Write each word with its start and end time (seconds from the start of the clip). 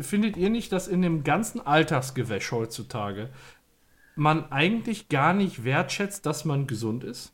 findet 0.00 0.36
ihr 0.36 0.50
nicht, 0.50 0.72
dass 0.72 0.88
in 0.88 1.02
dem 1.02 1.24
ganzen 1.24 1.60
Alltagsgewäsch 1.60 2.52
heutzutage 2.52 3.30
man 4.14 4.50
eigentlich 4.52 5.08
gar 5.08 5.32
nicht 5.32 5.64
wertschätzt, 5.64 6.26
dass 6.26 6.44
man 6.44 6.66
gesund 6.66 7.04
ist? 7.04 7.32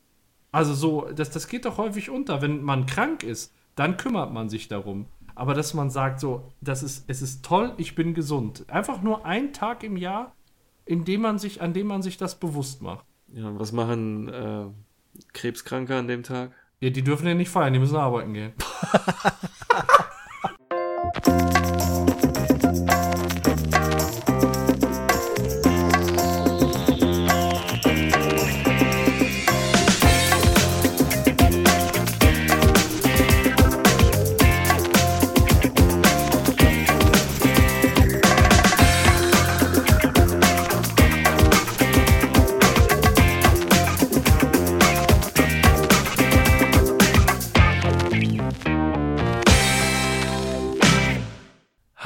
Also 0.51 0.73
so, 0.73 1.09
das, 1.13 1.29
das 1.29 1.47
geht 1.47 1.65
doch 1.65 1.77
häufig 1.77 2.09
unter. 2.09 2.41
Wenn 2.41 2.63
man 2.63 2.85
krank 2.85 3.23
ist, 3.23 3.53
dann 3.75 3.97
kümmert 3.97 4.33
man 4.33 4.49
sich 4.49 4.67
darum. 4.67 5.05
Aber 5.35 5.53
dass 5.53 5.73
man 5.73 5.91
sagt, 5.91 6.19
so, 6.19 6.51
das 6.61 6.81
ist, 6.81 7.05
es 7.07 7.21
ist 7.21 7.45
toll, 7.45 7.73
ich 7.77 7.93
bin 7.93 8.15
gesund. 8.15 8.65
Einfach 8.69 9.01
nur 9.03 9.25
ein 9.25 9.53
Tag 9.53 9.83
im 9.83 9.97
Jahr, 9.97 10.35
in 10.85 11.05
dem 11.05 11.21
man 11.21 11.37
sich, 11.37 11.61
an 11.61 11.73
dem 11.73 11.87
man 11.87 12.01
sich 12.01 12.17
das 12.17 12.39
bewusst 12.39 12.81
macht. 12.81 13.05
Ja, 13.27 13.57
was 13.59 13.71
machen 13.71 14.29
äh, 14.29 14.65
Krebskranke 15.33 15.95
an 15.95 16.07
dem 16.07 16.23
Tag? 16.23 16.51
Ja, 16.79 16.89
die 16.89 17.03
dürfen 17.03 17.27
ja 17.27 17.33
nicht 17.33 17.49
feiern, 17.49 17.73
die 17.73 17.79
müssen 17.79 17.97
arbeiten 17.97 18.33
gehen. 18.33 18.53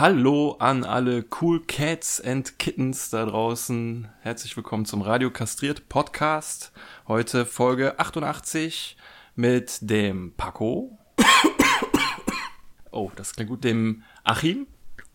Hallo 0.02 0.55
an 0.58 0.84
alle 0.84 1.23
Cool 1.40 1.62
Cats 1.68 2.20
and 2.20 2.58
Kittens 2.58 3.12
da 3.12 3.23
draußen. 3.23 4.08
Herzlich 4.22 4.58
willkommen 4.58 4.85
zum 4.85 5.04
Radio 5.04 5.30
Kastriert 5.30 5.90
Podcast. 5.90 6.71
Heute 7.08 7.46
Folge 7.46 7.99
88 7.99 8.98
mit 9.35 9.77
dem 9.82 10.34
Paco. 10.35 10.98
Oh, 12.90 13.12
das 13.16 13.35
klingt 13.35 13.52
gut. 13.52 13.63
Dem 13.63 14.02
Achim. 14.24 14.66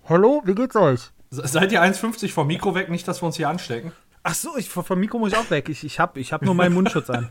Hallo, 0.09 0.41
wie 0.45 0.55
geht's 0.55 0.77
euch? 0.77 1.11
Seid 1.31 1.73
ihr 1.73 1.83
1,50 1.83 2.31
vom 2.31 2.47
Mikro 2.47 2.77
weg, 2.77 2.89
nicht, 2.89 3.09
dass 3.09 3.21
wir 3.21 3.27
uns 3.27 3.37
hier 3.37 3.49
anstecken? 3.49 3.91
Ach 4.23 4.35
so, 4.35 4.57
ich, 4.57 4.69
vom 4.69 5.01
Mikro 5.01 5.19
muss 5.19 5.33
ich 5.33 5.37
auch 5.37 5.51
weg. 5.51 5.69
Ich, 5.69 5.83
ich 5.83 5.99
habe 5.99 6.21
ich 6.21 6.33
hab 6.33 6.43
nur 6.43 6.55
meinen 6.55 6.75
Mundschutz 6.75 7.11
an. 7.11 7.31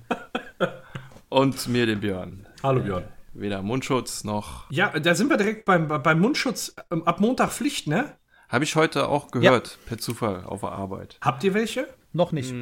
Und 1.29 1.69
mir, 1.69 1.85
dem 1.85 2.01
Björn. 2.01 2.45
Hallo 2.61 2.81
Björn. 2.81 3.05
Weder 3.35 3.61
Mundschutz 3.61 4.23
noch. 4.23 4.71
Ja, 4.71 4.97
da 4.97 5.13
sind 5.13 5.29
wir 5.29 5.35
direkt 5.35 5.65
beim, 5.65 5.87
beim 5.87 6.19
Mundschutz. 6.19 6.73
Ähm, 6.89 7.03
Ab 7.03 7.19
Montag 7.19 7.51
Pflicht, 7.51 7.85
ne? 7.85 8.15
Habe 8.47 8.63
ich 8.63 8.75
heute 8.77 9.09
auch 9.09 9.29
gehört, 9.29 9.77
per 9.85 9.97
Zufall 9.97 10.45
auf 10.45 10.61
der 10.61 10.71
Arbeit. 10.71 11.17
Habt 11.21 11.43
ihr 11.43 11.53
welche? 11.53 11.87
Noch 12.13 12.31
nicht. 12.31 12.53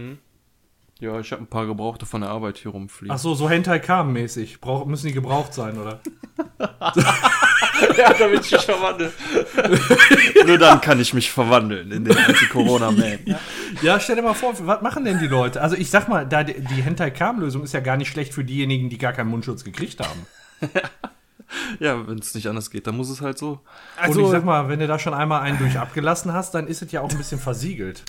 Ja, 0.99 1.19
ich 1.19 1.31
habe 1.31 1.43
ein 1.43 1.47
paar 1.47 1.67
Gebrauchte 1.67 2.05
von 2.05 2.21
der 2.21 2.31
Arbeit 2.31 2.57
hier 2.57 2.71
rumfliegen. 2.71 3.13
Ach 3.13 3.19
so, 3.19 3.35
so 3.35 3.49
Hentai 3.49 3.79
Kam 3.79 4.13
mäßig. 4.13 4.61
Brauch, 4.61 4.85
müssen 4.85 5.07
die 5.07 5.13
gebraucht 5.13 5.53
sein, 5.53 5.77
oder? 5.77 5.99
ja, 7.97 8.13
damit 8.13 8.45
ich 8.45 8.51
mich 8.51 8.61
verwandle. 8.61 9.11
Nur 10.47 10.57
dann 10.57 10.81
kann 10.81 10.99
ich 10.99 11.13
mich 11.13 11.31
verwandeln 11.31 11.91
in 11.91 12.05
den 12.05 12.17
Anti-Corona-Man. 12.17 13.37
Ja, 13.81 13.99
stell 13.99 14.15
dir 14.15 14.21
mal 14.21 14.33
vor, 14.33 14.53
was 14.59 14.81
machen 14.81 15.05
denn 15.05 15.19
die 15.19 15.27
Leute? 15.27 15.61
Also 15.61 15.75
ich 15.75 15.89
sag 15.89 16.07
mal, 16.07 16.25
da 16.25 16.43
die, 16.43 16.59
die 16.59 16.81
Hentai 16.81 17.11
Kam 17.11 17.39
Lösung 17.39 17.63
ist 17.63 17.73
ja 17.73 17.79
gar 17.79 17.97
nicht 17.97 18.09
schlecht 18.09 18.33
für 18.33 18.43
diejenigen, 18.43 18.89
die 18.89 18.97
gar 18.97 19.13
keinen 19.13 19.29
Mundschutz 19.29 19.63
gekriegt 19.63 19.99
haben. 19.99 20.25
Ja, 21.79 22.07
wenn 22.07 22.17
es 22.17 22.33
nicht 22.33 22.47
anders 22.47 22.71
geht, 22.71 22.87
dann 22.87 22.97
muss 22.97 23.09
es 23.09 23.21
halt 23.21 23.37
so. 23.37 23.59
Also 23.95 24.19
Und 24.21 24.25
ich 24.25 24.31
sag 24.31 24.43
mal, 24.43 24.69
wenn 24.69 24.79
du 24.79 24.87
da 24.87 24.97
schon 24.97 25.13
einmal 25.13 25.41
einen 25.41 25.59
durch 25.59 25.77
abgelassen 25.77 26.33
hast, 26.33 26.55
dann 26.55 26.65
ist 26.67 26.81
es 26.81 26.91
ja 26.91 27.01
auch 27.01 27.11
ein 27.11 27.17
bisschen 27.17 27.39
versiegelt. 27.39 28.03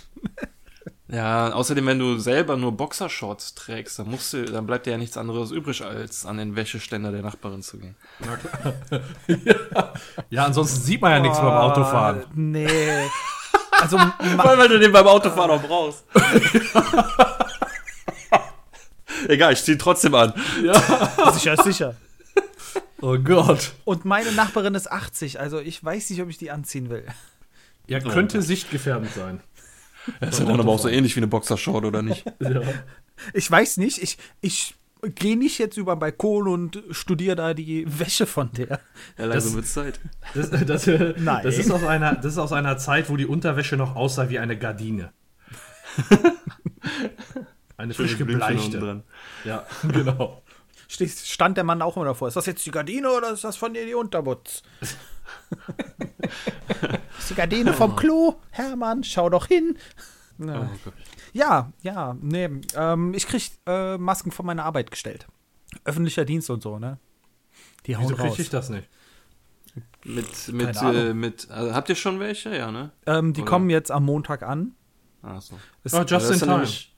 Ja, 1.08 1.52
außerdem, 1.52 1.84
wenn 1.86 1.98
du 1.98 2.18
selber 2.18 2.56
nur 2.56 2.72
Boxershorts 2.72 3.54
trägst, 3.54 3.98
dann 3.98 4.08
musst 4.08 4.32
du, 4.32 4.46
dann 4.46 4.66
bleibt 4.66 4.86
dir 4.86 4.92
ja 4.92 4.96
nichts 4.96 5.18
anderes 5.18 5.50
übrig, 5.50 5.84
als 5.84 6.24
an 6.24 6.38
den 6.38 6.56
Wäscheständer 6.56 7.12
der 7.12 7.20
Nachbarin 7.22 7.62
zu 7.62 7.78
gehen. 7.78 7.96
Ja, 10.30 10.46
ansonsten 10.46 10.80
sieht 10.80 11.02
man 11.02 11.12
ja 11.12 11.20
nichts 11.20 11.38
beim 11.38 11.48
Autofahren. 11.48 12.22
Ah, 12.24 12.30
Nee. 12.34 13.10
Also, 13.72 13.96
allem, 14.38 14.58
weil 14.58 14.68
du 14.68 14.78
den 14.78 14.90
beim 14.92 15.06
Autofahren 15.06 15.50
auch 15.50 15.62
brauchst. 15.62 16.04
Egal, 19.28 19.52
ich 19.52 19.62
zieh 19.62 19.72
ihn 19.72 19.78
trotzdem 19.78 20.14
an. 20.14 20.32
sicher, 21.32 21.56
sicher. 21.62 21.94
Oh 23.00 23.18
Gott. 23.18 23.74
Und 23.84 24.06
meine 24.06 24.32
Nachbarin 24.32 24.74
ist 24.74 24.90
80, 24.90 25.38
also 25.38 25.58
ich 25.58 25.84
weiß 25.84 26.08
nicht, 26.08 26.22
ob 26.22 26.30
ich 26.30 26.38
die 26.38 26.50
anziehen 26.50 26.88
will. 26.88 27.04
Ja, 27.86 28.00
könnte 28.00 28.40
sichtgefährdend 28.40 29.12
sein. 29.12 29.40
Das 30.20 30.34
ist 30.34 30.38
ja 30.40 30.46
dann 30.46 30.60
aber 30.60 30.70
auch 30.70 30.78
so 30.78 30.88
ähnlich 30.88 31.14
wie 31.14 31.20
eine 31.20 31.26
Boxershort, 31.26 31.84
oder 31.84 32.02
nicht? 32.02 32.24
Ja. 32.40 32.62
Ich 33.32 33.48
weiß 33.48 33.76
nicht, 33.76 34.02
ich, 34.02 34.18
ich 34.40 34.74
gehe 35.02 35.36
nicht 35.36 35.58
jetzt 35.58 35.76
über 35.76 35.94
den 35.94 36.00
Balkon 36.00 36.48
und 36.48 36.82
studiere 36.90 37.36
da 37.36 37.54
die 37.54 37.84
Wäsche 37.86 38.26
von 38.26 38.50
der. 38.52 38.80
Ja, 39.18 39.26
langsam 39.26 39.54
wird's 39.54 39.72
Zeit. 39.72 40.00
Das, 40.34 40.50
das, 40.50 40.86
Nein. 40.86 41.40
das, 41.44 41.58
ist 41.58 41.70
aus 41.70 41.84
einer, 41.84 42.14
das 42.14 42.32
ist 42.32 42.38
aus 42.38 42.52
einer 42.52 42.76
Zeit, 42.76 43.08
wo 43.10 43.16
die 43.16 43.26
Unterwäsche 43.26 43.76
noch 43.76 43.94
aussah 43.94 44.30
wie 44.30 44.38
eine 44.38 44.58
Gardine. 44.58 45.12
Eine 47.76 47.92
frisch 47.92 48.16
gebleichte. 48.16 49.02
Ja, 49.44 49.66
genau. 49.82 50.43
Stand 50.96 51.56
der 51.56 51.64
Mann 51.64 51.82
auch 51.82 51.96
immer 51.96 52.06
davor. 52.06 52.28
Ist 52.28 52.36
das 52.36 52.46
jetzt 52.46 52.64
die 52.66 52.70
Gardine 52.70 53.10
oder 53.10 53.30
ist 53.32 53.44
das 53.44 53.56
von 53.56 53.74
dir 53.74 53.84
die 53.86 53.94
Unterbutz? 53.94 54.62
ist 57.18 57.30
die 57.30 57.34
Gardine 57.34 57.72
vom 57.72 57.96
Klo? 57.96 58.36
Hermann, 58.50 59.04
schau 59.04 59.28
doch 59.30 59.46
hin. 59.46 59.76
Oh 60.40 60.46
Gott. 60.84 60.94
Ja, 61.32 61.72
ja, 61.82 62.16
nee. 62.20 62.48
Ähm, 62.74 63.14
ich 63.14 63.26
krieg 63.26 63.50
äh, 63.66 63.96
Masken 63.98 64.30
von 64.32 64.46
meiner 64.46 64.64
Arbeit 64.64 64.90
gestellt. 64.90 65.26
Öffentlicher 65.84 66.24
Dienst 66.24 66.50
und 66.50 66.62
so, 66.62 66.78
ne? 66.78 66.98
Die 67.86 67.96
hauen 67.96 68.04
Wieso 68.04 68.14
kriege 68.16 68.28
raus. 68.28 68.38
ich 68.38 68.50
das 68.50 68.70
nicht? 68.70 68.88
Mit, 70.04 70.52
mit, 70.52 70.76
Keine 70.76 71.08
äh, 71.10 71.14
mit, 71.14 71.50
also 71.50 71.74
habt 71.74 71.88
ihr 71.88 71.94
schon 71.96 72.20
welche? 72.20 72.56
Ja, 72.56 72.70
ne? 72.70 72.92
Ähm, 73.06 73.32
die 73.32 73.42
Oder? 73.42 73.50
kommen 73.50 73.70
jetzt 73.70 73.90
am 73.90 74.04
Montag 74.04 74.42
an. 74.42 74.74
Ach 75.22 75.40
so. 75.40 75.58
Es- 75.82 75.94
Oh, 75.94 75.98
just 76.00 76.12
das 76.12 76.24
in 76.30 76.32
ja 76.34 76.38
time. 76.40 76.52
nämlich, 76.54 76.93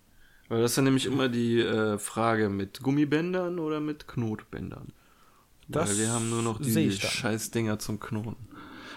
weil 0.49 0.61
das 0.61 0.73
ist 0.73 0.77
ja 0.77 0.83
nämlich 0.83 1.07
immer 1.07 1.29
die 1.29 1.61
äh, 1.61 1.99
Frage 1.99 2.49
mit 2.49 2.83
Gummibändern 2.83 3.59
oder 3.59 3.81
mit 3.81 4.07
Knotbändern. 4.07 4.93
Das 5.69 5.91
weil 5.91 5.99
wir 5.99 6.11
haben 6.13 6.31
nur 6.31 6.43
noch 6.43 6.63
seh 6.63 6.83
die 6.83 6.89
ich 6.89 7.01
dann. 7.01 7.11
scheiß 7.11 7.51
Dinger 7.51 7.79
zum 7.79 7.99
Knoten. 7.99 8.37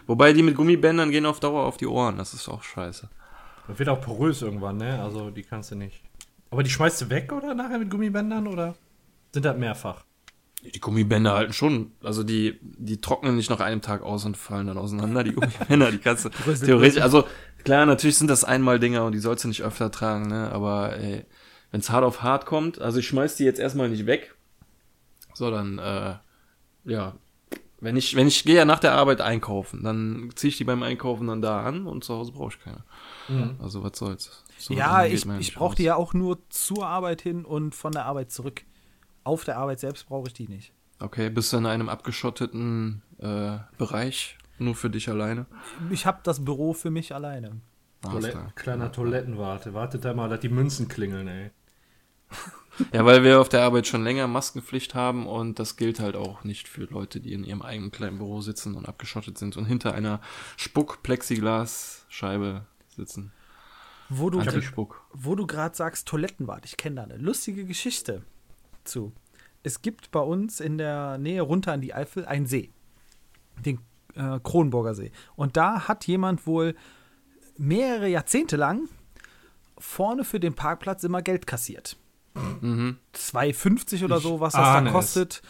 Wobei 0.05 0.33
die 0.33 0.43
mit 0.43 0.55
Gummibändern 0.55 1.11
gehen 1.11 1.25
auf 1.25 1.39
Dauer 1.39 1.63
auf 1.63 1.77
die 1.77 1.87
Ohren, 1.87 2.17
das 2.17 2.33
ist 2.33 2.47
auch 2.49 2.63
scheiße. 2.63 3.09
Das 3.67 3.79
wird 3.79 3.89
auch 3.89 4.01
porös 4.01 4.41
irgendwann, 4.41 4.77
ne? 4.77 5.01
Also 5.01 5.29
die 5.29 5.43
kannst 5.43 5.71
du 5.71 5.75
nicht. 5.75 6.01
Aber 6.51 6.63
die 6.63 6.69
schmeißt 6.69 7.01
du 7.01 7.09
weg 7.09 7.31
oder 7.31 7.53
nachher 7.53 7.79
mit 7.79 7.89
Gummibändern 7.89 8.47
oder 8.47 8.75
sind 9.31 9.45
das 9.45 9.57
mehrfach? 9.57 10.03
Die 10.73 10.79
Gummibänder 10.79 11.35
halten 11.35 11.53
schon, 11.53 11.93
also 12.03 12.23
die, 12.23 12.59
die 12.61 12.99
trocknen 12.99 13.35
nicht 13.37 13.49
nach 13.49 13.61
einem 13.61 13.81
Tag 13.81 14.01
aus 14.01 14.25
und 14.25 14.35
fallen 14.35 14.67
dann 14.67 14.77
auseinander, 14.77 15.23
die 15.23 15.31
Gummibänder, 15.31 15.89
die 15.91 15.99
kannst 15.99 16.25
du 16.25 16.29
theoretisch, 16.65 17.01
also 17.01 17.25
klar, 17.63 17.85
natürlich 17.85 18.17
sind 18.17 18.29
das 18.29 18.43
einmal 18.43 18.77
Dinger 18.77 19.05
und 19.05 19.13
die 19.13 19.19
sollst 19.19 19.45
du 19.45 19.47
nicht 19.47 19.63
öfter 19.63 19.89
tragen, 19.89 20.27
ne, 20.27 20.51
aber 20.51 20.97
ey, 20.97 21.25
wenn's 21.71 21.89
hart 21.89 22.03
auf 22.03 22.21
hart 22.21 22.45
kommt, 22.45 22.79
also 22.79 22.99
ich 22.99 23.07
schmeiß 23.07 23.35
die 23.35 23.43
jetzt 23.43 23.59
erstmal 23.59 23.89
nicht 23.89 24.05
weg, 24.05 24.35
so 25.33 25.51
dann, 25.51 25.79
äh, 25.79 26.15
ja, 26.85 27.15
wenn 27.81 27.95
ich, 27.95 28.15
wenn 28.15 28.27
ich 28.27 28.43
gehe 28.43 28.55
ja 28.55 28.65
nach 28.65 28.79
der 28.79 28.93
Arbeit 28.93 29.21
einkaufen, 29.21 29.83
dann 29.83 30.31
ziehe 30.35 30.49
ich 30.49 30.57
die 30.57 30.65
beim 30.65 30.83
Einkaufen 30.83 31.27
dann 31.27 31.41
da 31.41 31.63
an 31.63 31.87
und 31.87 32.03
zu 32.03 32.13
Hause 32.13 32.33
brauche 32.33 32.53
ich 32.53 32.59
keine. 32.59 32.83
Also 33.59 33.83
was 33.83 33.97
soll's. 33.97 34.43
So 34.57 34.73
ja, 34.73 35.05
ich, 35.05 35.25
ich 35.25 35.55
brauche 35.55 35.75
die 35.75 35.83
ja 35.83 35.95
auch 35.95 36.13
nur 36.13 36.39
zur 36.49 36.85
Arbeit 36.85 37.21
hin 37.21 37.45
und 37.45 37.75
von 37.75 37.93
der 37.93 38.05
Arbeit 38.05 38.31
zurück. 38.31 38.63
Auf 39.23 39.45
der 39.45 39.57
Arbeit 39.57 39.79
selbst 39.79 40.07
brauche 40.07 40.27
ich 40.27 40.33
die 40.33 40.47
nicht. 40.47 40.73
Okay, 40.99 41.29
bist 41.29 41.53
du 41.53 41.57
in 41.57 41.65
einem 41.65 41.87
abgeschotteten 41.87 43.01
äh, 43.19 43.57
Bereich, 43.77 44.37
nur 44.57 44.75
für 44.75 44.89
dich 44.89 45.07
alleine? 45.09 45.45
Ich 45.89 46.05
habe 46.05 46.19
das 46.23 46.43
Büro 46.43 46.73
für 46.73 46.91
mich 46.91 47.15
alleine. 47.15 47.61
Alles 48.01 48.13
Toilet 48.13 48.31
klar. 48.31 48.51
kleiner 48.55 48.91
Toilettenwarte. 48.91 49.73
Wartet 49.73 50.03
da 50.03 50.13
mal, 50.13 50.27
dass 50.27 50.41
die 50.41 50.49
Münzen 50.49 50.89
klingeln, 50.89 51.27
ey. 51.27 51.51
Ja, 52.93 53.05
weil 53.05 53.23
wir 53.23 53.41
auf 53.41 53.49
der 53.49 53.63
Arbeit 53.63 53.87
schon 53.87 54.05
länger 54.05 54.27
Maskenpflicht 54.27 54.95
haben 54.95 55.27
und 55.27 55.59
das 55.59 55.75
gilt 55.75 55.99
halt 55.99 56.15
auch 56.15 56.45
nicht 56.45 56.69
für 56.69 56.85
Leute, 56.85 57.19
die 57.19 57.33
in 57.33 57.43
ihrem 57.43 57.61
eigenen 57.61 57.91
kleinen 57.91 58.19
Büro 58.19 58.39
sitzen 58.39 58.75
und 58.75 58.87
abgeschottet 58.87 59.37
sind 59.37 59.57
und 59.57 59.65
hinter 59.65 59.93
einer 59.93 60.21
Spuck-Plexiglas-Scheibe 60.55 62.65
sitzen. 62.87 63.33
Wo 64.07 64.29
du, 64.29 64.39
wo 65.13 65.35
du 65.35 65.45
gerade 65.45 65.75
sagst, 65.75 66.07
Toilettenwart, 66.07 66.63
ich 66.65 66.77
kenne 66.77 66.95
da 66.95 67.03
eine 67.03 67.17
lustige 67.17 67.65
Geschichte 67.65 68.23
zu. 68.83 69.11
Es 69.61 69.81
gibt 69.81 70.11
bei 70.11 70.21
uns 70.21 70.61
in 70.61 70.77
der 70.77 71.17
Nähe 71.17 71.41
runter 71.41 71.73
an 71.73 71.81
die 71.81 71.93
Eifel 71.93 72.25
einen 72.25 72.45
See, 72.47 72.71
den 73.65 73.79
äh, 74.15 74.39
Kronburger 74.41 74.95
See. 74.95 75.11
Und 75.35 75.57
da 75.57 75.87
hat 75.87 76.07
jemand 76.07 76.47
wohl 76.47 76.75
mehrere 77.57 78.07
Jahrzehnte 78.07 78.55
lang 78.55 78.87
vorne 79.77 80.23
für 80.23 80.39
den 80.39 80.55
Parkplatz 80.55 81.03
immer 81.03 81.21
Geld 81.21 81.45
kassiert. 81.45 81.97
Mhm. 82.61 82.97
2,50 83.13 84.05
oder 84.05 84.19
so, 84.19 84.39
was 84.39 84.53
das 84.53 84.61
ahne 84.61 84.87
da 84.87 84.91
kostet, 84.91 85.41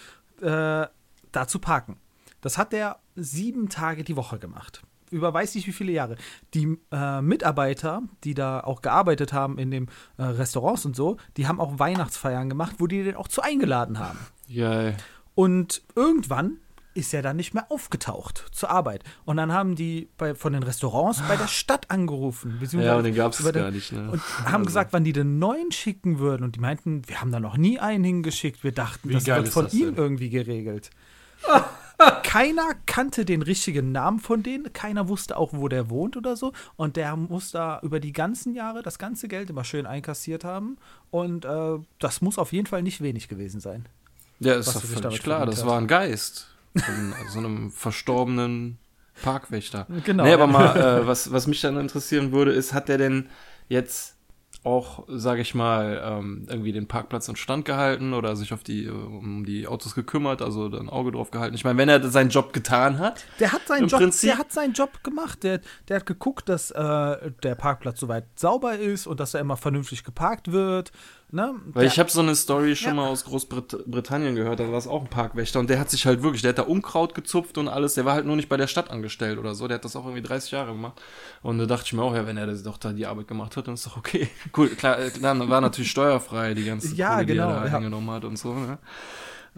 äh, 0.41 0.87
da 1.31 1.47
zu 1.47 1.59
parken. 1.59 1.97
Das 2.41 2.57
hat 2.57 2.73
er 2.73 2.99
sieben 3.15 3.69
Tage 3.69 4.03
die 4.03 4.15
Woche 4.15 4.39
gemacht. 4.39 4.81
über 5.11 5.33
weiß 5.33 5.55
nicht 5.55 5.67
wie 5.67 5.73
viele 5.73 5.91
Jahre. 5.91 6.15
Die 6.53 6.77
äh, 6.91 7.21
Mitarbeiter, 7.21 8.03
die 8.23 8.33
da 8.33 8.61
auch 8.61 8.81
gearbeitet 8.81 9.33
haben 9.33 9.57
in 9.57 9.71
den 9.71 9.87
äh, 10.17 10.23
Restaurants 10.23 10.85
und 10.85 10.95
so, 10.95 11.17
die 11.37 11.47
haben 11.47 11.59
auch 11.59 11.79
Weihnachtsfeiern 11.79 12.49
gemacht, 12.49 12.75
wo 12.77 12.87
die 12.87 13.03
den 13.03 13.15
auch 13.15 13.27
zu 13.27 13.41
eingeladen 13.41 13.99
haben. 13.99 14.19
Geil. 14.53 14.95
Und 15.35 15.81
irgendwann 15.95 16.57
ist 16.99 17.13
er 17.13 17.21
dann 17.21 17.37
nicht 17.37 17.53
mehr 17.53 17.65
aufgetaucht 17.71 18.45
zur 18.51 18.69
Arbeit. 18.69 19.03
Und 19.25 19.37
dann 19.37 19.51
haben 19.51 19.75
die 19.75 20.09
bei, 20.17 20.35
von 20.35 20.53
den 20.53 20.63
Restaurants 20.63 21.21
bei 21.27 21.35
der 21.37 21.47
Stadt 21.47 21.89
angerufen. 21.89 22.59
Ja, 22.73 22.97
und 22.97 23.03
den 23.03 23.15
über 23.15 23.51
den- 23.51 23.63
gar 23.63 23.71
nicht, 23.71 23.91
ne? 23.91 24.11
Und 24.11 24.21
haben 24.45 24.65
gesagt, 24.65 24.93
wann 24.93 25.03
die 25.03 25.13
den 25.13 25.39
neuen 25.39 25.71
schicken 25.71 26.19
würden. 26.19 26.43
Und 26.43 26.55
die 26.55 26.59
meinten, 26.59 27.07
wir 27.07 27.21
haben 27.21 27.31
da 27.31 27.39
noch 27.39 27.57
nie 27.57 27.79
einen 27.79 28.03
hingeschickt. 28.03 28.63
Wir 28.63 28.71
dachten, 28.71 29.09
Wie 29.09 29.13
das 29.13 29.25
wird 29.25 29.49
von 29.49 29.65
das 29.65 29.73
ihm 29.73 29.87
denn? 29.87 29.95
irgendwie 29.95 30.29
geregelt. 30.29 30.89
keiner 32.23 32.73
kannte 32.85 33.25
den 33.25 33.41
richtigen 33.41 33.91
Namen 33.91 34.19
von 34.19 34.43
denen. 34.43 34.71
Keiner 34.73 35.07
wusste 35.07 35.37
auch, 35.37 35.53
wo 35.53 35.67
der 35.67 35.89
wohnt 35.89 36.17
oder 36.17 36.35
so. 36.35 36.53
Und 36.75 36.95
der 36.95 37.15
muss 37.15 37.51
da 37.51 37.79
über 37.81 37.99
die 37.99 38.13
ganzen 38.13 38.53
Jahre 38.53 38.83
das 38.83 38.99
ganze 38.99 39.27
Geld 39.27 39.49
immer 39.49 39.63
schön 39.63 39.85
einkassiert 39.85 40.43
haben. 40.43 40.77
Und 41.11 41.45
äh, 41.45 41.77
das 41.99 42.21
muss 42.21 42.37
auf 42.37 42.53
jeden 42.53 42.67
Fall 42.67 42.83
nicht 42.83 43.01
wenig 43.01 43.27
gewesen 43.27 43.59
sein. 43.59 43.87
Ja, 44.39 44.53
ist 44.55 44.73
doch 44.73 44.81
völlig 44.81 45.21
klar. 45.21 45.45
Das 45.45 45.65
war 45.65 45.77
ein 45.77 45.87
Geist 45.87 46.47
von 46.75 47.13
so 47.29 47.39
einem 47.39 47.71
verstorbenen 47.71 48.77
Parkwächter. 49.21 49.87
Genau, 50.05 50.23
Nee, 50.23 50.33
aber 50.33 50.47
mal, 50.47 50.75
äh, 51.01 51.07
was, 51.07 51.31
was 51.31 51.47
mich 51.47 51.61
dann 51.61 51.77
interessieren 51.77 52.31
würde, 52.31 52.51
ist, 52.51 52.73
hat 52.73 52.87
der 52.89 52.97
denn 52.97 53.29
jetzt 53.67 54.15
auch, 54.65 55.05
sage 55.07 55.39
ich 55.41 55.55
mal, 55.55 56.01
ähm, 56.03 56.45
irgendwie 56.49 56.73
den 56.73 56.85
Parkplatz 56.87 57.29
instand 57.29 57.63
gehalten 57.63 58.13
oder 58.13 58.35
sich 58.35 58.51
auf 58.53 58.61
die, 58.61 58.85
äh, 58.85 58.89
um 58.89 59.45
die 59.45 59.67
Autos 59.67 59.95
gekümmert, 59.95 60.41
also 60.41 60.65
ein 60.67 60.89
Auge 60.89 61.11
drauf 61.13 61.31
gehalten? 61.31 61.55
Ich 61.55 61.63
meine, 61.63 61.77
wenn 61.77 61.87
er 61.87 62.09
seinen 62.09 62.29
Job 62.29 62.51
getan 62.51 62.97
hat, 62.99 63.25
Der 63.39 63.53
hat 63.53 63.65
seinen 63.67 63.87
Job, 63.87 64.01
Prinzip- 64.01 64.27
der 64.29 64.37
hat 64.37 64.51
seinen 64.51 64.73
Job 64.73 65.01
gemacht. 65.03 65.43
Der, 65.43 65.61
der 65.87 65.97
hat 65.97 66.05
geguckt, 66.05 66.49
dass 66.49 66.71
äh, 66.71 67.31
der 67.41 67.55
Parkplatz 67.55 68.01
soweit 68.01 68.25
sauber 68.35 68.77
ist 68.77 69.07
und 69.07 69.21
dass 69.21 69.33
er 69.33 69.39
immer 69.39 69.55
vernünftig 69.55 70.03
geparkt 70.03 70.51
wird. 70.51 70.91
Ne? 71.31 71.53
Weil 71.73 71.85
ich 71.85 71.99
habe 71.99 72.09
so 72.09 72.21
eine 72.21 72.33
Story 72.35 72.75
schon 72.75 72.89
Ja. 72.89 72.93
mal 72.95 73.07
aus 73.07 73.23
Großbritannien 73.25 74.33
gehört, 74.35 74.59
da 74.59 74.71
war 74.71 74.79
es 74.79 74.87
auch 74.87 75.01
ein 75.03 75.09
Parkwächter 75.09 75.59
und 75.59 75.69
der 75.69 75.79
hat 75.79 75.91
sich 75.91 76.07
halt 76.07 76.23
wirklich, 76.23 76.41
der 76.41 76.49
hat 76.49 76.57
da 76.57 76.63
Unkraut 76.63 77.13
gezupft 77.13 77.59
und 77.59 77.67
alles, 77.67 77.93
der 77.93 78.03
war 78.05 78.15
halt 78.15 78.25
nur 78.25 78.35
nicht 78.35 78.49
bei 78.49 78.57
der 78.57 78.65
Stadt 78.65 78.89
angestellt 78.89 79.37
oder 79.37 79.53
so, 79.53 79.67
der 79.67 79.75
hat 79.75 79.85
das 79.85 79.95
auch 79.95 80.05
irgendwie 80.05 80.23
30 80.23 80.49
Jahre 80.51 80.71
gemacht. 80.71 80.99
Und 81.43 81.59
da 81.59 81.67
dachte 81.67 81.85
ich 81.85 81.93
mir 81.93 82.01
auch, 82.01 82.15
ja, 82.15 82.25
wenn 82.25 82.37
er 82.37 82.47
das 82.47 82.63
doch 82.63 82.77
da 82.77 82.93
die 82.93 83.05
Arbeit 83.05 83.27
gemacht 83.27 83.55
hat, 83.57 83.67
dann 83.67 83.75
ist 83.75 83.85
doch 83.85 83.95
okay. 83.97 84.27
Cool, 84.57 84.69
klar, 84.69 84.97
äh, 84.99 85.11
klar 85.11 85.47
war 85.47 85.61
natürlich 85.61 85.91
steuerfrei, 85.91 86.55
die 86.55 86.65
ganze 86.65 86.95
Ja, 86.95 87.13
Kohle, 87.13 87.25
die 87.27 87.33
genau, 87.33 87.49
er 87.49 87.59
da 87.61 87.67
ja. 87.67 87.75
eingenommen 87.77 88.09
hat 88.09 88.25
und 88.25 88.37
so, 88.39 88.53
ne? 88.55 88.79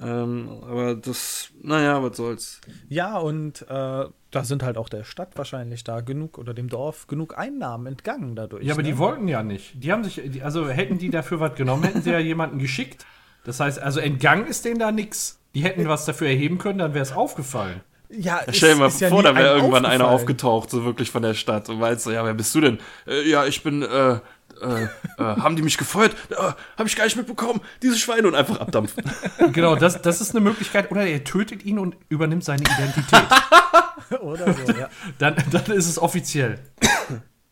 Ähm, 0.02 0.50
aber 0.70 0.96
das, 0.96 1.50
naja, 1.62 2.02
was 2.04 2.18
soll's. 2.18 2.62
ja, 2.90 3.18
und 3.18 3.64
äh, 3.70 4.06
da 4.32 4.44
sind 4.44 4.64
halt 4.64 4.78
auch 4.78 4.88
der 4.90 5.04
Stadt 5.04 5.38
wahrscheinlich 5.38 5.84
da 5.84 6.02
genug 6.02 6.38
oder 6.38 6.54
dem 6.54 6.70
Dorf 6.70 7.08
genug 7.08 7.38
Einnahmen 7.38 7.86
entgangen 7.88 8.36
dadurch. 8.36 8.64
Ja, 8.64 8.74
aber 8.74 8.84
ne? 8.84 8.90
die 8.90 8.98
wollten 8.98 9.28
ja 9.28 9.44
nicht. 9.44 9.74
Die 9.84 9.92
haben 9.92 10.04
sich, 10.04 10.22
die- 10.24 10.42
also 10.42 10.70
hätten 10.70 10.98
die 10.98 11.10
dafür 11.10 11.40
was 11.40 11.56
genommen, 11.56 11.84
hätten 11.84 12.02
sie 12.02 12.12
ja 12.12 12.20
jemanden 12.20 12.60
geschickt. 12.60 13.06
Das 13.44 13.60
heißt, 13.60 13.80
also 13.80 14.00
entgangen 14.00 14.46
ist 14.48 14.66
denen 14.66 14.80
da 14.80 14.92
nix. 14.92 15.40
Die 15.56 15.64
hätten 15.64 15.86
was 15.88 16.06
dafür 16.06 16.28
erheben 16.28 16.58
können, 16.60 16.80
dann 16.80 16.94
wäre 16.94 17.04
es 17.04 17.12
aufgefallen. 17.12 17.82
Ja, 18.10 18.38
ist- 18.40 18.58
Stell 18.58 18.74
dir 18.74 18.80
mal 18.80 18.88
ist 18.88 19.02
ja 19.02 19.10
vor, 19.10 19.20
nie 19.20 19.24
da 19.24 19.36
wäre 19.36 19.56
irgendwann 19.56 19.86
einer 19.86 20.08
aufgetaucht, 20.10 20.70
so 20.70 20.84
wirklich 20.86 21.12
von 21.12 21.24
der 21.24 21.34
Stadt 21.34 21.70
und 21.70 21.80
meinst 21.80 22.04
so, 22.06 22.12
ja, 22.12 22.24
wer 22.26 22.34
bist 22.34 22.54
du 22.56 22.62
denn? 22.62 22.80
Äh, 23.08 23.30
ja, 23.30 23.46
ich 23.46 23.64
bin, 23.64 23.82
äh, 23.84 24.20
äh, 24.62 24.84
äh, 24.84 24.88
haben 25.18 25.56
die 25.56 25.62
mich 25.62 25.78
gefeuert? 25.78 26.16
Äh, 26.30 26.36
hab 26.78 26.86
ich 26.86 26.96
gar 26.96 27.06
nicht 27.06 27.18
mitbekommen, 27.18 27.62
diese 27.82 27.98
Schweine 27.98 28.28
und 28.28 28.36
einfach 28.36 28.60
abdampfen. 28.60 29.04
Genau, 29.54 29.76
das, 29.76 30.02
das 30.02 30.22
ist 30.22 30.32
eine 30.32 30.40
Möglichkeit. 30.42 30.92
Oder 30.92 31.06
er 31.06 31.24
tötet 31.24 31.66
ihn 31.66 31.80
und 31.80 31.96
übernimmt 32.10 32.44
seine 32.44 32.64
Identität. 32.64 33.24
Oder 34.22 34.54
so, 34.54 34.72
ja. 34.74 34.90
Dann, 35.18 35.36
dann 35.52 35.66
ist 35.72 35.88
es 35.88 36.00
offiziell. 36.00 36.60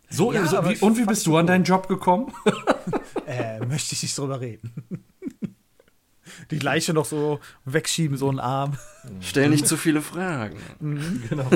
So, 0.10 0.32
Ja, 0.34 0.46
so 0.46 0.58
wie, 0.70 0.78
und 0.78 0.98
wie 0.98 1.06
bist 1.06 1.26
du 1.28 1.38
an 1.38 1.48
deinen 1.48 1.64
Job 1.64 1.88
gekommen? 1.88 2.34
äh, 3.28 3.60
möchte 3.60 3.94
ich 3.94 4.04
nicht 4.04 4.18
drüber 4.18 4.40
reden. 4.40 5.04
Die 6.52 6.60
Leiche 6.60 6.94
noch 6.94 7.06
so 7.06 7.40
wegschieben, 7.66 8.18
so 8.18 8.30
einen 8.30 8.40
Arm. 8.40 8.78
Stell 9.22 9.50
nicht 9.50 9.68
zu 9.68 9.78
viele 9.78 10.02
Fragen. 10.02 10.58
genau. 11.30 11.50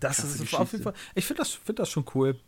Das 0.00 0.16
Krasse 0.16 0.26
ist 0.26 0.40
auf 0.40 0.50
Geschichte. 0.50 0.76
jeden 0.76 0.84
Fall. 0.84 0.94
Ich 1.14 1.26
finde 1.26 1.42
das, 1.42 1.52
find 1.52 1.78
das 1.78 1.90
schon 1.90 2.04
cool. 2.14 2.38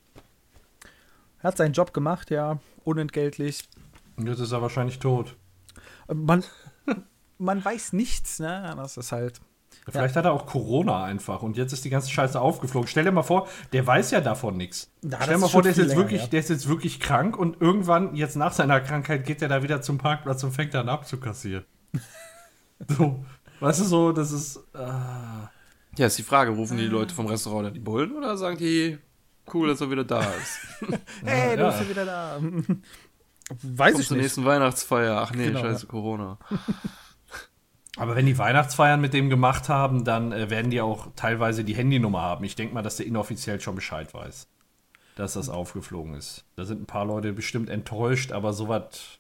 Er 1.41 1.49
hat 1.49 1.57
seinen 1.57 1.73
Job 1.73 1.93
gemacht, 1.93 2.31
ja, 2.31 2.59
unentgeltlich. 2.85 3.69
Jetzt 4.19 4.41
ist 4.41 4.53
er 4.53 4.63
wahrscheinlich 4.63 4.99
tot. 4.99 5.37
Man, 6.13 6.45
man 7.39 7.65
weiß 7.65 7.93
nichts, 7.93 8.39
ne? 8.39 8.73
Das 8.77 8.97
ist 8.97 9.13
halt. 9.13 9.41
Vielleicht 9.89 10.17
hat 10.17 10.25
er 10.25 10.33
auch 10.33 10.47
Corona 10.47 11.05
einfach 11.05 11.43
und 11.43 11.57
jetzt 11.57 11.73
ist 11.73 11.85
die 11.85 11.91
ganze 11.91 12.11
Scheiße 12.11 12.41
aufgeflogen. 12.41 12.89
Stell 12.89 13.05
dir 13.05 13.13
mal 13.13 13.23
vor, 13.23 13.47
der 13.73 13.87
weiß 13.87 14.11
ja 14.11 14.21
davon 14.21 14.57
nichts. 14.57 14.91
Ja, 15.03 15.19
Stell 15.23 15.35
dir 15.35 15.41
mal 15.41 15.49
vor, 15.49 15.63
der 15.63 15.73
ist, 15.73 15.79
jetzt 15.79 15.89
länger, 15.89 16.01
wirklich, 16.01 16.23
ja. 16.23 16.27
der 16.27 16.41
ist 16.41 16.51
jetzt 16.51 16.69
wirklich 16.69 16.99
krank 16.99 17.37
und 17.37 17.61
irgendwann, 17.61 18.17
jetzt 18.17 18.35
nach 18.35 18.53
seiner 18.53 18.81
Krankheit, 18.81 19.25
geht 19.25 19.43
er 19.43 19.49
da 19.49 19.63
wieder 19.63 19.83
zum 19.83 19.99
Parkplatz 19.99 20.43
und 20.43 20.53
fängt 20.53 20.75
dann 20.75 20.89
abzukassieren. 20.89 21.65
so, 22.89 23.25
weißt 23.61 23.81
du 23.81 23.85
so, 23.85 24.13
das 24.13 24.33
ist. 24.33 24.59
Ah. 24.75 25.51
Ja, 25.97 26.07
ist 26.07 26.19
die 26.19 26.25
Frage, 26.25 26.51
rufen 26.51 26.77
die 26.79 26.87
Leute 26.87 27.15
vom 27.15 27.27
Restaurant 27.27 27.67
dann 27.67 27.75
die 27.75 27.81
Bullen 27.81 28.17
oder 28.17 28.37
sagen 28.37 28.59
die, 28.59 28.99
cool, 29.55 29.69
dass 29.69 29.81
er 29.81 29.91
wieder 29.91 30.05
da 30.05 30.21
ist? 30.21 30.59
Hey, 31.25 31.57
du 31.57 31.63
ja. 31.63 31.69
bist 31.71 31.83
ja 31.83 31.89
wieder 31.89 32.05
da. 32.05 32.41
Weiß 33.63 33.93
Kommt 33.93 34.03
ich 34.03 34.09
zur 34.09 34.17
nicht. 34.17 34.25
nächsten 34.25 34.45
Weihnachtsfeier. 34.45 35.19
Ach 35.23 35.33
nee, 35.33 35.47
Genau, 35.47 35.61
scheiße, 35.61 35.87
Corona. 35.87 36.39
Aber 37.97 38.15
wenn 38.15 38.27
die 38.27 38.37
Weihnachtsfeiern 38.37 39.01
mit 39.01 39.15
dem 39.15 39.31
gemacht 39.31 39.69
haben, 39.69 40.05
dann 40.05 40.31
äh, 40.33 40.51
werden 40.51 40.71
die 40.71 40.81
auch 40.83 41.09
teilweise 41.17 41.65
die 41.65 41.75
Handynummer 41.75 42.21
haben. 42.21 42.45
Ich 42.45 42.55
denke 42.55 42.75
mal, 42.75 42.83
dass 42.83 42.97
der 42.97 43.07
inoffiziell 43.07 43.61
schon 43.61 43.75
Bescheid 43.75 44.13
weiß, 44.13 44.49
dass 45.15 45.33
das 45.33 45.49
aufgeflogen 45.49 46.15
ist. 46.15 46.45
Da 46.57 46.65
sind 46.67 46.83
ein 46.83 46.87
paar 46.87 47.07
Leute 47.07 47.33
bestimmt 47.33 47.71
enttäuscht, 47.71 48.33
aber 48.33 48.53
sowas. 48.53 49.19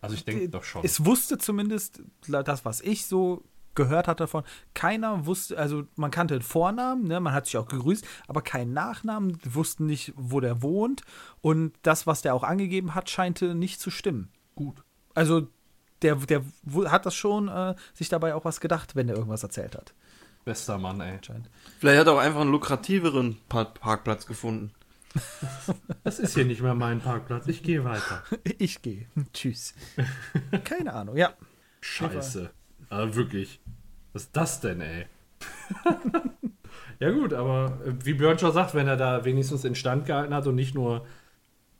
Also 0.00 0.14
ich 0.14 0.24
denke 0.24 0.48
doch 0.48 0.64
schon. 0.64 0.84
Es 0.84 1.04
wusste 1.04 1.36
zumindest 1.36 2.00
das, 2.26 2.64
was 2.64 2.80
ich 2.80 3.06
so 3.06 3.44
gehört 3.78 4.06
hatte 4.08 4.24
davon. 4.24 4.44
Keiner 4.74 5.24
wusste, 5.24 5.56
also 5.56 5.84
man 5.96 6.10
kannte 6.10 6.34
den 6.34 6.42
Vornamen, 6.42 7.04
ne, 7.04 7.18
man 7.20 7.32
hat 7.32 7.46
sich 7.46 7.56
auch 7.56 7.66
gegrüßt, 7.68 8.06
aber 8.26 8.42
keinen 8.42 8.74
Nachnamen, 8.74 9.38
wussten 9.44 9.86
nicht, 9.86 10.12
wo 10.16 10.40
der 10.40 10.60
wohnt. 10.60 11.00
Und 11.40 11.72
das, 11.82 12.06
was 12.06 12.20
der 12.20 12.34
auch 12.34 12.42
angegeben 12.44 12.94
hat, 12.94 13.08
scheinte 13.08 13.54
nicht 13.54 13.80
zu 13.80 13.90
stimmen. 13.90 14.30
gut. 14.54 14.82
Also 15.14 15.48
der, 16.02 16.14
der 16.16 16.42
hat 16.90 17.06
das 17.06 17.14
schon 17.14 17.48
äh, 17.48 17.74
sich 17.94 18.08
dabei 18.08 18.34
auch 18.34 18.44
was 18.44 18.60
gedacht, 18.60 18.94
wenn 18.94 19.08
er 19.08 19.16
irgendwas 19.16 19.42
erzählt 19.42 19.74
hat. 19.74 19.94
Bester 20.44 20.78
Mann, 20.78 21.00
ey. 21.00 21.18
Vielleicht 21.80 21.98
hat 22.00 22.06
er 22.06 22.12
auch 22.12 22.18
einfach 22.18 22.40
einen 22.42 22.52
lukrativeren 22.52 23.36
Pa- 23.48 23.64
Parkplatz 23.64 24.26
gefunden. 24.26 24.72
Das 26.04 26.18
ist 26.18 26.34
hier 26.34 26.44
nicht 26.44 26.60
mehr 26.62 26.74
mein 26.74 27.00
Parkplatz. 27.00 27.46
Ich 27.48 27.62
gehe 27.62 27.82
weiter. 27.84 28.22
Ich 28.58 28.80
gehe. 28.82 29.06
Tschüss. 29.32 29.74
Keine 30.64 30.92
Ahnung, 30.92 31.16
ja. 31.16 31.32
Scheiße. 31.80 32.50
Aber 32.90 33.14
wirklich. 33.14 33.60
Was 34.18 34.24
ist 34.24 34.36
das 34.36 34.60
denn, 34.60 34.80
ey? 34.80 35.06
ja, 36.98 37.10
gut, 37.12 37.32
aber 37.32 37.78
äh, 37.86 37.92
wie 38.04 38.14
Björn 38.14 38.36
schon 38.36 38.52
sagt, 38.52 38.74
wenn 38.74 38.88
er 38.88 38.96
da 38.96 39.24
wenigstens 39.24 39.64
instand 39.64 40.06
gehalten 40.06 40.34
hat 40.34 40.44
und 40.48 40.56
nicht 40.56 40.74
nur 40.74 41.06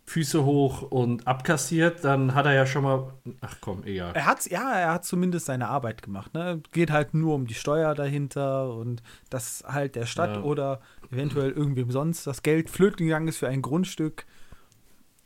Füße 0.04 0.44
hoch 0.44 0.82
und 0.82 1.26
abkassiert, 1.26 2.04
dann 2.04 2.36
hat 2.36 2.46
er 2.46 2.52
ja 2.52 2.64
schon 2.64 2.84
mal. 2.84 3.12
Ach 3.40 3.56
komm, 3.60 3.82
egal. 3.82 4.12
Er 4.14 4.24
hat, 4.26 4.48
ja, 4.48 4.72
er 4.72 4.92
hat 4.92 5.04
zumindest 5.04 5.46
seine 5.46 5.66
Arbeit 5.66 6.00
gemacht. 6.00 6.32
Ne? 6.32 6.62
Geht 6.70 6.92
halt 6.92 7.12
nur 7.12 7.34
um 7.34 7.48
die 7.48 7.54
Steuer 7.54 7.96
dahinter 7.96 8.72
und 8.72 9.02
dass 9.30 9.64
halt 9.66 9.96
der 9.96 10.06
Stadt 10.06 10.36
Ja. 10.36 10.42
oder 10.42 10.80
eventuell 11.10 11.50
irgendwem 11.50 11.90
sonst 11.90 12.24
das 12.24 12.44
Geld 12.44 12.70
flöten 12.70 13.04
gegangen 13.06 13.26
ist 13.26 13.38
für 13.38 13.48
ein 13.48 13.62
Grundstück 13.62 14.26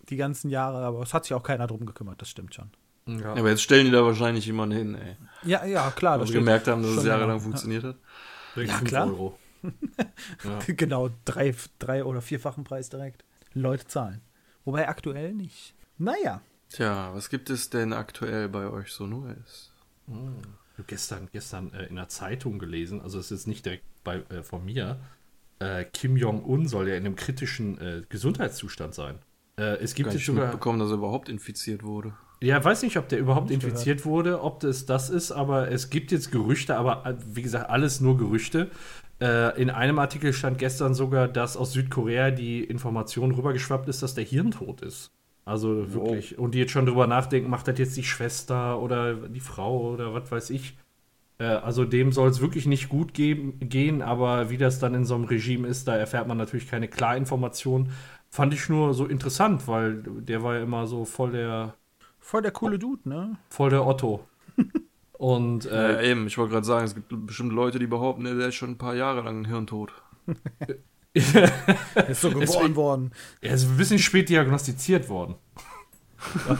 die 0.08 0.16
ganzen 0.16 0.48
Jahre. 0.48 0.78
Aber 0.78 1.02
es 1.02 1.12
hat 1.12 1.24
sich 1.26 1.34
auch 1.34 1.42
keiner 1.42 1.66
drum 1.66 1.84
gekümmert, 1.84 2.22
das 2.22 2.30
stimmt 2.30 2.54
schon. 2.54 2.70
Ja. 3.06 3.32
Aber 3.34 3.50
jetzt 3.50 3.62
stellen 3.62 3.86
die 3.86 3.90
da 3.90 4.04
wahrscheinlich 4.04 4.46
jemanden 4.46 4.76
hin, 4.76 4.94
ey. 4.94 5.16
Ja, 5.44 5.64
ja, 5.64 5.90
klar. 5.90 6.20
Weil 6.20 6.26
steht 6.26 6.38
gemerkt 6.38 6.68
haben, 6.68 6.82
dass 6.82 6.92
es 6.92 6.96
schon 6.98 7.06
jahrelang 7.06 7.40
funktioniert 7.40 7.84
hat. 7.84 7.96
Ja, 8.56 8.78
klar. 8.80 9.06
Euro. 9.06 9.38
Ja. 10.44 10.58
Genau, 10.66 11.10
drei, 11.24 11.54
drei 11.78 12.04
oder 12.04 12.20
vierfachen 12.20 12.64
Preis 12.64 12.90
direkt. 12.90 13.24
Leute 13.54 13.86
zahlen. 13.86 14.20
Wobei 14.64 14.88
aktuell 14.88 15.32
nicht. 15.34 15.74
Naja. 15.98 16.40
Tja, 16.68 17.14
was 17.14 17.28
gibt 17.28 17.48
es 17.48 17.70
denn 17.70 17.92
aktuell 17.92 18.48
bei 18.48 18.68
euch 18.68 18.90
so 18.92 19.06
Neues? 19.06 19.72
Ich 20.08 20.14
habe 20.14 20.86
gestern, 20.86 21.28
gestern 21.32 21.72
äh, 21.74 21.84
in 21.86 21.94
der 21.96 22.08
Zeitung 22.08 22.58
gelesen, 22.58 23.00
also 23.00 23.18
es 23.18 23.26
ist 23.26 23.30
jetzt 23.30 23.46
nicht 23.46 23.64
direkt 23.64 23.84
bei, 24.02 24.16
äh, 24.30 24.42
von 24.42 24.64
mir, 24.64 24.98
äh, 25.60 25.84
Kim 25.84 26.16
Jong-un 26.16 26.66
soll 26.66 26.88
ja 26.88 26.96
in 26.96 27.06
einem 27.06 27.14
kritischen 27.16 27.80
äh, 27.80 28.02
Gesundheitszustand 28.08 28.94
sein. 28.94 29.20
Äh, 29.56 29.76
es 29.76 29.94
gibt 29.94 30.06
Gar 30.06 30.12
jetzt 30.14 30.20
nicht 30.20 30.26
sogar. 30.26 30.46
mitbekommen, 30.46 30.80
dass 30.80 30.90
er 30.90 30.96
überhaupt 30.96 31.28
infiziert 31.28 31.84
wurde. 31.84 32.14
Ja, 32.42 32.62
weiß 32.62 32.82
nicht, 32.82 32.96
ob 32.98 33.08
der 33.08 33.20
überhaupt 33.20 33.50
Nicht 33.50 33.62
infiziert 33.62 34.04
wurde, 34.04 34.42
ob 34.42 34.60
das 34.60 34.84
das 34.84 35.10
ist, 35.10 35.30
aber 35.30 35.70
es 35.70 35.90
gibt 35.90 36.10
jetzt 36.10 36.32
Gerüchte, 36.32 36.76
aber 36.76 37.06
äh, 37.06 37.14
wie 37.34 37.42
gesagt, 37.42 37.70
alles 37.70 38.00
nur 38.00 38.18
Gerüchte. 38.18 38.68
Äh, 39.20 39.60
in 39.60 39.70
einem 39.70 40.00
Artikel 40.00 40.32
stand 40.32 40.58
gestern 40.58 40.94
sogar, 40.94 41.28
dass 41.28 41.56
aus 41.56 41.72
Südkorea 41.72 42.32
die 42.32 42.64
Information 42.64 43.30
rübergeschwappt 43.30 43.88
ist, 43.88 44.02
dass 44.02 44.14
der 44.14 44.24
hirntot 44.24 44.82
ist. 44.82 45.12
Also 45.44 45.92
wirklich. 45.92 46.36
Und 46.36 46.54
die 46.54 46.58
jetzt 46.58 46.72
schon 46.72 46.86
drüber 46.86 47.06
nachdenken, 47.06 47.48
macht 47.48 47.68
das 47.68 47.78
jetzt 47.78 47.96
die 47.96 48.04
Schwester 48.04 48.80
oder 48.80 49.14
die 49.14 49.40
Frau 49.40 49.92
oder 49.92 50.12
was 50.12 50.30
weiß 50.30 50.50
ich. 50.50 50.76
Äh, 51.38 51.44
also 51.44 51.84
dem 51.84 52.10
soll 52.10 52.28
es 52.28 52.40
wirklich 52.40 52.66
nicht 52.66 52.88
gut 52.88 53.14
geben, 53.14 53.60
gehen, 53.60 54.02
aber 54.02 54.50
wie 54.50 54.58
das 54.58 54.80
dann 54.80 54.94
in 54.94 55.04
so 55.04 55.14
einem 55.14 55.24
Regime 55.24 55.68
ist, 55.68 55.86
da 55.86 55.96
erfährt 55.96 56.26
man 56.26 56.38
natürlich 56.38 56.68
keine 56.68 56.88
Klarinformationen. 56.88 57.92
Fand 58.30 58.52
ich 58.52 58.68
nur 58.68 58.94
so 58.94 59.06
interessant, 59.06 59.68
weil 59.68 60.02
der 60.02 60.42
war 60.42 60.56
ja 60.56 60.62
immer 60.62 60.88
so 60.88 61.04
voll 61.04 61.30
der 61.30 61.74
Voll 62.22 62.40
der 62.42 62.52
coole 62.52 62.78
Dude, 62.78 63.06
ne? 63.08 63.36
voll 63.50 63.68
der 63.70 63.84
Otto. 63.86 64.24
Und 65.18 65.66
äh, 65.66 65.98
Äh, 66.00 66.10
eben, 66.12 66.26
ich 66.26 66.38
wollte 66.38 66.52
gerade 66.52 66.66
sagen, 66.66 66.84
es 66.86 66.94
gibt 66.94 67.08
bestimmt 67.26 67.52
Leute, 67.52 67.78
die 67.78 67.86
behaupten, 67.86 68.24
der 68.24 68.48
ist 68.48 68.54
schon 68.54 68.70
ein 68.70 68.78
paar 68.78 68.94
Jahre 68.94 69.20
lang 69.20 69.44
hirntot. 69.44 69.92
Er 71.14 72.08
ist 72.08 72.22
so 72.22 72.28
geboren 72.30 72.46
Deswegen- 72.46 72.74
worden. 72.76 73.10
er 73.42 73.52
ist 73.54 73.64
ein 73.66 73.76
bisschen 73.76 73.98
spät 73.98 74.30
diagnostiziert 74.30 75.10
worden. 75.10 75.34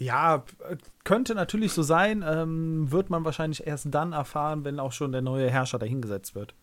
Ja, 0.00 0.44
äh, 0.68 0.76
könnte 1.02 1.34
natürlich 1.34 1.72
so 1.72 1.82
sein, 1.82 2.24
ähm, 2.26 2.90
wird 2.92 3.10
man 3.10 3.24
wahrscheinlich 3.24 3.66
erst 3.66 3.92
dann 3.92 4.12
erfahren, 4.12 4.64
wenn 4.64 4.78
auch 4.78 4.92
schon 4.92 5.10
der 5.10 5.22
neue 5.22 5.50
Herrscher 5.50 5.78
dahingesetzt 5.80 6.34
wird. 6.36 6.54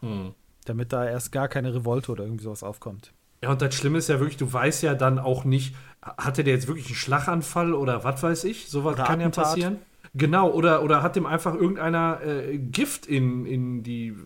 Hm. 0.00 0.34
Damit 0.64 0.92
da 0.92 1.04
erst 1.06 1.30
gar 1.30 1.46
keine 1.48 1.72
Revolte 1.72 2.10
oder 2.10 2.24
irgendwie 2.24 2.42
sowas 2.42 2.64
aufkommt. 2.64 3.12
Ja, 3.42 3.50
und 3.52 3.62
das 3.62 3.74
Schlimme 3.76 3.98
ist 3.98 4.08
ja 4.08 4.18
wirklich, 4.18 4.36
du 4.38 4.52
weißt 4.52 4.82
ja 4.82 4.94
dann 4.94 5.18
auch 5.20 5.44
nicht, 5.44 5.74
hatte 6.02 6.44
der 6.44 6.54
jetzt 6.54 6.66
wirklich 6.66 6.86
einen 6.86 6.94
Schlaganfall 6.94 7.74
oder 7.74 8.04
was 8.04 8.22
weiß 8.22 8.44
ich? 8.44 8.68
Sowas 8.68 8.94
Oder 8.94 9.04
kann 9.04 9.20
ja 9.20 9.28
passieren. 9.28 9.78
Genau, 10.14 10.50
oder, 10.50 10.82
oder 10.82 11.02
hat 11.02 11.14
dem 11.16 11.26
einfach 11.26 11.54
irgendeiner 11.54 12.20
äh, 12.24 12.58
Gift 12.58 13.06
in, 13.06 13.46
in 13.46 13.82
die 13.82 14.16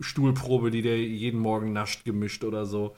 Stuhlprobe, 0.00 0.70
die 0.70 0.82
der 0.82 0.98
jeden 0.98 1.40
Morgen 1.40 1.72
nascht, 1.72 2.04
gemischt 2.04 2.44
oder 2.44 2.66
so. 2.66 2.94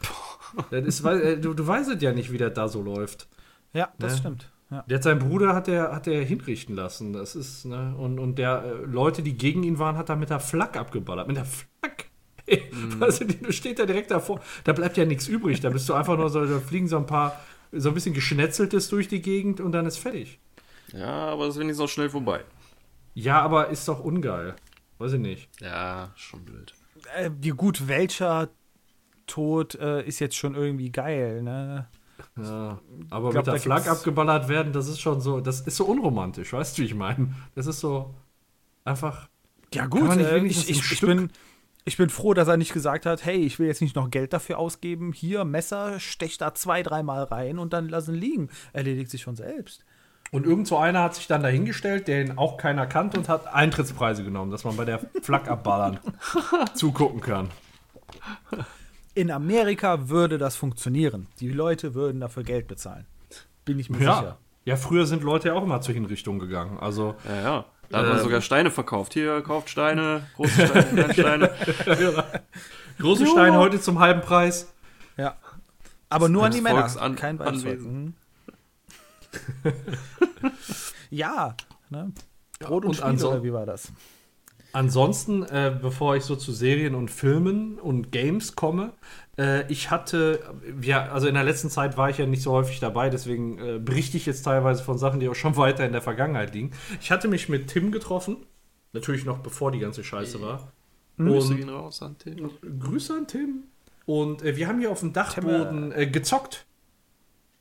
Das 0.70 0.84
ist, 0.84 1.04
äh, 1.04 1.38
du, 1.38 1.54
du 1.54 1.66
weißt 1.66 2.00
ja 2.00 2.12
nicht, 2.12 2.32
wie 2.32 2.38
das 2.38 2.54
da 2.54 2.68
so 2.68 2.82
läuft. 2.82 3.28
Ja, 3.72 3.92
das 3.98 4.12
Ne? 4.14 4.18
stimmt. 4.18 4.50
Ja. 4.70 4.84
Der 4.88 4.96
hat 4.98 5.02
seinen 5.02 5.18
Bruder 5.18 5.54
hat 5.54 5.66
er 5.66 5.92
hat 5.92 6.06
er 6.06 6.22
hinrichten 6.24 6.76
lassen. 6.76 7.12
Das 7.12 7.34
ist, 7.34 7.64
ne, 7.64 7.94
und, 7.98 8.18
und 8.20 8.36
der 8.38 8.62
äh, 8.64 8.84
Leute, 8.86 9.22
die 9.22 9.36
gegen 9.36 9.62
ihn 9.64 9.78
waren, 9.80 9.96
hat 9.96 10.08
er 10.10 10.16
mit 10.16 10.30
der 10.30 10.38
Flak 10.40 10.76
abgeballert. 10.76 11.26
Mit 11.26 11.36
der 11.36 11.44
Flak. 11.44 12.06
Ey, 12.46 12.62
Also, 13.00 13.24
die- 13.24 13.38
du 13.40 13.52
steht 13.52 13.78
da 13.80 13.86
direkt 13.86 14.10
davor. 14.12 14.40
Da 14.64 14.72
bleibt 14.72 14.96
ja 14.96 15.04
nichts 15.04 15.26
übrig. 15.26 15.60
Da 15.60 15.70
bist 15.70 15.88
du 15.88 15.94
einfach 15.94 16.16
nur 16.16 16.30
so, 16.30 16.44
da 16.46 16.58
fliegen 16.60 16.86
so 16.88 16.96
ein 16.98 17.06
paar, 17.06 17.40
so 17.72 17.88
ein 17.88 17.94
bisschen 17.94 18.14
Geschnetzeltes 18.14 18.88
durch 18.88 19.08
die 19.08 19.22
Gegend 19.22 19.60
und 19.60 19.72
dann 19.72 19.86
ist 19.86 19.98
fertig. 19.98 20.38
Ja, 20.92 21.28
aber 21.28 21.46
das 21.46 21.54
ist 21.54 21.60
wenigstens 21.60 21.84
auch 21.84 21.92
schnell 21.92 22.10
vorbei. 22.10 22.44
Ja, 23.14 23.40
aber 23.42 23.68
ist 23.68 23.86
doch 23.88 24.00
ungeil. 24.00 24.54
Weiß 24.98 25.12
ich 25.12 25.20
nicht. 25.20 25.48
Ja, 25.60 26.12
schon 26.16 26.44
blöd. 26.44 26.74
Äh, 27.16 27.30
gut, 27.52 27.88
welcher 27.88 28.50
Tod 29.26 29.76
äh, 29.76 30.02
ist 30.02 30.18
jetzt 30.18 30.36
schon 30.36 30.54
irgendwie 30.54 30.90
geil, 30.90 31.42
ne? 31.42 31.88
Ja, 32.36 32.80
aber 33.08 33.30
glaub, 33.30 33.46
mit 33.46 33.54
der 33.54 33.60
Flak 33.60 33.88
abgeballert 33.88 34.48
werden, 34.48 34.72
das 34.72 34.88
ist 34.88 35.00
schon 35.00 35.20
so, 35.20 35.40
das 35.40 35.62
ist 35.62 35.76
so 35.76 35.86
unromantisch, 35.86 36.52
weißt 36.52 36.76
du, 36.76 36.82
wie 36.82 36.86
ich 36.86 36.94
meine? 36.94 37.34
Das 37.54 37.66
ist 37.66 37.80
so 37.80 38.14
einfach. 38.84 39.28
Ja, 39.72 39.86
gut, 39.86 40.16
äh, 40.16 40.38
ich, 40.44 40.68
ich, 40.68 40.70
ich, 40.70 40.82
Stück- 40.82 41.06
bin, 41.06 41.30
ich 41.90 41.96
bin 41.96 42.08
froh, 42.08 42.34
dass 42.34 42.46
er 42.46 42.56
nicht 42.56 42.72
gesagt 42.72 43.04
hat, 43.04 43.24
hey, 43.24 43.38
ich 43.38 43.58
will 43.58 43.66
jetzt 43.66 43.82
nicht 43.82 43.96
noch 43.96 44.10
Geld 44.10 44.32
dafür 44.32 44.58
ausgeben. 44.60 45.12
Hier, 45.12 45.44
Messer, 45.44 45.98
stech 45.98 46.38
da 46.38 46.54
zwei, 46.54 46.84
dreimal 46.84 47.24
rein 47.24 47.58
und 47.58 47.72
dann 47.72 47.88
lassen 47.88 48.14
liegen. 48.14 48.48
Erledigt 48.72 49.10
sich 49.10 49.24
von 49.24 49.34
selbst. 49.34 49.84
Und 50.30 50.46
irgend 50.46 50.68
so 50.68 50.78
einer 50.78 51.02
hat 51.02 51.16
sich 51.16 51.26
dann 51.26 51.42
dahingestellt, 51.42 52.06
den 52.06 52.38
auch 52.38 52.58
keiner 52.58 52.86
kannte 52.86 53.18
und 53.18 53.28
hat 53.28 53.52
Eintrittspreise 53.52 54.22
genommen, 54.22 54.52
dass 54.52 54.62
man 54.62 54.76
bei 54.76 54.84
der 54.84 55.00
Flak 55.20 55.48
abballern 55.48 55.98
zugucken 56.74 57.20
kann. 57.20 57.48
In 59.14 59.32
Amerika 59.32 60.08
würde 60.08 60.38
das 60.38 60.54
funktionieren. 60.54 61.26
Die 61.40 61.48
Leute 61.50 61.94
würden 61.94 62.20
dafür 62.20 62.44
Geld 62.44 62.68
bezahlen. 62.68 63.04
Bin 63.64 63.80
ich 63.80 63.90
mir 63.90 63.98
Ja. 64.00 64.14
sicher. 64.14 64.38
Ja, 64.64 64.76
früher 64.76 65.06
sind 65.06 65.24
Leute 65.24 65.48
ja 65.48 65.54
auch 65.54 65.64
immer 65.64 65.80
zur 65.80 65.94
Hinrichtung 65.94 66.38
gegangen. 66.38 66.78
Also, 66.78 67.16
Ja, 67.28 67.42
ja. 67.42 67.64
Da 67.90 67.98
hat 67.98 68.06
man 68.06 68.16
Ähm. 68.18 68.22
sogar 68.22 68.40
Steine 68.40 68.70
verkauft. 68.70 69.12
Hier, 69.14 69.42
kauft 69.42 69.68
Steine, 69.68 70.22
große 70.36 70.66
Steine, 70.66 71.08
kleine 71.08 71.50
Steine. 71.74 72.24
große 72.98 73.26
Steine 73.26 73.58
heute 73.58 73.80
zum 73.80 73.98
halben 73.98 74.20
Preis. 74.20 74.72
Ja. 75.16 75.36
Aber 76.08 76.28
nur 76.28 76.44
an 76.44 76.52
die 76.52 76.60
Männer. 76.60 76.88
An- 77.00 77.16
Kein. 77.16 77.36
Mhm. 77.36 78.14
ja. 81.10 81.54
Ne? 81.88 82.12
Brot 82.60 82.84
und, 82.84 83.00
und 83.00 83.16
Spiele, 83.18 83.28
oder 83.28 83.42
wie 83.42 83.52
war 83.52 83.66
das? 83.66 83.92
Ansonsten, 84.72 85.42
äh, 85.44 85.76
bevor 85.80 86.16
ich 86.16 86.24
so 86.24 86.36
zu 86.36 86.52
Serien 86.52 86.94
und 86.94 87.10
Filmen 87.10 87.78
und 87.78 88.12
Games 88.12 88.54
komme, 88.54 88.92
äh, 89.38 89.70
ich 89.70 89.90
hatte, 89.90 90.40
ja, 90.82 91.10
also 91.10 91.26
in 91.26 91.34
der 91.34 91.44
letzten 91.44 91.70
Zeit 91.70 91.96
war 91.96 92.10
ich 92.10 92.18
ja 92.18 92.26
nicht 92.26 92.42
so 92.42 92.52
häufig 92.52 92.78
dabei, 92.80 93.10
deswegen 93.10 93.58
äh, 93.58 93.78
berichte 93.78 94.16
ich 94.16 94.26
jetzt 94.26 94.42
teilweise 94.42 94.82
von 94.82 94.98
Sachen, 94.98 95.20
die 95.20 95.28
auch 95.28 95.34
schon 95.34 95.56
weiter 95.58 95.84
in 95.84 95.92
der 95.92 96.02
Vergangenheit 96.02 96.54
liegen. 96.54 96.72
Ich 97.00 97.10
hatte 97.10 97.28
mich 97.28 97.48
mit 97.48 97.68
Tim 97.68 97.90
getroffen, 97.90 98.36
natürlich 98.92 99.24
noch 99.24 99.38
bevor 99.38 99.72
die 99.72 99.78
ganze 99.78 100.04
Scheiße 100.04 100.40
war. 100.40 100.72
Grüße 101.18 101.54
gehen 101.54 101.68
raus 101.68 102.02
an 102.02 102.16
Tim. 102.18 102.50
Grüße 102.78 103.14
an 103.14 103.26
Tim. 103.26 103.64
Und 104.06 104.42
äh, 104.42 104.56
wir 104.56 104.68
haben 104.68 104.80
hier 104.80 104.90
auf 104.90 105.00
dem 105.00 105.12
Dachboden 105.12 105.92
äh, 105.92 106.06
gezockt. 106.06 106.66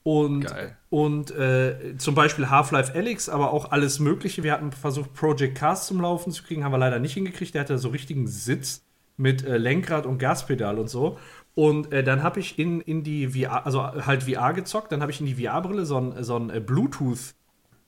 Und, 0.04 0.46
Geil. 0.46 0.78
und 0.90 1.32
äh, 1.32 1.98
zum 1.98 2.16
Beispiel 2.16 2.50
Half-Life 2.50 2.94
Alyx, 2.96 3.30
aber 3.30 3.52
auch 3.52 3.72
alles 3.72 4.00
Mögliche. 4.00 4.44
Wir 4.44 4.54
hatten 4.54 4.72
versucht, 4.72 5.14
Project 5.14 5.56
Cars 5.56 5.88
zum 5.88 6.02
Laufen 6.02 6.32
zu 6.32 6.44
kriegen, 6.44 6.64
haben 6.64 6.72
wir 6.72 6.78
leider 6.78 7.00
nicht 7.00 7.14
hingekriegt. 7.14 7.54
Der 7.54 7.62
hatte 7.62 7.78
so 7.78 7.90
richtigen 7.90 8.28
Sitz 8.28 8.86
mit 9.18 9.46
äh, 9.46 9.58
Lenkrad 9.58 10.06
und 10.06 10.18
Gaspedal 10.18 10.80
und 10.80 10.90
so. 10.90 11.18
Und 11.54 11.92
äh, 11.92 12.04
dann 12.04 12.24
habe 12.24 12.40
ich 12.40 12.58
in, 12.58 12.80
in 12.80 13.04
die 13.04 13.28
VR, 13.28 13.66
also 13.66 13.84
halt 13.84 14.24
VR 14.24 14.54
gezockt, 14.54 14.92
dann 14.92 15.02
habe 15.02 15.12
ich 15.12 15.20
in 15.20 15.26
die 15.26 15.36
VR-Brille 15.36 15.86
so 15.86 15.98
ein, 15.98 16.24
so 16.24 16.38
ein 16.38 16.50
äh, 16.50 16.62
Bluetooth 16.62 17.36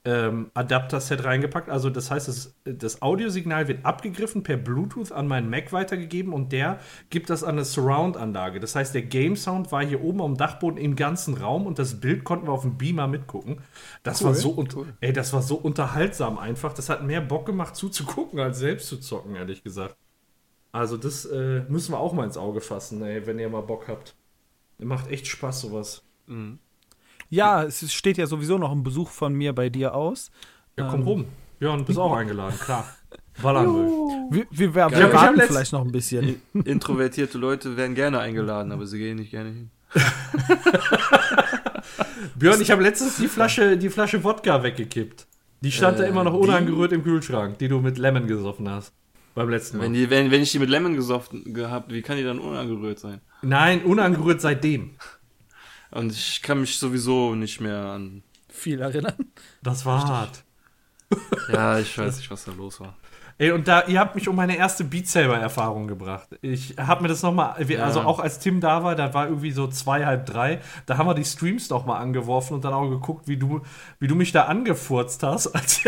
ähm, 0.03 0.49
Adapter-Set 0.55 1.23
reingepackt. 1.23 1.69
Also 1.69 1.89
das 1.89 2.09
heißt, 2.09 2.27
das, 2.27 2.55
das 2.63 3.01
Audiosignal 3.01 3.67
wird 3.67 3.85
abgegriffen 3.85 4.41
per 4.41 4.57
Bluetooth 4.57 5.11
an 5.11 5.27
meinen 5.27 5.49
Mac 5.49 5.71
weitergegeben 5.73 6.33
und 6.33 6.51
der 6.51 6.79
gibt 7.09 7.29
das 7.29 7.43
an 7.43 7.51
eine 7.51 7.65
Surround-Anlage. 7.65 8.59
Das 8.59 8.75
heißt, 8.75 8.95
der 8.95 9.03
Game-Sound 9.03 9.71
war 9.71 9.85
hier 9.85 10.01
oben 10.01 10.21
am 10.21 10.37
Dachboden 10.37 10.79
im 10.79 10.95
ganzen 10.95 11.35
Raum 11.35 11.67
und 11.67 11.77
das 11.77 11.99
Bild 11.99 12.23
konnten 12.23 12.47
wir 12.47 12.51
auf 12.51 12.63
dem 12.63 12.77
Beamer 12.77 13.07
mitgucken. 13.07 13.61
Das 14.01 14.23
war 14.23 14.33
so 14.33 14.49
und 14.51 14.75
ey, 15.01 15.13
das 15.13 15.33
war 15.33 15.43
so 15.43 15.55
unterhaltsam 15.55 16.39
einfach. 16.39 16.73
Das 16.73 16.89
hat 16.89 17.03
mehr 17.03 17.21
Bock 17.21 17.45
gemacht 17.45 17.75
zuzugucken 17.75 18.39
als 18.39 18.57
selbst 18.57 18.87
zu 18.87 18.97
zocken, 18.97 19.35
ehrlich 19.35 19.63
gesagt. 19.63 19.95
Also 20.71 20.97
das 20.97 21.25
äh, 21.25 21.63
müssen 21.67 21.93
wir 21.93 21.99
auch 21.99 22.13
mal 22.13 22.23
ins 22.23 22.37
Auge 22.37 22.61
fassen, 22.61 23.03
ey, 23.03 23.27
wenn 23.27 23.37
ihr 23.37 23.49
mal 23.49 23.61
Bock 23.61 23.87
habt. 23.87 24.15
Macht 24.79 25.11
echt 25.11 25.27
Spaß 25.27 25.61
sowas. 25.61 26.03
Ja, 27.31 27.63
es 27.63 27.91
steht 27.93 28.17
ja 28.17 28.27
sowieso 28.27 28.57
noch 28.57 28.71
ein 28.71 28.83
Besuch 28.83 29.09
von 29.09 29.33
mir 29.33 29.53
bei 29.53 29.69
dir 29.69 29.95
aus. 29.95 30.29
Ja, 30.77 30.87
komm 30.89 31.01
Ähm. 31.01 31.07
rum. 31.07 31.25
Jörn, 31.61 31.85
bist 31.85 31.97
auch 31.97 32.13
eingeladen, 32.15 32.59
klar. 32.59 32.85
Ballern 33.41 33.67
will. 33.73 33.87
Wir, 34.31 34.45
wir, 34.51 34.75
wir, 34.75 34.83
hab 34.85 35.13
warten 35.13 35.39
vielleicht 35.41 35.71
noch 35.71 35.81
ein 35.85 35.91
bisschen. 35.91 36.41
Introvertierte 36.53 37.37
Leute 37.37 37.77
werden 37.77 37.95
gerne 37.95 38.19
eingeladen, 38.19 38.71
aber 38.71 38.85
sie 38.85 38.97
gehen 38.99 39.17
nicht 39.17 39.31
gerne 39.31 39.49
hin. 39.49 39.69
Björn, 42.35 42.61
ich 42.61 42.71
habe 42.71 42.83
letztens 42.83 43.17
die 43.17 43.27
Flasche, 43.27 43.77
die 43.77 43.89
Flasche 43.89 44.23
Wodka 44.23 44.63
weggekippt. 44.63 45.27
Die 45.61 45.71
stand 45.71 45.99
da 45.99 46.03
Äh, 46.03 46.09
immer 46.09 46.23
noch 46.23 46.33
die? 46.33 46.39
unangerührt 46.39 46.91
im 46.91 47.03
Kühlschrank, 47.03 47.57
die 47.59 47.67
du 47.67 47.79
mit 47.79 47.97
Lemon 47.97 48.27
gesoffen 48.27 48.69
hast. 48.69 48.93
Beim 49.35 49.49
letzten 49.49 49.77
Mal. 49.77 49.85
Wenn, 49.85 49.93
die, 49.93 50.09
wenn, 50.09 50.29
wenn 50.31 50.41
ich 50.41 50.51
die 50.51 50.59
mit 50.59 50.69
Lemon 50.69 50.95
gesoffen 50.95 51.53
gehabt, 51.53 51.91
wie 51.93 52.01
kann 52.01 52.17
die 52.17 52.23
dann 52.23 52.39
unangerührt 52.39 52.99
sein? 52.99 53.21
Nein, 53.43 53.83
unangerührt 53.83 54.41
seitdem. 54.41 54.91
Und 55.91 56.11
ich 56.11 56.41
kann 56.41 56.61
mich 56.61 56.77
sowieso 56.77 57.35
nicht 57.35 57.59
mehr 57.59 57.83
an. 57.83 58.23
Viel 58.49 58.81
erinnern. 58.81 59.31
Das 59.61 59.85
war 59.85 60.07
hart. 60.07 60.43
Ja, 61.51 61.77
ich 61.79 61.97
weiß 61.97 62.17
nicht, 62.17 62.31
was 62.31 62.45
da 62.45 62.53
los 62.53 62.79
war. 62.79 62.97
Ey, 63.41 63.49
und 63.49 63.67
da, 63.67 63.85
ihr 63.87 63.99
habt 63.99 64.13
mich 64.13 64.27
um 64.27 64.35
meine 64.35 64.55
erste 64.55 64.83
Beat 64.83 65.07
Saber-Erfahrung 65.07 65.87
gebracht. 65.87 66.27
Ich 66.43 66.75
habe 66.77 67.01
mir 67.01 67.07
das 67.07 67.23
nochmal, 67.23 67.55
also 67.79 68.01
auch 68.01 68.19
als 68.19 68.37
Tim 68.37 68.59
da 68.59 68.83
war, 68.83 68.93
da 68.93 69.15
war 69.15 69.25
irgendwie 69.25 69.49
so 69.49 69.65
zwei, 69.65 70.05
halb 70.05 70.27
drei, 70.27 70.59
da 70.85 70.99
haben 70.99 71.07
wir 71.07 71.15
die 71.15 71.25
Streams 71.25 71.67
noch 71.71 71.87
mal 71.87 71.97
angeworfen 71.97 72.53
und 72.53 72.63
dann 72.63 72.73
auch 72.73 72.87
geguckt, 72.87 73.27
wie 73.27 73.37
du, 73.37 73.61
wie 73.99 74.07
du 74.07 74.13
mich 74.13 74.31
da 74.31 74.43
angefurzt 74.43 75.23
hast, 75.23 75.47
als, 75.55 75.81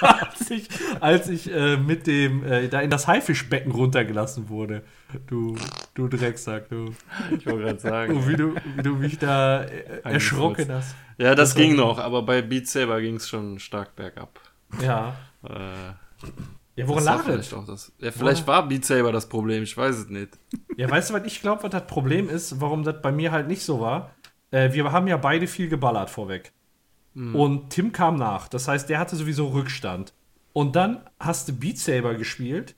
als 0.00 0.50
ich, 0.50 0.68
als 0.98 1.28
ich 1.28 1.54
äh, 1.54 1.76
mit 1.76 2.08
dem, 2.08 2.42
äh, 2.42 2.66
da 2.66 2.80
in 2.80 2.90
das 2.90 3.06
Haifischbecken 3.06 3.70
runtergelassen 3.70 4.48
wurde. 4.48 4.82
Du, 5.28 5.54
du 5.94 6.08
Drecksack, 6.08 6.70
du. 6.70 6.86
Ich 7.38 7.46
wollte 7.46 7.66
gerade 7.66 7.78
sagen. 7.78 8.16
Und 8.16 8.28
wie 8.28 8.34
du, 8.34 8.56
wie 8.74 8.82
du 8.82 8.96
mich 8.96 9.16
da 9.20 9.62
äh, 9.62 10.00
erschrocken 10.02 10.72
hast. 10.72 10.96
Ja, 11.18 11.36
das, 11.36 11.50
Das 11.50 11.54
ging 11.54 11.76
noch, 11.76 12.00
aber 12.00 12.22
bei 12.22 12.42
Beat 12.42 12.66
Saber 12.66 13.00
ging 13.00 13.14
es 13.14 13.28
schon 13.28 13.60
stark 13.60 13.94
bergab. 13.94 14.40
Ja. 14.82 15.14
Äh, 15.44 15.92
Ja, 16.76 16.86
woran 16.86 17.04
das 17.04 17.14
lag 17.16 17.24
vielleicht 17.24 17.48
es? 17.52 17.54
auch 17.54 17.64
das. 17.66 17.92
Ja, 17.98 18.10
vielleicht 18.12 18.46
war 18.46 18.68
Beat 18.68 18.84
Saber 18.84 19.10
das 19.10 19.28
Problem, 19.28 19.62
ich 19.62 19.76
weiß 19.76 19.96
es 19.96 20.08
nicht. 20.08 20.38
Ja, 20.76 20.90
weißt 20.90 21.10
du, 21.10 21.14
was 21.14 21.24
ich 21.24 21.40
glaube, 21.40 21.62
was 21.62 21.70
das 21.70 21.86
Problem 21.86 22.28
ist, 22.28 22.60
warum 22.60 22.82
das 22.84 23.00
bei 23.02 23.10
mir 23.12 23.32
halt 23.32 23.48
nicht 23.48 23.62
so 23.62 23.80
war? 23.80 24.10
Äh, 24.50 24.72
wir 24.72 24.92
haben 24.92 25.08
ja 25.08 25.16
beide 25.16 25.46
viel 25.46 25.68
geballert 25.68 26.10
vorweg. 26.10 26.52
Und 27.14 27.70
Tim 27.70 27.92
kam 27.92 28.16
nach. 28.16 28.46
Das 28.48 28.68
heißt, 28.68 28.90
der 28.90 28.98
hatte 28.98 29.16
sowieso 29.16 29.48
Rückstand. 29.48 30.12
Und 30.52 30.76
dann 30.76 31.00
hast 31.18 31.48
du 31.48 31.54
Beat 31.54 31.78
Saber 31.78 32.14
gespielt. 32.14 32.74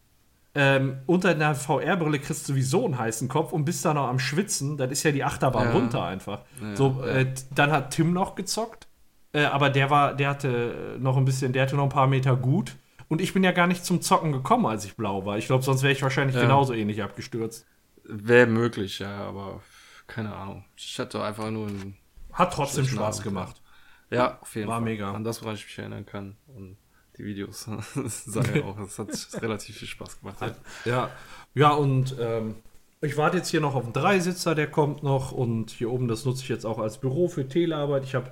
Ähm, 0.55 0.99
unter 1.07 1.31
einer 1.31 1.57
VR-Brille 1.57 2.21
kriegst 2.21 2.49
du 2.49 2.53
sowieso 2.53 2.85
einen 2.85 2.99
heißen 2.99 3.29
Kopf 3.29 3.53
und 3.53 3.65
bist 3.65 3.85
dann 3.85 3.97
noch 3.97 4.07
am 4.07 4.21
Schwitzen. 4.21 4.77
Das 4.77 4.93
ist 4.93 5.03
ja 5.03 5.11
die 5.11 5.25
Achterbahn 5.25 5.69
Ja. 5.69 5.73
runter 5.73 6.05
einfach. 6.05 6.43
Ja, 6.63 6.77
so, 6.77 7.03
äh, 7.03 7.27
dann 7.55 7.73
hat 7.73 7.91
Tim 7.91 8.13
noch 8.13 8.37
gezockt. 8.37 8.87
Äh, 9.33 9.45
aber 9.45 9.71
der 9.71 9.91
war, 9.91 10.15
der 10.15 10.29
hatte 10.31 10.97
noch 11.01 11.17
ein 11.17 11.25
bisschen, 11.25 11.53
der 11.53 11.65
hatte 11.65 11.75
noch 11.75 11.83
ein 11.85 11.89
paar 11.89 12.07
Meter 12.07 12.37
gut. 12.37 12.77
Und 13.09 13.21
ich 13.21 13.33
bin 13.33 13.43
ja 13.43 13.53
gar 13.53 13.67
nicht 13.67 13.85
zum 13.85 14.03
Zocken 14.03 14.33
gekommen, 14.33 14.67
als 14.67 14.85
ich 14.85 14.97
blau 14.97 15.25
war. 15.25 15.39
Ich 15.39 15.47
glaube, 15.47 15.65
sonst 15.65 15.83
wäre 15.83 15.93
ich 15.93 16.03
wahrscheinlich 16.03 16.37
Ja. 16.37 16.43
genauso 16.43 16.75
ähnlich 16.75 17.03
abgestürzt. 17.03 17.67
Wäre 18.05 18.47
möglich, 18.47 18.99
ja, 18.99 19.17
aber 19.27 19.63
keine 20.07 20.35
Ahnung. 20.35 20.65
Ich 20.77 20.99
hatte 20.99 21.23
einfach 21.23 21.51
nur 21.51 21.69
ein. 21.69 21.97
Hat 22.33 22.53
trotzdem 22.53 22.85
Spaß 22.87 23.17
Abend, 23.17 23.25
gemacht. 23.25 23.63
Ja, 24.11 24.39
auf 24.41 24.55
jeden 24.55 24.69
War 24.69 24.77
Fall. 24.77 24.85
mega. 24.85 25.13
An 25.13 25.25
das, 25.25 25.43
woran 25.43 25.55
ich 25.57 25.65
mich 25.65 25.79
erinnern 25.79 26.07
kann. 26.07 26.37
Und 26.47 26.77
die 27.17 27.25
Videos 27.25 27.63
sagen 28.27 28.57
ja 28.57 28.65
auch, 28.65 28.79
es 28.79 28.99
hat 28.99 29.09
relativ 29.43 29.77
viel 29.77 29.89
Spaß 29.89 30.21
gemacht. 30.21 30.37
Ja. 30.41 30.55
Ja, 30.85 31.11
ja 31.55 31.71
und 31.71 32.17
ähm, 32.21 32.57
ich 33.01 33.17
warte 33.17 33.37
jetzt 33.39 33.49
hier 33.49 33.61
noch 33.61 33.75
auf 33.75 33.85
einen 33.85 33.93
Dreisitzer, 33.93 34.55
der 34.55 34.71
kommt 34.71 35.03
noch. 35.03 35.33
Und 35.33 35.71
hier 35.71 35.91
oben, 35.91 36.09
das 36.09 36.25
nutze 36.25 36.43
ich 36.43 36.49
jetzt 36.49 36.65
auch 36.65 36.79
als 36.79 36.99
Büro 36.99 37.29
für 37.29 37.47
Telearbeit. 37.49 38.05
Ich 38.05 38.15
habe 38.15 38.31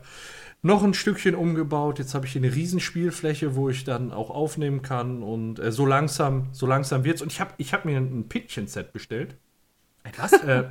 noch 0.66 0.82
ein 0.82 0.94
Stückchen 0.94 1.34
umgebaut. 1.34 1.98
Jetzt 1.98 2.14
habe 2.14 2.26
ich 2.26 2.32
hier 2.32 2.42
eine 2.42 2.54
Riesenspielfläche, 2.54 3.54
wo 3.54 3.70
ich 3.70 3.84
dann 3.84 4.12
auch 4.12 4.30
aufnehmen 4.30 4.82
kann. 4.82 5.22
Und 5.22 5.58
äh, 5.58 5.72
so 5.72 5.86
langsam, 5.86 6.48
so 6.52 6.66
langsam 6.66 7.04
wird's. 7.04 7.22
Und 7.22 7.32
ich 7.32 7.40
habe 7.40 7.52
ich 7.56 7.72
hab 7.72 7.84
mir 7.84 7.96
ein 7.96 8.28
Pittchen-Set 8.28 8.92
bestellt. 8.92 9.36
Was? 10.18 10.32
Äh, 10.32 10.64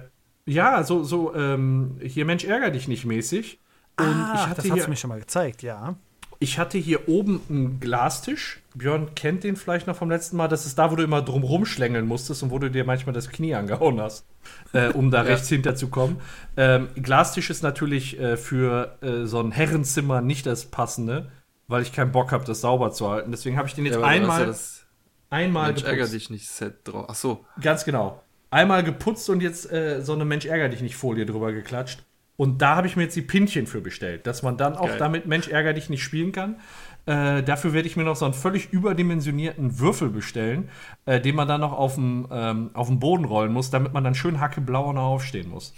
ja, 0.45 0.83
so, 0.83 1.03
so 1.03 1.33
ähm, 1.33 1.97
hier 2.01 2.25
Mensch 2.25 2.43
ärger 2.43 2.69
dich 2.69 2.87
nicht 2.87 3.05
mäßig. 3.05 3.59
Und 3.97 4.05
ah, 4.05 4.33
ich 4.35 4.41
hatte 4.41 4.55
das 4.61 4.65
hast 4.69 4.73
hier, 4.73 4.83
du 4.83 4.89
mir 4.89 4.95
schon 4.95 5.09
mal 5.09 5.19
gezeigt, 5.19 5.63
ja. 5.63 5.95
Ich 6.39 6.59
hatte 6.59 6.77
hier 6.77 7.07
oben 7.07 7.41
einen 7.49 7.79
Glastisch. 7.79 8.61
Björn 8.75 9.15
kennt 9.15 9.43
den 9.43 9.55
vielleicht 9.55 9.87
noch 9.87 9.95
vom 9.95 10.09
letzten 10.09 10.37
Mal. 10.37 10.47
Das 10.47 10.65
ist 10.65 10.77
da, 10.77 10.91
wo 10.91 10.95
du 10.95 11.03
immer 11.03 11.21
drum 11.21 11.43
rumschlängeln 11.43 12.05
musstest 12.07 12.43
und 12.43 12.51
wo 12.51 12.59
du 12.59 12.69
dir 12.69 12.83
manchmal 12.85 13.13
das 13.13 13.29
Knie 13.29 13.55
angehauen 13.55 14.01
hast, 14.01 14.25
äh, 14.73 14.89
um 14.89 15.11
da 15.11 15.19
Ja. 15.23 15.29
rechts 15.29 15.47
hinterzukommen. 15.49 16.17
Ähm, 16.57 16.89
Glastisch 16.95 17.49
ist 17.49 17.63
natürlich 17.63 18.19
äh, 18.19 18.37
für 18.37 18.97
äh, 19.01 19.25
so 19.25 19.39
ein 19.39 19.51
Herrenzimmer 19.51 20.21
nicht 20.21 20.45
das 20.45 20.65
passende, 20.65 21.31
weil 21.67 21.81
ich 21.81 21.93
keinen 21.93 22.11
Bock 22.11 22.31
habe, 22.31 22.45
das 22.45 22.61
sauber 22.61 22.91
zu 22.91 23.09
halten. 23.09 23.31
Deswegen 23.31 23.57
habe 23.57 23.67
ich 23.67 23.73
den 23.73 23.85
jetzt 23.85 23.95
Ja, 23.95 24.03
einmal, 24.03 24.41
ja 24.41 24.45
das 24.47 24.85
einmal 25.29 25.67
Mensch, 25.67 25.83
ärger 25.83 25.95
geputzt. 25.95 26.13
dich 26.13 26.29
nicht 26.29 26.47
Set 26.49 26.79
drauf. 26.83 27.05
Ach 27.09 27.15
so. 27.15 27.45
Ganz 27.61 27.85
genau. 27.85 28.21
Einmal 28.51 28.83
geputzt 28.83 29.29
und 29.29 29.41
jetzt 29.41 29.71
äh, 29.71 30.01
so 30.01 30.13
eine 30.13 30.25
Mensch 30.25 30.45
ärger 30.45 30.69
dich 30.69 30.81
nicht 30.81 30.95
Folie 30.95 31.25
drüber 31.25 31.51
geklatscht. 31.51 32.03
Und 32.37 32.61
da 32.61 32.75
habe 32.75 32.87
ich 32.87 32.95
mir 32.95 33.03
jetzt 33.03 33.15
die 33.15 33.21
Pinchen 33.21 33.65
für 33.67 33.81
bestellt, 33.81 34.27
dass 34.27 34.43
man 34.43 34.57
dann 34.57 34.75
auch 34.75 34.87
Geil. 34.87 34.97
damit 34.97 35.25
Mensch 35.25 35.47
ärger 35.47 35.73
dich 35.73 35.89
nicht 35.89 36.03
spielen 36.03 36.31
kann. 36.31 36.59
Äh, 37.05 37.43
dafür 37.43 37.73
werde 37.73 37.87
ich 37.87 37.95
mir 37.97 38.03
noch 38.03 38.15
so 38.15 38.25
einen 38.25 38.33
völlig 38.33 38.73
überdimensionierten 38.73 39.79
Würfel 39.79 40.09
bestellen, 40.09 40.69
äh, 41.05 41.21
den 41.21 41.35
man 41.35 41.47
dann 41.47 41.61
noch 41.61 41.71
auf 41.73 41.95
dem 41.95 42.27
ähm, 42.31 42.71
Boden 42.99 43.25
rollen 43.25 43.53
muss, 43.53 43.69
damit 43.69 43.93
man 43.93 44.03
dann 44.03 44.15
schön 44.15 44.39
hackeblau 44.41 44.91
noch 44.91 45.03
aufstehen 45.03 45.49
muss. 45.49 45.73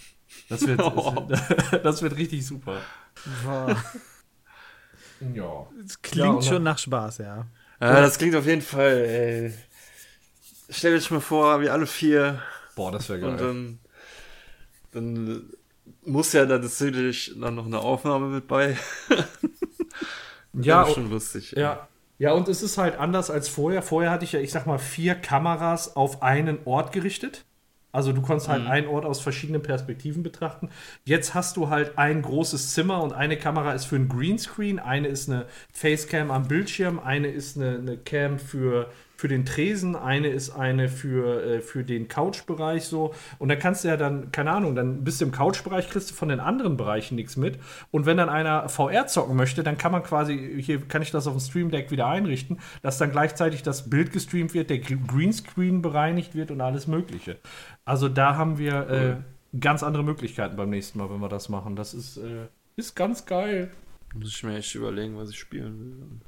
Das 0.50 0.66
wird, 0.66 0.80
das, 0.80 1.14
das 1.84 2.02
wird 2.02 2.18
richtig 2.18 2.46
super. 2.46 2.90
Ja. 5.20 5.68
Das 5.82 6.02
Ja, 6.12 6.32
klingt 6.32 6.36
und 6.36 6.44
schon 6.44 6.64
nach 6.64 6.78
Spaß, 6.78 7.20
ja. 7.20 7.48
Ja, 7.80 8.02
das 8.02 8.18
klingt 8.18 8.36
auf 8.36 8.46
jeden 8.46 8.62
Fall, 8.62 8.98
ey. 8.98 9.54
Stell 10.70 11.00
dir 11.00 11.14
mal 11.14 11.22
vor, 11.22 11.62
wir 11.62 11.74
alle 11.74 11.88
vier 11.88 12.42
Boah, 12.76 12.92
das 12.92 13.10
wäre 13.10 13.20
und 13.22 13.38
geil. 13.38 13.38
dann, 13.38 13.80
dann 14.92 15.52
muss 16.08 16.34
ja 16.34 16.46
dann 16.46 16.62
natürlich 16.62 17.34
dann 17.40 17.56
noch 17.56 17.66
eine 17.66 17.80
Aufnahme 17.80 18.28
mit 18.28 18.48
bei. 18.48 18.78
ja, 20.54 20.86
schon 20.88 21.10
lustig. 21.10 21.56
ey. 21.56 21.64
Ja. 21.64 21.88
Ja, 22.20 22.32
und 22.32 22.48
es 22.48 22.64
ist 22.64 22.80
halt 22.80 22.98
anders 22.98 23.30
als 23.30 23.48
vorher. 23.48 23.84
Vorher 23.84 24.10
hatte 24.10 24.26
ich 24.26 24.32
ja, 24.32 24.40
ich 24.40 24.52
sag 24.52 24.66
mal, 24.66 24.80
vier 24.80 25.14
Kameras 25.14 25.96
auf 25.96 26.24
einen 26.24 26.58
Ort 26.66 26.92
gerichtet. 26.92 27.46
Also 27.92 28.12
du 28.12 28.22
konntest 28.22 28.50
halt 28.50 28.68
einen 28.68 28.88
Ort 28.88 29.06
aus 29.06 29.22
verschiedenen 29.22 29.62
Perspektiven 29.62 30.22
betrachten. 30.22 30.70
Jetzt 31.06 31.34
hast 31.34 31.58
du 31.58 31.70
halt 31.70 31.98
ein 31.98 32.22
großes 32.22 32.74
Zimmer 32.74 33.02
und 33.02 33.14
eine 33.14 33.38
Kamera 33.38 33.74
ist 33.74 33.86
für 33.86 33.96
ein 33.96 34.10
Greenscreen, 34.10 34.78
eine 34.78 35.08
ist 35.08 35.30
eine 35.30 35.48
Facecam 35.74 36.30
am 36.30 36.48
Bildschirm, 36.48 37.00
eine 37.00 37.30
ist 37.30 37.58
eine, 37.58 37.78
eine 37.78 37.98
Cam 37.98 38.40
für, 38.40 38.92
für 39.18 39.28
den 39.28 39.46
Tresen, 39.46 39.96
eine 39.96 40.28
ist 40.28 40.52
eine 40.52 40.90
für, 40.90 41.44
äh, 41.44 41.62
für 41.62 41.84
den 41.84 42.08
Couchbereich 42.08 42.86
so. 42.86 43.16
Und 43.40 43.50
da 43.50 43.56
kannst 43.56 43.84
du 43.84 43.88
ja 43.88 43.98
dann, 43.98 44.32
keine 44.32 44.52
Ahnung, 44.52 44.76
dann 44.76 45.04
bist 45.04 45.20
du 45.20 45.26
im 45.26 45.32
Couchbereich, 45.32 45.90
kriegst 45.90 46.12
du 46.12 46.14
von 46.14 46.30
den 46.30 46.40
anderen 46.40 46.78
Bereichen 46.78 47.16
nichts 47.16 47.36
mit. 47.36 47.58
Und 47.90 48.06
wenn 48.06 48.18
dann 48.18 48.30
einer 48.30 48.70
VR 48.70 49.08
zocken 49.08 49.36
möchte, 49.36 49.64
dann 49.64 49.78
kann 49.78 49.92
man 49.92 50.04
quasi, 50.04 50.62
hier 50.62 50.80
kann 50.88 51.02
ich 51.02 51.10
das 51.10 51.26
auf 51.26 51.34
dem 51.34 51.40
Stream 51.40 51.72
Deck 51.72 51.90
wieder 51.90 52.06
einrichten, 52.08 52.60
dass 52.84 53.00
dann 53.00 53.12
gleichzeitig 53.12 53.64
das 53.64 53.90
Bild 53.90 54.14
gestreamt 54.14 54.54
wird, 54.54 54.70
der 54.70 54.80
Greenscreen 54.80 55.82
bereinigt 55.82 56.36
wird 56.36 56.52
und 56.52 56.62
alles 56.62 56.86
Mögliche. 56.86 57.38
Also 57.86 58.10
da 58.10 58.36
haben 58.36 58.60
wir 58.60 58.90
äh, 58.90 59.60
ganz 59.60 59.82
andere 59.82 60.04
Möglichkeiten 60.04 60.56
beim 60.56 60.70
nächsten 60.70 61.00
Mal, 61.00 61.10
wenn 61.10 61.20
wir 61.20 61.30
das 61.30 61.50
machen. 61.50 61.76
Das 61.76 61.96
ist, 61.96 62.18
äh, 62.18 62.48
ist 62.76 62.96
ganz 62.96 63.26
geil. 63.26 63.72
Muss 64.14 64.30
ich 64.30 64.44
mir 64.44 64.58
echt 64.58 64.76
überlegen, 64.76 65.18
was 65.18 65.32
ich 65.32 65.40
spielen 65.40 65.80
will. 65.80 66.20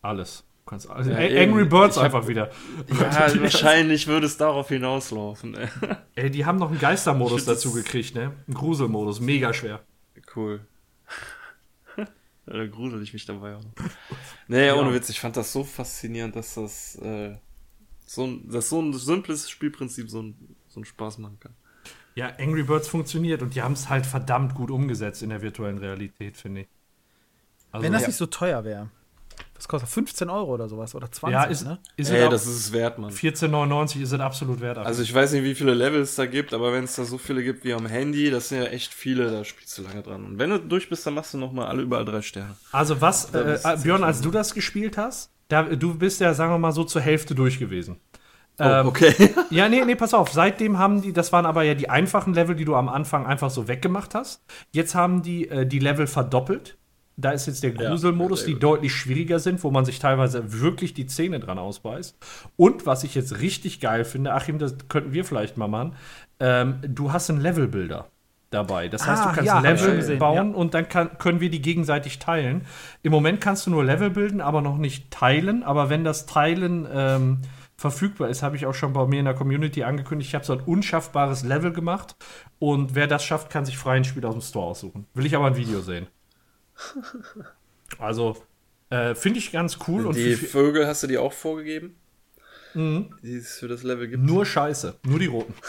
Alles. 0.00 0.44
Kannst 0.64 0.88
alles. 0.88 1.08
Ja. 1.08 1.16
Angry 1.16 1.64
Birds 1.64 1.96
hab- 1.96 2.04
einfach 2.04 2.28
wieder. 2.28 2.50
Ja, 2.88 3.40
wahrscheinlich 3.42 4.06
würde 4.06 4.26
es 4.26 4.36
darauf 4.36 4.68
hinauslaufen. 4.68 5.56
ey. 5.56 5.68
Ey, 6.14 6.30
die 6.30 6.44
haben 6.46 6.58
noch 6.58 6.70
einen 6.70 6.78
Geistermodus 6.78 7.44
dazu 7.44 7.72
gekriegt, 7.72 8.14
ne? 8.14 8.32
Einen 8.46 8.54
Gruselmodus, 8.54 9.20
mega 9.20 9.52
schwer. 9.52 9.80
Cool. 10.34 10.60
Ja, 12.44 12.54
da 12.54 12.66
grusel 12.66 13.00
ich 13.02 13.12
mich 13.12 13.24
dabei 13.24 13.54
auch. 13.54 13.62
Nee, 14.48 14.72
ohne 14.72 14.92
Witz, 14.92 15.08
ich 15.08 15.20
fand 15.20 15.36
das 15.36 15.52
so 15.52 15.62
faszinierend, 15.62 16.34
dass 16.34 16.54
das, 16.54 16.96
äh, 16.96 17.36
so, 18.04 18.24
ein, 18.26 18.48
dass 18.50 18.68
so 18.68 18.82
ein 18.82 18.92
simples 18.94 19.48
Spielprinzip 19.48 20.10
so, 20.10 20.22
ein, 20.22 20.56
so 20.66 20.80
einen 20.80 20.84
Spaß 20.84 21.18
machen 21.18 21.38
kann. 21.38 21.54
Ja, 22.16 22.32
Angry 22.40 22.64
Birds 22.64 22.88
funktioniert 22.88 23.42
und 23.42 23.54
die 23.54 23.62
haben 23.62 23.74
es 23.74 23.88
halt 23.88 24.06
verdammt 24.06 24.56
gut 24.56 24.72
umgesetzt 24.72 25.22
in 25.22 25.28
der 25.30 25.40
virtuellen 25.40 25.78
Realität, 25.78 26.36
finde 26.36 26.62
ich. 26.62 26.68
Also, 27.70 27.84
Wenn 27.84 27.92
das 27.92 28.02
ja, 28.02 28.08
nicht 28.08 28.16
so 28.16 28.26
teuer 28.26 28.64
wäre. 28.64 28.90
Das 29.54 29.68
kostet 29.68 29.90
15 29.90 30.28
Euro 30.28 30.54
oder 30.54 30.68
sowas 30.68 30.94
oder 30.94 31.10
20, 31.10 31.32
ja, 31.32 31.44
ist, 31.44 31.64
ne? 31.64 31.78
ist 31.96 32.10
Ey, 32.10 32.24
es 32.24 32.30
das 32.30 32.46
ist 32.46 32.56
es 32.56 32.72
wert, 32.72 32.98
Mann. 32.98 33.12
14,99 33.12 34.02
ist 34.02 34.12
es 34.12 34.20
absolut 34.20 34.60
wert. 34.60 34.78
Also 34.78 35.02
ich 35.02 35.14
weiß 35.14 35.32
nicht, 35.32 35.44
wie 35.44 35.54
viele 35.54 35.72
Levels 35.72 36.10
es 36.10 36.16
da 36.16 36.26
gibt, 36.26 36.52
aber 36.52 36.72
wenn 36.72 36.84
es 36.84 36.96
da 36.96 37.04
so 37.04 37.16
viele 37.16 37.44
gibt 37.44 37.64
wie 37.64 37.72
am 37.72 37.86
Handy, 37.86 38.30
das 38.30 38.48
sind 38.48 38.58
ja 38.58 38.64
echt 38.64 38.92
viele, 38.92 39.30
da 39.30 39.44
spielst 39.44 39.78
du 39.78 39.82
lange 39.82 40.02
dran. 40.02 40.24
Und 40.24 40.38
wenn 40.38 40.50
du 40.50 40.58
durch 40.58 40.88
bist, 40.88 41.06
dann 41.06 41.14
machst 41.14 41.34
du 41.34 41.38
nochmal 41.38 41.68
alle 41.68 41.82
überall 41.82 42.04
drei 42.04 42.22
Sterne. 42.22 42.56
Also 42.72 43.00
was, 43.00 43.32
äh, 43.34 43.58
äh, 43.62 43.76
Björn, 43.82 44.02
als 44.02 44.20
du 44.20 44.32
das 44.32 44.52
gespielt 44.52 44.98
hast, 44.98 45.30
da, 45.46 45.62
du 45.62 45.94
bist 45.96 46.20
ja, 46.20 46.34
sagen 46.34 46.52
wir 46.52 46.58
mal, 46.58 46.72
so 46.72 46.82
zur 46.82 47.02
Hälfte 47.02 47.34
durch 47.34 47.58
gewesen. 47.58 48.00
Ähm, 48.58 48.86
Oh, 48.86 48.88
okay. 48.88 49.14
Ja, 49.50 49.68
nee, 49.68 49.84
nee, 49.84 49.94
pass 49.94 50.14
auf. 50.14 50.30
Seitdem 50.30 50.78
haben 50.78 51.02
die, 51.02 51.12
das 51.12 51.32
waren 51.32 51.46
aber 51.46 51.62
ja 51.62 51.74
die 51.74 51.88
einfachen 51.88 52.34
Level, 52.34 52.54
die 52.54 52.64
du 52.64 52.74
am 52.74 52.88
Anfang 52.88 53.26
einfach 53.26 53.50
so 53.50 53.68
weggemacht 53.68 54.14
hast. 54.14 54.44
Jetzt 54.72 54.94
haben 54.94 55.22
die 55.22 55.48
äh, 55.48 55.66
die 55.66 55.78
Level 55.78 56.06
verdoppelt. 56.06 56.78
Da 57.16 57.30
ist 57.32 57.46
jetzt 57.46 57.62
der 57.62 57.72
Gruselmodus, 57.72 58.40
sehr 58.40 58.46
die 58.48 58.52
gut. 58.54 58.62
deutlich 58.62 58.94
schwieriger 58.94 59.38
sind, 59.38 59.62
wo 59.62 59.70
man 59.70 59.84
sich 59.84 59.98
teilweise 59.98 60.60
wirklich 60.60 60.94
die 60.94 61.06
Zähne 61.06 61.40
dran 61.40 61.58
ausbeißt. 61.58 62.16
Und 62.56 62.86
was 62.86 63.04
ich 63.04 63.14
jetzt 63.14 63.40
richtig 63.40 63.80
geil 63.80 64.04
finde, 64.04 64.32
Achim, 64.32 64.58
das 64.58 64.76
könnten 64.88 65.12
wir 65.12 65.24
vielleicht 65.24 65.56
mal 65.56 65.68
machen, 65.68 65.94
ähm, 66.40 66.76
du 66.82 67.12
hast 67.12 67.28
einen 67.30 67.40
Levelbilder 67.40 68.06
dabei. 68.50 68.88
Das 68.88 69.06
heißt, 69.06 69.22
Ah, 69.22 69.28
du 69.28 69.34
kannst 69.34 69.46
ja, 69.46 69.60
Level 69.60 69.96
gesehen, 69.96 70.18
bauen 70.18 70.54
und 70.54 70.74
dann 70.74 70.88
kann, 70.88 71.18
können 71.18 71.40
wir 71.40 71.50
die 71.50 71.62
gegenseitig 71.62 72.18
teilen. 72.18 72.66
Im 73.02 73.12
Moment 73.12 73.40
kannst 73.40 73.66
du 73.66 73.70
nur 73.70 73.84
Level 73.84 74.10
bilden, 74.10 74.40
aber 74.40 74.60
noch 74.60 74.78
nicht 74.78 75.10
teilen. 75.10 75.62
Aber 75.62 75.90
wenn 75.90 76.04
das 76.04 76.26
Teilen 76.26 76.86
ähm, 76.92 77.38
verfügbar 77.76 78.28
ist, 78.28 78.42
habe 78.42 78.56
ich 78.56 78.66
auch 78.66 78.74
schon 78.74 78.92
bei 78.92 79.06
mir 79.06 79.18
in 79.20 79.24
der 79.24 79.34
Community 79.34 79.82
angekündigt, 79.82 80.28
ich 80.28 80.34
habe 80.34 80.44
so 80.44 80.52
ein 80.52 80.60
unschaffbares 80.60 81.42
Level 81.42 81.72
gemacht 81.72 82.16
und 82.58 82.94
wer 82.94 83.06
das 83.06 83.24
schafft, 83.24 83.50
kann 83.50 83.64
sich 83.64 83.76
freien 83.76 84.04
Spiel 84.04 84.24
aus 84.24 84.34
dem 84.34 84.42
Store 84.42 84.66
aussuchen. 84.66 85.06
Will 85.14 85.26
ich 85.26 85.34
aber 85.34 85.46
ein 85.46 85.56
Video 85.56 85.80
sehen. 85.80 86.06
Also, 87.98 88.36
äh, 88.90 89.14
finde 89.14 89.38
ich 89.38 89.52
ganz 89.52 89.78
cool 89.86 90.06
und 90.06 90.16
die 90.16 90.34
Vögel 90.34 90.86
hast 90.86 91.02
du 91.02 91.06
die 91.06 91.18
auch 91.18 91.32
vorgegeben? 91.32 91.94
Mhm. 92.74 93.14
Die 93.22 93.36
es 93.36 93.58
für 93.58 93.68
das 93.68 93.82
Level 93.82 94.08
gibt? 94.08 94.22
nur 94.22 94.46
Scheiße, 94.46 94.96
nur 95.04 95.18
die 95.18 95.26
roten. 95.26 95.54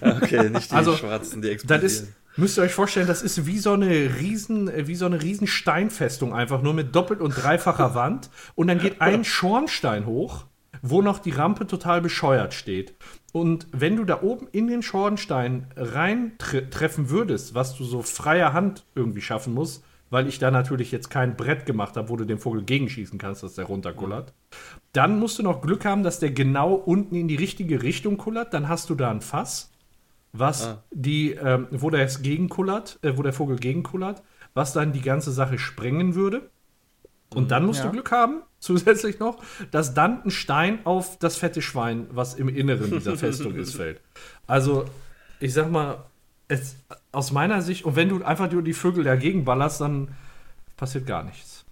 Okay, 0.00 0.48
nicht 0.48 0.70
die 0.70 0.76
Also, 0.76 0.94
schwarzen, 0.96 1.42
die 1.42 1.48
Das 1.48 1.54
explodieren. 1.54 1.86
ist, 1.86 2.12
müsst 2.36 2.56
ihr 2.56 2.62
euch 2.62 2.72
vorstellen, 2.72 3.08
das 3.08 3.20
ist 3.20 3.46
wie 3.46 3.58
so 3.58 3.72
eine 3.72 3.90
riesen, 4.20 4.68
äh, 4.68 4.86
wie 4.86 4.94
so 4.94 5.06
eine 5.06 5.20
riesen 5.20 5.48
Steinfestung 5.48 6.32
einfach, 6.32 6.62
nur 6.62 6.72
mit 6.72 6.94
doppelt 6.94 7.20
und 7.20 7.32
dreifacher 7.32 7.94
Wand. 7.96 8.30
Und 8.54 8.68
dann 8.68 8.78
geht 8.78 9.00
ein 9.00 9.24
Schornstein 9.24 10.06
hoch, 10.06 10.44
wo 10.82 11.02
noch 11.02 11.18
die 11.18 11.32
Rampe 11.32 11.66
total 11.66 12.00
bescheuert 12.00 12.54
steht. 12.54 12.94
Und 13.32 13.66
wenn 13.72 13.96
du 13.96 14.04
da 14.04 14.22
oben 14.22 14.46
in 14.52 14.68
den 14.68 14.82
Schornstein 14.82 15.66
rein 15.74 16.34
tre 16.38 16.70
treffen 16.70 17.10
würdest, 17.10 17.54
was 17.56 17.76
du 17.76 17.82
so 17.82 18.02
freier 18.02 18.52
Hand 18.52 18.84
irgendwie 18.94 19.20
schaffen 19.20 19.52
musst, 19.52 19.82
weil 20.12 20.28
ich 20.28 20.38
da 20.38 20.50
natürlich 20.50 20.92
jetzt 20.92 21.08
kein 21.10 21.36
Brett 21.36 21.66
gemacht 21.66 21.96
habe, 21.96 22.08
wo 22.10 22.16
du 22.16 22.24
den 22.24 22.38
Vogel 22.38 22.62
gegenschießen 22.62 23.18
kannst, 23.18 23.42
dass 23.42 23.54
der 23.54 23.64
runterkullert. 23.64 24.32
Dann 24.92 25.18
musst 25.18 25.38
du 25.38 25.42
noch 25.42 25.62
Glück 25.62 25.84
haben, 25.84 26.02
dass 26.02 26.18
der 26.20 26.30
genau 26.30 26.74
unten 26.74 27.14
in 27.14 27.28
die 27.28 27.36
richtige 27.36 27.82
Richtung 27.82 28.18
kullert. 28.18 28.52
Dann 28.54 28.68
hast 28.68 28.90
du 28.90 28.94
da 28.94 29.10
ein 29.10 29.20
Fass 29.22 29.70
was 30.34 30.66
Ah. 30.66 30.82
die, 30.90 31.32
ähm, 31.32 31.66
wo 31.70 31.90
der 31.90 32.04
es 32.06 32.22
gegenkullert, 32.22 32.98
äh, 33.02 33.18
wo 33.18 33.22
der 33.22 33.34
Vogel 33.34 33.56
gegenkullert, 33.58 34.22
was 34.54 34.72
dann 34.72 34.92
die 34.92 35.02
ganze 35.02 35.30
Sache 35.30 35.58
sprengen 35.58 36.14
würde. 36.14 36.48
Und 37.34 37.50
dann 37.50 37.66
musst 37.66 37.80
Ja. 37.80 37.86
du 37.86 37.92
Glück 37.92 38.10
haben, 38.12 38.42
zusätzlich 38.58 39.18
noch, 39.18 39.42
dass 39.70 39.92
dann 39.92 40.22
ein 40.24 40.30
Stein 40.30 40.78
auf 40.84 41.18
das 41.18 41.36
fette 41.36 41.60
Schwein, 41.60 42.06
was 42.10 42.34
im 42.34 42.48
Inneren 42.48 42.90
dieser 42.90 43.16
Festung 43.16 43.54
ist, 43.56 43.74
fällt. 43.76 44.00
Also, 44.46 44.86
ich 45.38 45.52
sag 45.52 45.70
mal, 45.70 45.98
es, 46.48 46.76
aus 47.12 47.30
meiner 47.30 47.62
Sicht, 47.62 47.84
und 47.84 47.94
wenn 47.96 48.08
du 48.08 48.24
einfach 48.24 48.50
nur 48.50 48.62
die 48.62 48.72
Vögel 48.72 49.04
dagegen 49.04 49.44
ballerst, 49.44 49.80
dann 49.80 50.08
passiert 50.76 51.06
gar 51.06 51.22
nichts. 51.22 51.64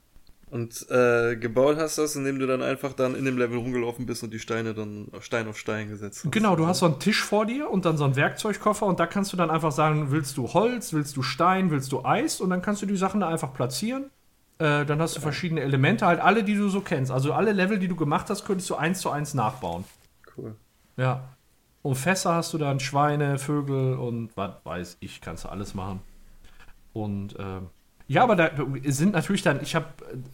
Und 0.50 0.90
äh, 0.90 1.36
gebaut 1.36 1.76
hast 1.76 1.98
das, 1.98 2.16
indem 2.16 2.40
du 2.40 2.46
dann 2.46 2.60
einfach 2.60 2.92
dann 2.92 3.14
in 3.14 3.24
dem 3.24 3.38
Level 3.38 3.58
rumgelaufen 3.58 4.04
bist 4.04 4.24
und 4.24 4.32
die 4.32 4.40
Steine 4.40 4.74
dann 4.74 5.06
Stein 5.20 5.46
auf 5.46 5.56
Stein 5.56 5.88
gesetzt 5.88 6.24
hast. 6.24 6.32
Genau, 6.32 6.56
du 6.56 6.66
hast 6.66 6.80
so 6.80 6.86
einen 6.86 6.98
Tisch 6.98 7.22
vor 7.22 7.46
dir 7.46 7.70
und 7.70 7.84
dann 7.84 7.96
so 7.96 8.04
einen 8.04 8.16
Werkzeugkoffer 8.16 8.84
und 8.84 8.98
da 8.98 9.06
kannst 9.06 9.32
du 9.32 9.36
dann 9.36 9.48
einfach 9.48 9.70
sagen, 9.70 10.10
willst 10.10 10.36
du 10.36 10.52
Holz, 10.52 10.92
willst 10.92 11.16
du 11.16 11.22
Stein, 11.22 11.70
willst 11.70 11.92
du 11.92 12.04
Eis 12.04 12.40
und 12.40 12.50
dann 12.50 12.62
kannst 12.62 12.82
du 12.82 12.86
die 12.86 12.96
Sachen 12.96 13.20
da 13.20 13.28
einfach 13.28 13.54
platzieren. 13.54 14.06
Äh, 14.58 14.84
dann 14.84 15.00
hast 15.00 15.16
du 15.16 15.20
verschiedene 15.20 15.60
Elemente, 15.60 16.04
halt 16.04 16.20
alle, 16.20 16.42
die 16.42 16.56
du 16.56 16.68
so 16.68 16.80
kennst. 16.80 17.12
Also 17.12 17.32
alle 17.32 17.52
Level, 17.52 17.78
die 17.78 17.86
du 17.86 17.94
gemacht 17.94 18.28
hast, 18.28 18.44
könntest 18.44 18.68
du 18.70 18.74
eins 18.74 19.00
zu 19.00 19.10
eins 19.10 19.34
nachbauen. 19.34 19.84
Cool. 20.36 20.56
Ja. 20.96 21.28
Und 21.82 21.94
Fässer 21.94 22.34
hast 22.34 22.52
du 22.52 22.58
dann 22.58 22.78
Schweine, 22.80 23.38
Vögel 23.38 23.94
und 23.94 24.36
was 24.36 24.52
weiß 24.64 24.96
ich, 25.00 25.20
kannst 25.20 25.44
du 25.44 25.48
alles 25.48 25.74
machen. 25.74 26.00
Und 26.92 27.36
ähm, 27.38 27.68
ja, 28.06 28.22
aber 28.24 28.34
da 28.36 28.50
sind 28.86 29.12
natürlich 29.12 29.42
dann, 29.42 29.62
ich 29.62 29.74
habe, 29.74 29.86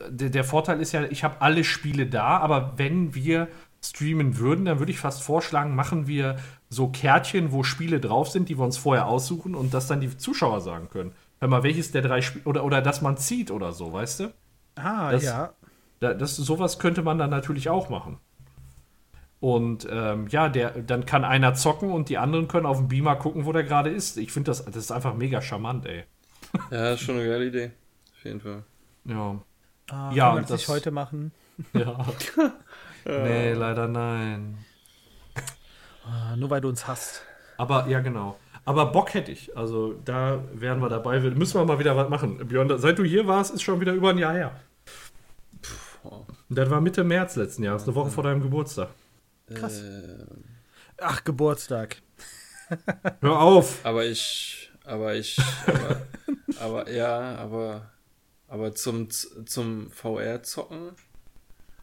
der, 0.08 0.30
der 0.30 0.44
Vorteil 0.44 0.80
ist 0.80 0.92
ja, 0.92 1.04
ich 1.04 1.22
habe 1.24 1.40
alle 1.40 1.62
Spiele 1.62 2.06
da, 2.06 2.38
aber 2.38 2.72
wenn 2.76 3.14
wir 3.14 3.48
streamen 3.84 4.38
würden, 4.38 4.64
dann 4.64 4.78
würde 4.78 4.90
ich 4.90 4.98
fast 4.98 5.22
vorschlagen, 5.22 5.76
machen 5.76 6.06
wir 6.06 6.36
so 6.70 6.88
Kärtchen, 6.88 7.52
wo 7.52 7.62
Spiele 7.62 8.00
drauf 8.00 8.30
sind, 8.30 8.48
die 8.48 8.58
wir 8.58 8.64
uns 8.64 8.78
vorher 8.78 9.06
aussuchen 9.06 9.54
und 9.54 9.74
das 9.74 9.86
dann 9.86 10.00
die 10.00 10.16
Zuschauer 10.16 10.62
sagen 10.62 10.88
können. 10.90 11.12
Hör 11.38 11.48
mal, 11.48 11.62
welches 11.62 11.92
der 11.92 12.02
drei 12.02 12.22
Spiele, 12.22 12.44
oder, 12.46 12.64
oder 12.64 12.80
dass 12.80 13.02
man 13.02 13.18
zieht 13.18 13.50
oder 13.50 13.72
so, 13.72 13.92
weißt 13.92 14.20
du? 14.20 14.32
Ah, 14.76 15.12
Das- 15.12 15.22
ja. 15.24 15.52
Da, 16.00 16.12
das, 16.12 16.36
sowas 16.36 16.78
könnte 16.78 17.02
man 17.02 17.16
dann 17.18 17.30
natürlich 17.30 17.68
auch 17.70 17.88
machen. 17.88 18.18
Und 19.40 19.86
ähm, 19.90 20.28
ja, 20.28 20.48
der, 20.48 20.70
dann 20.70 21.04
kann 21.06 21.24
einer 21.24 21.54
zocken 21.54 21.90
und 21.92 22.08
die 22.08 22.18
anderen 22.18 22.48
können 22.48 22.66
auf 22.66 22.78
dem 22.78 22.88
Beamer 22.88 23.16
gucken, 23.16 23.44
wo 23.44 23.52
der 23.52 23.64
gerade 23.64 23.90
ist. 23.90 24.16
Ich 24.16 24.32
finde 24.32 24.50
das, 24.50 24.64
das 24.64 24.76
ist 24.76 24.90
einfach 24.92 25.14
mega 25.14 25.40
charmant, 25.42 25.86
ey. 25.86 26.04
Ja, 26.70 26.92
ist 26.92 27.00
schon 27.00 27.16
eine 27.16 27.28
geile 27.28 27.46
Idee. 27.46 27.70
Auf 28.16 28.24
jeden 28.24 28.40
Fall. 28.40 28.62
Ja. 29.04 29.38
Ah, 29.90 30.10
Ja, 30.12 30.24
kann 30.26 30.34
man 30.34 30.44
und 30.44 30.50
das 30.50 30.62
das- 30.62 30.68
heute 30.68 30.90
machen. 30.90 31.32
ja. 31.74 32.06
nee, 33.04 33.52
leider 33.52 33.88
nein. 33.88 34.58
Ah, 36.04 36.36
nur 36.36 36.50
weil 36.50 36.60
du 36.60 36.68
uns 36.68 36.86
hast. 36.86 37.22
Aber 37.56 37.86
ja, 37.88 38.00
genau. 38.00 38.36
Aber 38.64 38.86
Bock 38.86 39.14
hätte 39.14 39.30
ich. 39.32 39.56
Also 39.56 39.94
da 40.04 40.42
wären 40.54 40.80
wir 40.80 40.88
dabei. 40.88 41.22
Wir- 41.22 41.30
Müssen 41.32 41.60
wir 41.60 41.64
mal 41.66 41.78
wieder 41.78 41.96
was 41.96 42.08
machen. 42.08 42.38
Björn, 42.48 42.70
seit 42.78 42.98
du 42.98 43.04
hier 43.04 43.26
warst, 43.26 43.54
ist 43.54 43.62
schon 43.62 43.80
wieder 43.80 43.92
über 43.92 44.10
ein 44.10 44.18
Jahr 44.18 44.32
her. 44.34 44.52
Das 46.48 46.70
war 46.70 46.80
Mitte 46.80 47.02
März 47.04 47.36
letzten 47.36 47.64
Jahres, 47.64 47.84
eine 47.84 47.94
Woche 47.94 48.10
vor 48.10 48.22
deinem 48.24 48.40
Geburtstag. 48.40 48.88
Krass. 49.54 49.80
Äh, 49.80 50.24
Ach, 51.00 51.22
Geburtstag. 51.24 51.96
Hör 53.20 53.40
auf! 53.40 53.84
aber 53.84 54.04
ich, 54.06 54.70
aber 54.84 55.14
ich, 55.14 55.38
aber, 55.66 56.02
aber 56.60 56.90
ja, 56.90 57.36
aber, 57.36 57.90
aber 58.48 58.74
zum, 58.74 59.08
zum 59.10 59.90
VR-Zocken. 59.92 60.90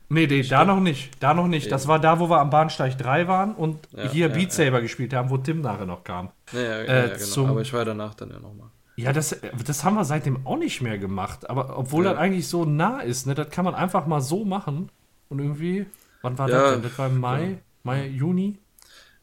Nee, 0.09 0.27
nee, 0.27 0.43
da 0.43 0.65
noch 0.65 0.79
nicht. 0.81 1.11
Da 1.23 1.33
noch 1.33 1.47
nicht. 1.47 1.71
Das 1.71 1.83
Eben. 1.83 1.89
war 1.89 1.99
da, 1.99 2.19
wo 2.19 2.29
wir 2.29 2.39
am 2.39 2.49
Bahnsteig 2.49 2.97
3 2.97 3.27
waren 3.27 3.55
und 3.55 3.87
Ja, 3.93 4.09
hier 4.09 4.27
ja, 4.27 4.33
Beat 4.33 4.51
Saber 4.51 4.81
gespielt 4.81 5.13
haben, 5.13 5.29
wo 5.29 5.37
Tim 5.37 5.61
nachher 5.61 5.85
noch 5.85 6.03
kam. 6.03 6.31
Naja, 6.51 6.77
Äh, 6.81 7.01
ja, 7.07 7.13
genau. 7.13 7.25
zum- 7.25 7.49
Aber 7.49 7.61
ich 7.61 7.73
war 7.73 7.85
danach 7.85 8.13
dann 8.13 8.29
ja 8.29 8.39
nochmal. 8.39 8.69
Ja, 8.95 9.11
das, 9.11 9.35
das 9.65 9.83
haben 9.83 9.95
wir 9.95 10.05
seitdem 10.05 10.45
auch 10.45 10.57
nicht 10.57 10.81
mehr 10.81 10.99
gemacht. 10.99 11.49
Aber 11.49 11.77
obwohl 11.79 12.03
Ja. 12.05 12.11
das 12.11 12.19
eigentlich 12.19 12.47
so 12.47 12.63
nah 12.65 12.99
ist, 12.99 13.25
ne, 13.25 13.33
das 13.33 13.49
kann 13.49 13.65
man 13.65 13.73
einfach 13.73 14.05
mal 14.05 14.21
so 14.21 14.45
machen. 14.45 14.91
Und 15.29 15.39
irgendwie, 15.39 15.87
wann 16.23 16.37
war 16.39 16.49
Ja, 16.49 16.53
das 16.53 16.65
denn? 16.67 16.81
Das 16.81 16.97
war 16.97 17.07
im 17.07 17.19
Mai, 17.19 17.59
ja. 17.59 17.61
Mai, 17.83 18.07
Juni? 18.07 18.59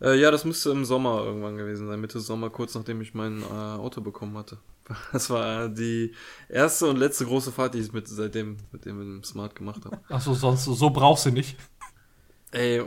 Äh, 0.01 0.19
ja, 0.19 0.31
das 0.31 0.45
müsste 0.45 0.71
im 0.71 0.85
Sommer 0.85 1.23
irgendwann 1.25 1.57
gewesen 1.57 1.87
sein, 1.89 2.01
Mitte 2.01 2.21
Sommer, 2.21 2.51
kurz 2.51 2.75
nachdem 2.75 3.01
ich 3.03 3.15
mein 3.15 3.43
äh, 3.43 3.47
Auto 3.47 4.01
bekommen 4.01 4.37
hatte. 4.37 4.59
Das 5.13 5.31
war 5.31 5.65
äh, 5.67 5.73
die 5.73 6.15
erste 6.49 6.87
und 6.89 6.97
letzte 6.97 7.25
große 7.27 7.53
Fahrt, 7.53 7.75
die 7.75 7.79
ich 7.81 7.93
mit 7.93 8.09
seitdem 8.09 8.57
mit 8.73 8.85
dem 8.87 9.23
Smart 9.23 9.55
gemacht 9.55 9.85
habe. 9.85 10.01
Achso, 10.09 10.35
sonst 10.35 10.65
so 10.65 10.91
brauchst 10.91 11.27
du 11.27 11.31
nicht. 11.31 11.57
Ey, 12.53 12.83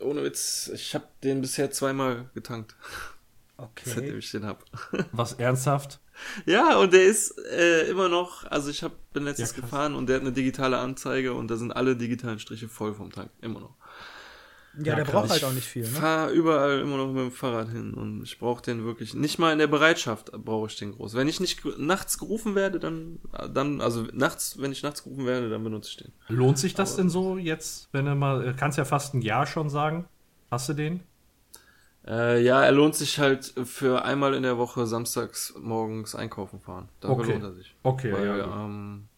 ohne 0.00 0.22
Witz, 0.24 0.70
ich 0.74 0.94
habe 0.94 1.06
den 1.22 1.40
bisher 1.40 1.70
zweimal 1.70 2.30
getankt, 2.34 2.74
seitdem 3.82 4.18
Okay. 4.18 4.18
ich 4.18 4.30
den 4.30 4.44
hab. 4.46 4.64
Was 5.12 5.34
ernsthaft? 5.34 6.00
Ja, 6.44 6.76
und 6.78 6.92
der 6.92 7.04
ist 7.04 7.38
äh, 7.38 7.88
immer 7.88 8.08
noch, 8.08 8.44
also 8.50 8.70
ich 8.70 8.82
hab, 8.82 8.92
bin 9.12 9.24
letztens 9.24 9.54
Ja, 9.54 9.62
gefahren 9.62 9.94
und 9.94 10.08
der 10.08 10.16
hat 10.16 10.22
eine 10.22 10.32
digitale 10.32 10.78
Anzeige 10.78 11.34
und 11.34 11.48
da 11.50 11.56
sind 11.56 11.72
alle 11.72 11.96
digitalen 11.96 12.38
Striche 12.38 12.68
voll 12.68 12.94
vom 12.94 13.10
Tank, 13.10 13.30
immer 13.40 13.60
noch. 13.60 13.74
Ja, 14.78 14.90
Ja, 14.90 14.96
der 14.96 15.04
braucht 15.04 15.30
halt 15.30 15.42
auch 15.44 15.52
nicht 15.52 15.66
viel, 15.66 15.84
ne? 15.84 15.88
Fahr 15.88 16.28
überall 16.30 16.80
immer 16.80 16.98
noch 16.98 17.08
mit 17.08 17.22
dem 17.22 17.32
Fahrrad 17.32 17.70
hin 17.70 17.94
und 17.94 18.22
ich 18.22 18.38
brauche 18.38 18.62
den 18.62 18.84
wirklich. 18.84 19.14
Nicht 19.14 19.38
mal 19.38 19.52
in 19.52 19.58
der 19.58 19.68
Bereitschaft 19.68 20.32
brauche 20.32 20.66
ich 20.66 20.76
den 20.76 20.92
groß. 20.92 21.14
Wenn 21.14 21.28
ich 21.28 21.40
nicht 21.40 21.64
nachts 21.78 22.18
gerufen 22.18 22.54
werde, 22.54 22.78
dann, 22.78 23.18
dann, 23.54 23.80
also 23.80 24.06
nachts, 24.12 24.60
wenn 24.60 24.72
ich 24.72 24.82
nachts 24.82 25.02
gerufen 25.02 25.24
werde, 25.24 25.48
dann 25.48 25.64
benutze 25.64 25.90
ich 25.90 25.96
den. 25.96 26.12
Lohnt 26.28 26.58
sich 26.58 26.74
das 26.74 26.94
denn 26.96 27.08
so 27.08 27.38
jetzt, 27.38 27.88
wenn 27.92 28.04
du 28.04 28.14
mal, 28.14 28.54
kannst 28.58 28.76
ja 28.76 28.84
fast 28.84 29.14
ein 29.14 29.22
Jahr 29.22 29.46
schon 29.46 29.70
sagen. 29.70 30.06
Hast 30.50 30.68
du 30.68 30.74
den? 30.74 31.00
Äh, 32.06 32.42
ja, 32.42 32.62
er 32.62 32.72
lohnt 32.72 32.94
sich 32.94 33.18
halt 33.18 33.52
für 33.64 34.04
einmal 34.04 34.34
in 34.34 34.42
der 34.44 34.58
Woche 34.58 34.86
samstags 34.86 35.54
morgens 35.60 36.14
einkaufen 36.14 36.60
fahren. 36.60 36.88
Dafür 37.00 37.16
Okay. 37.18 37.32
lohnt 37.32 37.44
er 37.44 37.52
sich. 37.54 37.74
Okay, 37.82 38.12
Weil, 38.12 38.38
ja. 38.38 38.64
ähm, 38.64 39.08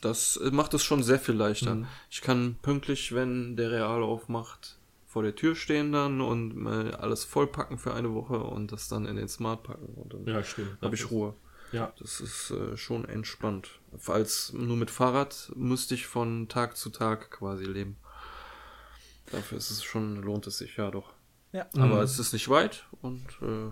das 0.00 0.40
macht 0.50 0.74
es 0.74 0.82
schon 0.84 1.02
sehr 1.02 1.18
viel 1.20 1.34
leichter. 1.36 1.74
Mhm. 1.76 1.86
Ich 2.10 2.20
kann 2.20 2.56
pünktlich, 2.62 3.14
wenn 3.14 3.56
der 3.56 3.70
Real 3.70 4.02
aufmacht, 4.02 4.76
vor 5.06 5.22
der 5.22 5.34
Tür 5.34 5.54
stehen 5.56 5.92
dann 5.92 6.20
und 6.20 6.66
alles 6.66 7.24
vollpacken 7.24 7.78
für 7.78 7.94
eine 7.94 8.12
Woche 8.14 8.38
und 8.38 8.72
das 8.72 8.88
dann 8.88 9.06
in 9.06 9.16
den 9.16 9.28
Smart 9.28 9.62
packen 9.62 9.94
und 9.94 10.12
dann 10.12 10.26
Ja, 10.26 10.42
stimmt. 10.42 10.76
habe 10.82 10.94
ich 10.94 11.10
Ruhe. 11.10 11.34
Ja. 11.72 11.92
Das 11.98 12.20
ist 12.20 12.50
äh, 12.50 12.76
schon 12.76 13.04
entspannt. 13.04 13.68
Als 14.06 14.52
nur 14.54 14.76
mit 14.76 14.90
Fahrrad 14.90 15.52
müsste 15.54 15.94
ich 15.94 16.06
von 16.06 16.48
Tag 16.48 16.76
zu 16.76 16.90
Tag 16.90 17.30
quasi 17.30 17.64
leben. 17.64 17.96
Dafür 19.32 19.58
ist 19.58 19.70
es 19.70 19.82
schon, 19.84 20.16
lohnt 20.22 20.46
es 20.46 20.58
sich, 20.58 20.76
ja 20.76 20.90
doch. 20.90 21.12
Ja. 21.52 21.66
Aber 21.74 21.96
Mhm. 21.96 22.00
es 22.02 22.18
ist 22.18 22.32
nicht 22.32 22.48
weit 22.48 22.86
und 23.00 23.24
äh, 23.42 23.70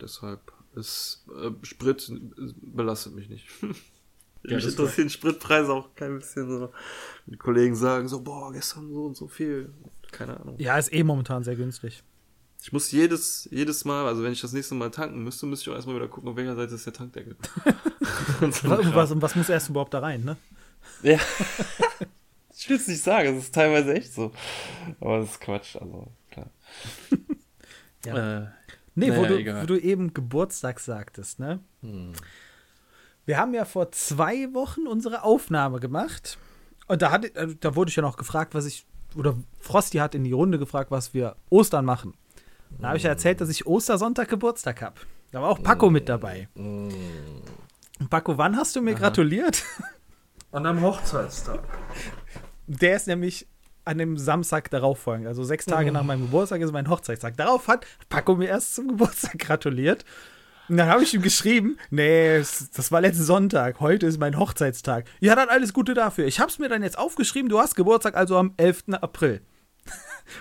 deshalb 0.00 0.52
ist 0.74 1.24
äh, 1.40 1.50
Sprit 1.64 2.08
äh, 2.08 2.52
belastet 2.62 3.14
mich 3.14 3.28
nicht. 3.28 3.46
Ja, 4.42 4.54
mich 4.54 4.64
das 4.64 4.72
interessieren 4.72 5.10
Spritpreise 5.10 5.70
auch 5.70 5.94
kein 5.94 6.18
bisschen 6.18 6.48
so. 6.48 6.72
Die 7.26 7.36
Kollegen 7.36 7.76
sagen 7.76 8.08
so, 8.08 8.22
boah, 8.22 8.50
gestern 8.50 8.88
so 8.90 9.04
und 9.04 9.14
so 9.14 9.28
viel. 9.28 9.70
Keine 10.12 10.40
Ahnung. 10.40 10.54
Ja, 10.58 10.78
ist 10.78 10.90
eh 10.94 11.02
momentan 11.04 11.44
sehr 11.44 11.56
günstig. 11.56 12.02
Ich 12.62 12.72
muss 12.72 12.90
jedes, 12.90 13.46
jedes 13.50 13.84
Mal, 13.84 14.06
also 14.06 14.22
wenn 14.22 14.32
ich 14.32 14.40
das 14.40 14.54
nächste 14.54 14.74
Mal 14.74 14.90
tanken 14.90 15.22
müsste, 15.22 15.44
müsste 15.44 15.64
ich 15.64 15.68
auch 15.72 15.76
erstmal 15.76 15.96
wieder 15.96 16.08
gucken, 16.08 16.30
auf 16.30 16.36
welcher 16.36 16.56
Seite 16.56 16.74
ist 16.74 16.86
der 16.86 16.92
Tankdeckel. 16.94 17.36
Und 18.40 18.94
was, 18.94 19.10
und 19.10 19.20
was 19.20 19.36
muss 19.36 19.50
erst 19.50 19.68
überhaupt 19.68 19.92
da 19.92 19.98
rein, 19.98 20.24
ne? 20.24 20.38
Ja. 21.02 21.18
ich 22.56 22.66
will 22.70 22.76
es 22.76 22.88
nicht 22.88 23.02
sagen, 23.02 23.36
es 23.36 23.44
ist 23.44 23.54
teilweise 23.54 23.92
echt 23.92 24.14
so. 24.14 24.32
Aber 25.00 25.18
das 25.18 25.32
ist 25.32 25.40
Quatsch, 25.42 25.76
also. 25.76 26.10
Ja. 28.06 28.44
Äh, 28.44 28.46
Nee, 28.94 29.16
wo, 29.16 29.22
Naja, 29.22 29.54
du, 29.54 29.62
wo 29.62 29.66
du 29.66 29.80
eben 29.80 30.12
Geburtstag 30.14 30.80
sagtest, 30.80 31.38
ne? 31.38 31.60
Wir 33.24 33.38
haben 33.38 33.54
ja 33.54 33.64
vor 33.64 33.92
zwei 33.92 34.52
Wochen 34.52 34.86
unsere 34.86 35.22
Aufnahme 35.22 35.80
gemacht. 35.80 36.38
Und 36.88 37.02
da, 37.02 37.10
hat, 37.12 37.24
äh, 37.24 37.54
da 37.60 37.76
wurde 37.76 37.88
ich 37.90 37.96
ja 37.96 38.02
noch 38.02 38.16
gefragt, 38.16 38.54
was 38.54 38.66
ich, 38.66 38.86
oder 39.14 39.36
Frosty 39.60 39.98
hat 39.98 40.14
in 40.14 40.24
die 40.24 40.32
Runde 40.32 40.58
gefragt, 40.58 40.90
was 40.90 41.14
wir 41.14 41.36
Ostern 41.50 41.84
machen. 41.84 42.14
Da 42.78 42.88
habe 42.88 42.96
ich 42.98 43.04
ja 43.04 43.10
erzählt, 43.10 43.40
dass 43.40 43.48
ich 43.48 43.66
Ostersonntag 43.66 44.28
Geburtstag 44.28 44.82
habe. 44.82 45.00
Da 45.32 45.40
war 45.40 45.48
auch 45.48 45.62
Paco 45.62 45.90
mit 45.90 46.08
dabei. 46.08 46.48
Und 46.54 48.10
Paco, 48.10 48.36
wann 48.38 48.56
hast 48.56 48.74
du 48.76 48.82
mir 48.82 48.94
gratuliert? 48.94 49.64
An 50.52 50.66
einem 50.66 50.82
Hochzeitstag. 50.82 51.62
Der 52.66 52.96
ist 52.96 53.06
nämlich 53.06 53.46
an 53.84 53.98
dem 53.98 54.16
Samstag 54.16 54.70
darauf 54.70 54.98
folgend. 54.98 55.26
Also 55.26 55.44
sechs 55.44 55.66
Tage 55.66 55.92
nach 55.92 56.02
meinem 56.02 56.22
Geburtstag 56.22 56.60
ist 56.60 56.72
mein 56.72 56.88
Hochzeitstag. 56.88 57.36
Darauf 57.36 57.68
hat 57.68 57.86
Paco 58.08 58.36
mir 58.36 58.48
erst 58.48 58.74
zum 58.74 58.88
Geburtstag 58.88 59.38
gratuliert. 59.38 60.04
Und 60.68 60.76
dann 60.76 60.88
habe 60.88 61.02
ich 61.02 61.12
ihm 61.12 61.22
geschrieben, 61.22 61.78
nee, 61.90 62.38
das 62.38 62.92
war 62.92 63.00
letzten 63.00 63.24
Sonntag, 63.24 63.80
heute 63.80 64.06
ist 64.06 64.20
mein 64.20 64.38
Hochzeitstag. 64.38 65.04
Ja, 65.18 65.34
dann 65.34 65.48
alles 65.48 65.72
Gute 65.72 65.94
dafür. 65.94 66.26
Ich 66.26 66.38
habe 66.38 66.48
es 66.48 66.60
mir 66.60 66.68
dann 66.68 66.84
jetzt 66.84 66.96
aufgeschrieben, 66.96 67.48
du 67.48 67.58
hast 67.58 67.74
Geburtstag 67.74 68.16
also 68.16 68.36
am 68.38 68.54
11. 68.56 68.84
April. 69.00 69.40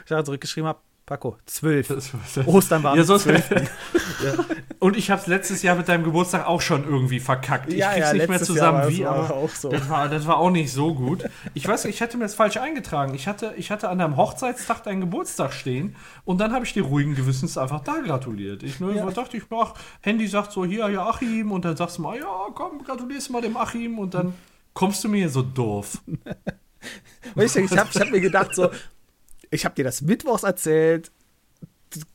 Ich 0.06 0.12
habe 0.12 0.23
zurückgeschrieben, 0.23 0.67
hab, 0.67 0.84
Paco, 1.10 1.38
12. 1.48 2.45
Ostern 2.45 2.84
war 2.84 2.95
ja, 2.95 3.04
sonst, 3.04 3.24
12. 3.24 3.50
ja. 3.52 4.34
Und 4.78 4.95
ich 4.95 5.10
habe 5.10 5.19
es 5.19 5.26
letztes 5.26 5.63
Jahr 5.63 5.76
mit 5.76 5.88
deinem 5.88 6.04
Geburtstag 6.04 6.45
auch 6.45 6.62
schon 6.62 6.84
irgendwie 6.84 7.19
verkackt. 7.19 7.74
Ich 7.74 7.80
Ja, 7.80 7.93
krieg's 7.93 8.10
ja, 8.10 8.13
nicht 8.13 8.30
mehr 8.30 8.39
zusammen, 8.39 8.88
wie, 8.89 9.04
aber 9.08 9.34
auch 9.34 9.50
so. 9.50 9.69
das, 9.69 9.89
war, 9.89 10.08
das 10.08 10.28
war 10.28 10.38
auch 10.38 10.52
nicht 10.52 10.72
so 10.72 10.93
gut. 10.93 11.28
Ich 11.56 11.67
weiß, 11.67 11.86
ich 11.86 12.04
hatte 12.04 12.15
mir 12.17 12.26
das 12.26 12.36
falsch 12.36 12.58
eingetragen. 12.58 13.15
Ich 13.15 13.28
hatte, 13.28 13.56
ich 13.58 13.72
hatte 13.72 13.89
an 13.89 13.98
deinem 13.98 14.17
Hochzeitstag 14.17 14.84
deinen 14.84 15.02
Geburtstag 15.02 15.52
stehen 15.52 15.95
und 16.26 16.39
dann 16.39 16.54
habe 16.54 16.63
ich 16.63 16.74
dir 16.74 16.84
ruhigen 16.84 17.15
Gewissens 17.15 17.58
einfach 17.58 17.80
da 17.80 18.02
gratuliert. 18.06 18.62
Ich 18.62 18.80
nur 18.80 18.93
Ja. 18.93 19.10
dachte 19.10 19.36
ich, 19.36 19.43
ach, 19.50 19.74
Handy 20.02 20.28
sagt 20.28 20.52
so, 20.52 20.63
hier, 20.63 20.88
ja, 20.89 21.10
Achim 21.10 21.52
und 21.52 21.65
dann 21.65 21.76
sagst 21.76 21.98
du 21.98 22.04
mal, 22.04 22.19
ja, 22.19 22.48
komm, 22.54 22.84
gratulierst 22.84 23.32
mal 23.32 23.41
dem 23.41 23.58
Achim 23.58 23.98
und 23.98 24.13
dann 24.13 24.36
kommst 24.76 25.04
du 25.04 25.10
mir 25.10 25.17
hier 25.17 25.30
so 25.30 25.41
doof. 25.41 25.98
Weißt 27.34 27.56
du, 27.56 27.62
ich 27.62 27.76
habe 27.76 27.89
ich 27.91 28.00
hab 28.00 28.12
mir 28.12 28.22
gedacht, 28.22 28.54
so, 28.54 28.69
ich 29.51 29.65
habe 29.65 29.75
dir 29.75 29.83
das 29.83 30.01
Mittwochs 30.01 30.43
erzählt. 30.43 31.12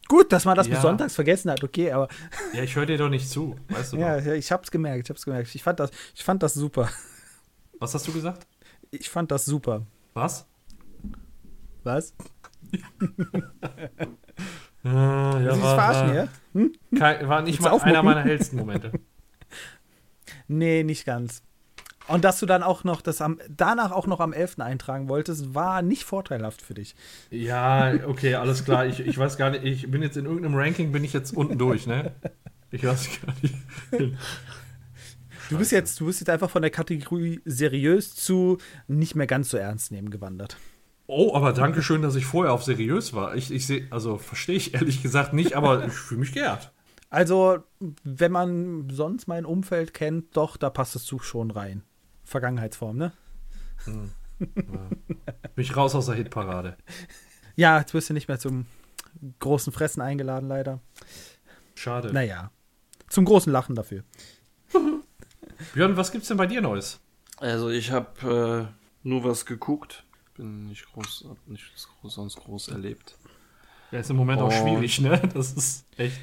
Gut, 0.09 0.33
dass 0.33 0.45
man 0.45 0.57
das 0.57 0.69
Ja. 0.69 0.75
bis 0.75 0.83
sonntags 0.83 1.15
vergessen 1.17 1.51
hat, 1.51 1.65
okay, 1.65 1.91
aber 1.91 2.09
Ja, 2.53 2.63
ich 2.63 2.77
höre 2.77 2.87
dir 2.87 2.97
doch 2.97 3.09
nicht 3.09 3.29
zu, 3.29 3.57
weißt 3.69 3.95
du 3.95 3.97
ja, 3.99 4.19
ja, 4.19 4.35
ich 4.35 4.53
hab's 4.53 4.71
gemerkt, 4.71 5.05
ich 5.05 5.11
hab's 5.11 5.25
gemerkt. 5.25 5.53
Ich 5.55 5.63
fand 5.63 5.81
das, 5.81 5.91
ich 6.15 6.23
fand 6.23 6.43
das 6.43 6.55
super. 6.55 6.89
Was 7.81 7.93
hast 7.95 8.07
du 8.07 8.13
gesagt? 8.13 8.47
Ich 8.93 9.11
fand 9.11 9.33
das 9.33 9.45
super. 9.45 9.85
Was? 10.13 10.47
Was? 11.83 12.15
Äh, 12.73 12.79
ja, 14.85 15.39
dich 15.53 15.63
war, 15.63 15.75
verarschen, 15.75 16.09
war, 16.09 16.15
ja? 16.15 16.29
Hm? 16.53 16.73
kein, 16.97 17.29
war 17.29 17.43
nicht 17.43 17.61
Willst 17.61 17.73
mal 17.73 17.83
einer 17.83 18.03
meiner 18.03 18.23
hellsten 18.23 18.57
Momente. 18.59 18.93
Nee, 20.47 20.83
nicht 20.83 21.07
ganz. 21.07 21.43
Und 22.07 22.25
dass 22.25 22.39
du 22.39 22.47
dann 22.47 22.63
auch 22.63 22.85
noch 22.85 23.01
das 23.01 23.23
am, 23.23 23.39
danach 23.49 23.91
auch 23.91 24.07
noch 24.07 24.21
am 24.21 24.33
11. 24.33 24.61
eintragen 24.61 25.09
wolltest, 25.09 25.55
war 25.55 25.81
nicht 25.81 26.05
vorteilhaft 26.05 26.61
für 26.61 26.75
dich. 26.75 26.95
Ja, 27.31 27.95
okay, 28.07 28.35
alles 28.35 28.65
klar. 28.65 28.87
Ich, 28.87 29.01
ich 29.01 29.17
weiß 29.17 29.39
gar 29.39 29.51
nicht, 29.51 29.65
ich 29.65 29.91
bin 29.91 30.03
jetzt 30.03 30.17
in 30.17 30.27
irgendeinem 30.27 30.55
Ranking, 30.55 30.93
bin 30.93 31.03
ich 31.03 31.13
jetzt 31.13 31.35
unten 31.35 31.59
durch, 31.59 31.87
ne? 31.87 32.13
Ich 32.71 32.85
weiß 32.85 33.09
gar 33.25 33.35
nicht. 33.41 33.55
Du 35.51 35.59
bist 35.59 35.73
jetzt, 35.73 36.01
du 36.01 36.07
bist 36.07 36.21
jetzt 36.21 36.31
einfach 36.31 36.51
von 36.51 36.63
der 36.63 36.71
Kategorie 36.71 37.41
seriös 37.45 38.15
zu 38.15 38.59
nicht 38.89 39.15
mehr 39.15 39.27
ganz 39.27 39.51
so 39.51 39.57
ernst 39.57 39.93
nehmen 39.93 40.11
gewandert. 40.11 40.57
Oh, 41.07 41.35
aber 41.35 41.53
danke 41.53 41.83
schön, 41.83 42.03
dass 42.03 42.17
ich 42.17 42.25
vorher 42.25 42.53
auf 42.53 42.65
seriös 42.65 43.13
war. 43.13 43.35
Ich, 43.35 43.51
ich 43.51 43.67
sehe, 43.67 43.87
also 43.91 44.17
verstehe 44.17 44.57
ich 44.57 44.75
ehrlich 44.75 45.03
gesagt 45.03 45.35
nicht, 45.35 45.55
aber 45.55 45.87
ich 45.87 45.93
fühle 45.93 46.21
mich 46.21 46.33
geehrt. 46.33 46.73
Also, 47.11 47.59
wenn 48.03 48.33
man 48.33 48.89
sonst 48.91 49.29
mein 49.29 49.45
Umfeld 49.45 49.95
kennt, 49.95 50.37
doch, 50.37 50.57
da 50.57 50.71
passt 50.71 50.97
es 50.97 51.05
zu 51.05 51.19
schon 51.19 51.51
rein. 51.51 51.83
Vergangenheitsform, 52.25 52.97
ne? 52.97 53.13
Bin 53.87 54.11
ich 55.57 55.77
raus 55.77 55.95
aus 55.95 56.07
der 56.07 56.15
Hitparade. 56.17 56.77
Ja, 57.57 57.79
jetzt 57.79 57.95
wirst 57.95 58.11
du 58.11 58.15
nicht 58.15 58.29
mehr 58.29 58.39
zum 58.39 58.67
großen 59.39 59.73
Fressen 59.73 60.01
eingeladen, 60.01 60.49
leider. 60.49 60.81
Schade. 61.75 62.13
Naja, 62.13 62.51
zum 63.09 63.25
großen 63.25 63.53
Lachen 63.53 63.75
dafür. 63.75 64.03
Björn, 65.75 65.97
was 65.97 66.11
gibt's 66.13 66.29
denn 66.29 66.37
bei 66.37 66.47
dir 66.47 66.61
Neues? 66.61 67.01
Also 67.39 67.71
ich 67.71 67.91
habe 67.93 68.71
äh, 69.05 69.07
nur 69.09 69.25
was 69.25 69.47
geguckt. 69.47 70.05
Bin 70.37 70.67
nicht 70.67 70.93
groß, 70.93 71.27
hab 71.29 71.47
nicht 71.47 71.65
groß, 72.01 72.15
sonst 72.15 72.37
groß 72.37 72.69
erlebt. 72.69 73.17
Ja, 73.93 74.01
ist 74.01 74.11
im 74.11 74.17
Moment 74.17 74.41
auch 74.41 74.49
Oh. 74.49 74.51
schwierig, 74.63 75.01
ne? 75.01 75.21
Das 75.35 75.53
ist 75.53 75.87
echt. 75.97 76.19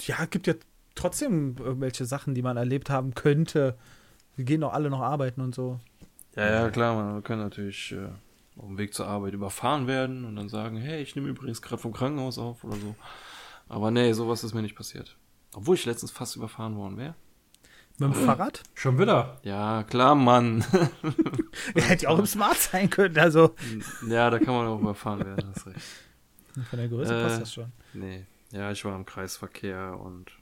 Ja, 0.00 0.24
gibt 0.24 0.46
ja 0.48 0.54
trotzdem 0.94 1.56
irgendwelche 1.58 2.04
Sachen, 2.06 2.34
die 2.34 2.42
man 2.42 2.56
erlebt 2.56 2.90
haben 2.90 3.14
könnte. 3.14 3.78
Wir 4.36 4.44
gehen 4.44 4.60
doch 4.60 4.72
alle 4.72 4.90
noch 4.90 5.00
arbeiten 5.00 5.40
und 5.40 5.54
so. 5.54 5.80
Ja, 6.34 6.50
ja, 6.50 6.70
klar, 6.70 6.94
man 6.94 7.22
kann 7.22 7.38
natürlich 7.38 7.92
äh, 7.92 8.08
auf 8.58 8.66
dem 8.66 8.78
Weg 8.78 8.94
zur 8.94 9.06
Arbeit 9.06 9.34
überfahren 9.34 9.86
werden 9.86 10.24
und 10.24 10.36
dann 10.36 10.48
sagen, 10.48 10.76
hey, 10.76 11.02
ich 11.02 11.14
nehme 11.14 11.28
übrigens 11.28 11.60
gerade 11.60 11.80
vom 11.80 11.92
Krankenhaus 11.92 12.38
auf 12.38 12.64
oder 12.64 12.76
so. 12.76 12.94
Aber 13.68 13.90
nee, 13.90 14.12
sowas 14.12 14.42
ist 14.44 14.54
mir 14.54 14.62
nicht 14.62 14.76
passiert. 14.76 15.16
Obwohl 15.54 15.76
ich 15.76 15.84
letztens 15.84 16.10
fast 16.10 16.36
überfahren 16.36 16.76
worden 16.76 16.96
wäre. 16.96 17.14
Mit 17.98 18.14
dem 18.14 18.14
Fahrrad? 18.14 18.62
Schon 18.74 18.98
wieder. 18.98 19.38
Ja, 19.42 19.82
klar, 19.84 20.14
Mann. 20.14 20.64
Ja, 21.74 21.82
hätte 21.82 22.04
ja 22.04 22.08
auch 22.08 22.18
im 22.18 22.24
Smart 22.26 22.56
sein 22.56 22.88
können. 22.88 23.18
Also, 23.18 23.54
ja, 24.08 24.30
da 24.30 24.38
kann 24.38 24.54
man 24.54 24.66
auch 24.66 24.80
überfahren 24.80 25.20
werden, 25.24 25.52
hast 25.54 25.66
recht. 25.66 25.80
von 26.70 26.78
der 26.78 26.88
Größe 26.88 27.14
Äh, 27.14 27.22
passt 27.22 27.40
das 27.42 27.52
schon. 27.52 27.72
Nee, 27.92 28.24
ja, 28.50 28.70
ich 28.72 28.82
war 28.86 28.96
im 28.96 29.04
Kreisverkehr 29.04 29.98
und 30.00 30.32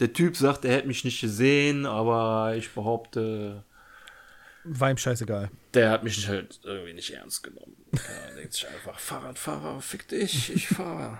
der 0.00 0.12
Typ 0.12 0.36
sagt, 0.36 0.64
er 0.64 0.74
hätte 0.76 0.88
mich 0.88 1.04
nicht 1.04 1.20
gesehen, 1.20 1.86
aber 1.86 2.54
ich 2.56 2.70
behaupte, 2.74 3.64
War 4.64 4.90
ihm 4.90 4.96
scheißegal. 4.96 5.50
der 5.74 5.90
hat 5.90 6.04
mich 6.04 6.26
halt 6.28 6.60
irgendwie 6.64 6.94
nicht 6.94 7.10
ernst 7.10 7.42
genommen. 7.42 7.76
Er 7.92 8.34
denkt 8.36 8.52
sich 8.54 8.66
einfach, 8.68 8.98
Fahrradfahrer, 8.98 9.80
fick 9.80 10.08
dich, 10.08 10.52
ich 10.54 10.68
fahre. 10.68 11.18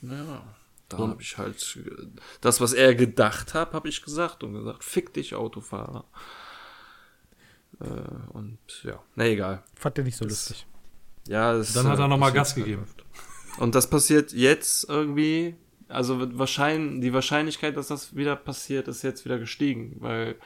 Und 0.00 0.10
ja, 0.10 0.44
da 0.88 0.98
habe 0.98 1.20
ich 1.22 1.36
halt 1.38 1.78
äh, 1.84 2.06
das, 2.40 2.60
was 2.60 2.72
er 2.72 2.94
gedacht 2.94 3.54
hat, 3.54 3.72
habe 3.74 3.88
ich 3.88 4.02
gesagt 4.02 4.42
und 4.44 4.54
gesagt, 4.54 4.84
fick 4.84 5.12
dich, 5.14 5.34
Autofahrer. 5.34 6.04
Äh, 7.80 7.84
und 8.32 8.58
ja, 8.82 9.02
na 9.14 9.24
egal. 9.26 9.62
Fand 9.74 9.96
der 9.96 10.04
nicht 10.04 10.16
so 10.16 10.24
Das- 10.24 10.48
lustig. 10.50 10.66
Ja, 11.28 11.52
das, 11.54 11.72
Dann 11.72 11.88
hat 11.88 11.98
er 11.98 12.06
noch 12.06 12.18
mal 12.18 12.26
passiert 12.32 12.34
Gas 12.36 12.54
halt 12.56 12.64
gegeben. 12.64 12.86
Und 13.58 13.74
das 13.74 13.90
passiert 13.90 14.32
jetzt 14.32 14.88
irgendwie, 14.88 15.56
also 15.88 16.38
wahrscheinlich, 16.38 17.00
die 17.02 17.12
Wahrscheinlichkeit, 17.12 17.76
dass 17.76 17.88
das 17.88 18.16
wieder 18.16 18.36
passiert, 18.36 18.88
ist 18.88 19.02
jetzt 19.02 19.24
wieder 19.24 19.38
gestiegen, 19.38 19.96
weil 20.00 20.36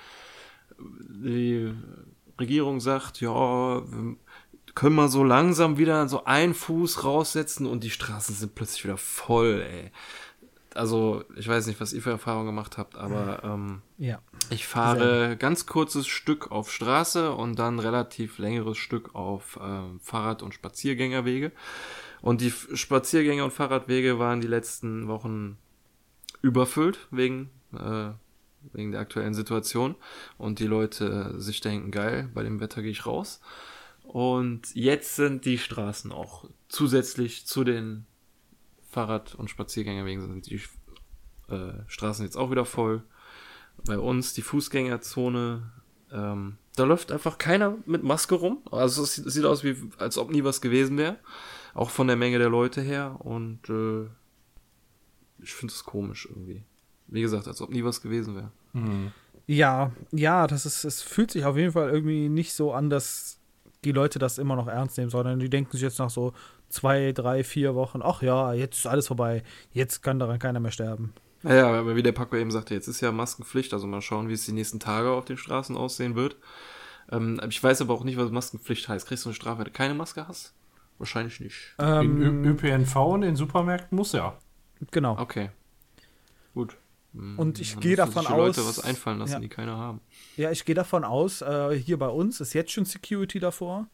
die 0.79 1.73
Regierung 2.39 2.81
sagt, 2.81 3.21
ja, 3.21 3.83
können 4.75 4.95
wir 4.97 5.09
so 5.09 5.25
langsam 5.25 5.79
wieder 5.79 6.09
so 6.09 6.25
einen 6.25 6.55
Fuß 6.55 7.05
raussetzen 7.05 7.67
und 7.67 7.85
die 7.85 7.91
Straßen 7.91 8.35
sind 8.35 8.55
plötzlich 8.55 8.85
wieder 8.85 8.97
voll, 8.97 9.63
ey. 9.69 9.91
Also, 10.75 11.25
ich 11.35 11.49
weiß 11.49 11.67
nicht, 11.67 11.81
was 11.81 11.93
ihr 11.93 12.01
für 12.01 12.11
Erfahrungen 12.11 12.47
gemacht 12.47 12.79
habt, 12.79 12.97
aber 12.97 13.43
ähm, 13.43 13.83
Ja. 13.99 14.21
ich 14.51 14.69
fahre 14.69 15.37
ganz 15.37 15.67
kurzes 15.67 16.07
Stück 16.07 16.53
auf 16.53 16.71
Straße 16.71 17.33
und 17.33 17.59
dann 17.59 17.81
relativ 17.81 18.39
längeres 18.39 18.79
Stück 18.79 19.15
auf 19.17 19.59
ähm, 19.61 19.99
Fahrrad- 20.01 20.45
und 20.45 20.55
Spaziergängerwege. 20.55 21.51
Und 22.23 22.41
die 22.41 22.51
Spaziergänger- 22.51 23.45
und 23.45 23.53
Fahrradwege 23.53 24.19
waren 24.19 24.41
die 24.41 24.47
letzten 24.47 25.09
Wochen 25.09 25.57
überfüllt 26.43 26.99
wegen, 27.11 27.51
äh, 27.75 28.11
wegen 28.73 28.93
der 28.93 29.01
aktuellen 29.01 29.35
Situation. 29.35 29.95
Und 30.39 30.59
die 30.59 30.67
Leute 30.67 31.41
sich 31.41 31.61
denken, 31.61 31.91
geil, 31.91 32.29
bei 32.35 32.43
dem 32.43 32.61
Wetter 32.61 32.83
gehe 32.83 32.91
ich 32.91 33.07
raus. 33.07 33.41
Und 34.03 34.75
jetzt 34.75 35.17
sind 35.17 35.45
die 35.45 35.59
Straßen 35.59 36.13
auch 36.13 36.45
zusätzlich 36.69 37.47
zu 37.47 37.65
den 37.65 38.07
Fahrrad- 38.91 39.35
und 39.35 39.49
Spaziergängerwegen 39.49 40.21
sind 40.21 40.47
die 40.51 40.61
äh, 41.49 41.73
Straßen 41.87 42.25
jetzt 42.25 42.37
auch 42.37 42.51
wieder 42.51 42.65
voll 42.65 43.03
bei 43.85 43.99
uns 43.99 44.35
die 44.35 44.43
Fußgängerzone, 44.43 45.71
ähm, 46.13 46.57
da 46.77 46.85
läuft 46.85 47.13
einfach 47.13 47.39
keiner 47.39 47.77
mit 47.87 48.03
Maske 48.03 48.35
rum. 48.35 48.63
Also 48.71 49.03
es 49.03 49.17
sieht, 49.17 49.31
sieht 49.31 49.45
aus, 49.45 49.65
wie, 49.65 49.77
als 49.99 50.19
ob 50.19 50.31
nie 50.31 50.45
was 50.45 50.61
gewesen 50.61 50.97
wäre. 50.97 51.19
Auch 51.75 51.91
von 51.91 52.07
der 52.07 52.17
Menge 52.17 52.39
der 52.39 52.49
Leute 52.49 52.81
her. 52.81 53.17
Und 53.21 53.69
äh, 53.69 54.09
ich 55.43 55.53
finde 55.53 55.73
es 55.73 55.85
komisch 55.85 56.27
irgendwie. 56.29 56.65
Wie 57.09 57.23
gesagt, 57.23 57.49
als 57.49 57.61
ob 57.61 57.71
nie 57.71 57.85
was 57.85 58.03
gewesen 58.03 58.37
wäre. 58.37 58.51
Ja, 59.47 59.91
ja, 60.13 60.47
das 60.47 60.65
ist, 60.65 60.85
es 60.85 61.03
fühlt 61.03 61.33
sich 61.33 61.45
auf 61.45 61.57
jeden 61.57 61.73
Fall 61.73 61.91
irgendwie 61.91 62.29
nicht 62.29 62.53
so 62.53 62.73
an, 62.73 62.89
dass 62.89 63.41
die 63.85 63.93
Leute 63.93 64.19
das 64.19 64.39
immer 64.39 64.55
noch 64.55 64.69
ernst 64.69 64.97
nehmen, 64.97 65.11
sondern 65.11 65.41
die 65.41 65.51
denken 65.51 65.73
sich 65.73 65.83
jetzt 65.83 65.99
nach 65.99 66.11
so 66.11 66.33
zwei, 66.69 67.13
drei, 67.13 67.43
vier 67.43 67.75
Wochen, 67.75 68.01
ach 68.03 68.23
ja, 68.23 68.53
jetzt 68.53 68.79
ist 68.79 68.87
alles 68.87 69.09
vorbei, 69.09 69.43
jetzt 69.73 70.03
kann 70.03 70.19
daran 70.19 70.39
keiner 70.39 70.61
mehr 70.61 70.71
sterben. 70.71 71.13
Naja, 71.43 71.69
aber 71.69 71.97
wie 71.97 72.03
der 72.03 72.13
Paco 72.13 72.37
eben 72.37 72.51
sagte, 72.51 72.75
jetzt 72.75 72.87
ist 72.87 73.01
ja 73.01 73.13
Maskenpflicht. 73.13 73.73
Also 73.73 73.87
mal 73.87 74.03
schauen, 74.03 74.29
wie 74.29 74.35
es 74.35 74.45
die 74.45 74.53
nächsten 74.53 74.79
Tage 74.79 75.11
auf 75.11 75.25
den 75.25 75.39
Straßen 75.39 75.77
aussehen 75.77 76.15
wird. 76.15 76.37
Ähm, 77.11 77.41
ich 77.49 77.63
weiß 77.63 77.81
aber 77.81 77.95
auch 77.95 78.05
nicht, 78.05 78.19
was 78.19 78.31
Maskenpflicht 78.31 78.89
heißt. 78.89 79.07
Kriegst 79.07 79.25
du 79.25 79.31
eine 79.31 79.35
Strafe, 79.35 79.59
wenn 79.59 79.65
du 79.65 79.71
keine 79.71 79.95
Maske 79.95 80.29
hast? 80.29 80.53
Wahrscheinlich 81.01 81.41
nicht. 81.41 81.75
In 81.79 81.85
Ähm, 81.87 82.45
Ö 82.45 82.51
ÖPNV 82.51 82.95
und 82.97 83.23
in 83.25 83.35
Supermärkten 83.35 83.97
muss 83.97 84.13
ja. 84.13 84.39
genau. 84.93 85.19
Okay. 85.19 85.51
Gut. 86.55 86.77
Hm, 87.15 87.39
Und 87.39 87.59
ich 87.59 87.81
gehe 87.81 87.97
davon 87.97 88.23
sich 88.23 88.31
die 88.31 88.37
Leute 88.37 88.61
aus- 88.61 88.69
was 88.79 88.85
einfallen 88.85 89.19
lassen, 89.19 89.33
ja. 89.33 89.39
die 89.41 89.49
keine 89.49 89.73
haben. 89.77 90.01
Ja, 90.37 90.51
ich 90.53 90.65
gehe 90.65 90.75
davon 90.77 91.03
aus, 91.03 91.41
äh, 91.43 91.75
hier 91.77 91.99
bei 91.99 92.07
uns 92.09 92.41
ist 92.41 92.53
jetzt 92.53 92.71
schon 92.71 92.85
Security 92.85 93.41
davor. 93.41 93.89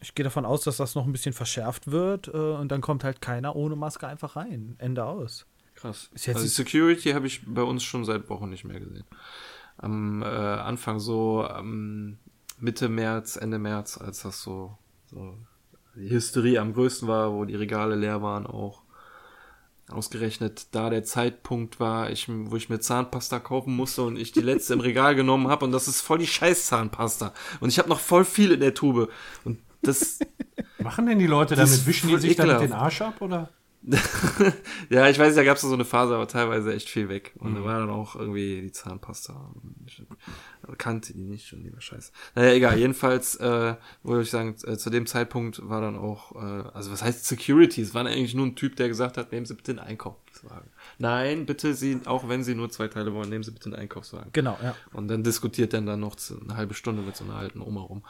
Ich 0.00 0.14
gehe 0.14 0.24
davon 0.24 0.44
aus, 0.44 0.62
dass 0.62 0.76
das 0.76 0.94
noch 0.94 1.06
ein 1.06 1.12
bisschen 1.12 1.32
verschärft 1.32 1.90
wird 1.90 2.28
äh, 2.28 2.30
und 2.36 2.70
dann 2.70 2.80
kommt 2.82 3.02
halt 3.02 3.20
keiner 3.20 3.56
ohne 3.56 3.74
Maske 3.74 4.06
einfach 4.06 4.36
rein. 4.36 4.74
Ende 4.78 5.04
aus. 5.04 5.46
Krass. 5.74 6.10
Ist 6.12 6.26
jetzt- 6.26 6.36
also 6.36 6.48
Security 6.48 7.12
habe 7.12 7.26
ich 7.26 7.42
bei 7.46 7.62
uns 7.62 7.82
schon 7.82 8.04
seit 8.04 8.28
Wochen 8.28 8.50
nicht 8.50 8.64
mehr 8.64 8.78
gesehen. 8.78 9.04
Am 9.78 10.22
äh, 10.22 10.26
Anfang 10.26 11.00
so 11.00 11.48
ähm, 11.48 12.18
Mitte 12.58 12.88
März, 12.90 13.36
Ende 13.36 13.58
März, 13.58 13.96
als 13.96 14.22
das 14.22 14.42
so, 14.42 14.76
so 15.06 15.34
die 15.94 16.10
Hysterie 16.10 16.58
am 16.58 16.72
größten 16.72 17.08
war, 17.08 17.32
wo 17.32 17.44
die 17.44 17.54
Regale 17.54 17.94
leer 17.94 18.22
waren 18.22 18.46
auch. 18.46 18.82
Ausgerechnet 19.90 20.68
da 20.70 20.88
der 20.88 21.04
Zeitpunkt 21.04 21.78
war, 21.78 22.10
ich, 22.10 22.26
wo 22.28 22.56
ich 22.56 22.70
mir 22.70 22.80
Zahnpasta 22.80 23.40
kaufen 23.40 23.76
musste 23.76 24.02
und 24.02 24.16
ich 24.16 24.32
die 24.32 24.40
letzte 24.40 24.72
im 24.74 24.80
Regal 24.88 25.14
genommen 25.14 25.48
habe 25.48 25.64
und 25.64 25.72
das 25.72 25.88
ist 25.88 26.00
voll 26.00 26.18
die 26.18 26.26
scheiß 26.26 26.66
Zahnpasta. 26.66 27.34
Und 27.60 27.68
ich 27.68 27.78
habe 27.78 27.88
noch 27.88 28.00
voll 28.00 28.24
viel 28.24 28.52
in 28.52 28.60
der 28.60 28.74
Tube. 28.74 29.10
Und 29.44 29.58
das, 29.82 30.20
Machen 30.78 31.06
denn 31.06 31.18
die 31.18 31.26
Leute 31.26 31.56
damit? 31.56 31.86
Wischen 31.86 32.08
die 32.08 32.18
sich 32.18 32.36
damit 32.36 32.60
den 32.60 32.72
Arsch 32.72 33.02
ab, 33.02 33.20
oder? 33.20 33.50
ja, 34.90 35.08
ich 35.08 35.18
weiß, 35.18 35.34
da 35.34 35.42
gab 35.42 35.56
es 35.56 35.62
so 35.62 35.72
eine 35.72 35.84
Phase, 35.84 36.14
aber 36.14 36.28
teilweise 36.28 36.72
echt 36.72 36.88
viel 36.88 37.08
weg. 37.08 37.32
Und 37.38 37.50
Mhm. 37.52 37.54
da 37.56 37.64
war 37.64 37.78
dann 37.80 37.90
auch 37.90 38.14
irgendwie 38.14 38.60
die 38.62 38.70
Zahnpasta. 38.72 39.52
Ich 39.86 40.02
kannte 40.78 41.12
die 41.12 41.24
nicht 41.24 41.52
und 41.52 41.64
die 41.64 41.72
war 41.72 41.80
scheiße. 41.80 42.12
Naja, 42.36 42.52
egal. 42.52 42.78
Jedenfalls, 42.78 43.36
äh, 43.36 43.74
würde 44.04 44.22
ich 44.22 44.30
sagen, 44.30 44.54
äh, 44.64 44.76
zu 44.76 44.88
dem 44.90 45.06
Zeitpunkt 45.06 45.68
war 45.68 45.80
dann 45.80 45.96
auch, 45.96 46.32
äh, 46.36 46.68
also 46.72 46.92
was 46.92 47.02
heißt 47.02 47.26
Security? 47.26 47.82
Es 47.82 47.92
war 47.94 48.06
eigentlich 48.06 48.34
nur 48.34 48.46
ein 48.46 48.54
Typ, 48.54 48.76
der 48.76 48.86
gesagt 48.88 49.16
hat, 49.16 49.32
nehmen 49.32 49.46
Sie 49.46 49.54
bitte 49.54 49.72
einen 49.72 49.80
Einkaufswagen. 49.80 50.70
Nein, 50.98 51.46
bitte 51.46 51.74
Sie, 51.74 51.98
auch 52.04 52.28
wenn 52.28 52.44
Sie 52.44 52.54
nur 52.54 52.70
zwei 52.70 52.86
Teile 52.88 53.12
wollen, 53.14 53.30
nehmen 53.30 53.42
Sie 53.42 53.50
bitte 53.50 53.66
einen 53.66 53.74
Einkaufswagen. 53.74 54.30
Genau, 54.32 54.56
ja. 54.62 54.76
Und 54.92 55.08
dann 55.08 55.24
diskutiert 55.24 55.72
dann 55.72 55.86
dann 55.86 55.98
noch 56.00 56.16
eine 56.40 56.56
halbe 56.56 56.74
Stunde 56.74 57.02
mit 57.02 57.16
so 57.16 57.24
einer 57.24 57.34
alten 57.34 57.60
Oma 57.60 57.80
rum. 57.80 58.02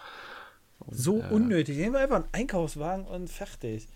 Und, 0.80 0.94
So 0.96 1.20
äh, 1.22 1.28
unnötig. 1.30 1.78
Nehmen 1.78 1.94
wir 1.94 2.00
einfach 2.00 2.16
einen 2.16 2.28
Einkaufswagen 2.32 3.06
und 3.06 3.30
fertig. 3.30 3.88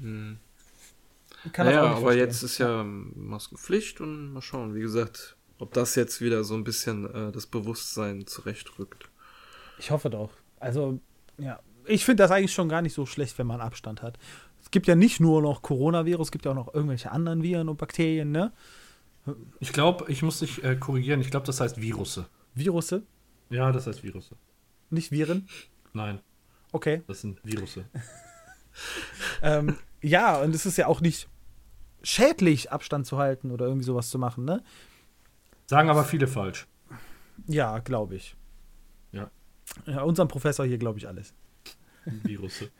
hm. 0.00 0.38
Ich 0.38 0.43
Kann 1.52 1.66
das 1.66 1.74
naja, 1.74 1.80
auch 1.82 1.88
nicht 1.88 1.96
aber 1.98 2.00
verstehen. 2.06 2.24
jetzt 2.26 2.42
ist 2.42 2.58
ja 2.58 2.82
Maskenpflicht 2.84 4.00
und 4.00 4.32
mal 4.32 4.40
schauen, 4.42 4.74
wie 4.74 4.80
gesagt, 4.80 5.36
ob 5.58 5.72
das 5.74 5.94
jetzt 5.94 6.20
wieder 6.20 6.42
so 6.44 6.54
ein 6.54 6.64
bisschen 6.64 7.04
äh, 7.12 7.32
das 7.32 7.46
Bewusstsein 7.46 8.26
zurechtrückt. 8.26 9.10
Ich 9.78 9.90
hoffe 9.90 10.10
doch. 10.10 10.30
Also, 10.60 11.00
ja. 11.38 11.60
Ich 11.86 12.04
finde 12.06 12.22
das 12.22 12.30
eigentlich 12.30 12.54
schon 12.54 12.68
gar 12.70 12.80
nicht 12.80 12.94
so 12.94 13.04
schlecht, 13.04 13.36
wenn 13.38 13.46
man 13.46 13.60
Abstand 13.60 14.00
hat. 14.02 14.18
Es 14.62 14.70
gibt 14.70 14.86
ja 14.86 14.94
nicht 14.94 15.20
nur 15.20 15.42
noch 15.42 15.60
Coronavirus, 15.60 16.28
es 16.28 16.32
gibt 16.32 16.46
ja 16.46 16.52
auch 16.52 16.56
noch 16.56 16.72
irgendwelche 16.72 17.10
anderen 17.12 17.42
Viren 17.42 17.68
und 17.68 17.76
Bakterien, 17.76 18.30
ne? 18.30 18.52
Ich 19.60 19.72
glaube, 19.72 20.06
ich 20.10 20.22
muss 20.22 20.38
dich 20.38 20.64
äh, 20.64 20.76
korrigieren. 20.76 21.20
Ich 21.20 21.30
glaube, 21.30 21.44
das 21.46 21.60
heißt 21.60 21.80
Virusse. 21.80 22.26
Virusse, 22.54 23.02
Ja, 23.50 23.70
das 23.72 23.86
heißt 23.86 24.02
Virusse. 24.02 24.36
nicht 24.90 25.10
Viren. 25.12 25.46
Nein, 25.92 26.20
Okay. 26.72 27.02
das 27.06 27.20
sind 27.20 27.38
Virusse. 27.44 27.84
ähm, 29.42 29.76
ja, 30.02 30.40
und 30.40 30.54
es 30.54 30.66
ist 30.66 30.76
ja 30.78 30.86
auch 30.86 31.00
nicht 31.00 31.28
schädlich, 32.04 32.70
Abstand 32.70 33.06
zu 33.06 33.18
halten 33.18 33.50
oder 33.50 33.66
irgendwie 33.66 33.84
sowas 33.84 34.10
zu 34.10 34.18
machen, 34.18 34.44
ne? 34.44 34.62
Sagen 35.66 35.88
aber 35.88 36.04
viele 36.04 36.26
falsch. 36.28 36.66
Ja, 37.46 37.78
glaube 37.80 38.14
ich. 38.16 38.36
Ja. 39.12 39.30
ja. 39.86 40.02
Unserem 40.02 40.28
Professor 40.28 40.64
hier 40.64 40.78
glaube 40.78 40.98
ich 40.98 41.08
alles. 41.08 41.34
Virusse. 42.04 42.70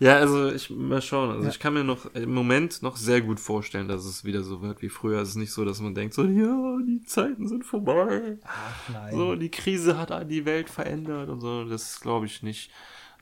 Ja, 0.00 0.16
also 0.16 0.50
ich 0.50 0.70
mal 0.70 1.00
schauen. 1.00 1.30
Also 1.30 1.44
Ja. 1.44 1.48
ich 1.50 1.58
kann 1.60 1.74
mir 1.74 1.84
noch 1.84 2.12
im 2.14 2.34
Moment 2.34 2.82
noch 2.82 2.96
sehr 2.96 3.20
gut 3.20 3.38
vorstellen, 3.38 3.86
dass 3.86 4.04
es 4.04 4.24
wieder 4.24 4.42
so 4.42 4.60
wird 4.60 4.82
wie 4.82 4.88
früher. 4.88 5.20
Es 5.20 5.30
ist 5.30 5.36
nicht 5.36 5.52
so, 5.52 5.64
dass 5.64 5.80
man 5.80 5.94
denkt, 5.94 6.14
so, 6.14 6.24
ja, 6.24 6.78
die 6.86 7.02
Zeiten 7.04 7.46
sind 7.48 7.64
vorbei. 7.64 8.38
Ach 8.44 8.88
nein. 8.92 9.14
So, 9.14 9.36
die 9.36 9.50
Krise 9.50 9.96
hat 9.96 10.10
die 10.30 10.44
Welt 10.44 10.68
verändert 10.68 11.28
und 11.28 11.40
so. 11.40 11.64
Das 11.64 12.00
glaube 12.00 12.26
ich 12.26 12.42
nicht. 12.42 12.70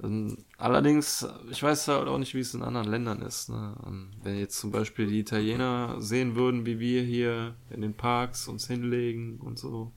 Ähm, 0.02 0.36
Allerdings, 0.58 1.26
ich 1.50 1.62
weiß 1.62 1.88
halt 1.88 2.06
auch 2.08 2.18
nicht, 2.18 2.34
wie 2.34 2.40
es 2.40 2.54
in 2.54 2.62
anderen 2.62 2.88
Ländern 2.88 3.20
ist. 3.22 3.48
Ne? 3.50 3.74
Ähm, 3.86 4.10
Wenn 4.22 4.38
jetzt 4.38 4.58
zum 4.58 4.70
Beispiel 4.70 5.06
die 5.06 5.18
Italiener 5.20 5.96
sehen 6.00 6.36
würden, 6.36 6.66
wie 6.66 6.78
wir 6.78 7.02
hier 7.02 7.54
in 7.70 7.80
den 7.80 7.94
Parks 7.94 8.46
uns 8.48 8.66
hinlegen 8.66 9.38
und 9.40 9.58
so 9.58 9.92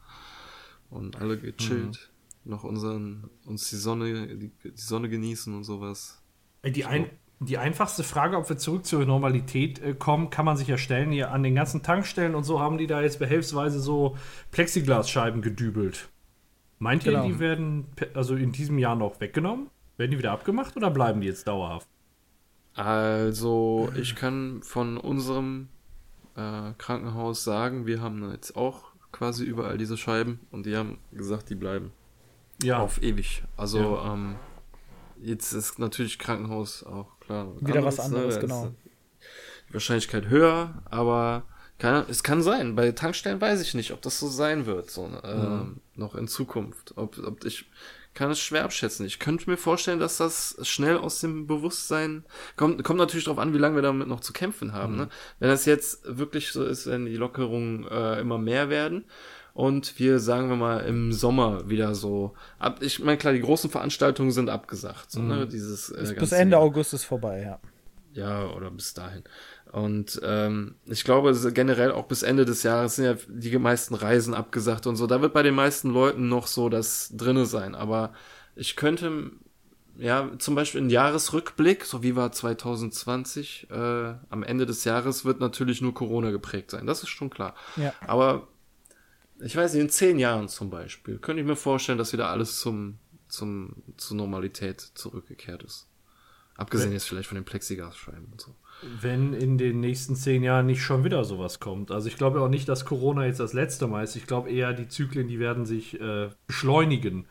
und 0.90 1.16
alle 1.22 1.38
gechillt, 1.38 2.12
noch 2.44 2.64
unseren, 2.64 3.30
uns 3.46 3.70
die 3.70 3.76
Sonne, 3.78 4.28
die, 4.38 4.52
die 4.64 4.72
Sonne 4.76 5.10
genießen 5.10 5.54
und 5.56 5.64
sowas. 5.64 6.22
Ey, 6.62 6.72
Die, 6.72 6.86
ein, 6.86 7.10
die 7.40 7.58
einfachste 7.58 8.04
Frage, 8.04 8.38
ob 8.38 8.48
wir 8.50 8.58
zurück 8.58 8.86
zur 8.86 9.06
Normalität 9.06 9.80
äh, 9.82 9.94
kommen, 9.94 10.30
kann 10.30 10.46
man 10.46 10.58
sich 10.58 10.68
ja 10.68 10.78
stellen. 10.78 11.12
Hier 11.12 11.32
an 11.32 11.44
den 11.44 11.56
ganzen 11.56 11.84
Tankstellen 11.84 12.34
und 12.36 12.44
so 12.44 12.60
haben 12.60 12.78
die 12.78 12.88
da 12.88 13.02
jetzt 13.02 13.20
behelfsweise 13.20 13.80
so 13.80 14.16
Plexiglasscheiben 14.52 15.42
gedübelt. 15.42 16.10
Meint 16.80 17.06
ihr, 17.06 17.14
Genau. 17.14 17.28
die 17.28 17.40
werden 17.40 17.86
pe- 17.96 18.10
also 18.14 18.36
in 18.36 18.52
diesem 18.52 18.78
Jahr 18.80 18.96
noch 18.96 19.20
weggenommen? 19.20 19.68
Werden 19.98 20.12
die 20.12 20.18
wieder 20.18 20.32
abgemacht 20.32 20.76
oder 20.76 20.90
bleiben 20.92 21.22
die 21.22 21.28
jetzt 21.28 21.48
dauerhaft? 21.48 21.88
Also, 22.76 23.90
ich 23.96 24.16
kann 24.16 24.62
von 24.62 24.98
unserem 24.98 25.70
äh, 26.36 26.72
Krankenhaus 26.78 27.44
sagen, 27.44 27.86
wir 27.86 28.02
haben 28.02 28.30
jetzt 28.32 28.58
auch 28.58 28.84
quasi 29.14 29.46
überall 29.46 29.78
diese 29.78 29.96
Scheiben 29.96 30.42
und 30.52 30.66
die 30.66 30.76
haben 30.76 30.98
gesagt, 31.14 31.50
die 31.50 31.56
bleiben 31.56 31.94
Ja, 32.62 32.80
auf 32.80 33.02
ewig. 33.02 33.44
Also, 33.56 33.80
Ja. 33.80 34.14
ähm, 34.14 34.36
jetzt 35.22 35.54
ist 35.54 35.80
natürlich 35.80 36.20
Krankenhaus 36.20 36.84
auch 36.84 37.18
klar. 37.22 37.48
Wieder 37.62 37.84
was 37.86 38.00
anderes, 38.02 38.36
ist 38.36 38.42
genau. 38.42 38.74
Die 39.70 39.74
Wahrscheinlichkeit 39.74 40.28
höher, 40.28 40.84
aber 40.92 41.44
kann, 41.80 42.06
es 42.10 42.24
kann 42.24 42.42
sein. 42.44 42.76
Bei 42.76 42.92
Tankstellen 42.92 43.40
weiß 43.40 43.62
ich 43.62 43.74
nicht, 43.74 43.92
ob 43.92 44.02
das 44.02 44.20
so 44.20 44.28
sein 44.28 44.66
wird, 44.66 44.92
so 44.92 45.10
ähm, 45.24 45.80
noch 45.96 46.16
in 46.16 46.28
Zukunft. 46.28 46.94
Ob, 46.98 47.18
ob 47.20 47.46
ich 47.46 47.66
kann 48.16 48.32
es 48.32 48.40
schwer 48.40 48.64
abschätzen. 48.64 49.06
Ich 49.06 49.20
könnte 49.20 49.50
mir 49.50 49.58
vorstellen, 49.58 50.00
dass 50.00 50.18
das 50.18 50.58
schnell 50.64 50.98
aus 50.98 51.20
dem 51.20 51.46
Bewusstsein 51.46 52.24
kommt. 52.56 52.84
Kommt 52.84 52.98
natürlich 52.98 53.26
darauf 53.26 53.40
an, 53.40 53.54
wie 53.54 53.60
lange 53.60 53.76
wir 53.76 53.82
damit 53.84 54.08
noch 54.08 54.22
zu 54.22 54.34
kämpfen 54.34 54.74
haben. 54.74 54.96
Ne? 54.96 55.10
Wenn 55.40 55.50
das 55.50 55.66
jetzt 55.66 56.02
wirklich 56.06 56.52
so 56.52 56.66
ist, 56.66 56.88
wenn 56.88 57.06
die 57.06 57.18
Lockerungen 57.18 57.86
äh, 57.88 58.20
immer 58.20 58.38
mehr 58.38 58.70
werden 58.70 59.06
und 59.54 60.00
wir 60.00 60.20
sagen 60.20 60.50
wir 60.50 60.56
mal 60.56 60.80
im 60.80 61.12
Sommer 61.12 61.70
wieder 61.70 61.94
so 61.94 62.34
ab. 62.58 62.82
Ich 62.82 63.00
meine 63.00 63.18
klar, 63.18 63.34
die 63.34 63.42
großen 63.42 63.70
Veranstaltungen 63.70 64.32
sind 64.32 64.50
abgesagt. 64.50 65.12
So, 65.12 65.22
ne? 65.22 65.48
Dieses 65.48 65.90
äh, 65.90 66.16
Bis 66.18 66.32
Ende 66.32 66.56
Jahr. 66.56 66.64
August 66.64 66.94
ist 66.94 67.04
vorbei, 67.04 67.42
ja. 67.42 67.60
Ja, 68.14 68.48
oder 68.48 68.72
bis 68.72 68.94
dahin. 68.94 69.24
Und 69.76 70.22
ähm, 70.24 70.76
ich 70.86 71.04
glaube, 71.04 71.34
generell 71.52 71.92
auch 71.92 72.06
bis 72.06 72.24
Ende 72.24 72.46
des 72.46 72.64
Jahres 72.64 72.96
sind 72.96 73.04
ja 73.04 73.16
die 73.28 73.58
meisten 73.58 73.94
Reisen 73.94 74.34
abgesagt 74.34 74.88
und 74.88 74.96
so. 74.96 75.06
Da 75.06 75.22
wird 75.22 75.34
bei 75.34 75.44
den 75.44 75.54
meisten 75.54 75.90
Leuten 75.90 76.30
noch 76.30 76.48
so 76.48 76.70
das 76.70 77.12
drinne 77.14 77.46
sein. 77.46 77.76
Aber 77.76 78.14
ich 78.56 78.78
könnte, 78.78 79.32
ja, 79.98 80.32
zum 80.40 80.56
Beispiel 80.56 80.80
ein 80.80 80.90
Jahresrückblick, 80.90 81.84
so 81.84 82.04
wie 82.04 82.16
war 82.16 82.32
2020, 82.32 83.68
äh, 83.70 84.14
am 84.30 84.44
Ende 84.44 84.66
des 84.66 84.86
Jahres 84.86 85.26
wird 85.26 85.42
natürlich 85.42 85.82
nur 85.82 85.94
Corona 85.94 86.32
geprägt 86.32 86.72
sein. 86.72 86.88
Das 86.88 87.04
ist 87.04 87.10
schon 87.10 87.30
klar. 87.30 87.54
Ja. 87.76 87.94
Aber 88.08 88.48
ich 89.42 89.58
weiß 89.58 89.74
nicht, 89.74 89.82
in 89.82 89.90
zehn 89.90 90.20
Jahren 90.20 90.48
zum 90.48 90.70
Beispiel, 90.70 91.18
könnte 91.18 91.42
ich 91.42 91.48
mir 91.48 91.58
vorstellen, 91.58 91.98
dass 91.98 92.14
wieder 92.14 92.30
alles 92.30 92.62
zum, 92.62 92.98
zum, 93.28 93.84
zur 93.98 94.16
Normalität 94.16 94.80
zurückgekehrt 94.80 95.64
ist. 95.64 95.90
Abgesehen 96.56 96.94
jetzt 96.94 97.10
vielleicht 97.10 97.28
von 97.28 97.36
den 97.36 97.44
Plexiglasscheiben 97.44 98.30
und 98.32 98.40
so. 98.40 98.56
Wenn 98.82 99.34
in 99.34 99.58
den 99.58 99.80
nächsten 99.80 100.16
zehn 100.16 100.44
Jahren 100.44 100.66
nicht 100.68 100.82
schon 100.84 101.04
wieder 101.04 101.24
sowas 101.24 101.60
kommt. 101.60 101.92
Also 101.92 102.08
ich 102.08 102.18
glaube 102.18 102.42
auch 102.42 102.50
nicht, 102.50 102.68
dass 102.70 102.86
Corona 102.86 103.26
jetzt 103.26 103.40
das 103.40 103.54
letzte 103.54 103.88
Mal 103.88 104.04
ist. 104.04 104.16
Ich 104.16 104.28
glaube 104.28 104.50
eher, 104.52 104.74
die 104.74 104.88
Zyklen, 104.88 105.28
die 105.28 105.40
werden 105.40 105.66
sich 105.66 106.00
äh, 106.00 106.30
beschleunigen. 106.48 107.26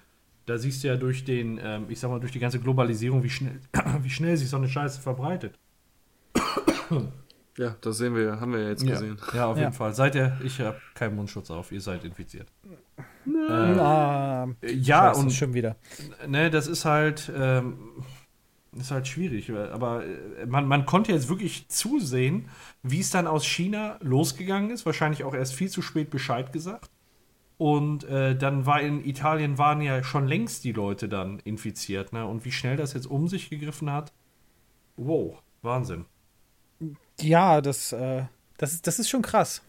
Da 0.46 0.58
siehst 0.58 0.82
du 0.84 0.88
ja 0.88 0.96
durch 0.96 1.24
den, 1.24 1.58
ähm, 1.62 1.86
ich 1.88 2.00
sag 2.00 2.10
mal, 2.10 2.20
durch 2.20 2.32
die 2.32 2.38
ganze 2.40 2.58
Globalisierung, 2.60 3.22
wie 3.22 3.30
schnell, 3.30 3.60
wie 4.02 4.10
schnell 4.10 4.36
sich 4.36 4.48
so 4.50 4.56
eine 4.56 4.68
Scheiße 4.68 5.00
verbreitet. 5.00 5.58
Ja, 7.56 7.76
das 7.82 7.98
sehen 7.98 8.16
wir, 8.16 8.40
haben 8.40 8.52
wir 8.52 8.62
ja 8.62 8.70
jetzt 8.70 8.84
gesehen. 8.84 9.16
Ja, 9.32 9.46
auf 9.46 9.56
Ja. 9.56 9.62
jeden 9.62 9.74
Fall. 9.74 9.94
Seid 9.94 10.16
ihr, 10.16 10.36
ich 10.42 10.60
habe 10.60 10.76
keinen 10.94 11.14
Mundschutz 11.14 11.52
auf, 11.52 11.70
ihr 11.70 11.80
seid 11.80 12.04
infiziert. 12.04 12.48
Na, 13.24 14.48
Äh, 14.60 14.72
ja, 14.72 15.10
scheiße, 15.10 15.20
und 15.20 15.30
schon 15.32 15.54
wieder. 15.54 15.76
ne, 16.26 16.50
das 16.50 16.66
ist 16.66 16.84
halt, 16.84 17.30
ähm, 17.32 17.78
ist 18.76 18.90
halt 18.90 19.06
schwierig. 19.06 19.50
Aber 19.50 20.04
äh, 20.04 20.46
man, 20.46 20.66
man 20.66 20.86
konnte 20.86 21.12
jetzt 21.12 21.28
wirklich 21.28 21.68
zusehen, 21.68 22.48
wie 22.82 23.00
es 23.00 23.10
dann 23.10 23.26
aus 23.26 23.44
China 23.44 23.98
losgegangen 24.00 24.70
ist. 24.70 24.86
Wahrscheinlich 24.86 25.24
auch 25.24 25.34
erst 25.34 25.54
viel 25.54 25.68
zu 25.68 25.82
spät 25.82 26.10
Bescheid 26.10 26.52
gesagt. 26.52 26.90
Und 27.56 28.04
äh, 28.04 28.36
dann 28.36 28.66
war 28.66 28.80
in 28.80 29.04
Italien 29.04 29.58
waren 29.58 29.80
ja 29.80 30.02
schon 30.02 30.26
längst 30.26 30.64
die 30.64 30.72
Leute 30.72 31.08
dann 31.08 31.38
infiziert. 31.40 32.12
Ne? 32.12 32.26
Und 32.26 32.44
wie 32.44 32.52
schnell 32.52 32.76
das 32.76 32.94
jetzt 32.94 33.06
um 33.06 33.28
sich 33.28 33.48
gegriffen 33.48 33.90
hat. 33.90 34.12
Wow, 34.96 35.42
Wahnsinn. 35.62 36.06
Ja, 37.20 37.60
das, 37.60 37.92
äh, 37.92 38.24
das, 38.58 38.72
ist, 38.72 38.86
das 38.86 38.98
ist 38.98 39.08
schon 39.08 39.22
krass. 39.22 39.62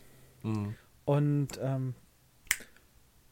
Mhm. 0.44 0.76
Und 1.06 1.60
ähm, 1.62 1.94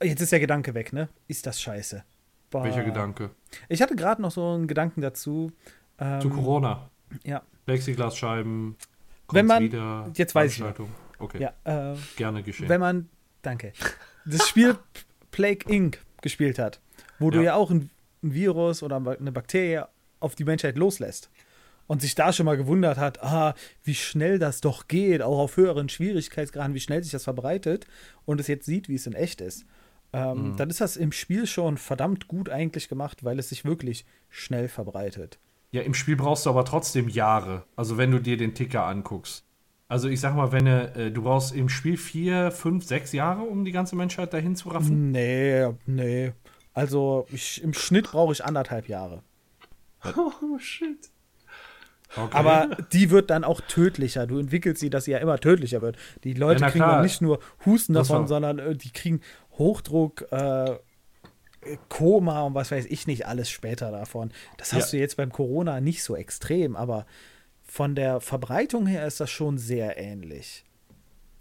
jetzt 0.01 0.21
ist 0.21 0.31
der 0.31 0.39
Gedanke 0.39 0.75
weg, 0.75 0.93
ne? 0.93 1.09
Ist 1.27 1.47
das 1.47 1.59
scheiße? 1.59 2.03
Boah. 2.51 2.63
Welcher 2.63 2.83
Gedanke? 2.83 3.31
Ich 3.69 3.81
hatte 3.81 3.95
gerade 3.95 4.21
noch 4.21 4.31
so 4.31 4.51
einen 4.53 4.67
Gedanken 4.67 5.01
dazu. 5.01 5.51
Ähm, 5.99 6.21
Zu 6.21 6.29
Corona. 6.29 6.89
Ja, 7.23 7.41
Plexiglasscheiben. 7.65 8.75
Wenn 9.31 9.45
man- 9.45 9.63
wieder, 9.63 10.11
jetzt 10.15 10.35
weiß 10.35 10.57
ich. 10.57 10.63
Okay, 11.19 11.39
ja. 11.63 11.93
Äh, 11.93 11.95
gerne 12.17 12.43
geschehen. 12.43 12.67
wenn 12.69 12.81
man, 12.81 13.09
danke, 13.41 13.71
das 14.25 14.47
Spiel 14.47 14.77
Plague 15.31 15.67
Inc. 15.71 15.99
gespielt 16.21 16.59
hat, 16.59 16.81
wo 17.19 17.29
du 17.29 17.37
Ja. 17.39 17.43
ja 17.43 17.55
auch 17.55 17.71
ein, 17.71 17.89
ein 18.23 18.33
Virus 18.33 18.83
oder 18.83 18.97
eine 18.97 19.31
Bakterie 19.31 19.83
auf 20.19 20.35
die 20.35 20.43
Menschheit 20.43 20.77
loslässt 20.77 21.29
und 21.87 22.01
sich 22.01 22.15
da 22.15 22.33
schon 22.33 22.45
mal 22.45 22.57
gewundert 22.57 22.97
hat, 22.97 23.21
ah, 23.23 23.53
wie 23.83 23.95
schnell 23.95 24.39
das 24.39 24.61
doch 24.61 24.87
geht, 24.87 25.21
auch 25.21 25.37
auf 25.39 25.57
höheren 25.57 25.87
Schwierigkeitsgraden, 25.89 26.73
wie 26.73 26.79
schnell 26.79 27.03
sich 27.03 27.11
das 27.11 27.23
verbreitet 27.23 27.87
und 28.25 28.39
es 28.41 28.47
jetzt 28.47 28.65
sieht, 28.65 28.89
wie 28.89 28.95
es 28.95 29.07
in 29.07 29.13
echt 29.13 29.39
ist, 29.41 29.65
ähm, 30.13 30.51
Mhm. 30.51 30.57
dann 30.57 30.69
ist 30.69 30.79
das 30.81 30.95
im 30.95 31.11
Spiel 31.11 31.45
schon 31.47 31.77
verdammt 31.77 32.27
gut 32.27 32.49
eigentlich 32.49 32.87
gemacht, 32.89 33.23
weil 33.23 33.39
es 33.39 33.49
sich 33.49 33.65
wirklich 33.65 34.05
schnell 34.29 34.67
verbreitet. 34.67 35.39
Ja, 35.71 35.81
im 35.81 35.93
Spiel 35.95 36.15
brauchst 36.15 36.45
du 36.45 36.51
aber 36.51 36.65
trotzdem 36.65 37.09
Jahre. 37.09 37.63
Also 37.75 37.97
wenn 37.97 38.11
du 38.11 38.19
dir 38.19 38.37
den 38.37 38.53
Ticker 38.53 38.85
anguckst. 38.85 39.43
Also 39.87 40.07
ich 40.07 40.19
sag 40.21 40.35
mal, 40.35 40.51
wenn 40.51 40.65
du, 40.65 40.93
äh, 40.95 41.11
du 41.11 41.23
brauchst 41.23 41.53
im 41.55 41.67
Spiel 41.69 41.97
vier, 41.97 42.51
fünf, 42.51 42.83
sechs 42.85 43.11
Jahre, 43.11 43.41
um 43.43 43.65
die 43.65 43.71
ganze 43.71 43.95
Menschheit 43.95 44.33
dahin 44.33 44.55
zu 44.55 44.69
raffen. 44.69 45.11
Nee, 45.11 45.67
nee. 45.85 46.31
Also 46.73 47.25
ich, 47.31 47.63
im 47.63 47.73
Schnitt 47.73 48.11
brauche 48.11 48.33
ich 48.33 48.43
anderthalb 48.45 48.87
Jahre. 48.87 49.21
Oh, 50.15 50.57
shit. 50.59 51.09
Okay. 52.15 52.37
Aber 52.37 52.67
die 52.91 53.09
wird 53.09 53.31
dann 53.31 53.43
auch 53.43 53.59
tödlicher. 53.61 54.27
Du 54.27 54.37
entwickelst 54.37 54.79
sie, 54.81 54.91
dass 54.91 55.05
sie 55.05 55.11
ja 55.11 55.17
immer 55.17 55.39
tödlicher 55.39 55.81
wird. 55.81 55.97
Die 56.23 56.33
Leute 56.33 56.61
Ja, 56.61 56.69
kriegen 56.69 56.85
dann 56.85 57.01
nicht 57.01 57.21
nur 57.21 57.39
Husten 57.65 57.93
Das 57.93 58.07
davon, 58.07 58.23
war- 58.23 58.27
sondern 58.27 58.59
äh, 58.59 58.75
die 58.75 58.91
kriegen 58.91 59.21
Hochdruck, 59.57 60.31
äh, 60.31 60.77
Koma 61.89 62.41
und 62.41 62.55
was 62.55 62.71
weiß 62.71 62.85
ich 62.85 63.07
nicht 63.07 63.25
alles 63.27 63.49
später 63.49 63.91
davon. 63.91 64.31
Das 64.57 64.73
hast 64.73 64.91
Ja. 64.91 64.97
du 64.97 65.01
jetzt 65.01 65.15
beim 65.17 65.31
Corona 65.31 65.79
nicht 65.79 66.03
so 66.03 66.15
extrem, 66.15 66.75
aber 66.75 67.05
von 67.63 67.95
der 67.95 68.19
Verbreitung 68.19 68.85
her 68.85 69.05
ist 69.07 69.19
das 69.19 69.29
schon 69.29 69.57
sehr 69.57 69.97
ähnlich. 69.97 70.65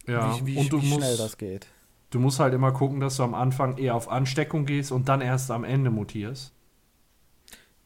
ja, 0.07 0.37
wie 0.41 0.47
wie, 0.47 0.59
und 0.59 0.73
du 0.73 0.81
wie 0.83 0.87
musst, 0.87 1.01
schnell 1.01 1.17
das 1.17 1.39
geht. 1.39 1.67
du 2.11 2.19
musst 2.21 2.39
halt 2.41 2.55
immer 2.55 2.73
gucken, 2.73 3.01
dass 3.01 3.17
du 3.17 3.23
am 3.25 3.35
Anfang 3.35 3.79
eher 3.79 3.95
auf 3.95 4.09
Ansteckung 4.09 4.65
gehst 4.67 4.91
und 4.93 5.09
dann 5.09 5.21
erst 5.21 5.51
am 5.51 5.65
Ende 5.65 5.91
mutierst. 5.91 6.53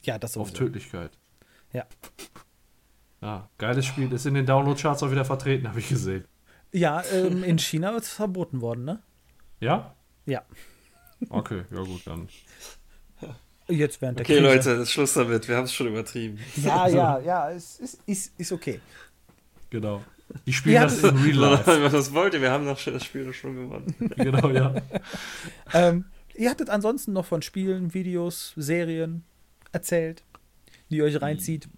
Ja, 0.02 0.18
das 0.18 0.36
Auf 0.36 0.48
sowieso. 0.48 0.64
Tödlichkeit. 0.64 1.10
Ja. 1.72 1.84
Ja, 3.20 3.48
geiles 3.58 3.86
Spiel. 3.86 4.12
Ist 4.12 4.26
in 4.26 4.34
den 4.34 4.46
Download-Charts 4.46 5.02
auch 5.02 5.10
wieder 5.10 5.24
vertreten, 5.24 5.68
habe 5.68 5.80
ich 5.80 5.88
gesehen. 5.88 6.24
Ja, 6.72 7.02
ähm, 7.12 7.42
in 7.42 7.58
China 7.58 7.90
ist 7.96 8.04
es 8.04 8.12
verboten 8.12 8.60
worden, 8.60 8.84
ne? 8.84 9.02
Ja? 9.60 9.95
Ja. 10.26 10.42
Okay, 11.30 11.62
ja 11.70 11.80
gut, 11.82 12.06
dann. 12.06 12.28
Jetzt 13.68 14.00
während 14.00 14.18
der 14.18 14.26
Okay, 14.26 14.34
Krise. 14.38 14.46
Leute, 14.46 14.70
ist 14.82 14.92
Schluss 14.92 15.14
damit. 15.14 15.48
Wir 15.48 15.56
haben 15.56 15.64
es 15.64 15.72
schon 15.72 15.88
übertrieben. 15.88 16.38
Ja, 16.56 16.86
ja, 16.86 17.18
ja, 17.18 17.50
es 17.50 17.80
ist, 17.80 18.00
ist, 18.06 18.32
ist 18.38 18.52
okay. 18.52 18.80
Genau. 19.70 20.04
Die 20.46 20.52
spielen 20.52 20.74
Ja, 20.76 20.82
das 20.84 21.02
in 21.02 21.16
Real 21.16 21.36
Life. 21.66 21.92
Was 21.92 22.12
wollt 22.12 22.34
ihr? 22.34 22.40
Wir 22.42 22.50
haben 22.50 22.64
das 22.64 22.80
Spiel 23.04 23.32
schon 23.32 23.54
gewonnen. 23.56 23.94
genau, 24.16 24.50
ja. 24.50 24.74
Ähm, 25.72 26.04
ihr 26.34 26.50
hattet 26.50 26.70
ansonsten 26.70 27.12
noch 27.12 27.26
von 27.26 27.42
Spielen, 27.42 27.92
Videos, 27.94 28.52
Serien 28.56 29.24
erzählt, 29.72 30.22
die 30.90 30.96
ihr 30.98 31.04
euch 31.04 31.20
reinzieht. 31.20 31.68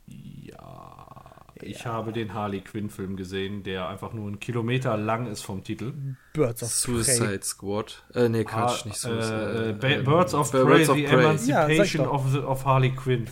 Ja. 1.62 1.68
Ich 1.68 1.86
habe 1.86 2.12
den 2.12 2.34
Harley 2.34 2.61
Quinn-Film 2.61 3.16
gesehen, 3.16 3.62
der 3.62 3.88
einfach 3.88 4.12
nur 4.12 4.26
einen 4.26 4.40
Kilometer 4.40 4.96
lang 4.96 5.26
ist 5.26 5.42
vom 5.42 5.62
Titel. 5.64 5.92
Birds 6.34 6.62
of 6.62 6.68
Prey. 6.84 7.02
Suicide 7.02 7.40
Squad. 7.42 8.04
Äh, 8.14 8.28
nee, 8.28 8.44
Quatsch, 8.44 8.82
Ah, 8.84 8.88
nicht 8.88 8.96
äh, 8.96 9.09
Suicide. 9.09 9.68
äh, 9.70 9.72
Ba- 9.80 9.86
Ähm, 9.88 10.04
Birds 10.04 10.34
of 10.34 10.50
Prey, 10.50 10.64
Birds 10.64 10.88
of 10.88 10.96
The 10.96 11.02
Prey. 11.04 11.12
Ja, 11.12 11.20
Emancipation 11.64 12.04
doch. 12.04 12.12
of, 12.14 12.30
the, 12.32 12.38
of 12.38 12.64
Harley 12.64 12.90
Quinn. 12.94 13.26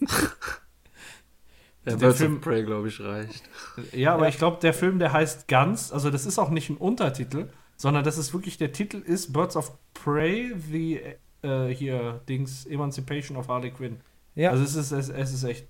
Ja, 1.86 1.92
den 1.92 1.98
Birds 1.98 2.18
Film- 2.18 2.36
of 2.36 2.40
Prey, 2.42 2.62
glaube 2.64 2.88
ich, 2.88 3.00
reicht. 3.00 3.42
Ja, 3.92 4.12
aber 4.14 4.24
Ja. 4.24 4.28
ich 4.28 4.36
glaube, 4.36 4.58
der 4.60 4.74
Film, 4.74 4.98
der 4.98 5.12
heißt 5.14 5.48
ganz, 5.48 5.92
also 5.92 6.10
das 6.10 6.26
ist 6.26 6.38
auch 6.38 6.50
nicht 6.50 6.68
ein 6.68 6.76
Untertitel, 6.76 7.48
sondern 7.76 8.04
das 8.04 8.18
ist 8.18 8.34
wirklich, 8.34 8.58
der 8.58 8.72
Titel 8.72 8.98
ist 8.98 9.32
Birds 9.32 9.56
of 9.56 9.72
Prey, 9.94 10.52
the, 10.70 11.00
äh, 11.42 11.68
hier, 11.68 12.20
Dings, 12.28 12.66
Emancipation 12.66 13.36
of 13.38 13.48
Harley 13.48 13.70
Quinn. 13.70 14.00
Ja, 14.34 14.50
Also 14.50 14.62
es 14.62 14.74
ist, 14.74 14.92
es, 14.92 15.08
es 15.08 15.32
ist 15.32 15.44
echt. 15.44 15.66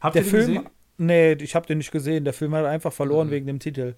Habt 0.00 0.14
der 0.14 0.22
ihr 0.22 0.26
den 0.26 0.30
Film. 0.30 0.46
gesehen? 0.64 0.70
Nee, 1.02 1.32
ich 1.32 1.54
habe 1.54 1.66
den 1.66 1.78
nicht 1.78 1.92
gesehen. 1.92 2.24
Der 2.24 2.34
Film 2.34 2.54
hat 2.54 2.66
einfach 2.66 2.92
verloren 2.92 3.28
Mhm. 3.28 3.32
wegen 3.32 3.46
dem 3.46 3.58
Titel. 3.58 3.94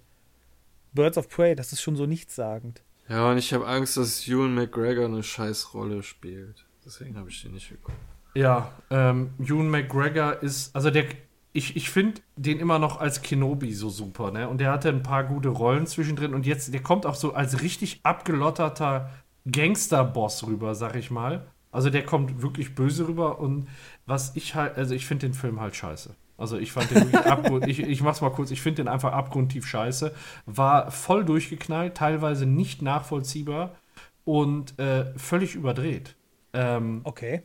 Birds 0.93 1.19
of 1.19 1.29
Prey, 1.29 1.55
das 1.57 1.73
ist 1.73 1.81
schon 1.83 1.97
so 1.97 2.07
nichtssagend. 2.07 2.83
Ja, 3.09 3.31
und 3.31 3.39
ich 3.39 3.53
habe 3.53 3.67
Angst, 3.67 3.97
dass 3.97 4.29
Ewan 4.29 4.55
McGregor 4.55 5.07
eine 5.07 5.23
scheiß 5.23 5.75
Rolle 5.75 6.03
spielt. 6.05 6.65
Deswegen 6.85 7.17
habe 7.17 7.29
ich 7.29 7.43
den 7.43 7.53
nicht 7.55 7.69
geguckt. 7.71 7.97
Ja, 8.35 8.73
ähm, 8.91 9.31
Ewan 9.41 9.69
McGregor 9.69 10.43
ist, 10.43 10.75
also 10.77 10.91
der, 10.91 11.07
ich, 11.53 11.75
ich 11.77 11.91
finde 11.91 12.21
den 12.37 12.61
immer 12.61 12.79
noch 12.79 13.01
als 13.01 13.21
Kenobi 13.21 13.73
so 13.75 13.89
super, 13.91 14.31
ne? 14.31 14.49
Und 14.49 14.61
der 14.61 14.71
hatte 14.71 14.89
ein 14.89 15.03
paar 15.03 15.25
gute 15.25 15.49
Rollen 15.49 15.87
zwischendrin 15.87 16.35
und 16.35 16.47
jetzt, 16.47 16.73
der 16.73 16.83
kommt 16.83 17.05
auch 17.05 17.17
so 17.17 17.35
als 17.35 17.63
richtig 17.63 18.01
abgelotterter 18.05 19.11
Gangsterboss 19.51 20.47
rüber, 20.47 20.75
sag 20.77 20.95
ich 20.95 21.11
mal. 21.11 21.47
Also 21.73 21.91
der 21.91 22.05
kommt 22.05 22.43
wirklich 22.43 22.75
böse 22.75 23.09
rüber 23.09 23.41
und 23.41 23.69
was 24.07 24.37
ich 24.37 24.55
halt, 24.55 24.77
also 24.77 24.95
ich 24.95 25.07
finde 25.07 25.27
den 25.27 25.35
Film 25.35 25.61
halt 25.61 25.75
scheiße. 25.75 26.15
Also 26.43 26.59
ich 26.59 26.73
fand 26.73 26.91
den 26.91 27.23
abgrund, 27.27 27.67
ich, 27.67 27.81
ich 27.81 28.03
mach's 28.03 28.21
mal 28.21 28.31
kurz, 28.31 28.51
ich 28.51 28.63
finde 28.63 28.83
den 28.85 28.89
einfach 28.89 29.13
abgrundtief 29.13 29.67
scheiße. 29.67 30.15
War 30.47 30.91
voll 30.91 31.25
durchgeknallt, 31.25 31.97
teilweise 31.97 32.47
nicht 32.47 32.83
nachvollziehbar 32.83 33.77
und 34.25 34.79
äh, 34.79 35.17
völlig 35.19 35.55
überdreht. 35.55 36.17
Ähm, 36.53 37.07
Okay. 37.07 37.43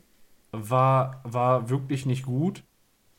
war, 0.51 1.21
war 1.23 1.69
wirklich 1.69 2.05
nicht 2.05 2.25
gut. 2.25 2.63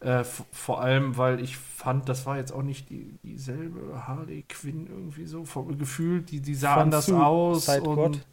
Äh, 0.01 0.24
vor 0.53 0.83
allem, 0.83 1.16
weil 1.16 1.41
ich 1.41 1.57
fand, 1.57 2.09
das 2.09 2.26
war 2.26 2.37
jetzt 2.39 2.53
auch 2.53 2.62
nicht 2.62 2.91
die, 2.91 3.18
dieselbe 3.24 4.07
Harley 4.07 4.45
Quinn 4.49 4.87
irgendwie 4.89 5.26
so 5.26 5.45
vom 5.45 5.79
Gefühl. 5.79 6.22
Die, 6.22 6.41
die 6.41 6.55
sah 6.55 6.76
Von 6.76 6.81
anders 6.81 7.11
Su- 7.11 7.12
aus. 7.12 7.64
Side 7.64 7.81
Und, 7.81 8.26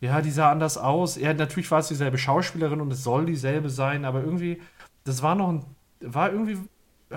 ja, 0.00 0.20
die 0.22 0.30
sah 0.30 0.50
anders 0.50 0.78
aus. 0.78 1.16
Ja, 1.16 1.32
natürlich 1.34 1.70
war 1.70 1.78
es 1.80 1.88
dieselbe 1.88 2.18
Schauspielerin 2.18 2.80
und 2.80 2.92
es 2.92 3.04
soll 3.04 3.26
dieselbe 3.26 3.70
sein, 3.70 4.04
aber 4.04 4.22
irgendwie, 4.22 4.60
das 5.04 5.22
war 5.22 5.34
noch 5.36 5.48
ein, 5.50 5.64
war 6.00 6.32
irgendwie, 6.32 6.58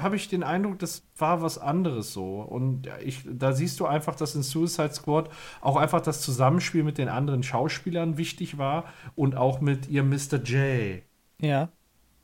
habe 0.02 0.16
ich 0.16 0.28
den 0.28 0.44
Eindruck, 0.44 0.80
das 0.80 1.04
war 1.18 1.42
was 1.42 1.58
anderes 1.58 2.14
so. 2.14 2.42
Und 2.42 2.90
ich, 3.04 3.22
da 3.26 3.54
siehst 3.54 3.80
du 3.80 3.86
einfach, 3.86 4.16
dass 4.16 4.36
in 4.36 4.44
Suicide 4.44 4.94
Squad 4.94 5.30
auch 5.62 5.76
einfach 5.76 6.02
das 6.02 6.22
Zusammenspiel 6.22 6.84
mit 6.84 6.98
den 6.98 7.10
anderen 7.10 7.44
Schauspielern 7.44 8.18
wichtig 8.18 8.58
war 8.58 8.86
und 9.16 9.36
auch 9.36 9.62
mit 9.62 9.88
ihr 9.88 10.04
Mr. 10.04 10.42
J. 10.44 11.04
Ja. 11.40 11.70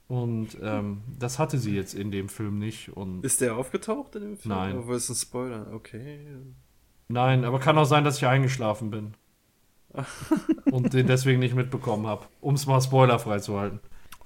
Und 0.07 0.57
ähm, 0.61 1.03
das 1.17 1.39
hatte 1.39 1.57
sie 1.57 1.73
jetzt 1.73 1.93
in 1.93 2.11
dem 2.11 2.27
Film 2.27 2.59
nicht. 2.59 2.89
Und 2.89 3.23
Ist 3.23 3.39
der 3.39 3.55
aufgetaucht 3.55 4.15
in 4.15 4.23
dem 4.23 4.37
Film? 4.37 4.55
Nein. 4.55 4.77
Obwohl 4.77 4.95
es 4.95 5.09
ein 5.09 5.15
Spoiler. 5.15 5.67
Okay. 5.73 6.19
nein, 7.07 7.45
aber 7.45 7.59
kann 7.59 7.77
auch 7.77 7.85
sein, 7.85 8.03
dass 8.03 8.17
ich 8.17 8.27
eingeschlafen 8.27 8.91
bin. 8.91 9.13
und 10.71 10.93
den 10.93 11.07
deswegen 11.07 11.39
nicht 11.39 11.55
mitbekommen 11.55 12.07
habe. 12.07 12.25
Um 12.41 12.55
es 12.55 12.65
mal 12.65 12.81
spoilerfrei 12.81 13.39
zu 13.39 13.59
halten. 13.59 13.79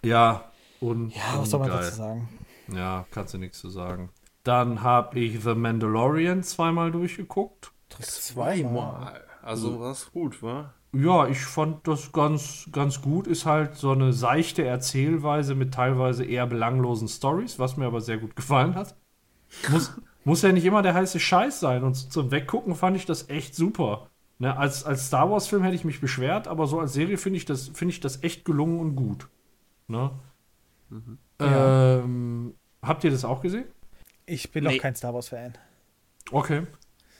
Ja, 0.03 0.51
und. 0.79 1.15
Ja, 1.15 1.37
was 1.37 1.49
soll 1.49 1.59
man 1.59 1.69
geil. 1.69 1.81
dazu 1.81 1.95
sagen? 1.95 2.29
Ja, 2.73 3.05
kannst 3.11 3.33
du 3.33 3.37
nichts 3.37 3.59
zu 3.59 3.69
sagen. 3.69 4.09
Dann 4.43 4.81
habe 4.83 5.19
ich 5.19 5.41
The 5.41 5.55
Mandalorian 5.55 6.43
zweimal 6.43 6.91
durchgeguckt. 6.91 7.71
Zweimal. 7.99 9.23
Also 9.41 9.79
war's 9.79 10.11
gut, 10.11 10.41
wa? 10.41 10.73
Ja, 10.93 11.27
ich 11.27 11.39
fand 11.45 11.87
das 11.87 12.11
ganz, 12.11 12.69
ganz 12.71 13.01
gut. 13.01 13.27
Ist 13.27 13.45
halt 13.45 13.75
so 13.75 13.91
eine 13.91 14.13
seichte 14.13 14.63
Erzählweise 14.63 15.53
mit 15.55 15.73
teilweise 15.73 16.23
eher 16.23 16.47
belanglosen 16.47 17.07
Stories, 17.07 17.59
was 17.59 17.77
mir 17.77 17.85
aber 17.85 18.01
sehr 18.01 18.17
gut 18.17 18.35
gefallen 18.35 18.75
hat. 18.75 18.95
Muss, 19.69 19.93
muss 20.23 20.41
ja 20.41 20.51
nicht 20.51 20.65
immer 20.65 20.81
der 20.81 20.93
heiße 20.93 21.19
Scheiß 21.19 21.59
sein. 21.59 21.83
Und 21.83 21.95
zum 21.95 22.31
Weggucken 22.31 22.75
fand 22.75 22.97
ich 22.97 23.05
das 23.05 23.29
echt 23.29 23.55
super. 23.55 24.09
Ne, 24.39 24.57
als, 24.57 24.83
als 24.83 25.07
Star 25.07 25.31
Wars-Film 25.31 25.63
hätte 25.63 25.75
ich 25.75 25.85
mich 25.85 26.01
beschwert, 26.01 26.47
aber 26.49 26.67
so 26.67 26.79
als 26.79 26.93
Serie 26.93 27.17
finde 27.17 27.37
ich, 27.37 27.45
das- 27.45 27.69
finde 27.69 27.93
ich 27.93 28.01
das 28.01 28.21
echt 28.23 28.43
gelungen 28.45 28.79
und 28.79 28.95
gut. 28.95 29.29
Ne? 29.87 30.11
Ja. 31.39 31.97
Ähm, 31.99 32.55
habt 32.81 33.03
ihr 33.03 33.11
das 33.11 33.25
auch 33.25 33.41
gesehen? 33.41 33.65
Ich 34.25 34.51
bin 34.51 34.63
Nee. 34.63 34.75
noch 34.75 34.81
kein 34.81 34.95
Star 34.95 35.13
Wars-Fan. 35.13 35.53
Okay. 36.31 36.63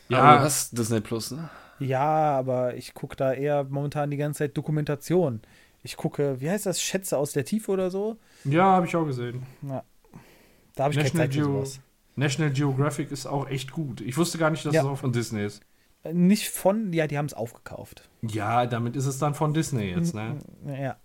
Ja, 0.09 0.17
Ja, 0.17 0.37
du 0.37 0.43
hast 0.43 0.77
Disney 0.77 1.01
Plus, 1.01 1.31
ne? 1.31 1.49
Ja, 1.79 2.37
aber 2.37 2.75
ich 2.75 2.93
gucke 2.93 3.15
da 3.15 3.33
eher 3.33 3.63
momentan 3.65 4.09
die 4.09 4.17
ganze 4.17 4.39
Zeit 4.39 4.55
Dokumentation. 4.57 5.41
Ich 5.83 5.97
gucke, 5.97 6.39
wie 6.41 6.49
heißt 6.49 6.65
das, 6.65 6.81
Schätze 6.81 7.17
aus 7.17 7.33
der 7.33 7.45
Tiefe 7.45 7.71
oder 7.71 7.91
so? 7.91 8.17
ja 8.43 8.63
habe 8.63 8.85
ich 8.87 8.95
auch 8.95 9.05
gesehen. 9.05 9.43
Da 9.61 10.83
habe 10.83 10.93
ich 10.93 10.97
keine 10.97 11.09
National, 11.09 11.27
Zeit 11.27 11.35
für 11.35 11.43
sowas. 11.43 11.79
National 12.15 12.51
Geographic 12.53 13.11
ist 13.11 13.25
auch 13.25 13.47
echt 13.49 13.71
gut. 13.71 14.01
Ich 14.01 14.17
wusste 14.17 14.37
gar 14.37 14.49
nicht, 14.49 14.65
dass 14.65 14.73
Ja. 14.73 14.81
es 14.81 14.87
auch 14.87 14.97
von 14.97 15.11
Disney 15.11 15.43
ist. 15.45 15.61
Äh, 16.03 16.13
Nicht 16.13 16.49
von, 16.49 16.91
ja, 16.93 17.07
die 17.07 17.17
haben 17.17 17.25
es 17.25 17.33
aufgekauft. 17.33 18.09
Ja, 18.21 18.65
damit 18.65 18.95
ist 18.95 19.05
es 19.05 19.19
dann 19.19 19.35
von 19.35 19.53
Disney 19.53 19.89
jetzt, 19.91 20.15
ne? 20.15 20.37
Ja. 20.65 20.95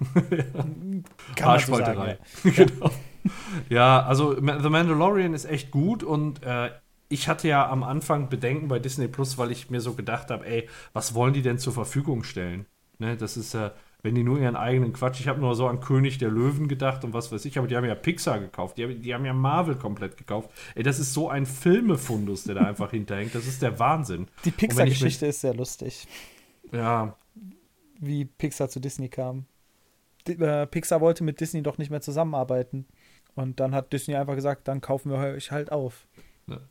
Kann 1.36 1.48
man 1.48 1.60
so. 1.60 1.78
Ja. 1.80 2.16
genau. 2.44 2.90
Ja, 3.68 4.02
also 4.02 4.34
The 4.34 4.68
Mandalorian 4.68 5.34
ist 5.34 5.46
echt 5.46 5.70
gut 5.70 6.02
und 6.02 6.42
äh, 6.44 6.70
ich 7.08 7.28
hatte 7.28 7.48
ja 7.48 7.68
am 7.68 7.82
Anfang 7.82 8.28
Bedenken 8.28 8.68
bei 8.68 8.78
Disney 8.78 9.08
Plus, 9.08 9.38
weil 9.38 9.50
ich 9.52 9.70
mir 9.70 9.80
so 9.80 9.94
gedacht 9.94 10.30
habe, 10.30 10.46
ey, 10.46 10.68
was 10.92 11.14
wollen 11.14 11.34
die 11.34 11.42
denn 11.42 11.58
zur 11.58 11.72
Verfügung 11.72 12.24
stellen? 12.24 12.66
Ne, 12.98 13.16
das 13.16 13.36
ist 13.36 13.52
ja, 13.54 13.72
wenn 14.02 14.14
die 14.14 14.22
nur 14.22 14.38
ihren 14.38 14.56
eigenen 14.56 14.92
Quatsch, 14.92 15.20
ich 15.20 15.28
habe 15.28 15.40
nur 15.40 15.54
so 15.54 15.66
an 15.68 15.80
König 15.80 16.18
der 16.18 16.30
Löwen 16.30 16.66
gedacht 16.66 17.04
und 17.04 17.12
was 17.12 17.30
weiß 17.30 17.44
ich, 17.44 17.58
aber 17.58 17.66
die 17.66 17.76
haben 17.76 17.84
ja 17.84 17.94
Pixar 17.94 18.38
gekauft, 18.40 18.78
die 18.78 18.84
haben, 18.84 19.02
die 19.02 19.14
haben 19.14 19.24
ja 19.24 19.34
Marvel 19.34 19.76
komplett 19.76 20.16
gekauft. 20.16 20.50
Ey, 20.74 20.82
das 20.82 20.98
ist 20.98 21.12
so 21.12 21.28
ein 21.28 21.46
Filmefundus, 21.46 22.44
der 22.44 22.54
da 22.56 22.62
einfach 22.66 22.90
hinterhängt, 22.90 23.34
das 23.34 23.46
ist 23.46 23.62
der 23.62 23.78
Wahnsinn. 23.78 24.28
Die 24.44 24.50
Pixar-Geschichte 24.50 25.26
ist 25.26 25.40
sehr 25.42 25.54
lustig, 25.54 26.06
Ja, 26.72 27.16
wie 27.98 28.24
Pixar 28.24 28.68
zu 28.68 28.80
Disney 28.80 29.08
kam. 29.08 29.46
Äh, 30.28 30.66
Pixar 30.66 31.00
wollte 31.00 31.24
mit 31.24 31.40
Disney 31.40 31.62
doch 31.62 31.78
nicht 31.78 31.90
mehr 31.90 32.00
zusammenarbeiten. 32.00 32.86
Und 33.34 33.60
dann 33.60 33.74
hat 33.74 33.92
Disney 33.92 34.14
einfach 34.16 34.34
gesagt, 34.34 34.66
dann 34.68 34.80
kaufen 34.80 35.10
wir 35.10 35.18
euch 35.18 35.50
halt 35.52 35.70
auf. 35.72 36.06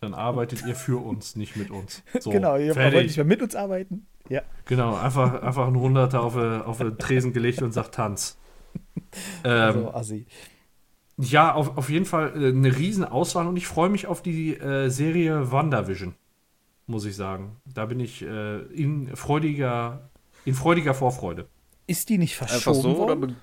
dann 0.02 0.14
arbeitet 0.14 0.66
ihr 0.66 0.76
für 0.76 0.98
uns, 1.04 1.36
nicht 1.36 1.56
mit 1.56 1.70
uns. 1.70 2.04
So, 2.20 2.30
genau, 2.32 2.58
ihr 2.58 2.74
fertig. 2.74 2.94
wollt 2.96 3.06
nicht 3.08 3.18
mehr 3.18 3.26
mit 3.26 3.42
uns 3.42 3.56
arbeiten. 3.56 4.08
Ja. 4.30 4.42
Genau, 4.66 4.96
einfach, 4.96 5.42
einfach 5.44 5.68
ein 5.68 5.76
Hunderter 5.80 6.24
auf, 6.24 6.36
auf 6.36 6.82
einen 6.82 6.98
Tresen 6.98 7.34
gelegt 7.34 7.62
und 7.62 7.72
sagt 7.72 7.96
Tanz. 7.96 8.38
Ähm, 9.44 9.52
Also 9.88 9.94
Assi. 9.94 10.26
ja, 11.18 11.54
auf, 11.54 11.78
auf 11.78 11.90
jeden 11.90 12.06
Fall 12.06 12.32
äh, 12.42 12.50
eine 12.50 12.76
riesen 12.78 13.06
Auswahl 13.06 13.48
und 13.48 13.56
ich 13.58 13.68
freue 13.68 13.90
mich 13.90 14.08
auf 14.08 14.22
die 14.22 14.56
äh, 14.58 14.90
Serie 14.90 15.52
WandaVision, 15.52 16.16
muss 16.88 17.06
ich 17.06 17.16
sagen. 17.16 17.58
Da 17.66 17.86
bin 17.86 18.00
ich 18.02 18.22
äh, 18.24 18.58
in 18.74 19.16
freudiger, 19.16 20.10
in 20.44 20.56
freudiger 20.56 20.94
Vorfreude. 20.94 21.48
Ist 21.88 22.10
die 22.10 22.18
nicht 22.18 22.40
Einfach 22.50 22.60
verschoben 22.64 22.82
so 22.82 22.98
oder 22.98 23.16
worden? 23.20 23.42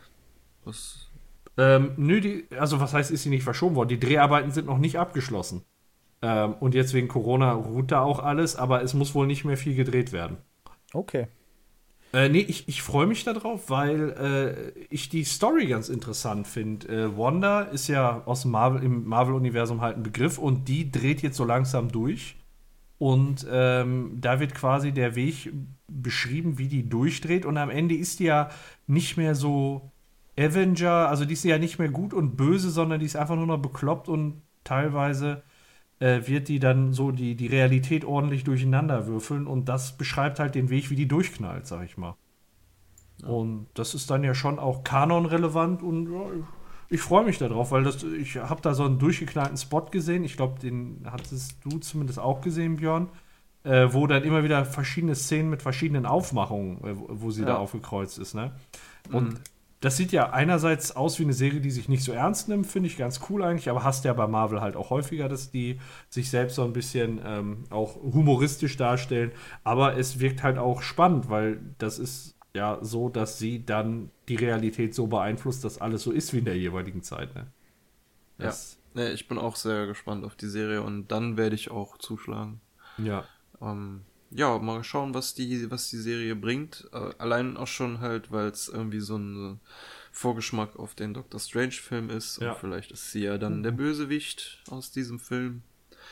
was? 0.65 1.11
Ähm, 1.59 1.93
nö, 1.97 2.21
die, 2.21 2.47
also 2.59 2.81
was 2.81 2.95
heißt, 2.95 3.11
ist 3.11 3.23
sie 3.25 3.31
nicht 3.31 3.45
verschoben 3.45 3.77
worden? 3.77 3.89
Die 3.91 4.01
Dreharbeiten 4.01 4.51
sind 4.53 4.67
noch 4.67 4.79
nicht 4.79 4.99
abgeschlossen. 4.99 5.65
Ähm, 6.23 6.55
und 6.61 6.75
jetzt 6.75 6.95
wegen 6.95 7.09
Corona 7.09 7.53
ruht 7.53 7.91
da 7.93 8.03
auch 8.03 8.21
alles, 8.21 8.57
aber 8.57 8.83
es 8.83 8.95
muss 8.95 9.15
wohl 9.15 9.27
nicht 9.27 9.45
mehr 9.45 9.57
viel 9.57 9.75
gedreht 9.75 10.13
werden. 10.13 10.39
Okay. 10.95 11.29
Äh, 12.15 12.29
nee, 12.29 12.41
ich, 12.41 12.69
ich 12.69 12.83
freue 12.83 13.07
mich 13.07 13.25
darauf, 13.25 13.71
weil 13.71 14.75
äh, 14.77 14.87
ich 14.91 15.09
die 15.09 15.25
Story 15.25 15.67
ganz 15.67 15.89
interessant 15.89 16.47
finde. 16.47 16.89
Äh, 16.89 17.19
Wanda 17.19 17.63
ist 17.63 17.89
ja 17.89 18.23
aus 18.27 18.43
dem 18.43 18.51
Marvel, 18.51 18.83
im 18.83 19.05
Marvel-Universum 19.09 19.81
halt 19.81 19.97
ein 19.97 20.03
Begriff 20.03 20.39
und 20.39 20.69
die 20.69 20.91
dreht 20.91 21.23
jetzt 21.23 21.37
so 21.37 21.45
langsam 21.45 21.91
durch. 21.91 22.37
Und 23.03 23.45
ähm, 23.51 24.19
da 24.21 24.39
wird 24.39 24.55
quasi 24.55 24.93
der 24.93 25.17
Weg 25.17 25.53
beschrieben, 25.89 26.59
wie 26.59 26.69
die 26.69 26.89
durchdreht. 26.89 27.45
Und 27.45 27.57
am 27.57 27.69
Ende 27.69 27.97
ist 27.97 28.21
die 28.21 28.27
ja 28.27 28.49
nicht 28.87 29.17
mehr 29.17 29.35
so 29.35 29.91
Avenger, 30.39 31.09
also 31.09 31.25
die 31.25 31.33
ist 31.33 31.43
ja 31.43 31.59
nicht 31.59 31.81
mehr 31.81 31.89
gut 31.89 32.15
und 32.15 32.37
böse, 32.37 32.71
sondern 32.71 33.01
die 33.01 33.07
ist 33.07 33.17
einfach 33.17 33.35
nur 33.35 33.49
noch 33.49 33.59
bekloppt 33.59 34.09
und 34.09 34.43
teilweise 34.63 35.43
äh, 35.99 36.21
wird 36.29 36.47
die 36.47 36.61
dann 36.61 36.93
so 36.93 37.11
die, 37.11 37.35
die 37.35 37.49
Realität 37.49 38.05
ordentlich 38.05 38.45
durcheinander 38.45 39.09
würfeln 39.09 39.49
und 39.49 39.69
das 39.69 39.97
beschreibt 39.97 40.39
halt 40.39 40.55
den 40.55 40.71
Weg, 40.71 40.89
wie 40.89 40.95
die 40.95 41.09
durchknallt, 41.09 41.67
sag 41.67 41.85
ich 41.85 41.99
mal. 41.99 42.15
Und 43.25 43.67
das 43.75 43.97
ist 43.97 44.13
dann 44.13 44.23
ja 44.23 44.37
schon 44.37 44.61
auch 44.61 44.85
kanonrelevant 44.85 45.83
und 45.83 46.09
ja, 46.09 46.23
ich, 46.93 47.01
freue 47.01 47.25
mich 47.25 47.39
darauf, 47.39 47.71
weil 47.71 47.85
das, 47.85 48.03
ich 48.03 48.37
habe 48.37 48.61
da 48.63 48.75
so 48.75 48.85
einen 48.85 48.99
durchgeknallten 48.99 49.57
Spot 49.57 49.87
gesehen. 49.91 50.25
Ich 50.25 50.37
glaube, 50.37 50.59
den 50.61 51.03
hattest 51.11 51.57
du 51.65 51.79
zumindest 51.79 52.19
auch 52.19 52.41
gesehen, 52.41 52.77
Björn. 52.77 53.09
Äh, 53.65 53.93
wo 53.93 54.09
dann 54.09 54.25
immer 54.25 54.43
wieder 54.43 54.65
verschiedene 54.65 55.15
Szenen 55.15 55.49
mit 55.49 55.63
verschiedenen 55.63 56.05
Aufmachungen, 56.05 56.79
äh, 56.79 56.95
wo 56.97 57.31
sie 57.31 57.45
Ja. 57.45 57.47
da 57.47 57.57
aufgekreuzt 57.59 58.19
ist, 58.19 58.35
ne? 58.35 58.51
Und 59.13 59.35
Mhm. 59.35 59.39
das 59.81 59.97
sieht 59.97 60.11
ja 60.13 60.31
einerseits 60.31 60.97
aus 60.97 61.19
wie 61.21 61.25
eine 61.25 61.33
Serie, 61.33 61.61
die 61.61 61.71
sich 61.71 61.89
nicht 61.89 62.03
so 62.03 62.11
ernst 62.13 62.49
nimmt, 62.49 62.67
finde 62.67 62.89
ich 62.89 62.97
ganz 62.97 63.21
cool 63.31 63.43
eigentlich, 63.45 63.71
aber 63.71 63.85
hast 63.85 64.05
ja 64.05 64.13
bei 64.15 64.27
Marvel 64.27 64.61
halt 64.61 64.75
auch 64.77 64.91
häufiger, 64.91 65.29
dass 65.29 65.53
die 65.53 65.81
sich 66.11 66.29
selbst 66.31 66.57
so 66.57 66.65
ein 66.65 66.73
bisschen 66.73 67.21
ähm, 67.25 67.65
auch 67.71 67.97
humoristisch 67.97 68.77
darstellen. 68.77 69.31
Aber 69.65 69.97
es 69.97 70.19
wirkt 70.21 70.43
halt 70.43 70.59
auch 70.59 70.83
spannend, 70.83 71.31
weil 71.31 71.61
das 71.79 71.99
ist 72.01 72.35
ja 72.55 72.79
so, 72.83 73.09
dass 73.09 73.39
sie 73.39 73.65
dann 73.65 74.11
die 74.29 74.37
Realität 74.37 74.95
so 74.95 75.07
beeinflusst, 75.07 75.65
dass 75.65 75.81
alles 75.81 76.03
so 76.03 76.13
ist 76.13 76.33
wie 76.33 76.39
in 76.39 76.45
der 76.45 76.57
jeweiligen 76.57 77.03
Zeit. 77.03 77.35
Ne? 77.35 77.47
Ja. 78.39 78.47
Das, 78.47 78.79
Nee, 78.95 79.13
ich 79.13 79.29
bin 79.29 79.39
auch 79.39 79.57
sehr 79.57 79.87
gespannt 79.87 80.25
auf 80.25 80.35
die 80.35 80.49
Serie 80.49 80.83
und 80.83 81.09
dann 81.09 81.37
werde 81.37 81.55
ich 81.55 81.71
auch 81.71 81.99
zuschlagen. 81.99 82.61
ja. 82.99 83.25
Ähm, 83.61 84.03
ja, 84.35 84.59
mal 84.59 84.83
schauen, 84.83 85.13
was 85.13 85.35
die, 85.35 85.71
was 85.71 85.91
die 85.91 85.99
Serie 85.99 86.35
bringt. 86.35 86.89
Äh, 86.93 87.11
allein 87.19 87.59
auch 87.59 87.67
schon 87.67 88.01
halt, 88.01 88.33
weil 88.33 88.49
es 88.49 88.67
irgendwie 88.69 89.01
so 89.01 89.17
ein 89.17 89.61
Vorgeschmack 90.11 90.77
auf 90.77 90.95
den 90.95 91.13
Doctor 91.13 91.39
Strange-Film 91.39 92.09
ist. 92.09 92.41
Ja. 92.41 92.53
Und 92.53 92.59
vielleicht 92.59 92.93
ist 92.93 93.13
sie 93.13 93.25
ja 93.25 93.37
dann 93.37 93.63
der 93.63 93.73
Bösewicht 93.73 94.63
aus 94.71 94.91
diesem 94.91 95.21
Film. 95.21 95.63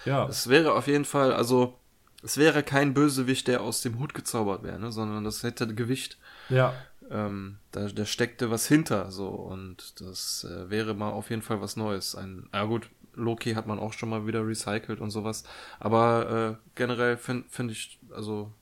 Ja. 0.04 0.28
Es 0.28 0.48
wäre 0.48 0.74
auf 0.74 0.86
jeden 0.86 1.06
Fall, 1.06 1.32
also, 1.32 1.78
es 2.22 2.36
wäre 2.36 2.62
kein 2.62 2.92
Bösewicht, 2.92 3.48
der 3.48 3.62
aus 3.62 3.80
dem 3.80 3.98
Hut 3.98 4.12
gezaubert 4.12 4.62
wäre, 4.62 4.78
ne? 4.78 4.92
sondern 4.92 5.24
das 5.24 5.42
hätte 5.42 5.74
Gewicht. 5.74 6.18
Ja. 6.50 6.74
Ähm, 7.10 7.58
da, 7.72 7.88
da 7.88 8.04
steckte 8.04 8.50
was 8.50 8.66
hinter, 8.66 9.10
so. 9.10 9.28
Und 9.28 10.00
das 10.00 10.46
äh, 10.48 10.70
wäre 10.70 10.94
mal 10.94 11.10
auf 11.10 11.30
jeden 11.30 11.42
Fall 11.42 11.60
was 11.60 11.76
Neues. 11.76 12.14
Ein, 12.14 12.48
ja 12.52 12.64
gut, 12.64 12.88
Loki 13.14 13.54
hat 13.54 13.66
man 13.66 13.78
auch 13.78 13.92
schon 13.92 14.08
mal 14.08 14.26
wieder 14.26 14.46
recycelt 14.46 15.00
und 15.00 15.10
sowas. 15.10 15.44
Aber 15.78 16.58
äh, 16.60 16.70
generell 16.76 17.16
finde 17.16 17.48
find 17.48 17.72
ich, 17.72 17.98
also, 18.14 18.52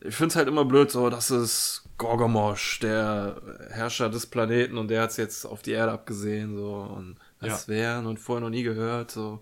ich 0.00 0.14
finde 0.14 0.32
es 0.32 0.36
halt 0.36 0.48
immer 0.48 0.64
blöd, 0.64 0.90
so, 0.90 1.08
das 1.08 1.30
ist 1.30 1.88
Gorgomosh, 1.98 2.80
der 2.80 3.40
Herrscher 3.70 4.10
des 4.10 4.26
Planeten 4.26 4.76
und 4.76 4.88
der 4.88 5.02
hat 5.02 5.10
es 5.10 5.16
jetzt 5.16 5.44
auf 5.44 5.62
die 5.62 5.72
Erde 5.72 5.92
abgesehen, 5.92 6.56
so. 6.56 6.74
Und 6.74 7.16
das 7.50 7.68
wären 7.68 8.06
und 8.06 8.18
vorher 8.18 8.40
noch 8.42 8.50
nie 8.50 8.62
gehört, 8.62 9.10
so. 9.10 9.40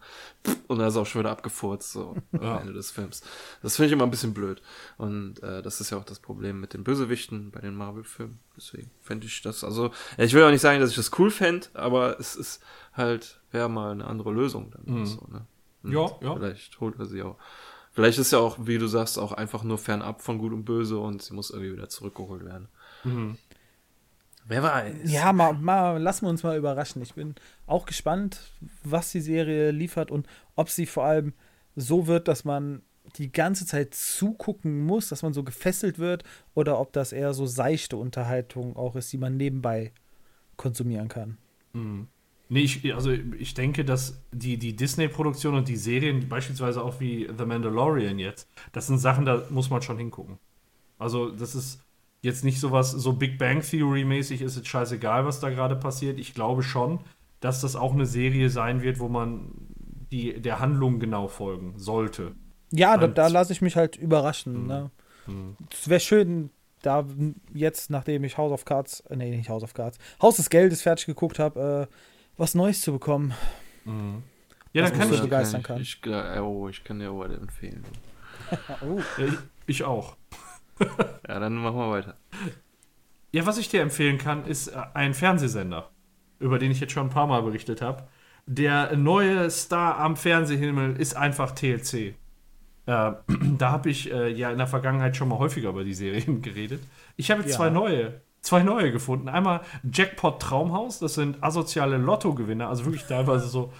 Und 0.68 0.78
da 0.78 0.86
ist 0.88 0.96
auch 0.96 1.06
schon 1.06 1.20
wieder 1.20 1.30
abgefurzt, 1.30 1.92
so, 1.92 2.16
Ja. 2.32 2.56
am 2.56 2.60
Ende 2.62 2.72
des 2.72 2.90
Films. 2.90 3.22
Das 3.62 3.76
finde 3.76 3.86
ich 3.88 3.92
immer 3.92 4.04
ein 4.04 4.10
bisschen 4.10 4.34
blöd. 4.34 4.60
Und 4.98 5.42
äh, 5.42 5.62
das 5.62 5.80
ist 5.80 5.90
ja 5.90 5.98
auch 5.98 6.04
das 6.04 6.18
Problem 6.20 6.60
mit 6.60 6.74
den 6.74 6.84
Bösewichten 6.84 7.50
bei 7.50 7.60
den 7.60 7.74
Marvel-Filmen. 7.74 8.38
Deswegen 8.56 8.90
fände 9.00 9.26
ich 9.26 9.42
das, 9.42 9.64
also, 9.64 9.90
ich 10.18 10.32
will 10.34 10.42
auch 10.44 10.50
nicht 10.50 10.60
sagen, 10.60 10.80
dass 10.80 10.90
ich 10.90 10.96
das 10.96 11.10
cool 11.18 11.30
fände, 11.30 11.68
aber 11.74 12.18
es 12.20 12.34
ist 12.36 12.62
halt, 12.94 13.40
wäre 13.50 13.68
mal 13.68 13.92
eine 13.92 14.06
andere 14.06 14.32
Lösung 14.32 14.70
dann. 14.70 15.00
Mhm. 15.00 15.06
So, 15.06 15.26
ne? 15.30 15.46
Und 15.82 15.92
Ja, 15.92 16.10
ja. 16.20 16.34
Vielleicht 16.36 16.80
holt 16.80 16.98
er 16.98 17.06
sie 17.06 17.22
auch. 17.22 17.36
Vielleicht 17.94 18.18
ist 18.18 18.32
ja 18.32 18.38
auch, 18.38 18.56
wie 18.60 18.78
du 18.78 18.86
sagst, 18.86 19.18
auch 19.18 19.32
einfach 19.32 19.64
nur 19.64 19.76
fernab 19.76 20.22
von 20.22 20.38
Gut 20.38 20.52
und 20.52 20.64
Böse 20.64 20.98
und 20.98 21.20
sie 21.22 21.34
muss 21.34 21.50
irgendwie 21.50 21.72
wieder 21.74 21.88
zurückgeholt 21.90 22.44
werden. 22.44 22.68
Mhm. 23.04 23.36
Wer 24.44 24.62
weiß? 24.62 24.94
Ja, 25.04 25.32
mal, 25.32 25.52
mal, 25.54 26.00
lassen 26.00 26.26
wir 26.26 26.30
uns 26.30 26.42
mal 26.42 26.56
überraschen. 26.56 27.02
Ich 27.02 27.14
bin 27.14 27.34
auch 27.66 27.86
gespannt, 27.86 28.52
was 28.82 29.12
die 29.12 29.20
Serie 29.20 29.70
liefert 29.70 30.10
und 30.10 30.26
ob 30.56 30.68
sie 30.68 30.86
vor 30.86 31.04
allem 31.04 31.32
so 31.76 32.06
wird, 32.06 32.28
dass 32.28 32.44
man 32.44 32.82
die 33.16 33.32
ganze 33.32 33.66
Zeit 33.66 33.94
zugucken 33.94 34.84
muss, 34.84 35.08
dass 35.08 35.22
man 35.22 35.32
so 35.32 35.42
gefesselt 35.42 35.98
wird, 35.98 36.24
oder 36.54 36.78
ob 36.78 36.92
das 36.92 37.12
eher 37.12 37.34
so 37.34 37.46
seichte 37.46 37.96
Unterhaltung 37.96 38.76
auch 38.76 38.96
ist, 38.96 39.12
die 39.12 39.18
man 39.18 39.36
nebenbei 39.36 39.92
konsumieren 40.56 41.08
kann. 41.08 41.38
Nee, 42.48 42.60
ich, 42.60 42.94
also 42.94 43.10
ich 43.10 43.54
denke, 43.54 43.84
dass 43.84 44.20
die, 44.30 44.58
die 44.58 44.76
Disney-Produktion 44.76 45.54
und 45.54 45.68
die 45.68 45.76
Serien, 45.76 46.28
beispielsweise 46.28 46.82
auch 46.82 47.00
wie 47.00 47.28
The 47.36 47.46
Mandalorian 47.46 48.18
jetzt, 48.18 48.48
das 48.72 48.86
sind 48.86 48.98
Sachen, 48.98 49.24
da 49.24 49.46
muss 49.50 49.70
man 49.70 49.82
schon 49.82 49.98
hingucken. 49.98 50.38
Also, 50.98 51.30
das 51.30 51.54
ist 51.54 51.82
jetzt 52.22 52.44
nicht 52.44 52.60
sowas, 52.60 52.92
so 52.92 53.12
Big 53.12 53.38
Bang 53.38 53.60
Theory-mäßig 53.60 54.40
ist 54.42 54.56
es 54.56 54.66
scheißegal, 54.66 55.26
was 55.26 55.40
da 55.40 55.50
gerade 55.50 55.76
passiert. 55.76 56.18
Ich 56.18 56.34
glaube 56.34 56.62
schon, 56.62 57.00
dass 57.40 57.60
das 57.60 57.76
auch 57.76 57.92
eine 57.92 58.06
Serie 58.06 58.48
sein 58.48 58.82
wird, 58.82 59.00
wo 59.00 59.08
man 59.08 59.50
die, 60.10 60.40
der 60.40 60.60
Handlung 60.60 61.00
genau 61.00 61.28
folgen 61.28 61.74
sollte. 61.78 62.32
Ja, 62.70 62.96
da, 62.96 63.08
da 63.08 63.26
lasse 63.26 63.52
ich 63.52 63.60
mich 63.60 63.76
halt 63.76 63.96
überraschen. 63.96 64.66
Ne? 64.66 64.90
Es 65.72 65.88
wäre 65.88 66.00
schön, 66.00 66.50
da 66.82 67.04
jetzt, 67.52 67.90
nachdem 67.90 68.24
ich 68.24 68.38
House 68.38 68.52
of 68.52 68.64
Cards, 68.64 69.00
äh, 69.08 69.16
nee, 69.16 69.36
nicht 69.36 69.48
House 69.48 69.62
of 69.62 69.74
Cards, 69.74 69.98
Haus 70.20 70.36
des 70.36 70.48
Geldes 70.48 70.82
fertig 70.82 71.06
geguckt 71.06 71.38
habe, 71.38 71.88
äh, 71.90 71.94
was 72.36 72.54
Neues 72.54 72.80
zu 72.80 72.92
bekommen. 72.92 73.34
Ja, 74.72 74.84
Was 74.84 74.90
dann 74.90 75.00
kann 75.00 75.12
ich, 75.12 75.20
begeistern 75.20 75.62
kann. 75.62 75.80
Ich, 75.80 76.00
ich, 76.04 76.40
oh, 76.40 76.68
ich 76.68 76.82
kann 76.82 76.98
dir 76.98 77.10
aber 77.10 77.30
empfehlen. 77.30 77.84
Oh. 78.82 78.98
ja, 79.16 79.26
ich, 79.26 79.34
ich 79.66 79.84
auch. 79.84 80.16
Ja, 81.28 81.38
dann 81.38 81.54
machen 81.54 81.76
wir 81.76 81.90
weiter. 81.90 82.16
Ja, 83.30 83.46
was 83.46 83.58
ich 83.58 83.68
dir 83.68 83.80
empfehlen 83.82 84.18
kann, 84.18 84.44
ist 84.44 84.68
äh, 84.68 84.82
ein 84.94 85.14
Fernsehsender, 85.14 85.90
über 86.38 86.58
den 86.58 86.70
ich 86.70 86.80
jetzt 86.80 86.92
schon 86.92 87.06
ein 87.06 87.10
paar 87.10 87.26
Mal 87.26 87.42
berichtet 87.42 87.80
habe. 87.80 88.04
Der 88.46 88.96
neue 88.96 89.48
Star 89.50 89.98
am 89.98 90.16
Fernsehhimmel 90.16 90.96
ist 90.96 91.16
einfach 91.16 91.52
TLC. 91.52 91.94
Äh, 91.94 92.14
da 93.58 93.70
habe 93.70 93.88
ich 93.90 94.12
äh, 94.12 94.28
ja 94.32 94.50
in 94.50 94.58
der 94.58 94.66
Vergangenheit 94.66 95.16
schon 95.16 95.28
mal 95.28 95.38
häufiger 95.38 95.70
über 95.70 95.84
die 95.84 95.94
Serien 95.94 96.42
geredet. 96.42 96.82
Ich 97.16 97.30
habe 97.30 97.40
jetzt 97.42 97.52
Ja. 97.52 97.56
zwei 97.58 97.70
neue, 97.70 98.20
zwei 98.40 98.62
neue 98.62 98.90
gefunden. 98.92 99.28
Einmal 99.28 99.60
Jackpot 99.90 100.42
Traumhaus, 100.42 100.98
das 100.98 101.14
sind 101.14 101.42
asoziale 101.42 101.96
Lottogewinner, 101.96 102.68
also 102.68 102.84
wirklich 102.84 103.04
teilweise 103.04 103.46
so 103.46 103.72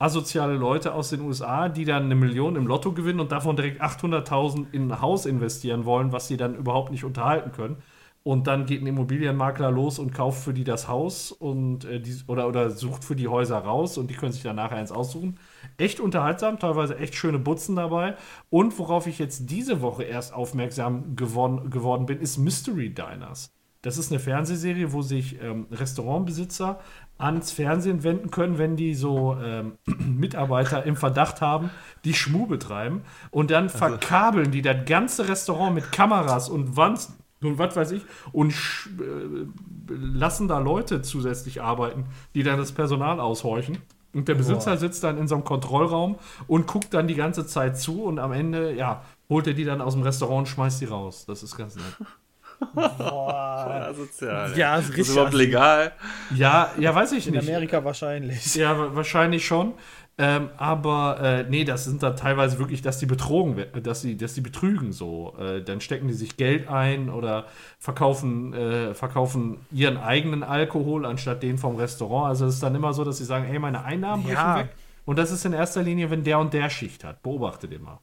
asoziale 0.00 0.54
Leute 0.54 0.94
aus 0.94 1.10
den 1.10 1.20
USA, 1.20 1.68
die 1.68 1.84
dann 1.84 2.04
eine 2.04 2.14
Million 2.14 2.56
im 2.56 2.66
Lotto 2.66 2.92
gewinnen 2.92 3.20
und 3.20 3.32
davon 3.32 3.54
direkt 3.54 3.82
800.000 3.82 4.66
in 4.72 4.90
ein 4.90 5.00
Haus 5.00 5.26
investieren 5.26 5.84
wollen, 5.84 6.10
was 6.10 6.26
sie 6.26 6.38
dann 6.38 6.56
überhaupt 6.56 6.90
nicht 6.90 7.04
unterhalten 7.04 7.52
können. 7.52 7.76
Und 8.22 8.46
dann 8.46 8.66
geht 8.66 8.82
ein 8.82 8.86
Immobilienmakler 8.86 9.70
los 9.70 9.98
und 9.98 10.12
kauft 10.12 10.42
für 10.42 10.52
die 10.52 10.64
das 10.64 10.88
Haus 10.88 11.32
und 11.32 11.84
äh, 11.84 12.00
die, 12.00 12.14
oder, 12.26 12.48
oder 12.48 12.70
sucht 12.70 13.04
für 13.04 13.16
die 13.16 13.28
Häuser 13.28 13.58
raus 13.58 13.96
und 13.96 14.10
die 14.10 14.14
können 14.14 14.32
sich 14.32 14.42
dann 14.42 14.56
nachher 14.56 14.76
eins 14.76 14.92
aussuchen. 14.92 15.38
Echt 15.78 16.00
unterhaltsam, 16.00 16.58
teilweise 16.58 16.98
echt 16.98 17.14
schöne 17.14 17.38
Butzen 17.38 17.76
dabei. 17.76 18.16
Und 18.50 18.78
worauf 18.78 19.06
ich 19.06 19.18
jetzt 19.18 19.50
diese 19.50 19.80
Woche 19.80 20.04
erst 20.04 20.34
aufmerksam 20.34 21.16
geworden, 21.16 21.70
geworden 21.70 22.04
bin, 22.06 22.20
ist 22.20 22.36
Mystery 22.36 22.90
Diners. 22.92 23.52
Das 23.82 23.96
ist 23.96 24.12
eine 24.12 24.20
Fernsehserie, 24.20 24.92
wo 24.92 25.00
sich 25.00 25.40
ähm, 25.40 25.66
Restaurantbesitzer 25.70 26.80
ans 27.20 27.52
Fernsehen 27.52 28.02
wenden 28.02 28.30
können, 28.30 28.58
wenn 28.58 28.76
die 28.76 28.94
so 28.94 29.36
ähm, 29.42 29.72
Mitarbeiter 29.86 30.84
im 30.84 30.96
Verdacht 30.96 31.40
haben, 31.40 31.70
die 32.04 32.14
Schmu 32.14 32.46
betreiben. 32.46 33.02
Und 33.30 33.50
dann 33.50 33.68
verkabeln 33.68 34.50
die 34.50 34.62
das 34.62 34.84
ganze 34.86 35.28
Restaurant 35.28 35.74
mit 35.74 35.92
Kameras 35.92 36.48
und 36.48 36.76
Wand 36.76 37.08
und 37.42 37.58
was 37.58 37.74
weiß 37.74 37.92
ich 37.92 38.02
und 38.32 38.52
äh, 38.52 39.46
lassen 39.88 40.46
da 40.46 40.58
Leute 40.58 41.00
zusätzlich 41.00 41.62
arbeiten, 41.62 42.04
die 42.34 42.42
dann 42.42 42.58
das 42.58 42.72
Personal 42.72 43.18
aushorchen. 43.18 43.78
Und 44.12 44.26
der 44.28 44.34
Besitzer 44.34 44.76
sitzt 44.76 45.04
dann 45.04 45.18
in 45.18 45.28
so 45.28 45.36
einem 45.36 45.44
Kontrollraum 45.44 46.18
und 46.48 46.66
guckt 46.66 46.92
dann 46.92 47.06
die 47.06 47.14
ganze 47.14 47.46
Zeit 47.46 47.78
zu 47.78 48.02
und 48.02 48.18
am 48.18 48.32
Ende, 48.32 48.74
ja, 48.74 49.04
holt 49.28 49.46
er 49.46 49.54
die 49.54 49.64
dann 49.64 49.80
aus 49.80 49.94
dem 49.94 50.02
Restaurant 50.02 50.40
und 50.40 50.46
schmeißt 50.46 50.80
die 50.80 50.86
raus. 50.86 51.24
Das 51.26 51.42
ist 51.44 51.56
ganz 51.56 51.76
nett. 51.76 51.84
Boah. 52.74 53.86
Asozial. 53.90 54.56
Ja, 54.56 54.76
ist 54.76 54.82
Ist 54.84 54.90
das 54.90 54.96
richtig 54.98 55.12
überhaupt 55.14 55.28
assi. 55.34 55.36
legal? 55.44 55.92
Ja, 56.34 56.70
ja, 56.78 56.94
weiß 56.94 57.12
ich 57.12 57.26
In 57.26 57.34
nicht. 57.34 57.48
Amerika 57.48 57.84
wahrscheinlich. 57.84 58.54
Ja, 58.54 58.78
wa- 58.78 58.90
wahrscheinlich 58.94 59.44
schon. 59.46 59.74
Ähm, 60.18 60.50
aber 60.58 61.18
äh, 61.22 61.44
nee, 61.48 61.64
das 61.64 61.84
sind 61.86 62.02
dann 62.02 62.14
teilweise 62.14 62.58
wirklich, 62.58 62.82
dass 62.82 62.98
die 62.98 63.06
betrogen, 63.06 63.56
we- 63.56 63.80
dass 63.80 64.02
sie, 64.02 64.16
dass 64.18 64.34
die 64.34 64.42
betrügen 64.42 64.92
so. 64.92 65.34
Äh, 65.40 65.62
dann 65.62 65.80
stecken 65.80 66.08
die 66.08 66.14
sich 66.14 66.36
Geld 66.36 66.68
ein 66.68 67.08
oder 67.08 67.46
verkaufen, 67.78 68.52
äh, 68.52 68.92
verkaufen 68.94 69.56
ihren 69.72 69.96
eigenen 69.96 70.42
Alkohol 70.42 71.06
anstatt 71.06 71.42
den 71.42 71.56
vom 71.56 71.76
Restaurant. 71.76 72.28
Also 72.28 72.44
es 72.46 72.54
ist 72.54 72.62
dann 72.62 72.74
immer 72.74 72.92
so, 72.92 73.02
dass 73.04 73.16
sie 73.16 73.24
sagen, 73.24 73.46
ey, 73.46 73.58
meine 73.58 73.82
Einnahmen 73.84 74.22
brechen 74.22 74.34
Ja. 74.36 74.58
weg. 74.58 74.68
Und 75.06 75.18
das 75.18 75.30
ist 75.30 75.44
in 75.46 75.54
erster 75.54 75.82
Linie, 75.82 76.10
wenn 76.10 76.22
der 76.22 76.38
und 76.38 76.52
der 76.52 76.68
Schicht 76.68 77.02
hat. 77.02 77.22
Beobachte 77.22 77.66
den 77.66 77.82
mal. 77.82 77.98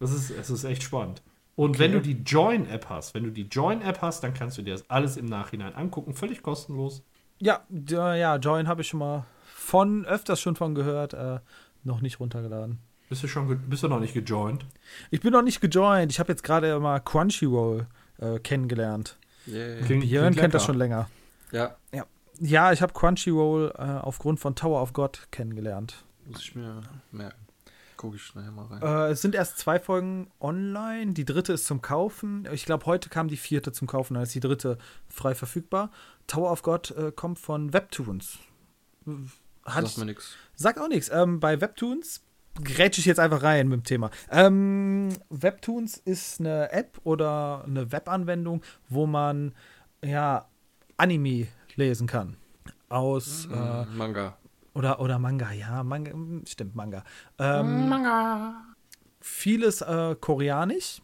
Das 0.00 0.12
ist, 0.12 0.30
es 0.30 0.50
ist 0.50 0.64
echt 0.64 0.82
spannend. 0.82 1.22
Und 1.56 1.78
wenn 1.78 1.92
du 1.92 2.00
die 2.00 2.22
Join-App 2.24 2.88
hast, 2.88 3.14
wenn 3.14 3.22
du 3.24 3.30
die 3.30 3.42
Join-App 3.42 4.00
hast, 4.02 4.24
dann 4.24 4.34
kannst 4.34 4.58
du 4.58 4.62
dir 4.62 4.72
das 4.72 4.88
alles 4.90 5.16
im 5.16 5.26
Nachhinein 5.26 5.74
angucken, 5.74 6.14
völlig 6.14 6.42
kostenlos. 6.42 7.02
Ja, 7.38 7.60
ja, 7.88 8.14
ja 8.14 8.36
Join 8.36 8.66
habe 8.66 8.82
ich 8.82 8.88
schon 8.88 8.98
mal 9.00 9.24
von 9.44 10.04
öfters 10.04 10.40
schon 10.40 10.56
von 10.56 10.74
gehört, 10.74 11.14
äh, 11.14 11.38
noch 11.84 12.00
nicht 12.00 12.18
runtergeladen. 12.20 12.78
Bist 13.08 13.22
du 13.22 13.28
schon, 13.28 13.68
bist 13.68 13.82
du 13.82 13.88
noch 13.88 14.00
nicht 14.00 14.14
gejoint? 14.14 14.66
Ich 15.10 15.20
bin 15.20 15.32
noch 15.32 15.42
nicht 15.42 15.60
gejoint. 15.60 16.10
Ich 16.10 16.18
habe 16.18 16.32
jetzt 16.32 16.42
gerade 16.42 16.78
mal 16.80 16.98
Crunchyroll 17.00 17.86
äh, 18.18 18.38
kennengelernt. 18.40 19.16
Yeah. 19.46 19.80
Klingt- 19.84 20.04
Björn 20.04 20.26
klingt 20.32 20.40
kennt 20.40 20.54
das 20.54 20.64
schon 20.64 20.78
länger. 20.78 21.08
Ja, 21.52 21.76
Ja, 22.40 22.72
ich 22.72 22.82
habe 22.82 22.92
Crunchyroll 22.94 23.72
äh, 23.76 23.82
aufgrund 23.82 24.40
von 24.40 24.54
Tower 24.56 24.82
of 24.82 24.92
God 24.92 25.28
kennengelernt. 25.30 26.04
muss 26.26 26.40
ich 26.40 26.54
mir 26.56 26.80
merken. 27.12 27.43
Guck 28.04 28.16
ich 28.16 28.22
schnell 28.22 28.50
mal 28.50 28.66
rein. 28.66 28.82
Äh, 28.82 29.12
es 29.12 29.22
sind 29.22 29.34
erst 29.34 29.56
zwei 29.56 29.80
Folgen 29.80 30.30
online. 30.38 31.14
Die 31.14 31.24
dritte 31.24 31.54
ist 31.54 31.64
zum 31.64 31.80
Kaufen. 31.80 32.46
Ich 32.52 32.66
glaube, 32.66 32.84
heute 32.84 33.08
kam 33.08 33.28
die 33.28 33.38
vierte 33.38 33.72
zum 33.72 33.88
Kaufen, 33.88 34.12
dann 34.12 34.22
ist 34.24 34.34
die 34.34 34.40
dritte 34.40 34.76
frei 35.08 35.34
verfügbar. 35.34 35.90
Tower 36.26 36.52
of 36.52 36.60
God 36.60 36.90
äh, 36.90 37.12
kommt 37.12 37.38
von 37.38 37.72
Webtoons. 37.72 38.40
Hat, 39.64 39.86
Sagt 39.86 39.96
mir 39.96 40.04
nix. 40.04 40.36
Sag 40.54 40.78
auch 40.78 40.88
nichts. 40.88 41.08
Ähm, 41.10 41.40
bei 41.40 41.62
Webtoons 41.62 42.22
grätsche 42.62 43.00
ich 43.00 43.06
jetzt 43.06 43.20
einfach 43.20 43.42
rein 43.42 43.68
mit 43.68 43.80
dem 43.80 43.84
Thema. 43.84 44.10
Ähm, 44.30 45.08
Webtoons 45.30 45.96
ist 45.96 46.40
eine 46.40 46.72
App 46.72 47.00
oder 47.04 47.64
eine 47.66 47.90
Webanwendung, 47.90 48.62
wo 48.90 49.06
man 49.06 49.54
ja 50.04 50.46
Anime 50.98 51.46
lesen 51.76 52.06
kann. 52.06 52.36
Aus 52.90 53.46
äh, 53.46 53.84
Mm, 53.86 53.96
Manga. 53.96 54.36
Oder, 54.74 55.00
oder 55.00 55.18
Manga, 55.18 55.50
ja, 55.52 55.82
Manga, 55.82 56.14
mm, 56.14 56.44
stimmt, 56.46 56.74
Manga. 56.74 57.04
Ähm, 57.38 57.88
Vieles 59.20 59.80
äh, 59.80 60.16
koreanisch, 60.20 61.00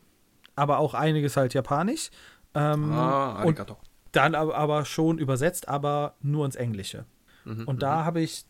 aber 0.55 0.79
auch 0.79 0.93
einiges 0.95 1.37
halt 1.37 1.55
japanisch. 1.55 2.11
Ähm, 2.55 2.93
Ah, 2.93 3.43
und 3.43 3.59
Arigato. 3.61 3.79
dann 4.13 4.35
aber, 4.35 4.55
aber 4.57 4.85
schon 4.85 5.19
übersetzt, 5.19 5.69
aber 5.69 6.17
nur 6.21 6.45
ins 6.45 6.57
Englische. 6.57 7.07
Mhm, 7.45 7.65
Und 7.67 7.83
da 7.83 8.05
habe 8.05 8.21
ich 8.21 8.45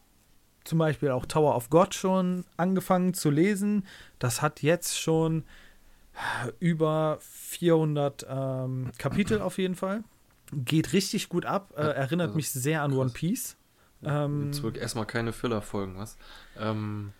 zum 0.64 0.78
Beispiel 0.78 1.10
auch 1.10 1.24
Tower 1.26 1.54
of 1.54 1.70
God 1.70 1.94
schon 1.94 2.44
angefangen 2.56 3.14
zu 3.14 3.30
lesen. 3.30 3.86
Das 4.18 4.42
hat 4.42 4.62
jetzt 4.62 4.98
schon 4.98 5.44
über 6.58 7.18
400 7.20 8.26
ähm, 8.28 8.90
Kapitel 8.98 9.40
auf 9.40 9.58
jeden 9.58 9.76
Fall. 9.76 10.02
Geht 10.52 10.92
richtig 10.92 11.28
gut 11.28 11.46
ab. 11.46 11.72
Äh, 11.76 11.82
erinnert 11.82 12.28
also 12.28 12.36
mich 12.36 12.50
sehr 12.50 12.82
an 12.82 12.90
krass. 12.90 13.00
One 13.00 13.10
Piece. 13.10 13.56
Ähm, 14.04 14.52
Zurück 14.52 14.76
erstmal 14.76 15.06
keine 15.06 15.32
Füllerfolgen, 15.32 15.96
was? 15.96 16.16
Ähm, 16.58 17.12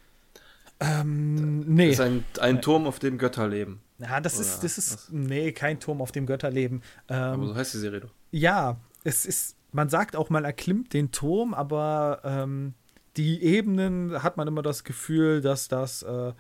ähm, 0.81 1.61
nee. 1.61 1.91
Ist 1.91 2.01
ein, 2.01 2.25
ein 2.41 2.63
Turm, 2.63 2.87
auf 2.87 2.99
dem 2.99 3.19
Götter 3.19 3.47
leben. 3.49 3.83
Ja, 3.99 4.21
das 4.21 4.35
Oder 4.37 4.43
ist, 4.43 4.65
das 4.65 4.79
ist, 4.79 4.93
was? 4.95 5.09
nee, 5.11 5.53
kein 5.53 5.79
Turm, 5.79 6.01
auf 6.01 6.11
dem 6.13 6.25
Götter 6.27 6.51
leben. 6.51 6.83
Aber 7.09 7.35
Ähm, 7.35 7.47
so 7.49 7.55
heißt 7.55 7.75
die 7.75 7.79
Serie 7.79 8.01
doch. 8.01 8.15
ja, 8.31 8.79
es 9.05 9.27
ist, 9.27 9.57
man 9.73 9.89
sagt 9.89 10.17
auch, 10.17 10.31
man 10.31 10.45
erklimmt 10.45 10.93
den 10.95 11.11
Turm, 11.13 11.55
aber 11.55 12.21
ähm, 12.25 12.75
die 13.17 13.43
Ebenen 13.43 14.23
hat 14.23 14.37
man 14.37 14.49
immer 14.49 14.63
das 14.63 14.85
Gefühl, 14.85 15.41
dass 15.43 15.69
das 15.69 16.03
äh, 16.03 16.33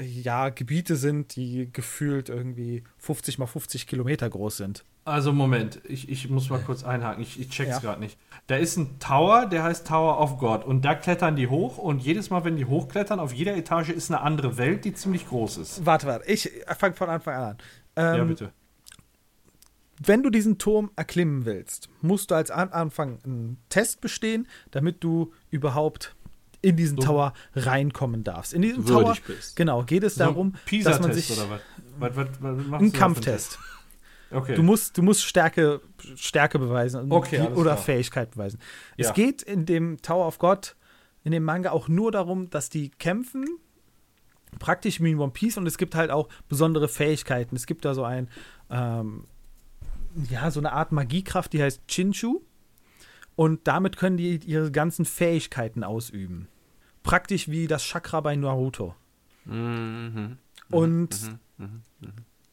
ja 0.00 0.48
Gebiete 0.48 0.96
sind, 0.96 1.36
die 1.36 1.70
gefühlt 1.72 2.28
irgendwie 2.30 2.84
50 2.98 3.38
mal 3.38 3.46
50 3.46 3.86
Kilometer 3.86 4.28
groß 4.30 4.56
sind. 4.56 4.84
Also 5.04 5.32
Moment, 5.32 5.80
ich, 5.88 6.08
ich 6.08 6.30
muss 6.30 6.48
mal 6.48 6.60
kurz 6.60 6.84
einhaken, 6.84 7.22
ich, 7.22 7.40
ich 7.40 7.48
check's 7.50 7.70
Ja. 7.70 7.78
gerade 7.80 8.00
nicht. 8.00 8.16
Da 8.46 8.56
ist 8.56 8.76
ein 8.76 9.00
Tower, 9.00 9.46
der 9.46 9.64
heißt 9.64 9.86
Tower 9.86 10.20
of 10.20 10.38
God 10.38 10.64
und 10.64 10.84
da 10.84 10.94
klettern 10.94 11.34
die 11.34 11.48
hoch 11.48 11.76
und 11.78 12.00
jedes 12.02 12.30
Mal, 12.30 12.44
wenn 12.44 12.56
die 12.56 12.66
hochklettern, 12.66 13.18
auf 13.18 13.32
jeder 13.32 13.56
Etage 13.56 13.88
ist 13.88 14.10
eine 14.12 14.20
andere 14.20 14.58
Welt, 14.58 14.84
die 14.84 14.94
ziemlich 14.94 15.26
groß 15.28 15.56
ist. 15.56 15.84
Warte, 15.84 16.06
warte, 16.06 16.30
ich 16.30 16.50
fange 16.78 16.94
von 16.94 17.08
Anfang 17.08 17.34
an 17.34 17.42
an. 17.42 17.56
Ähm, 17.96 18.16
ja, 18.16 18.24
bitte. 18.24 18.52
wenn 20.04 20.22
du 20.22 20.30
diesen 20.30 20.58
Turm 20.58 20.90
erklimmen 20.96 21.44
willst, 21.46 21.88
musst 22.00 22.30
du 22.30 22.34
als 22.36 22.50
an 22.50 22.70
Anfang 22.70 23.18
einen 23.24 23.58
Test 23.68 24.00
bestehen, 24.00 24.46
damit 24.70 25.02
du 25.04 25.32
überhaupt 25.50 26.14
in 26.60 26.76
diesen 26.76 26.96
So. 26.98 27.06
Tower 27.08 27.32
reinkommen 27.56 28.22
darfst. 28.22 28.54
In 28.54 28.62
diesem 28.62 28.86
Tower, 28.86 29.16
bist. 29.26 29.56
genau, 29.56 29.82
geht 29.82 30.04
es 30.04 30.14
So 30.14 30.24
darum, 30.24 30.54
dass 30.84 31.00
man 31.00 31.12
sich 31.12 31.30
oder 31.32 31.50
was? 31.50 31.60
Was, 31.98 32.16
was, 32.16 32.28
was 32.70 32.80
ein 32.80 32.92
für 32.92 32.98
Kampftest. 32.98 33.50
Test? 33.52 33.58
Okay. 34.32 34.54
Du 34.54 34.62
musst, 34.62 34.96
du 34.98 35.02
musst 35.02 35.24
Stärke, 35.24 35.80
Stärke 36.16 36.58
beweisen 36.58 37.02
und 37.02 37.12
Okay, 37.12 37.40
oder 37.42 37.72
klar. 37.72 37.76
Fähigkeit 37.76 38.32
beweisen. 38.32 38.58
Ja. 38.96 39.08
Es 39.08 39.14
geht 39.14 39.42
in 39.42 39.66
dem 39.66 40.00
Tower 40.02 40.26
of 40.26 40.38
God, 40.38 40.76
in 41.24 41.32
dem 41.32 41.44
Manga 41.44 41.70
auch 41.70 41.88
nur 41.88 42.10
darum, 42.12 42.50
dass 42.50 42.68
die 42.70 42.90
kämpfen, 42.90 43.44
praktisch 44.58 45.00
wie 45.00 45.10
in 45.10 45.18
One 45.18 45.32
Piece 45.32 45.56
und 45.56 45.66
es 45.66 45.78
gibt 45.78 45.94
halt 45.94 46.10
auch 46.10 46.28
besondere 46.48 46.88
Fähigkeiten. 46.88 47.56
Es 47.56 47.66
gibt 47.66 47.84
da 47.84 47.94
so 47.94 48.04
ein, 48.04 48.28
ähm, 48.70 49.24
ja, 50.28 50.50
so 50.50 50.60
eine 50.60 50.72
Art 50.72 50.92
Magiekraft, 50.92 51.52
die 51.52 51.62
heißt 51.62 51.86
Chinshu 51.88 52.40
und 53.36 53.66
damit 53.66 53.96
können 53.96 54.16
die 54.16 54.36
ihre 54.36 54.70
ganzen 54.70 55.04
Fähigkeiten 55.04 55.84
ausüben. 55.84 56.48
Praktisch 57.02 57.48
wie 57.48 57.66
das 57.66 57.82
Chakra 57.82 58.20
bei 58.20 58.36
Naruto. 58.36 58.94
Mhm. 59.44 60.38
Und 60.70 61.38
Mhm. 61.58 61.82
Mhm. 62.00 62.12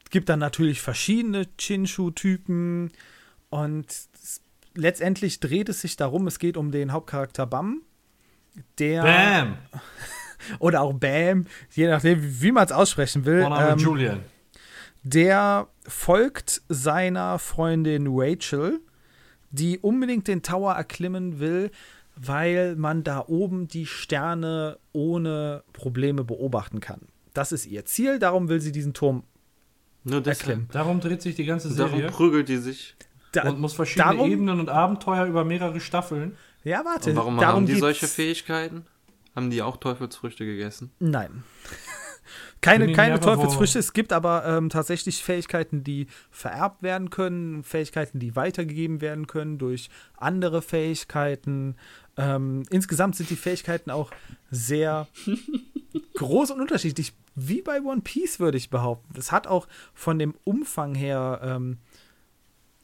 Es 0.10 0.12
gibt 0.12 0.28
dann 0.28 0.40
natürlich 0.40 0.82
verschiedene 0.82 1.46
Chinshu-Typen 1.60 2.90
und 3.52 3.86
letztendlich 4.74 5.40
dreht 5.40 5.70
es 5.70 5.82
sich 5.82 5.98
darum, 5.98 6.26
es 6.26 6.40
geht 6.40 6.58
um 6.58 6.72
den 6.72 6.92
Hauptcharakter 6.92 7.46
Bam, 7.46 7.84
der 8.80 9.04
Bam! 9.04 9.58
oder 10.58 10.82
auch 10.82 10.94
Bam, 10.94 11.46
je 11.76 11.88
nachdem, 11.88 12.24
wie, 12.24 12.42
wie 12.42 12.52
man 12.52 12.66
es 12.66 12.72
aussprechen 12.72 13.26
will, 13.26 13.48
ähm, 13.56 13.78
Julian. 13.78 14.22
der 15.04 15.68
folgt 15.88 16.64
seiner 16.70 17.38
Freundin 17.38 18.08
Rachel, 18.10 18.80
die 19.52 19.78
unbedingt 19.78 20.28
den 20.28 20.42
Tower 20.42 20.74
erklimmen 20.74 21.40
will, 21.40 21.70
weil 22.16 22.76
man 22.78 23.04
da 23.04 23.26
oben 23.28 23.68
die 23.68 23.86
Sterne 23.86 24.80
ohne 24.92 25.64
Probleme 25.72 26.24
beobachten 26.24 26.80
kann. 26.80 27.02
Das 27.36 27.52
ist 27.52 27.68
ihr 27.68 27.86
Ziel, 27.86 28.18
darum 28.18 28.50
will 28.50 28.60
sie 28.60 28.72
diesen 28.72 28.96
Turm 28.96 29.22
Nur 30.04 30.22
deshalb. 30.22 30.50
erklimmen. 30.50 30.70
Darum 30.72 31.00
dreht 31.00 31.22
sich 31.22 31.36
die 31.36 31.46
ganze 31.46 31.74
Darum 31.76 31.92
Serie 31.98 32.10
prügelt 32.12 32.50
die 32.50 32.58
sich. 32.58 32.96
Da, 33.32 33.48
und 33.50 33.60
muss 33.60 33.74
verschiedene 33.74 34.14
darum- 34.16 34.32
Ebenen 34.32 34.60
und 34.60 34.70
Abenteuer 34.70 35.26
über 35.26 35.44
mehrere 35.46 35.80
Staffeln. 35.80 36.36
ja, 36.64 36.84
warte. 36.86 37.12
Und 37.12 37.16
warum 37.18 37.38
darum 37.38 37.56
haben 37.58 37.66
die 37.66 37.74
geht's- 37.74 37.82
solche 37.82 38.08
Fähigkeiten? 38.08 38.86
Haben 39.36 39.50
die 39.52 39.62
auch 39.62 39.78
Teufelsfrüchte 39.78 40.46
gegessen? 40.46 40.92
Nein. 41.00 41.44
Keine, 42.62 42.92
keine 42.92 43.20
Teufelsfrüchte. 43.22 43.80
Es 43.80 43.94
gibt 43.94 44.12
aber 44.12 44.46
ähm, 44.46 44.68
tatsächlich 44.70 45.24
Fähigkeiten, 45.24 45.84
die 45.86 46.08
vererbt 46.30 46.84
werden 46.84 47.10
können, 47.10 47.64
Fähigkeiten, 47.64 48.20
die 48.20 48.36
weitergegeben 48.36 49.00
werden 49.00 49.28
können 49.28 49.58
durch 49.58 49.90
andere 50.18 50.62
Fähigkeiten. 50.62 51.78
Ähm, 52.18 52.64
insgesamt 52.70 53.16
sind 53.16 53.30
die 53.30 53.38
Fähigkeiten 53.38 53.90
auch 53.92 54.12
sehr 54.52 55.08
groß 56.16 56.52
und 56.52 56.60
unterschiedlich. 56.62 57.14
Wie 57.48 57.62
bei 57.62 57.82
One 57.82 58.02
Piece 58.02 58.40
würde 58.40 58.58
ich 58.58 58.70
behaupten. 58.70 59.18
Es 59.18 59.32
hat 59.32 59.48
auch 59.48 59.68
von 59.94 60.20
dem 60.20 60.34
Umfang 60.44 60.96
her, 60.96 61.40
ähm, 61.44 61.78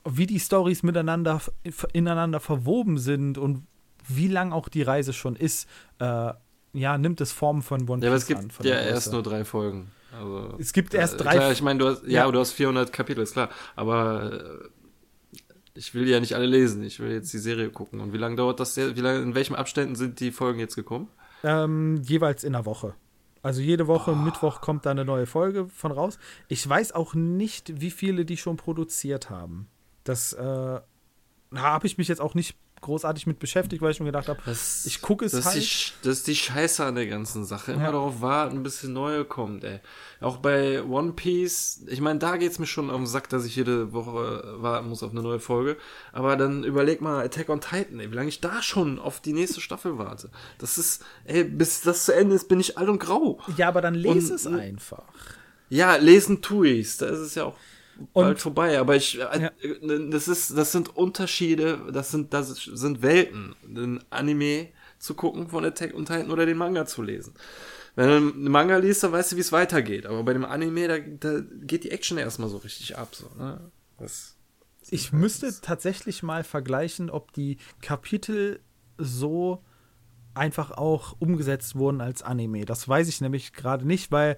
wie 0.08 0.28
die 0.28 0.40
Stories 0.40 0.84
miteinander 0.84 1.42
ineinander 1.94 2.40
verwoben 2.40 2.98
sind 2.98 3.38
und 3.38 3.66
wie 4.08 4.28
lang 4.28 4.52
auch 4.54 4.70
die 4.70 4.84
Reise 4.84 5.14
schon 5.14 5.36
ist, 5.36 5.68
äh, 6.00 6.32
ja, 6.74 6.98
nimmt 6.98 7.22
es 7.22 7.32
Form 7.32 7.62
von 7.64 7.90
One 7.90 8.02
Piece 8.02 8.04
Ja, 8.04 8.10
aber 8.10 8.16
es 8.18 8.30
an. 8.30 8.42
gibt 8.42 8.54
von 8.54 8.66
ja 8.66 8.76
erst 8.76 9.12
nur 9.12 9.24
drei 9.24 9.44
Folgen. 9.46 9.92
Also, 10.18 10.56
Es 10.60 10.72
gibt 10.74 10.94
erst 10.94 11.16
äh, 11.16 11.18
drei 11.18 11.32
Klar, 11.34 11.52
ich 11.52 11.62
meine, 11.62 11.80
du 11.80 11.88
hast, 11.88 12.04
ja, 12.04 12.26
Ja. 12.26 12.32
du 12.32 12.40
hast 12.40 12.52
400 12.52 12.94
Kapitel, 12.94 13.22
ist 13.22 13.34
klar. 13.34 13.50
Aber 13.76 14.32
äh, 14.32 15.40
ich 15.74 15.94
will 15.94 16.06
die 16.06 16.12
ja 16.12 16.20
nicht 16.20 16.36
alle 16.36 16.46
lesen. 16.46 16.84
Ich 16.84 17.00
will 17.00 17.12
jetzt 17.12 17.34
die 17.34 17.38
Serie 17.40 17.70
gucken. 17.70 18.00
Und 18.00 18.14
wie 18.14 18.18
lange 18.18 18.36
dauert 18.36 18.60
das? 18.60 18.78
Wie 18.78 19.02
lange, 19.02 19.20
in 19.22 19.36
welchen 19.36 19.56
Abständen 19.56 19.96
sind 19.96 20.20
die 20.20 20.32
Folgen 20.32 20.60
jetzt 20.60 20.76
gekommen? 20.76 21.10
Ähm, 21.44 22.02
jeweils 22.04 22.44
in 22.44 22.54
der 22.54 22.66
Woche. 22.66 22.94
Also 23.46 23.62
jede 23.62 23.86
Woche, 23.86 24.16
Mittwoch 24.16 24.60
kommt 24.60 24.88
da 24.88 24.90
eine 24.90 25.06
neue 25.06 25.28
Folge 25.28 25.68
von 25.68 25.92
raus. 25.92 26.18
Ich 26.48 26.68
weiß 26.68 26.94
auch 26.94 27.14
nicht, 27.14 27.80
wie 27.80 27.92
viele 27.92 28.26
die 28.26 28.38
schon 28.38 28.58
produziert 28.58 29.30
haben. 29.30 29.68
Das 30.04 30.34
äh, 30.34 30.80
habe 31.54 31.86
ich 31.86 32.00
mich 32.00 32.08
jetzt 32.08 32.22
auch 32.22 32.34
nicht 32.34 32.58
großartig 32.86 33.28
mit 33.28 33.40
beschäftigt, 33.40 33.82
weil 33.82 33.92
ich 33.92 34.00
mir 34.00 34.06
gedacht 34.08 34.28
habe, 34.30 34.40
ich 34.86 35.02
gucke 35.02 35.26
es 35.26 35.34
das, 35.34 35.46
halt. 35.46 35.58
ist 35.58 35.64
die, 35.66 35.70
Sch- 35.76 35.92
das 36.04 36.18
ist 36.20 36.28
die 36.28 36.36
Scheiße 36.36 36.86
an 36.86 36.96
der 36.96 37.08
ganzen 37.08 37.44
Sache. 37.46 37.74
Immer 37.74 37.84
Ja. 37.86 37.92
darauf 37.92 38.22
warten, 38.22 38.64
bis 38.64 38.80
die 38.82 38.88
neue 38.88 39.26
kommt, 39.26 39.64
ey. 39.64 39.80
Auch 40.22 40.38
bei 40.38 40.82
One 40.84 41.12
Piece, 41.14 41.82
ich 41.88 42.00
meine, 42.02 42.20
da 42.20 42.38
geht's 42.38 42.58
mir 42.60 42.66
schon 42.68 42.90
auf 42.90 42.98
den 42.98 43.06
Sack, 43.08 43.28
dass 43.30 43.44
ich 43.46 43.56
jede 43.56 43.92
Woche 43.94 44.44
warten 44.62 44.88
muss 44.90 45.04
auf 45.04 45.12
eine 45.12 45.22
neue 45.22 45.40
Folge. 45.40 45.78
Aber 46.14 46.36
dann 46.38 46.64
überleg 46.64 47.02
mal 47.02 47.26
Attack 47.26 47.50
on 47.50 47.60
Titan, 47.62 48.00
ey, 48.00 48.10
wie 48.12 48.16
lange 48.16 48.30
ich 48.30 48.40
da 48.42 48.62
schon 48.64 48.98
auf 49.00 49.20
die 49.20 49.34
nächste 49.34 49.60
Staffel 49.62 49.98
warte. 49.98 50.30
Das 50.58 50.78
ist, 50.78 51.04
ey, 51.26 51.44
bis 51.44 51.82
das 51.82 52.06
zu 52.06 52.16
Ende 52.16 52.36
ist, 52.36 52.48
bin 52.48 52.60
ich 52.60 52.78
alt 52.78 52.88
und 52.90 53.00
grau. 53.00 53.40
ja, 53.58 53.68
aber 53.68 53.82
dann 53.82 53.94
lese 53.96 54.30
Und- 54.34 54.36
es 54.36 54.48
einfach. 54.48 55.04
Ja, 55.70 55.96
lesen 55.96 56.42
tue 56.44 56.68
ich's. 56.70 56.98
Da 56.98 57.08
ist 57.08 57.20
es 57.20 57.36
ja 57.36 57.44
auch 57.46 57.56
bald 58.14 58.30
Und- 58.30 58.40
vorbei. 58.40 58.80
Aber 58.80 58.96
ich, 58.96 59.20
äh, 59.20 59.50
Ja. 59.82 59.98
das 60.10 60.28
ist, 60.28 60.58
das 60.58 60.72
sind 60.72 60.96
Unterschiede, 60.96 61.80
das 61.92 62.12
sind, 62.12 62.34
das 62.34 62.50
sind 62.56 63.02
Welten. 63.02 63.56
Den 63.64 64.04
Anime 64.10 64.70
zu 65.00 65.14
gucken 65.14 65.50
von 65.50 65.66
Attack 65.66 65.94
on 65.94 66.06
Titan 66.06 66.32
oder 66.32 66.46
den 66.46 66.58
Manga 66.58 66.86
zu 66.86 67.02
lesen. 67.02 67.34
Wenn 67.96 68.08
du 68.10 68.16
einen 68.18 68.52
Manga 68.52 68.78
liest, 68.78 69.04
dann 69.04 69.12
weißt 69.14 69.32
du, 69.32 69.36
wie 69.38 69.42
es 69.42 69.52
weitergeht. 69.52 70.06
Aber 70.06 70.24
bei 70.24 70.34
dem 70.34 70.44
Anime, 70.46 70.88
da, 70.88 70.98
da 71.00 71.42
geht 71.62 71.84
die 71.86 71.92
Action 71.92 72.18
erstmal 72.18 72.50
so 72.50 72.58
richtig 72.58 72.98
ab, 72.98 73.16
so, 73.16 73.30
ne? 73.38 73.72
Das, 73.98 74.36
Ich 74.90 75.14
müsste 75.14 75.54
tatsächlich 75.62 76.22
mal 76.22 76.44
vergleichen, 76.44 77.10
ob 77.10 77.32
die 77.32 77.58
Kapitel 77.82 78.60
so 78.98 79.64
einfach 80.34 80.72
auch 80.72 81.16
umgesetzt 81.20 81.76
wurden 81.76 82.02
als 82.02 82.22
Anime. 82.22 82.66
Das 82.66 82.88
weiß 82.88 83.08
ich 83.08 83.22
nämlich 83.22 83.54
gerade 83.54 83.88
nicht, 83.88 84.12
weil 84.12 84.38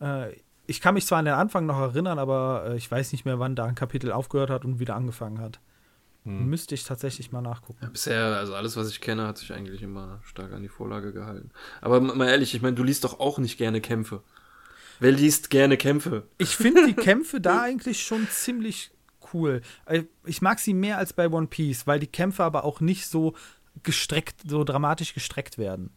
äh, 0.00 0.32
ich 0.66 0.80
kann 0.80 0.94
mich 0.94 1.06
zwar 1.06 1.18
an 1.18 1.24
den 1.24 1.34
Anfang 1.34 1.66
noch 1.66 1.78
erinnern, 1.78 2.18
aber 2.18 2.64
äh, 2.68 2.76
ich 2.76 2.90
weiß 2.90 3.12
nicht 3.12 3.24
mehr, 3.24 3.38
wann 3.38 3.56
da 3.56 3.64
ein 3.64 3.74
Kapitel 3.74 4.12
aufgehört 4.12 4.50
hat 4.50 4.64
und 4.64 4.78
wieder 4.78 4.96
angefangen 4.96 5.40
hat. 5.40 5.60
Hm. 6.24 6.46
Müsste 6.46 6.74
ich 6.74 6.84
tatsächlich 6.84 7.30
mal 7.30 7.40
nachgucken. 7.40 7.78
Ja, 7.82 7.88
bisher, 7.88 8.24
also 8.36 8.54
alles, 8.54 8.76
was 8.76 8.90
ich 8.90 9.00
kenne, 9.00 9.26
hat 9.26 9.38
sich 9.38 9.52
eigentlich 9.52 9.82
immer 9.82 10.20
stark 10.24 10.52
an 10.52 10.62
die 10.62 10.68
Vorlage 10.68 11.12
gehalten. 11.12 11.50
Aber 11.80 12.00
mal 12.00 12.28
ehrlich, 12.28 12.54
ich 12.54 12.62
meine, 12.62 12.74
du 12.74 12.82
liest 12.82 13.04
doch 13.04 13.20
auch 13.20 13.38
nicht 13.38 13.58
gerne 13.58 13.80
Kämpfe. 13.80 14.22
Wer 14.98 15.12
liest 15.12 15.50
gerne 15.50 15.76
Kämpfe? 15.76 16.24
Ich 16.38 16.56
finde 16.56 16.86
die 16.86 16.94
Kämpfe 16.94 17.40
da 17.40 17.62
eigentlich 17.62 18.02
schon 18.02 18.26
ziemlich 18.28 18.90
cool. 19.32 19.62
Äh, 19.84 20.04
ich 20.24 20.42
mag 20.42 20.58
sie 20.58 20.74
mehr 20.74 20.98
als 20.98 21.12
bei 21.12 21.28
One 21.28 21.46
Piece, 21.46 21.86
weil 21.86 22.00
die 22.00 22.06
Kämpfe 22.06 22.42
aber 22.42 22.64
auch 22.64 22.80
nicht 22.80 23.06
so 23.06 23.34
gestreckt, 23.82 24.40
so 24.46 24.64
dramatisch 24.64 25.14
gestreckt 25.14 25.58
werden. 25.58 25.90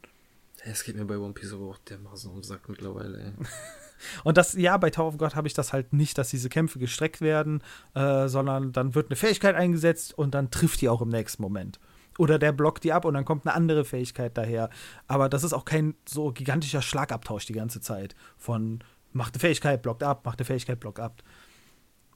Es 0.64 0.84
geht 0.84 0.96
mir 0.96 1.06
bei 1.06 1.18
One 1.18 1.34
Piece 1.34 1.54
aber 1.54 1.66
auch 1.70 1.78
dermaßen 1.80 2.30
um 2.30 2.44
Sack 2.44 2.70
mittlerweile, 2.70 3.20
ey. 3.20 3.34
Und 4.24 4.38
das, 4.38 4.54
ja, 4.54 4.78
bei 4.78 4.90
Tower 4.90 5.08
of 5.08 5.18
God 5.18 5.36
habe 5.36 5.48
ich 5.48 5.54
das 5.54 5.74
halt 5.74 5.94
nicht, 5.94 6.18
dass 6.18 6.30
diese 6.30 6.50
Kämpfe 6.50 6.80
gestreckt 6.80 7.22
werden, 7.22 7.62
äh, 7.94 8.28
sondern 8.28 8.72
dann 8.72 8.96
wird 8.96 9.08
eine 9.08 9.16
Fähigkeit 9.16 9.56
eingesetzt 9.56 10.18
und 10.18 10.34
dann 10.36 10.52
trifft 10.52 10.82
die 10.82 10.90
auch 10.90 11.02
im 11.02 11.10
nächsten 11.10 11.42
Moment. 11.42 11.80
Oder 12.18 12.38
der 12.38 12.52
blockt 12.52 12.84
die 12.84 12.92
ab 12.92 13.06
und 13.06 13.14
dann 13.14 13.24
kommt 13.24 13.46
eine 13.46 13.56
andere 13.56 13.86
Fähigkeit 13.86 14.38
daher. 14.38 14.70
Aber 15.08 15.30
das 15.30 15.44
ist 15.44 15.54
auch 15.54 15.64
kein 15.64 15.96
so 16.08 16.32
gigantischer 16.32 16.82
Schlagabtausch 16.82 17.46
die 17.46 17.54
ganze 17.54 17.80
Zeit. 17.80 18.14
Von 18.38 18.84
macht 19.14 19.36
eine 19.36 19.40
Fähigkeit, 19.40 19.82
blockt 19.82 20.04
ab, 20.04 20.26
macht 20.26 20.40
eine 20.40 20.46
Fähigkeit, 20.46 20.80
blockt 20.80 21.00
ab. 21.00 21.24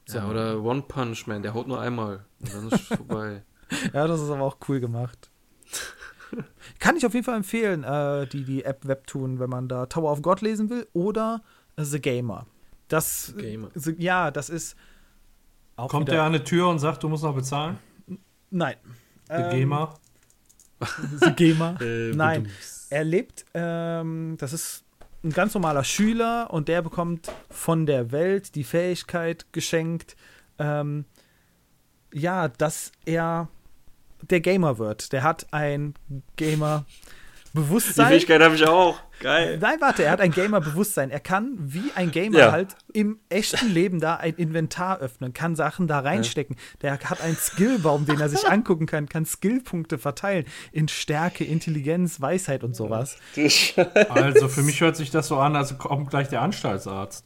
So. 0.06 0.18
Ja, 0.18 0.28
oder 0.28 0.62
One 0.62 0.82
Punch 0.82 1.26
Man, 1.26 1.42
der 1.42 1.54
haut 1.54 1.66
nur 1.66 1.80
einmal 1.80 2.26
und 2.40 2.54
dann 2.54 2.68
ist 2.68 2.74
es 2.74 2.80
vorbei. 2.98 3.44
ja, 3.92 4.06
das 4.06 4.20
ist 4.20 4.28
aber 4.28 4.42
auch 4.42 4.58
cool 4.68 4.80
gemacht. 4.80 5.30
Kann 6.78 6.96
ich 6.96 7.06
auf 7.06 7.14
jeden 7.14 7.24
Fall 7.24 7.36
empfehlen, 7.36 7.84
äh, 7.84 8.26
die, 8.26 8.44
die 8.44 8.64
App 8.64 8.86
Webtoon, 8.86 9.38
wenn 9.38 9.50
man 9.50 9.68
da 9.68 9.86
Tower 9.86 10.12
of 10.12 10.22
God 10.22 10.40
lesen 10.40 10.68
will 10.68 10.86
oder 10.92 11.42
The 11.76 12.00
Gamer. 12.00 12.46
Das, 12.88 13.32
The 13.36 13.42
Gamer. 13.42 13.70
The, 13.74 13.94
ja, 13.98 14.30
das 14.30 14.50
ist. 14.50 14.76
Kommt 15.76 16.08
der 16.08 16.22
an 16.22 16.34
eine 16.34 16.44
Tür 16.44 16.68
und 16.68 16.78
sagt, 16.78 17.02
du 17.02 17.08
musst 17.08 17.24
noch 17.24 17.34
bezahlen? 17.34 17.78
Nein. 18.50 18.76
The 19.28 19.34
ähm, 19.34 19.50
Gamer. 19.50 19.94
The 21.20 21.32
Gamer. 21.32 21.80
äh, 21.80 22.12
Nein. 22.14 22.48
Er 22.90 23.04
lebt, 23.04 23.44
ähm, 23.54 24.36
das 24.38 24.52
ist 24.52 24.84
ein 25.24 25.30
ganz 25.30 25.54
normaler 25.54 25.82
Schüler 25.82 26.48
und 26.52 26.68
der 26.68 26.82
bekommt 26.82 27.32
von 27.50 27.86
der 27.86 28.12
Welt 28.12 28.54
die 28.54 28.62
Fähigkeit 28.62 29.46
geschenkt, 29.52 30.16
ähm, 30.58 31.06
ja, 32.12 32.48
dass 32.48 32.92
er 33.04 33.48
der 34.22 34.40
Gamer 34.40 34.78
wird. 34.78 35.12
Der 35.12 35.22
hat 35.22 35.52
ein 35.52 35.94
Gamer 36.36 36.84
Bewusstsein. 37.54 38.06
Die 38.06 38.12
Fähigkeit 38.14 38.42
habe 38.42 38.56
ich 38.56 38.66
auch. 38.66 39.00
Geil. 39.24 39.56
Nein, 39.58 39.80
warte, 39.80 40.04
er 40.04 40.10
hat 40.10 40.20
ein 40.20 40.32
Gamer-Bewusstsein. 40.32 41.10
Er 41.10 41.18
kann 41.18 41.56
wie 41.58 41.90
ein 41.94 42.10
Gamer 42.10 42.38
ja. 42.38 42.52
halt 42.52 42.76
im 42.92 43.18
echten 43.30 43.72
Leben 43.72 43.98
da 43.98 44.16
ein 44.16 44.34
Inventar 44.34 44.98
öffnen, 44.98 45.32
kann 45.32 45.56
Sachen 45.56 45.86
da 45.86 46.00
reinstecken. 46.00 46.56
Der 46.82 46.92
hat 46.92 47.22
einen 47.22 47.34
Skillbaum, 47.34 48.04
den 48.04 48.20
er 48.20 48.28
sich 48.28 48.46
angucken 48.46 48.84
kann, 48.84 49.08
kann 49.08 49.24
Skillpunkte 49.24 49.96
verteilen 49.96 50.44
in 50.72 50.88
Stärke, 50.88 51.42
Intelligenz, 51.42 52.20
Weisheit 52.20 52.64
und 52.64 52.76
sowas. 52.76 53.16
Also 54.10 54.48
für 54.48 54.62
mich 54.62 54.82
hört 54.82 54.96
sich 54.96 55.10
das 55.10 55.28
so 55.28 55.38
an, 55.38 55.56
als 55.56 55.78
kommt 55.78 56.10
gleich 56.10 56.28
der 56.28 56.42
Anstaltsarzt. 56.42 57.24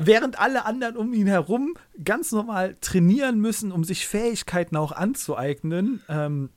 Während 0.00 0.38
alle 0.38 0.66
anderen 0.66 0.98
um 0.98 1.14
ihn 1.14 1.28
herum 1.28 1.78
ganz 2.04 2.30
normal 2.32 2.76
trainieren 2.82 3.40
müssen, 3.40 3.72
um 3.72 3.84
sich 3.84 4.06
Fähigkeiten 4.06 4.76
auch 4.76 4.92
anzueignen. 4.92 6.02
Ähm, 6.10 6.50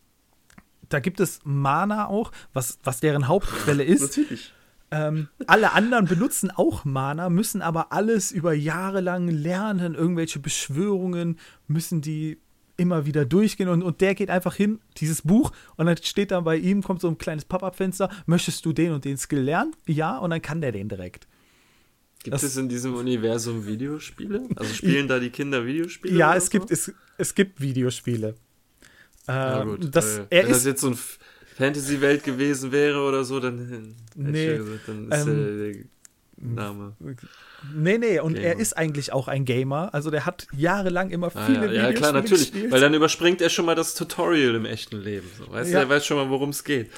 da 0.89 0.99
gibt 0.99 1.19
es 1.19 1.39
Mana 1.43 2.07
auch, 2.07 2.31
was, 2.53 2.79
was 2.83 2.99
deren 2.99 3.27
Hauptquelle 3.27 3.83
ist. 3.85 4.01
Natürlich. 4.01 4.53
Ähm, 4.91 5.27
alle 5.45 5.73
anderen 5.73 6.05
benutzen 6.05 6.49
auch 6.49 6.83
Mana, 6.83 7.29
müssen 7.29 7.61
aber 7.61 7.91
alles 7.91 8.31
über 8.31 8.53
Jahre 8.53 9.01
lang 9.01 9.27
lernen, 9.27 9.93
irgendwelche 9.93 10.39
Beschwörungen 10.39 11.37
müssen 11.67 12.01
die 12.01 12.39
immer 12.75 13.05
wieder 13.05 13.25
durchgehen 13.25 13.69
und, 13.69 13.83
und 13.83 14.01
der 14.01 14.15
geht 14.15 14.29
einfach 14.29 14.55
hin, 14.55 14.79
dieses 14.97 15.21
Buch, 15.21 15.51
und 15.75 15.85
dann 15.85 15.97
steht 15.97 16.31
da 16.31 16.39
bei 16.39 16.55
ihm, 16.55 16.81
kommt 16.81 17.01
so 17.01 17.07
ein 17.07 17.17
kleines 17.17 17.45
Pop-Up-Fenster, 17.45 18.09
möchtest 18.25 18.65
du 18.65 18.73
den 18.73 18.93
und 18.93 19.05
den 19.05 19.17
Skill 19.17 19.41
lernen? 19.41 19.75
Ja, 19.85 20.17
und 20.17 20.31
dann 20.31 20.41
kann 20.41 20.61
der 20.61 20.71
den 20.71 20.89
direkt. 20.89 21.27
Gibt 22.23 22.33
das, 22.33 22.43
es 22.43 22.57
in 22.57 22.67
diesem 22.67 22.95
Universum 22.95 23.65
Videospiele? 23.65 24.47
Also 24.55 24.73
spielen 24.73 25.07
da 25.07 25.19
die 25.19 25.29
Kinder 25.29 25.65
Videospiele? 25.65 26.17
Ja, 26.17 26.35
es 26.35 26.45
so? 26.45 26.51
gibt, 26.51 26.71
es, 26.71 26.91
es 27.17 27.35
gibt 27.35 27.61
Videospiele. 27.61 28.35
Ähm, 29.29 29.69
gut, 29.69 29.95
das, 29.95 30.21
er 30.29 30.43
wenn 30.43 30.51
ist, 30.51 30.57
das 30.57 30.65
jetzt 30.65 30.81
so 30.81 30.89
ein 30.89 30.97
Fantasy-Welt 31.57 32.23
gewesen 32.23 32.71
wäre 32.71 33.01
oder 33.01 33.23
so, 33.23 33.39
dann, 33.39 33.95
nee, 34.15 34.57
gesagt, 34.57 34.87
dann 34.87 35.11
ist 35.11 35.27
ähm, 35.27 35.59
der 35.59 35.75
Name. 36.41 36.95
Nee, 37.75 37.97
nee, 37.97 38.19
und 38.19 38.33
Gamer. 38.33 38.45
er 38.45 38.59
ist 38.59 38.77
eigentlich 38.77 39.11
auch 39.11 39.27
ein 39.27 39.43
Gamer. 39.43 39.93
Also 39.93 40.09
der 40.09 40.25
hat 40.25 40.47
jahrelang 40.55 41.09
immer 41.09 41.31
ah, 41.33 41.45
viele 41.45 41.67
ah, 41.67 41.71
ja, 41.71 41.83
ja, 41.89 41.93
klar, 41.93 42.13
natürlich. 42.13 42.51
Gespielt. 42.51 42.71
Weil 42.71 42.79
dann 42.79 42.93
überspringt 42.93 43.41
er 43.41 43.49
schon 43.49 43.65
mal 43.65 43.75
das 43.75 43.95
Tutorial 43.95 44.55
im 44.55 44.65
echten 44.65 44.97
Leben. 45.01 45.29
So. 45.37 45.51
Weißt 45.51 45.71
ja. 45.71 45.79
du, 45.79 45.85
er 45.85 45.89
weiß 45.89 46.05
schon 46.05 46.17
mal, 46.17 46.29
worum 46.29 46.49
es 46.49 46.63
geht. 46.63 46.89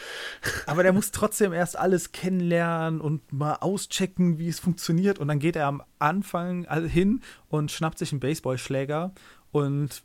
Aber 0.68 0.84
der 0.84 0.94
muss 0.94 1.12
trotzdem 1.12 1.54
erst 1.54 1.78
alles 1.78 2.12
kennenlernen 2.12 3.02
und 3.02 3.34
mal 3.34 3.56
auschecken, 3.56 4.38
wie 4.38 4.48
es 4.48 4.60
funktioniert. 4.60 5.18
Und 5.18 5.28
dann 5.28 5.40
geht 5.40 5.56
er 5.56 5.66
am 5.66 5.82
Anfang 5.98 6.68
hin 6.88 7.22
und 7.50 7.72
schnappt 7.72 7.98
sich 7.98 8.12
einen 8.12 8.20
Baseballschläger 8.20 9.14
und 9.52 10.04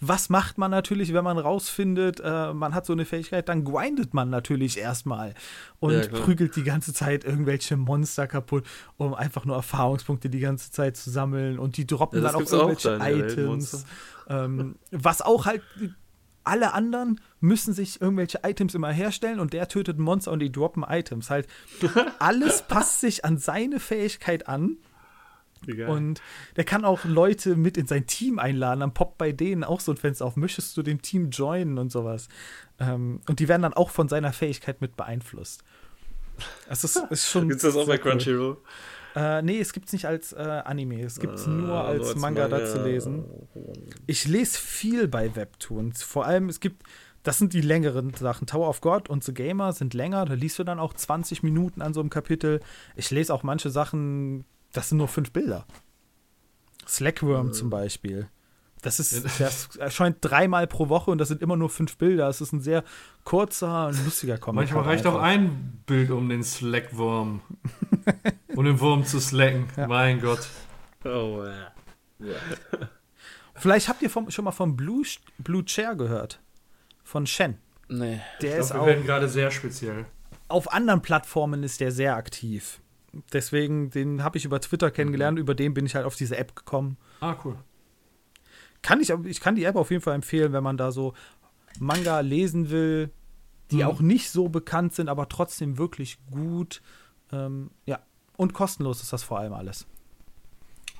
was 0.00 0.30
macht 0.30 0.56
man 0.56 0.70
natürlich, 0.70 1.12
wenn 1.12 1.24
man 1.24 1.38
rausfindet, 1.38 2.20
äh, 2.20 2.54
man 2.54 2.74
hat 2.74 2.86
so 2.86 2.94
eine 2.94 3.04
Fähigkeit, 3.04 3.48
dann 3.48 3.64
grindet 3.64 4.14
man 4.14 4.30
natürlich 4.30 4.78
erstmal 4.78 5.34
und 5.78 5.92
ja, 5.92 6.08
prügelt 6.08 6.56
die 6.56 6.64
ganze 6.64 6.94
Zeit 6.94 7.24
irgendwelche 7.24 7.76
Monster 7.76 8.26
kaputt, 8.26 8.64
um 8.96 9.12
einfach 9.12 9.44
nur 9.44 9.56
Erfahrungspunkte 9.56 10.30
die 10.30 10.40
ganze 10.40 10.70
Zeit 10.70 10.96
zu 10.96 11.10
sammeln 11.10 11.58
und 11.58 11.76
die 11.76 11.86
droppen 11.86 12.22
ja, 12.22 12.32
dann 12.32 12.42
auch 12.42 12.50
irgendwelche 12.50 12.96
auch 12.96 13.06
Items. 13.06 13.84
Ähm, 14.28 14.76
was 14.90 15.20
auch 15.20 15.44
halt 15.44 15.62
alle 16.44 16.72
anderen 16.72 17.20
müssen 17.40 17.74
sich 17.74 18.00
irgendwelche 18.00 18.40
Items 18.42 18.74
immer 18.74 18.90
herstellen 18.90 19.38
und 19.38 19.52
der 19.52 19.68
tötet 19.68 19.98
Monster 19.98 20.32
und 20.32 20.40
die 20.40 20.50
droppen 20.50 20.84
Items. 20.88 21.28
Halt, 21.28 21.46
alles 22.18 22.62
passt 22.62 23.00
sich 23.00 23.24
an 23.24 23.36
seine 23.36 23.80
Fähigkeit 23.80 24.48
an 24.48 24.78
und 25.88 26.22
der 26.56 26.64
kann 26.64 26.84
auch 26.84 27.04
Leute 27.04 27.56
mit 27.56 27.76
in 27.76 27.86
sein 27.86 28.06
Team 28.06 28.38
einladen. 28.38 28.80
Dann 28.80 28.94
poppt 28.94 29.18
bei 29.18 29.32
denen 29.32 29.64
auch 29.64 29.80
so 29.80 29.92
ein 29.92 29.96
Fenster 29.96 30.24
auf. 30.24 30.36
Möchtest 30.36 30.76
du 30.76 30.82
dem 30.82 31.02
Team 31.02 31.30
joinen 31.30 31.78
und 31.78 31.92
sowas? 31.92 32.28
Ähm, 32.78 33.20
und 33.28 33.40
die 33.40 33.48
werden 33.48 33.62
dann 33.62 33.74
auch 33.74 33.90
von 33.90 34.08
seiner 34.08 34.32
Fähigkeit 34.32 34.80
mit 34.80 34.96
beeinflusst. 34.96 35.62
Das 36.68 36.84
ist, 36.84 36.96
ist 37.10 37.28
schon. 37.28 37.48
Gibt 37.48 37.62
es 37.62 37.62
das 37.62 37.76
auch 37.76 37.86
bei 37.86 37.98
Crunchyroll? 37.98 38.56
Cool. 38.56 38.56
Äh, 39.14 39.42
nee, 39.42 39.58
es 39.58 39.72
gibt 39.72 39.86
es 39.86 39.92
nicht 39.92 40.06
als 40.06 40.32
äh, 40.32 40.36
Anime. 40.36 41.02
Es 41.02 41.18
gibt 41.18 41.34
es 41.34 41.46
ah, 41.46 41.50
nur 41.50 41.84
als, 41.84 42.08
als 42.08 42.16
Manga, 42.16 42.42
Manga 42.42 42.58
da 42.58 42.66
zu 42.66 42.82
lesen. 42.82 43.24
Ich 44.06 44.26
lese 44.26 44.58
viel 44.58 45.08
bei 45.08 45.34
Webtoons. 45.34 46.02
Vor 46.02 46.26
allem, 46.26 46.48
es 46.48 46.60
gibt. 46.60 46.84
Das 47.22 47.36
sind 47.36 47.52
die 47.52 47.60
längeren 47.60 48.14
Sachen. 48.14 48.46
Tower 48.46 48.68
of 48.68 48.80
God 48.80 49.10
und 49.10 49.22
The 49.22 49.34
Gamer 49.34 49.74
sind 49.74 49.92
länger. 49.92 50.24
Da 50.24 50.32
liest 50.32 50.58
du 50.58 50.64
dann 50.64 50.78
auch 50.78 50.94
20 50.94 51.42
Minuten 51.42 51.82
an 51.82 51.92
so 51.92 52.00
einem 52.00 52.08
Kapitel. 52.08 52.60
Ich 52.96 53.10
lese 53.10 53.34
auch 53.34 53.42
manche 53.42 53.68
Sachen 53.68 54.46
das 54.72 54.88
sind 54.88 54.98
nur 54.98 55.08
fünf 55.08 55.32
Bilder. 55.32 55.66
Slackworm 56.86 57.48
äh. 57.48 57.52
zum 57.52 57.70
Beispiel. 57.70 58.28
Das 58.82 58.98
ist, 58.98 59.40
das 59.40 59.76
erscheint 59.76 60.18
dreimal 60.22 60.66
pro 60.66 60.88
Woche 60.88 61.10
und 61.10 61.18
das 61.18 61.28
sind 61.28 61.42
immer 61.42 61.56
nur 61.56 61.68
fünf 61.68 61.98
Bilder. 61.98 62.28
Es 62.28 62.40
ist 62.40 62.52
ein 62.52 62.62
sehr 62.62 62.82
kurzer 63.24 63.88
und 63.88 64.04
lustiger 64.04 64.38
Comic. 64.38 64.56
Manchmal 64.56 64.84
reicht 64.84 65.06
auch 65.06 65.20
ein 65.20 65.82
Bild, 65.84 66.10
um 66.10 66.30
den 66.30 66.42
Slackwurm. 66.42 67.42
um 68.56 68.64
den 68.64 68.80
Wurm 68.80 69.04
zu 69.04 69.20
slacken. 69.20 69.68
Ja. 69.76 69.86
Mein 69.86 70.20
Gott. 70.22 70.48
Oh, 71.04 71.44
ja. 71.44 72.34
Vielleicht 73.54 73.88
habt 73.88 74.00
ihr 74.00 74.08
vom, 74.08 74.30
schon 74.30 74.46
mal 74.46 74.52
von 74.52 74.76
Blue, 74.76 75.04
Blue 75.38 75.64
Chair 75.64 75.94
gehört. 75.94 76.40
Von 77.04 77.26
Shen. 77.26 77.58
Nee. 77.88 78.20
Der 78.40 78.54
ich 78.54 78.60
ist 78.60 78.70
glaub, 78.70 78.86
wir 78.86 78.94
werden 78.94 79.04
gerade 79.04 79.28
sehr 79.28 79.50
speziell. 79.50 80.06
Auf 80.48 80.72
anderen 80.72 81.02
Plattformen 81.02 81.62
ist 81.64 81.80
der 81.80 81.92
sehr 81.92 82.16
aktiv 82.16 82.80
deswegen, 83.32 83.90
den 83.90 84.22
habe 84.22 84.38
ich 84.38 84.44
über 84.44 84.60
Twitter 84.60 84.90
kennengelernt, 84.90 85.36
mhm. 85.36 85.42
über 85.42 85.54
den 85.54 85.74
bin 85.74 85.86
ich 85.86 85.94
halt 85.94 86.06
auf 86.06 86.16
diese 86.16 86.36
App 86.36 86.54
gekommen. 86.56 86.96
Ah, 87.20 87.36
cool. 87.44 87.56
Kann 88.82 89.00
ich, 89.00 89.10
ich 89.10 89.40
kann 89.40 89.56
die 89.56 89.64
App 89.64 89.76
auf 89.76 89.90
jeden 89.90 90.02
Fall 90.02 90.14
empfehlen, 90.14 90.52
wenn 90.52 90.62
man 90.62 90.76
da 90.76 90.90
so 90.90 91.14
Manga 91.78 92.20
lesen 92.20 92.70
will, 92.70 93.10
die 93.70 93.76
mhm. 93.76 93.82
auch 93.82 94.00
nicht 94.00 94.30
so 94.30 94.48
bekannt 94.48 94.94
sind, 94.94 95.08
aber 95.08 95.28
trotzdem 95.28 95.78
wirklich 95.78 96.18
gut. 96.30 96.82
Ähm, 97.32 97.70
ja, 97.86 98.00
und 98.36 98.54
kostenlos 98.54 99.02
ist 99.02 99.12
das 99.12 99.22
vor 99.22 99.38
allem 99.38 99.52
alles. 99.52 99.86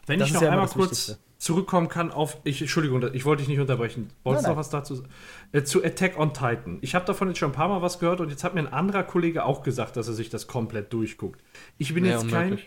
Wenn 0.07 0.19
das 0.19 0.29
ich 0.29 0.35
noch 0.35 0.43
ja 0.43 0.51
einmal 0.51 0.69
kurz. 0.69 1.19
Zurückkommen 1.41 1.89
kann 1.89 2.13
auf, 2.13 2.37
ich, 2.45 2.61
Entschuldigung, 2.61 3.03
ich 3.15 3.25
wollte 3.25 3.41
dich 3.41 3.49
nicht 3.49 3.61
unterbrechen. 3.61 4.09
Wolltest 4.25 4.47
du 4.47 4.51
noch 4.51 4.59
was 4.59 4.69
dazu 4.69 4.97
sagen? 4.97 5.09
Äh, 5.53 5.63
zu 5.65 5.83
Attack 5.83 6.19
on 6.19 6.35
Titan. 6.35 6.79
Ich 6.83 6.95
habe 6.95 7.07
davon 7.07 7.29
jetzt 7.29 7.39
schon 7.39 7.51
ein 7.51 7.55
paar 7.55 7.69
Mal 7.69 7.81
was 7.81 7.99
gehört 7.99 8.21
und 8.21 8.29
jetzt 8.29 8.45
hat 8.45 8.55
mir 8.55 8.61
ein 8.61 8.73
anderer 8.73 9.03
Kollege 9.03 9.45
auch 9.45 9.63
gesagt, 9.63 9.97
dass 9.97 10.07
er 10.07 10.13
sich 10.13 10.29
das 10.29 10.47
komplett 10.47 10.93
durchguckt. 10.93 11.43
Ich 11.79 11.95
bin 11.95 12.05
ja, 12.05 12.13
jetzt 12.13 12.29
kein. 12.29 12.59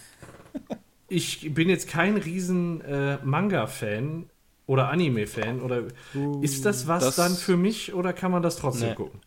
ich 1.08 1.54
bin 1.54 1.70
jetzt 1.70 1.88
kein 1.88 2.18
riesen 2.18 2.82
äh, 2.82 3.16
Manga-Fan 3.24 4.28
oder 4.66 4.90
Anime-Fan. 4.90 5.62
Oder 5.62 5.84
uh, 6.14 6.42
ist 6.42 6.66
das 6.66 6.86
was 6.86 7.04
das 7.04 7.16
dann 7.16 7.34
für 7.34 7.56
mich 7.56 7.94
oder 7.94 8.12
kann 8.12 8.30
man 8.30 8.42
das 8.42 8.56
trotzdem 8.56 8.90
nee. 8.90 8.94
gucken? 8.94 9.20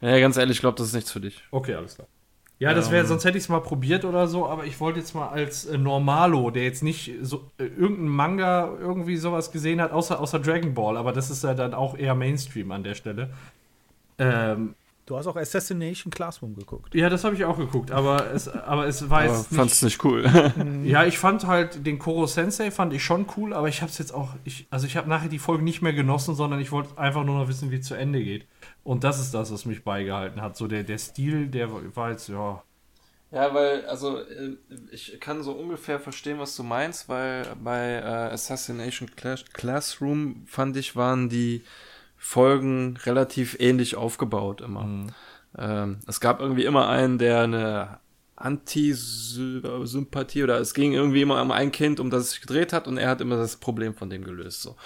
Ja, 0.00 0.18
ganz 0.18 0.38
ehrlich, 0.38 0.56
ich 0.56 0.60
glaube, 0.60 0.78
das 0.78 0.88
ist 0.88 0.94
nichts 0.94 1.12
für 1.12 1.20
dich. 1.20 1.42
Okay, 1.50 1.74
alles 1.74 1.96
klar. 1.96 2.08
Ja, 2.60 2.74
das 2.74 2.90
wäre, 2.92 3.02
Ähm. 3.02 3.08
sonst 3.08 3.24
hätte 3.24 3.38
ich 3.38 3.44
es 3.44 3.48
mal 3.48 3.60
probiert 3.60 4.04
oder 4.04 4.28
so, 4.28 4.46
aber 4.46 4.64
ich 4.66 4.78
wollte 4.80 5.00
jetzt 5.00 5.14
mal 5.14 5.28
als 5.28 5.64
äh, 5.64 5.76
Normalo, 5.78 6.50
der 6.50 6.62
jetzt 6.62 6.82
nicht 6.82 7.12
so 7.22 7.50
äh, 7.58 7.64
irgendein 7.64 8.08
Manga 8.08 8.70
irgendwie 8.78 9.16
sowas 9.16 9.50
gesehen 9.50 9.80
hat, 9.80 9.90
außer, 9.92 10.20
außer 10.20 10.38
Dragon 10.38 10.74
Ball, 10.74 10.96
aber 10.96 11.12
das 11.12 11.30
ist 11.30 11.42
ja 11.42 11.54
dann 11.54 11.74
auch 11.74 11.96
eher 11.96 12.14
Mainstream 12.14 12.70
an 12.70 12.84
der 12.84 12.94
Stelle. 12.94 13.30
Ähm, 14.18 14.74
Du 15.06 15.16
hast 15.16 15.26
auch 15.26 15.34
Assassination 15.34 16.12
Classroom 16.12 16.54
geguckt. 16.54 16.94
ja, 16.94 17.08
das 17.08 17.24
habe 17.24 17.34
ich 17.34 17.44
auch 17.44 17.56
geguckt, 17.58 17.90
aber 17.90 18.32
es, 18.32 18.46
aber 18.46 18.86
es 18.86 19.10
war 19.10 19.22
Aber 19.22 19.32
jetzt 19.32 19.52
fand's 19.52 19.82
nicht, 19.82 20.00
nicht 20.00 20.04
cool. 20.04 20.24
Ja, 20.84 21.04
ich 21.04 21.18
fand 21.18 21.48
halt 21.48 21.84
den 21.84 21.98
Koro 21.98 22.26
Sensei 22.26 22.70
fand 22.70 22.92
ich 22.92 23.02
schon 23.02 23.26
cool, 23.36 23.52
aber 23.52 23.66
ich 23.68 23.82
habe 23.82 23.90
es 23.90 23.98
jetzt 23.98 24.14
auch, 24.14 24.28
ich, 24.44 24.68
also 24.70 24.86
ich 24.86 24.96
habe 24.96 25.08
nachher 25.08 25.28
die 25.28 25.40
Folge 25.40 25.64
nicht 25.64 25.82
mehr 25.82 25.94
genossen, 25.94 26.36
sondern 26.36 26.60
ich 26.60 26.70
wollte 26.70 26.96
einfach 26.96 27.24
nur 27.24 27.40
noch 27.40 27.48
wissen, 27.48 27.72
wie 27.72 27.76
es 27.76 27.86
zu 27.86 27.94
Ende 27.96 28.22
geht. 28.22 28.46
Und 28.82 29.04
das 29.04 29.20
ist 29.20 29.32
das, 29.34 29.52
was 29.52 29.64
mich 29.66 29.84
beigehalten 29.84 30.40
hat. 30.42 30.56
So 30.56 30.66
der, 30.66 30.82
der 30.84 30.98
Stil, 30.98 31.48
der 31.48 31.70
war 31.96 32.10
jetzt, 32.10 32.28
ja, 32.28 32.62
Ja, 33.32 33.54
weil, 33.54 33.86
also, 33.86 34.18
äh, 34.18 34.56
ich 34.90 35.20
kann 35.20 35.42
so 35.44 35.52
ungefähr 35.52 36.00
verstehen, 36.00 36.38
was 36.40 36.56
du 36.56 36.64
meinst, 36.64 37.08
weil 37.08 37.46
bei 37.62 37.92
äh, 37.94 38.32
Assassination 38.32 39.08
Class 39.14 39.44
Classroom, 39.52 40.42
fand 40.46 40.76
ich, 40.76 40.96
waren 40.96 41.28
die 41.28 41.62
Folgen 42.16 42.96
relativ 43.04 43.56
ähnlich 43.60 43.94
aufgebaut 43.96 44.60
immer. 44.62 45.06
Ähm, 45.56 46.00
es 46.06 46.20
gab 46.20 46.40
irgendwie 46.40 46.64
immer 46.64 46.88
einen, 46.88 47.18
der 47.18 47.40
eine 47.42 48.00
Anti-Sympathie 48.36 50.42
oder 50.42 50.58
es 50.60 50.74
ging 50.74 50.92
irgendwie 50.92 51.22
immer 51.22 51.40
um 51.42 51.50
ein 51.52 51.70
Kind, 51.72 52.00
um 52.00 52.10
das 52.10 52.22
es 52.24 52.30
sich 52.32 52.40
gedreht 52.40 52.72
hat 52.72 52.88
und 52.88 52.96
er 52.98 53.08
hat 53.10 53.20
immer 53.20 53.36
das 53.36 53.56
Problem 53.56 53.94
von 53.94 54.10
dem 54.10 54.24
gelöst. 54.24 54.62
So. 54.62 54.76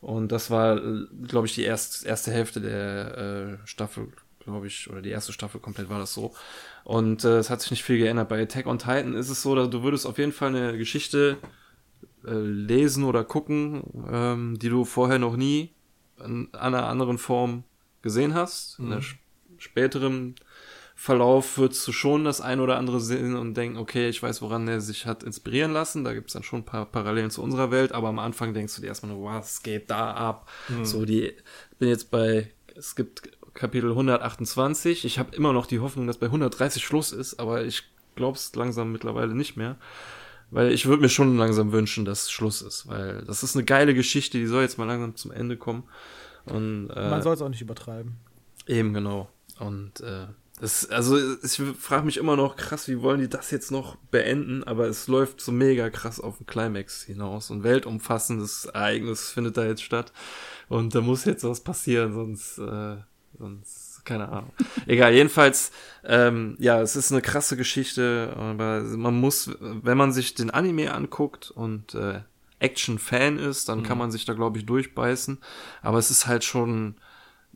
Und 0.00 0.30
das 0.32 0.50
war, 0.50 0.80
glaube 1.26 1.46
ich, 1.46 1.54
die 1.54 1.62
erst, 1.62 2.04
erste 2.06 2.30
Hälfte 2.30 2.60
der 2.60 3.58
äh, 3.62 3.66
Staffel, 3.66 4.08
glaube 4.40 4.66
ich, 4.66 4.88
oder 4.90 5.02
die 5.02 5.10
erste 5.10 5.32
Staffel 5.32 5.60
komplett 5.60 5.88
war 5.88 5.98
das 5.98 6.14
so. 6.14 6.34
Und 6.84 7.24
äh, 7.24 7.38
es 7.38 7.50
hat 7.50 7.60
sich 7.60 7.70
nicht 7.72 7.82
viel 7.84 7.98
geändert. 7.98 8.28
Bei 8.28 8.40
Attack 8.40 8.66
on 8.66 8.78
Titan 8.78 9.14
ist 9.14 9.28
es 9.30 9.42
so, 9.42 9.54
dass 9.54 9.70
du 9.70 9.82
würdest 9.82 10.06
auf 10.06 10.18
jeden 10.18 10.32
Fall 10.32 10.48
eine 10.54 10.78
Geschichte 10.78 11.38
äh, 12.26 12.32
lesen 12.32 13.04
oder 13.04 13.24
gucken, 13.24 13.82
ähm, 14.10 14.58
die 14.58 14.68
du 14.68 14.84
vorher 14.84 15.18
noch 15.18 15.36
nie 15.36 15.72
in 16.24 16.52
einer 16.54 16.86
anderen 16.88 17.18
Form 17.18 17.64
gesehen 18.02 18.34
hast. 18.34 18.78
In 18.78 18.90
der 18.90 19.00
sch- 19.02 19.16
späteren 19.58 20.34
Verlauf 20.98 21.58
würdest 21.58 21.86
du 21.86 21.92
schon 21.92 22.24
das 22.24 22.40
ein 22.40 22.58
oder 22.58 22.78
andere 22.78 23.00
sehen 23.00 23.36
und 23.36 23.54
denken, 23.54 23.76
okay, 23.76 24.08
ich 24.08 24.22
weiß, 24.22 24.40
woran 24.40 24.64
der 24.64 24.80
sich 24.80 25.04
hat 25.04 25.22
inspirieren 25.22 25.72
lassen. 25.72 26.04
Da 26.04 26.14
gibt 26.14 26.28
es 26.28 26.32
dann 26.32 26.42
schon 26.42 26.60
ein 26.60 26.64
paar 26.64 26.86
Parallelen 26.86 27.30
zu 27.30 27.42
unserer 27.42 27.70
Welt, 27.70 27.92
aber 27.92 28.08
am 28.08 28.18
Anfang 28.18 28.54
denkst 28.54 28.74
du 28.74 28.80
dir 28.80 28.88
erstmal 28.88 29.12
nur, 29.12 29.30
was 29.30 29.62
geht 29.62 29.90
da 29.90 30.12
ab? 30.12 30.48
So, 30.84 31.04
die, 31.04 31.26
ich 31.26 31.78
bin 31.78 31.90
jetzt 31.90 32.10
bei, 32.10 32.50
es 32.74 32.96
gibt 32.96 33.28
Kapitel 33.52 33.90
128. 33.90 35.04
Ich 35.04 35.18
habe 35.18 35.36
immer 35.36 35.52
noch 35.52 35.66
die 35.66 35.80
Hoffnung, 35.80 36.06
dass 36.06 36.16
bei 36.16 36.26
130 36.26 36.82
Schluss 36.82 37.12
ist, 37.12 37.38
aber 37.38 37.64
ich 37.64 37.82
glaube 38.14 38.38
es 38.38 38.54
langsam 38.54 38.90
mittlerweile 38.90 39.34
nicht 39.34 39.58
mehr. 39.58 39.76
Weil 40.50 40.72
ich 40.72 40.86
würde 40.86 41.02
mir 41.02 41.08
schon 41.10 41.36
langsam 41.36 41.72
wünschen, 41.72 42.06
dass 42.06 42.30
Schluss 42.30 42.62
ist, 42.62 42.88
weil 42.88 43.22
das 43.26 43.42
ist 43.42 43.54
eine 43.54 43.66
geile 43.66 43.92
Geschichte, 43.92 44.38
die 44.38 44.46
soll 44.46 44.62
jetzt 44.62 44.78
mal 44.78 44.86
langsam 44.86 45.14
zum 45.14 45.30
Ende 45.30 45.58
kommen. 45.58 45.84
Und 46.46 46.88
äh, 46.88 47.10
Man 47.10 47.20
soll 47.20 47.34
es 47.34 47.42
auch 47.42 47.50
nicht 47.50 47.60
übertreiben. 47.60 48.16
Eben, 48.66 48.94
genau. 48.94 49.28
Und 49.58 50.00
äh, 50.00 50.26
das, 50.60 50.88
also 50.88 51.18
ich 51.42 51.60
frage 51.78 52.06
mich 52.06 52.16
immer 52.16 52.36
noch, 52.36 52.56
krass, 52.56 52.88
wie 52.88 53.02
wollen 53.02 53.20
die 53.20 53.28
das 53.28 53.50
jetzt 53.50 53.70
noch 53.70 53.96
beenden? 54.10 54.64
Aber 54.64 54.86
es 54.86 55.06
läuft 55.06 55.40
so 55.40 55.52
mega 55.52 55.90
krass 55.90 56.18
auf 56.18 56.38
den 56.38 56.46
Climax 56.46 57.02
hinaus. 57.02 57.50
Und 57.50 57.62
weltumfassendes 57.62 58.66
Ereignis 58.66 59.30
findet 59.30 59.56
da 59.56 59.64
jetzt 59.66 59.82
statt. 59.82 60.12
Und 60.68 60.94
da 60.94 61.00
muss 61.02 61.26
jetzt 61.26 61.44
was 61.44 61.60
passieren, 61.60 62.14
sonst, 62.14 62.58
äh, 62.58 62.96
sonst, 63.38 64.02
keine 64.04 64.28
Ahnung. 64.28 64.52
Egal, 64.86 65.12
jedenfalls, 65.12 65.72
ähm, 66.04 66.56
ja, 66.58 66.80
es 66.80 66.96
ist 66.96 67.12
eine 67.12 67.22
krasse 67.22 67.56
Geschichte, 67.56 68.32
aber 68.36 68.80
man 68.80 69.20
muss, 69.20 69.50
wenn 69.60 69.98
man 69.98 70.12
sich 70.12 70.34
den 70.34 70.50
Anime 70.50 70.94
anguckt 70.94 71.50
und 71.50 71.94
äh, 71.94 72.20
Action-Fan 72.58 73.38
ist, 73.38 73.68
dann 73.68 73.82
kann 73.82 73.98
man 73.98 74.10
sich 74.10 74.24
da, 74.24 74.32
glaube 74.32 74.58
ich, 74.58 74.64
durchbeißen. 74.66 75.38
Aber 75.82 75.98
es 75.98 76.10
ist 76.10 76.26
halt 76.26 76.44
schon 76.44 76.96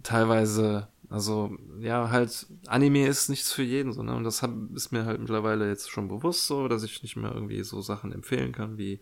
teilweise, 0.02 0.88
also 1.10 1.50
ja, 1.80 2.10
halt, 2.10 2.46
Anime 2.68 3.08
ist 3.08 3.28
nichts 3.30 3.52
für 3.52 3.64
jeden, 3.64 3.92
so, 3.92 4.04
ne? 4.04 4.14
Und 4.14 4.22
das 4.22 4.42
hab, 4.42 4.52
ist 4.76 4.92
mir 4.92 5.04
halt 5.04 5.18
mittlerweile 5.18 5.68
jetzt 5.68 5.90
schon 5.90 6.06
bewusst 6.06 6.46
so, 6.46 6.68
dass 6.68 6.84
ich 6.84 7.02
nicht 7.02 7.16
mehr 7.16 7.32
irgendwie 7.34 7.64
so 7.64 7.80
Sachen 7.80 8.12
empfehlen 8.12 8.52
kann 8.52 8.78
wie 8.78 9.00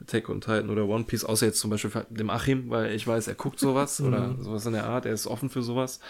Attack 0.00 0.30
on 0.30 0.40
Titan 0.40 0.70
oder 0.70 0.86
One 0.86 1.04
Piece, 1.04 1.22
außer 1.22 1.44
jetzt 1.44 1.60
zum 1.60 1.68
Beispiel 1.68 1.90
dem 2.08 2.30
Achim, 2.30 2.70
weil 2.70 2.94
ich 2.94 3.06
weiß, 3.06 3.28
er 3.28 3.34
guckt 3.34 3.60
sowas 3.60 4.00
oder 4.00 4.36
sowas 4.40 4.64
in 4.64 4.72
der 4.72 4.86
Art, 4.86 5.04
er 5.04 5.12
ist 5.12 5.26
offen 5.26 5.50
für 5.50 5.62
sowas. 5.62 6.00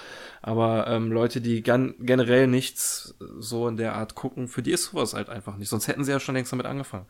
Aber 0.40 0.86
ähm, 0.86 1.10
Leute, 1.10 1.40
die 1.40 1.62
gan 1.64 1.96
generell 1.98 2.46
nichts 2.46 3.16
so 3.40 3.66
in 3.66 3.76
der 3.76 3.96
Art 3.96 4.14
gucken, 4.14 4.46
für 4.46 4.62
die 4.62 4.70
ist 4.70 4.84
sowas 4.84 5.14
halt 5.14 5.30
einfach 5.30 5.56
nicht. 5.56 5.68
Sonst 5.68 5.88
hätten 5.88 6.04
sie 6.04 6.12
ja 6.12 6.20
schon 6.20 6.36
längst 6.36 6.52
damit 6.52 6.66
angefangen 6.66 7.06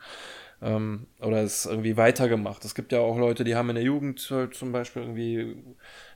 ähm, 0.62 1.07
oder 1.20 1.43
es 1.43 1.66
irgendwie 1.66 1.97
weitergemacht. 1.97 2.64
Es 2.64 2.74
gibt 2.74 2.93
ja 2.93 3.01
auch 3.01 3.18
Leute, 3.18 3.45
die 3.45 3.55
haben 3.55 3.70
in 3.70 3.76
der 3.76 3.84
Jugend 3.84 4.26
halt 4.30 4.55
zum 4.55 4.72
Beispiel 4.72 5.03
irgendwie 5.03 5.57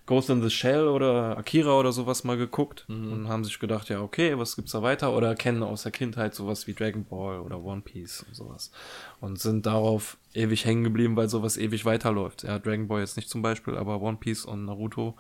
Ghost 0.07 0.29
in 0.29 0.43
the 0.43 0.51
Shell 0.51 0.87
oder 0.89 1.39
Akira 1.39 1.79
oder 1.79 1.91
sowas 1.91 2.25
mal 2.25 2.37
geguckt 2.37 2.85
und 2.89 3.27
haben 3.29 3.43
sich 3.43 3.59
gedacht, 3.59 3.89
ja, 3.89 4.03
okay, 4.03 4.37
was 4.39 4.55
gibt's 4.55 4.73
da 4.73 4.83
weiter? 4.83 5.17
Oder 5.17 5.35
kennen 5.35 5.63
aus 5.63 5.85
der 5.85 5.93
Kindheit 5.93 6.35
sowas 6.35 6.67
wie 6.67 6.75
Dragon 6.75 7.05
Ball 7.05 7.41
oder 7.41 7.63
One 7.63 7.81
Piece 7.81 8.23
und 8.29 8.37
sowas. 8.37 8.71
Und 9.21 9.41
sind 9.41 9.65
darauf 9.65 10.19
ewig 10.35 10.67
hängen 10.67 10.85
geblieben, 10.85 11.17
weil 11.17 11.31
sowas 11.31 11.57
ewig 11.57 11.87
weiterläuft. 11.87 12.43
Ja, 12.43 12.59
Dragon 12.59 12.87
Ball 12.87 13.01
jetzt 13.01 13.17
nicht 13.17 13.31
zum 13.31 13.41
Beispiel, 13.41 13.77
aber 13.77 14.03
One 14.03 14.19
Piece 14.19 14.45
und 14.45 14.67
Naruto 14.67 15.17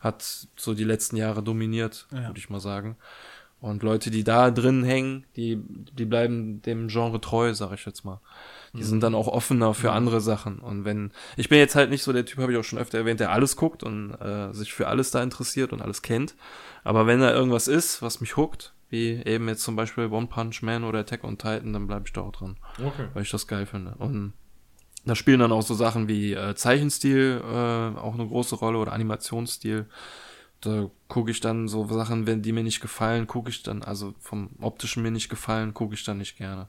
hat 0.00 0.22
so 0.56 0.74
die 0.74 0.84
letzten 0.84 1.16
Jahre 1.16 1.42
dominiert, 1.42 2.06
Ja. 2.12 2.26
würde 2.28 2.38
ich 2.38 2.50
mal 2.50 2.60
sagen. 2.60 2.96
Und 3.60 3.82
Leute, 3.82 4.10
die 4.10 4.24
da 4.24 4.50
drin 4.50 4.84
hängen, 4.84 5.24
die, 5.36 5.56
die 5.92 6.04
bleiben 6.04 6.62
dem 6.62 6.88
Genre 6.88 7.20
treu, 7.20 7.54
sag 7.54 7.72
ich 7.72 7.84
jetzt 7.86 8.04
mal. 8.04 8.20
Die 8.78 8.84
sind 8.84 9.02
dann 9.02 9.14
auch 9.14 9.28
offener 9.28 9.74
für 9.74 9.92
andere 9.92 10.20
Sachen. 10.20 10.58
Und 10.58 10.84
wenn, 10.84 11.10
ich 11.36 11.48
bin 11.48 11.58
jetzt 11.58 11.74
halt 11.74 11.90
nicht 11.90 12.02
so 12.02 12.12
der 12.12 12.24
Typ, 12.24 12.38
habe 12.38 12.52
ich 12.52 12.58
auch 12.58 12.64
schon 12.64 12.78
öfter 12.78 12.98
erwähnt, 12.98 13.20
der 13.20 13.32
alles 13.32 13.56
guckt 13.56 13.82
und 13.82 14.12
äh, 14.14 14.52
sich 14.52 14.72
für 14.72 14.88
alles 14.88 15.10
da 15.10 15.22
interessiert 15.22 15.72
und 15.72 15.82
alles 15.82 16.02
kennt. 16.02 16.34
Aber 16.84 17.06
wenn 17.06 17.20
da 17.20 17.32
irgendwas 17.32 17.68
ist, 17.68 18.02
was 18.02 18.20
mich 18.20 18.36
huckt, 18.36 18.72
wie 18.90 19.22
eben 19.24 19.48
jetzt 19.48 19.62
zum 19.62 19.76
Beispiel 19.76 20.06
One 20.06 20.26
Punch 20.26 20.62
Man 20.62 20.84
oder 20.84 21.00
Attack 21.00 21.24
on 21.24 21.38
Titan, 21.38 21.72
dann 21.72 21.86
bleibe 21.86 22.04
ich 22.06 22.12
da 22.12 22.22
auch 22.22 22.32
dran, 22.32 22.56
okay. 22.78 23.08
weil 23.12 23.22
ich 23.22 23.30
das 23.30 23.46
geil 23.46 23.66
finde. 23.66 23.94
Und 23.98 24.32
da 25.04 25.14
spielen 25.14 25.40
dann 25.40 25.52
auch 25.52 25.62
so 25.62 25.74
Sachen 25.74 26.08
wie 26.08 26.34
äh, 26.34 26.54
Zeichenstil 26.54 27.42
äh, 27.42 27.98
auch 27.98 28.14
eine 28.14 28.26
große 28.26 28.56
Rolle 28.56 28.78
oder 28.78 28.92
Animationsstil. 28.92 29.86
Da 30.60 30.90
gucke 31.06 31.30
ich 31.30 31.40
dann 31.40 31.68
so 31.68 31.86
Sachen, 31.86 32.26
wenn 32.26 32.42
die 32.42 32.52
mir 32.52 32.64
nicht 32.64 32.80
gefallen, 32.80 33.26
gucke 33.26 33.50
ich 33.50 33.62
dann, 33.62 33.82
also 33.82 34.14
vom 34.18 34.50
optischen 34.60 35.02
mir 35.02 35.12
nicht 35.12 35.28
gefallen, 35.28 35.72
gucke 35.72 35.94
ich 35.94 36.04
dann 36.04 36.18
nicht 36.18 36.36
gerne. 36.36 36.68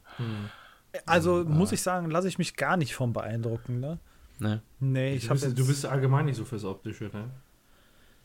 Also 1.05 1.43
muss 1.45 1.71
ich 1.71 1.81
sagen, 1.81 2.09
lasse 2.09 2.27
ich 2.27 2.37
mich 2.37 2.55
gar 2.55 2.77
nicht 2.77 2.95
vom 2.95 3.13
beeindrucken, 3.13 3.79
ne? 3.79 3.99
Ne? 4.39 4.61
Nee, 4.79 5.15
ich 5.15 5.23
Du 5.25 5.29
habe 5.31 5.39
bist, 5.39 5.59
du 5.59 5.67
bist 5.67 5.85
allgemein 5.85 6.25
nicht 6.25 6.37
so 6.37 6.45
fürs 6.45 6.63
Optische, 6.63 7.05
ne? 7.13 7.29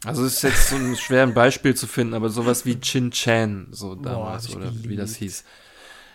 Also 0.05 0.25
es 0.25 0.35
ist 0.35 0.43
jetzt 0.43 0.69
so 0.69 0.77
ein 0.77 0.97
schwer 0.97 1.23
ein 1.23 1.35
Beispiel 1.35 1.75
zu 1.75 1.87
finden, 1.87 2.15
aber 2.15 2.29
sowas 2.29 2.67
wie 2.67 2.79
Chin 2.79 3.11
Chan, 3.11 3.69
so 3.71 3.95
damals, 3.95 4.47
ich 4.49 4.57
oder 4.57 4.71
wie 4.83 4.97
das 4.97 5.15
geliebt. 5.15 5.33
hieß. 5.33 5.45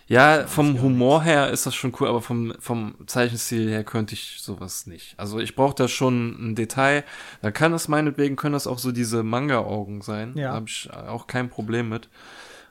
Ja, 0.06 0.46
vom 0.48 0.80
Humor 0.82 1.22
her 1.22 1.50
ist 1.50 1.66
das 1.66 1.74
schon 1.76 1.92
cool, 2.00 2.08
aber 2.08 2.20
vom, 2.20 2.52
vom 2.58 2.96
Zeichenstil 3.06 3.68
her 3.68 3.84
könnte 3.84 4.14
ich 4.14 4.38
sowas 4.40 4.86
nicht. 4.86 5.14
Also 5.18 5.38
ich 5.38 5.54
brauche 5.54 5.74
da 5.76 5.86
schon 5.86 6.50
ein 6.50 6.54
Detail. 6.56 7.04
Da 7.42 7.52
kann 7.52 7.70
das 7.70 7.86
meinetwegen, 7.86 8.34
können 8.34 8.54
das 8.54 8.66
auch 8.66 8.78
so 8.80 8.90
diese 8.90 9.22
Manga-Augen 9.22 10.02
sein. 10.02 10.36
Ja. 10.36 10.48
Da 10.48 10.54
habe 10.54 10.66
ich 10.68 10.90
auch 10.92 11.28
kein 11.28 11.48
Problem 11.48 11.88
mit. 11.88 12.08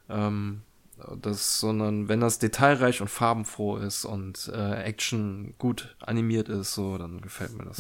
Ähm, 0.10 0.64
das, 1.22 1.60
sondern 1.60 2.08
wenn 2.08 2.20
das 2.20 2.39
detailreich 2.39 3.02
und 3.02 3.10
farbenfroh 3.10 3.78
ist 3.78 4.06
und 4.06 4.52
äh, 4.54 4.84
Action 4.84 5.54
gut 5.58 5.95
animiert 6.00 6.50
ist, 6.50 6.74
so, 6.74 6.97
dann 6.97 7.22
gefällt 7.22 7.58
mir 7.58 7.66
das. 7.66 7.78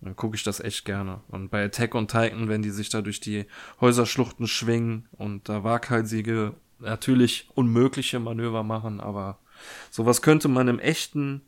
Dann 0.00 0.14
gucke 0.14 0.36
ich 0.36 0.42
das 0.42 0.60
echt 0.60 0.84
gerne. 0.84 1.20
Und 1.28 1.50
bei 1.50 1.64
Attack 1.64 1.94
on 1.94 2.06
Titan, 2.06 2.48
wenn 2.48 2.62
die 2.62 2.70
sich 2.70 2.90
da 2.90 3.02
durch 3.02 3.20
die 3.20 3.46
Häuserschluchten 3.80 4.46
schwingen 4.46 5.08
und 5.12 5.48
da 5.48 5.64
waghalsige, 5.64 6.54
natürlich 6.78 7.48
unmögliche 7.54 8.20
Manöver 8.20 8.62
machen, 8.62 9.00
aber 9.00 9.38
sowas 9.90 10.20
könnte 10.20 10.48
man 10.48 10.68
im 10.68 10.78
echten 10.78 11.42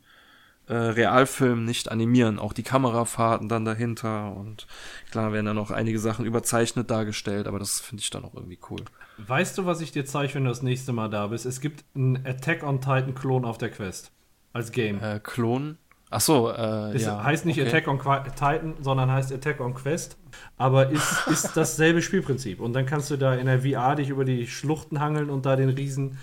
äh, 0.69 0.73
Realfilm 0.75 1.65
nicht 1.65 1.91
animieren. 1.91 2.39
Auch 2.39 2.53
die 2.53 2.63
Kamerafahrten 2.63 3.49
dann 3.49 3.65
dahinter 3.65 4.35
und 4.35 4.67
klar 5.11 5.33
werden 5.33 5.47
dann 5.47 5.55
noch 5.55 5.71
einige 5.71 5.99
Sachen 5.99 6.25
überzeichnet 6.25 6.89
dargestellt, 6.89 7.47
aber 7.47 7.59
das 7.59 7.79
finde 7.79 8.01
ich 8.01 8.09
dann 8.09 8.23
auch 8.23 8.35
irgendwie 8.35 8.59
cool. 8.69 8.85
Weißt 9.17 9.57
du, 9.57 9.65
was 9.65 9.81
ich 9.81 9.91
dir 9.91 10.05
zeige, 10.05 10.35
wenn 10.35 10.43
du 10.43 10.49
das 10.49 10.61
nächste 10.61 10.93
Mal 10.93 11.09
da 11.09 11.27
bist? 11.27 11.45
Es 11.45 11.59
gibt 11.59 11.83
einen 11.95 12.25
Attack 12.25 12.63
on 12.63 12.79
Titan 12.79 13.15
Klon 13.15 13.43
auf 13.45 13.57
der 13.57 13.69
Quest. 13.69 14.11
Als 14.53 14.71
Game. 14.71 15.01
Äh, 15.03 15.19
Klon? 15.21 15.77
Ach 16.11 16.21
so, 16.21 16.49
äh, 16.49 16.93
Es 16.95 17.03
ja. 17.03 17.23
heißt 17.23 17.45
nicht 17.45 17.59
okay. 17.59 17.67
Attack 17.67 17.87
on 17.87 17.99
Qua- 17.99 18.23
Titan, 18.23 18.75
sondern 18.81 19.11
heißt 19.11 19.31
Attack 19.31 19.59
on 19.59 19.73
Quest. 19.75 20.17
Aber 20.57 20.89
ist, 20.89 21.27
ist 21.31 21.55
dasselbe 21.55 22.01
Spielprinzip. 22.01 22.59
Und 22.59 22.73
dann 22.73 22.85
kannst 22.85 23.11
du 23.11 23.17
da 23.17 23.35
in 23.35 23.45
der 23.45 23.61
VR 23.61 23.95
dich 23.95 24.09
über 24.09 24.25
die 24.25 24.47
Schluchten 24.47 24.99
hangeln 24.99 25.29
und 25.29 25.45
da 25.45 25.55
den 25.55 25.69
Riesen 25.69 26.17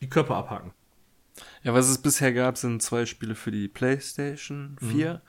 die 0.00 0.08
Köpfe 0.08 0.34
abhacken. 0.34 0.72
Ja, 1.64 1.74
was 1.74 1.88
es 1.88 1.98
bisher 1.98 2.32
gab, 2.32 2.58
sind 2.58 2.82
zwei 2.82 3.06
Spiele 3.06 3.34
für 3.36 3.52
die 3.52 3.68
PlayStation 3.68 4.76
4. 4.80 5.22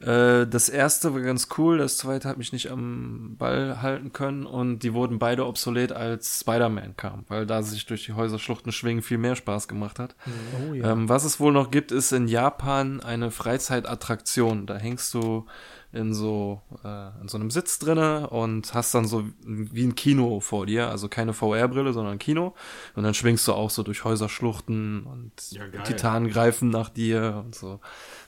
Mhm. 0.00 0.08
Äh, 0.08 0.46
das 0.46 0.68
erste 0.68 1.12
war 1.12 1.20
ganz 1.20 1.48
cool, 1.58 1.78
das 1.78 1.96
zweite 1.96 2.28
hat 2.28 2.38
mich 2.38 2.52
nicht 2.52 2.70
am 2.70 3.34
Ball 3.36 3.82
halten 3.82 4.12
können 4.12 4.46
und 4.46 4.80
die 4.80 4.94
wurden 4.94 5.18
beide 5.18 5.44
obsolet, 5.46 5.92
als 5.92 6.40
Spider-Man 6.40 6.96
kam, 6.96 7.24
weil 7.28 7.46
da 7.46 7.62
sich 7.62 7.86
durch 7.86 8.04
die 8.04 8.12
Häuserschluchten 8.12 8.70
schwingen 8.70 9.02
viel 9.02 9.18
mehr 9.18 9.34
Spaß 9.34 9.66
gemacht 9.66 9.98
hat. 9.98 10.14
Mhm. 10.24 10.32
Oh, 10.70 10.74
ja. 10.74 10.92
ähm, 10.92 11.08
was 11.08 11.24
es 11.24 11.40
wohl 11.40 11.52
noch 11.52 11.70
gibt, 11.72 11.90
ist 11.90 12.12
in 12.12 12.28
Japan 12.28 13.00
eine 13.00 13.30
Freizeitattraktion. 13.30 14.66
Da 14.66 14.76
hängst 14.76 15.12
du 15.14 15.46
in 15.92 16.14
so 16.14 16.62
äh, 16.84 17.20
in 17.20 17.28
so 17.28 17.36
einem 17.36 17.50
Sitz 17.50 17.78
drinne 17.78 18.30
und 18.30 18.72
hast 18.74 18.94
dann 18.94 19.06
so 19.06 19.28
wie 19.44 19.84
ein 19.84 19.94
Kino 19.94 20.40
vor 20.40 20.66
dir, 20.66 20.88
also 20.88 21.08
keine 21.08 21.34
VR-Brille, 21.34 21.92
sondern 21.92 22.14
ein 22.14 22.18
Kino 22.18 22.54
und 22.94 23.02
dann 23.02 23.14
schwingst 23.14 23.46
du 23.46 23.52
auch 23.52 23.70
so 23.70 23.82
durch 23.82 24.04
Häuserschluchten 24.04 25.04
und 25.04 25.32
ja, 25.50 25.66
Titanen 25.82 26.30
greifen 26.30 26.70
nach 26.70 26.88
dir 26.88 27.42
und 27.44 27.54
so. 27.54 27.80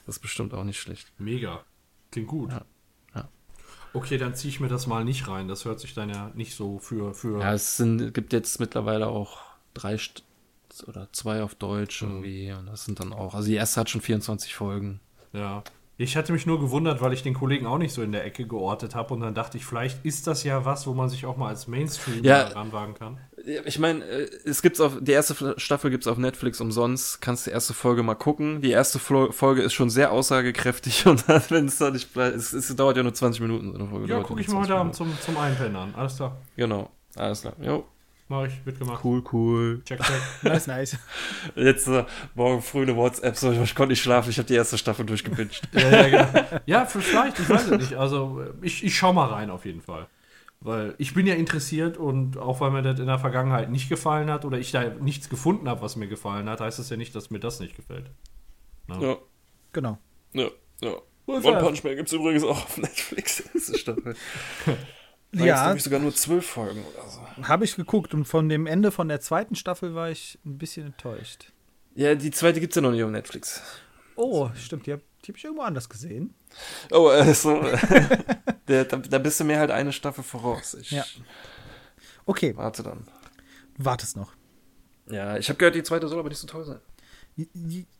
Das 0.05 0.17
ist 0.17 0.21
bestimmt 0.21 0.53
auch 0.53 0.63
nicht 0.63 0.79
schlecht. 0.79 1.11
Mega. 1.17 1.63
Klingt 2.11 2.27
gut. 2.27 2.51
Ja. 2.51 2.65
Okay, 3.95 4.17
dann 4.17 4.35
ziehe 4.35 4.49
ich 4.49 4.59
mir 4.59 4.67
das 4.67 4.87
mal 4.87 5.05
nicht 5.05 5.29
rein. 5.29 5.47
Das 5.47 5.63
hört 5.63 5.79
sich 5.79 5.93
dann 5.93 6.09
ja 6.09 6.29
nicht 6.35 6.53
so 6.53 6.79
für 6.79 7.13
für 7.13 7.39
Ja, 7.39 7.53
es 7.53 7.77
sind 7.77 8.13
gibt 8.13 8.33
jetzt 8.33 8.59
mittlerweile 8.59 9.07
auch 9.07 9.39
drei 9.73 9.97
St 9.97 10.23
oder 10.85 11.07
zwei 11.13 11.41
auf 11.41 11.55
Deutsch 11.55 12.01
mhm. 12.01 12.09
irgendwie 12.09 12.51
und 12.51 12.65
das 12.65 12.83
sind 12.83 12.99
dann 12.99 13.13
auch 13.13 13.33
also 13.33 13.47
die 13.47 13.55
erste 13.55 13.79
hat 13.79 13.89
schon 13.89 14.01
24 14.01 14.53
Folgen. 14.53 14.99
Ja. 15.31 15.63
Ich 15.97 16.17
hatte 16.17 16.33
mich 16.33 16.45
nur 16.45 16.59
gewundert, 16.59 17.01
weil 17.01 17.13
ich 17.13 17.23
den 17.23 17.33
Kollegen 17.33 17.65
auch 17.65 17.77
nicht 17.77 17.93
so 17.93 18.01
in 18.01 18.11
der 18.11 18.25
Ecke 18.25 18.45
geortet 18.45 18.95
habe 18.95 19.13
und 19.13 19.21
dann 19.21 19.33
dachte 19.33 19.57
ich, 19.57 19.65
vielleicht 19.65 20.05
ist 20.05 20.27
das 20.27 20.43
ja 20.43 20.65
was, 20.65 20.85
wo 20.87 20.93
man 20.93 21.07
sich 21.07 21.25
auch 21.25 21.37
mal 21.37 21.47
als 21.47 21.67
Mainstream 21.67 22.21
ja, 22.21 22.47
ranwagen 22.47 22.95
kann. 22.95 23.17
Ich 23.65 23.79
meine, 23.79 24.03
äh, 24.03 24.29
es 24.43 24.61
gibt's 24.61 24.81
auf 24.81 24.97
die 24.99 25.13
erste 25.13 25.55
Staffel 25.57 25.91
gibt's 25.91 26.07
auf 26.07 26.17
Netflix 26.17 26.59
umsonst. 26.59 27.21
Kannst 27.21 27.45
die 27.45 27.51
erste 27.51 27.73
Folge 27.73 28.03
mal 28.03 28.15
gucken. 28.15 28.59
Die 28.59 28.71
erste 28.71 28.99
Folge 28.99 29.61
ist 29.61 29.73
schon 29.73 29.89
sehr 29.89 30.11
aussagekräftig 30.11 31.05
und 31.07 31.25
wenn 31.49 31.67
es 31.67 31.77
da 31.77 31.91
nicht 31.91 32.13
bleibt, 32.13 32.35
es, 32.35 32.51
es, 32.51 32.75
dauert 32.75 32.97
ja 32.97 33.03
nur 33.03 33.13
20 33.13 33.41
Minuten 33.41 33.71
so 33.71 33.79
eine 33.79 33.87
Folge. 33.87 34.07
Ja, 34.07 34.21
gucke 34.21 34.41
ich 34.41 34.49
mal 34.49 34.63
heute 34.63 34.75
Abend 34.75 34.95
zum 34.95 35.17
zum 35.21 35.37
Einpennen 35.37 35.77
an. 35.77 35.95
Alles 35.95 36.17
klar. 36.17 36.37
Genau, 36.57 36.89
alles 37.15 37.41
klar. 37.41 37.53
Jo. 37.61 37.85
Mach 38.27 38.47
ich, 38.47 38.65
wird 38.65 38.79
gemacht. 38.79 39.03
Cool, 39.03 39.23
cool. 39.31 39.81
Check, 39.85 40.01
check. 40.01 40.21
nice, 40.43 40.67
nice. 40.67 40.97
Jetzt 41.55 41.87
äh, 41.87 42.05
morgen 42.33 42.61
früh 42.63 42.81
eine 42.81 42.95
WhatsApp, 42.95 43.35
so, 43.35 43.51
ich 43.51 43.75
konnte 43.75 43.91
nicht 43.91 44.01
schlafen, 44.01 44.31
ich 44.31 44.37
habe 44.39 44.47
die 44.47 44.55
erste 44.55 44.79
Staffel 44.79 45.05
durchgepinscht. 45.05 45.67
ja, 45.73 46.07
ja, 46.07 46.07
genau. 46.07 46.61
ja, 46.65 46.85
vielleicht, 46.85 47.39
ich 47.39 47.47
weiß 47.47 47.67
es 47.67 47.79
nicht. 47.79 47.93
Also, 47.93 48.43
ich, 48.61 48.83
ich 48.83 48.97
schau 48.97 49.13
mal 49.13 49.27
rein 49.27 49.51
auf 49.51 49.65
jeden 49.65 49.81
Fall. 49.81 50.07
Weil 50.59 50.95
ich 50.97 51.13
bin 51.13 51.27
ja 51.27 51.35
interessiert 51.35 51.97
und 51.97 52.37
auch 52.37 52.61
weil 52.61 52.71
mir 52.71 52.81
das 52.81 52.99
in 52.99 53.05
der 53.05 53.19
Vergangenheit 53.19 53.69
nicht 53.69 53.89
gefallen 53.89 54.31
hat 54.31 54.45
oder 54.45 54.57
ich 54.57 54.71
da 54.71 54.89
nichts 54.89 55.29
gefunden 55.29 55.69
habe, 55.69 55.81
was 55.81 55.95
mir 55.95 56.07
gefallen 56.07 56.49
hat, 56.49 56.61
heißt 56.61 56.79
das 56.79 56.89
ja 56.89 56.97
nicht, 56.97 57.13
dass 57.13 57.29
mir 57.29 57.39
das 57.39 57.59
nicht 57.59 57.75
gefällt. 57.75 58.09
Na? 58.87 58.99
Ja. 58.99 59.17
Genau. 59.73 59.99
Ja, 60.33 60.49
ja. 60.81 60.95
One 61.27 61.41
Punch 61.41 61.83
Man 61.83 61.95
gibt 61.95 62.07
es 62.07 62.13
übrigens 62.13 62.43
auch 62.43 62.63
auf 62.63 62.77
Netflix, 62.77 63.43
diese 63.53 63.77
Staffel. 63.77 64.15
War 65.39 65.45
ja. 65.45 65.67
Jetzt, 65.69 65.77
ich, 65.77 65.83
sogar 65.83 65.99
nur 65.99 66.13
zwölf 66.13 66.45
Folgen 66.45 66.83
oder 66.85 67.09
so. 67.09 67.47
Habe 67.47 67.65
ich 67.65 67.75
geguckt 67.75 68.13
und 68.13 68.25
von 68.25 68.47
dem 68.47 68.67
Ende 68.67 68.91
von 68.91 69.07
der 69.07 69.19
zweiten 69.19 69.55
Staffel 69.55 69.93
war 69.93 70.09
ich 70.09 70.39
ein 70.45 70.57
bisschen 70.57 70.87
enttäuscht. 70.87 71.51
Ja, 71.93 72.15
die 72.15 72.31
zweite 72.31 72.59
gibt 72.59 72.71
es 72.71 72.75
ja 72.75 72.81
noch 72.81 72.91
nicht 72.91 73.03
auf 73.03 73.11
Netflix. 73.11 73.61
Oh, 74.15 74.49
stimmt, 74.55 74.85
die 74.85 74.93
habe 74.93 75.01
hab 75.27 75.35
ich 75.35 75.43
irgendwo 75.43 75.63
anders 75.63 75.89
gesehen. 75.89 76.33
Oh, 76.91 77.09
äh, 77.09 77.33
so. 77.33 77.61
da, 78.65 78.83
da, 78.83 79.17
bist 79.17 79.39
du 79.39 79.43
mir 79.43 79.59
halt 79.59 79.71
eine 79.71 79.91
Staffel 79.91 80.23
voraus. 80.23 80.73
Ich 80.75 80.91
ja. 80.91 81.03
Okay. 82.25 82.55
Warte 82.55 82.83
dann. 82.83 83.07
Wartest 83.77 84.15
noch. 84.15 84.33
Ja, 85.09 85.37
ich 85.37 85.49
habe 85.49 85.57
gehört, 85.57 85.75
die 85.75 85.83
zweite 85.83 86.07
soll 86.07 86.19
aber 86.19 86.29
nicht 86.29 86.39
so 86.39 86.47
toll 86.47 86.63
sein. 86.63 86.79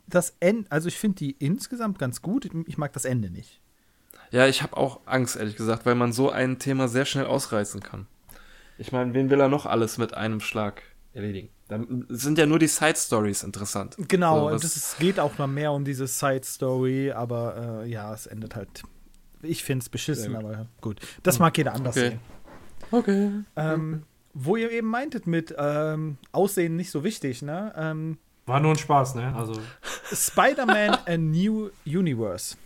Das 0.08 0.36
Ende, 0.40 0.72
also 0.72 0.88
ich 0.88 0.98
finde 0.98 1.18
die 1.18 1.32
insgesamt 1.32 2.00
ganz 2.00 2.22
gut. 2.22 2.50
Ich 2.68 2.78
mag 2.78 2.94
das 2.94 3.06
Ende 3.06 3.30
nicht. 3.30 3.62
Ja, 4.36 4.48
ich 4.48 4.62
habe 4.62 4.76
auch 4.76 5.00
Angst, 5.06 5.38
ehrlich 5.38 5.56
gesagt, 5.56 5.86
weil 5.86 5.96
man 5.96 6.12
so 6.12 6.30
ein 6.30 6.60
Thema 6.60 6.90
sehr 6.90 7.06
schnell 7.06 7.26
ausreißen 7.26 7.80
kann. 7.80 8.06
Ich 8.78 8.92
meine, 8.92 9.14
wen 9.14 9.30
will 9.30 9.40
er 9.40 9.48
noch 9.48 9.66
alles 9.66 9.98
mit 9.98 10.14
einem 10.14 10.42
Schlag 10.42 10.82
erledigen? 11.14 11.48
Dann 11.70 12.06
sind 12.10 12.38
ja 12.38 12.46
nur 12.46 12.60
die 12.60 12.68
Side 12.68 12.98
Stories 12.98 13.44
interessant. 13.44 13.96
Genau, 14.10 14.48
also, 14.48 14.68
es 14.68 14.98
geht 15.00 15.22
auch 15.22 15.38
noch 15.38 15.48
mehr 15.48 15.72
um 15.72 15.86
diese 15.86 16.06
Side 16.06 16.44
Story, 16.44 17.14
aber 17.14 17.84
äh, 17.86 17.90
ja, 17.90 18.14
es 18.14 18.28
endet 18.28 18.58
halt. 18.58 18.84
Ich 19.42 19.64
finde 19.64 19.84
es 19.84 19.90
beschissen, 19.90 20.36
aber 20.36 20.68
gut. 20.82 21.00
Das 21.24 21.40
mag 21.40 21.58
jeder 21.58 21.74
anders 21.74 21.96
okay. 21.96 22.10
sehen. 22.10 22.20
Okay. 22.92 23.32
Ähm, 23.56 24.04
wo 24.34 24.58
ihr 24.58 24.70
eben 24.70 24.90
meintet 24.90 25.28
mit 25.28 25.56
ähm, 25.58 26.18
Aussehen 26.34 26.76
nicht 26.76 26.92
so 26.92 27.06
wichtig, 27.06 27.42
ne? 27.42 27.74
Ähm, 27.78 28.18
War 28.48 28.60
nur 28.60 28.72
ein 28.72 28.78
Spaß, 28.78 29.16
ne? 29.16 29.34
Also. 29.34 29.54
Spider-Man 30.12 30.98
A 31.06 31.18
New 31.18 31.70
Universe. 31.86 32.58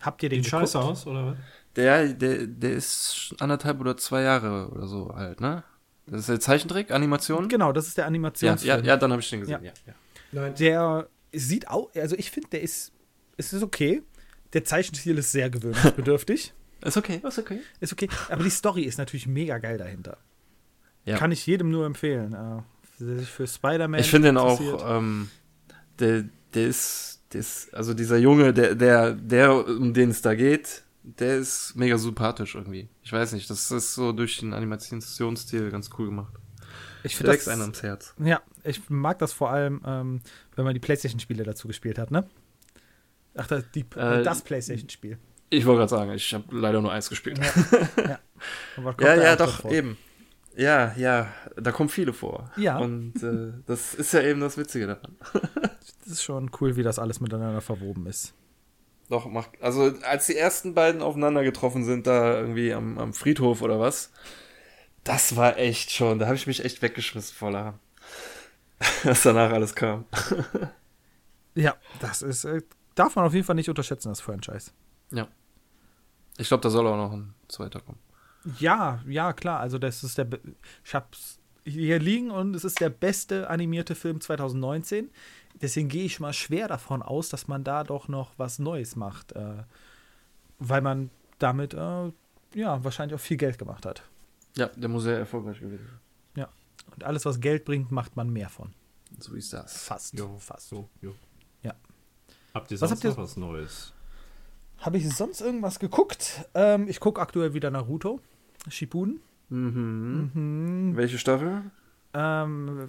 Habt 0.00 0.22
ihr 0.22 0.28
den 0.28 0.42
Sieht 0.42 0.50
scheiße 0.50 0.78
aus, 0.78 1.06
oder 1.06 1.26
was? 1.26 1.36
Der, 1.76 2.08
der, 2.08 2.46
der 2.46 2.72
ist 2.72 3.34
anderthalb 3.38 3.80
oder 3.80 3.96
zwei 3.96 4.22
Jahre 4.22 4.70
oder 4.70 4.86
so 4.86 5.08
alt, 5.08 5.40
ne? 5.40 5.62
Das 6.06 6.20
ist 6.20 6.28
der 6.28 6.40
Zeichentrick, 6.40 6.90
Animation? 6.90 7.48
Genau, 7.48 7.72
das 7.72 7.88
ist 7.88 7.98
der 7.98 8.06
Animationsfilm. 8.06 8.78
Ja, 8.78 8.82
ja, 8.82 8.86
ja 8.86 8.96
dann 8.96 9.10
habe 9.10 9.20
ich 9.20 9.28
den 9.28 9.40
gesehen, 9.40 9.62
ja. 9.62 9.72
ja, 9.86 9.94
ja. 10.32 10.50
Der 10.50 11.08
sieht 11.32 11.68
auch, 11.68 11.90
also 11.94 12.16
ich 12.16 12.30
finde, 12.30 12.50
der 12.50 12.62
ist, 12.62 12.92
es 13.36 13.52
ist 13.52 13.62
okay. 13.62 14.02
Der 14.52 14.64
Zeichenstil 14.64 15.18
ist 15.18 15.32
sehr 15.32 15.50
gewöhnungsbedürftig. 15.50 16.54
ist 16.82 16.96
okay, 16.96 17.20
ist 17.22 17.38
okay. 17.38 17.60
Ist 17.80 17.92
okay, 17.92 18.08
aber 18.30 18.44
die 18.44 18.50
Story 18.50 18.82
ist 18.82 18.98
natürlich 18.98 19.26
mega 19.26 19.58
geil 19.58 19.78
dahinter. 19.78 20.18
Ja. 21.04 21.18
Kann 21.18 21.32
ich 21.32 21.46
jedem 21.46 21.70
nur 21.70 21.84
empfehlen, 21.86 22.32
äh, 22.32 23.04
der 23.04 23.18
sich 23.18 23.28
für 23.28 23.46
Spider-Man 23.46 24.00
Ich 24.00 24.10
finde 24.10 24.28
den 24.28 24.38
auch, 24.38 24.60
ähm, 24.88 25.30
der, 25.98 26.24
der 26.54 26.66
ist 26.68 27.15
das, 27.36 27.68
also 27.72 27.94
dieser 27.94 28.16
Junge, 28.16 28.52
der, 28.52 28.74
der, 28.74 29.12
der, 29.12 29.66
um 29.66 29.92
den 29.94 30.10
es 30.10 30.22
da 30.22 30.34
geht, 30.34 30.82
der 31.02 31.36
ist 31.36 31.74
mega 31.76 31.98
sympathisch 31.98 32.54
irgendwie. 32.54 32.88
Ich 33.02 33.12
weiß 33.12 33.32
nicht, 33.32 33.48
das 33.48 33.70
ist 33.70 33.94
so 33.94 34.12
durch 34.12 34.38
den 34.38 34.52
Animationsstil 34.52 35.70
ganz 35.70 35.90
cool 35.98 36.06
gemacht. 36.06 36.34
Ich 37.04 37.16
finde 37.16 37.32
das 37.32 37.46
einen 37.46 37.62
ans 37.62 37.82
Herz. 37.82 38.14
Ja, 38.18 38.40
ich 38.64 38.90
mag 38.90 39.18
das 39.20 39.32
vor 39.32 39.50
allem, 39.50 39.80
ähm, 39.86 40.20
wenn 40.56 40.64
man 40.64 40.74
die 40.74 40.80
PlayStation-Spiele 40.80 41.44
dazu 41.44 41.68
gespielt 41.68 41.98
hat, 41.98 42.10
ne? 42.10 42.28
Ach, 43.36 43.46
das, 43.46 43.64
die, 43.74 43.84
äh, 43.94 44.22
das 44.22 44.42
PlayStation-Spiel. 44.42 45.18
Ich 45.50 45.64
wollte 45.64 45.78
gerade 45.78 45.90
sagen, 45.90 46.12
ich 46.12 46.34
habe 46.34 46.44
leider 46.50 46.80
nur 46.80 46.90
eins 46.90 47.08
gespielt. 47.08 47.38
Ja, 47.38 48.18
ja, 48.98 49.14
ja, 49.14 49.22
ja 49.22 49.36
doch, 49.36 49.60
vor? 49.60 49.70
eben. 49.70 49.96
Ja, 50.56 50.94
ja, 50.96 51.32
da 51.54 51.70
kommen 51.70 51.90
viele 51.90 52.12
vor. 52.12 52.50
Ja. 52.56 52.78
Und 52.78 53.22
äh, 53.22 53.52
das 53.66 53.94
ist 53.94 54.12
ja 54.12 54.22
eben 54.22 54.40
das 54.40 54.56
Witzige 54.56 54.86
daran. 54.86 55.16
das 56.06 56.14
ist 56.14 56.22
schon 56.22 56.50
cool, 56.60 56.76
wie 56.76 56.84
das 56.84 57.00
alles 57.00 57.20
miteinander 57.20 57.60
verwoben 57.60 58.06
ist. 58.06 58.32
Doch, 59.08 59.26
macht. 59.26 59.50
Also, 59.60 59.92
als 60.02 60.26
die 60.26 60.36
ersten 60.36 60.74
beiden 60.74 61.02
aufeinander 61.02 61.42
getroffen 61.42 61.84
sind, 61.84 62.06
da 62.06 62.38
irgendwie 62.38 62.72
am, 62.72 62.98
am 62.98 63.12
Friedhof 63.12 63.60
oder 63.60 63.80
was, 63.80 64.12
das 65.04 65.36
war 65.36 65.58
echt 65.58 65.90
schon, 65.90 66.18
da 66.18 66.26
habe 66.26 66.36
ich 66.36 66.46
mich 66.46 66.64
echt 66.64 66.80
weggeschmissen 66.80 67.34
voller. 67.34 67.78
was 69.04 69.22
danach 69.22 69.52
alles 69.52 69.74
kam. 69.74 70.04
ja, 71.54 71.74
das 72.00 72.22
ist, 72.22 72.44
äh, 72.44 72.62
darf 72.94 73.16
man 73.16 73.24
auf 73.24 73.34
jeden 73.34 73.46
Fall 73.46 73.56
nicht 73.56 73.68
unterschätzen, 73.68 74.08
das 74.08 74.20
Franchise. 74.20 74.70
Ja. 75.10 75.26
Ich 76.38 76.48
glaube, 76.48 76.62
da 76.62 76.70
soll 76.70 76.86
auch 76.86 76.96
noch 76.96 77.12
ein 77.12 77.34
zweiter 77.48 77.80
kommen. 77.80 77.98
Ja, 78.58 79.02
ja, 79.08 79.32
klar. 79.32 79.58
Also, 79.58 79.78
das 79.78 80.04
ist 80.04 80.18
der. 80.18 80.28
Ich 80.84 80.94
hab's 80.94 81.40
hier 81.64 81.98
liegen 81.98 82.30
und 82.30 82.54
es 82.54 82.64
ist 82.64 82.80
der 82.80 82.90
beste 82.90 83.50
animierte 83.50 83.96
Film 83.96 84.20
2019. 84.20 85.10
Deswegen 85.60 85.88
gehe 85.88 86.04
ich 86.04 86.20
mal 86.20 86.32
schwer 86.32 86.68
davon 86.68 87.02
aus, 87.02 87.28
dass 87.28 87.48
man 87.48 87.64
da 87.64 87.84
doch 87.84 88.08
noch 88.08 88.32
was 88.36 88.58
Neues 88.58 88.96
macht. 88.96 89.32
Äh, 89.32 89.64
weil 90.58 90.80
man 90.80 91.10
damit, 91.38 91.74
äh, 91.74 92.12
ja, 92.54 92.84
wahrscheinlich 92.84 93.14
auch 93.14 93.22
viel 93.22 93.36
Geld 93.36 93.58
gemacht 93.58 93.86
hat. 93.86 94.02
Ja, 94.56 94.66
der 94.68 94.88
muss 94.88 95.04
sehr 95.04 95.18
erfolgreich 95.18 95.60
gewesen 95.60 95.86
sein. 95.86 95.98
Ja. 96.36 96.48
Und 96.94 97.04
alles, 97.04 97.24
was 97.24 97.40
Geld 97.40 97.64
bringt, 97.64 97.90
macht 97.90 98.16
man 98.16 98.30
mehr 98.30 98.48
von. 98.48 98.72
So 99.18 99.34
ist 99.34 99.52
das. 99.52 99.84
Fast. 99.84 100.18
Jo, 100.18 100.38
fast 100.38 100.68
so. 100.68 100.88
Jo. 101.00 101.14
Ja. 101.62 101.74
Habt 102.54 102.70
ihr 102.70 102.78
sonst 102.78 102.90
was 102.90 102.96
habt 102.98 103.04
ihr, 103.04 103.10
noch 103.10 103.18
was 103.18 103.36
Neues? 103.36 103.92
Habe 104.78 104.98
ich 104.98 105.08
sonst 105.14 105.40
irgendwas 105.40 105.78
geguckt? 105.78 106.44
Ähm, 106.54 106.88
ich 106.88 107.00
gucke 107.00 107.20
aktuell 107.20 107.54
wieder 107.54 107.70
Naruto. 107.70 108.20
Shippuden. 108.68 109.20
Mhm. 109.48 110.30
mhm. 110.34 110.96
Welche 110.96 111.18
Staffel? 111.18 111.70
Ähm, 112.14 112.88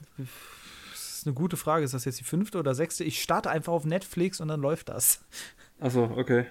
eine 1.27 1.35
gute 1.35 1.57
Frage. 1.57 1.85
Ist 1.85 1.93
das 1.93 2.05
jetzt 2.05 2.19
die 2.19 2.23
fünfte 2.23 2.57
oder 2.57 2.73
sechste? 2.73 3.03
Ich 3.03 3.21
starte 3.21 3.49
einfach 3.49 3.73
auf 3.73 3.85
Netflix 3.85 4.39
und 4.39 4.47
dann 4.47 4.61
läuft 4.61 4.89
das. 4.89 5.23
Achso, 5.79 6.05
okay. 6.15 6.45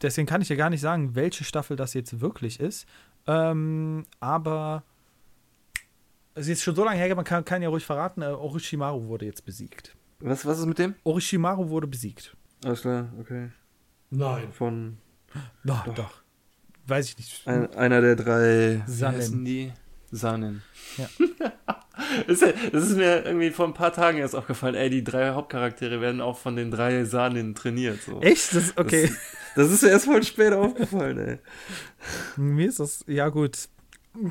Deswegen 0.00 0.26
kann 0.26 0.42
ich 0.42 0.48
ja 0.48 0.56
gar 0.56 0.70
nicht 0.70 0.80
sagen, 0.80 1.14
welche 1.14 1.44
Staffel 1.44 1.76
das 1.76 1.94
jetzt 1.94 2.20
wirklich 2.20 2.60
ist. 2.60 2.86
Ähm, 3.26 4.04
aber 4.20 4.82
es 6.34 6.48
ist 6.48 6.62
schon 6.62 6.74
so 6.74 6.84
lange 6.84 6.98
her, 6.98 7.14
man 7.14 7.24
kann, 7.24 7.44
kann 7.44 7.62
ja 7.62 7.68
ruhig 7.68 7.84
verraten, 7.84 8.22
äh, 8.22 8.26
Orochimaru 8.26 9.06
wurde 9.06 9.26
jetzt 9.26 9.44
besiegt. 9.44 9.96
Was, 10.18 10.44
was 10.46 10.58
ist 10.58 10.66
mit 10.66 10.78
dem? 10.78 10.94
Orochimaru 11.04 11.68
wurde 11.68 11.86
besiegt. 11.86 12.36
Alles 12.64 12.82
klar, 12.82 13.12
okay. 13.20 13.50
Nein. 14.10 14.52
Von. 14.52 14.98
No, 15.62 15.80
doch. 15.86 15.94
doch 15.94 16.22
weiß 16.86 17.08
ich 17.10 17.18
nicht. 17.18 17.46
Ein, 17.46 17.74
einer 17.74 18.00
der 18.00 18.16
drei 18.16 18.82
Salem. 18.86 19.44
die? 19.44 19.72
Sanin. 20.12 20.62
Ja. 20.98 21.08
das, 22.26 22.42
ist, 22.42 22.96
mir 22.96 23.24
irgendwie 23.24 23.50
vor 23.50 23.66
ein 23.66 23.72
paar 23.72 23.92
Tagen 23.94 24.18
erst 24.18 24.34
aufgefallen, 24.34 24.74
ey, 24.74 24.90
die 24.90 25.02
drei 25.04 25.30
Hauptcharaktere 25.30 26.02
werden 26.02 26.20
auch 26.20 26.36
von 26.38 26.54
den 26.54 26.70
drei 26.70 27.04
Sanin 27.04 27.54
trainiert. 27.54 28.02
So. 28.02 28.20
Echt? 28.20 28.54
Das, 28.54 28.76
okay. 28.76 29.08
Das, 29.54 29.68
das 29.68 29.72
ist 29.72 29.82
mir 29.82 29.88
erst 29.88 30.04
voll 30.04 30.22
spät 30.22 30.52
aufgefallen, 30.52 31.18
ey. 31.18 31.38
Mir 32.36 32.68
ist 32.68 32.78
das, 32.80 33.04
ja 33.06 33.28
gut. 33.30 33.68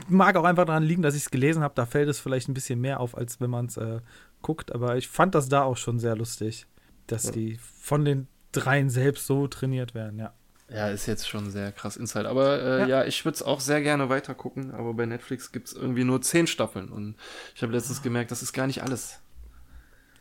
Mag 0.07 0.35
auch 0.35 0.43
einfach 0.43 0.65
daran 0.65 0.83
liegen, 0.83 1.01
dass 1.01 1.15
ich 1.15 1.23
es 1.23 1.31
gelesen 1.31 1.63
habe. 1.63 1.73
Da 1.75 1.87
fällt 1.87 2.09
es 2.09 2.19
vielleicht 2.19 2.47
ein 2.47 2.53
bisschen 2.53 2.79
mehr 2.79 2.99
auf, 2.99 3.17
als 3.17 3.41
wenn 3.41 3.49
man 3.49 3.65
es 3.65 3.77
äh, 3.77 4.01
guckt. 4.43 4.71
Aber 4.73 4.97
ich 4.97 5.07
fand 5.07 5.33
das 5.33 5.49
da 5.49 5.63
auch 5.63 5.77
schon 5.77 5.97
sehr 5.97 6.15
lustig, 6.15 6.67
dass 7.07 7.23
Ja. 7.25 7.31
die 7.31 7.57
von 7.79 8.05
den 8.05 8.27
dreien 8.51 8.89
selbst 8.91 9.25
so 9.25 9.47
trainiert 9.47 9.95
werden, 9.95 10.19
ja. 10.19 10.33
Ja, 10.73 10.87
ist 10.89 11.05
jetzt 11.05 11.27
schon 11.27 11.51
sehr 11.51 11.71
krass 11.71 11.97
Insight. 11.97 12.25
Aber 12.25 12.61
äh, 12.61 12.79
Ja. 12.81 12.87
ja. 12.87 13.05
ich 13.05 13.25
würde 13.25 13.35
es 13.35 13.43
auch 13.43 13.59
sehr 13.59 13.81
gerne 13.81 14.09
weiter 14.09 14.33
gucken. 14.33 14.71
Aber 14.73 14.93
bei 14.93 15.05
Netflix 15.05 15.51
gibt 15.51 15.67
es 15.67 15.73
irgendwie 15.73 16.03
nur 16.03 16.21
zehn 16.21 16.47
Staffeln. 16.47 16.89
Und 16.89 17.15
ich 17.55 17.61
habe 17.61 17.73
letztens 17.73 18.01
gemerkt, 18.01 18.31
das 18.31 18.41
ist 18.41 18.53
gar 18.53 18.67
nicht 18.67 18.81
alles. 18.81 19.19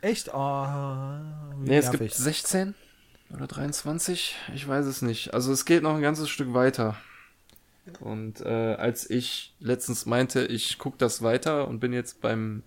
Echt? 0.01 0.33
Oh, 0.33 0.65
Nee, 1.59 1.77
es 1.77 1.91
gibt 1.91 2.11
16 2.11 2.73
oder 3.33 3.47
23, 3.47 4.35
ich 4.53 4.67
weiß 4.67 4.85
es 4.87 5.01
nicht. 5.01 5.33
Also 5.33 5.53
es 5.53 5.63
geht 5.65 5.83
noch 5.83 5.95
ein 5.95 6.01
ganzes 6.01 6.29
Stück 6.29 6.53
weiter. 6.53 6.97
Und 7.99 8.41
äh, 8.41 8.75
als 8.75 9.09
ich 9.09 9.53
letztens 9.59 10.05
meinte, 10.05 10.45
ich 10.45 10.77
gucke 10.77 10.97
das 10.97 11.21
weiter 11.21 11.67
und 11.67 11.79
bin 11.79 11.93
jetzt 11.93 12.21
beim 12.21 12.63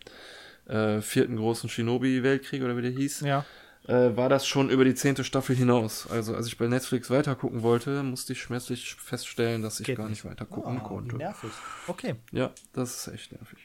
äh, 0.66 1.00
vierten 1.00 1.36
großen 1.36 1.68
Shinobi-Weltkrieg 1.68 2.62
oder 2.62 2.76
wie 2.76 2.82
der 2.82 2.90
hieß, 2.92 3.20
Ja. 3.20 3.44
Äh, 3.86 4.16
war 4.16 4.28
das 4.28 4.46
schon 4.46 4.70
über 4.70 4.84
die 4.84 4.94
zehnte 4.94 5.24
Staffel 5.24 5.54
hinaus. 5.56 6.06
Also 6.10 6.34
als 6.34 6.46
ich 6.46 6.56
bei 6.58 6.66
Netflix 6.68 7.10
weiter 7.10 7.34
gucken 7.34 7.62
wollte, 7.62 8.02
musste 8.02 8.32
ich 8.32 8.40
schmerzlich 8.40 8.94
feststellen, 8.94 9.62
dass 9.62 9.80
ich 9.80 9.86
Geht 9.86 9.96
gar 9.98 10.08
nicht 10.08 10.24
weiter 10.24 10.44
gucken 10.46 10.80
Oh, 10.82 10.86
konnte. 10.88 11.16
nervig. 11.16 11.50
Okay. 11.86 12.14
Ja, 12.32 12.50
das 12.72 13.06
ist 13.06 13.14
echt 13.14 13.32
nervig. 13.32 13.58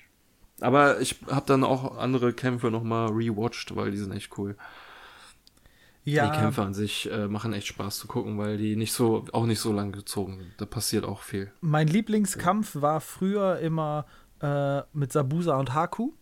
Aber 0.62 1.00
ich 1.00 1.20
habe 1.28 1.46
dann 1.46 1.64
auch 1.64 1.98
andere 1.98 2.34
Kämpfe 2.34 2.70
nochmal 2.70 3.08
rewatcht, 3.10 3.76
weil 3.76 3.92
die 3.92 3.98
sind 3.98 4.12
echt 4.12 4.38
cool. 4.38 4.58
Ja, 6.04 6.30
Die 6.32 6.38
Kämpfe 6.38 6.64
an 6.64 6.74
sich 6.74 7.10
äh, 7.12 7.28
machen 7.28 7.54
echt 7.54 7.68
Spaß 7.68 7.98
zu 8.00 8.08
gucken, 8.08 8.38
weil 8.38 8.58
die 8.58 8.76
nicht 8.76 8.94
so, 8.94 9.26
auch 9.32 9.46
nicht 9.46 9.60
so 9.60 9.72
lang 9.72 9.92
gezogen 9.92 10.38
sind. 10.40 10.52
Da 10.58 10.66
passiert 10.66 11.06
auch 11.06 11.22
viel. 11.22 11.52
mein 11.62 11.88
Lieblingskampf 11.88 12.76
war 12.82 13.00
früher 13.00 13.60
immer 13.60 14.06
äh, 14.42 14.82
mit 14.94 15.12
Sabusa 15.12 15.58
und 15.58 15.74
Haku, 15.74 16.14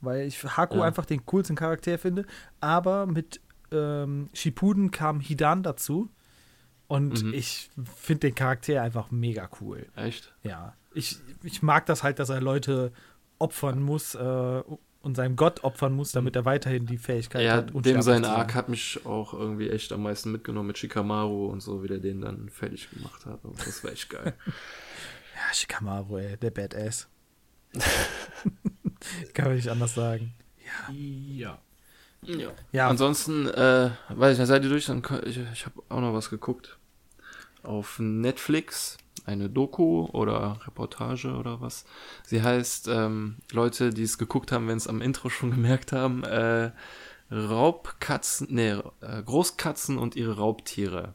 weil 0.00 0.26
ich 0.26 0.42
Haku 0.56 0.78
Ja. 0.78 0.84
einfach 0.84 1.06
den 1.06 1.24
coolsten 1.26 1.56
Charakter 1.56 1.98
finde. 1.98 2.24
Aber 2.60 3.06
mit 3.06 3.40
ähm, 3.72 4.28
Shippuden 4.32 4.90
kam 4.90 5.20
Hidan 5.20 5.62
dazu 5.62 6.10
und 6.88 7.22
Mhm. 7.22 7.34
ich 7.34 7.70
finde 7.96 8.28
den 8.28 8.34
Charakter 8.34 8.82
einfach 8.82 9.10
mega 9.10 9.48
cool. 9.60 9.86
Echt? 9.94 10.34
Ja, 10.42 10.74
ich, 10.92 11.18
ich 11.44 11.62
mag 11.62 11.86
das 11.86 12.02
halt, 12.02 12.18
dass 12.18 12.30
er 12.30 12.40
Leute 12.40 12.92
opfern 13.38 13.80
muss 13.80 14.14
äh, 14.16 14.62
und 15.02 15.14
seinem 15.14 15.36
Gott 15.36 15.62
opfern 15.64 15.92
muss, 15.92 16.10
damit 16.12 16.34
er 16.36 16.44
weiterhin 16.44 16.84
die 16.84 16.98
Fähigkeit 16.98 17.42
Ja, 17.42 17.56
hat. 17.58 17.70
dem 17.72 17.82
sein 17.84 17.96
zu 18.02 18.02
sein. 18.02 18.24
Arc 18.24 18.54
hat 18.54 18.68
mich 18.68 19.00
auch 19.06 19.32
irgendwie 19.32 19.70
echt 19.70 19.92
am 19.92 20.02
meisten 20.02 20.32
mitgenommen 20.32 20.66
mit 20.66 20.78
Shikamaru 20.78 21.46
und 21.46 21.60
so, 21.60 21.82
wie 21.82 21.88
der 21.88 21.98
den 22.00 22.20
dann 22.22 22.48
fertig 22.50 22.90
gemacht 22.90 23.24
hat. 23.24 23.44
Und 23.44 23.64
das 23.66 23.82
war 23.84 23.92
echt 23.92 24.10
geil. 24.10 24.34
Ja, 25.36 25.54
Shikamaru, 25.54 26.18
ey, 26.18 26.36
der 26.36 26.50
Badass. 26.50 27.08
Kann 29.34 29.46
man 29.46 29.56
nicht 29.56 29.68
anders 29.68 29.94
sagen. 29.94 30.34
Ja. 30.88 30.94
ja. 30.94 31.58
Ja, 32.72 32.88
Ansonsten, 32.88 33.46
äh, 33.46 33.90
weiß 34.10 34.34
ich 34.34 34.38
nicht, 34.38 34.48
seid 34.48 34.62
ihr 34.62 34.68
durch? 34.68 34.86
Dann, 34.86 35.02
ich, 35.24 35.38
ich 35.52 35.64
habe 35.64 35.82
auch 35.88 36.00
noch 36.00 36.12
was 36.12 36.28
geguckt. 36.28 36.78
Auf 37.62 37.98
Netflix, 37.98 38.98
eine 39.24 39.48
Doku 39.48 40.06
oder 40.12 40.60
Reportage 40.66 41.32
oder 41.32 41.60
was. 41.60 41.86
Sie 42.24 42.42
heißt, 42.42 42.88
ähm, 42.88 43.36
Leute, 43.52 43.90
die 43.90 44.02
es 44.02 44.18
geguckt 44.18 44.52
haben, 44.52 44.68
wenn 44.68 44.76
es 44.76 44.86
am 44.86 45.00
Intro 45.00 45.30
schon 45.30 45.50
gemerkt 45.54 45.92
haben, 45.92 46.24
äh, 46.24 46.72
Raubkatzen, 47.30 48.48
nee, 48.50 48.70
äh, 49.00 49.22
Großkatzen 49.24 49.98
und 49.98 50.16
ihre 50.16 50.36
Raubtiere. 50.36 51.14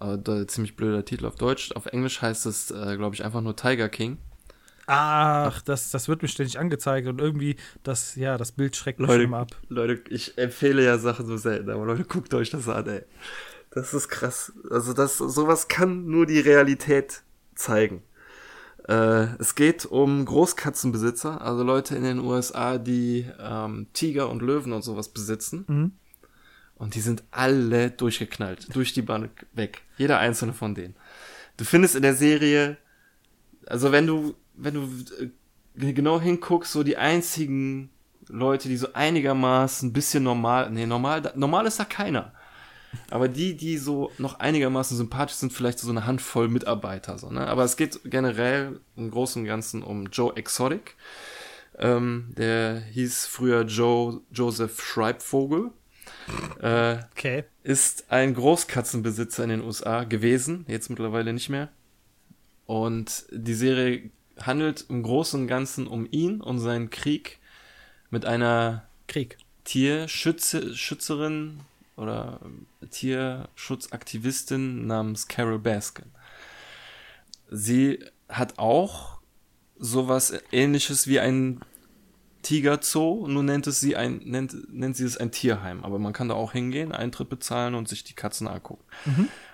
Äh, 0.00 0.18
da, 0.18 0.46
ziemlich 0.46 0.76
blöder 0.76 1.04
Titel 1.04 1.26
auf 1.26 1.36
Deutsch. 1.36 1.72
Auf 1.72 1.86
Englisch 1.86 2.22
heißt 2.22 2.46
es, 2.46 2.70
äh, 2.70 2.96
glaube 2.96 3.14
ich, 3.14 3.24
einfach 3.24 3.40
nur 3.40 3.56
Tiger 3.56 3.88
King. 3.88 4.18
Ach, 4.86 5.62
das, 5.62 5.90
das 5.90 6.08
wird 6.08 6.22
mir 6.22 6.28
ständig 6.28 6.58
angezeigt 6.58 7.08
und 7.08 7.20
irgendwie 7.20 7.56
das, 7.82 8.16
ja, 8.16 8.36
das 8.36 8.52
Bild 8.52 8.76
schreckt 8.76 9.00
mich 9.00 9.08
Leute, 9.08 9.24
immer 9.24 9.38
ab. 9.38 9.56
Leute, 9.68 10.02
ich 10.10 10.36
empfehle 10.36 10.84
ja 10.84 10.98
Sachen 10.98 11.26
so 11.26 11.36
selten, 11.36 11.70
aber 11.70 11.86
Leute, 11.86 12.04
guckt 12.04 12.34
euch 12.34 12.50
das 12.50 12.68
an, 12.68 12.86
ey. 12.86 13.02
Das 13.70 13.92
ist 13.92 14.08
krass. 14.08 14.52
Also 14.70 14.92
das, 14.92 15.18
sowas 15.18 15.68
kann 15.68 16.06
nur 16.06 16.26
die 16.26 16.38
Realität 16.38 17.22
zeigen. 17.54 18.02
Äh, 18.86 19.34
es 19.38 19.54
geht 19.54 19.86
um 19.86 20.24
Großkatzenbesitzer, 20.24 21.40
also 21.40 21.64
Leute 21.64 21.96
in 21.96 22.04
den 22.04 22.18
USA, 22.18 22.78
die 22.78 23.26
ähm, 23.40 23.86
Tiger 23.92 24.28
und 24.28 24.42
Löwen 24.42 24.72
und 24.72 24.82
sowas 24.82 25.08
besitzen. 25.08 25.64
Mhm. 25.66 25.92
Und 26.76 26.94
die 26.94 27.00
sind 27.00 27.22
alle 27.30 27.90
durchgeknallt, 27.90 28.74
durch 28.74 28.92
die 28.92 29.02
Bank 29.02 29.46
weg. 29.52 29.82
Jeder 29.96 30.18
einzelne 30.18 30.52
von 30.52 30.74
denen. 30.74 30.96
Du 31.56 31.64
findest 31.64 31.94
in 31.94 32.02
der 32.02 32.14
Serie, 32.14 32.76
also 33.66 33.92
wenn 33.92 34.06
du, 34.06 34.34
wenn 34.56 34.74
du 34.74 34.88
äh, 35.80 35.92
genau 35.92 36.20
hinguckst, 36.20 36.72
so 36.72 36.82
die 36.82 36.96
einzigen 36.96 37.90
Leute, 38.28 38.68
die 38.68 38.76
so 38.76 38.88
einigermaßen 38.92 39.88
ein 39.88 39.92
bisschen 39.92 40.22
normal, 40.24 40.70
nee, 40.70 40.86
normal, 40.86 41.32
normal 41.34 41.66
ist 41.66 41.78
da 41.78 41.84
keiner. 41.84 42.32
Aber 43.10 43.28
die, 43.28 43.56
die 43.56 43.76
so 43.76 44.12
noch 44.18 44.38
einigermaßen 44.38 44.96
sympathisch 44.96 45.36
sind, 45.36 45.52
vielleicht 45.52 45.80
so 45.80 45.90
eine 45.90 46.06
Handvoll 46.06 46.48
Mitarbeiter, 46.48 47.18
so, 47.18 47.28
ne? 47.28 47.46
Aber 47.46 47.64
es 47.64 47.76
geht 47.76 48.00
generell 48.04 48.80
im 48.96 49.10
Großen 49.10 49.42
und 49.42 49.48
Ganzen 49.48 49.82
um 49.82 50.06
Joe 50.06 50.34
Exotic. 50.36 50.96
Ähm, 51.76 52.32
der 52.38 52.80
hieß 52.80 53.26
früher 53.26 53.62
Joe 53.62 54.20
Joseph 54.30 54.80
Schreibvogel. 54.80 55.72
Äh, 56.60 56.98
Okay. 57.16 57.44
ist 57.64 58.06
ein 58.10 58.34
Großkatzenbesitzer 58.34 59.42
in 59.42 59.50
den 59.50 59.60
USA 59.62 60.04
gewesen, 60.04 60.64
jetzt 60.68 60.88
mittlerweile 60.88 61.32
nicht 61.32 61.48
mehr. 61.48 61.70
Und 62.66 63.26
die 63.30 63.54
Serie 63.54 64.10
handelt 64.40 64.86
im 64.88 65.02
Großen 65.02 65.42
und 65.42 65.46
Ganzen 65.46 65.86
um 65.86 66.06
ihn 66.10 66.40
und 66.40 66.58
seinen 66.58 66.90
Krieg 66.90 67.38
mit 68.10 68.24
einer 68.24 68.84
Krieg. 69.06 69.38
Tierschützerin 69.64 71.60
oder 71.96 72.40
Tierschutzaktivistin 72.90 74.86
namens 74.86 75.26
Carol 75.28 75.58
Baskin. 75.58 76.12
Sie 77.50 78.04
hat 78.28 78.58
auch 78.58 79.18
sowas 79.78 80.34
ähnliches 80.52 81.06
wie 81.06 81.20
ein 81.20 81.60
Tigerzoo, 82.42 83.26
nur 83.26 83.42
nennt 83.42 83.66
es 83.66 83.80
sie 83.80 83.96
ein, 83.96 84.20
nennt, 84.24 84.54
nennt 84.72 84.96
sie 84.96 85.04
es 85.04 85.16
ein 85.16 85.32
Tierheim. 85.32 85.82
Aber 85.82 85.98
man 85.98 86.12
kann 86.12 86.28
da 86.28 86.34
auch 86.34 86.52
hingehen, 86.52 86.92
Eintritt 86.92 87.30
bezahlen 87.30 87.74
und 87.74 87.88
sich 87.88 88.04
die 88.04 88.14
Katzen 88.14 88.46
angucken. 88.46 88.84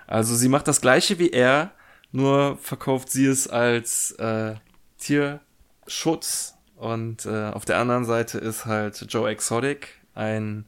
Also 0.07 0.35
sie 0.35 0.49
macht 0.49 0.67
das 0.67 0.81
gleiche 0.81 1.19
wie 1.19 1.29
er, 1.29 1.71
nur 2.11 2.57
verkauft 2.57 3.09
sie 3.09 3.25
es 3.25 3.47
als 3.47 4.11
äh, 4.13 4.55
Tierschutz. 5.01 6.55
Und 6.77 7.25
äh, 7.25 7.49
auf 7.49 7.65
der 7.65 7.77
anderen 7.77 8.05
Seite 8.05 8.37
ist 8.39 8.65
halt 8.65 9.05
Joe 9.09 9.29
Exotic, 9.29 10.01
ein 10.15 10.65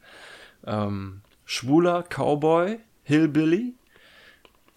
ähm, 0.66 1.22
schwuler 1.46 2.04
Cowboy, 2.04 2.80
Hillbilly, 3.04 3.74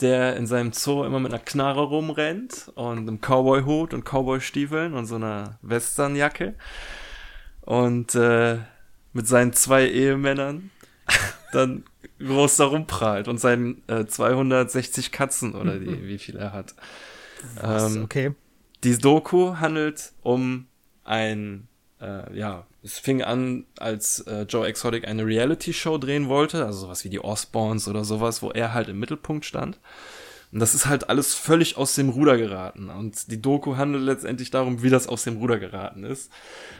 der 0.00 0.36
in 0.36 0.46
seinem 0.46 0.72
Zoo 0.72 1.04
immer 1.04 1.20
mit 1.20 1.32
einer 1.32 1.42
Knarre 1.42 1.82
rumrennt 1.82 2.70
und 2.74 2.98
einem 2.98 3.20
Cowboy-Hut 3.20 3.94
und 3.94 4.04
Cowboy-Stiefeln 4.04 4.94
und 4.94 5.06
so 5.06 5.16
einer 5.16 5.58
Westernjacke 5.62 6.54
und 7.62 8.14
äh, 8.14 8.58
mit 9.12 9.26
seinen 9.26 9.52
zwei 9.52 9.88
Ehemännern 9.88 10.70
dann 11.52 11.84
groß 12.18 12.56
darum 12.56 12.86
prahlt 12.86 13.28
und 13.28 13.38
seinen 13.38 13.82
äh, 13.88 14.06
260 14.06 15.12
Katzen 15.12 15.54
oder 15.54 15.78
die, 15.78 16.02
wie 16.06 16.18
viel 16.18 16.36
er 16.36 16.52
hat. 16.52 16.74
Ähm, 17.62 18.04
okay. 18.04 18.34
Die 18.86 18.96
Doku 18.96 19.56
handelt 19.58 20.12
um 20.22 20.66
ein, 21.02 21.66
äh, 22.00 22.38
ja, 22.38 22.66
es 22.84 23.00
fing 23.00 23.20
an, 23.20 23.64
als 23.80 24.20
äh, 24.20 24.42
Joe 24.42 24.64
Exotic 24.64 25.08
eine 25.08 25.26
Reality-Show 25.26 25.98
drehen 25.98 26.28
wollte, 26.28 26.64
also 26.64 26.82
sowas 26.82 27.04
wie 27.04 27.08
die 27.08 27.18
Osbournes 27.18 27.88
oder 27.88 28.04
sowas, 28.04 28.42
wo 28.42 28.50
er 28.50 28.74
halt 28.74 28.88
im 28.88 29.00
Mittelpunkt 29.00 29.44
stand. 29.44 29.80
Und 30.52 30.60
das 30.60 30.76
ist 30.76 30.86
halt 30.86 31.10
alles 31.10 31.34
völlig 31.34 31.76
aus 31.76 31.96
dem 31.96 32.10
Ruder 32.10 32.36
geraten. 32.36 32.88
Und 32.88 33.32
die 33.32 33.42
Doku 33.42 33.76
handelt 33.76 34.04
letztendlich 34.04 34.52
darum, 34.52 34.84
wie 34.84 34.90
das 34.90 35.08
aus 35.08 35.24
dem 35.24 35.38
Ruder 35.38 35.58
geraten 35.58 36.04
ist. 36.04 36.30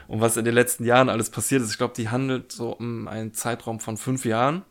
Und 0.07 0.21
was 0.21 0.37
in 0.37 0.45
den 0.45 0.53
letzten 0.53 0.85
Jahren 0.85 1.09
alles 1.09 1.29
passiert 1.29 1.61
ist. 1.61 1.71
Ich 1.71 1.77
glaube, 1.77 1.93
die 1.97 2.07
handelt 2.07 2.53
so 2.53 2.69
um 2.69 3.09
einen 3.09 3.33
Zeitraum 3.33 3.81
von 3.81 3.97
fünf 3.97 4.23
Jahren 4.23 4.63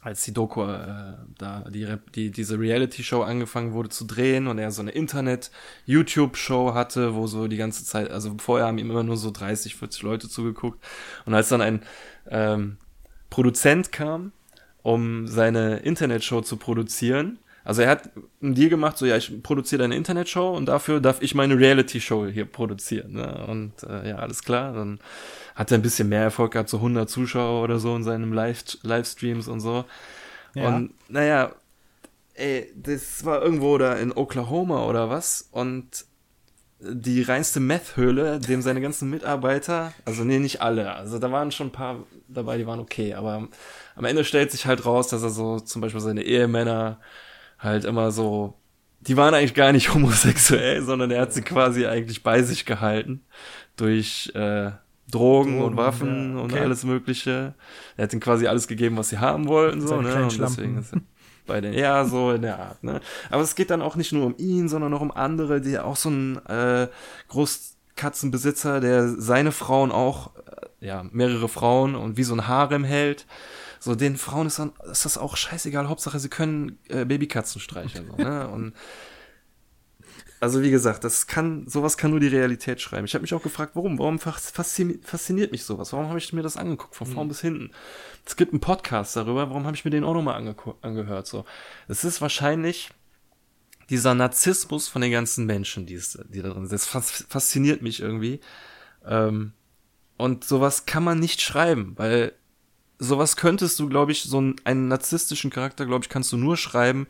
als 0.00 0.22
die 0.22 0.32
Doku, 0.32 0.62
äh, 0.62 1.14
da 1.38 1.64
die, 1.68 1.86
die 2.14 2.30
diese 2.30 2.58
Reality-Show 2.58 3.22
angefangen 3.22 3.72
wurde 3.72 3.88
zu 3.88 4.04
drehen 4.04 4.46
und 4.46 4.58
er 4.58 4.70
so 4.70 4.80
eine 4.80 4.92
Internet-YouTube-Show 4.92 6.72
hatte, 6.74 7.14
wo 7.14 7.26
so 7.26 7.48
die 7.48 7.56
ganze 7.56 7.84
Zeit, 7.84 8.10
also 8.10 8.36
vorher 8.38 8.66
haben 8.66 8.78
ihm 8.78 8.90
immer 8.90 9.02
nur 9.02 9.16
so 9.16 9.30
30, 9.30 9.74
40 9.74 10.02
Leute 10.02 10.28
zugeguckt. 10.28 10.82
Und 11.26 11.34
als 11.34 11.48
dann 11.48 11.60
ein 11.60 11.82
ähm, 12.28 12.76
Produzent 13.28 13.90
kam, 13.90 14.32
um 14.82 15.26
seine 15.26 15.78
Internetshow 15.78 16.42
zu 16.42 16.56
produzieren, 16.56 17.38
Also 17.64 17.82
er 17.82 17.90
hat 17.90 18.08
einen 18.40 18.54
Deal 18.54 18.70
gemacht, 18.70 18.96
so 18.96 19.04
ja, 19.04 19.18
ich 19.18 19.42
produziere 19.42 19.84
eine 19.84 19.94
Internetshow 19.94 20.56
und 20.56 20.66
dafür 20.66 21.00
darf 21.00 21.20
ich 21.20 21.34
meine 21.34 21.58
Reality-Show 21.58 22.28
hier 22.28 22.46
produzieren. 22.46 23.12
Ne? 23.12 23.46
Und 23.46 23.82
äh, 23.82 24.08
ja, 24.08 24.16
alles 24.16 24.42
klar. 24.42 24.72
Dann 24.72 25.00
hat 25.58 25.72
er 25.72 25.78
ein 25.78 25.82
bisschen 25.82 26.08
mehr 26.08 26.22
Erfolg 26.22 26.52
gehabt, 26.52 26.68
so 26.68 26.76
100 26.76 27.10
Zuschauer 27.10 27.64
oder 27.64 27.80
so 27.80 27.96
in 27.96 28.04
seinem 28.04 28.32
Live 28.32 28.78
Livestreams 28.82 29.48
und 29.48 29.58
so. 29.58 29.84
Ja. 30.54 30.68
Und 30.68 30.94
naja, 31.08 31.50
ey, 32.34 32.72
das 32.76 33.24
war 33.24 33.42
irgendwo 33.42 33.76
da 33.76 33.94
in 33.94 34.12
Oklahoma 34.12 34.86
oder 34.86 35.10
was 35.10 35.48
und 35.50 36.04
die 36.78 37.22
reinste 37.22 37.58
Meth-Höhle, 37.58 38.38
dem 38.38 38.62
seine 38.62 38.80
ganzen 38.80 39.10
Mitarbeiter, 39.10 39.92
also 40.04 40.22
nee, 40.22 40.38
nicht 40.38 40.62
alle, 40.62 40.94
also 40.94 41.18
da 41.18 41.32
waren 41.32 41.50
schon 41.50 41.68
ein 41.68 41.72
paar 41.72 42.04
dabei, 42.28 42.56
die 42.56 42.68
waren 42.68 42.78
okay, 42.78 43.14
aber 43.14 43.48
am 43.96 44.04
Ende 44.04 44.22
stellt 44.22 44.52
sich 44.52 44.64
halt 44.64 44.86
raus, 44.86 45.08
dass 45.08 45.24
er 45.24 45.30
so 45.30 45.58
zum 45.58 45.82
Beispiel 45.82 46.00
seine 46.00 46.22
Ehemänner 46.22 47.00
halt 47.58 47.84
immer 47.84 48.12
so, 48.12 48.54
die 49.00 49.16
waren 49.16 49.34
eigentlich 49.34 49.54
gar 49.54 49.72
nicht 49.72 49.92
homosexuell, 49.94 50.84
sondern 50.84 51.10
er 51.10 51.22
hat 51.22 51.32
sie 51.32 51.42
quasi 51.42 51.84
eigentlich 51.86 52.22
bei 52.22 52.44
sich 52.44 52.64
gehalten 52.64 53.24
durch 53.76 54.30
äh, 54.36 54.70
Drogen, 55.10 55.58
Drogen 55.58 55.62
und 55.62 55.76
Waffen 55.76 56.36
ja, 56.36 56.42
okay. 56.42 56.54
und 56.54 56.60
alles 56.60 56.84
Mögliche. 56.84 57.54
Er 57.96 58.04
hat 58.04 58.12
ihnen 58.12 58.20
quasi 58.20 58.46
alles 58.46 58.68
gegeben, 58.68 58.96
was 58.96 59.08
sie 59.08 59.18
haben 59.18 59.48
wollten, 59.48 59.80
so, 59.80 60.00
ne? 60.00 60.24
Und 60.24 60.38
deswegen 60.38 60.78
ist 60.78 60.92
er 60.92 61.00
bei 61.48 61.60
den, 61.60 61.72
ja, 61.72 62.04
so 62.04 62.30
in 62.30 62.42
der 62.42 62.60
Art, 62.60 62.84
ne? 62.84 63.00
Aber 63.30 63.42
es 63.42 63.56
geht 63.56 63.70
dann 63.70 63.82
auch 63.82 63.96
nicht 63.96 64.12
nur 64.12 64.26
um 64.26 64.34
ihn, 64.38 64.68
sondern 64.68 64.94
auch 64.94 65.00
um 65.00 65.10
andere, 65.10 65.60
die 65.60 65.78
auch 65.78 65.96
so 65.96 66.10
ein 66.10 66.46
äh, 66.46 66.88
Großkatzenbesitzer, 67.28 68.80
der 68.80 69.08
seine 69.08 69.50
Frauen 69.50 69.90
auch, 69.90 70.36
äh, 70.36 70.86
ja, 70.86 71.04
mehrere 71.10 71.48
Frauen 71.48 71.96
und 71.96 72.16
wie 72.16 72.22
so 72.22 72.34
ein 72.34 72.46
Harem 72.46 72.84
hält. 72.84 73.26
So, 73.80 73.94
den 73.94 74.16
Frauen 74.16 74.46
ist 74.46 74.58
dann, 74.58 74.72
ist 74.90 75.04
das 75.04 75.18
auch 75.18 75.36
scheißegal, 75.36 75.88
Hauptsache 75.88 76.18
sie 76.20 76.28
können 76.28 76.78
äh, 76.88 77.04
Babykatzen 77.04 77.60
streicheln, 77.60 78.10
so, 78.16 78.22
ne? 78.22 78.48
Und 78.52 78.74
also 80.40 80.62
wie 80.62 80.70
gesagt, 80.70 81.04
das 81.04 81.26
kann, 81.26 81.66
sowas 81.66 81.96
kann 81.96 82.10
nur 82.12 82.20
die 82.20 82.28
Realität 82.28 82.80
schreiben. 82.80 83.04
Ich 83.04 83.14
habe 83.14 83.22
mich 83.22 83.34
auch 83.34 83.42
gefragt, 83.42 83.72
warum? 83.74 83.98
Warum 83.98 84.18
fasziniert, 84.18 85.52
mich 85.52 85.64
sowas? 85.64 85.92
Warum 85.92 86.08
habe 86.08 86.18
ich 86.18 86.32
mir 86.32 86.42
das 86.42 86.56
angeguckt, 86.56 86.94
von 86.94 87.06
vorn 87.06 87.26
mhm. 87.26 87.28
bis 87.28 87.40
hinten? 87.40 87.70
Es 88.24 88.36
gibt 88.36 88.52
einen 88.52 88.60
Podcast 88.60 89.16
darüber, 89.16 89.48
warum 89.48 89.64
habe 89.66 89.76
ich 89.76 89.84
mir 89.84 89.90
den 89.90 90.04
auch 90.04 90.14
nochmal 90.14 90.36
ange 90.36 90.54
angehört? 90.82 91.26
So, 91.26 91.44
es 91.88 92.04
ist 92.04 92.20
wahrscheinlich 92.20 92.90
dieser 93.90 94.14
Narzissmus 94.14 94.86
von 94.86 95.02
den 95.02 95.10
ganzen 95.10 95.46
Menschen, 95.46 95.86
die, 95.86 95.94
ist, 95.94 96.18
die 96.28 96.42
da 96.42 96.50
drin 96.50 96.66
sind. 96.66 96.72
Das 96.72 96.86
fasziniert 96.86 97.82
mich 97.82 98.00
irgendwie. 98.00 98.40
Ähm, 99.04 99.52
und 100.18 100.44
sowas 100.44 100.86
kann 100.86 101.04
man 101.04 101.18
nicht 101.18 101.40
schreiben, 101.40 101.94
weil 101.96 102.32
sowas 102.98 103.36
könntest 103.36 103.78
du, 103.78 103.88
glaube 103.88 104.12
ich, 104.12 104.22
so 104.24 104.38
einen, 104.38 104.56
einen 104.64 104.88
narzisstischen 104.88 105.50
Charakter, 105.50 105.86
glaube 105.86 106.04
ich, 106.04 106.08
kannst 106.08 106.32
du 106.32 106.36
nur 106.36 106.56
schreiben, 106.56 107.06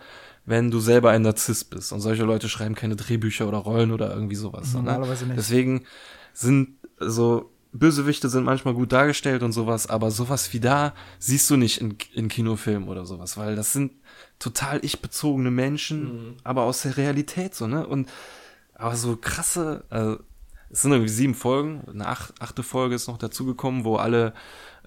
wenn 0.49 0.71
du 0.71 0.81
selber 0.81 1.11
ein 1.11 1.23
Narzisst 1.23 1.69
bist. 1.71 1.93
Und 1.93 2.01
solche 2.01 2.25
Leute 2.25 2.49
schreiben 2.49 2.75
keine 2.75 2.97
Drehbücher 2.97 3.47
oder 3.47 3.59
Rollen 3.59 3.93
oder 3.93 4.13
irgendwie 4.15 4.35
sowas. 4.35 4.73
Ne? 4.73 4.83
Normalerweise 4.83 5.25
ne? 5.25 5.35
nicht. 5.35 5.39
Deswegen 5.39 5.85
sind 6.33 6.71
so 6.99 7.51
Bösewichte 7.73 8.31
sind 8.31 8.45
manchmal 8.45 8.73
gut 8.73 8.93
dargestellt 8.93 9.43
und 9.43 9.53
sowas, 9.53 9.89
aber 9.89 10.11
sowas 10.11 10.53
wie 10.55 10.61
da 10.61 10.95
siehst 11.19 11.51
du 11.51 11.57
nicht 11.57 11.83
in, 11.83 11.97
in 12.15 12.29
Kinofilmen 12.29 12.89
oder 12.89 13.05
sowas, 13.05 13.37
weil 13.37 13.57
das 13.57 13.75
sind 13.75 13.93
total 14.39 14.83
ich-bezogene 14.83 15.51
Menschen, 15.51 16.03
mhm. 16.05 16.37
aber 16.45 16.63
aus 16.63 16.83
der 16.83 16.97
Realität 16.97 17.55
so, 17.55 17.67
ne? 17.67 17.87
Und 17.87 18.09
aber 18.75 18.97
so 18.97 19.17
krasse, 19.17 19.85
also, 19.91 20.19
es 20.71 20.83
sind 20.83 20.93
irgendwie 20.93 21.11
sieben 21.11 21.35
Folgen, 21.35 21.83
eine 21.89 22.07
acht, 22.07 22.33
achte 22.41 22.63
Folge 22.63 22.95
ist 22.95 23.07
noch 23.07 23.19
dazugekommen, 23.19 23.85
wo 23.85 23.97
alle 23.97 24.33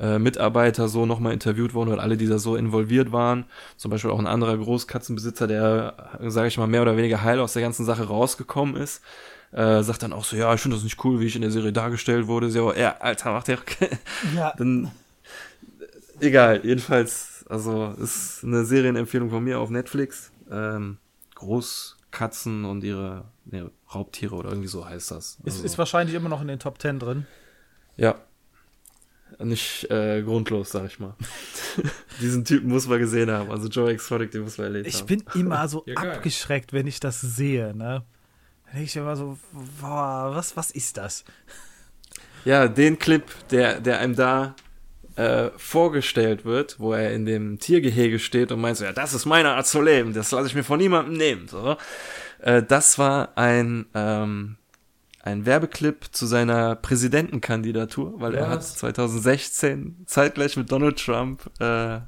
äh, 0.01 0.17
Mitarbeiter 0.17 0.87
so 0.87 1.05
nochmal 1.05 1.31
interviewt 1.31 1.75
wurden 1.75 1.91
oder 1.91 2.01
alle, 2.01 2.17
die 2.17 2.25
da 2.25 2.39
so 2.39 2.55
involviert 2.55 3.11
waren. 3.11 3.45
Zum 3.77 3.91
Beispiel 3.91 4.09
auch 4.09 4.17
ein 4.17 4.25
anderer 4.25 4.57
Großkatzenbesitzer, 4.57 5.45
der, 5.45 5.93
sage 6.27 6.47
ich 6.47 6.57
mal, 6.57 6.65
mehr 6.65 6.81
oder 6.81 6.97
weniger 6.97 7.21
heil 7.21 7.39
aus 7.39 7.53
der 7.53 7.61
ganzen 7.61 7.85
Sache 7.85 8.05
rausgekommen 8.07 8.75
ist. 8.75 9.03
Äh, 9.51 9.83
sagt 9.83 10.01
dann 10.01 10.13
auch 10.13 10.23
so, 10.23 10.35
ja, 10.35 10.51
ich 10.55 10.61
finde 10.61 10.77
das 10.77 10.83
nicht 10.83 11.03
cool, 11.05 11.19
wie 11.19 11.27
ich 11.27 11.35
in 11.35 11.43
der 11.43 11.51
Serie 11.51 11.71
dargestellt 11.71 12.25
wurde. 12.25 12.49
So, 12.49 12.73
ja, 12.73 12.95
Alter, 12.99 13.31
macht 13.31 13.47
der. 13.47 13.59
ja. 14.35 14.53
Dann, 14.57 14.89
egal, 16.19 16.61
jedenfalls, 16.63 17.45
also 17.47 17.93
ist 18.01 18.43
eine 18.43 18.65
Serienempfehlung 18.65 19.29
von 19.29 19.43
mir 19.43 19.59
auf 19.59 19.69
Netflix. 19.69 20.31
Ähm, 20.49 20.97
Großkatzen 21.35 22.65
und 22.65 22.83
ihre 22.83 23.25
nee, 23.45 23.63
Raubtiere 23.93 24.33
oder 24.33 24.49
irgendwie 24.49 24.67
so 24.67 24.83
heißt 24.83 25.11
das. 25.11 25.37
Also, 25.45 25.59
ist, 25.59 25.65
ist 25.65 25.77
wahrscheinlich 25.77 26.15
immer 26.15 26.29
noch 26.29 26.41
in 26.41 26.47
den 26.47 26.59
Top 26.59 26.79
Ten 26.79 26.97
drin. 26.97 27.27
Ja, 27.97 28.15
nicht 29.39 29.89
äh, 29.89 30.21
grundlos, 30.21 30.71
sag 30.71 30.85
ich 30.85 30.99
mal. 30.99 31.15
Diesen 32.21 32.45
Typen 32.45 32.69
muss 32.69 32.87
man 32.87 32.99
gesehen 32.99 33.31
haben. 33.31 33.51
Also 33.51 33.67
Joe 33.67 33.91
Exotic, 33.91 34.31
den 34.31 34.41
muss 34.41 34.57
man 34.57 34.67
erlebt 34.67 34.87
ich 34.87 35.01
haben. 35.01 35.07
Ich 35.09 35.25
bin 35.25 35.41
immer 35.41 35.67
so 35.69 35.83
ja, 35.85 35.95
abgeschreckt, 35.95 36.73
wenn 36.73 36.87
ich 36.87 36.99
das 36.99 37.21
sehe, 37.21 37.75
ne? 37.75 38.03
Dann 38.65 38.73
denke 38.73 38.85
ich 38.85 38.95
immer 38.95 39.15
so, 39.15 39.37
boah, 39.81 40.31
was, 40.33 40.55
was 40.55 40.71
ist 40.71 40.97
das? 40.97 41.23
Ja, 42.45 42.67
den 42.67 42.97
Clip, 42.97 43.23
der, 43.49 43.79
der 43.79 43.99
einem 43.99 44.15
da 44.15 44.55
äh, 45.15 45.49
vorgestellt 45.57 46.45
wird, 46.45 46.79
wo 46.79 46.93
er 46.93 47.13
in 47.13 47.25
dem 47.25 47.59
Tiergehege 47.59 48.17
steht 48.19 48.51
und 48.51 48.61
meint 48.61 48.77
so, 48.77 48.85
ja, 48.85 48.93
das 48.93 49.13
ist 49.13 49.25
meine 49.25 49.51
Art 49.51 49.67
zu 49.67 49.81
leben, 49.81 50.13
das 50.13 50.31
lasse 50.31 50.47
ich 50.47 50.55
mir 50.55 50.63
von 50.63 50.79
niemandem 50.79 51.15
nehmen. 51.15 51.47
So. 51.47 51.77
Äh, 52.39 52.63
das 52.63 52.97
war 52.97 53.37
ein 53.37 53.85
ähm, 53.93 54.57
ein 55.23 55.45
Werbeclip 55.45 56.05
zu 56.11 56.25
seiner 56.25 56.75
Präsidentenkandidatur, 56.75 58.19
weil 58.19 58.33
Was? 58.33 58.39
er 58.39 58.49
hat 58.49 58.63
2016 58.63 60.03
zeitgleich 60.05 60.57
mit 60.57 60.71
Donald 60.71 61.03
Trump 61.03 61.49
äh, 61.59 61.99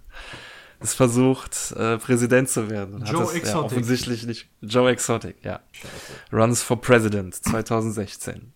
es 0.79 0.93
versucht, 0.93 1.71
äh, 1.77 1.97
Präsident 1.97 2.49
zu 2.49 2.69
werden. 2.69 3.03
Joe 3.05 3.21
das, 3.21 3.33
Exotic. 3.33 3.45
Ja, 3.45 3.59
offensichtlich 3.61 4.25
nicht. 4.25 4.49
Joe 4.61 4.91
Exotic, 4.91 5.37
ja. 5.43 5.61
Scheiße. 5.71 5.91
Runs 6.33 6.61
for 6.61 6.81
President 6.81 7.35
2016. 7.35 8.51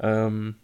ähm, 0.00 0.54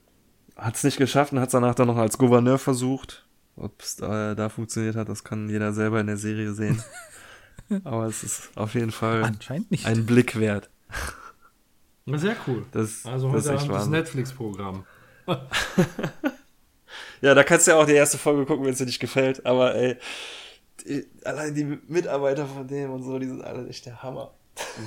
hat 0.56 0.76
es 0.76 0.84
nicht 0.84 0.96
geschafft 0.96 1.32
und 1.32 1.40
hat 1.40 1.48
es 1.48 1.52
danach 1.52 1.74
dann 1.74 1.88
noch 1.88 1.98
als 1.98 2.18
Gouverneur 2.18 2.58
versucht. 2.58 3.26
Ob 3.56 3.80
es 3.82 3.96
da, 3.96 4.34
da 4.34 4.48
funktioniert 4.48 4.96
hat, 4.96 5.08
das 5.08 5.24
kann 5.24 5.48
jeder 5.48 5.72
selber 5.72 6.00
in 6.00 6.06
der 6.06 6.16
Serie 6.16 6.52
sehen. 6.52 6.82
Aber 7.84 8.06
es 8.06 8.22
ist 8.22 8.50
auf 8.56 8.74
jeden 8.74 8.92
Fall 8.92 9.30
ein 9.84 10.06
Blick 10.06 10.38
wert. 10.38 10.70
Sehr 12.16 12.36
cool. 12.46 12.64
Das, 12.72 13.04
also 13.04 13.30
heute 13.30 13.52
das, 13.52 13.66
das 13.66 13.86
Netflix-Programm. 13.88 14.84
ja, 17.20 17.34
da 17.34 17.44
kannst 17.44 17.66
du 17.66 17.72
ja 17.72 17.76
auch 17.76 17.86
die 17.86 17.92
erste 17.92 18.18
Folge 18.18 18.46
gucken, 18.46 18.64
wenn 18.64 18.72
es 18.72 18.78
dir 18.78 18.86
nicht 18.86 19.00
gefällt. 19.00 19.44
Aber 19.44 19.74
ey, 19.74 19.96
die, 20.86 21.06
allein 21.24 21.54
die 21.54 21.64
Mitarbeiter 21.64 22.46
von 22.46 22.66
dem 22.66 22.90
und 22.92 23.02
so, 23.02 23.18
die 23.18 23.26
sind 23.26 23.42
alle 23.44 23.68
echt 23.68 23.86
der 23.86 24.02
Hammer. 24.02 24.32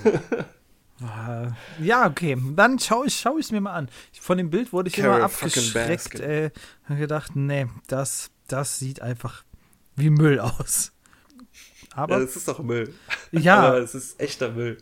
Ah, 1.03 1.47
ja, 1.79 2.05
okay. 2.05 2.37
Dann 2.55 2.77
schaue 2.77 3.07
ich 3.07 3.15
es 3.15 3.19
schau 3.19 3.39
mir 3.51 3.61
mal 3.61 3.73
an. 3.73 3.89
Von 4.19 4.37
dem 4.37 4.51
Bild 4.51 4.71
wurde 4.71 4.89
ich 4.89 4.93
Carry 4.93 5.15
immer 5.15 5.25
abgeschreckt. 5.25 6.19
Äh, 6.19 6.51
habe 6.85 6.99
gedacht, 6.99 7.35
nee, 7.35 7.65
das, 7.87 8.29
das 8.47 8.77
sieht 8.77 9.01
einfach 9.01 9.43
wie 9.95 10.11
Müll 10.11 10.39
aus. 10.39 10.91
Aber 11.93 12.19
ja, 12.19 12.25
das 12.25 12.35
ist 12.35 12.47
doch 12.47 12.59
Müll. 12.59 12.93
Ja. 13.31 13.59
Aber 13.67 13.77
es 13.79 13.95
ist 13.95 14.19
echter 14.19 14.51
Müll. 14.51 14.77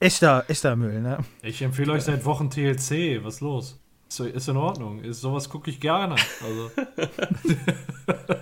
Echter, 0.00 0.44
echter 0.48 0.76
Müll, 0.76 1.00
ne? 1.00 1.18
Ich 1.42 1.60
empfehle 1.62 1.92
euch 1.92 2.04
seit 2.04 2.24
Wochen 2.24 2.50
TLC. 2.50 3.22
Was 3.22 3.34
ist 3.36 3.40
los? 3.40 3.80
Ist, 4.08 4.20
ist 4.20 4.48
in 4.48 4.56
Ordnung. 4.56 5.00
Ist, 5.00 5.20
sowas 5.20 5.48
gucke 5.48 5.70
ich 5.70 5.80
gerne. 5.80 6.16
Also. 6.42 6.70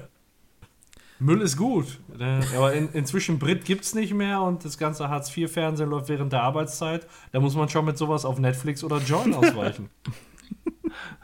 Müll 1.19 1.41
ist 1.41 1.57
gut. 1.57 2.01
Ne? 2.17 2.41
Aber 2.57 2.75
in, 2.75 2.89
inzwischen 2.91 3.39
Brit 3.39 3.65
gibt 3.65 3.85
es 3.85 3.95
nicht 3.95 4.13
mehr 4.15 4.43
und 4.43 4.65
das 4.65 4.79
ganze 4.79 5.09
Hartz-IV-Fernsehen 5.09 5.89
läuft 5.89 6.09
während 6.09 6.33
der 6.33 6.43
Arbeitszeit. 6.43 7.07
Da 7.33 7.41
muss 7.41 7.57
man 7.57 7.69
schon 7.69 7.85
mit 7.85 7.99
sowas 7.99 8.25
auf 8.25 8.39
Netflix 8.39 8.85
oder 8.85 8.99
Join 8.99 9.35
ausweichen. 9.35 9.91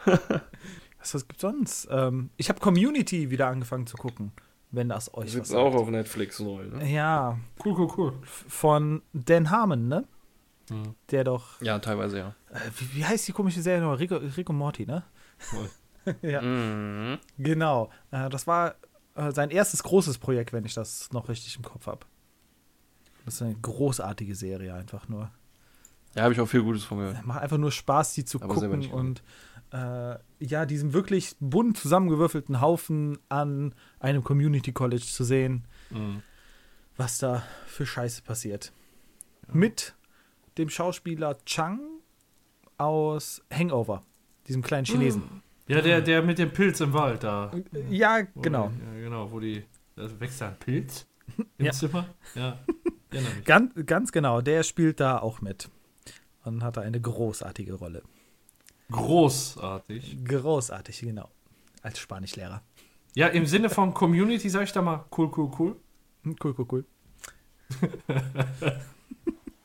was, 0.05 1.15
was 1.15 1.29
gibt's 1.29 1.43
sonst? 1.43 1.89
Ähm, 1.91 2.31
ich 2.37 2.49
habe 2.49 2.61
Community 2.61 3.31
wieder 3.31 3.49
angefangen 3.49 3.87
zu 3.87 3.97
gucken 3.97 4.33
wenn 4.71 4.89
das 4.89 5.13
euch 5.15 5.33
das 5.33 5.51
was 5.51 5.55
auch 5.55 5.75
auf 5.75 5.89
Netflix 5.89 6.39
neu, 6.41 6.65
ne? 6.65 6.89
Ja. 6.89 7.39
Cool, 7.65 7.75
cool, 7.79 7.93
cool. 7.97 8.13
Von 8.23 9.03
Dan 9.13 9.51
Harmon, 9.51 9.89
ne? 9.89 10.07
Mhm. 10.71 10.95
Der 11.11 11.25
doch. 11.25 11.61
Ja, 11.61 11.79
teilweise, 11.79 12.19
ja. 12.19 12.35
Äh, 12.51 12.59
wie, 12.79 12.97
wie, 12.97 13.05
heißt 13.05 13.27
die 13.27 13.33
komische 13.33 13.63
Serie 13.63 13.83
noch? 13.83 13.99
Rico, 13.99 14.17
Rico 14.17 14.53
Morty, 14.53 14.87
ne? 14.87 15.05
ja. 16.23 16.41
Mhm. 16.41 17.19
Genau. 17.39 17.91
Äh, 18.11 18.29
das 18.29 18.47
war 18.47 18.77
äh, 19.17 19.33
sein 19.33 19.51
erstes 19.51 19.83
großes 19.83 20.19
Projekt, 20.19 20.53
wenn 20.53 20.65
ich 20.65 20.75
das 20.75 21.13
noch 21.13 21.29
richtig 21.29 21.57
im 21.57 21.63
Kopf 21.63 21.87
habe. 21.87 22.07
Das 23.25 23.35
ist 23.35 23.43
eine 23.43 23.57
großartige 23.57 24.35
Serie, 24.35 24.75
einfach 24.75 25.09
nur. 25.09 25.31
Ja, 26.15 26.23
habe 26.23 26.33
ich 26.33 26.41
auch 26.41 26.47
viel 26.47 26.63
Gutes 26.63 26.85
von 26.85 26.99
gehört. 26.99 27.25
Macht 27.25 27.43
einfach 27.43 27.59
nur 27.59 27.71
Spaß, 27.71 28.15
die 28.15 28.25
zu 28.25 28.41
Aber 28.41 28.55
gucken 28.55 28.91
und 28.91 29.23
äh, 29.73 30.17
ja, 30.41 30.67
diesen 30.67 30.93
wirklich 30.93 31.37
bunt 31.41 31.79
zusammengewürfelten 31.79 32.61
Haufen 32.61 33.19
an 33.29 33.75
einem 33.99 34.25
Community 34.25 34.73
College 34.73 35.05
zu 35.05 35.25
sehen, 35.25 35.67
mhm. 35.91 36.23
was 36.97 37.19
da 37.19 37.43
für 37.67 37.87
Scheiße 37.87 38.23
passiert. 38.23 38.73
Ja. 39.49 39.55
Mit 39.55 39.95
dem 40.59 40.69
Schauspieler 40.69 41.39
Chang 41.45 41.81
aus 42.79 43.43
Hangover, 43.53 44.03
diesem 44.49 44.63
kleinen 44.63 44.87
Chinesen. 44.87 45.43
Ja, 45.69 45.81
der, 45.81 46.01
der 46.01 46.23
mit 46.23 46.39
dem 46.39 46.51
Pilz 46.51 46.81
im 46.81 46.93
Wald 46.93 47.23
da. 47.23 47.53
Ja, 47.91 48.23
genau. 48.35 48.73
Die, 48.75 48.97
ja, 48.97 49.03
genau, 49.05 49.31
wo 49.31 49.39
die. 49.39 49.63
Da 49.95 50.09
wächst 50.19 50.41
da 50.41 50.49
ein 50.49 50.59
Pilz 50.59 51.07
im 51.59 51.67
ja. 51.67 51.73
Zimmer. 51.73 52.07
Ja. 52.35 52.59
Ganz, 53.45 53.73
ganz 53.87 54.13
genau, 54.13 54.41
der 54.41 54.63
spielt 54.63 55.01
da 55.01 55.19
auch 55.19 55.41
mit. 55.41 55.69
Und 56.45 56.63
hat 56.63 56.77
da 56.77 56.83
eine 56.83 57.01
großartige 57.01 57.73
Rolle. 57.75 58.05
Großartig. 58.91 60.25
Großartig, 60.25 61.01
genau. 61.01 61.29
Als 61.83 61.99
Spanischlehrer. 61.99 62.63
Ja, 63.15 63.29
im 63.29 63.47
Sinne 63.47 63.71
von 63.71 63.93
Community 63.95 64.49
sag 64.49 64.63
ich 64.65 64.73
da 64.73 64.83
mal 64.83 65.05
cool, 65.17 65.31
cool, 65.37 65.51
cool. 65.59 65.77
Hm, 66.23 66.37
Cool, 66.43 66.55
cool, 66.59 66.67
cool. 66.71 66.85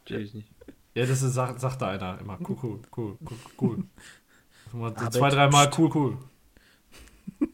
Ich 0.07 0.33
nicht. 0.35 0.47
Ja, 0.93 1.05
das 1.05 1.21
ist, 1.23 1.33
sagt, 1.33 1.59
sagt 1.59 1.81
da 1.81 1.89
einer 1.89 2.19
immer. 2.19 2.37
Cool, 2.47 2.57
cool, 2.61 2.79
cool, 2.95 3.17
cool, 3.27 3.37
cool. 3.59 3.83
Mal 4.71 4.93
Arbeit. 4.95 5.13
zwei, 5.13 5.29
dreimal 5.29 5.71
cool, 5.77 5.89
cool. 5.95 6.17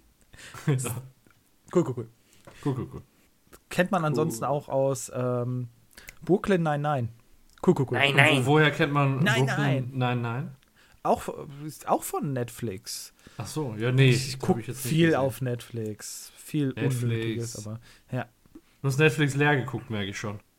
ja, 0.67 1.01
Cool, 1.73 1.83
cool, 1.85 1.93
cool. 1.95 2.09
cool, 2.65 2.75
cool, 2.77 2.87
cool. 2.93 3.01
Kennt 3.69 3.91
man 3.91 4.03
ansonsten 4.03 4.43
auch 4.43 4.67
aus 4.67 5.09
ähm, 5.15 5.69
Brooklyn 6.23 6.61
99. 6.63 7.09
Cool, 7.65 7.73
cool, 7.79 7.85
cool. 7.91 7.97
Nein, 7.97 8.15
nein. 8.15 8.45
wo, 8.45 8.51
woher 8.53 8.71
kennt 8.71 8.91
man 8.91 9.23
Nein, 9.23 9.45
Brooklyn? 9.45 9.57
nein. 9.57 9.91
Nein, 9.93 10.21
nein. 10.21 10.55
Auch, 11.03 11.29
auch 11.85 12.03
von 12.03 12.33
Netflix. 12.33 13.13
Ach 13.37 13.47
so, 13.47 13.75
ja, 13.77 13.91
nee. 13.91 14.11
Ich 14.11 14.37
gucke 14.39 14.61
viel 14.61 15.07
gesehen. 15.07 15.15
auf 15.15 15.41
Netflix. 15.41 16.31
Viel 16.37 16.67
Netflix. 16.67 17.03
Unnötiges, 17.03 17.65
aber 17.65 17.79
ja. 18.11 18.27
Du 18.53 18.87
hast 18.87 18.99
Netflix 18.99 19.35
leer 19.35 19.55
geguckt, 19.57 19.89
merke 19.89 20.09
ich 20.09 20.17
schon. 20.17 20.39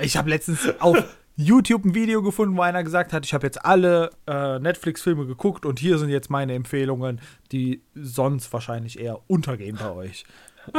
Ich 0.00 0.16
habe 0.16 0.30
letztens 0.30 0.66
auf 0.80 0.96
YouTube 1.36 1.84
ein 1.84 1.94
Video 1.94 2.22
gefunden, 2.22 2.56
wo 2.56 2.62
einer 2.62 2.82
gesagt 2.82 3.12
hat, 3.12 3.24
ich 3.24 3.34
habe 3.34 3.46
jetzt 3.46 3.64
alle 3.64 4.10
äh, 4.26 4.58
Netflix-Filme 4.58 5.26
geguckt 5.26 5.66
und 5.66 5.78
hier 5.78 5.98
sind 5.98 6.08
jetzt 6.10 6.30
meine 6.30 6.54
Empfehlungen, 6.54 7.20
die 7.52 7.82
sonst 7.94 8.52
wahrscheinlich 8.52 8.98
eher 8.98 9.20
untergehen 9.28 9.76
bei 9.76 9.90
euch. 9.90 10.24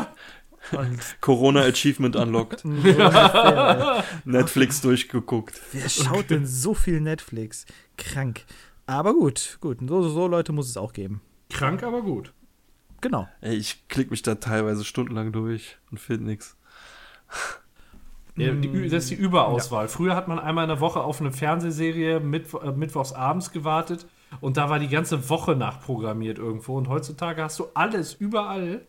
Und 0.71 0.99
Corona 1.21 1.61
Achievement 1.61 2.15
unlocked. 2.15 2.63
Netflix 4.25 4.81
durchgeguckt. 4.81 5.59
wer 5.71 5.89
schaut 5.89 6.29
denn 6.29 6.45
so 6.45 6.73
viel 6.73 7.01
Netflix? 7.01 7.65
Krank. 7.97 8.45
Aber 8.85 9.13
gut, 9.13 9.57
gut. 9.61 9.77
So, 9.87 10.09
so 10.09 10.27
Leute 10.27 10.51
muss 10.51 10.69
es 10.69 10.77
auch 10.77 10.93
geben. 10.93 11.21
Krank, 11.49 11.83
aber 11.83 12.01
gut. 12.01 12.33
Genau. 13.01 13.27
Ey, 13.41 13.55
ich 13.55 13.87
klick 13.87 14.11
mich 14.11 14.21
da 14.21 14.35
teilweise 14.35 14.83
stundenlang 14.83 15.31
durch 15.31 15.77
und 15.91 15.99
finde. 15.99 16.37
Ja, 18.35 18.51
die, 18.53 18.89
das 18.89 19.03
ist 19.03 19.09
die 19.11 19.15
Überauswahl. 19.15 19.87
Früher 19.87 20.15
hat 20.15 20.27
man 20.27 20.39
einmal 20.39 20.63
in 20.63 20.69
der 20.69 20.79
Woche 20.79 21.01
auf 21.01 21.19
eine 21.19 21.31
Fernsehserie 21.31 22.19
mit, 22.19 22.53
äh, 22.53 22.71
mittwochs 22.71 23.11
abends 23.11 23.51
gewartet 23.51 24.05
und 24.41 24.57
da 24.57 24.69
war 24.69 24.79
die 24.79 24.87
ganze 24.87 25.29
Woche 25.29 25.55
nachprogrammiert 25.55 26.37
irgendwo. 26.37 26.77
Und 26.77 26.87
heutzutage 26.87 27.43
hast 27.43 27.59
du 27.59 27.67
alles 27.73 28.13
überall 28.13 28.87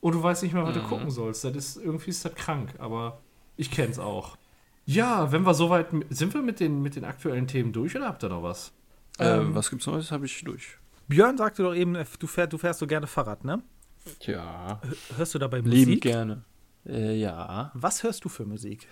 und 0.00 0.14
du 0.14 0.22
weißt 0.22 0.42
nicht 0.42 0.52
mehr, 0.52 0.64
was 0.64 0.74
du 0.74 0.82
gucken 0.82 1.10
sollst. 1.10 1.44
Das 1.44 1.54
ist, 1.54 1.76
irgendwie 1.76 2.10
ist 2.10 2.24
das 2.24 2.34
krank, 2.34 2.74
aber 2.78 3.20
ich 3.56 3.70
kenn's 3.70 3.98
auch. 3.98 4.36
Ja, 4.86 5.32
wenn 5.32 5.44
wir 5.44 5.54
soweit 5.54 5.88
sind 6.10 6.32
wir 6.34 6.42
mit 6.42 6.60
den, 6.60 6.82
mit 6.82 6.96
den 6.96 7.04
aktuellen 7.04 7.46
Themen 7.46 7.72
durch 7.72 7.94
oder 7.94 8.06
habt 8.06 8.22
ihr 8.22 8.28
noch 8.28 8.42
was? 8.42 8.72
Ähm, 9.18 9.52
äh, 9.52 9.54
was 9.54 9.70
gibt's 9.70 9.86
Neues? 9.86 10.10
Habe 10.10 10.26
ich 10.26 10.42
durch. 10.44 10.78
Björn 11.08 11.36
sagte 11.36 11.62
doch 11.62 11.74
eben, 11.74 11.94
du 12.18 12.26
fährst, 12.26 12.52
du 12.52 12.58
fährst 12.58 12.80
so 12.80 12.86
gerne 12.86 13.06
Fahrrad, 13.06 13.44
ne? 13.44 13.62
Tja. 14.20 14.80
Hörst 15.16 15.34
du 15.34 15.38
dabei 15.38 15.58
Liebend 15.58 15.88
Musik? 15.88 16.02
gerne. 16.02 16.44
Äh, 16.86 17.18
ja. 17.18 17.70
Was 17.74 18.02
hörst 18.02 18.24
du 18.24 18.28
für 18.28 18.44
Musik? 18.44 18.86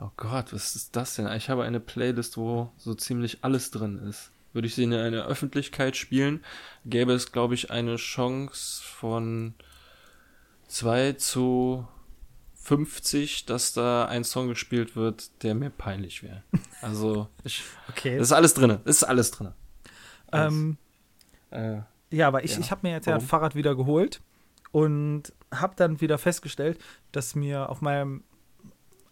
Oh 0.00 0.10
Gott, 0.16 0.52
was 0.52 0.74
ist 0.74 0.96
das 0.96 1.14
denn? 1.16 1.30
Ich 1.36 1.50
habe 1.50 1.64
eine 1.64 1.78
Playlist, 1.78 2.36
wo 2.36 2.72
so 2.76 2.94
ziemlich 2.94 3.38
alles 3.42 3.70
drin 3.70 3.98
ist. 3.98 4.32
Würde 4.52 4.66
ich 4.66 4.74
sie 4.74 4.84
in 4.84 4.94
einer 4.94 5.26
Öffentlichkeit 5.26 5.96
spielen, 5.96 6.42
gäbe 6.84 7.12
es, 7.12 7.30
glaube 7.30 7.54
ich, 7.54 7.70
eine 7.70 7.96
Chance 7.96 8.82
von 8.82 9.54
2 10.70 11.12
zu 11.14 11.86
50, 12.54 13.46
dass 13.46 13.72
da 13.72 14.04
ein 14.06 14.22
Song 14.24 14.48
gespielt 14.48 14.94
wird, 14.96 15.42
der 15.42 15.54
mir 15.54 15.70
peinlich 15.70 16.22
wäre. 16.22 16.42
Also, 16.80 17.28
ich, 17.44 17.62
Okay. 17.88 18.16
das 18.18 18.28
ist 18.28 18.32
alles 18.32 18.54
drin. 18.54 18.78
Das 18.84 18.96
ist 18.96 19.04
alles 19.04 19.30
drin. 19.30 19.52
ähm, 20.32 20.76
Äh, 21.50 21.80
Ja, 22.10 22.28
aber 22.28 22.44
ich, 22.44 22.52
Ja. 22.54 22.60
ich 22.60 22.70
habe 22.70 22.86
mir 22.86 22.92
jetzt 22.92 23.06
ja 23.06 23.14
ein? 23.16 23.20
Fahrrad 23.20 23.54
wieder 23.54 23.74
geholt 23.74 24.20
und 24.72 25.32
habe 25.52 25.74
dann 25.76 26.00
wieder 26.00 26.18
festgestellt, 26.18 26.78
dass 27.12 27.34
mir 27.34 27.68
auf 27.70 27.80
meinem 27.80 28.22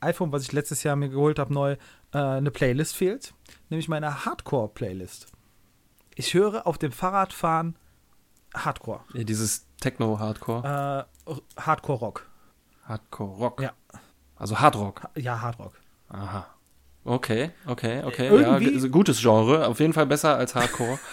iPhone, 0.01 0.31
was 0.31 0.43
ich 0.45 0.53
letztes 0.53 0.85
Jahr 0.85 0.95
mir 0.95 1.09
geholt 1.09 1.39
habe, 1.41 1.53
neu 1.53 1.73
äh, 2.13 2.19
eine 2.19 2.53
Playlist 2.53 2.95
fehlt, 2.97 3.35
nämlich 3.71 3.89
meine 3.89 4.25
Hardcore-Playlist. 4.25 5.27
Ich 6.15 6.35
höre 6.35 6.67
auf 6.69 6.79
dem 6.79 6.93
Fahrradfahren 6.93 7.77
Hardcore, 8.55 9.01
ja, 9.15 9.25
dieses 9.25 9.67
Techno-Hardcore. 9.81 11.07
äh, 11.09 11.18
Hardcore-Rock. 11.59 12.27
Hardcore-Rock. 12.85 13.61
Ja. 13.63 13.73
Also 14.37 14.59
Hardrock. 14.61 15.03
Ha- 15.03 15.11
Ja, 15.17 15.41
Hardrock. 15.41 15.73
Aha. 16.09 16.47
Okay, 17.05 17.51
okay, 17.67 18.03
okay. 18.05 18.29
Irgendwie- 18.29 18.71
Ja, 18.71 18.77
ist 18.77 18.85
ein 18.85 18.91
gutes 18.91 19.21
Genre. 19.21 19.67
Auf 19.67 19.81
jeden 19.81 19.93
Fall 19.93 20.07
besser 20.07 20.37
als 20.37 20.55
Hardcore. 20.55 20.99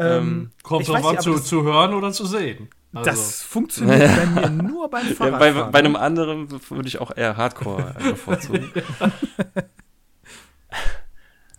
Ähm, 0.00 0.52
Kommt 0.62 0.82
Ich 0.82 0.86
drauf 0.86 1.04
an, 1.04 1.18
zu, 1.18 1.40
zu 1.40 1.64
hören 1.64 1.92
oder 1.92 2.12
zu 2.12 2.24
sehen. 2.24 2.68
Also, 2.94 3.10
Das 3.10 3.42
funktioniert 3.42 4.08
bei 4.16 4.26
mir 4.26 4.48
nur 4.50 4.88
beim 4.88 5.08
ja, 5.08 5.14
Fahrradfahren. 5.16 5.54
bei, 5.56 5.70
bei 5.72 5.78
einem 5.80 5.96
anderen 5.96 6.48
würde 6.70 6.86
ich 6.86 7.00
auch 7.00 7.10
eher 7.16 7.36
Hardcore 7.36 7.96
bevorzugen. 8.00 8.70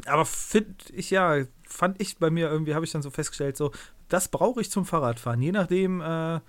Aber 0.06 0.26
finde 0.26 0.76
ich 0.94 1.10
ja, 1.12 1.36
fand 1.68 2.02
ich 2.02 2.18
bei 2.18 2.30
mir 2.30 2.50
irgendwie, 2.50 2.74
habe 2.76 2.86
ich 2.86 2.92
dann 2.92 3.02
so 3.02 3.10
festgestellt, 3.10 3.58
so, 3.58 3.72
das 4.08 4.28
brauche 4.30 4.62
ich 4.62 4.72
zum 4.72 4.86
Fahrradfahren. 4.86 5.42
Je 5.42 5.52
nachdem, 5.52 6.02
äh, 6.02 6.40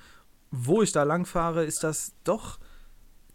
wo 0.50 0.82
ich 0.82 0.92
da 0.92 1.02
lang 1.02 1.26
fahre, 1.26 1.64
ist 1.64 1.84
das 1.84 2.14
doch 2.24 2.58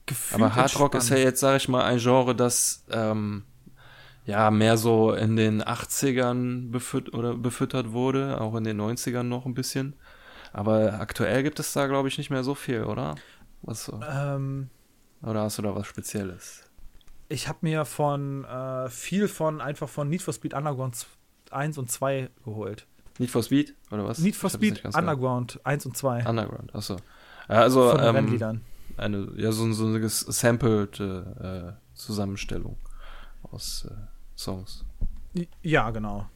gefühlt 0.05 0.41
Aber 0.41 0.55
Hardrock 0.55 0.95
ist 0.95 1.09
ja 1.09 1.17
jetzt, 1.17 1.39
sage 1.39 1.57
ich 1.57 1.69
mal, 1.69 1.83
ein 1.83 1.99
Genre, 1.99 2.35
das 2.35 2.83
ähm, 2.91 3.43
ja 4.25 4.51
mehr 4.51 4.77
so 4.77 5.13
in 5.13 5.35
den 5.35 5.63
80ern 5.63 6.71
befüt 6.71 7.13
oder 7.13 7.35
befüttert 7.35 7.91
wurde, 7.91 8.39
auch 8.41 8.55
in 8.55 8.63
den 8.63 8.79
90ern 8.79 9.23
noch 9.23 9.45
ein 9.45 9.53
bisschen. 9.53 9.95
Aber 10.53 10.99
aktuell 10.99 11.43
gibt 11.43 11.59
es 11.59 11.73
da, 11.73 11.87
glaube 11.87 12.07
ich, 12.07 12.17
nicht 12.17 12.29
mehr 12.29 12.43
so 12.43 12.55
viel, 12.55 12.83
oder? 12.83 13.15
Was 13.61 13.85
so? 13.85 13.99
Ähm, 14.01 14.69
Oder 15.21 15.41
hast 15.41 15.57
du 15.57 15.63
da 15.63 15.75
was 15.75 15.87
Spezielles? 15.87 16.65
ich 17.29 17.47
habe 17.47 17.59
mir 17.61 17.85
von 17.85 18.45
äh, 18.45 18.89
viel 18.89 19.27
von 19.27 19.61
einfach 19.61 19.89
von 19.89 20.09
Need 20.09 20.21
for 20.21 20.33
Speed 20.33 20.53
Underground 20.53 21.07
1 21.51 21.77
und 21.77 21.91
2 21.91 22.29
geholt. 22.43 22.87
Need 23.19 23.29
for 23.31 23.41
Speed 23.43 23.73
oder 23.91 24.05
was? 24.05 24.19
Need 24.19 24.35
for 24.35 24.49
Speed 24.49 24.75
gehört. 24.77 24.95
Underground 24.95 25.59
1 25.63 25.85
und 25.85 25.97
2 25.97 26.25
Underground, 26.27 26.73
achso. 26.75 26.97
Also 27.47 27.89
von 27.91 27.99
den 27.99 28.07
ähm, 28.07 28.15
Rennliedern. 28.15 28.61
eine, 28.97 29.29
ja, 29.37 29.51
so, 29.51 29.71
so 29.73 29.85
eine 29.85 29.99
gesampelte 29.99 31.75
äh, 31.77 31.97
Zusammenstellung 31.97 32.75
aus 33.43 33.87
äh, 33.89 33.93
Songs 34.37 34.83
Ja, 35.61 35.91
genau. 35.91 36.27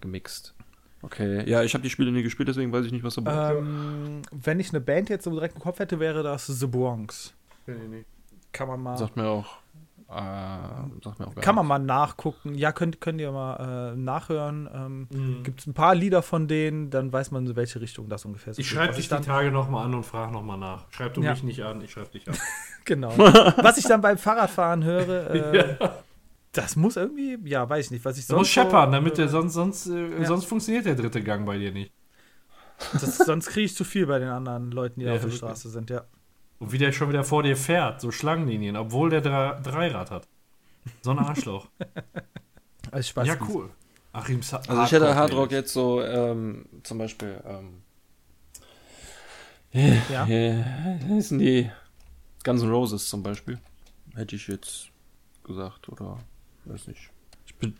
gemixt. 0.00 0.54
Okay, 1.04 1.48
ja, 1.50 1.62
ich 1.64 1.74
habe 1.74 1.82
die 1.82 1.90
Spiele 1.90 2.12
nie 2.12 2.22
gespielt, 2.22 2.48
deswegen 2.48 2.72
weiß 2.72 2.86
ich 2.86 2.92
nicht, 2.92 3.02
was 3.02 3.16
da 3.16 3.52
Ähm, 3.54 4.22
wenn 4.30 4.60
ich 4.60 4.70
eine 4.70 4.80
Band 4.80 5.08
jetzt 5.08 5.24
so 5.24 5.30
direkt 5.32 5.56
im 5.56 5.60
Kopf 5.60 5.80
hätte, 5.80 5.98
wäre 5.98 6.22
das 6.22 6.46
The 6.46 6.66
Bronx. 6.68 7.34
Kann 8.52 8.68
man 8.68 8.80
mal. 8.80 8.96
Sagt 8.96 9.16
mir 9.16 9.26
auch, 9.26 9.56
äh, 10.14 11.04
sagt 11.04 11.18
mir 11.18 11.26
auch 11.26 11.34
gar 11.34 11.42
Kann 11.42 11.54
man 11.54 11.66
mal 11.66 11.78
nachgucken. 11.78 12.54
Ja, 12.54 12.72
könnt, 12.72 13.00
könnt 13.00 13.20
ihr 13.20 13.32
mal 13.32 13.92
äh, 13.92 13.96
nachhören. 13.96 14.68
Ähm, 14.72 15.08
Mhm. 15.10 15.42
Gibt 15.42 15.60
es 15.60 15.66
ein 15.66 15.74
paar 15.74 15.94
Lieder 15.94 16.22
von 16.22 16.48
denen, 16.48 16.90
dann 16.90 17.12
weiß 17.12 17.30
man, 17.30 17.46
in 17.46 17.56
welche 17.56 17.80
Richtung 17.80 18.08
das 18.08 18.24
ungefähr 18.24 18.54
so 18.54 18.60
Ich 18.60 18.68
schreibe 18.68 18.94
dich 18.94 19.04
die 19.06 19.10
dann, 19.10 19.22
Tage 19.22 19.50
nochmal 19.50 19.86
an 19.86 19.94
und 19.94 20.04
frage 20.04 20.32
nochmal 20.32 20.58
nach. 20.58 20.86
Schreib 20.90 21.14
du 21.14 21.22
Ja. 21.22 21.32
mich 21.32 21.42
nicht 21.42 21.62
an, 21.64 21.80
ich 21.82 21.90
schreibe 21.92 22.10
dich 22.10 22.28
an. 22.28 22.34
Genau. 22.84 23.16
Was 23.18 23.78
ich 23.78 23.84
dann 23.84 24.00
beim 24.00 24.18
Fahrradfahren 24.18 24.82
höre, 24.82 25.30
äh, 25.30 25.76
ja. 25.80 25.94
das 26.52 26.74
muss 26.76 26.96
irgendwie, 26.96 27.38
ja, 27.44 27.68
weiß 27.68 27.86
ich 27.86 27.90
nicht, 27.92 28.04
was 28.04 28.18
ich 28.18 28.26
Du 28.26 28.34
musst 28.36 28.52
sonst. 28.52 28.66
scheppern, 28.68 28.90
so, 28.90 28.92
damit 28.96 29.18
der 29.18 29.28
sonst, 29.28 29.52
sonst, 29.54 29.86
äh, 29.86 30.18
Ja. 30.20 30.24
sonst 30.26 30.46
funktioniert 30.46 30.86
der 30.86 30.96
dritte 30.96 31.22
Gang 31.22 31.46
bei 31.46 31.58
dir 31.58 31.70
nicht. 31.72 31.92
das, 32.92 33.18
sonst 33.18 33.48
kriege 33.50 33.66
ich 33.66 33.76
zu 33.76 33.84
viel 33.84 34.06
bei 34.06 34.18
den 34.18 34.28
anderen 34.30 34.72
Leuten, 34.72 34.98
die 35.00 35.06
da 35.06 35.14
auf 35.14 35.20
der. 35.20 35.30
Straße 35.30 35.68
sind, 35.70 35.90
ja. 35.90 36.02
Und 36.62 36.70
wie 36.70 36.78
der 36.78 36.92
schon 36.92 37.08
wieder 37.08 37.24
vor 37.24 37.42
dir 37.42 37.56
fährt, 37.56 38.00
so 38.00 38.12
Schlangenlinien, 38.12 38.76
obwohl 38.76 39.10
der 39.10 39.20
Dre 39.20 39.60
Dreirad 39.64 40.12
hat. 40.12 40.28
So 41.00 41.10
ein 41.10 41.18
Arschloch. 41.18 41.66
Als 42.92 43.08
Spaß. 43.08 43.26
ja, 43.26 43.36
cool. 43.48 43.68
Achim 44.12 44.42
Sa 44.42 44.58
Also 44.68 44.84
ich 44.84 44.92
hätte 44.92 45.14
Hardrock 45.16 45.50
jetzt 45.50 45.72
so, 45.72 46.00
ähm, 46.02 46.66
zum 46.84 46.98
Beispiel, 46.98 47.42
ähm, 47.44 47.82
Ja. 50.08 50.28
wie 50.28 50.62
heißen 51.14 51.38
die 51.40 51.68
Guns 52.44 52.62
N' 52.62 52.70
Roses 52.70 53.08
zum 53.08 53.24
Beispiel. 53.24 53.58
Hätte 54.14 54.36
ich 54.36 54.46
jetzt 54.46 54.88
gesagt, 55.42 55.88
oder 55.88 56.18
weiß 56.66 56.86
nicht. 56.86 57.10
Ich 57.46 57.56
bin, 57.56 57.74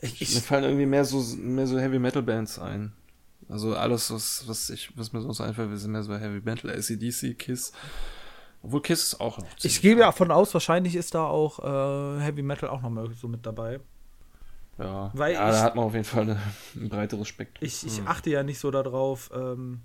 Ich, 0.00 0.20
mir 0.20 0.22
ich, 0.22 0.40
fallen 0.40 0.64
irgendwie 0.64 0.86
mehr 0.86 1.04
so, 1.04 1.20
mehr 1.36 1.68
so 1.68 1.78
Heavy 1.78 2.00
Metal 2.00 2.22
Bands 2.22 2.58
ein. 2.58 2.92
Also 3.48 3.74
alles, 3.74 4.10
was, 4.12 4.46
was 4.46 4.70
ich, 4.70 4.90
was 4.96 5.12
mir 5.12 5.20
sonst 5.22 5.40
einfällt, 5.40 5.76
sind 5.78 5.92
mehr 5.92 6.02
so 6.02 6.14
Heavy 6.14 6.40
Metal, 6.44 6.70
ACDC, 6.70 7.38
Kiss. 7.38 7.72
Obwohl 8.62 8.82
Kiss 8.82 9.02
ist 9.04 9.20
auch 9.20 9.38
noch. 9.38 9.46
ich 9.62 9.80
gehe 9.80 9.96
davon 9.96 10.30
aus, 10.30 10.52
wahrscheinlich 10.52 10.94
ist 10.96 11.14
da 11.14 11.24
auch 11.24 11.58
äh, 11.60 12.20
Heavy 12.20 12.42
Metal 12.42 12.68
auch 12.68 12.82
noch 12.82 12.90
mal 12.90 13.08
so 13.14 13.28
mit 13.28 13.46
dabei. 13.46 13.80
Ja, 14.78 15.10
Weil 15.14 15.34
ja 15.34 15.48
ich- 15.48 15.56
da 15.56 15.62
hat 15.62 15.76
man 15.76 15.84
auf 15.86 15.92
jeden 15.94 16.04
Fall 16.04 16.22
eine, 16.22 16.40
ein 16.76 16.88
breiteres 16.88 17.26
Spektrum. 17.28 17.66
Ich, 17.66 17.86
ich 17.86 18.02
achte 18.06 18.30
ja 18.30 18.42
nicht 18.42 18.58
so 18.58 18.70
darauf, 18.70 19.30
ähm, 19.34 19.80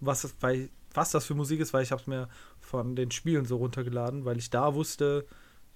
was, 0.00 0.22
das, 0.22 0.34
weil, 0.40 0.68
was 0.94 1.10
das 1.12 1.24
für 1.24 1.34
Musik 1.34 1.60
ist, 1.60 1.72
weil 1.72 1.82
ich 1.82 1.90
habe 1.92 2.00
es 2.02 2.06
mir 2.06 2.28
von 2.60 2.94
den 2.96 3.10
Spielen 3.10 3.44
so 3.46 3.56
runtergeladen, 3.56 4.24
weil 4.24 4.38
ich 4.38 4.50
da 4.50 4.74
wusste, 4.74 5.26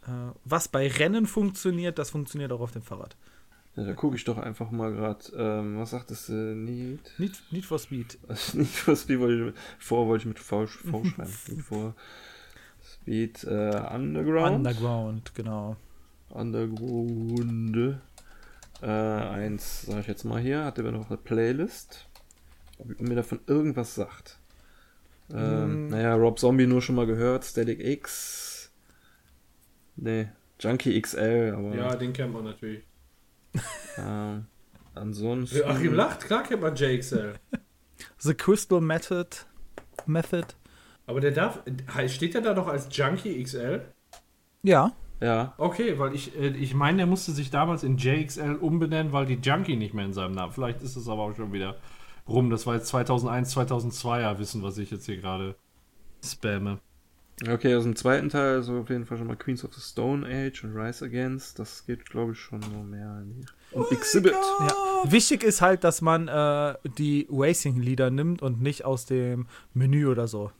Äh, 0.06 0.32
was 0.44 0.68
bei 0.68 0.88
Rennen 0.88 1.26
funktioniert, 1.26 1.98
das 1.98 2.08
funktioniert 2.10 2.52
auch 2.52 2.60
auf 2.60 2.72
dem 2.72 2.80
Fahrrad. 2.80 3.16
Ja, 3.80 3.86
da 3.86 3.94
gucke 3.94 4.14
ich 4.16 4.24
doch 4.24 4.36
einfach 4.36 4.70
mal 4.70 4.92
gerade. 4.92 5.24
Ähm, 5.34 5.78
was 5.78 5.90
sagt 5.90 6.10
das? 6.10 6.28
Äh, 6.28 6.32
Need? 6.54 7.00
Need, 7.18 7.40
Need 7.50 7.64
for 7.64 7.78
Speed. 7.78 8.18
Need 8.54 8.66
for 8.68 8.94
Speed 8.94 9.20
wollte 9.20 9.48
ich, 9.48 9.54
vor 9.84 10.06
wollte 10.06 10.22
ich 10.22 10.26
mit 10.26 10.38
V, 10.38 10.66
v 10.66 11.04
schreiben. 11.04 11.32
Need 11.48 11.62
for 11.62 11.94
Speed 12.82 13.44
äh, 13.44 13.80
Underground. 13.94 14.56
Underground, 14.56 15.34
genau. 15.34 15.76
Underground. 16.28 18.00
Äh, 18.82 18.86
eins, 18.86 19.82
sage 19.82 20.00
ich 20.00 20.06
jetzt 20.08 20.24
mal 20.24 20.40
hier, 20.40 20.64
hat 20.64 20.78
er 20.78 20.92
noch 20.92 21.08
eine 21.08 21.16
Playlist. 21.16 22.06
Ob 22.78 23.00
mir 23.00 23.14
davon 23.14 23.40
irgendwas 23.46 23.94
sagt. 23.94 24.38
Ähm, 25.32 25.86
Mm. 25.86 25.88
Naja, 25.90 26.14
Rob 26.16 26.38
Zombie 26.38 26.66
nur 26.66 26.82
schon 26.82 26.96
mal 26.96 27.06
gehört, 27.06 27.44
Static 27.44 27.80
X. 27.80 28.72
Nee, 29.96 30.28
Junkie 30.58 31.00
XL, 31.00 31.54
aber. 31.56 31.74
Ja, 31.76 31.94
den 31.94 32.12
kennt 32.12 32.32
man 32.32 32.44
natürlich. 32.44 32.82
ähm, 33.98 34.46
ansonsten. 34.94 35.64
Achim 35.64 35.94
lacht, 35.94 36.20
klar 36.20 36.42
kennt 36.42 36.62
man 36.62 36.74
JXL. 36.74 37.34
The 38.18 38.34
Crystal 38.34 38.80
Method. 38.80 39.28
Method. 40.06 40.46
Aber 41.06 41.20
der 41.20 41.32
darf. 41.32 41.62
Steht 42.06 42.34
der 42.34 42.40
da 42.40 42.54
doch 42.54 42.68
als 42.68 42.88
Junkie 42.96 43.42
XL? 43.42 43.82
Ja. 44.62 44.92
Ja, 45.22 45.52
Okay, 45.58 45.98
weil 45.98 46.14
ich, 46.14 46.34
äh, 46.34 46.48
ich 46.48 46.72
meine, 46.72 46.98
der 46.98 47.06
musste 47.06 47.32
sich 47.32 47.50
damals 47.50 47.82
in 47.82 47.98
JXL 47.98 48.54
umbenennen, 48.54 49.12
weil 49.12 49.26
die 49.26 49.34
Junkie 49.34 49.76
nicht 49.76 49.92
mehr 49.92 50.06
in 50.06 50.14
seinem 50.14 50.32
Namen. 50.32 50.52
Vielleicht 50.52 50.80
ist 50.80 50.96
es 50.96 51.08
aber 51.08 51.22
auch 51.22 51.36
schon 51.36 51.52
wieder 51.52 51.76
rum. 52.26 52.48
Das 52.48 52.66
war 52.66 52.76
jetzt 52.76 52.86
2001, 52.86 53.54
2002er 53.54 54.38
Wissen, 54.38 54.62
was 54.62 54.78
ich 54.78 54.90
jetzt 54.90 55.04
hier 55.04 55.18
gerade 55.18 55.56
spamme. 56.24 56.78
Okay, 57.48 57.74
aus 57.74 57.84
dem 57.84 57.96
zweiten 57.96 58.28
Teil 58.28 58.60
ist 58.60 58.68
auf 58.68 58.90
jeden 58.90 59.06
Fall 59.06 59.18
schon 59.18 59.26
mal 59.26 59.36
Queens 59.36 59.64
of 59.64 59.72
the 59.74 59.80
Stone 59.80 60.26
Age 60.26 60.64
und 60.64 60.76
Rise 60.76 61.04
Against. 61.04 61.58
Das 61.58 61.86
geht, 61.86 62.08
glaube 62.08 62.32
ich, 62.32 62.38
schon 62.38 62.60
noch 62.60 62.84
mehr 62.84 63.20
in 63.22 63.34
die. 63.34 63.46
Und 63.76 63.90
Exhibit. 63.92 64.32
ja. 64.32 64.74
Wichtig 65.04 65.42
ist 65.44 65.60
halt, 65.60 65.84
dass 65.84 66.00
man 66.02 66.28
äh, 66.28 66.74
die 66.98 67.26
Racing-Lieder 67.30 68.10
nimmt 68.10 68.42
und 68.42 68.60
nicht 68.60 68.84
aus 68.84 69.06
dem 69.06 69.46
Menü 69.74 70.06
oder 70.06 70.26
so. 70.26 70.50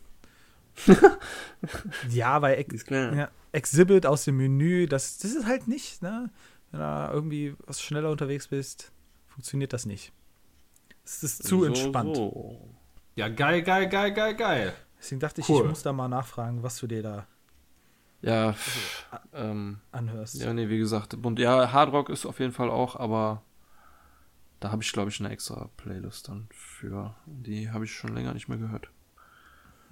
ja, 2.08 2.40
weil 2.40 2.58
Ex 2.58 2.74
Ist 2.74 2.86
klar. 2.86 3.14
ja, 3.14 3.30
Exhibit 3.52 4.06
aus 4.06 4.24
dem 4.24 4.36
Menü, 4.36 4.86
das, 4.86 5.18
das 5.18 5.32
ist 5.34 5.46
halt 5.46 5.68
nicht, 5.68 6.02
ne? 6.02 6.30
Wenn 6.70 6.80
du 6.80 6.86
da 6.86 7.12
irgendwie 7.12 7.54
was 7.66 7.82
schneller 7.82 8.10
unterwegs 8.10 8.48
bist, 8.48 8.92
funktioniert 9.26 9.72
das 9.72 9.86
nicht. 9.86 10.12
Es 11.04 11.22
ist 11.24 11.42
zu 11.42 11.60
So, 11.60 11.64
entspannt. 11.64 12.16
So. 12.16 12.60
Ja, 13.16 13.28
geil, 13.28 13.62
geil, 13.62 13.88
geil, 13.88 14.12
geil, 14.14 14.34
geil. 14.36 14.72
Deswegen 15.00 15.20
dachte 15.20 15.40
ich, 15.40 15.48
Cool. 15.48 15.62
ich 15.62 15.68
muss 15.68 15.82
da 15.82 15.92
mal 15.92 16.08
nachfragen, 16.08 16.62
was 16.62 16.76
du 16.78 16.86
dir 16.86 17.02
da 17.02 17.26
Ja, 18.22 18.52
pff, 18.52 19.06
ähm, 19.32 19.80
anhörst. 19.92 20.34
ja, 20.36 20.52
nee, 20.52 20.68
wie 20.68 20.78
gesagt, 20.78 21.14
und 21.14 21.38
ja, 21.38 21.72
Hard 21.72 21.92
Rock 21.92 22.10
ist 22.10 22.26
auf 22.26 22.38
jeden 22.38 22.52
Fall 22.52 22.70
auch, 22.70 22.96
aber 22.96 23.42
da 24.60 24.70
habe 24.70 24.82
ich, 24.82 24.92
glaube 24.92 25.10
ich, 25.10 25.18
eine 25.20 25.30
extra 25.30 25.70
Playlist 25.78 26.28
dann 26.28 26.48
für. 26.52 27.14
Die 27.24 27.70
habe 27.70 27.86
ich 27.86 27.94
schon 27.94 28.14
länger 28.14 28.34
nicht 28.34 28.46
mehr 28.48 28.58
gehört. 28.58 28.90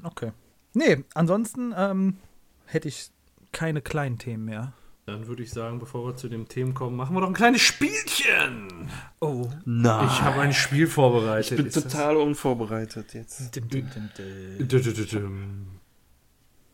Okay. 0.02 0.32
Nee, 0.74 1.05
ansonsten 1.14 1.72
ähm, 1.74 2.18
hätte 2.66 2.89
ich 2.89 3.10
keine 3.51 3.80
kleinen 3.80 4.18
Themen 4.18 4.44
mehr. 4.44 4.74
Dann 5.09 5.26
würde 5.26 5.43
ich 5.43 5.51
sagen, 5.51 5.78
bevor 5.78 6.05
wir 6.06 6.16
zu 6.16 6.28
dem 6.28 6.48
Themen 6.48 6.74
kommen, 6.74 6.94
machen 6.94 7.16
wir 7.16 7.22
doch 7.22 7.28
ein 7.28 7.32
kleines 7.35 7.62
Spielchen. 7.62 8.90
Oh. 9.20 9.48
Nein. 9.64 10.06
Ich 10.06 10.20
habe 10.20 10.43
ein 10.43 10.52
Spiel 10.52 10.86
vorbereitet. 10.86 11.52
ich 11.52 11.56
bin 11.56 11.66
Ist 11.66 11.76
das- 11.76 11.85
total 11.85 12.16
unvorbereitet 12.16 13.14
jetzt. 13.14 13.56
Dim, 13.56 13.68
dim, 13.70 13.89
dim. 14.18 15.66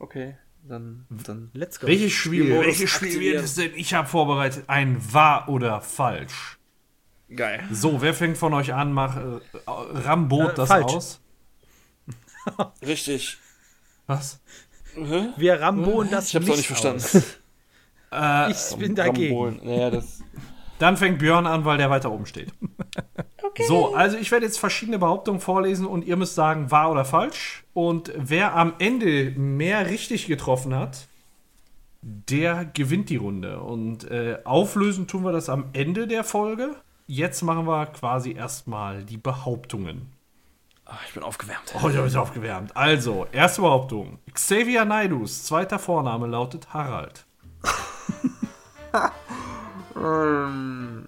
Okay, 0.01 0.37
dann, 0.65 1.07
dann. 1.11 1.51
Let's 1.55 1.79
go. 1.79 1.87
Welches 1.87 2.13
Spiel? 2.13 2.51
Welches 2.61 2.91
Spiel 2.91 3.21
wird 3.21 3.45
es 3.45 3.55
denn? 3.55 3.71
Ich 3.77 3.95
habe 3.95 4.09
vorbereitet 4.09 4.65
ein 4.67 5.01
wahr 5.13 5.49
oder 5.49 5.81
falsch. 5.81 6.59
Geil. 7.35 7.63
So, 7.71 8.03
wer 8.03 8.15
fängt 8.15 8.37
von 8.37 8.53
euch 8.53 8.75
an? 8.75 8.93
Mach 8.93 9.17
äh, 9.17 9.39
Rambot 9.67 10.51
Äh, 10.51 10.55
das 10.57 10.69
falsch. 10.69 10.93
aus. 10.93 11.21
Richtig. 12.85 13.39
Was? 14.09 14.41
Hä? 14.97 15.29
Wir 15.37 15.61
rambonen 15.61 16.11
das 16.11 16.29
Ich 16.31 16.35
hab's 16.37 16.51
auch 16.51 16.57
nicht 16.57 16.67
verstanden. 16.67 17.03
aus. 17.03 17.23
Äh, 18.15 18.51
Ich 18.53 18.77
bin 18.77 18.95
dagegen. 18.95 19.61
Naja, 19.63 19.91
das. 19.91 20.23
Dann 20.79 20.97
fängt 20.97 21.19
Björn 21.19 21.47
an, 21.47 21.65
weil 21.65 21.79
der 21.79 21.91
weiter 21.91 22.11
oben 22.11 22.27
steht. 22.27 22.53
So, 23.69 23.95
also 23.95 24.17
ich 24.17 24.31
werde 24.33 24.47
jetzt 24.47 24.59
verschiedene 24.59 24.99
Behauptungen 24.99 25.41
vorlesen 25.41 25.87
und 25.87 26.05
ihr 26.05 26.17
müsst 26.17 26.35
sagen, 26.35 26.71
wahr 26.71 26.91
oder 26.91 27.05
falsch. 27.05 27.65
Und 27.73 28.13
wer 28.17 28.57
am 28.57 28.75
Ende 28.79 29.31
mehr 29.37 29.89
richtig 29.89 30.27
getroffen 30.27 30.75
hat, 30.75 31.07
der 32.03 32.65
gewinnt 32.65 33.09
die 33.11 33.17
Runde. 33.17 33.61
Und 33.61 34.11
äh, 34.11 34.39
auflösen 34.45 35.07
tun 35.07 35.25
wir 35.25 35.33
das 35.33 35.49
am 35.49 35.67
Ende 35.73 36.07
der 36.09 36.25
Folge. 36.25 36.75
Jetzt 37.07 37.43
machen 37.43 37.67
wir 37.67 37.87
quasi 37.87 38.33
erstmal 38.33 39.05
die 39.05 39.17
Behauptungen. 39.17 40.13
Ah, 40.87 40.99
ich 41.07 41.15
bin 41.15 41.23
aufgewärmt. 41.23 41.73
Oh, 41.75 41.89
ich 41.89 41.95
habe 41.97 42.05
mich 42.05 42.17
aufgewärmt. 42.17 42.77
Also, 42.77 43.27
erste 43.33 43.63
Behauptung. 43.63 44.19
Xavier 44.33 44.85
Naidus 44.85 45.45
zweiter 45.45 45.79
Vorname 45.79 46.27
lautet 46.27 46.75
Harald. 46.75 47.25
Ähm, 49.97 51.05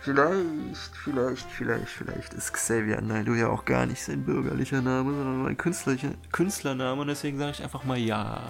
vielleicht, 0.00 0.96
vielleicht, 0.96 1.50
vielleicht, 1.50 1.88
vielleicht 1.88 2.34
ist 2.34 2.52
Xavier 2.52 3.00
Naidoo 3.00 3.34
ja 3.34 3.48
auch 3.48 3.64
gar 3.64 3.86
nicht 3.86 4.02
sein 4.02 4.24
bürgerlicher 4.24 4.80
Name, 4.80 5.12
sondern 5.12 5.46
ein 5.46 5.56
künstlerlicher, 5.56 6.10
Künstlername 6.32 7.02
und 7.02 7.08
deswegen 7.08 7.38
sage 7.38 7.52
ich 7.52 7.62
einfach 7.62 7.84
mal 7.84 7.98
ja. 7.98 8.40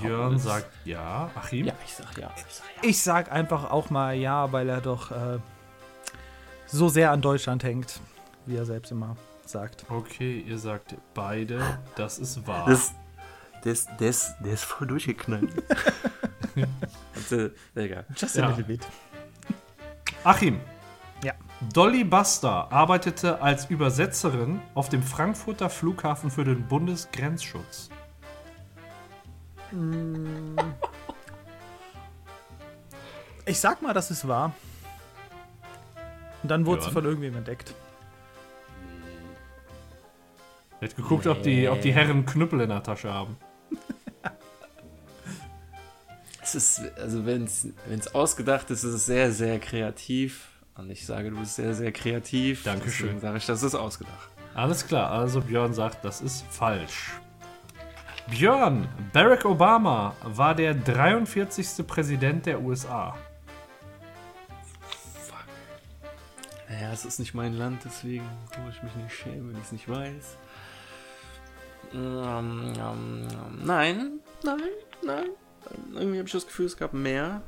Björn 0.00 0.38
sagt 0.38 0.70
ja. 0.84 1.30
Achim? 1.34 1.66
Ja, 1.66 1.74
ich 1.84 1.94
sag 1.94 2.18
ja. 2.18 2.30
Ich 2.36 2.54
sag 2.54 2.64
ja. 2.76 2.88
Ich 2.88 3.02
sag 3.02 3.32
einfach 3.32 3.70
auch 3.70 3.90
mal 3.90 4.14
ja, 4.14 4.50
weil 4.52 4.68
er 4.68 4.80
doch 4.80 5.10
äh, 5.10 5.38
so 6.66 6.88
sehr 6.88 7.12
an 7.12 7.22
Deutschland 7.22 7.62
hängt, 7.62 8.00
wie 8.46 8.56
er 8.56 8.64
selbst 8.64 8.90
immer 8.90 9.16
sagt. 9.46 9.84
Okay, 9.88 10.44
ihr 10.46 10.58
sagt 10.58 10.96
beide, 11.14 11.78
das 11.94 12.18
ist 12.18 12.46
wahr. 12.46 12.66
Das, 12.66 12.92
das, 13.62 13.86
das, 13.98 14.34
der 14.40 14.52
ist 14.54 14.64
voll 14.64 14.86
durchgeknallt. 14.86 15.50
also, 17.14 17.50
egal. 17.74 18.06
Just 18.16 18.36
Ja. 18.36 18.44
a 18.46 18.48
little 18.48 18.64
bit. 18.64 18.86
Achim. 20.24 20.60
Ja. 21.24 21.32
Dolly 21.72 22.04
Buster 22.04 22.70
arbeitete 22.72 23.40
als 23.40 23.66
Übersetzerin 23.70 24.60
auf 24.74 24.88
dem 24.88 25.02
Frankfurter 25.02 25.70
Flughafen 25.70 26.30
für 26.30 26.44
den 26.44 26.66
Bundesgrenzschutz. 26.66 27.88
Ich 33.44 33.58
sag 33.58 33.82
mal, 33.82 33.92
das 33.92 34.10
ist 34.12 34.28
wahr. 34.28 34.52
Und 36.44 36.48
dann 36.48 36.64
wurde 36.64 36.82
sie 36.82 36.90
Björn? 36.90 36.94
von 36.94 37.04
irgendwem 37.04 37.36
entdeckt. 37.36 37.74
Er 40.80 40.88
hat 40.88 40.96
geguckt, 40.96 41.26
ob, 41.26 41.42
die, 41.42 41.68
ob 41.68 41.80
die 41.80 41.92
Herren 41.92 42.24
Knüppel 42.24 42.60
in 42.60 42.68
der 42.68 42.82
Tasche 42.82 43.12
haben. 43.12 43.36
Es 46.44 46.56
ist, 46.56 46.82
also 46.98 47.24
wenn 47.24 47.44
es 47.44 48.14
ausgedacht 48.14 48.68
ist, 48.70 48.82
ist 48.82 48.92
es 48.92 49.06
sehr, 49.06 49.30
sehr 49.30 49.60
kreativ. 49.60 50.48
Und 50.76 50.90
ich 50.90 51.06
sage, 51.06 51.30
du 51.30 51.38
bist 51.38 51.54
sehr, 51.54 51.72
sehr 51.72 51.92
kreativ. 51.92 52.64
Dankeschön. 52.64 53.06
Deswegen 53.06 53.20
sage 53.20 53.38
ich, 53.38 53.46
das 53.46 53.62
ist 53.62 53.74
ausgedacht. 53.74 54.28
Alles 54.54 54.86
klar, 54.86 55.10
also 55.10 55.40
Björn 55.40 55.72
sagt, 55.72 56.04
das 56.04 56.20
ist 56.20 56.44
falsch. 56.50 57.12
Björn, 58.28 58.88
Barack 59.12 59.44
Obama 59.44 60.14
war 60.22 60.54
der 60.54 60.74
43. 60.74 61.86
Präsident 61.86 62.46
der 62.46 62.60
USA. 62.60 63.16
Naja, 66.68 66.92
es 66.92 67.04
ist 67.04 67.18
nicht 67.18 67.34
mein 67.34 67.54
Land, 67.54 67.82
deswegen 67.84 68.26
brauche 68.50 68.70
ich 68.70 68.82
mich 68.82 68.94
nicht 68.96 69.14
schämen, 69.14 69.50
wenn 69.50 69.56
ich 69.56 69.64
es 69.64 69.72
nicht 69.72 69.88
weiß. 69.88 70.36
Ähm, 71.94 72.72
ähm, 72.74 72.74
ähm, 72.78 73.64
nein, 73.64 74.10
nein, 74.44 74.60
nein. 75.04 75.24
Irgendwie 75.94 76.18
habe 76.18 76.26
ich 76.26 76.32
das 76.32 76.46
Gefühl, 76.46 76.66
es 76.66 76.76
gab 76.76 76.92
mehr. 76.92 77.42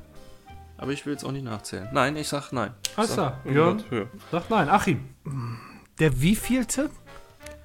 Aber 0.76 0.92
ich 0.92 1.06
will 1.06 1.12
jetzt 1.12 1.24
auch 1.24 1.32
nicht 1.32 1.44
nachzählen. 1.44 1.88
Nein, 1.92 2.16
ich 2.16 2.28
sag 2.28 2.52
nein. 2.52 2.72
Alles 2.96 3.14
Sag 3.14 3.16
klar, 3.16 3.40
Björn 3.44 3.84
sagt 4.30 4.50
nein. 4.50 4.68
Achim, 4.68 5.08
Der 5.98 6.20
wievielte? 6.20 6.90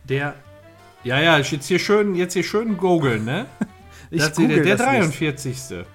der. 0.04 0.36
Ja, 1.04 1.20
ja, 1.20 1.40
ich 1.40 1.50
jetzt 1.52 1.68
hier 1.68 1.80
schön, 1.80 2.14
jetzt 2.16 2.34
hier 2.34 2.44
schön 2.44 2.76
googeln, 2.78 3.24
ne? 3.24 3.46
Ich 4.12 4.22
Das 4.22 4.34
der, 4.34 4.48
der 4.48 4.76
das 4.76 4.92
nicht. 5.10 5.86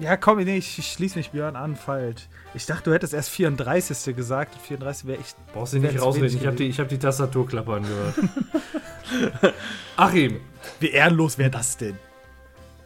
43. 0.00 0.04
Ja, 0.04 0.16
komm, 0.16 0.38
nee, 0.38 0.56
ich, 0.58 0.78
ich 0.78 0.92
schließe 0.92 1.18
mich 1.18 1.30
Björn 1.30 1.56
an, 1.56 1.76
falsch. 1.76 2.28
Ich 2.54 2.66
dachte, 2.66 2.84
du 2.90 2.94
hättest 2.94 3.14
erst 3.14 3.30
34. 3.30 4.16
gesagt. 4.16 4.54
34 4.62 5.06
wäre 5.06 5.20
echt. 5.20 5.36
Brauchst 5.52 5.72
du 5.74 5.78
nicht 5.78 6.00
rausreden, 6.00 6.36
ich 6.36 6.46
habe 6.46 6.56
die, 6.56 6.66
ich 6.66 6.80
hab 6.80 6.88
die 6.88 6.98
Tastatur 6.98 7.46
klappern 7.46 7.82
gehört. 7.82 8.14
Achim, 9.96 10.40
Wie 10.78 10.90
ehrenlos 10.90 11.38
wäre 11.38 11.50
das 11.50 11.76
denn? 11.76 11.98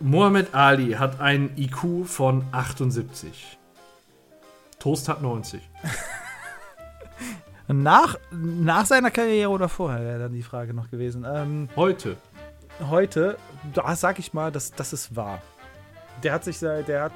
Muhammad 0.01 0.55
Ali 0.55 0.93
hat 0.93 1.21
einen 1.21 1.57
IQ 1.57 2.07
von 2.07 2.45
78. 2.53 3.59
Toast 4.79 5.09
hat 5.09 5.23
90. 5.23 5.61
Nach, 7.67 8.19
nach 8.31 8.85
seiner 8.85 9.11
Karriere 9.11 9.49
oder 9.49 9.71
vorher 9.71 10.05
wäre 10.05 10.19
dann 10.19 10.35
die 10.35 10.43
Frage 10.43 10.75
noch 10.75 10.91
gewesen. 10.91 11.25
Ähm, 11.27 11.71
Heute. 11.77 12.19
heute, 12.91 13.39
da 13.73 13.97
sag 13.97 14.19
ich 14.19 14.35
mal, 14.35 14.53
dass 14.53 14.73
das 14.73 14.93
ist 14.93 15.17
wahr. 15.17 15.41
Der 16.23 16.33
hat 16.33 16.45
sich, 16.45 16.59
sei- 16.59 16.83
der 16.83 17.05
hat 17.05 17.13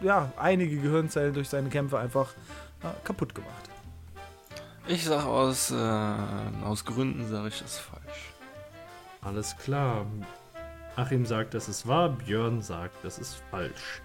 ja 0.00 0.32
einige 0.36 0.76
Gehirnzellen 0.78 1.34
durch 1.34 1.48
seine 1.48 1.68
Kämpfe 1.68 1.98
einfach 1.98 2.30
äh, 2.82 2.88
kaputt 3.04 3.34
gemacht. 3.34 3.52
Ich 4.88 5.04
sag 5.04 5.24
aus, 5.24 5.70
äh, 5.70 5.74
aus 6.64 6.84
Gründen 6.84 7.28
sage 7.28 7.48
ich 7.48 7.60
das 7.60 7.78
falsch. 7.78 8.32
Alles 9.22 9.56
klar. 9.58 10.06
Achim 10.96 11.26
sagt, 11.26 11.54
dass 11.54 11.68
es 11.68 11.86
wahr, 11.86 12.10
Björn 12.10 12.62
sagt, 12.62 13.04
das 13.04 13.18
ist 13.18 13.36
falsch. 13.50 14.00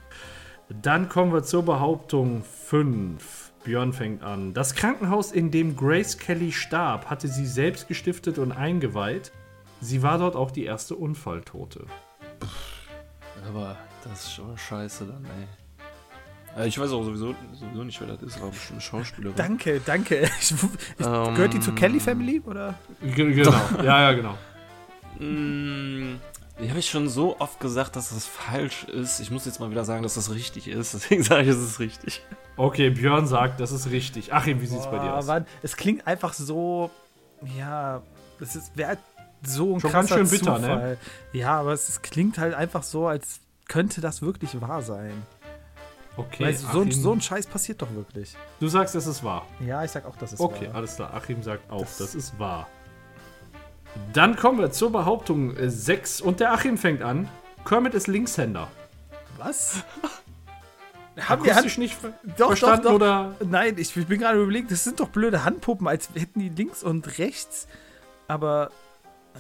Dann 0.70 1.08
kommen 1.10 1.32
wir 1.34 1.44
zur 1.44 1.64
Behauptung 1.64 2.44
5. 2.44 3.52
Björn 3.64 3.94
fängt 3.94 4.24
an. 4.24 4.54
Das 4.54 4.74
Krankenhaus, 4.74 5.32
in 5.32 5.52
dem 5.52 5.76
Grace 5.76 6.18
Kelly 6.18 6.52
starb, 6.52 7.10
hatte 7.10 7.28
sie 7.28 7.46
selbst 7.46 7.88
gestiftet 7.88 8.40
und 8.40 8.52
eingeweiht. 8.52 9.32
Sie 9.82 10.02
war 10.02 10.18
dort 10.18 10.36
auch 10.36 10.50
die 10.52 10.66
erste 10.66 10.96
Unfalltote. 10.96 11.86
Aber 13.48 13.78
das 14.04 14.24
ist 14.26 14.34
schon 14.34 14.58
scheiße 14.58 15.06
dann, 15.06 15.26
ey. 15.26 16.64
Äh, 16.64 16.68
Ich 16.68 16.78
weiß 16.80 16.92
auch 16.92 17.04
sowieso, 17.04 17.36
sowieso 17.54 17.84
nicht, 17.84 18.00
wer 18.02 18.08
das 18.08 18.22
ist, 18.22 18.38
aber 18.38 18.50
bestimmt 18.50 18.72
eine 18.74 18.82
Schauspielerin. 18.82 19.36
Danke, 19.36 19.82
danke. 19.86 20.24
Ich, 20.42 20.52
ich, 20.52 21.06
Ähm, 21.06 21.36
gehört 21.36 21.54
die 21.54 21.60
zur 21.60 21.76
Kelly 21.76 22.00
Family 22.00 22.42
oder? 22.46 22.76
Genau. 23.02 23.52
ja, 23.84 24.02
ja, 24.02 24.14
genau. 24.14 24.38
Mm, 25.20 26.20
Die 26.62 26.70
habe 26.70 26.80
ich 26.80 26.90
schon 26.90 27.08
so 27.10 27.40
oft 27.40 27.60
gesagt, 27.60 27.96
dass 27.96 28.10
das 28.10 28.26
falsch 28.26 28.84
ist. 28.86 29.20
Ich 29.20 29.32
muss 29.32 29.46
jetzt 29.46 29.60
mal 29.60 29.72
wieder 29.72 29.86
sagen, 29.86 30.04
dass 30.04 30.16
das 30.16 30.32
richtig 30.34 30.68
ist. 30.68 30.94
Deswegen 30.94 31.24
sage 31.24 31.44
ich, 31.44 31.48
es 31.50 31.58
ist 31.58 31.80
richtig. 31.80 32.22
Okay, 32.58 32.90
Björn 32.90 33.28
sagt, 33.28 33.60
das 33.60 33.72
ist 33.72 33.90
richtig. 33.90 34.34
Achim, 34.34 34.62
wie 34.62 34.66
sieht's 34.68 34.86
bei 34.90 35.00
dir 35.00 35.16
aus? 35.16 35.26
Mann, 35.28 35.46
es 35.64 35.76
klingt 35.78 36.06
einfach 36.06 36.34
so, 36.34 36.92
ja, 37.58 38.02
es 38.40 38.56
ist 38.56 38.76
wäre 38.78 38.98
so 39.44 39.76
ein 39.76 39.80
Schon 39.80 39.92
ganz 39.92 40.10
krasser 40.10 40.26
schön 40.28 40.40
bitter, 40.40 40.60
ne? 40.60 40.68
Zufall. 40.68 40.98
Ja, 41.34 41.60
aber 41.60 41.74
es, 41.74 41.90
es 41.90 42.02
klingt 42.02 42.38
halt 42.38 42.54
einfach 42.54 42.84
so, 42.84 43.08
als 43.08 43.40
könnte 43.72 44.02
das 44.02 44.22
wirklich 44.22 44.60
wahr 44.60 44.82
sein. 44.82 45.14
Okay, 46.18 46.44
Weil 46.44 46.54
so, 46.56 46.82
ein- 46.82 46.92
so 46.92 47.14
ein 47.14 47.22
Scheiß 47.22 47.48
passiert 47.48 47.82
doch 47.82 47.90
wirklich. 47.94 48.36
du 48.60 48.68
sagst, 48.68 48.96
es 48.96 49.08
ist 49.08 49.24
wahr. 49.24 49.46
Ja, 49.66 49.82
ich 49.86 49.92
sag 49.92 50.06
auch, 50.06 50.18
das 50.18 50.34
ist 50.34 50.42
Okay, 50.42 50.68
wahr. 50.68 50.76
alles 50.76 50.96
klar. 50.98 51.14
Achim 51.14 51.42
sagt 51.42 51.72
auch, 51.72 51.80
das, 51.82 51.98
Das- 52.00 52.16
ist 52.16 52.38
wahr. 52.38 52.68
Dann 54.14 54.36
kommen 54.36 54.60
wir 54.60 54.72
zur 54.72 54.92
Behauptung 54.92 55.54
6 55.58 56.20
und 56.22 56.40
der 56.42 56.52
Achim 56.54 56.78
fängt 56.78 57.02
an. 57.02 57.30
Kermit 57.66 57.94
ist 57.94 58.08
Linkshänder. 58.08 58.68
Was? 59.38 59.84
Haben 61.20 61.44
wir 61.46 61.52
Akustisch 61.52 61.78
nicht 61.78 61.96
ver 61.96 62.14
Doch, 62.38 62.48
verstanden 62.48 62.84
doch, 62.84 62.90
doch. 62.92 62.96
oder? 62.96 63.36
Nein, 63.46 63.76
ich, 63.78 63.96
ich 63.96 64.08
bin 64.08 64.20
gerade 64.20 64.42
überlegt, 64.42 64.72
das 64.72 64.84
sind 64.84 65.00
doch 65.00 65.10
blöde 65.10 65.44
Handpuppen, 65.46 65.88
als 65.88 66.10
hätten 66.14 66.40
die 66.40 66.50
links 66.50 66.84
und 66.84 67.18
rechts. 67.20 67.68
Aber 68.28 68.70
äh, 69.36 69.40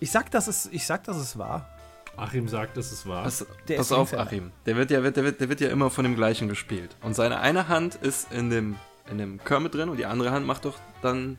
ich 0.00 0.10
sag, 0.10 0.30
dass 0.30 0.46
es, 0.48 0.66
ich 0.72 0.86
sag, 0.86 1.04
dass 1.04 1.16
es 1.16 1.38
war. 1.38 1.68
Achim 2.16 2.48
sagt, 2.48 2.76
es 2.78 2.92
ist 2.92 3.06
wahr. 3.06 3.24
Pass, 3.24 3.46
Der 3.68 3.76
pass 3.76 3.86
ist 3.86 3.92
auf, 3.92 4.12
Linkshänder. 4.12 4.26
Achim. 4.26 4.52
Der 4.66 4.76
wird, 4.76 4.90
ja, 4.90 5.02
wird, 5.02 5.16
der, 5.16 5.24
wird, 5.24 5.40
der 5.40 5.48
wird 5.48 5.60
ja 5.60 5.68
immer 5.68 5.90
von 5.90 6.04
dem 6.04 6.14
gleichen 6.16 6.48
gespielt. 6.48 6.96
Und 7.02 7.14
seine 7.14 7.40
eine 7.40 7.68
Hand 7.68 7.94
ist 7.96 8.32
in 8.32 8.50
dem, 8.50 8.76
in 9.10 9.18
dem 9.18 9.42
Kermit 9.44 9.74
drin 9.74 9.88
und 9.88 9.96
die 9.98 10.06
andere 10.06 10.30
Hand 10.30 10.46
macht 10.46 10.64
doch 10.64 10.78
dann. 11.02 11.38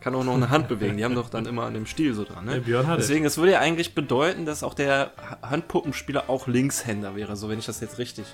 Kann 0.00 0.14
auch 0.14 0.22
noch 0.22 0.34
eine 0.36 0.48
Hand 0.50 0.68
bewegen. 0.68 0.96
Die 0.96 1.04
haben 1.04 1.16
doch 1.16 1.28
dann 1.28 1.44
immer 1.46 1.64
an 1.64 1.74
dem 1.74 1.84
Stiel 1.84 2.14
so 2.14 2.22
dran. 2.22 2.46
Der 2.46 2.54
Ne? 2.56 2.60
Björn 2.60 2.86
hat 2.86 3.00
Deswegen, 3.00 3.24
das 3.24 3.36
würde 3.36 3.52
ja 3.52 3.58
eigentlich 3.58 3.96
bedeuten, 3.96 4.46
dass 4.46 4.62
auch 4.62 4.74
der 4.74 5.10
Ha- 5.42 5.48
Handpuppenspieler 5.50 6.30
auch 6.30 6.46
Linkshänder 6.46 7.16
wäre, 7.16 7.34
so 7.34 7.48
wenn 7.48 7.58
ich 7.58 7.66
das 7.66 7.80
jetzt 7.80 7.98
richtig. 7.98 8.24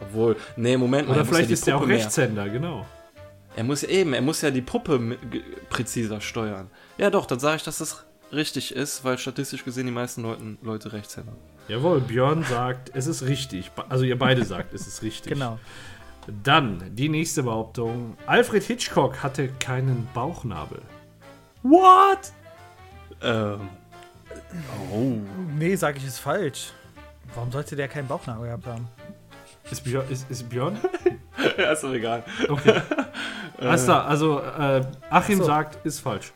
Obwohl, 0.00 0.36
nee, 0.56 0.76
Moment 0.76 1.08
mal. 1.08 1.14
Oder 1.14 1.22
er 1.22 1.24
vielleicht 1.26 1.48
ja 1.48 1.54
ist 1.54 1.66
er 1.66 1.76
auch 1.78 1.86
mehr- 1.86 1.96
Rechtshänder, 1.96 2.48
genau. 2.50 2.84
Er 3.56 3.64
muss 3.64 3.80
ja 3.82 3.88
eben, 3.88 4.12
er 4.12 4.20
muss 4.20 4.42
ja 4.42 4.50
die 4.50 4.60
Puppe 4.60 5.16
präziser 5.70 6.20
steuern. 6.20 6.70
Ja 6.98 7.08
doch, 7.08 7.24
dann 7.24 7.38
sage 7.38 7.56
ich, 7.56 7.62
dass 7.62 7.78
das 7.78 8.04
richtig 8.34 8.74
ist, 8.74 9.04
weil 9.04 9.18
statistisch 9.18 9.64
gesehen 9.64 9.86
die 9.86 9.92
meisten 9.92 10.22
Leuten, 10.22 10.58
Leute 10.62 10.92
Rechtshänder. 10.92 11.32
Jawohl, 11.68 12.00
Björn 12.00 12.44
sagt, 12.44 12.90
es 12.94 13.06
ist 13.06 13.22
richtig. 13.22 13.70
Also 13.88 14.04
ihr 14.04 14.18
beide 14.18 14.44
sagt, 14.44 14.74
es 14.74 14.86
ist 14.86 15.02
richtig. 15.02 15.32
Genau. 15.32 15.58
Dann 16.42 16.94
die 16.94 17.08
nächste 17.08 17.42
Behauptung. 17.42 18.16
Alfred 18.26 18.62
Hitchcock 18.62 19.22
hatte 19.22 19.48
keinen 19.48 20.08
Bauchnabel. 20.14 20.82
What? 21.62 22.32
Ähm. 23.22 23.68
Oh. 24.92 25.16
Nee, 25.56 25.76
sag 25.76 25.96
ich, 25.96 26.04
ist 26.04 26.18
falsch. 26.18 26.72
Warum 27.34 27.50
sollte 27.50 27.76
der 27.76 27.88
keinen 27.88 28.08
Bauchnabel 28.08 28.46
gehabt 28.46 28.66
haben? 28.66 28.88
Ist 29.70 29.84
Björn? 29.84 30.08
Ist, 30.10 30.30
ist 30.30 30.48
Björn? 30.48 30.78
ja, 31.58 31.72
ist 31.72 31.82
doch 31.82 31.92
egal. 31.92 32.22
Okay. 32.48 32.80
Alles 33.58 33.84
klar, 33.84 34.06
also 34.06 34.40
äh, 34.40 34.84
Achim 35.10 35.38
Ach 35.38 35.42
so. 35.42 35.44
sagt, 35.44 35.86
ist 35.86 36.00
falsch. 36.00 36.32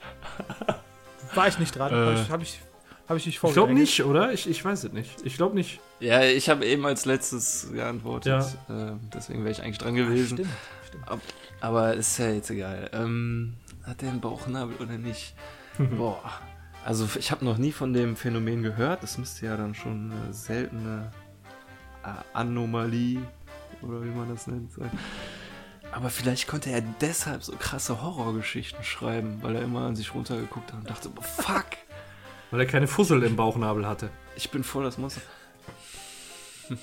War 1.39 1.47
ich 1.47 1.59
nicht 1.61 1.77
dran? 1.77 1.93
Äh. 1.93 2.17
Hab 2.31 2.43
ich, 2.43 2.61
hab 3.09 3.17
ich, 3.17 3.27
nicht 3.27 3.37
Ich 3.37 3.41
glaube 3.41 3.55
vorgedrängelt? 3.55 3.79
nicht, 3.87 4.05
oder? 4.05 4.33
Ich, 4.33 4.49
ich 4.49 4.65
weiß 4.65 4.85
es 4.85 4.93
nicht. 4.93 5.23
Ich 5.23 5.37
glaube 5.37 5.55
nicht. 5.55 5.79
Ja, 6.01 6.23
ich 6.25 6.49
habe 6.49 6.67
eben 6.67 6.85
als 6.85 7.05
letztes 7.05 7.71
geantwortet. 7.73 8.45
Ja. 8.69 8.89
Ähm, 8.91 9.01
deswegen 9.15 9.41
wäre 9.41 9.53
ich 9.53 9.63
eigentlich 9.63 9.79
dran 9.79 9.95
gewesen. 9.95 10.39
Stimmt, 10.39 10.51
stimmt. 10.89 11.23
Aber 11.61 11.95
ist 11.95 12.19
ja 12.19 12.31
jetzt 12.31 12.51
egal. 12.51 12.91
Ähm, 12.93 13.55
hat 13.85 14.03
der 14.03 14.11
einen 14.11 14.21
Bauchnabel 14.21 14.75
oder 14.77 14.99
nicht? 14.99 15.35
Boah. 15.97 16.21
Also 16.85 17.09
ich 17.17 17.31
habe 17.31 17.45
noch 17.45 17.57
nie 17.57 17.71
von 17.71 17.93
dem 17.93 18.17
Phänomen 18.17 18.65
gehört. 18.65 19.05
Das 19.05 19.17
müsste 19.17 19.47
ja 19.47 19.57
dann 19.57 19.77
schon 19.77 20.11
eine 20.11 20.33
seltene 20.35 21.13
äh, 22.03 22.09
Anomalie 22.33 23.21
oder 23.83 24.03
wie 24.03 24.09
man 24.09 24.29
das 24.29 24.49
nennt 24.49 24.73
sein. 24.73 24.91
Aber 25.93 26.11
vielleicht 26.11 26.47
konnte 26.47 26.71
er 26.71 26.83
deshalb 27.01 27.43
so 27.43 27.53
krasse 27.57 28.03
Horrorgeschichten 28.03 28.85
schreiben, 28.85 29.39
weil 29.43 29.57
er 29.57 29.63
immer 29.63 29.87
an 29.87 29.97
sich 29.97 30.15
runtergeguckt 30.15 30.73
hat 30.73 30.81
und 30.81 30.91
dachte, 30.91 31.11
oh, 31.17 31.23
fuck, 31.23 31.67
Weil 32.51 32.61
er 32.61 32.67
keine 32.67 32.87
Fussel 32.87 33.23
im 33.25 33.37
Bauchnabel 33.37 33.87
hatte. 33.87 34.11
ich 34.37 34.51
bin 34.51 34.65
voll 34.65 34.85
das 34.85 34.99
Monster. 34.99 35.21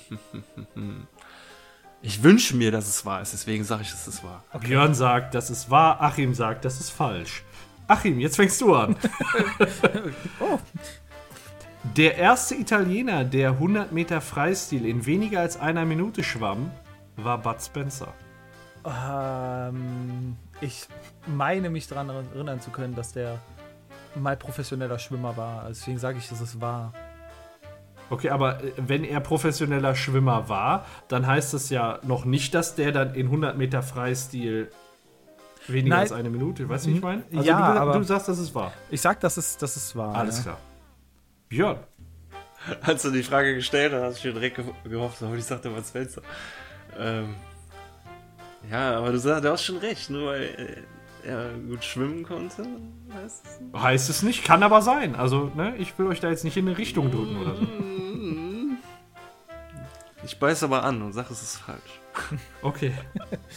Ich 2.02 2.22
wünsche 2.22 2.54
mir, 2.54 2.70
dass 2.70 2.86
es 2.86 3.04
wahr 3.06 3.22
ist, 3.22 3.32
deswegen 3.32 3.64
sage 3.64 3.82
ich, 3.82 3.90
dass 3.90 4.06
es 4.06 4.22
wahr. 4.22 4.44
Björn 4.60 4.94
sagt, 4.94 5.34
das 5.34 5.50
ist 5.50 5.70
wahr. 5.70 6.00
Achim 6.00 6.34
sagt, 6.34 6.64
das 6.64 6.78
ist 6.78 6.90
falsch. 6.90 7.42
Achim, 7.88 8.20
jetzt 8.20 8.36
fängst 8.36 8.60
du 8.60 8.74
an. 8.74 8.96
Oh. 10.38 10.58
Der 11.96 12.16
erste 12.16 12.54
Italiener, 12.54 13.24
der 13.24 13.52
100 13.52 13.92
Meter 13.92 14.20
Freistil 14.20 14.84
in 14.84 15.06
weniger 15.06 15.40
als 15.40 15.58
einer 15.58 15.84
Minute 15.84 16.22
schwamm, 16.22 16.70
war 17.16 17.38
Bud 17.38 17.60
Spencer. 17.60 18.12
Ähm, 18.86 20.36
ich 20.60 20.86
meine 21.26 21.70
mich 21.70 21.88
daran 21.88 22.08
erinnern 22.10 22.60
zu 22.60 22.70
können, 22.70 22.94
dass 22.94 23.12
der 23.12 23.38
mal 24.14 24.36
professioneller 24.36 24.98
Schwimmer 24.98 25.36
war. 25.36 25.62
Also 25.62 25.80
Deswegen 25.80 25.98
sage 25.98 26.18
ich, 26.18 26.28
dass 26.28 26.40
es 26.40 26.60
war. 26.60 26.92
Okay, 28.08 28.30
aber 28.30 28.62
äh, 28.62 28.72
wenn 28.76 29.04
er 29.04 29.20
professioneller 29.20 29.94
Schwimmer 29.96 30.48
war, 30.48 30.86
dann 31.08 31.26
heißt 31.26 31.52
das 31.54 31.70
ja 31.70 31.98
noch 32.02 32.24
nicht, 32.24 32.54
dass 32.54 32.74
der 32.76 32.92
dann 32.92 33.14
in 33.14 33.26
100 33.26 33.58
Meter 33.58 33.82
Freistil 33.82 34.70
weniger 35.66 35.96
Nein. 35.96 36.02
als 36.02 36.12
eine 36.12 36.30
Minute, 36.30 36.68
weißt 36.68 36.86
du, 36.86 36.90
wie 36.90 36.94
ich 36.94 37.02
meine? 37.02 37.24
Also 37.34 37.42
Ja, 37.42 37.74
du, 37.74 37.80
aber- 37.80 37.92
du 37.94 38.04
sagst, 38.04 38.28
das 38.28 38.38
ist 38.38 38.54
wahr. 38.54 38.72
Ich 38.90 39.00
sag, 39.00 39.18
dass 39.20 39.36
es, 39.36 39.56
dass 39.56 39.74
es 39.74 39.96
war. 39.96 40.14
Alles 40.14 40.36
ja. 40.38 40.42
klar. 40.44 40.58
Björn, 41.48 41.78
Als 42.82 43.02
du 43.02 43.10
die 43.10 43.22
Frage 43.24 43.54
gestellt 43.54 43.92
hast, 43.92 44.02
hast 44.02 44.16
du 44.18 44.28
schon 44.28 44.34
direkt 44.40 44.56
ge- 44.56 44.64
gehofft, 44.84 45.22
aber 45.22 45.34
ich 45.34 45.44
sagte 45.44 45.68
mal 45.70 45.82
Spencer. 45.82 46.22
Ähm, 46.98 47.34
ja, 48.70 48.96
aber 48.96 49.12
du 49.12 49.18
sagst, 49.18 49.44
du 49.44 49.50
hast 49.50 49.64
schon 49.64 49.78
recht, 49.78 50.10
nur 50.10 50.32
weil 50.32 50.42
äh, 51.24 51.28
er 51.28 51.50
gut 51.68 51.84
schwimmen 51.84 52.22
konnte, 52.22 52.66
heißt 53.14 53.44
es 53.46 53.60
nicht. 53.60 53.82
heißt 53.82 54.10
es 54.10 54.22
nicht, 54.22 54.44
kann 54.44 54.62
aber 54.62 54.82
sein. 54.82 55.16
Also, 55.16 55.50
ne, 55.54 55.74
ich 55.78 55.98
will 55.98 56.06
euch 56.06 56.20
da 56.20 56.30
jetzt 56.30 56.44
nicht 56.44 56.56
in 56.56 56.68
eine 56.68 56.78
Richtung 56.78 57.10
drücken 57.10 57.36
oder 57.38 57.56
so. 57.56 57.66
Ich 60.26 60.38
beiß 60.40 60.64
aber 60.64 60.82
an 60.82 61.02
und 61.02 61.12
sag, 61.12 61.30
es 61.30 61.42
ist 61.42 61.56
falsch. 61.58 62.00
Okay. 62.62 62.92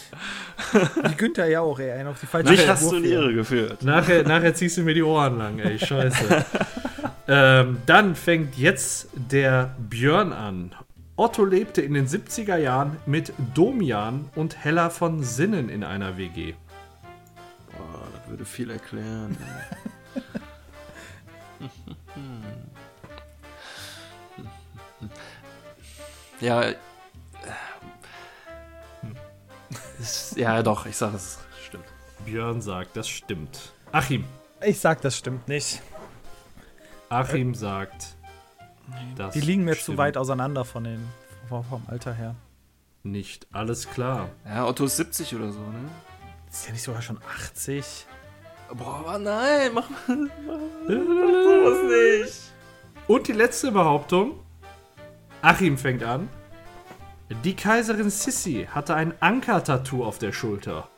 Wie 1.03 1.15
Günther 1.15 1.47
ja 1.47 1.61
auch, 1.61 1.79
ey. 1.79 1.91
Einen 1.91 2.09
auf 2.09 2.19
die 2.19 2.25
falsche 2.25 2.51
Mich 2.51 2.67
hast 2.67 2.91
du 2.91 2.97
in 2.97 3.03
die. 3.03 3.09
Irre 3.09 3.33
geführt. 3.33 3.81
Nachher, 3.83 4.23
nachher 4.23 4.53
ziehst 4.53 4.77
du 4.77 4.83
mir 4.83 4.93
die 4.93 5.01
Ohren 5.01 5.37
lang, 5.37 5.57
ey, 5.59 5.79
scheiße. 5.79 6.45
ähm, 7.27 7.77
dann 7.85 8.15
fängt 8.15 8.57
jetzt 8.57 9.07
der 9.13 9.75
Björn 9.79 10.33
an. 10.33 10.75
Otto 11.19 11.43
lebte 11.43 11.81
in 11.81 11.95
den 11.95 12.07
70er 12.07 12.55
Jahren 12.55 12.95
mit 13.05 13.33
Domian 13.53 14.29
und 14.35 14.63
Hella 14.63 14.89
von 14.89 15.21
Sinnen 15.21 15.67
in 15.67 15.83
einer 15.83 16.15
WG. 16.15 16.53
Boah, 17.73 18.07
das 18.15 18.29
würde 18.29 18.45
viel 18.45 18.71
erklären. 18.71 19.35
ja. 26.39 26.61
äh, 26.61 26.75
Ja, 30.37 30.63
doch, 30.63 30.85
ich 30.85 30.95
sag, 30.95 31.13
es 31.15 31.39
stimmt. 31.65 31.83
Björn 32.23 32.61
sagt, 32.61 32.95
das 32.95 33.09
stimmt. 33.09 33.73
Achim. 33.91 34.23
Ich 34.65 34.79
sag, 34.79 35.01
das 35.01 35.17
stimmt 35.17 35.49
nicht. 35.49 35.81
Achim 37.09 37.55
sagt, 37.55 38.15
das 39.15 39.33
Die 39.33 39.41
liegen 39.41 39.63
mir 39.63 39.77
zu 39.77 39.97
weit 39.97 40.17
auseinander 40.17 40.65
von 40.65 40.83
den, 40.83 41.07
vom 41.47 41.83
Alter 41.87 42.13
her. 42.13 42.35
Nicht, 43.03 43.47
alles 43.51 43.89
klar. 43.89 44.29
Ja, 44.45 44.67
Otto 44.67 44.85
ist 44.85 44.97
70 44.97 45.35
oder 45.35 45.51
so, 45.51 45.59
ne? 45.59 45.89
Ist 46.49 46.65
ja 46.65 46.73
nicht 46.73 46.83
sogar 46.83 47.01
schon 47.01 47.19
80? 47.41 48.05
Boah, 48.73 48.99
aber 48.99 49.19
nein, 49.19 49.71
mach 49.73 49.89
mal 49.89 50.29
mach 50.45 50.59
sowas 50.87 51.77
nicht. 51.89 52.53
Und 53.07 53.27
die 53.27 53.33
letzte 53.33 53.71
Behauptung. 53.71 54.39
Achim 55.41 55.77
fängt 55.77 56.03
an. 56.03 56.29
Die 57.43 57.55
Kaiserin 57.55 58.09
Sissi 58.09 58.67
hatte 58.71 58.95
ein 58.95 59.13
Anker-Tattoo 59.19 60.03
auf 60.03 60.19
der 60.19 60.31
Schulter. 60.31 60.89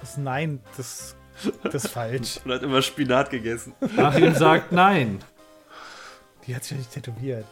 Das, 0.00 0.16
nein, 0.16 0.60
das, 0.76 1.16
das 1.62 1.84
ist 1.84 1.88
falsch. 1.88 2.40
Und 2.44 2.52
hat 2.52 2.62
immer 2.62 2.82
Spinat 2.82 3.30
gegessen. 3.30 3.74
Achim 3.96 4.34
sagt 4.34 4.72
nein. 4.72 5.18
Die 6.46 6.54
hat 6.54 6.64
sich 6.64 6.72
ja 6.72 6.78
nicht 6.78 6.92
tätowiert. 6.92 7.46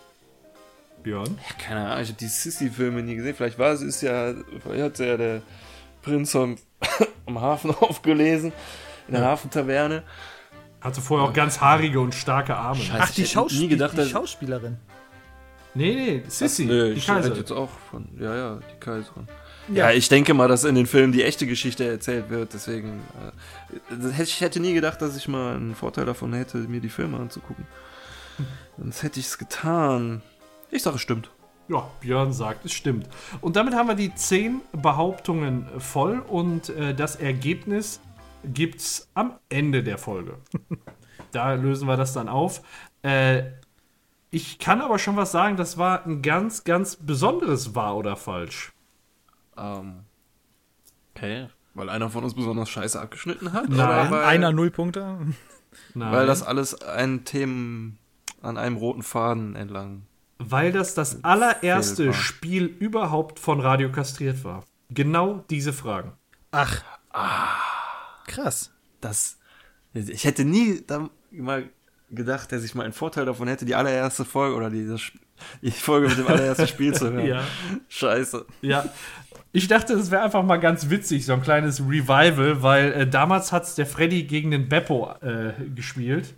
Björn? 1.03 1.39
Keine 1.59 1.87
Ahnung, 1.87 2.03
ich 2.03 2.09
habe 2.09 2.19
die 2.19 2.27
Sissy-Filme 2.27 3.03
nie 3.03 3.17
gesehen. 3.17 3.35
Vielleicht 3.35 3.59
war 3.59 3.73
es 3.73 3.83
ist 3.83 4.03
ja, 4.03 4.35
vielleicht 4.63 4.83
hat 4.83 4.99
ja 4.99 5.17
der 5.17 5.43
Prinz 6.03 6.35
am, 6.35 6.57
am 7.27 7.41
Hafen 7.41 7.71
aufgelesen, 7.81 8.53
in 9.07 9.15
der 9.15 9.25
Hafentaverne. 9.25 10.03
Hatte 10.81 11.01
vorher 11.01 11.29
auch 11.29 11.33
ganz 11.33 11.61
haarige 11.61 12.01
und 12.01 12.15
starke 12.15 12.57
Arme. 12.57 12.81
Scheiße. 12.81 13.03
Ach, 13.03 13.11
die, 13.11 13.27
Schauspiel 13.27 13.61
nie 13.61 13.69
gedacht, 13.69 13.97
die 13.99 14.05
Schauspielerin. 14.05 14.77
Nee, 15.75 15.95
nee, 15.95 16.23
Sissi, 16.29 16.65
Nö, 16.65 16.93
die 16.93 16.99
ich 16.99 17.07
Kaiserin. 17.07 17.39
jetzt 17.39 17.53
auch 17.53 17.71
von, 17.91 18.09
ja, 18.19 18.35
ja, 18.35 18.55
die 18.57 18.81
Kaiserin. 18.81 19.29
Ja. 19.73 19.91
ich 19.91 20.09
denke 20.09 20.33
mal, 20.35 20.49
dass 20.49 20.65
in 20.65 20.75
den 20.75 20.87
Filmen 20.87 21.13
die 21.13 21.23
echte 21.23 21.47
Geschichte 21.47 21.87
erzählt 21.87 22.31
wird, 22.31 22.55
deswegen, 22.55 23.01
äh, 23.91 24.23
ich 24.23 24.41
hätte 24.41 24.61
nie 24.61 24.73
gedacht, 24.73 25.03
dass 25.03 25.17
ich 25.17 25.29
mal 25.29 25.57
einen 25.57 25.75
Vorteil 25.75 26.07
davon 26.07 26.33
hätte, 26.33 26.59
mir 26.59 26.81
die 26.81 26.89
Filme 26.89 27.19
anzugucken. 27.19 27.67
Sonst 28.77 29.03
hätte 29.03 29.21
ich 29.21 29.27
es 29.27 29.39
getan. 29.39 30.23
Ich 30.71 30.83
sage, 30.83 30.97
es 30.97 31.03
stimmt. 31.03 31.31
Ja, 31.69 31.91
Björn 32.01 32.33
sagt, 32.33 32.65
es 32.65 32.73
stimmt. 32.73 33.09
Und 33.41 33.57
damit 33.57 33.75
haben 33.75 33.89
wir 33.89 33.95
die 33.95 34.15
zehn 34.15 34.63
Behauptungen 34.73 35.67
voll 35.79 36.21
und 36.21 36.71
äh, 36.71 36.95
das 36.95 37.17
Ergebnis 37.17 38.01
gibt's 38.45 39.09
am 39.15 39.39
Ende 39.49 39.83
der 39.83 39.99
Folge. 39.99 40.39
da 41.33 41.55
lösen 41.55 41.87
wir 41.87 41.97
das 41.97 42.15
dann 42.15 42.29
auf. 42.29 42.63
Äh, 43.03 43.43
ich 44.31 44.59
kann 44.59 44.81
aber 44.81 44.99
schon 44.99 45.17
was 45.17 45.33
sagen, 45.33 45.57
das 45.57 45.79
war 45.79 46.05
ein 46.07 46.23
ganz, 46.23 46.65
ganz 46.65 46.97
besonderes 46.97 47.75
Wahr 47.75 47.97
oder 47.97 48.17
Falsch. 48.17 48.73
Ähm, 49.57 50.05
okay. 51.15 51.49
Weil 51.75 51.91
einer 51.91 52.11
von 52.11 52.25
uns 52.25 52.35
besonders 52.35 52.69
scheiße 52.71 53.01
abgeschnitten 53.01 53.53
hat? 53.53 53.69
Nein, 53.69 53.79
Oder 53.79 54.11
weil, 54.11 54.25
Einer 54.25 54.53
null 54.53 54.71
Punkte. 54.71 55.19
Nein, 55.95 56.13
Weil 56.13 56.27
das 56.27 56.43
alles 56.43 56.83
ein 56.83 57.25
Themen 57.25 57.99
an 58.43 58.57
einem 58.57 58.77
roten 58.77 59.03
Faden 59.03 59.57
entlang. 59.57 60.03
weil 60.39 60.71
das 60.73 60.95
das 60.95 61.25
allererste 61.25 62.05
Fehlbar. 62.05 62.15
Spiel 62.15 62.65
überhaupt 62.65 63.39
von 63.39 63.61
Radio 63.61 63.91
kastriert 63.91 64.45
war. 64.45 64.65
Genau 64.91 65.45
diese 65.51 65.73
Fragen. 65.73 66.13
Ach. 66.53 66.83
Krass. 68.27 68.73
Das. 69.01 69.39
Ich 69.95 70.25
hätte 70.25 70.45
nie 70.45 70.83
da 70.87 71.09
mal 71.31 71.69
gedacht, 72.11 72.53
dass 72.53 72.65
ich 72.65 72.75
mal 72.75 72.85
einen 72.85 72.93
Vorteil 72.93 73.27
davon 73.27 73.49
hätte, 73.49 73.65
die 73.65 73.75
allererste 73.75 74.25
Folge 74.25 74.57
oder 74.57 74.71
die, 74.71 74.87
die 75.63 75.71
Folge 75.71 76.09
mit 76.09 76.19
dem 76.19 76.27
allerersten 76.27 76.67
Spiel 76.67 76.95
zu 76.95 77.11
hören. 77.13 77.27
Ja. 77.27 77.43
Scheiße. 77.89 78.47
Ja. 78.63 78.85
Ich 79.53 79.67
dachte, 79.67 79.97
das 79.97 80.11
wäre 80.11 80.23
einfach 80.23 80.43
mal 80.43 80.59
ganz 80.59 80.89
witzig, 80.91 81.25
so 81.27 81.33
ein 81.33 81.43
kleines 81.43 81.81
Revival, 81.81 82.63
weil 82.63 82.93
äh, 82.93 83.07
damals 83.09 83.51
hat 83.51 83.65
es 83.65 83.75
der 83.75 83.87
Freddy 83.87 84.25
gegen 84.25 84.51
den 84.51 84.69
Beppo 84.69 85.11
äh, 85.21 85.53
gespielt. 85.75 86.35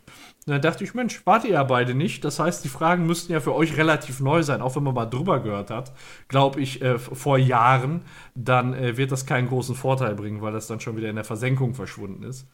Und 0.47 0.53
dann 0.55 0.63
dachte 0.63 0.85
ich, 0.85 0.95
Mensch, 0.95 1.25
wart 1.27 1.45
ihr 1.45 1.51
ja 1.53 1.65
beide 1.65 1.95
nicht. 1.95 2.25
Das 2.25 2.39
heißt, 2.39 2.65
die 2.65 2.69
Fragen 2.71 3.07
müssten 3.07 3.33
ja 3.33 3.41
für 3.41 3.55
euch 3.55 3.77
relativ 3.77 4.21
neu 4.21 4.43
sein, 4.43 4.63
auch 4.63 4.75
wenn 4.75 4.83
man 4.83 4.95
mal 4.95 5.05
drüber 5.07 5.41
gehört 5.41 5.71
hat, 5.71 5.93
glaube 6.29 6.61
ich, 6.61 6.81
äh, 6.81 6.99
vor 6.99 7.37
Jahren. 7.39 8.03
Dann 8.35 8.73
äh, 8.73 8.97
wird 8.97 9.13
das 9.13 9.27
keinen 9.27 9.49
großen 9.49 9.75
Vorteil 9.75 10.15
bringen, 10.15 10.41
weil 10.41 10.53
das 10.53 10.67
dann 10.67 10.81
schon 10.81 10.97
wieder 10.97 11.11
in 11.11 11.17
der 11.17 11.25
Versenkung 11.25 11.75
verschwunden 11.75 12.23
ist. 12.23 12.47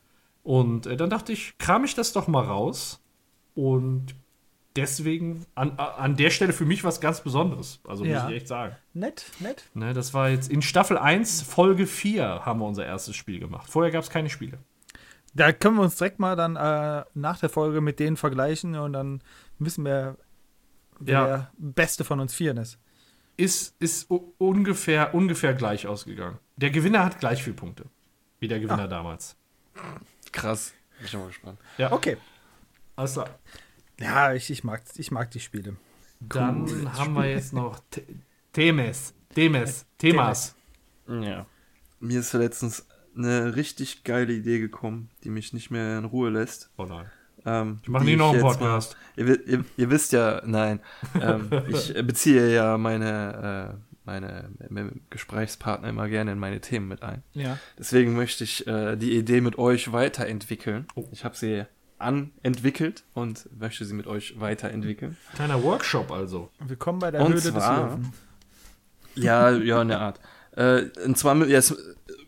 Und 0.42 0.86
äh, 0.86 0.96
dann 0.96 1.10
dachte 1.10 1.32
ich, 1.32 1.56
kram 1.58 1.84
ich 1.84 1.94
das 1.94 2.12
doch 2.12 2.26
mal 2.26 2.44
raus. 2.44 3.02
Und 3.54 4.14
deswegen 4.76 5.46
an, 5.54 5.78
an 5.78 6.16
der 6.16 6.30
Stelle 6.30 6.52
für 6.52 6.66
mich 6.66 6.84
was 6.84 7.00
ganz 7.00 7.20
Besonderes. 7.20 7.80
Also 7.86 8.04
Ja. 8.04 8.22
muss 8.22 8.30
ich 8.30 8.36
echt 8.36 8.48
sagen. 8.48 8.76
Nett, 8.94 9.26
nett. 9.40 9.64
Ne, 9.74 9.94
das 9.94 10.12
war 10.12 10.28
jetzt 10.28 10.50
in 10.50 10.60
Staffel 10.60 10.98
1, 10.98 11.42
Folge 11.42 11.86
4 11.86 12.44
haben 12.44 12.60
wir 12.60 12.66
unser 12.66 12.84
erstes 12.84 13.16
Spiel 13.16 13.38
gemacht. 13.40 13.70
Vorher 13.70 13.92
gab 13.92 14.02
es 14.02 14.10
keine 14.10 14.28
Spiele. 14.28 14.58
Da 15.36 15.52
können 15.52 15.76
wir 15.76 15.82
uns 15.82 15.96
direkt 15.96 16.18
mal 16.18 16.34
dann 16.34 16.56
äh, 16.56 17.04
nach 17.14 17.38
der 17.38 17.48
Folge 17.50 17.80
mit 17.82 17.98
denen 18.00 18.16
vergleichen 18.16 18.74
und 18.76 18.94
dann 18.94 19.22
wissen 19.58 19.84
wir, 19.84 20.16
wer 20.98 21.12
Ja. 21.14 21.26
der 21.26 21.52
Beste 21.58 22.04
von 22.04 22.20
uns 22.20 22.34
Vieren 22.34 22.56
ist. 22.56 22.78
Ist, 23.36 23.76
ist 23.80 24.10
ungefähr, 24.38 25.14
ungefähr 25.14 25.52
gleich 25.52 25.86
ausgegangen. 25.86 26.38
Der 26.56 26.70
Gewinner 26.70 27.04
hat 27.04 27.20
gleich 27.20 27.42
viele 27.42 27.54
Punkte. 27.56 27.84
Wie 28.40 28.48
der 28.48 28.60
Gewinner 28.60 28.88
damals. 28.88 29.36
Krass. 30.32 30.72
Bin 30.96 31.04
ich 31.04 31.10
schon 31.10 31.20
mal 31.20 31.26
gespannt. 31.26 31.58
Ja, 31.76 31.92
Okay. 31.92 32.16
alles 32.96 33.12
klar. 33.12 33.28
Ja, 34.00 34.32
ich, 34.32 34.48
ich, 34.50 34.64
mag, 34.64 34.82
ich 34.96 35.10
mag 35.10 35.30
die 35.30 35.40
Spiele. 35.40 35.76
Dann 36.20 36.90
haben 36.96 37.12
wir 37.12 37.26
jetzt 37.28 37.52
noch 37.52 37.80
Themes. 38.54 39.12
Themes. 39.34 39.84
Themas. 39.98 40.54
Ja. 41.06 41.44
Mir 42.00 42.20
ist 42.20 42.32
letztens 42.32 42.86
eine 43.16 43.56
richtig 43.56 44.04
geile 44.04 44.32
Idee 44.32 44.58
gekommen, 44.58 45.08
die 45.24 45.30
mich 45.30 45.52
nicht 45.52 45.70
mehr 45.70 45.98
in 45.98 46.04
Ruhe 46.04 46.30
lässt. 46.30 46.70
Oh 46.76 46.84
nein. 46.84 47.06
Ähm, 47.44 47.78
Ich 47.82 47.88
mache 47.88 48.04
nie 48.04 48.16
noch 48.16 48.26
einen 48.32 48.34
jetzt 48.36 48.42
mal- 48.44 48.52
Podcast. 48.54 48.96
Ihr, 49.16 49.46
ihr, 49.46 49.64
ihr 49.76 49.90
wisst 49.90 50.12
ja, 50.12 50.42
nein, 50.44 50.80
ähm, 51.20 51.48
ich 51.68 51.94
beziehe 52.04 52.52
ja 52.52 52.76
meine, 52.76 53.78
äh, 54.06 54.20
meine 54.74 54.92
Gesprächspartner 55.10 55.88
immer 55.88 56.08
gerne 56.08 56.32
in 56.32 56.38
meine 56.38 56.60
Themen 56.60 56.88
mit 56.88 57.02
ein. 57.02 57.22
Ja. 57.32 57.58
Deswegen 57.78 58.14
möchte 58.16 58.44
ich 58.44 58.66
äh, 58.66 58.96
die 58.96 59.16
Idee 59.16 59.40
mit 59.40 59.58
euch 59.58 59.92
weiterentwickeln. 59.92 60.86
Oh. 60.96 61.06
Ich 61.12 61.24
habe 61.24 61.36
sie 61.36 61.64
anentwickelt 61.98 63.04
und 63.14 63.48
möchte 63.58 63.84
sie 63.84 63.94
mit 63.94 64.06
euch 64.06 64.38
weiterentwickeln. 64.38 65.16
Kleiner 65.34 65.62
Workshop 65.62 66.10
also. 66.12 66.50
Willkommen 66.58 66.98
bei 66.98 67.10
der 67.10 67.20
Und 67.22 67.28
Höhle 67.28 67.40
des 67.40 67.52
zwar- 67.52 67.86
Löwen. 67.90 68.12
Ja, 69.14 69.50
ja, 69.50 69.80
in 69.82 69.88
der 69.88 70.00
Art. 70.00 70.20
Äh, 70.56 70.86
und 71.04 71.16
zwar, 71.16 71.34
mit- 71.34 71.48
ja, 71.48 71.58
es 71.58 71.74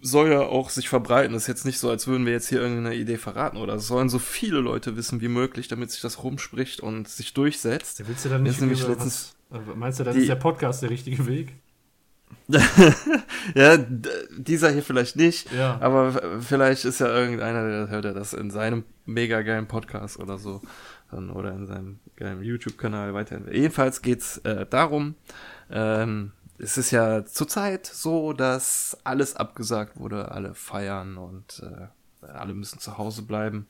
soll 0.01 0.31
ja 0.31 0.41
auch 0.41 0.71
sich 0.71 0.89
verbreiten. 0.89 1.33
Das 1.33 1.43
ist 1.43 1.49
jetzt 1.49 1.65
nicht 1.67 1.79
so, 1.79 1.91
als 1.91 2.07
würden 2.07 2.25
wir 2.27 2.33
jetzt 2.33 2.49
hier 2.49 2.61
irgendeine 2.61 2.95
Idee 2.95 3.17
verraten 3.19 3.57
oder 3.57 3.75
es 3.75 3.87
sollen 3.89 4.09
so 4.09 4.19
viele 4.21 4.61
Leute 4.61 4.97
wissen 4.97 5.21
wie 5.21 5.29
möglich, 5.29 5.67
damit 5.69 5.91
sich 5.91 6.01
das 6.01 6.23
rumspricht 6.23 6.81
und 6.81 7.09
sich 7.09 7.35
durchsetzt. 7.35 8.07
Willst 8.07 8.25
du 8.25 8.29
dann 8.29 8.45
nicht 8.45 8.61
nämlich 8.61 8.87
letztens- 8.87 9.35
was, 9.51 9.61
äh, 9.61 9.75
Meinst 9.75 9.99
du, 9.99 10.05
dann 10.05 10.17
ist 10.17 10.29
der 10.29 10.37
Podcast 10.37 10.83
der 10.83 10.91
richtige 10.91 11.27
Weg? 11.27 11.55
ja, 13.55 13.77
dieser 14.37 14.71
hier 14.71 14.83
vielleicht 14.83 15.17
nicht, 15.17 15.51
Ja. 15.53 15.79
aber 15.81 16.41
vielleicht 16.43 16.85
ist 16.85 17.01
ja 17.01 17.09
irgendeiner, 17.09 17.67
der 17.69 17.89
hört 17.89 18.05
ja 18.05 18.13
das 18.13 18.33
in 18.35 18.51
seinem 18.51 18.85
mega 19.07 19.43
geilen 19.43 19.67
Podcast 19.67 20.19
oder 20.19 20.39
so 20.39 20.61
dann, 21.11 21.31
oder 21.31 21.53
in 21.53 21.67
seinem 21.67 21.99
geilen 22.17 22.43
YouTube-Kanal 22.43 23.15
weiterhin. 23.15 23.47
Jedenfalls 23.53 24.03
geht's 24.03 24.39
äh, 24.39 24.67
darum, 24.67 25.15
ähm, 25.71 26.33
es 26.59 26.77
ist 26.77 26.91
ja 26.91 27.25
zurzeit 27.25 27.87
so, 27.87 28.33
dass 28.33 28.97
alles 29.05 29.37
abgesagt 29.37 29.99
wurde, 29.99 30.33
alle 30.33 30.55
feiern 30.55 31.17
und 31.17 31.63
äh, 31.63 32.27
alle 32.27 32.55
müssen 32.55 32.81
zu 32.81 32.99
Hause 32.99 33.23
bleiben. 33.23 33.69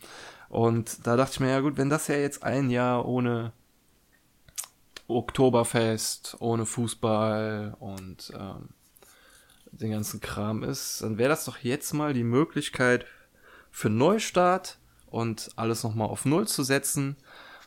Und 0.48 1.06
da 1.06 1.16
dachte 1.16 1.32
ich 1.34 1.40
mir, 1.40 1.50
ja 1.50 1.60
gut, 1.60 1.76
wenn 1.76 1.90
das 1.90 2.08
ja 2.08 2.16
jetzt 2.16 2.42
ein 2.42 2.70
Jahr 2.70 3.06
ohne 3.06 3.52
Oktoberfest, 5.06 6.36
ohne 6.40 6.64
Fußball 6.64 7.76
und 7.78 8.32
ähm, 8.34 8.70
den 9.70 9.90
ganzen 9.90 10.20
Kram 10.20 10.62
ist, 10.62 11.02
dann 11.02 11.18
wäre 11.18 11.28
das 11.28 11.44
doch 11.44 11.58
jetzt 11.58 11.92
mal 11.92 12.14
die 12.14 12.24
Möglichkeit 12.24 13.04
für 13.70 13.90
Neustart 13.90 14.78
und 15.06 15.50
alles 15.56 15.82
nochmal 15.82 16.08
auf 16.08 16.24
Null 16.24 16.48
zu 16.48 16.62
setzen. 16.62 17.16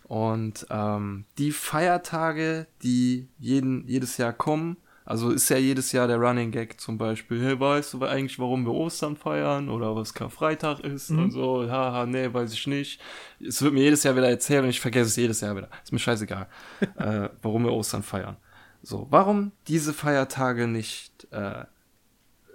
Und 0.04 0.66
ähm, 0.70 1.26
die 1.38 1.52
Feiertage, 1.52 2.68
die 2.82 3.30
jeden, 3.38 3.88
jedes 3.88 4.18
Jahr 4.18 4.34
kommen, 4.34 4.78
also 5.06 5.32
ist 5.32 5.50
ja 5.50 5.58
jedes 5.58 5.92
Jahr 5.92 6.08
der 6.08 6.18
Running 6.18 6.52
Gag 6.52 6.80
zum 6.80 6.98
Beispiel, 6.98 7.44
hey, 7.44 7.60
weißt 7.60 7.94
du 7.94 8.04
eigentlich, 8.04 8.38
warum 8.38 8.66
wir 8.66 8.74
Ostern 8.74 9.16
feiern 9.16 9.70
oder 9.70 9.96
was 9.96 10.14
Karfreitag 10.14 10.80
ist 10.82 11.10
und 11.10 11.32
so, 11.32 11.70
haha, 11.70 12.06
nee, 12.06 12.32
weiß 12.32 12.54
ich 12.54 12.68
nicht. 12.68 13.02
Es 13.40 13.62
wird 13.62 13.74
mir 13.74 13.84
jedes 13.84 14.04
Jahr 14.04 14.16
wieder 14.16 14.30
erzählt 14.30 14.64
und 14.64 14.70
ich 14.70 14.80
vergesse 14.80 15.10
es 15.10 15.16
jedes 15.16 15.42
Jahr 15.42 15.56
wieder. 15.56 15.70
Ist 15.84 15.92
mir 15.92 16.00
scheißegal, 16.00 16.48
äh, 16.98 17.30
warum 17.42 17.64
wir 17.64 17.74
Ostern 17.74 18.04
feiern. 18.04 18.38
So, 18.84 19.08
warum 19.10 19.52
diese 19.68 19.94
Feiertage 19.94 20.68
nicht 20.68 21.28
äh, 21.32 21.66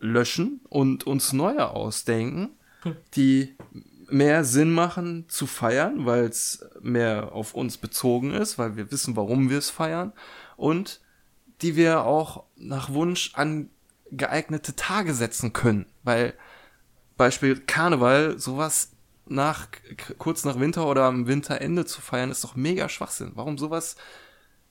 löschen 0.01 0.61
und 0.69 1.07
uns 1.07 1.33
neue 1.33 1.69
ausdenken, 1.71 2.51
die 3.15 3.57
mehr 4.09 4.45
Sinn 4.45 4.71
machen 4.71 5.25
zu 5.29 5.47
feiern, 5.47 6.07
weil 6.07 6.25
es 6.25 6.65
mehr 6.81 7.33
auf 7.33 7.55
uns 7.55 7.77
bezogen 7.77 8.33
ist, 8.33 8.59
weil 8.59 8.77
wir 8.77 8.91
wissen, 8.93 9.17
warum 9.17 9.51
wir 9.51 9.59
es 9.59 9.71
feiern 9.71 10.13
und 10.57 11.01
die 11.63 11.77
wir 11.77 12.05
auch 12.05 12.45
nach 12.57 12.93
Wunsch 12.93 13.33
an 13.35 13.71
geeignete 14.11 14.77
Tage 14.77 15.15
setzen 15.15 15.53
können, 15.53 15.87
weil 16.03 16.35
Beispiel 17.17 17.59
Karneval, 17.61 18.39
sowas 18.39 18.93
nach 19.27 19.67
kurz 20.19 20.45
nach 20.45 20.61
Winter 20.61 20.87
oder 20.87 21.05
am 21.05 21.27
Winterende 21.27 21.85
zu 21.85 22.01
feiern, 22.01 22.31
ist 22.31 22.45
doch 22.45 22.55
mega 22.55 22.89
Schwachsinn. 22.89 23.33
Warum 23.35 23.59
sowas 23.59 23.97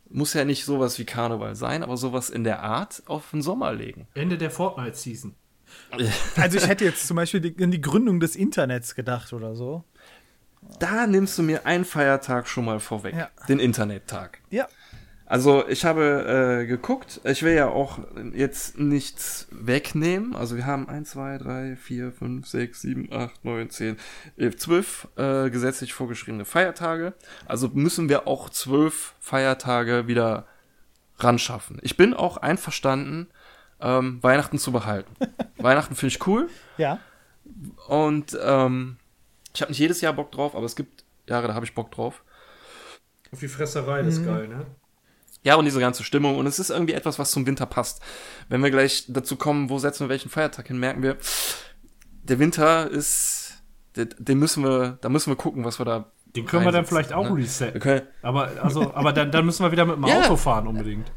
muss 0.09 0.33
ja 0.33 0.45
nicht 0.45 0.63
sowas 0.65 0.99
wie 0.99 1.05
Karneval 1.05 1.55
sein, 1.55 1.81
aber 1.83 1.97
sowas 1.97 2.29
in 2.29 2.43
der 2.43 2.61
Art 2.61 3.01
auf 3.07 3.31
den 3.31 3.41
Sommer 3.41 3.73
legen. 3.73 4.07
Ende 4.13 4.37
der 4.37 4.51
Fortnite-Season. 4.51 5.35
Also 6.37 6.57
ich 6.57 6.67
hätte 6.67 6.85
jetzt 6.85 7.07
zum 7.07 7.15
Beispiel 7.17 7.41
die, 7.41 7.49
in 7.61 7.71
die 7.71 7.81
Gründung 7.81 8.19
des 8.19 8.35
Internets 8.35 8.93
gedacht 8.95 9.33
oder 9.33 9.55
so. 9.55 9.83
Da 10.79 11.07
nimmst 11.07 11.37
du 11.37 11.43
mir 11.43 11.65
einen 11.65 11.85
Feiertag 11.85 12.47
schon 12.47 12.65
mal 12.65 12.79
vorweg, 12.79 13.15
Ja. 13.15 13.29
den 13.49 13.59
Internettag. 13.59 14.39
Ja. 14.51 14.67
Also 15.27 15.67
ich 15.67 15.85
habe 15.85 16.61
äh, 16.61 16.67
geguckt, 16.67 17.19
ich 17.23 17.41
will 17.41 17.53
ja 17.55 17.67
auch 17.67 17.97
jetzt 18.33 18.77
nichts 18.77 19.47
wegnehmen. 19.49 20.35
Also 20.35 20.55
wir 20.55 20.67
haben 20.67 20.87
1, 20.87 21.09
2, 21.11 21.37
3, 21.39 21.75
4, 21.75 22.11
5, 22.11 22.47
6, 22.47 22.81
7, 22.81 23.09
8, 23.11 23.43
9, 23.43 23.69
10, 23.71 23.97
11, 24.37 24.57
12 24.57 25.07
äh, 25.15 25.49
gesetzlich 25.49 25.93
vorgeschriebene 25.93 26.45
Feiertage. 26.45 27.13
Also 27.47 27.69
müssen 27.69 28.07
wir 28.07 28.27
auch 28.27 28.49
zwölf 28.51 29.15
Feiertage 29.19 30.07
wieder 30.07 30.45
ran 31.17 31.39
schaffen. 31.39 31.79
Ich 31.81 31.97
bin 31.97 32.13
auch 32.13 32.37
einverstanden, 32.37 33.27
ähm, 33.81 34.21
Weihnachten 34.21 34.59
zu 34.59 34.71
behalten. 34.71 35.15
Weihnachten 35.57 35.95
finde 35.95 36.15
ich 36.15 36.27
cool. 36.27 36.49
Ja. 36.77 36.99
Und 37.87 38.37
ähm, 38.43 38.97
ich 39.55 39.61
habe 39.61 39.71
nicht 39.71 39.79
jedes 39.79 40.01
Jahr 40.01 40.13
Bock 40.13 40.31
drauf, 40.31 40.55
aber 40.55 40.65
es 40.65 40.75
gibt 40.75 41.03
Jahre, 41.27 41.47
da 41.47 41.55
habe 41.55 41.65
ich 41.65 41.73
Bock 41.73 41.91
drauf. 41.91 42.23
Auf 43.31 43.39
die 43.39 43.47
Fresserei, 43.47 44.03
das 44.03 44.15
ist 44.15 44.19
Mhm. 44.21 44.25
geil, 44.25 44.47
ne? 44.49 44.65
Ja, 45.45 45.55
und 45.55 45.65
diese 45.65 45.79
ganze 45.79 46.03
Stimmung. 46.03 46.37
Und 46.37 46.47
es 46.47 46.57
ist 46.57 46.71
irgendwie 46.71 46.93
etwas, 46.93 47.19
was 47.19 47.29
zum 47.29 47.45
Winter 47.45 47.67
passt. 47.67 48.01
Wenn 48.49 48.63
wir 48.63 48.71
gleich 48.71 49.05
dazu 49.07 49.35
kommen, 49.35 49.69
wo 49.69 49.77
setzen 49.77 50.05
wir 50.05 50.09
welchen 50.09 50.29
Feiertag 50.29 50.67
hin, 50.67 50.79
merken 50.79 51.03
wir, 51.03 51.17
der 52.23 52.39
Winter 52.39 52.89
ist, 52.89 53.63
den, 53.95 54.09
den 54.17 54.39
müssen 54.39 54.63
wir, 54.63 54.97
da 55.01 55.07
müssen 55.09 55.29
wir 55.29 55.35
gucken, 55.35 55.63
was 55.63 55.79
wir 55.79 55.85
da. 55.85 56.11
Den 56.35 56.47
können 56.47 56.65
wir 56.65 56.71
dann 56.71 56.85
vielleicht 56.85 57.13
auch 57.13 57.29
ne? 57.29 57.35
Resetten. 57.37 57.79
können, 57.79 58.01
Aber, 58.23 58.49
also, 58.61 58.93
aber 58.93 59.13
dann, 59.13 59.31
dann 59.31 59.45
müssen 59.45 59.63
wir 59.63 59.71
wieder 59.71 59.85
mit 59.85 59.97
dem 59.97 60.05
Ja. 60.07 60.21
Auto 60.23 60.35
fahren 60.35 60.65
unbedingt. 60.67 61.11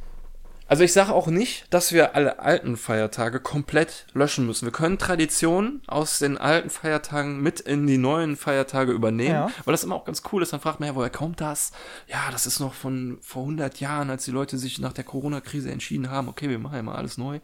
Also 0.71 0.85
ich 0.85 0.93
sage 0.93 1.15
auch 1.15 1.29
nicht, 1.29 1.65
dass 1.73 1.93
wir 1.93 2.15
alle 2.15 2.41
alten 2.41 2.77
Feiertage 2.77 3.41
komplett 3.41 4.05
löschen 4.13 4.45
müssen. 4.47 4.67
Wir 4.67 4.73
können 4.73 4.99
Traditionen 4.99 5.81
aus 5.87 6.19
den 6.19 6.37
alten 6.37 6.69
Feiertagen 6.69 7.41
mit 7.43 7.61
in 7.61 7.87
die 7.87 7.97
neuen 7.97 8.37
Feiertage 8.37 8.93
übernehmen, 8.93 9.35
Ja. 9.35 9.51
weil 9.65 9.73
das 9.73 9.83
immer 9.83 9.95
auch 9.95 10.05
ganz 10.05 10.23
cool 10.31 10.43
ist. 10.43 10.53
Dann 10.53 10.61
fragt 10.61 10.79
man 10.81 10.91
ja, 10.91 10.95
woher 10.95 11.09
kommt 11.09 11.41
das? 11.41 11.73
Ja, 12.07 12.19
das 12.31 12.47
ist 12.47 12.61
noch 12.61 12.75
von 12.75 13.17
vor 13.23 13.43
100 13.45 13.81
Jahren, 13.81 14.11
als 14.11 14.27
die 14.27 14.31
Leute 14.31 14.59
sich 14.59 14.79
nach 14.79 14.93
der 14.93 15.05
Corona-Krise 15.05 15.71
entschieden 15.71 16.11
haben, 16.11 16.29
okay, 16.29 16.51
wir 16.51 16.59
machen 16.59 16.77
ja 16.77 16.83
mal 16.83 16.97
alles 16.97 17.17
neu. 17.17 17.41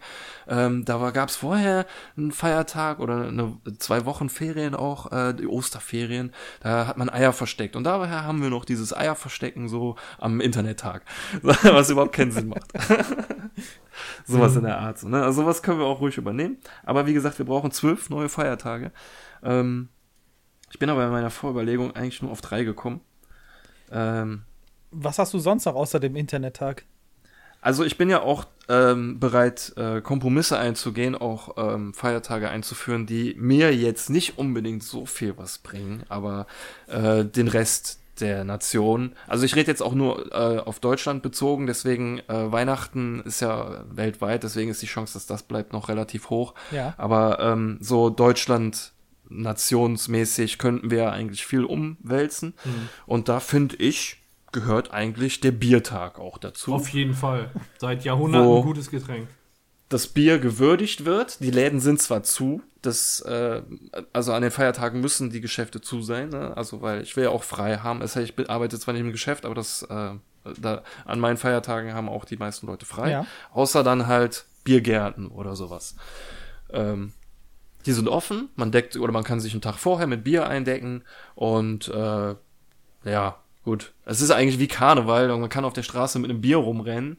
Ähm, 0.47 0.85
da 0.85 1.11
gab 1.11 1.31
es 1.31 1.37
vorher 1.37 1.87
einen 2.19 2.31
Feiertag 2.31 3.01
oder 3.01 3.29
eine, 3.29 3.57
zwei 3.79 4.05
Wochen 4.05 4.29
Ferien 4.29 4.75
auch, 4.75 5.11
äh, 5.13 5.33
die 5.33 5.47
Osterferien. 5.47 6.31
Da 6.61 6.87
hat 6.87 6.99
man 6.99 7.09
Eier 7.09 7.33
versteckt. 7.33 7.75
Und 7.75 7.85
daher 7.85 8.25
haben 8.25 8.43
wir 8.43 8.51
noch 8.51 8.67
dieses 8.67 8.95
Eierverstecken 8.95 9.71
so 9.71 9.97
am 10.19 10.43
Internettag, 10.43 11.03
was 11.43 11.89
überhaupt 11.89 12.13
keinen 12.15 12.31
Sinn 12.31 12.49
macht. 12.49 12.71
Sowas 14.25 14.57
in 14.57 14.65
der 14.65 14.79
Art. 14.79 14.99
So, 14.99 15.09
ne? 15.09 15.23
Also 15.23 15.43
sowas 15.43 15.63
können 15.63 15.79
wir 15.79 15.87
auch 15.87 16.01
ruhig 16.01 16.19
übernehmen. 16.19 16.59
Aber 16.83 17.07
wie 17.07 17.15
gesagt, 17.15 17.39
wir 17.39 17.47
brauchen 17.47 17.71
zwölf 17.71 18.11
neue 18.11 18.29
Feiertage. 18.29 18.91
Ähm, 19.43 19.89
ich 20.71 20.79
bin 20.79 20.91
aber 20.91 21.05
in 21.05 21.13
meiner 21.13 21.31
Vorüberlegung 21.31 21.95
eigentlich 21.95 22.21
nur 22.21 22.33
auf 22.33 22.41
drei 22.41 22.65
gekommen. 22.65 23.01
Ähm, 23.93 24.43
Was 24.91 25.19
hast 25.19 25.33
du 25.33 25.39
sonst 25.39 25.65
noch 25.67 25.77
außer 25.77 26.01
dem 26.01 26.17
Internettag? 26.17 26.85
also 27.65 27.83
ich 27.83 27.97
bin 27.97 28.11
ja 28.11 28.21
auch 28.21 28.47
ähm, 28.69 29.19
bereit, 29.19 29.73
äh, 29.77 30.03
Kompromisse 30.03 30.59
einzugehen, 30.59 31.15
auch 31.15 31.57
ähm, 31.57 31.95
Feiertage 31.95 32.51
einzuführen, 32.51 33.07
die 33.07 33.35
mir 33.39 33.75
jetzt 33.75 34.11
nicht 34.11 34.37
unbedingt 34.37 34.83
so 34.83 35.07
viel 35.07 35.39
was 35.39 35.59
bringen, 35.59 36.03
aber 36.11 36.47
äh, 36.89 37.25
den 37.25 37.49
Rest 37.49 38.01
der 38.21 38.45
Nation. 38.45 39.15
Also 39.27 39.45
ich 39.45 39.55
rede 39.57 39.71
jetzt 39.71 39.83
auch 39.83 39.95
nur 39.95 40.33
äh, 40.33 40.59
auf 40.59 40.81
Deutschland 40.81 41.23
bezogen, 41.23 41.67
deswegen 41.67 42.19
äh, 42.29 42.53
Weihnachten 42.53 43.21
ist 43.25 43.41
ja 43.41 43.85
weltweit, 43.91 44.43
deswegen 44.43 44.71
ist 44.71 44.83
die 44.83 44.87
Chance, 44.87 45.15
dass 45.15 45.27
das 45.27 45.43
bleibt, 45.43 45.73
noch 45.73 45.89
relativ 45.89 46.31
hoch. 46.31 46.55
Ja. 46.71 46.95
Aber 46.97 47.41
ähm, 47.41 47.79
so 47.81 48.11
Deutschland 48.11 48.93
nationsmäßig 49.29 50.59
könnten 50.59 50.91
wir 50.91 50.99
ja 50.99 51.11
eigentlich 51.11 51.47
viel 51.47 51.65
umwälzen. 51.65 52.55
Und 53.07 53.29
da 53.29 53.41
finde 53.41 53.77
ich, 53.77 54.23
gehört 54.53 54.93
eigentlich 54.93 55.41
der 55.41 55.53
Biertag 55.53 56.19
auch 56.19 56.39
dazu. 56.39 56.75
Auf 56.75 56.89
jeden 56.91 57.15
Fall. 57.15 57.51
Seit 57.79 58.05
Jahrhunderten 58.05 58.49
Wo- 58.49 58.59
ein 58.59 58.63
gutes 58.65 58.91
Getränk. 58.91 59.29
Das 59.95 60.09
Bier 60.09 60.39
gewürdigt 60.39 61.05
wird. 61.05 61.41
Die 61.41 61.51
Läden 61.53 61.79
sind 61.81 62.03
zwar 62.03 62.23
zu, 62.25 62.63
das, 62.83 63.21
äh, 63.21 63.63
also 64.13 64.33
an 64.33 64.43
den 64.43 64.51
Feiertagen 64.51 65.01
müssen 65.01 65.31
die 65.31 65.41
Geschäfte 65.41 65.81
zu 65.81 66.03
sein, 66.03 66.31
ne? 66.31 66.57
also 66.57 66.83
weil 66.83 67.03
ich 67.03 67.17
will 67.17 67.25
ja 67.25 67.31
auch 67.31 67.45
frei 67.45 67.79
haben. 67.79 68.01
Heißt, 68.03 68.17
ich 68.17 68.35
bin- 68.35 68.49
arbeite 68.49 68.79
zwar 68.79 68.93
nicht 68.95 69.03
im 69.03 69.13
Geschäft, 69.13 69.45
aber 69.45 69.55
das, 69.55 69.83
äh, 69.83 70.11
da, 70.61 70.83
an 71.05 71.21
meinen 71.21 71.37
Feiertagen 71.37 71.95
haben 71.95 72.09
auch 72.09 72.25
die 72.25 72.37
meisten 72.37 72.67
Leute 72.67 72.87
frei. 72.87 73.11
Ja. 73.11 73.27
Außer 73.53 73.83
dann 73.85 74.07
halt 74.09 74.47
Biergärten 74.65 75.29
oder 75.29 75.55
sowas. 75.55 75.95
Ähm, 76.71 77.13
die 77.87 77.93
sind 77.93 78.09
offen, 78.09 78.49
man 78.57 78.73
deckt 78.73 78.97
oder 78.97 79.13
man 79.13 79.25
kann 79.25 79.39
sich 79.41 79.53
einen 79.53 79.63
Tag 79.63 79.77
vorher 79.77 80.07
mit 80.07 80.25
Bier 80.25 80.49
eindecken 80.49 81.05
und 81.37 81.87
äh, 81.89 82.35
ja, 83.05 83.37
gut. 83.63 83.93
Es 84.07 84.21
ist 84.21 84.31
eigentlich 84.31 84.59
wie 84.59 84.69
Karneval, 84.69 85.31
und 85.31 85.41
man 85.41 85.51
kann 85.51 85.65
auf 85.65 85.73
der 85.75 85.83
Straße 85.83 86.19
mit 86.19 86.31
einem 86.31 86.41
Bier 86.41 86.57
rumrennen. 86.57 87.19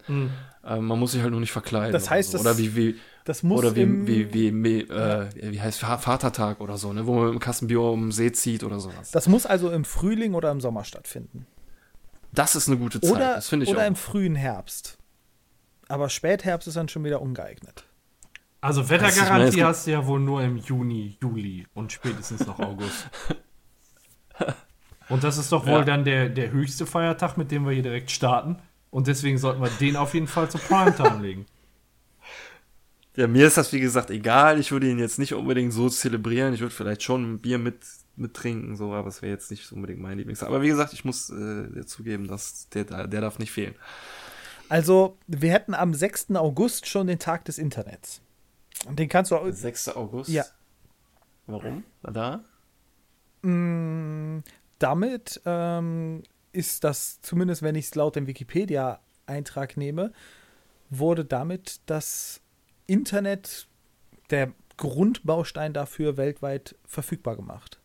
Ähm, 0.66 0.86
man 0.86 1.00
muss 1.00 1.12
sich 1.12 1.22
halt 1.22 1.32
nur 1.32 1.40
nicht 1.40 1.52
verkleiden. 1.52 1.92
Das 1.94 2.10
heißt, 2.10 2.34
oder, 2.34 2.40
so. 2.40 2.50
das- 2.50 2.58
oder 2.58 2.64
wie, 2.64 2.76
wie, 2.76 2.96
Das 3.24 3.44
muss 3.44 3.60
oder 3.60 3.76
wie, 3.76 3.82
im, 3.82 4.08
wie, 4.08 4.34
wie, 4.34 4.64
wie, 4.64 4.82
äh, 4.82 5.28
wie 5.52 5.62
heißt 5.62 5.82
Va- 5.84 5.98
Vatertag 6.00 6.60
oder 6.60 6.78
so, 6.78 6.92
ne? 6.92 7.06
wo 7.06 7.14
man 7.14 7.24
mit 7.26 7.32
einem 7.32 7.40
Kasten 7.40 7.68
Bier 7.68 7.82
um 7.82 8.02
den 8.08 8.12
See 8.12 8.32
zieht 8.32 8.64
oder 8.64 8.80
sowas. 8.80 9.12
das 9.12 9.28
muss 9.28 9.46
also 9.46 9.70
im 9.70 9.86
Frühling 9.86 10.34
oder 10.34 10.50
im 10.52 10.60
Sommer 10.62 10.84
stattfinden. 10.84 11.46
Das 12.32 12.56
ist 12.56 12.68
eine 12.68 12.78
gute 12.78 13.00
Zeit, 13.00 13.12
Oder, 13.12 13.36
das 13.36 13.48
finde 13.48 13.66
ich 13.66 13.70
oder 13.72 13.84
auch. 13.84 13.88
im 13.88 13.96
frühen 13.96 14.36
Herbst. 14.36 14.98
Aber 15.88 16.10
Spätherbst 16.10 16.68
ist 16.68 16.76
dann 16.78 16.90
schon 16.90 17.04
wieder 17.04 17.22
ungeeignet. 17.22 17.86
Also 18.60 18.82
ich 18.82 18.90
Wettergarantie 18.90 19.52
gibt- 19.58 19.68
hast 19.68 19.86
du 19.86 19.92
ja 19.92 20.06
wohl 20.08 20.20
nur 20.20 20.42
im 20.42 20.58
Juni, 20.58 21.18
Juli 21.22 21.68
und 21.76 21.92
spätestens 21.92 22.46
noch 22.48 22.60
August. 22.60 23.08
Und 25.08 25.24
das 25.24 25.38
ist 25.38 25.52
doch 25.52 25.66
wohl 25.68 25.74
Ja. 25.80 25.84
dann 25.84 26.04
der, 26.04 26.30
der 26.30 26.52
höchste 26.52 26.88
Feiertag, 26.88 27.38
mit 27.38 27.52
dem 27.52 27.64
wir 27.66 27.72
hier 27.74 27.84
direkt 27.84 28.10
starten. 28.10 28.58
Und 28.96 29.08
deswegen 29.08 29.38
sollten 29.38 29.62
wir 29.62 29.70
den 29.72 29.98
auf 29.98 30.14
jeden 30.14 30.26
Fall 30.26 30.50
zur 30.50 30.62
Primetime 30.62 31.22
legen. 31.22 31.46
Ja, 33.18 33.28
mir 33.28 33.48
ist 33.48 33.56
das 33.56 33.72
wie 33.72 33.80
gesagt 33.80 34.10
egal. 34.10 34.60
Ich 34.60 34.74
würde 34.74 34.90
ihn 34.90 35.00
jetzt 35.00 35.20
nicht 35.20 35.34
unbedingt 35.34 35.72
so 35.72 35.88
zelebrieren. 35.88 36.54
Ich 36.54 36.60
würde 36.60 36.76
vielleicht 36.76 37.02
schon 37.02 37.36
ein 37.36 37.40
Bier 37.40 37.58
mit, 37.58 37.78
mit 38.18 38.34
trinken, 38.34 38.76
so, 38.76 38.92
aber 38.92 39.08
es 39.08 39.22
wäre 39.22 39.32
jetzt 39.32 39.52
nicht 39.52 39.72
unbedingt 39.72 40.02
mein 40.02 40.18
Lieblings. 40.18 40.44
Aber 40.44 40.62
wie 40.62 40.68
gesagt, 40.68 40.92
ich 40.92 41.06
muss 41.06 41.30
äh, 41.30 41.86
zugeben, 41.86 42.28
dass 42.28 42.68
der, 42.72 42.84
der 42.84 43.22
darf 43.22 43.40
nicht 43.40 43.54
fehlen. 43.54 43.74
Also, 44.68 45.18
wir 45.28 45.54
hätten 45.54 45.74
am 45.74 45.94
6. 45.94 46.36
August 46.36 46.88
schon 46.88 47.08
den 47.08 47.18
Tag 47.18 47.46
des 47.46 47.58
Internets. 47.58 48.20
Und 48.86 49.00
den 49.00 49.08
kannst 49.08 49.32
du 49.32 49.38
auch. 49.38 49.50
6. 49.50 49.96
August? 49.96 50.30
Ja. 50.30 50.44
Warum? 51.48 51.86
Da? 52.04 52.44
Mm, 53.44 54.40
damit 54.78 55.40
ähm, 55.46 56.22
ist 56.56 56.84
das, 56.84 57.22
zumindest 57.22 57.62
wenn 57.62 57.76
ich 57.76 57.86
es 57.86 57.96
laut 57.96 58.16
dem 58.16 58.28
Wikipedia-Eintrag 58.28 59.78
nehme, 59.78 60.12
wurde 60.90 61.26
damit 61.26 61.82
das 61.86 62.42
Internet, 62.88 63.68
der 64.30 64.54
Grundbaustein 64.78 65.74
dafür 65.74 66.18
weltweit 66.18 66.76
verfügbar 66.86 67.36
gemacht. 67.36 67.80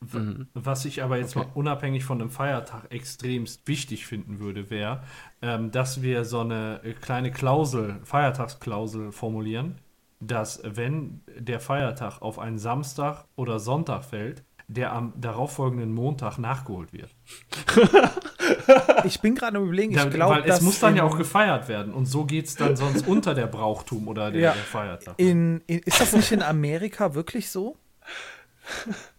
Mhm. 0.00 0.48
Was 0.54 0.86
ich 0.86 1.02
aber 1.02 1.18
jetzt 1.18 1.36
Okay. 1.36 1.46
mal 1.46 1.52
unabhängig 1.54 2.04
von 2.04 2.18
dem 2.18 2.30
Feiertag 2.30 2.90
extremst 2.90 3.66
wichtig 3.68 4.06
finden 4.06 4.38
würde, 4.38 4.70
wäre, 4.70 5.02
ähm, 5.42 5.70
dass 5.70 6.00
wir 6.02 6.24
so 6.24 6.40
eine 6.40 6.80
äh, 6.82 6.94
kleine 6.94 7.30
Klausel, 7.30 8.00
Feiertagsklausel 8.04 9.12
formulieren, 9.12 9.78
dass 10.20 10.62
wenn 10.64 11.22
der 11.38 11.60
Feiertag 11.60 12.22
auf 12.22 12.38
einen 12.38 12.58
Samstag 12.58 13.26
oder 13.36 13.58
Sonntag 13.58 14.04
fällt, 14.04 14.42
der 14.72 14.92
am 14.92 15.12
darauffolgenden 15.16 15.92
Montag 15.92 16.38
nachgeholt 16.38 16.92
wird. 16.92 17.10
Ich 19.04 19.20
bin 19.20 19.34
gerade 19.34 19.56
am 19.58 19.64
überlegen, 19.64 19.92
ich 19.92 19.98
Da, 19.98 20.08
glaube, 20.08 20.34
weil 20.42 20.50
es 20.50 20.60
muss 20.60 20.80
dann 20.80 20.96
ja 20.96 21.02
auch 21.04 21.16
gefeiert 21.16 21.68
werden 21.68 21.92
und 21.94 22.06
so 22.06 22.24
geht 22.24 22.46
es 22.46 22.56
dann 22.56 22.76
sonst 22.76 23.06
unter 23.06 23.34
der 23.34 23.46
Brauchtum 23.46 24.08
oder 24.08 24.30
der, 24.30 24.40
Ja. 24.40 24.52
der 24.52 24.62
Feiertag. 24.62 25.14
In, 25.18 25.62
in, 25.66 25.78
ist 25.80 26.00
das 26.00 26.12
nicht 26.12 26.30
in 26.32 26.42
Amerika 26.42 27.14
wirklich 27.14 27.50
so? 27.50 27.76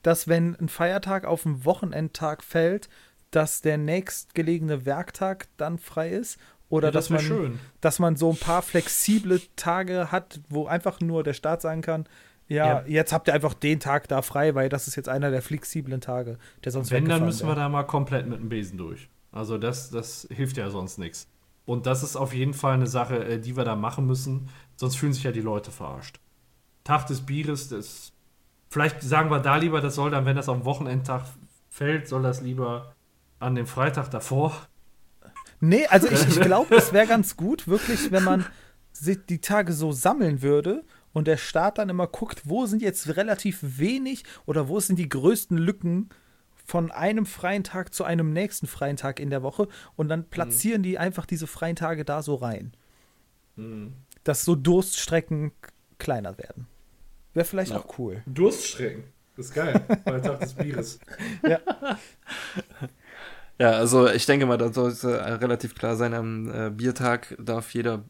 Dass 0.04 0.28
wenn 0.28 0.56
ein 0.60 0.70
Feiertag 0.70 1.26
auf 1.26 1.46
einen 1.46 1.66
Wochenendtag 1.66 2.44
fällt, 2.44 2.90
dass 3.32 3.62
der 3.62 3.78
nächstgelegene 3.78 4.86
Werktag 4.86 5.48
dann 5.58 5.78
frei 5.78 6.10
ist? 6.12 6.38
Oder 6.70 6.88
Ja, 6.90 6.92
das 6.92 7.06
dass, 7.06 7.10
man, 7.10 7.22
schön. 7.22 7.60
dass 7.82 8.00
man 8.00 8.16
so 8.16 8.30
ein 8.32 8.38
paar 8.38 8.62
flexible 8.62 9.42
Tage 9.56 10.12
hat, 10.12 10.40
wo 10.50 10.68
einfach 10.68 11.00
nur 11.02 11.24
der 11.24 11.34
Staat 11.34 11.62
sagen 11.62 11.82
kann, 11.82 12.06
ja, 12.48 12.82
Ja. 12.82 12.84
jetzt 12.88 13.14
habt 13.14 13.28
ihr 13.28 13.34
einfach 13.34 13.54
den 13.54 13.80
Tag 13.80 14.08
da 14.08 14.22
frei, 14.22 14.56
weil 14.56 14.70
das 14.70 14.88
ist 14.88 14.96
jetzt 14.96 15.10
einer 15.10 15.32
der 15.32 15.42
flexiblen 15.42 16.02
Tage, 16.02 16.38
der 16.64 16.72
sonst 16.72 16.92
Wenn, 16.92 17.06
dann 17.06 17.26
müssen 17.26 17.44
wir 17.44 17.50
wäre. 17.56 17.62
da 17.62 17.70
mal 17.70 17.84
komplett 17.84 18.28
mit 18.28 18.40
dem 18.40 18.50
Besen 18.50 18.78
durch. 18.78 19.10
Also 19.32 19.58
das, 19.58 19.90
das 19.90 20.28
hilft 20.32 20.58
ja 20.58 20.70
sonst 20.70 20.98
nichts. 20.98 21.28
Und 21.66 21.86
das 21.86 22.04
ist 22.04 22.16
auf 22.16 22.34
jeden 22.34 22.54
Fall 22.54 22.74
eine 22.74 22.88
Sache, 22.88 23.24
äh, 23.24 23.40
die 23.40 23.56
wir 23.56 23.64
da 23.64 23.76
machen 23.76 24.06
müssen, 24.06 24.50
sonst 24.76 24.98
fühlen 24.98 25.14
sich 25.14 25.24
ja 25.24 25.32
die 25.32 25.42
Leute 25.42 25.72
verarscht. 25.72 26.20
Tag 26.84 27.06
des 27.08 27.22
Bieres, 27.22 27.70
das 27.70 28.12
vielleicht 28.70 29.02
sagen 29.02 29.30
wir 29.30 29.40
da 29.40 29.56
lieber, 29.58 29.80
das 29.80 29.96
soll 29.96 30.12
dann, 30.12 30.26
wenn 30.26 30.36
das 30.36 30.50
am 30.50 30.66
Wochenendtag 30.66 31.24
fällt, 31.70 32.08
soll 32.08 32.24
das 32.24 32.42
lieber 32.42 32.96
an 33.40 33.56
dem 33.56 33.68
Freitag 33.68 34.10
davor. 34.10 34.54
Nee, 35.60 35.86
also 35.88 36.08
ich, 36.08 36.28
ich 36.28 36.42
glaube, 36.42 36.76
es 36.76 36.92
wäre 36.92 37.08
ganz 37.08 37.38
gut, 37.38 37.68
wirklich, 37.68 38.12
wenn 38.12 38.24
man 38.24 38.46
sich 38.92 39.20
die 39.30 39.40
Tage 39.40 39.72
so 39.74 39.92
sammeln 39.92 40.42
würde 40.42 40.84
und 41.14 41.28
der 41.28 41.38
Staat 41.38 41.78
dann 41.78 41.90
immer 41.90 42.08
guckt, 42.08 42.42
wo 42.46 42.66
sind 42.66 42.82
jetzt 42.82 43.16
relativ 43.16 43.60
wenig 43.62 44.24
oder 44.46 44.68
wo 44.68 44.80
sind 44.80 44.98
die 44.98 45.10
größten 45.10 45.58
Lücken 45.58 46.10
von 46.66 46.92
einem 46.92 47.26
freien 47.26 47.64
Tag 47.64 47.94
zu 47.94 48.04
einem 48.04 48.32
nächsten 48.34 48.68
freien 48.68 48.96
Tag 48.98 49.20
in 49.20 49.30
der 49.30 49.44
Woche 49.44 49.68
und 49.96 50.08
dann 50.10 50.30
platzieren 50.30 50.84
die 50.84 50.98
einfach 50.98 51.26
diese 51.26 51.48
freien 51.48 51.76
Tage 51.76 52.06
da 52.06 52.22
so 52.24 52.36
rein. 52.36 52.74
Dass 54.24 54.46
so 54.46 54.56
Durststrecken 54.56 55.52
kleiner 55.98 56.38
werden. 56.38 56.68
Wäre 57.34 57.46
vielleicht 57.46 57.72
Ja. 57.72 57.78
auch 57.80 57.98
cool. 58.00 58.24
Durststrecken. 58.26 59.04
Das 59.36 59.48
ist 59.48 59.54
geil. 59.54 59.82
Bei 60.06 60.20
Tag 60.20 60.40
des 60.40 60.54
Bieres. 60.54 61.00
Ja, 63.60 63.72
also 63.72 64.08
ich 64.10 64.26
denke 64.26 64.46
mal, 64.46 64.58
da 64.58 64.74
sollte 64.74 65.42
relativ 65.42 65.76
klar 65.76 65.96
sein, 65.96 66.14
am 66.14 66.52
äh, 66.52 66.70
Biertag 66.72 67.36
darf 67.40 67.74
jeder 67.74 68.04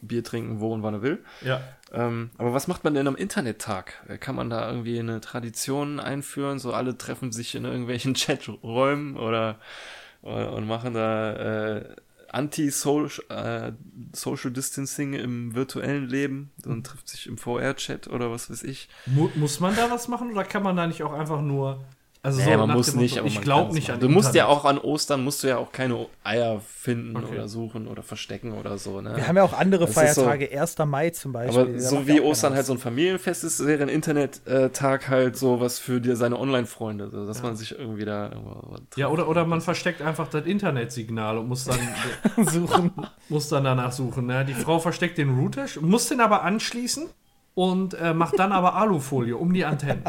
Bier 0.00 0.24
trinken, 0.24 0.60
wo 0.60 0.72
und 0.74 0.82
wann 0.82 0.94
er 0.94 1.02
will. 1.02 1.24
Ja. 1.42 1.60
Ähm, 1.92 2.30
aber 2.36 2.52
was 2.52 2.68
macht 2.68 2.84
man 2.84 2.94
denn 2.94 3.06
am 3.06 3.16
Internettag? 3.16 3.94
Äh, 4.08 4.18
Kann 4.18 4.34
man 4.34 4.50
da 4.50 4.70
irgendwie 4.70 4.98
eine 4.98 5.20
Tradition 5.20 6.00
einführen? 6.00 6.58
So 6.58 6.72
alle 6.72 6.98
treffen 6.98 7.32
sich 7.32 7.54
in 7.54 7.64
irgendwelchen 7.64 8.14
Chaträumen 8.16 9.16
oder, 9.16 9.58
oder 10.22 10.52
und 10.52 10.66
machen 10.66 10.94
da 10.94 11.76
äh, 11.76 11.96
Anti-Social 12.30 13.24
äh, 13.30 13.72
Social 14.12 14.50
Distancing 14.50 15.14
im 15.14 15.54
virtuellen 15.54 16.08
Leben 16.08 16.50
und 16.66 16.86
trifft 16.86 17.08
sich 17.08 17.26
im 17.26 17.38
VR-Chat 17.38 18.08
oder 18.08 18.30
was 18.30 18.50
weiß 18.50 18.64
ich. 18.64 18.88
Mu 19.06 19.30
muss 19.34 19.60
man 19.60 19.74
da 19.74 19.90
was 19.90 20.08
machen 20.08 20.30
oder 20.32 20.44
kann 20.44 20.62
man 20.62 20.76
da 20.76 20.86
nicht 20.86 21.02
auch 21.02 21.12
einfach 21.12 21.40
nur. 21.40 21.84
Also 22.28 22.40
Nee, 22.50 22.56
man 22.56 22.68
nach 22.68 22.74
muss 22.76 22.86
dem 22.86 22.94
Motto, 22.94 23.02
nicht, 23.02 23.18
aber 23.18 23.26
ich 23.26 23.34
man 23.36 23.44
glaube 23.44 23.74
nicht 23.74 23.90
an 23.90 24.00
Du 24.00 24.08
musst 24.08 24.34
ja 24.34 24.44
Internet. 24.44 24.60
auch 24.60 24.64
an 24.64 24.78
Ostern 24.78 25.24
musst 25.24 25.42
du 25.42 25.48
ja 25.48 25.58
auch 25.58 25.72
keine 25.72 26.06
Eier 26.24 26.60
finden 26.60 27.16
Okay. 27.16 27.34
oder 27.34 27.48
suchen 27.48 27.88
oder 27.88 28.02
verstecken 28.02 28.52
oder 28.52 28.78
so, 28.78 29.00
ne? 29.00 29.16
Wir 29.16 29.26
haben 29.26 29.36
ja 29.36 29.42
auch 29.42 29.52
andere 29.52 29.86
Das 29.86 29.96
ist 29.96 30.14
so- 30.14 30.22
Feiertage, 30.24 30.50
1. 30.60 30.76
Mai 30.86 31.10
zum 31.10 31.32
Beispiel. 31.32 31.60
Aber 31.60 31.78
so 31.80 31.96
ja 31.96 32.06
wie 32.06 32.20
Ostern 32.20 32.54
halt 32.54 32.66
so 32.66 32.72
ein 32.72 32.78
Familienfest 32.78 33.44
ist, 33.44 33.66
wäre 33.66 33.82
ein 33.82 33.88
Internet-Tag 33.88 35.08
halt 35.08 35.36
so 35.36 35.60
was 35.60 35.78
für 35.78 36.00
dir 36.00 36.16
seine 36.16 36.38
Online-Freunde, 36.38 37.10
so, 37.10 37.26
dass 37.26 37.42
man 37.42 37.56
sich 37.56 37.78
irgendwie 37.78 38.04
da 38.04 38.30
Ja, 38.96 39.08
oder, 39.08 39.28
oder 39.28 39.44
man 39.44 39.60
versteckt 39.60 40.02
einfach 40.02 40.28
das 40.28 40.44
Internetsignal 40.46 41.38
und 41.38 41.48
muss 41.48 41.64
dann, 41.64 41.78
suchen. 42.46 42.92
muss 43.28 43.48
dann 43.48 43.64
danach 43.64 43.92
suchen. 43.92 44.26
Ne? 44.26 44.44
Die 44.44 44.54
Frau 44.54 44.78
versteckt 44.78 45.18
den 45.18 45.38
Router, 45.38 45.66
muss 45.80 46.08
den 46.08 46.20
aber 46.20 46.42
anschließen 46.42 47.06
und 47.54 47.94
äh, 47.94 48.14
macht 48.14 48.38
dann 48.38 48.52
aber 48.52 48.74
Alufolie 48.76 49.36
um 49.36 49.52
die 49.52 49.64
Antennen. 49.64 50.04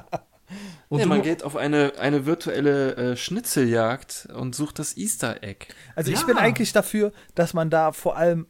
Und 0.89 0.99
Nee, 0.99 1.05
man 1.05 1.21
geht 1.21 1.43
auf 1.43 1.55
eine, 1.55 1.93
eine 1.99 2.25
virtuelle 2.25 2.95
äh, 2.95 3.15
Schnitzeljagd 3.15 4.27
und 4.33 4.55
sucht 4.55 4.79
das 4.79 4.97
Easter 4.97 5.43
Egg. 5.43 5.67
Also 5.95 6.11
ich 6.11 6.19
Ja. 6.21 6.25
bin 6.25 6.37
eigentlich 6.37 6.73
dafür, 6.73 7.11
dass 7.35 7.53
man 7.53 7.69
da 7.69 7.91
vor 7.91 8.17
allem 8.17 8.47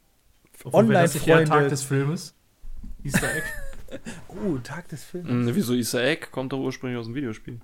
Obwohl, 0.64 0.88
wäre 0.88 1.02
das 1.02 1.14
Online-Freunde- 1.16 1.48
Tag 1.50 1.68
des 1.68 1.82
Filmes. 1.82 2.34
Easter 3.04 3.28
Egg. 3.34 3.44
Oh, 4.28 4.56
Tag 4.62 4.86
des 4.88 5.02
Films. 5.02 5.28
Hm, 5.28 5.50
wieso 5.54 5.74
Easter 5.74 6.00
Egg? 6.04 6.28
Kommt 6.30 6.52
doch 6.52 6.60
ursprünglich 6.60 6.96
aus 6.98 7.06
dem 7.06 7.14
Videospiel. 7.16 7.58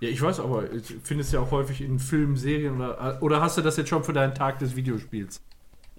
Ja, 0.00 0.08
ich 0.08 0.20
weiß, 0.20 0.40
aber 0.40 0.72
ich 0.72 0.96
finde 1.04 1.22
es 1.22 1.30
ja 1.30 1.38
auch 1.38 1.52
häufig 1.52 1.80
in 1.82 2.00
Filmen, 2.00 2.36
Serien 2.36 2.74
oder. 2.76 3.22
Oder 3.22 3.40
hast 3.40 3.58
du 3.58 3.62
das 3.62 3.76
jetzt 3.76 3.88
schon 3.88 4.02
für 4.02 4.12
deinen 4.12 4.34
Tag 4.34 4.58
des 4.58 4.74
Videospiels? 4.74 5.40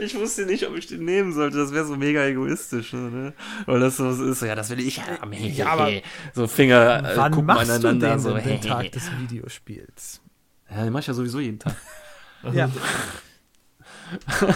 Ich 0.00 0.14
wusste 0.18 0.46
nicht, 0.46 0.66
ob 0.66 0.76
ich 0.76 0.86
den 0.86 1.04
nehmen 1.04 1.32
sollte. 1.32 1.58
Das 1.58 1.72
wäre 1.72 1.84
so 1.84 1.96
mega 1.96 2.24
egoistisch, 2.24 2.92
ne? 2.92 3.32
Weil 3.66 3.80
das 3.80 3.96
so 3.96 4.10
ist, 4.10 4.40
so, 4.40 4.46
ja, 4.46 4.54
das 4.54 4.70
will 4.70 4.80
ich 4.80 5.00
haben. 5.02 5.32
Ja, 5.32 5.68
aber 5.68 5.90
so 6.32 6.46
Finger 6.46 6.98
äh, 7.12 7.16
Wann 7.16 7.32
gucken 7.32 7.46
machst 7.46 7.68
du 7.68 7.72
aneinander. 7.74 8.10
den, 8.10 8.18
so, 8.20 8.34
denn, 8.34 8.44
den 8.44 8.60
Tag 8.62 8.92
des 8.92 9.10
Videospiels? 9.18 10.20
Ja, 10.70 10.84
den 10.84 10.92
mach 10.92 11.00
ich 11.00 11.06
ja 11.06 11.14
sowieso 11.14 11.40
jeden 11.40 11.58
Tag. 11.58 11.74
Ja. 12.52 12.70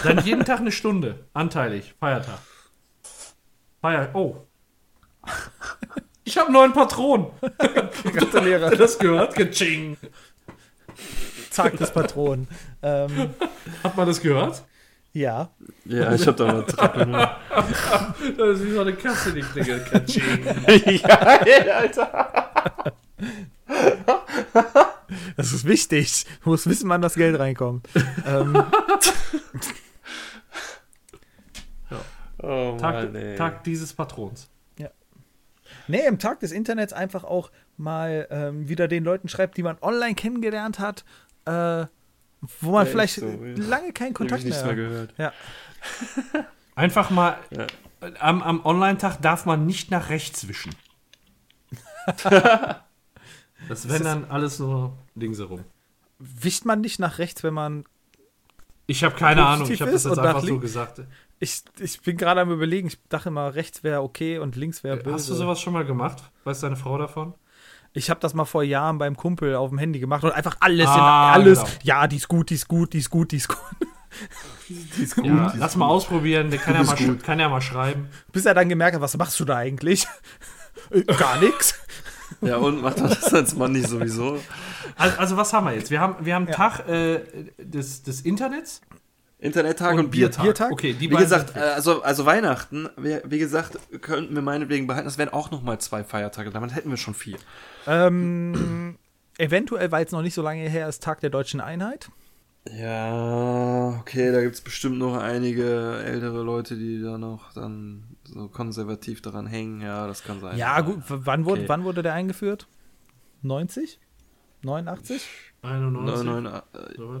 Dann 0.03 0.23
jeden 0.23 0.45
Tag 0.45 0.59
eine 0.59 0.71
Stunde. 0.71 1.25
Anteilig. 1.33 1.95
Feiertag. 1.99 2.37
Feier. 3.81 4.09
Oh. 4.13 4.45
Ich 6.23 6.37
habe 6.37 6.51
neun 6.51 6.71
Patronen. 6.71 7.27
Gratuliere. 8.13 8.65
Habt 8.65 8.73
ihr 8.73 8.77
das 8.77 8.99
gehört? 8.99 9.35
Geching. 9.35 9.97
Tag 11.51 11.77
des 11.77 11.91
Patronen. 11.91 12.47
ähm, 12.83 13.31
Hat 13.83 13.97
man 13.97 14.05
das 14.05 14.21
gehört? 14.21 14.63
Ja. 15.13 15.49
Ja, 15.85 16.13
ich 16.13 16.27
hab 16.27 16.37
da 16.37 16.45
mal 16.45 16.63
Treppe. 16.67 17.05
Das 18.37 18.59
ist 18.59 18.65
wie 18.65 18.71
so 18.71 18.81
eine 18.81 18.93
Kasse, 18.93 19.33
die. 19.33 19.41
Geching. 19.41 20.43
ja, 21.01 21.35
ey, 21.45 21.69
Alter. 21.69 22.93
Das 25.37 25.51
ist 25.53 25.65
wichtig. 25.65 26.25
Du 26.43 26.51
musst 26.51 26.69
wissen, 26.69 26.89
wann 26.89 27.01
das 27.01 27.15
Geld 27.15 27.39
reinkommt. 27.39 27.87
ähm, 28.27 28.63
Oh, 32.41 32.77
Tag, 32.79 33.11
Mann. 33.11 33.35
Tag 33.35 33.63
dieses 33.65 33.93
Patrons. 33.93 34.49
nee, 35.87 36.05
im 36.07 36.19
Tag 36.19 36.39
des 36.39 36.51
Internets 36.51 36.93
einfach 36.93 37.23
auch 37.25 37.51
mal 37.75 38.27
ähm, 38.31 38.69
wieder 38.69 38.87
den 38.87 39.03
Leuten 39.03 39.27
schreibt, 39.27 39.57
die 39.57 39.63
man 39.63 39.77
online 39.81 40.15
kennengelernt 40.15 40.79
hat, 40.79 41.03
äh, 41.45 41.85
wo 42.41 42.71
man 42.71 42.85
Ja, 42.85 42.91
vielleicht 42.91 43.15
so, 43.15 43.27
ja. 43.27 43.55
lange 43.57 43.91
keinen 43.93 44.13
Kontakt 44.13 44.43
mehr, 44.43 44.65
mehr 44.65 44.75
gehört. 44.75 45.13
Ja. 45.17 45.33
Einfach 46.75 47.09
mal. 47.09 47.37
Ja. 47.51 47.67
Am, 48.19 48.41
am 48.41 48.65
Online-Tag 48.65 49.21
darf 49.21 49.45
man 49.45 49.65
nicht 49.65 49.91
nach 49.91 50.09
rechts 50.09 50.47
wischen. 50.47 50.73
das 53.67 53.89
wäre 53.89 54.03
dann 54.03 54.25
alles 54.25 54.59
nur 54.59 54.97
links 55.15 55.39
herum. 55.39 55.65
Wischt 56.19 56.65
man 56.65 56.81
nicht 56.81 56.99
nach 56.99 57.19
rechts, 57.19 57.43
wenn 57.43 57.53
man. 57.53 57.83
Ich 58.87 59.03
habe 59.03 59.15
keine 59.15 59.45
Ahnung, 59.45 59.69
ich 59.69 59.81
habe 59.81 59.91
das 59.91 60.05
jetzt 60.05 60.17
einfach 60.17 60.41
so 60.41 60.59
gesagt. 60.59 61.01
Ich, 61.39 61.63
ich 61.79 62.01
bin 62.01 62.17
gerade 62.17 62.41
am 62.41 62.51
überlegen, 62.51 62.87
ich 62.87 62.97
dachte 63.07 63.29
immer, 63.29 63.53
rechts 63.53 63.83
wäre 63.83 64.01
okay 64.01 64.39
und 64.39 64.55
links 64.55 64.83
wäre 64.83 64.97
böse. 64.97 65.13
Hast 65.13 65.29
du 65.29 65.35
sowas 65.35 65.61
schon 65.61 65.73
mal 65.73 65.85
gemacht? 65.85 66.23
Weiß 66.43 66.61
deine 66.61 66.75
Frau 66.75 66.97
davon? 66.97 67.33
Ich 67.93 68.09
habe 68.09 68.19
das 68.19 68.33
mal 68.33 68.45
vor 68.45 68.63
Jahren 68.63 68.97
beim 68.97 69.17
Kumpel 69.17 69.55
auf 69.55 69.69
dem 69.69 69.79
Handy 69.79 69.99
gemacht 69.99 70.23
und 70.23 70.31
einfach 70.31 70.57
alles 70.59 70.87
Ah, 70.87 71.33
in 71.35 71.41
alles. 71.41 71.59
genau. 71.59 71.71
Ja, 71.83 72.07
die 72.07 72.17
ist 72.17 72.27
gut, 72.27 72.49
die 72.51 72.55
ist 72.55 72.67
gut, 72.67 72.93
die 72.93 72.99
ist 72.99 73.09
gut, 73.09 73.31
die 73.31 73.37
ist 73.37 73.47
gut. 73.47 73.57
Die 74.67 75.03
ist 75.03 75.15
gut. 75.15 75.25
Ja, 75.25 75.33
die 75.49 75.55
ist 75.55 75.59
lass 75.59 75.75
mal 75.75 75.85
ausprobieren, 75.87 76.49
der 76.49 76.59
kann 76.59 76.73
ja 76.75 76.83
mal, 76.83 76.95
sch- 76.95 77.05
gut. 77.07 77.23
kann 77.23 77.39
ja 77.39 77.47
mal 77.47 77.61
schreiben. 77.61 78.09
Bis 78.31 78.45
er 78.45 78.53
dann 78.55 78.67
gemerkt 78.69 78.95
hat, 78.95 79.01
was 79.01 79.15
machst 79.17 79.39
du 79.39 79.45
da 79.45 79.55
eigentlich? 79.57 80.07
Äh, 80.91 81.01
Gar 81.03 81.39
nichts. 81.41 81.75
Ja, 82.41 82.57
und 82.57 82.81
macht 82.81 82.99
man 82.99 83.09
das 83.09 83.33
als 83.33 83.53
Mann 83.55 83.73
nicht 83.73 83.87
sowieso? 83.89 84.39
Also, 84.95 85.17
also 85.17 85.37
was 85.37 85.51
haben 85.53 85.65
wir 85.65 85.73
jetzt? 85.73 85.91
Wir 85.91 85.99
haben, 85.99 86.25
wir 86.25 86.33
haben 86.35 86.47
Tag 86.47 86.87
äh, 86.87 87.19
des, 87.57 88.01
des 88.03 88.21
Internets 88.21 88.81
Internettag 89.39 89.97
und, 89.97 90.11
Biertag. 90.11 90.43
Biertag? 90.43 90.71
Okay, 90.71 90.93
die 90.93 91.09
Wie 91.09 91.15
gesagt, 91.15 91.55
äh, 91.55 91.59
also, 91.59 92.01
also 92.01 92.25
Weihnachten, 92.25 92.89
wir, 92.97 93.23
wie 93.25 93.39
gesagt, 93.39 93.77
könnten 94.01 94.35
wir 94.35 94.41
meinetwegen 94.41 94.85
behalten, 94.85 95.05
das 95.05 95.17
wären 95.17 95.29
auch 95.29 95.49
nochmal 95.49 95.79
zwei 95.79 96.03
Feiertage, 96.03 96.49
damit 96.49 96.75
hätten 96.75 96.89
wir 96.89 96.97
schon 96.97 97.13
vier. 97.13 97.37
Ähm, 97.87 98.97
eventuell, 99.37 99.91
weil 99.91 100.05
es 100.05 100.11
noch 100.11 100.21
nicht 100.21 100.33
so 100.33 100.41
lange 100.41 100.67
her 100.67 100.89
ist, 100.89 101.01
Tag 101.01 101.21
der 101.21 101.29
deutschen 101.29 101.61
Einheit. 101.61 102.09
Ja, 102.69 103.97
okay, 104.01 104.31
da 104.33 104.41
gibt 104.41 104.55
es 104.55 104.61
bestimmt 104.61 104.97
noch 104.97 105.15
einige 105.17 106.01
ältere 106.03 106.43
Leute, 106.43 106.75
die 106.75 107.01
da 107.01 107.17
noch 107.17 107.53
dann 107.53 108.03
so 108.25 108.49
konservativ 108.49 109.21
daran 109.21 109.47
hängen. 109.47 109.81
Ja, 109.81 110.05
das 110.05 110.23
kann 110.23 110.41
sein. 110.41 110.57
Ja, 110.57 110.81
gut, 110.81 111.01
wann 111.07 111.45
wurde, 111.45 111.61
Okay. 111.61 111.69
wann 111.69 111.85
wurde 111.85 112.03
der 112.03 112.13
eingeführt? 112.13 112.67
90? 113.41 113.99
89? 114.63 115.25
91. 115.61 116.25
Neun, 116.25 116.43
neun, 116.43 116.61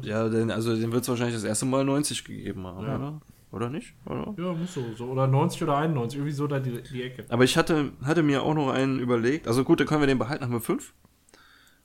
äh, 0.03 0.07
ja, 0.07 0.29
denn, 0.29 0.51
also 0.51 0.75
den 0.75 0.91
wird 0.91 1.03
es 1.03 1.09
wahrscheinlich 1.09 1.35
das 1.35 1.43
erste 1.43 1.65
Mal 1.65 1.83
90 1.83 2.23
gegeben 2.23 2.65
haben, 2.65 2.85
Ja. 2.85 2.95
oder? 2.95 3.21
Oder 3.51 3.69
nicht? 3.69 3.95
Oder? 4.05 4.33
Ja, 4.37 4.53
muss 4.53 4.73
so, 4.75 4.83
so. 4.95 5.05
Oder 5.05 5.25
90 5.27 5.63
oder 5.63 5.77
91, 5.77 6.19
irgendwie 6.19 6.33
so 6.33 6.45
da 6.45 6.59
die, 6.59 6.81
die 6.83 7.01
Ecke. 7.03 7.25
Aber 7.29 7.43
ich 7.43 7.57
hatte, 7.57 7.91
hatte 8.03 8.21
mir 8.21 8.43
auch 8.43 8.53
noch 8.53 8.69
einen 8.69 8.99
überlegt. 8.99 9.47
Also 9.47 9.63
gut, 9.63 9.79
dann 9.79 9.87
können 9.87 10.01
wir 10.01 10.07
den 10.07 10.19
behalten, 10.19 10.43
haben 10.43 10.51
wir 10.51 10.61
fünf. 10.61 10.93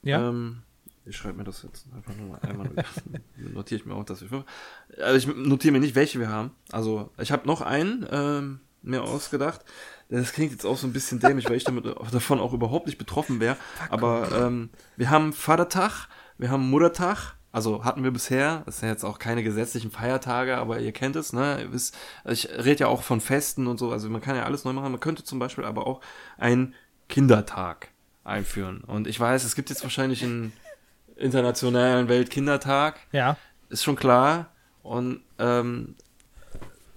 Ja. 0.02 0.28
Ähm, 0.28 0.58
ich 1.06 1.16
schreibe 1.16 1.38
mir 1.38 1.44
das 1.44 1.62
jetzt 1.62 1.86
einfach 1.94 2.14
nur 2.16 2.42
einmal. 2.44 2.70
notiere 3.36 3.80
ich 3.80 3.86
mir 3.86 3.94
auch, 3.94 4.04
dass 4.04 4.20
wir 4.20 4.28
fünf. 4.28 4.44
Also 5.00 5.16
ich 5.16 5.36
notiere 5.36 5.72
mir 5.72 5.80
nicht, 5.80 5.94
welche 5.94 6.18
wir 6.18 6.28
haben. 6.28 6.50
Also 6.70 7.10
ich 7.18 7.32
habe 7.32 7.46
noch 7.46 7.62
einen 7.62 8.06
ähm, 8.10 8.60
mir 8.82 9.02
ausgedacht. 9.02 9.64
Das 10.10 10.32
klingt 10.32 10.52
jetzt 10.52 10.66
auch 10.66 10.76
so 10.76 10.86
ein 10.86 10.92
bisschen 10.92 11.18
dämlich, 11.18 11.48
weil 11.48 11.56
ich 11.56 11.64
damit 11.64 11.86
davon 12.12 12.40
auch 12.40 12.52
überhaupt 12.52 12.86
nicht 12.86 12.98
betroffen 12.98 13.40
wäre. 13.40 13.56
Aber 13.88 14.28
ähm, 14.32 14.68
wir 14.96 15.08
haben 15.10 15.32
Vatertag, 15.32 16.08
wir 16.38 16.50
haben 16.50 16.68
Muttertag. 16.70 17.34
Also 17.52 17.84
hatten 17.84 18.02
wir 18.02 18.10
bisher, 18.10 18.62
das 18.66 18.80
sind 18.80 18.88
jetzt 18.88 19.04
auch 19.04 19.20
keine 19.20 19.44
gesetzlichen 19.44 19.92
Feiertage, 19.92 20.56
aber 20.58 20.80
ihr 20.80 20.90
kennt 20.90 21.14
es, 21.14 21.32
ne? 21.32 21.60
Ihr 21.62 21.72
wisst, 21.72 21.96
ich 22.24 22.48
rede 22.48 22.80
ja 22.80 22.86
auch 22.88 23.04
von 23.04 23.20
Festen 23.20 23.68
und 23.68 23.78
so, 23.78 23.92
also 23.92 24.10
man 24.10 24.20
kann 24.20 24.34
ja 24.34 24.42
alles 24.42 24.64
neu 24.64 24.72
machen. 24.72 24.90
Man 24.90 24.98
könnte 25.00 25.22
zum 25.22 25.38
Beispiel 25.38 25.64
aber 25.64 25.86
auch 25.86 26.00
einen 26.36 26.74
Kindertag 27.08 27.90
einführen. 28.24 28.80
Und 28.80 29.06
ich 29.06 29.20
weiß, 29.20 29.44
es 29.44 29.54
gibt 29.54 29.70
jetzt 29.70 29.84
wahrscheinlich 29.84 30.24
einen 30.24 30.52
internationalen 31.16 32.08
Weltkindertag, 32.08 32.98
Ja. 33.12 33.36
ist 33.68 33.84
schon 33.84 33.94
klar. 33.96 34.50
Und 34.82 35.20
ähm, 35.38 35.94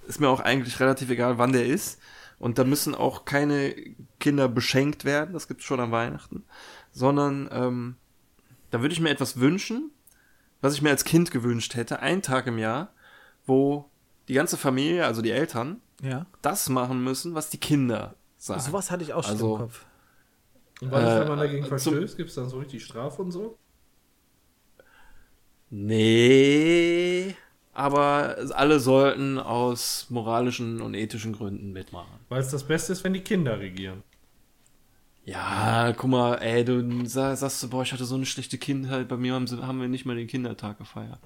ist 0.07 0.19
mir 0.19 0.27
auch 0.29 0.39
eigentlich 0.39 0.79
relativ 0.79 1.09
egal, 1.11 1.37
wann 1.37 1.53
der 1.53 1.67
ist. 1.67 1.99
Und 2.39 2.57
da 2.57 2.63
müssen 2.63 2.95
auch 2.95 3.25
keine 3.25 3.75
Kinder 4.19 4.47
beschenkt 4.47 5.05
werden, 5.05 5.33
das 5.33 5.47
gibt's 5.47 5.63
schon 5.65 5.79
an 5.79 5.91
Weihnachten. 5.91 6.45
Sondern 6.91 7.47
ähm, 7.51 7.95
da 8.71 8.81
würde 8.81 8.93
ich 8.93 8.99
mir 8.99 9.09
etwas 9.09 9.39
wünschen, 9.39 9.91
was 10.61 10.73
ich 10.73 10.81
mir 10.81 10.89
als 10.89 11.03
Kind 11.05 11.31
gewünscht 11.31 11.75
hätte, 11.75 11.99
einen 11.99 12.21
Tag 12.21 12.47
im 12.47 12.57
Jahr, 12.57 12.93
wo 13.45 13.89
die 14.27 14.33
ganze 14.33 14.57
Familie, 14.57 15.05
also 15.05 15.21
die 15.21 15.31
Eltern, 15.31 15.81
Ja. 16.01 16.25
das 16.41 16.69
machen 16.69 17.03
müssen, 17.03 17.33
was 17.35 17.49
die 17.49 17.59
Kinder 17.59 18.15
sagen. 18.37 18.59
Sowas 18.61 18.91
hatte 18.91 19.03
ich 19.03 19.13
auch 19.13 19.23
schon 19.23 19.31
Also- 19.33 19.53
im 19.55 19.61
Kopf. 19.61 19.85
Und 20.81 20.91
was 20.91 21.03
ist, 21.03 21.09
Äh, 21.09 21.19
wenn 21.21 21.27
man 21.29 21.39
dagegen 21.39 21.63
zum- 21.63 21.69
verstößt? 21.69 22.17
Gibt 22.17 22.29
es 22.29 22.35
dann 22.35 22.49
so 22.49 22.59
richtig 22.59 22.83
Strafe 22.85 23.21
und 23.21 23.31
so? 23.31 23.57
Nee, 25.69 27.35
aber 27.73 28.37
alle 28.53 28.79
sollten 28.79 29.37
aus 29.39 30.07
moralischen 30.09 30.81
und 30.81 30.93
ethischen 30.93 31.33
Gründen 31.33 31.71
mitmachen. 31.73 32.19
Weil 32.29 32.41
es 32.41 32.49
das 32.51 32.63
Beste 32.65 32.93
ist, 32.93 33.03
wenn 33.03 33.13
die 33.13 33.21
Kinder 33.21 33.59
regieren. 33.59 34.03
Ja, 35.27 35.91
guck 35.91 36.09
mal, 36.09 36.35
ey, 36.41 36.63
du 36.63 37.05
sa- 37.05 37.35
sagst 37.35 37.59
so, 37.59 37.67
boah, 37.67 37.83
ich 37.83 37.91
hatte 37.91 38.05
so 38.05 38.15
eine 38.15 38.25
schlechte 38.25 38.57
Kindheit, 38.57 39.09
bei 39.09 39.17
mir 39.17 39.33
haben, 39.33 39.45
sie, 39.45 39.57
haben 39.61 39.81
wir 39.81 39.89
nicht 39.89 40.05
mal 40.05 40.15
den 40.15 40.27
Kindertag 40.27 40.77
gefeiert. 40.77 41.19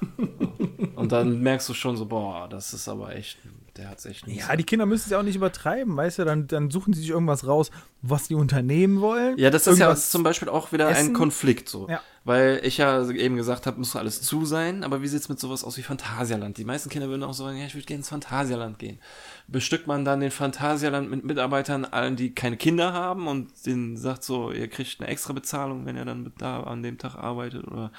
und 0.96 1.10
dann 1.10 1.40
merkst 1.40 1.68
du 1.68 1.74
schon 1.74 1.96
so, 1.96 2.06
boah, 2.06 2.48
das 2.48 2.72
ist 2.72 2.88
aber 2.88 3.16
echt, 3.16 3.38
der 3.76 3.88
hat's 3.88 4.04
echt 4.04 4.26
nicht. 4.26 4.40
Ja, 4.40 4.54
die 4.56 4.64
Kinder 4.64 4.86
müssen 4.86 5.04
es 5.06 5.10
ja 5.10 5.18
auch 5.18 5.22
nicht 5.22 5.36
übertreiben, 5.36 5.96
weißt 5.96 6.18
du? 6.20 6.24
Dann, 6.24 6.46
dann 6.46 6.70
suchen 6.70 6.92
sie 6.92 7.00
sich 7.00 7.10
irgendwas 7.10 7.46
raus, 7.46 7.70
was 8.02 8.28
die 8.28 8.34
unternehmen 8.34 9.00
wollen. 9.00 9.38
Ja, 9.38 9.50
das 9.50 9.66
ist 9.66 9.78
ja 9.78 9.94
zum 9.94 10.22
Beispiel 10.22 10.48
auch 10.48 10.72
wieder 10.72 10.90
essen. 10.90 11.08
ein 11.08 11.12
Konflikt 11.14 11.68
so. 11.68 11.88
Ja. 11.88 12.00
Weil 12.24 12.60
ich 12.62 12.78
ja 12.78 13.08
eben 13.10 13.36
gesagt 13.36 13.66
habe, 13.66 13.78
muss 13.78 13.96
alles 13.96 14.22
zu 14.22 14.44
sein, 14.44 14.84
aber 14.84 15.02
wie 15.02 15.08
sieht's 15.08 15.28
mit 15.28 15.40
sowas 15.40 15.64
aus 15.64 15.76
wie 15.76 15.82
Phantasialand? 15.82 16.56
Die 16.56 16.64
meisten 16.64 16.88
Kinder 16.88 17.08
würden 17.08 17.24
auch 17.24 17.34
sagen, 17.34 17.56
ja, 17.58 17.66
ich 17.66 17.74
würde 17.74 17.86
gerne 17.86 17.98
ins 17.98 18.10
Phantasialand 18.10 18.78
gehen. 18.78 19.00
Bestückt 19.48 19.88
man 19.88 20.04
dann 20.04 20.20
den 20.20 20.30
Phantasialand 20.30 21.10
mit 21.10 21.24
Mitarbeitern, 21.24 21.84
allen, 21.84 22.14
die 22.14 22.32
keine 22.32 22.56
Kinder 22.56 22.92
haben 22.92 23.26
und 23.26 23.48
denen 23.66 23.96
sagt 23.96 24.22
so, 24.22 24.52
ihr 24.52 24.68
kriegt 24.68 25.00
eine 25.00 25.08
extra 25.08 25.32
Bezahlung, 25.32 25.84
wenn 25.84 25.96
ihr 25.96 26.04
dann 26.04 26.32
da 26.38 26.62
an 26.62 26.82
dem 26.84 26.96
Tag 26.98 27.16
arbeitet 27.16 27.66
oder 27.66 27.90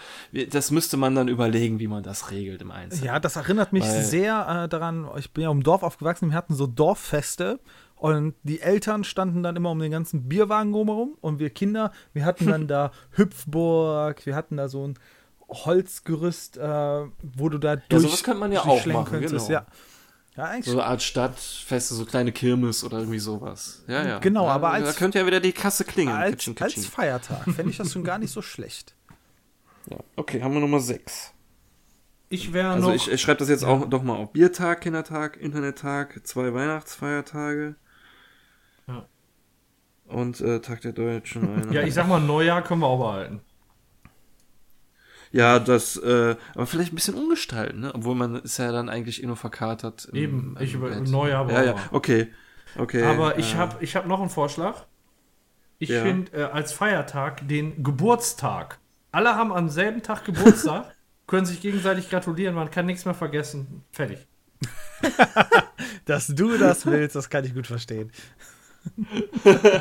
das 0.52 0.72
müsste 0.72 0.96
man 0.96 1.16
dann 1.16 1.28
überlegen, 1.28 1.80
wie 1.80 1.88
man 1.88 2.02
das 2.04 2.32
regelt 2.32 2.62
im 2.62 2.72
Einzelnen. 2.72 3.06
Ja, 3.06 3.20
das 3.20 3.36
erinnert 3.36 3.74
mich 3.74 3.84
Weil- 3.84 4.04
sehr 4.04 4.64
äh, 4.66 4.70
daran, 4.70 5.06
ich 5.18 5.32
bin 5.32 5.44
ja 5.44 5.50
Dorf 5.64 5.84
aufgewachsen, 5.84 6.30
wir 6.30 6.36
hatten 6.38 6.54
so 6.56 6.68
Dorffeste 6.68 7.60
und 7.96 8.36
die 8.44 8.60
Eltern 8.62 9.04
standen 9.04 9.44
dann 9.44 9.56
immer 9.56 9.72
um 9.72 9.80
den 9.80 9.92
ganzen 9.92 10.28
Bierwagen 10.28 10.74
rumherum 10.74 11.18
und 11.22 11.40
wir 11.40 11.50
Kinder, 11.50 11.92
wir 12.14 12.26
hatten 12.26 12.46
dann 12.48 12.68
da 12.68 12.92
Hüpfburg, 13.12 14.26
wir 14.26 14.36
hatten 14.36 14.58
da 14.58 14.68
so 14.70 14.88
ein 14.88 15.00
Holzgerüst, 15.50 16.58
äh, 16.58 17.06
wo 17.22 17.50
du 17.50 17.58
da 17.58 17.76
durch 17.78 18.04
sowas 18.04 18.24
könnte 18.24 18.40
man 18.40 18.52
ja 18.52 18.62
auch 18.62 18.86
machen, 18.88 19.22
genau. 19.22 19.50
Ja. 19.50 19.66
ja, 20.36 20.44
eigentlich 20.46 20.66
So 20.66 20.80
eine 20.80 20.86
Art 20.90 21.02
Stadtfeste, 21.02 21.94
so 21.96 22.06
kleine 22.06 22.32
Kirmes 22.32 22.84
oder 22.84 23.00
irgendwie 23.00 23.20
sowas. 23.20 23.84
Ja, 23.88 24.06
ja. 24.06 24.20
Genau, 24.20 24.46
ja, 24.46 24.54
aber 24.54 24.68
Da 24.70 24.74
als- 24.86 24.96
könnte 24.96 25.20
ja 25.20 25.26
wieder 25.26 25.40
die 25.40 25.52
Kasse 25.52 25.84
klingeln. 25.84 26.18
als, 26.18 26.32
Kitchen, 26.38 26.56
als 26.60 26.74
kitchen. 26.74 26.90
Feiertag 26.92 27.44
fände 27.52 27.70
ich 27.72 27.78
das 27.78 27.92
schon 27.92 28.04
gar 28.04 28.18
nicht 28.18 28.32
so 28.32 28.42
schlecht. 28.42 28.96
Ja. 29.90 29.98
Okay, 30.16 30.42
haben 30.42 30.54
wir 30.54 30.62
Nummer 30.62 30.80
6. 30.80 31.33
Ich 32.34 32.52
wäre 32.54 32.72
Also 32.72 32.88
noch. 32.90 32.96
ich, 32.96 33.12
ich 33.12 33.22
schreibe 33.22 33.40
das 33.40 33.50
jetzt 33.50 33.64
auch 33.64 33.88
doch 33.88 34.02
mal 34.04 34.16
auf. 34.16 34.34
Biertag, 34.34 34.82
Kindertag, 34.82 35.38
Internettag, 35.38 36.26
zwei 36.26 36.54
Weihnachtsfeiertage. 36.54 37.76
Ja. 38.88 39.06
Und 40.08 40.42
äh, 40.42 40.60
Tag 40.60 40.82
der 40.82 40.94
Deutschen. 40.94 41.44
Einheit. 41.56 41.72
ja, 41.74 41.82
ich 41.84 41.94
sag 41.94 42.08
mal, 42.08 42.20
Neujahr 42.20 42.64
können 42.64 42.82
wir 42.82 42.88
auch 42.88 43.00
behalten. 43.00 43.42
Ja, 45.32 45.58
das, 45.60 45.98
äh, 45.98 46.36
aber 46.54 46.68
vielleicht 46.68 46.92
ein 46.94 46.96
bisschen 46.96 47.16
umgestalten, 47.16 47.80
ne? 47.82 47.92
Obwohl 47.96 48.14
man 48.16 48.36
ist 48.36 48.58
ja 48.60 48.72
dann 48.72 48.88
eigentlich 48.90 49.24
eh 49.24 49.26
nur 49.26 49.36
verkatert. 49.36 50.06
im- 50.06 50.16
Eben, 50.16 50.56
im 50.58 50.64
ich 50.64 50.74
über. 50.76 50.90
Neujahr 50.90 51.50
Ja, 51.52 51.64
ja, 51.64 51.76
okay. 51.92 52.32
Okay. 52.78 53.04
Aber 53.04 53.38
ich 53.40 53.54
äh, 53.54 53.58
habe 53.58 53.84
ich 53.84 53.96
hab 53.96 54.08
noch 54.08 54.20
einen 54.22 54.30
Vorschlag. 54.30 54.86
Ich 55.80 55.90
Ja. 55.90 56.04
finde 56.04 56.32
äh, 56.38 56.44
als 56.44 56.72
Feiertag 56.74 57.48
den 57.48 57.84
Geburtstag. 57.84 58.80
Alle 59.12 59.36
haben 59.36 59.52
am 59.52 59.70
selben 59.70 60.02
Tag 60.02 60.24
Geburtstag, 60.26 60.93
können 61.28 61.46
sich 61.46 61.62
gegenseitig 61.62 62.10
gratulieren, 62.10 62.56
man 62.56 62.72
kann 62.72 62.86
nichts 62.86 63.06
mehr 63.06 63.14
vergessen. 63.14 63.84
Fertig. 63.92 64.28
Dass 66.06 66.28
du 66.28 66.58
das 66.58 66.86
willst, 66.86 67.16
das 67.16 67.30
kann 67.30 67.46
ich 67.46 67.54
gut 67.54 67.68
verstehen. 67.68 68.12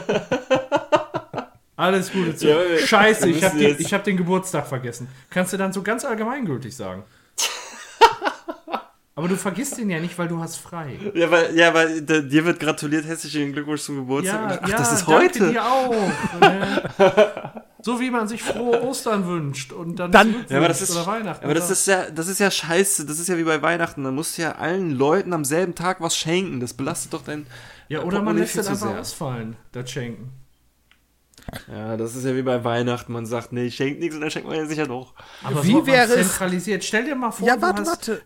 Alles 1.76 2.12
Gute 2.12 2.36
zu. 2.36 2.48
Ja, 2.48 2.78
Scheiße, 2.78 3.28
ich 3.28 3.42
habe 3.42 3.58
den, 3.58 3.76
ich 3.78 3.92
hab 3.92 4.04
den 4.04 4.16
Geburtstag 4.16 4.66
vergessen. 4.68 5.08
Kannst 5.30 5.52
du 5.52 5.56
dann 5.56 5.72
so 5.72 5.82
ganz 5.82 6.04
allgemeingültig 6.04 6.76
sagen. 6.76 7.02
Aber 9.14 9.28
du 9.28 9.36
vergisst 9.36 9.78
den 9.78 9.90
ja 9.90 9.98
nicht, 9.98 10.16
weil 10.18 10.28
du 10.28 10.38
hast 10.40 10.56
frei. 10.58 10.98
Ja, 11.14 11.30
weil, 11.30 11.56
ja, 11.56 11.74
weil 11.74 12.02
dir 12.02 12.44
wird 12.44 12.60
gratuliert, 12.60 13.04
herzlichen 13.04 13.52
Glückwunsch 13.52 13.82
zum 13.82 13.96
Geburtstag. 13.96 14.50
Ja, 14.50 14.60
Ach, 14.62 14.68
ja, 14.68 14.76
das 14.76 14.92
ist 14.92 15.08
danke 15.08 15.24
heute. 15.24 15.50
dir 15.50 15.64
auch. 15.64 17.62
So 17.82 18.00
wie 18.00 18.10
man 18.10 18.26
sich 18.28 18.42
frohe 18.42 18.82
Ostern 18.88 19.26
wünscht 19.26 19.72
und 19.72 19.96
dann, 19.96 20.10
Dann- 20.12 20.34
Ja, 20.48 20.58
aber 20.58 20.68
das 20.68 20.80
ist, 20.82 20.92
oder 20.92 21.06
Weihnachten. 21.06 21.44
aber 21.44 21.54
das 21.54 21.70
ist 21.70 21.86
ja, 21.86 22.10
das 22.10 22.28
ist 22.28 22.38
ja 22.40 22.50
scheiße. 22.50 23.04
Das 23.06 23.18
ist 23.18 23.28
ja 23.28 23.36
wie 23.36 23.44
bei 23.44 23.60
Weihnachten. 23.60 24.02
Da 24.04 24.10
musst 24.10 24.38
du 24.38 24.42
ja 24.42 24.52
allen 24.52 24.90
Leuten 24.92 25.32
am 25.32 25.44
selben 25.44 25.74
Tag 25.74 26.00
was 26.00 26.16
schenken. 26.16 26.60
Das 26.60 26.72
belastet 26.74 27.12
doch 27.12 27.22
dein. 27.22 27.46
ja, 27.88 28.02
oder 28.02 28.22
man 28.22 28.38
lässt 28.38 28.56
es 28.56 28.66
einfach 28.68 28.88
sehr. 28.90 29.00
ausfallen, 29.00 29.56
das 29.72 29.90
Schenken. 29.90 30.30
Ja, 31.68 31.96
das 31.96 32.14
ist 32.14 32.24
ja 32.24 32.34
wie 32.36 32.42
bei 32.42 32.62
Weihnachten. 32.64 33.12
Man 33.12 33.26
sagt, 33.26 33.52
nee, 33.52 33.70
schenkt 33.70 33.98
nichts 34.00 34.14
und 34.14 34.20
dann 34.20 34.30
schenkt 34.30 34.46
man 34.48 34.56
ja 34.56 34.66
sicher 34.66 34.86
doch. 34.86 35.14
Aber 35.42 35.64
Wie 35.64 35.72
so 35.72 35.86
wäre 35.86 36.04
es- 36.14 36.28
zentralisiert? 36.28 36.84
Stell 36.84 37.04
dir 37.04 37.16
mal 37.16 37.30
vor, 37.32 37.46
Ja, 37.48 37.56
du 37.56 37.62
warte, 37.62 37.80
hast, 37.82 37.88
warte. 37.88 38.22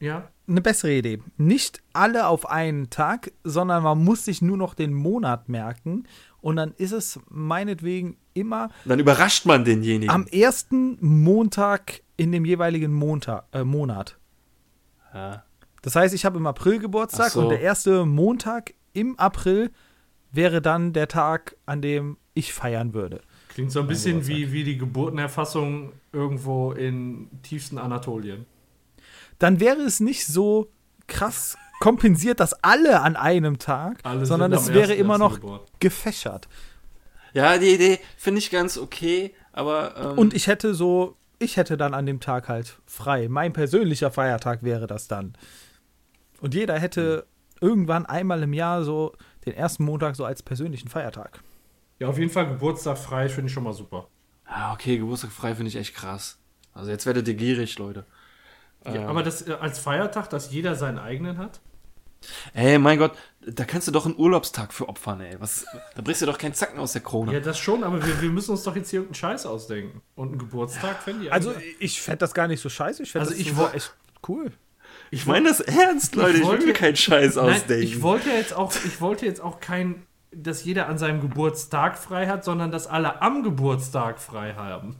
Ja, 0.00 0.28
Eine 0.46 0.60
bessere 0.60 0.92
Idee. 0.92 1.20
Nicht 1.38 1.80
alle 1.92 2.28
auf 2.28 2.48
einen 2.48 2.88
Tag, 2.88 3.32
sondern 3.42 3.82
man 3.82 4.02
muss 4.04 4.24
sich 4.26 4.40
nur 4.42 4.56
noch 4.56 4.74
den 4.74 4.94
Monat 4.94 5.48
merken. 5.48 6.06
Und 6.40 6.56
dann 6.56 6.72
ist 6.76 6.92
es 6.92 7.18
meinetwegen 7.28 8.16
immer 8.34 8.70
Dann 8.84 9.00
überrascht 9.00 9.44
man 9.46 9.64
denjenigen. 9.64 10.10
am 10.14 10.26
ersten 10.26 10.96
Montag 11.00 12.02
in 12.16 12.32
dem 12.32 12.44
jeweiligen 12.44 12.92
Montag, 12.92 13.44
äh, 13.52 13.64
Monat. 13.64 14.18
ja. 15.14 15.44
Das 15.82 15.94
heißt, 15.94 16.12
ich 16.12 16.24
habe 16.24 16.38
im 16.38 16.46
April 16.46 16.80
Geburtstag 16.80 17.30
so. 17.30 17.40
und 17.42 17.50
der 17.50 17.60
erste 17.60 18.04
Montag 18.04 18.74
im 18.94 19.16
April 19.18 19.70
wäre 20.32 20.60
dann 20.60 20.92
der 20.92 21.06
Tag, 21.08 21.56
an 21.66 21.80
dem 21.80 22.16
ich 22.34 22.52
feiern 22.52 22.94
würde. 22.94 23.20
klingt 23.48 23.70
so 23.72 23.80
ein 23.80 23.86
bisschen 23.86 24.26
wie, 24.26 24.52
wie 24.52 24.64
die 24.64 24.76
Geburtenerfassung 24.76 25.92
irgendwo 26.12 26.72
in 26.72 27.28
tiefsten 27.42 27.78
Anatolien. 27.78 28.44
Dann 29.38 29.60
wäre 29.60 29.80
es 29.82 30.00
nicht 30.00 30.26
so 30.26 30.68
krass 31.06 31.56
kompensiert, 31.80 32.40
dass 32.40 32.52
alle 32.64 33.00
an 33.00 33.16
einem 33.16 33.58
Tag, 33.58 33.98
Alle 34.02 34.26
sondern 34.26 34.52
es 34.52 34.72
wäre 34.72 34.92
1.1. 34.92 34.96
immer 34.96 35.18
noch 35.18 35.34
geboren. 35.36 35.60
gefächert. 35.80 36.48
ja, 37.34 37.58
die 37.58 37.74
Idee 37.74 37.98
finde 38.16 38.38
ich 38.40 38.50
ganz 38.50 38.78
okay, 38.78 39.34
aber. 39.52 39.96
Ähm, 39.96 40.18
Und 40.18 40.34
ich 40.34 40.46
hätte 40.46 40.74
so, 40.74 41.16
ich 41.38 41.56
hätte 41.56 41.76
dann 41.76 41.94
an 41.94 42.06
dem 42.06 42.20
Tag 42.20 42.48
halt 42.48 42.78
frei. 42.86 43.28
Mein 43.28 43.52
persönlicher 43.52 44.10
Feiertag 44.10 44.62
wäre 44.62 44.86
das 44.86 45.08
dann. 45.08 45.34
Und 46.40 46.54
jeder 46.54 46.78
hätte 46.78 47.26
irgendwann 47.60 48.06
einmal 48.06 48.42
im 48.42 48.52
Jahr 48.52 48.84
so 48.84 49.14
den 49.44 49.54
ersten 49.54 49.84
Montag 49.84 50.14
so 50.16 50.24
als 50.24 50.42
persönlichen 50.42 50.88
Feiertag. 50.88 51.40
Ja, 51.98 52.06
auf 52.08 52.18
jeden 52.18 52.30
Fall 52.30 52.46
Geburtstag 52.46 52.96
frei, 52.98 53.28
finde 53.28 53.48
ich 53.48 53.52
schon 53.52 53.64
mal 53.64 53.72
super. 53.72 54.06
Ah, 54.44 54.72
okay, 54.72 54.98
Geburtstag 54.98 55.32
frei 55.32 55.54
finde 55.54 55.68
ich 55.68 55.76
echt 55.76 55.94
krass. 55.94 56.38
Also 56.72 56.90
jetzt 56.90 57.06
werdet 57.06 57.26
ihr 57.26 57.34
gierig, 57.34 57.76
Leute. 57.78 58.06
Ja, 58.86 59.06
aber 59.06 59.22
das 59.22 59.46
äh, 59.46 59.52
als 59.60 59.78
Feiertag, 59.78 60.30
dass 60.30 60.50
jeder 60.50 60.74
seinen 60.74 60.98
eigenen 60.98 61.38
hat? 61.38 61.60
Ey, 62.52 62.78
mein 62.78 62.98
Gott, 62.98 63.12
da 63.46 63.64
kannst 63.64 63.86
du 63.86 63.92
doch 63.92 64.04
einen 64.04 64.16
Urlaubstag 64.18 64.72
für 64.72 64.88
opfern, 64.88 65.20
ey. 65.20 65.36
Was, 65.40 65.64
da 65.94 66.02
brichst 66.02 66.20
du 66.22 66.26
doch 66.26 66.36
keinen 66.38 66.54
Zacken 66.54 66.80
aus 66.80 66.92
der 66.92 67.02
Krone. 67.02 67.32
Ja, 67.32 67.38
das 67.40 67.58
schon, 67.58 67.84
aber 67.84 68.04
wir, 68.04 68.20
wir 68.20 68.30
müssen 68.30 68.50
uns 68.52 68.64
doch 68.64 68.74
jetzt 68.74 68.90
hier 68.90 69.00
irgendeinen 69.00 69.14
Scheiß 69.20 69.46
ausdenken. 69.46 70.00
Und 70.16 70.30
einen 70.30 70.38
Geburtstag 70.38 71.00
fände 71.02 71.26
ich 71.26 71.32
Also 71.32 71.54
ich 71.78 72.00
fände 72.02 72.18
das 72.18 72.34
gar 72.34 72.48
nicht 72.48 72.60
so 72.60 72.68
scheiße. 72.68 73.02
Ich 73.04 73.12
fände 73.12 73.28
Also 73.28 73.38
das 73.38 73.40
ich 73.46 73.56
wo- 73.56 73.66
echt 73.68 73.94
cool. 74.28 74.52
Ich 75.10 75.26
meine 75.26 75.48
das 75.48 75.60
ernst, 75.60 76.16
Leute. 76.16 76.38
Ich, 76.38 76.44
wollte- 76.44 76.62
will 76.62 76.68
mir 76.68 76.72
keinen 76.74 76.96
Scheiß 76.96 77.36
Nein, 77.36 77.54
ausdenken. 77.54 77.84
ich 77.84 78.02
wollte 78.02 78.30
jetzt 78.30 78.52
auch, 78.54 78.72
ich 78.84 79.00
wollte 79.00 79.24
jetzt 79.26 79.40
auch 79.40 79.60
kein, 79.60 80.02
dass 80.32 80.64
jeder 80.64 80.88
an 80.88 80.98
seinem 80.98 81.20
Geburtstag 81.20 81.98
frei 81.98 82.26
hat, 82.26 82.42
sondern 82.44 82.70
dass 82.72 82.86
alle 82.88 83.22
am 83.22 83.42
Geburtstag 83.44 84.18
frei 84.20 84.54
haben. 84.54 84.96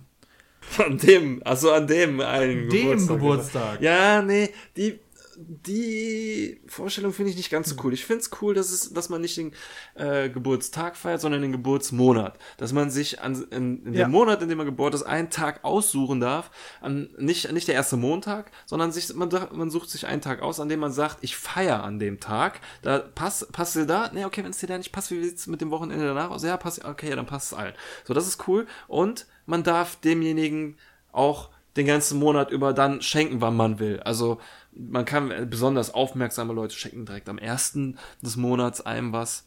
An 0.76 0.98
dem, 0.98 1.40
also 1.44 1.72
an 1.72 1.86
dem 1.86 2.20
einen 2.20 2.68
Dem 2.68 3.06
Geburtstag. 3.06 3.80
Ja, 3.80 4.22
nee, 4.22 4.50
die, 4.76 4.98
die 5.40 6.60
Vorstellung 6.66 7.12
finde 7.12 7.30
ich 7.30 7.36
nicht 7.36 7.50
ganz 7.50 7.68
so 7.70 7.76
cool. 7.84 7.92
Ich 7.92 8.04
finde 8.04 8.22
es 8.22 8.30
cool, 8.42 8.54
dass, 8.54 8.72
es, 8.72 8.92
dass 8.92 9.08
man 9.08 9.20
nicht 9.20 9.36
den 9.36 9.52
äh, 9.94 10.28
Geburtstag 10.28 10.96
feiert, 10.96 11.20
sondern 11.20 11.42
den 11.42 11.52
Geburtsmonat. 11.52 12.36
Dass 12.56 12.72
man 12.72 12.90
sich 12.90 13.20
an, 13.20 13.46
in, 13.50 13.84
in 13.86 13.94
Ja. 13.94 14.06
dem 14.06 14.10
Monat, 14.10 14.42
in 14.42 14.48
dem 14.48 14.58
man 14.58 14.66
geboren 14.66 14.92
ist, 14.92 15.04
einen 15.04 15.30
Tag 15.30 15.62
aussuchen 15.64 16.18
darf. 16.18 16.50
An, 16.80 17.10
nicht, 17.18 17.52
nicht 17.52 17.68
der 17.68 17.76
erste 17.76 17.96
Montag, 17.96 18.50
sondern 18.66 18.90
sich, 18.90 19.14
man, 19.14 19.28
man 19.52 19.70
sucht 19.70 19.90
sich 19.90 20.06
einen 20.06 20.22
Tag 20.22 20.42
aus, 20.42 20.58
an 20.58 20.68
dem 20.68 20.80
man 20.80 20.92
sagt, 20.92 21.18
ich 21.20 21.36
feiere 21.36 21.84
an 21.84 22.00
dem 22.00 22.18
Tag. 22.18 22.60
Da 22.82 22.98
passt, 22.98 23.52
passt 23.52 23.76
dir 23.76 23.86
da? 23.86 24.10
Nee, 24.12 24.24
okay, 24.24 24.42
wenn 24.42 24.50
es 24.50 24.58
dir 24.58 24.66
da 24.66 24.76
nicht 24.76 24.90
passt, 24.92 25.12
wie 25.12 25.22
sieht's 25.22 25.46
mit 25.46 25.60
dem 25.60 25.70
Wochenende 25.70 26.04
danach 26.04 26.30
aus? 26.30 26.42
Ja, 26.42 26.56
passt, 26.56 26.84
okay, 26.84 27.10
ja, 27.10 27.16
dann 27.16 27.26
passt 27.26 27.52
es 27.52 27.58
allen. 27.58 27.74
So, 28.04 28.12
das 28.12 28.26
ist 28.26 28.48
cool. 28.48 28.66
Und 28.88 29.26
man 29.46 29.62
darf 29.62 29.96
demjenigen 29.96 30.76
auch 31.12 31.50
den 31.76 31.86
ganzen 31.86 32.18
Monat 32.18 32.50
über 32.50 32.72
dann 32.72 33.02
schenken, 33.02 33.40
wann 33.40 33.56
man 33.56 33.78
will. 33.78 34.00
Also 34.00 34.40
man 34.72 35.04
kann 35.04 35.48
besonders 35.50 35.92
aufmerksame 35.92 36.52
Leute 36.52 36.74
schenken 36.74 37.06
direkt 37.06 37.28
am 37.28 37.38
ersten 37.38 37.98
des 38.22 38.36
Monats 38.36 38.80
einem 38.80 39.12
was. 39.12 39.44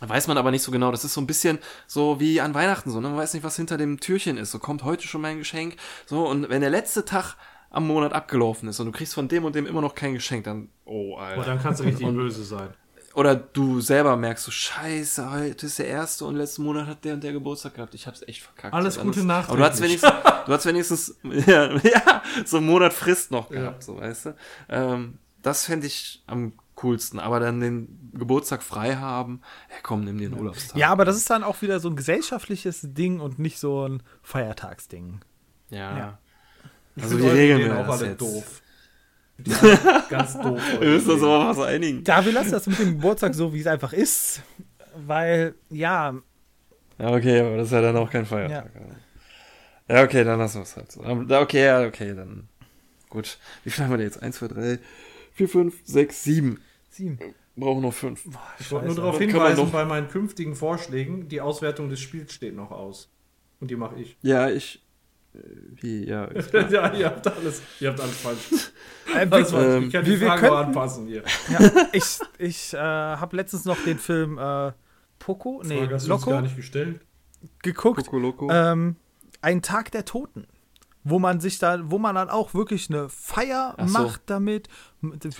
Weiß 0.00 0.28
man 0.28 0.38
aber 0.38 0.50
nicht 0.50 0.62
so 0.62 0.70
genau. 0.70 0.92
Das 0.92 1.04
ist 1.04 1.14
so 1.14 1.20
ein 1.20 1.26
bisschen 1.26 1.58
so 1.86 2.20
wie 2.20 2.40
an 2.40 2.54
Weihnachten 2.54 2.90
so. 2.90 3.00
Ne? 3.00 3.08
Man 3.08 3.18
weiß 3.18 3.34
nicht, 3.34 3.42
was 3.42 3.56
hinter 3.56 3.76
dem 3.76 3.98
Türchen 3.98 4.36
ist. 4.36 4.52
So 4.52 4.58
kommt 4.58 4.84
heute 4.84 5.08
schon 5.08 5.20
mein 5.20 5.38
Geschenk. 5.38 5.76
So 6.06 6.28
und 6.28 6.48
wenn 6.48 6.60
der 6.60 6.70
letzte 6.70 7.04
Tag 7.04 7.36
am 7.70 7.86
Monat 7.86 8.12
abgelaufen 8.12 8.68
ist 8.68 8.80
und 8.80 8.86
du 8.86 8.92
kriegst 8.92 9.14
von 9.14 9.28
dem 9.28 9.44
und 9.44 9.54
dem 9.54 9.66
immer 9.66 9.80
noch 9.80 9.94
kein 9.94 10.14
Geschenk, 10.14 10.44
dann 10.44 10.68
oh 10.84 11.16
Alter. 11.16 11.44
dann 11.44 11.60
kannst 11.60 11.80
du 11.80 11.84
richtig 11.84 12.06
böse 12.06 12.44
sein. 12.44 12.68
Oder 13.14 13.34
du 13.34 13.80
selber 13.80 14.16
merkst 14.16 14.44
so, 14.44 14.50
scheiße, 14.50 15.30
heute 15.30 15.66
ist 15.66 15.78
der 15.78 15.88
erste 15.88 16.24
und 16.24 16.36
letzten 16.36 16.62
Monat 16.64 16.86
hat 16.86 17.04
der 17.04 17.14
und 17.14 17.24
der 17.24 17.32
Geburtstag 17.32 17.74
gehabt. 17.74 17.94
Ich 17.94 18.06
hab's 18.06 18.22
echt 18.22 18.42
verkackt. 18.42 18.74
Alles 18.74 18.94
So, 18.94 19.02
Gute 19.02 19.20
anders- 19.20 19.48
Aber 19.48 19.56
du 19.58 19.64
hast 19.64 19.80
wenigstens, 19.82 20.12
du 20.46 20.52
hast 20.52 20.66
wenigstens, 20.66 21.14
ja, 21.46 21.76
ja, 21.78 22.22
so 22.44 22.58
einen 22.58 22.66
Monat 22.66 22.92
Frist 22.92 23.30
noch 23.30 23.50
Ja. 23.50 23.60
gehabt, 23.60 23.82
so, 23.82 23.96
weißt 23.98 24.26
du. 24.26 24.34
Ähm, 24.68 25.18
das 25.42 25.64
fände 25.64 25.86
ich 25.86 26.22
am 26.26 26.52
coolsten. 26.76 27.18
Aber 27.18 27.40
dann 27.40 27.60
den 27.60 28.10
Geburtstag 28.14 28.62
frei 28.62 28.96
haben, 28.96 29.40
ja 29.70 29.76
komm, 29.82 30.04
nimm 30.04 30.18
dir 30.18 30.28
einen 30.28 30.38
Urlaubstag. 30.38 30.76
Ja, 30.76 30.90
aber 30.90 31.04
das 31.04 31.16
ist 31.16 31.28
dann 31.30 31.42
auch 31.42 31.60
wieder 31.62 31.80
so 31.80 31.88
ein 31.90 31.96
gesellschaftliches 31.96 32.80
Ding 32.82 33.18
und 33.20 33.38
nicht 33.40 33.58
so 33.58 33.88
ein 33.88 34.02
Feiertagsding. 34.22 35.20
Ja. 35.70 35.98
Ja. 35.98 36.18
Also 37.00 37.18
wie 37.18 37.26
regeln 37.26 37.60
wir 37.60 37.78
auch 37.80 37.86
das 37.86 38.00
alle 38.00 38.10
jetzt? 38.10 38.20
doof. 38.20 38.62
Ganz 40.10 40.34
doof. 40.38 40.60
Wir 40.80 40.88
müssen 40.88 41.10
uns 41.12 41.22
aber 41.22 41.48
was 41.48 41.60
einigen. 41.60 42.02
Da, 42.04 42.24
wir 42.24 42.32
lassen 42.32 42.50
das 42.50 42.66
mit 42.66 42.78
dem 42.78 42.96
Geburtstag 42.96 43.34
so, 43.34 43.52
wie 43.52 43.60
es 43.60 43.66
einfach 43.66 43.92
ist. 43.92 44.42
Weil, 44.96 45.54
ja, 45.70 46.14
Ja, 46.98 47.12
okay, 47.12 47.40
aber 47.40 47.58
das 47.58 47.68
ist 47.68 47.72
ja 47.72 47.80
dann 47.80 47.96
auch 47.96 48.10
kein 48.10 48.26
Feiertag. 48.26 48.70
Ja, 49.88 50.02
okay, 50.02 50.24
dann 50.24 50.38
lassen 50.38 50.58
wir 50.58 50.62
es 50.62 50.76
halt 50.76 50.90
so. 50.92 51.00
Okay, 51.02 51.64
ja, 51.64 51.86
okay, 51.86 52.14
dann. 52.14 52.48
Gut. 53.08 53.38
Wie 53.64 53.70
viel 53.70 53.84
haben 53.84 53.90
wir 53.92 53.98
denn 53.98 54.06
jetzt? 54.06 54.22
1, 54.22 54.36
2, 54.36 54.48
3, 54.48 54.78
4, 55.32 55.48
5, 55.48 55.74
6, 55.84 56.24
7. 56.24 56.60
sieben. 56.90 57.18
Brauchen 57.56 57.82
noch 57.82 57.94
5. 57.94 58.24
Ich 58.58 58.70
wollte 58.70 58.86
nur 58.86 58.96
darauf 58.96 59.18
hinweisen, 59.18 59.70
bei 59.72 59.84
meinen 59.84 60.08
künftigen 60.08 60.54
Vorschlägen, 60.54 61.28
die 61.28 61.40
Auswertung 61.40 61.88
des 61.88 62.00
Spiels 62.00 62.32
steht 62.32 62.54
noch 62.54 62.70
aus. 62.70 63.08
Und 63.60 63.70
die 63.70 63.76
mache 63.76 64.00
ich. 64.00 64.16
Ja, 64.22 64.50
ich. 64.50 64.82
Äh, 65.38 65.82
Wie, 65.82 66.04
ja. 66.06 66.28
ja, 66.70 66.92
ihr 66.94 67.06
habt 67.06 67.26
alles, 67.26 67.62
ihr 67.80 67.88
habt 67.90 68.00
alles 68.00 68.16
falsch. 68.16 68.38
Äh, 69.14 69.26
Alles 69.30 69.50
falsch. 69.52 69.76
Ähm, 69.76 69.84
ich 69.84 69.92
kann 69.92 70.06
wir- 70.06 70.14
die 70.14 70.20
wir 70.20 70.28
nur 70.28 70.36
könnten- 70.36 70.56
anpassen 70.56 71.06
hier. 71.06 71.22
ja, 71.50 71.70
ich 71.92 72.18
ich 72.38 72.74
äh, 72.74 72.78
habe 72.78 73.36
letztens 73.36 73.64
noch 73.64 73.78
den 73.84 73.98
Film 73.98 74.38
äh, 74.38 74.72
Poco, 75.18 75.62
nee, 75.64 75.78
Frage 75.78 75.94
hast 75.94 76.06
Loco 76.06 76.30
gar 76.30 76.42
nicht 76.42 76.56
gestellt. 76.56 77.00
geguckt. 77.62 78.04
Coco 78.04 78.18
Loco. 78.18 78.48
Ähm, 78.50 78.96
ein 79.42 79.62
Tag 79.62 79.90
der 79.92 80.04
Toten. 80.04 80.46
Wo 81.04 81.18
man 81.18 81.40
sich 81.40 81.58
da, 81.58 81.78
wo 81.90 81.98
man 81.98 82.16
dann 82.16 82.28
auch 82.28 82.52
wirklich 82.52 82.90
eine 82.90 83.08
Feier 83.08 83.74
so. 83.78 83.84
macht 84.02 84.22
damit. 84.26 84.68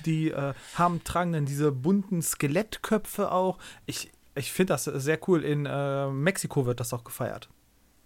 Die 0.07 0.31
äh, 0.31 0.55
haben, 0.77 1.03
tragen 1.05 1.33
dann 1.35 1.45
diese 1.45 1.73
bunten 1.73 2.23
Skelettköpfe 2.23 3.31
auch. 3.33 3.59
Ich, 3.85 4.11
ich 4.35 4.51
finde 4.53 4.75
das 4.75 4.85
sehr 4.85 5.19
cool. 5.29 5.45
In 5.45 5.67
äh, 5.67 6.09
Mexiko 6.11 6.65
wird 6.65 6.81
das 6.81 6.95
auch 6.95 7.05
gefeiert. 7.05 7.51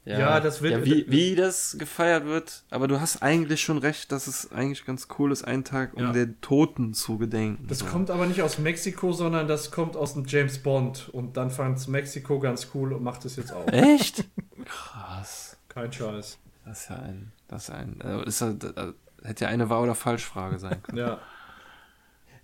Ja, 0.04 0.40
das 0.40 0.62
wird- 0.62 0.72
Ja, 0.72 0.84
wie, 0.84 1.04
wie 1.08 1.34
das 1.36 1.76
gefeiert 1.78 2.24
wird, 2.24 2.64
aber 2.70 2.88
du 2.88 3.00
hast 3.00 3.22
eigentlich 3.22 3.60
schon 3.62 3.78
recht, 3.78 4.10
dass 4.10 4.26
es 4.26 4.50
eigentlich 4.50 4.84
ganz 4.84 5.06
cool 5.18 5.30
ist, 5.32 5.44
einen 5.44 5.62
Tag, 5.64 5.94
um 5.94 6.02
Ja. 6.02 6.12
den 6.12 6.40
Toten 6.40 6.92
zu 6.94 7.18
gedenken. 7.18 7.66
Das 7.68 7.78
So. 7.78 7.86
kommt 7.86 8.10
aber 8.10 8.26
nicht 8.26 8.42
aus 8.42 8.58
Mexiko, 8.58 9.12
sondern 9.12 9.46
das 9.46 9.70
kommt 9.70 9.96
aus 9.96 10.14
dem 10.14 10.24
James 10.26 10.58
Bond. 10.58 11.08
Und 11.12 11.36
dann 11.36 11.50
fand 11.50 11.78
es 11.78 11.86
Mexiko 11.88 12.40
ganz 12.40 12.68
cool 12.74 12.92
und 12.92 13.02
macht 13.04 13.24
es 13.24 13.36
jetzt 13.36 13.52
auch. 13.52 13.66
Echt? 13.68 14.24
Krass. 14.64 15.56
Kein 15.68 15.92
Scheiß. 15.92 16.38
Das 16.64 16.82
ist 16.82 16.90
ja 16.90 16.96
ein. 16.96 17.32
Das 17.48 17.64
ist 17.64 17.70
ein. 17.70 18.00
Äh, 18.00 18.26
ist 18.26 18.40
ja, 18.40 18.50
äh, 18.50 18.92
hätte 19.22 19.44
ja 19.44 19.50
eine 19.50 19.68
Wahr- 19.70 19.82
oder 19.82 19.94
Falschfrage 19.94 20.58
sein 20.58 20.82
können. 20.82 20.98
Ja. 20.98 21.18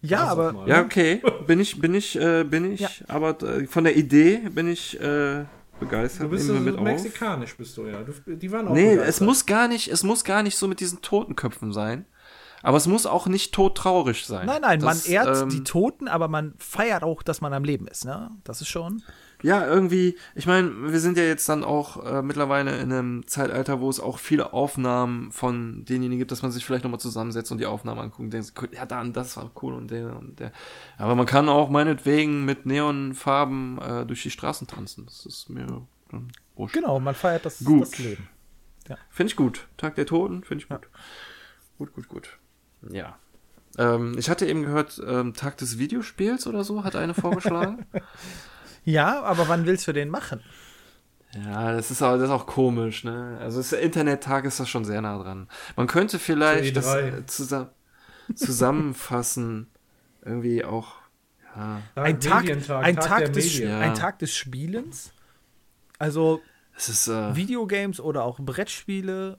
Ja, 0.00 0.20
Lass 0.22 0.30
aber. 0.30 0.64
Ja, 0.68 0.80
okay. 0.82 1.20
Bin 1.48 1.58
ich, 1.58 1.80
bin 1.80 1.92
ich, 1.94 2.14
äh, 2.20 2.44
bin 2.44 2.72
ich, 2.72 2.80
Ja. 2.80 2.88
aber 3.08 3.30
äh, 3.42 3.66
von 3.66 3.82
der 3.82 3.96
Idee 3.96 4.38
bin 4.50 4.68
ich 4.68 4.98
äh, 5.00 5.44
begeistert. 5.78 6.26
Du 6.26 6.28
bist 6.30 6.46
Nehmen 6.48 6.64
wir 6.64 6.70
mit 6.72 6.78
auf. 6.78 6.84
mexikanisch, 6.84 7.56
bist 7.56 7.76
du 7.76 7.86
ja. 7.86 8.02
Du, 8.02 8.12
die 8.36 8.50
waren 8.52 8.68
auch 8.68 8.72
Nee, 8.74 8.90
begeistert. 8.90 9.08
es 9.08 9.20
muss 9.20 9.46
gar 9.46 9.68
nicht, 9.68 9.88
es 9.88 10.02
muss 10.02 10.24
gar 10.24 10.42
nicht 10.42 10.56
so 10.56 10.68
mit 10.68 10.80
diesen 10.80 11.00
Totenköpfen 11.02 11.72
sein. 11.72 12.06
Aber 12.62 12.76
es 12.76 12.88
muss 12.88 13.06
auch 13.06 13.26
nicht 13.28 13.54
todtraurig 13.54 14.26
sein. 14.26 14.46
nein, 14.46 14.60
nein, 14.62 14.80
Das, 14.80 15.04
man 15.06 15.12
ehrt 15.12 15.42
ähm, 15.42 15.48
die 15.48 15.62
Toten, 15.62 16.08
aber 16.08 16.26
man 16.26 16.54
feiert 16.58 17.04
auch, 17.04 17.22
dass 17.22 17.40
man 17.40 17.52
am 17.52 17.62
Leben 17.62 17.86
ist. 17.86 18.04
Ne? 18.04 18.30
Das 18.42 18.60
ist 18.60 18.68
schon. 18.68 19.02
Ja, 19.42 19.66
irgendwie, 19.66 20.16
ich 20.34 20.46
meine, 20.46 20.92
wir 20.92 20.98
sind 20.98 21.16
ja 21.16 21.22
jetzt 21.22 21.48
dann 21.48 21.62
auch 21.62 22.04
äh, 22.04 22.22
mittlerweile 22.22 22.78
in 22.80 22.92
einem 22.92 23.26
Zeitalter, 23.26 23.80
wo 23.80 23.88
es 23.88 24.00
auch 24.00 24.18
viele 24.18 24.52
Aufnahmen 24.52 25.30
von 25.30 25.84
denjenigen 25.84 26.18
gibt, 26.18 26.32
dass 26.32 26.42
man 26.42 26.50
sich 26.50 26.64
vielleicht 26.64 26.84
nochmal 26.84 26.98
zusammensetzt 26.98 27.52
und 27.52 27.58
die 27.58 27.66
Aufnahmen 27.66 28.00
anguckt 28.00 28.20
und 28.20 28.30
denkt, 28.30 28.52
ja, 28.72 28.84
dann, 28.84 29.12
das 29.12 29.36
war 29.36 29.50
cool 29.62 29.74
und 29.74 29.90
der 29.90 30.16
und 30.16 30.40
der. 30.40 30.52
Aber 30.96 31.14
man 31.14 31.26
kann 31.26 31.48
auch 31.48 31.70
meinetwegen 31.70 32.44
mit 32.44 32.66
Neonfarben 32.66 33.78
äh, 33.78 34.06
durch 34.06 34.22
die 34.22 34.30
Straßen 34.30 34.66
tanzen. 34.66 35.06
Das 35.06 35.24
ist 35.24 35.48
mir 35.48 35.66
dann 36.10 36.32
wurscht. 36.56 36.74
Genau, 36.74 36.98
man 36.98 37.14
feiert 37.14 37.46
das, 37.46 37.64
Gut. 37.64 37.82
das 37.82 37.98
Leben. 37.98 38.28
Finde 39.10 39.30
ich 39.30 39.36
gut. 39.36 39.68
Tag 39.76 39.96
der 39.96 40.06
Toten, 40.06 40.44
finde 40.44 40.64
ich 40.64 40.68
gut. 40.68 40.88
Gut, 41.76 41.92
gut, 41.92 42.08
gut. 42.08 42.38
Ja. 42.90 43.18
Ähm, 43.76 44.16
ich 44.18 44.30
hatte 44.30 44.46
eben 44.46 44.62
gehört, 44.62 45.00
ähm, 45.06 45.34
Tag 45.34 45.58
des 45.58 45.78
Videospiels 45.78 46.46
oder 46.46 46.64
so, 46.64 46.84
hat 46.84 46.96
eine 46.96 47.14
vorgeschlagen. 47.14 47.86
Ja, 48.88 49.22
aber 49.22 49.48
wann 49.48 49.66
willst 49.66 49.86
du 49.86 49.92
den 49.92 50.08
machen? 50.08 50.40
Ja, 51.34 51.72
das 51.72 51.90
ist, 51.90 52.00
auch, 52.00 52.14
das 52.14 52.22
ist 52.22 52.30
auch 52.30 52.46
komisch, 52.46 53.04
ne? 53.04 53.36
Also 53.38 53.58
das 53.58 53.72
Internettag 53.72 54.46
ist 54.46 54.60
das 54.60 54.68
schon 54.70 54.86
sehr 54.86 55.02
nah 55.02 55.22
dran. 55.22 55.46
Man 55.76 55.86
könnte 55.86 56.18
vielleicht 56.18 56.74
das 56.74 56.86
E3. 56.86 57.18
äh, 57.18 57.26
zusa 57.26 57.70
zusammenfassen, 58.34 59.68
irgendwie 60.24 60.64
auch, 60.64 60.94
ja. 61.54 61.82
Ein 61.96 62.18
Tag, 62.18 62.44
Medientag, 62.44 62.82
ein, 62.82 62.96
Tag 62.96 63.06
Tag 63.24 63.32
des. 63.34 63.58
Ja. 63.58 63.78
ein 63.78 63.94
Tag 63.94 64.18
des 64.20 64.34
Spielens. 64.34 65.12
Also 65.98 66.40
ist, 66.74 67.08
äh, 67.08 67.36
Videogames 67.36 68.00
oder 68.00 68.24
auch 68.24 68.38
Brettspiele. 68.40 69.36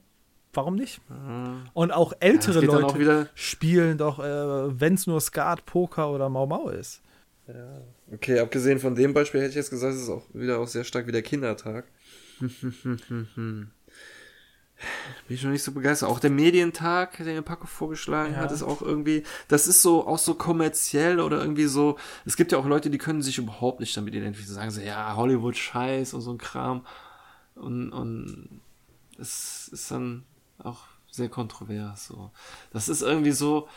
Warum 0.52 0.76
nicht? 0.76 1.00
äh, 1.10 1.68
Und 1.72 1.90
auch 1.90 2.12
ja, 2.12 2.18
ältere 2.20 2.60
dann 2.60 2.66
Leute 2.66 2.86
auch 2.86 2.98
wieder, 2.98 3.26
spielen 3.34 3.98
doch, 3.98 4.20
äh, 4.20 4.80
wenn 4.80 4.94
es 4.94 5.08
nur 5.08 5.20
Skat, 5.20 5.66
Poker 5.66 6.10
oder 6.10 6.28
Mau 6.28 6.46
Mau 6.46 6.68
ist. 6.68 7.02
Okay, 8.12 8.38
abgesehen 8.40 8.78
von 8.78 8.94
dem 8.94 9.12
Beispiel 9.14 9.40
hätte 9.40 9.50
ich 9.50 9.56
jetzt 9.56 9.70
gesagt, 9.70 9.94
es 9.94 10.02
ist 10.02 10.08
auch 10.10 10.24
wieder 10.32 10.58
auch 10.58 10.68
sehr 10.68 10.84
stark 10.84 11.06
wie 11.06 11.12
der 11.12 11.22
Kindertag. 11.22 11.84
Bin 15.28 15.36
ich 15.36 15.42
noch 15.42 15.50
nicht 15.50 15.62
so 15.62 15.72
begeistert. 15.72 16.08
Auch 16.08 16.20
der 16.20 16.30
Medientag, 16.30 17.18
den 17.18 17.26
der 17.26 17.42
Paco 17.42 17.66
vorgeschlagen 17.66 18.32
Ja. 18.32 18.38
hat, 18.40 18.50
ist 18.52 18.62
auch 18.62 18.80
irgendwie, 18.80 19.24
das 19.48 19.66
ist 19.66 19.82
so, 19.82 20.06
auch 20.06 20.18
so 20.18 20.34
kommerziell 20.34 21.20
oder 21.20 21.38
irgendwie 21.40 21.66
so, 21.66 21.98
es 22.24 22.36
gibt 22.36 22.50
ja 22.52 22.58
auch 22.58 22.64
Leute, 22.64 22.88
die 22.88 22.96
können 22.98 23.20
sich 23.20 23.36
überhaupt 23.36 23.80
nicht 23.80 23.94
damit 23.96 24.14
identifizieren, 24.14 24.54
sagen 24.56 24.70
so, 24.70 24.80
ja, 24.80 25.16
Hollywood 25.16 25.56
Scheiß 25.56 26.14
und 26.14 26.22
so 26.22 26.32
ein 26.32 26.38
Kram. 26.38 26.86
Und, 27.56 27.92
und 27.92 28.60
es 29.18 29.68
ist 29.68 29.90
dann 29.90 30.24
auch 30.58 30.84
sehr 31.10 31.28
kontrovers, 31.28 32.06
so. 32.06 32.30
Das 32.72 32.88
ist 32.88 33.02
irgendwie 33.02 33.32
so, 33.32 33.68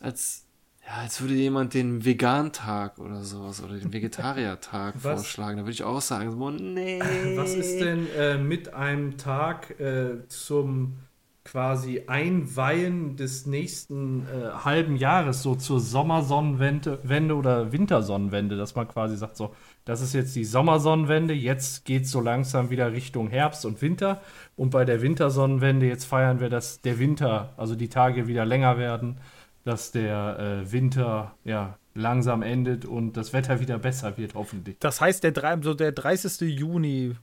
als, 0.00 0.45
ja, 0.86 1.02
als 1.02 1.20
würde 1.20 1.34
jemand 1.34 1.74
den 1.74 2.04
Vegan-Tag 2.04 2.98
oder 2.98 3.22
sowas 3.22 3.62
oder 3.62 3.74
den 3.74 3.92
Vegetarier-Tag 3.92 4.94
vorschlagen. 5.00 5.58
Da 5.58 5.62
würde 5.64 5.72
ich 5.72 5.82
auch 5.82 6.00
sagen, 6.00 6.30
so, 6.30 6.50
nee. 6.50 7.00
Was 7.34 7.54
ist 7.54 7.80
denn 7.80 8.06
äh, 8.16 8.38
mit 8.38 8.72
einem 8.72 9.18
Tag 9.18 9.80
äh, 9.80 10.26
zum 10.28 10.98
quasi 11.46 12.02
Einweihen 12.08 13.16
des 13.16 13.46
nächsten 13.46 14.22
äh, 14.22 14.50
halben 14.64 14.96
Jahres, 14.96 15.42
so 15.42 15.54
zur 15.54 15.78
Sommersonnenwende 15.78 16.98
Wende 17.04 17.36
oder 17.36 17.72
Wintersonnenwende, 17.72 18.56
dass 18.56 18.74
man 18.74 18.88
quasi 18.88 19.16
sagt, 19.16 19.36
so, 19.36 19.54
das 19.84 20.00
ist 20.00 20.12
jetzt 20.12 20.34
die 20.34 20.44
Sommersonnenwende, 20.44 21.34
jetzt 21.34 21.84
geht 21.84 22.02
es 22.02 22.10
so 22.10 22.20
langsam 22.20 22.70
wieder 22.70 22.92
Richtung 22.92 23.28
Herbst 23.28 23.64
und 23.64 23.80
Winter 23.80 24.20
und 24.56 24.70
bei 24.70 24.84
der 24.84 25.02
Wintersonnenwende 25.02 25.86
jetzt 25.86 26.04
feiern 26.04 26.40
wir, 26.40 26.48
dass 26.48 26.80
der 26.80 26.98
Winter, 26.98 27.54
also 27.56 27.76
die 27.76 27.88
Tage 27.88 28.26
wieder 28.26 28.44
länger 28.44 28.76
werden, 28.76 29.20
dass 29.66 29.90
der 29.90 30.38
äh, 30.38 30.72
Winter 30.72 31.34
ja 31.42 31.76
langsam 31.92 32.42
endet 32.42 32.84
und 32.84 33.16
das 33.16 33.32
Wetter 33.32 33.58
wieder 33.58 33.78
besser 33.78 34.16
wird, 34.16 34.34
hoffentlich. 34.34 34.78
Das 34.78 35.00
heißt, 35.00 35.24
der, 35.24 35.58
so 35.60 35.74
der 35.74 35.90
30. 35.90 36.42
Juni. 36.56 37.16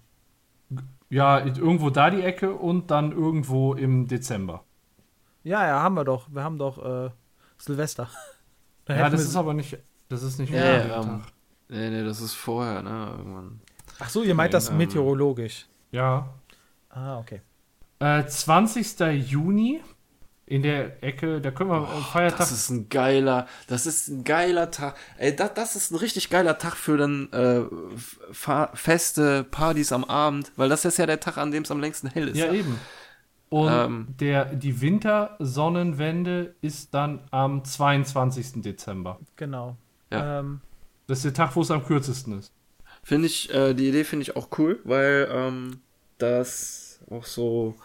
Ja, 1.09 1.39
irgendwo 1.39 1.89
da 1.89 2.09
die 2.09 2.21
Ecke 2.21 2.53
und 2.53 2.91
dann 2.91 3.13
irgendwo 3.13 3.75
im 3.75 4.07
Dezember. 4.09 4.65
Ja, 5.43 5.65
ja, 5.65 5.81
haben 5.81 5.95
wir 5.95 6.03
doch. 6.03 6.27
Wir 6.33 6.43
haben 6.43 6.57
doch 6.57 6.83
äh, 6.83 7.11
Silvester. 7.57 8.09
Da 8.83 8.95
Ja, 8.97 9.09
das 9.09 9.21
ist 9.21 9.37
aber 9.37 9.53
nicht, 9.53 9.77
das 10.09 10.21
ist 10.21 10.37
nicht 10.37 10.51
Ja, 10.51 10.65
unbedingt 10.65 10.89
ja, 10.89 11.01
ähm, 11.01 11.21
nee, 11.69 11.89
nee, 11.91 12.03
das 12.03 12.19
ist 12.19 12.33
vorher, 12.33 12.81
ne, 12.81 13.15
irgendwann. 13.19 13.61
Ach 13.99 14.09
so, 14.09 14.21
ihr 14.21 14.35
meint 14.35 14.53
das 14.53 14.69
ähm, 14.69 14.77
meteorologisch. 14.77 15.65
Ja. 15.91 16.33
Ah, 16.89 17.19
okay. 17.19 17.41
Äh, 17.99 18.25
20. 18.25 18.99
Juni 19.29 19.81
in 20.45 20.61
der 20.61 21.01
Ecke, 21.03 21.39
da 21.39 21.51
können 21.51 21.69
wir 21.69 21.87
am 21.87 22.03
Feiertag. 22.03 22.39
Das 22.39 22.51
ist 22.51 22.69
ein 22.69 22.89
geiler, 22.89 23.47
das 23.67 23.85
ist 23.85 24.09
ein 24.09 24.23
geiler 24.23 24.71
Tag. 24.71 24.95
Ey, 25.17 25.35
das, 25.35 25.53
das 25.53 25.75
ist 25.75 25.91
ein 25.91 25.95
richtig 25.95 26.29
geiler 26.29 26.57
Tag 26.57 26.75
für 26.75 26.97
dann 26.97 27.31
äh, 27.31 27.61
Feste, 28.73 29.43
Partys 29.45 29.91
am 29.91 30.03
Abend, 30.03 30.51
weil 30.55 30.69
das 30.69 30.85
ist 30.85 30.97
ja 30.97 31.05
der 31.05 31.19
Tag, 31.19 31.37
an 31.37 31.51
dem 31.51 31.63
es 31.63 31.71
am 31.71 31.79
längsten 31.79 32.07
hell 32.09 32.27
ist. 32.29 32.37
ja, 32.37 32.51
eben. 32.51 32.79
Und 33.49 33.71
Ähm. 33.71 34.07
der, 34.19 34.45
die 34.45 34.81
Wintersonnenwende 34.81 36.55
ist 36.61 36.93
dann 36.93 37.19
am 37.31 37.63
22. 37.63 38.63
Dezember. 38.63 39.19
Genau. 39.35 39.77
Ja. 40.11 40.39
Ähm, 40.39 40.61
Das 41.07 41.19
ist 41.19 41.25
der 41.25 41.33
Tag, 41.33 41.55
wo 41.55 41.61
es 41.61 41.69
am 41.71 41.85
kürzesten 41.85 42.39
ist. 42.39 42.51
Finde 43.03 43.27
ich, 43.27 43.53
äh, 43.53 43.73
die 43.73 43.89
Idee 43.89 44.03
finde 44.05 44.23
ich 44.23 44.35
auch 44.35 44.47
cool, 44.57 44.79
weil 44.85 45.27
ähm, 45.31 45.81
das 46.17 46.99
auch 47.11 47.25
so, 47.25 47.75
äh, 47.77 47.81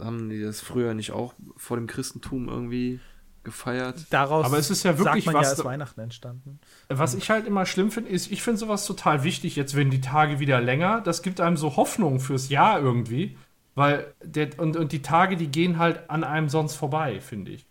haben 0.00 0.28
die 0.28 0.42
das 0.42 0.60
früher 0.60 0.94
nicht 0.94 1.12
auch 1.12 1.34
vor 1.56 1.76
dem 1.76 1.86
Christentum 1.86 2.48
irgendwie 2.48 3.00
gefeiert. 3.44 4.06
Daraus 4.10 4.46
Aber 4.46 4.58
es 4.58 4.70
ist 4.70 4.82
ja 4.84 4.98
wirklich 4.98 5.24
sagt 5.24 5.34
man 5.34 5.42
was- 5.42 5.48
ja, 5.48 5.52
ist 5.58 5.64
Weihnachten 5.64 6.00
entstanden. 6.00 6.58
Was 6.88 7.14
ich 7.14 7.30
halt 7.30 7.46
immer 7.46 7.66
schlimm 7.66 7.90
finde, 7.90 8.10
ist, 8.10 8.32
ich 8.32 8.42
finde 8.42 8.58
sowas 8.58 8.86
total 8.86 9.22
wichtig, 9.22 9.54
jetzt 9.56 9.74
werden 9.74 9.90
die 9.90 10.00
Tage 10.00 10.40
wieder 10.40 10.60
länger. 10.60 11.00
Das 11.02 11.22
gibt 11.22 11.40
einem 11.40 11.56
so 11.56 11.76
Hoffnung 11.76 12.20
fürs 12.20 12.48
Jahr 12.48 12.80
irgendwie. 12.80 13.36
Weil, 13.74 14.14
der, 14.22 14.50
und, 14.58 14.76
und 14.76 14.92
die 14.92 15.02
Tage, 15.02 15.36
die 15.36 15.48
gehen 15.48 15.78
halt 15.78 16.08
an 16.08 16.22
einem 16.24 16.48
sonst 16.48 16.76
vorbei, 16.76 17.20
finde 17.20 17.50
ich. 17.52 17.66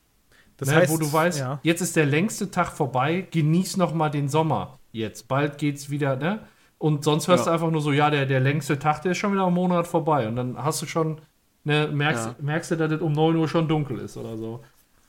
Das 0.57 0.70
ne, 0.70 0.76
heißt, 0.76 0.91
wo 0.91 0.98
du 0.98 1.11
weißt, 1.11 1.40
ja. 1.40 1.60
jetzt 1.64 1.82
ist 1.82 1.95
der 1.95 2.06
längste 2.06 2.52
Tag 2.52 2.72
vorbei, 2.72 3.26
genieß 3.32 3.78
noch 3.78 3.94
mal 3.94 4.10
den 4.10 4.28
Sommer. 4.28 4.78
Jetzt, 4.91 5.28
bald 5.28 5.57
geht's 5.57 5.90
wieder, 5.90 6.18
ne? 6.18 6.45
Und 6.78 7.06
sonst 7.06 7.30
hörst 7.30 7.45
Ja. 7.45 7.52
du 7.52 7.53
einfach 7.53 7.72
nur 7.72 7.82
so, 7.82 7.94
ja, 7.94 8.10
der, 8.10 8.26
der 8.26 8.41
längste 8.41 8.78
Tag, 8.78 9.02
der 9.02 9.14
ist 9.14 9.18
schon 9.18 9.32
wieder 9.32 9.48
ein 9.48 9.53
Monat 9.53 9.88
vorbei. 9.88 10.28
Und 10.28 10.36
dann 10.36 10.61
hast 10.61 10.82
du 10.82 10.86
schon, 10.86 11.22
ne, 11.64 11.88
merkst, 11.88 12.26
Ja. 12.26 12.35
merkst 12.41 12.72
du, 12.72 12.76
dass 12.77 12.91
es 12.91 13.02
um 13.02 13.11
9 13.14 13.35
Uhr 13.35 13.48
schon 13.48 13.68
dunkel 13.68 13.99
ist 13.99 14.18
oder 14.18 14.38
so. 14.38 14.64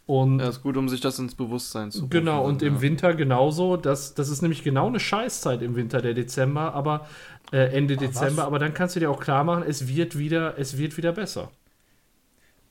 Und 0.07 0.39
Ja, 0.41 0.49
ist 0.49 0.63
gut, 0.63 0.77
um 0.77 0.89
sich 0.89 1.01
das 1.01 1.19
ins 1.19 1.35
Bewusstsein 1.35 1.91
zu 1.91 2.09
Genau, 2.09 2.41
rufen, 2.41 2.49
und 2.51 2.63
im 2.63 2.75
ja. 2.75 2.81
Winter 2.83 3.15
genauso. 3.15 3.77
Das, 3.79 4.15
das 4.15 4.29
ist 4.29 4.43
nämlich 4.43 4.63
genau 4.63 4.87
eine 4.89 5.01
Scheißzeit 5.01 5.63
im 5.63 5.77
Winter, 5.77 6.03
der 6.03 6.13
Dezember, 6.15 6.75
aber 6.75 7.07
äh, 7.53 7.75
Ende 7.77 7.97
Dezember, 7.97 8.43
was? 8.43 8.47
aber 8.47 8.59
dann 8.59 8.75
kannst 8.75 8.97
du 8.97 9.01
dir 9.01 9.11
auch 9.11 9.21
klar 9.21 9.45
machen, 9.45 9.65
es 9.67 9.89
wird 9.89 10.19
wieder, 10.19 10.59
es 10.59 10.77
wird 10.77 10.97
wieder 10.99 11.13
besser. 11.13 11.51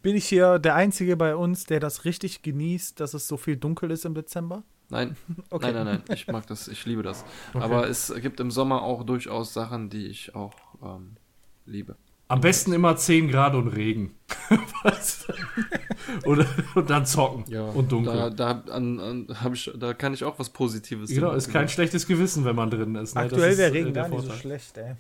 Bin 0.04 0.16
ich 0.16 0.26
hier 0.26 0.60
der 0.60 0.76
Einzige 0.76 1.16
bei 1.16 1.36
uns, 1.36 1.66
der 1.66 1.80
das 1.80 2.04
richtig 2.06 2.42
genießt, 2.42 3.00
dass 3.00 3.14
es 3.14 3.28
so 3.28 3.38
viel 3.38 3.56
dunkel 3.56 3.90
ist 3.90 4.06
im 4.06 4.14
Dezember? 4.14 4.64
Nein, 4.90 5.16
Okay. 5.50 5.72
nein, 5.72 5.86
nein, 5.86 6.04
nein. 6.08 6.16
Ich 6.16 6.28
mag 6.28 6.46
das, 6.48 6.68
ich 6.68 6.86
liebe 6.86 7.04
das. 7.04 7.24
Aber 7.54 7.88
es 7.90 8.14
gibt 8.22 8.40
im 8.40 8.52
Sommer 8.52 8.82
auch 8.84 9.04
durchaus 9.04 9.54
Sachen, 9.54 9.90
die 9.90 10.08
ich 10.08 10.36
auch 10.36 10.54
ähm, 10.84 11.16
liebe. 11.66 11.96
Am 12.34 12.42
besten 12.42 12.74
immer 12.74 12.96
10 12.96 13.30
Grad 13.30 13.54
und 13.54 13.68
Regen. 13.68 14.16
Oder, 16.26 16.48
und 16.74 16.90
dann 16.90 17.06
zocken 17.06 17.44
und 17.76 17.92
dunkel. 17.92 18.32
Da, 18.36 18.62
da, 18.64 18.74
an, 18.74 19.00
an, 19.00 19.54
ich, 19.54 19.72
da 19.78 19.94
kann 19.94 20.16
ich 20.16 20.24
auch 20.24 20.40
was 20.40 20.50
Positives 20.50 21.12
genau, 21.12 21.30
sehen. 21.30 21.38
ist 21.38 21.52
kein 21.52 21.70
schlechtes 21.70 22.08
Gewissen, 22.08 22.44
wenn 22.44 22.56
man 22.56 22.72
drin 22.72 22.96
ist. 22.96 23.14
Ne? 23.14 23.22
Das 23.22 23.34
Aktuell 23.34 23.52
ist, 23.52 23.58
wäre 23.60 23.70
äh, 23.70 23.74
Regen 23.74 23.94
der 23.94 24.04
gar 24.04 24.10
nicht 24.10 24.26
so 24.26 24.32
schlecht, 24.32 24.76
ey. 24.80 24.96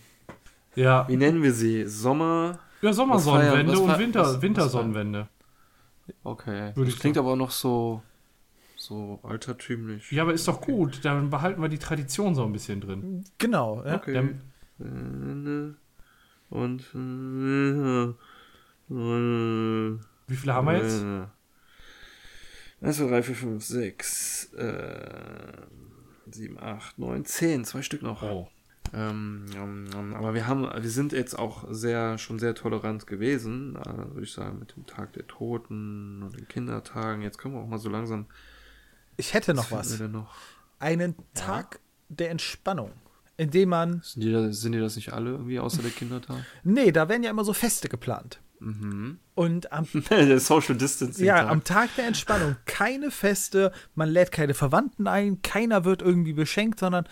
Ja, 0.75 1.07
Wie 1.07 1.17
nennen 1.17 1.41
wir 1.41 1.53
sie? 1.53 1.87
Sommer? 1.87 2.59
ja 2.83 2.93
Sommersonnenwende 2.93 3.79
und 3.79 3.97
Winter, 3.97 4.21
was- 4.21 4.35
was 4.35 4.41
Wintersonnenwende. 4.43 5.27
Okay. 6.23 6.71
Würde 6.75 6.91
das 6.91 6.99
klingt 6.99 7.15
sagen. 7.15 7.25
aber 7.27 7.35
noch 7.35 7.49
so, 7.49 8.03
so 8.75 9.19
altertümlich. 9.23 10.11
Ja, 10.11 10.21
aber 10.21 10.33
ist 10.33 10.47
doch 10.47 10.61
gut. 10.61 10.99
Dann 11.03 11.31
behalten 11.31 11.59
wir 11.63 11.69
die 11.69 11.79
Tradition 11.79 12.35
so 12.35 12.43
ein 12.45 12.53
bisschen 12.53 12.79
drin. 12.79 13.23
Genau, 13.39 13.81
ja. 13.83 13.95
Okay. 13.95 14.13
Dann, 14.13 14.41
Äh, 14.79 15.73
Und. 16.53 16.81
äh, 16.93 18.13
wie 20.27 20.35
viele 20.35 20.53
haben 20.53 20.67
wir 20.67 20.77
jetzt? 20.77 21.01
Äh, 21.01 21.25
1, 22.85 22.97
2, 22.97 23.07
3, 23.07 23.23
4, 23.23 23.35
5, 23.35 23.65
6, 23.65 24.51
7, 26.27 26.59
8, 26.59 26.99
9, 26.99 27.25
10. 27.25 27.65
Zwei 27.65 27.81
Stück 27.81 28.03
noch. 28.03 28.21
Oh. 28.21 28.47
Ähm, 28.93 29.45
ähm, 29.55 30.13
aber 30.13 30.35
wir 30.35 30.45
haben, 30.45 30.63
wir 30.63 30.89
sind 30.89 31.13
jetzt 31.13 31.39
auch 31.39 31.65
sehr, 31.71 32.19
schon 32.19 32.37
sehr 32.37 32.53
tolerant 32.53 33.07
gewesen, 33.07 33.75
äh, 33.77 34.13
würde 34.13 34.23
ich 34.23 34.33
sagen, 34.33 34.59
mit 34.59 34.75
dem 34.75 34.85
Tag 34.85 35.13
der 35.13 35.25
Toten 35.25 36.21
und 36.21 36.37
den 36.37 36.47
Kindertagen. 36.47 37.23
Jetzt 37.23 37.39
können 37.39 37.55
wir 37.55 37.61
auch 37.61 37.67
mal 37.67 37.79
so 37.79 37.89
langsam. 37.89 38.27
Ich 39.17 39.33
hätte 39.33 39.55
noch 39.55 39.71
was. 39.71 39.97
denn 39.97 40.11
noch? 40.11 40.35
Einen 40.77 41.15
Tag 41.33 41.79
der 42.09 42.29
Entspannung, 42.29 42.91
in 43.43 43.51
dem 43.51 43.69
man. 43.69 44.01
Sind 44.03 44.23
die, 44.23 44.31
da- 44.31 44.51
sind 44.51 44.71
die 44.71 44.79
das 44.79 44.95
nicht 44.95 45.13
alle 45.13 45.31
irgendwie 45.31 45.59
außer 45.59 45.81
der 45.81 45.91
Kindertag? 45.91 46.37
Nee, 46.63 46.91
da 46.91 47.07
werden 47.09 47.23
ja 47.23 47.29
immer 47.29 47.43
so 47.45 47.53
Feste 47.53 47.89
geplant. 47.89 48.39
mhm. 48.59 49.19
Und 49.35 49.71
am, 49.71 49.87
der 50.09 50.39
Social 50.39 50.75
Distancing. 50.75 51.25
ja, 51.25 51.37
Tag. 51.39 51.49
am 51.51 51.63
Tag 51.63 51.95
der 51.97 52.05
Entspannung 52.07 52.55
keine 52.65 53.09
Feste, 53.11 53.71
man 53.95 54.09
lädt 54.09 54.31
keine 54.31 54.53
Verwandten 54.53 55.07
ein, 55.07 55.41
keiner 55.41 55.85
wird 55.85 56.01
irgendwie 56.01 56.33
beschenkt, 56.33 56.79
sondern 56.79 57.05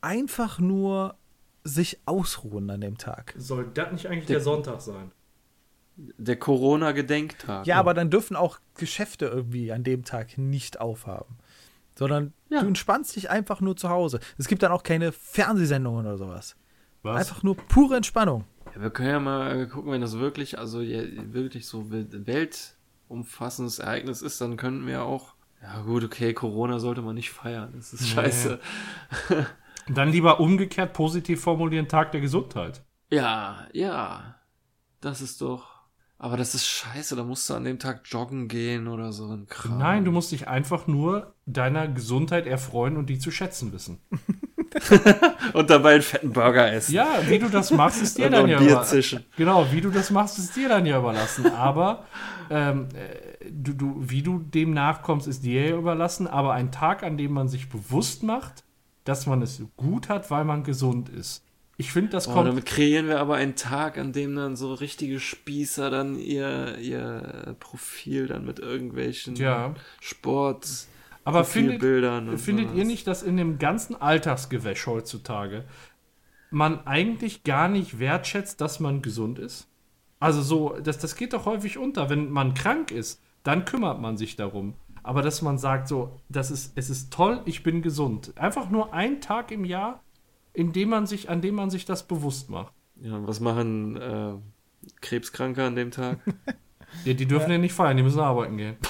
einfach 0.00 0.58
nur 0.58 1.16
sich 1.64 1.98
ausruhen 2.06 2.68
an 2.70 2.80
dem 2.80 2.98
Tag. 2.98 3.34
Soll 3.36 3.68
das 3.74 3.92
nicht 3.92 4.06
eigentlich 4.06 4.26
der 4.26 4.40
Sonntag 4.40 4.80
sein? 4.80 5.12
der 5.96 6.36
Corona-Gedenktag. 6.38 7.66
Ja, 7.66 7.76
aber 7.80 7.92
dann 7.92 8.08
dürfen 8.08 8.36
auch 8.36 8.60
Geschäfte 8.76 9.26
irgendwie 9.26 9.72
an 9.72 9.82
dem 9.82 10.04
Tag 10.04 10.38
nicht 10.38 10.80
aufhaben. 10.80 11.37
Sondern 11.98 12.32
Ja. 12.48 12.60
du 12.60 12.68
entspannst 12.68 13.16
dich 13.16 13.28
einfach 13.28 13.60
nur 13.60 13.76
zu 13.76 13.88
Hause. 13.88 14.20
Es 14.38 14.46
gibt 14.46 14.62
dann 14.62 14.70
auch 14.70 14.84
keine 14.84 15.10
Fernsehsendungen 15.10 16.06
oder 16.06 16.16
sowas. 16.16 16.54
Was? 17.02 17.16
Einfach 17.18 17.42
nur 17.42 17.56
pure 17.56 17.96
Entspannung. 17.96 18.44
Ja, 18.74 18.82
wir 18.82 18.90
können 18.90 19.08
ja 19.08 19.18
mal 19.20 19.66
gucken, 19.66 19.90
wenn 19.90 20.00
das 20.00 20.16
wirklich, 20.18 20.58
also 20.60 20.80
ja, 20.80 21.02
wirklich 21.32 21.66
so 21.66 21.90
wel- 21.90 22.06
weltumfassendes 23.08 23.80
Ereignis 23.80 24.22
ist, 24.22 24.40
dann 24.40 24.56
könnten 24.56 24.86
wir 24.86 25.02
auch. 25.02 25.34
Ja 25.60 25.80
gut, 25.82 26.04
okay, 26.04 26.32
Corona 26.34 26.78
sollte 26.78 27.02
man 27.02 27.16
nicht 27.16 27.30
feiern. 27.30 27.72
Das 27.74 27.92
ist 27.92 28.02
Nee. 28.02 28.06
scheiße. 28.08 28.60
Dann 29.88 30.10
lieber 30.12 30.38
umgekehrt 30.38 30.92
positiv 30.92 31.40
formulieren, 31.40 31.88
Tag 31.88 32.12
der 32.12 32.20
Gesundheit. 32.20 32.84
Ja, 33.10 33.66
ja. 33.72 34.36
Das 35.00 35.20
ist 35.20 35.40
doch. 35.40 35.77
Aber 36.20 36.36
das 36.36 36.54
ist 36.54 36.66
scheiße, 36.66 37.14
da 37.14 37.22
musst 37.22 37.48
du 37.48 37.54
an 37.54 37.62
dem 37.64 37.78
Tag 37.78 38.00
joggen 38.06 38.48
gehen 38.48 38.88
oder 38.88 39.12
so 39.12 39.28
ein 39.30 39.46
Kram. 39.46 39.78
Nein, 39.78 40.04
du 40.04 40.10
musst 40.10 40.32
dich 40.32 40.48
einfach 40.48 40.88
nur 40.88 41.32
deiner 41.46 41.86
Gesundheit 41.86 42.46
erfreuen 42.46 42.96
und 42.96 43.06
die 43.08 43.20
zu 43.20 43.30
schätzen 43.30 43.72
wissen. 43.72 43.98
Und 45.54 45.70
dabei 45.70 45.94
einen 45.94 46.02
fetten 46.02 46.32
Burger 46.32 46.70
essen. 46.70 46.92
Ja, 46.92 47.08
wie 47.26 47.38
du 47.38 47.48
das 47.48 47.70
machst, 47.70 48.02
ist 48.02 48.18
dir 48.18 48.28
dann 48.30 48.48
ja 48.48 48.58
ein 48.58 48.64
Bier 48.64 48.72
über- 48.74 48.82
zischen. 48.82 49.24
Genau, 49.36 49.66
wie 49.72 49.80
du 49.80 49.90
das 49.90 50.10
machst, 50.10 50.38
ist 50.38 50.54
dir 50.56 50.68
dann 50.68 50.84
ja 50.84 50.98
überlassen. 50.98 51.46
Aber 51.52 52.04
ähm, 52.50 52.88
äh, 52.94 53.50
du, 53.50 53.72
du, 53.72 53.96
wie 53.98 54.22
du 54.22 54.38
dem 54.40 54.74
nachkommst, 54.74 55.26
ist 55.26 55.42
dir 55.44 55.70
ja 55.70 55.76
überlassen. 55.76 56.26
Aber 56.26 56.52
ein 56.52 56.70
Tag, 56.70 57.02
an 57.02 57.16
dem 57.16 57.32
man 57.32 57.48
sich 57.48 57.70
bewusst 57.70 58.22
macht, 58.22 58.62
dass 59.04 59.26
man 59.26 59.40
es 59.40 59.62
gut 59.76 60.08
hat, 60.10 60.30
weil 60.30 60.44
man 60.44 60.64
gesund 60.64 61.08
ist. 61.08 61.42
Ich 61.80 61.92
finde, 61.92 62.10
das 62.10 62.26
Oh, 62.28 62.32
kommt. 62.32 62.48
damit 62.48 62.66
kreieren 62.66 63.06
wir 63.06 63.20
aber 63.20 63.36
einen 63.36 63.54
Tag, 63.54 63.98
an 63.98 64.12
dem 64.12 64.34
dann 64.34 64.56
so 64.56 64.74
richtige 64.74 65.20
Spießer 65.20 65.90
dann 65.90 66.18
ihr, 66.18 66.76
ihr 66.78 67.56
Profil 67.60 68.26
dann 68.26 68.44
mit 68.44 68.58
irgendwelchen 68.58 69.36
Ja. 69.36 69.74
Sport 70.00 70.66
aber 71.24 71.44
findet, 71.44 71.80
findet 72.40 72.74
ihr 72.74 72.84
nicht, 72.84 73.06
dass 73.06 73.22
in 73.22 73.36
dem 73.36 73.58
ganzen 73.58 73.94
Alltagsgewäsch 73.94 74.86
heutzutage 74.86 75.64
man 76.50 76.86
eigentlich 76.86 77.44
gar 77.44 77.68
nicht 77.68 77.98
wertschätzt, 77.98 78.60
dass 78.60 78.80
man 78.80 79.00
gesund 79.02 79.38
ist? 79.38 79.68
Also 80.20 80.42
so, 80.42 80.76
das, 80.82 80.98
das 80.98 81.14
geht 81.14 81.32
doch 81.32 81.44
häufig 81.46 81.78
unter. 81.78 82.10
Wenn 82.10 82.30
man 82.30 82.54
krank 82.54 82.90
ist, 82.90 83.22
dann 83.44 83.64
kümmert 83.64 84.00
man 84.00 84.16
sich 84.16 84.34
darum. 84.36 84.74
Aber 85.04 85.22
dass 85.22 85.42
man 85.42 85.58
sagt, 85.58 85.86
so, 85.86 86.18
das 86.28 86.50
ist, 86.50 86.72
es 86.74 86.90
ist 86.90 87.12
toll, 87.12 87.40
ich 87.44 87.62
bin 87.62 87.82
gesund. 87.82 88.32
Einfach 88.36 88.68
nur 88.68 88.92
ein 88.92 89.20
Tag 89.20 89.52
im 89.52 89.64
Jahr, 89.64 90.02
in 90.58 90.72
dem 90.72 90.88
man 90.88 91.06
sich, 91.06 91.30
an 91.30 91.40
dem 91.40 91.54
man 91.54 91.70
sich 91.70 91.84
das 91.84 92.08
bewusst 92.08 92.50
macht. 92.50 92.72
Ja, 93.00 93.24
was 93.24 93.38
machen 93.38 93.96
äh, 93.96 94.32
Krebskranke 95.00 95.62
an 95.62 95.76
dem 95.76 95.90
Tag? 95.90 96.18
Ja, 97.04 97.12
die 97.12 97.26
dürfen 97.26 97.50
ja. 97.50 97.58
nicht 97.58 97.74
feiern, 97.74 97.98
die 97.98 98.02
müssen 98.02 98.18
arbeiten 98.18 98.56
gehen. 98.56 98.76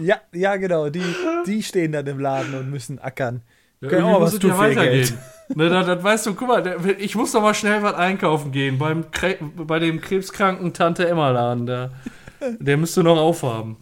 Ja, 0.00 0.16
ja, 0.32 0.56
genau. 0.56 0.90
Die, 0.90 1.02
die 1.46 1.62
stehen 1.62 1.92
dann 1.92 2.06
im 2.06 2.18
Laden 2.18 2.54
und 2.54 2.68
müssen 2.70 2.98
ackern. 2.98 3.42
Ja, 3.80 3.88
Können 3.88 4.04
auch 4.04 4.20
was 4.20 4.38
tun 4.38 4.50
ja 4.50 4.56
für 4.56 4.70
ihr 4.70 4.76
weitergehen. 4.76 5.08
Geld. 5.08 5.18
Ne, 5.54 5.70
da, 5.70 5.82
das 5.82 6.02
weißt 6.02 6.26
du, 6.26 6.34
guck 6.34 6.48
mal, 6.48 6.96
ich 6.98 7.14
muss 7.14 7.32
doch 7.32 7.40
mal 7.40 7.54
schnell 7.54 7.82
was 7.82 7.94
einkaufen 7.94 8.52
gehen 8.52 8.76
beim 8.76 9.10
Kre 9.10 9.36
bei 9.40 9.78
dem 9.78 10.00
krebskranken 10.00 10.74
Tante 10.74 11.08
Emma 11.08 11.30
Laden. 11.30 11.64
Der, 11.66 11.92
der 12.58 12.76
müsste 12.76 13.02
noch 13.02 13.16
aufhaben. 13.16 13.76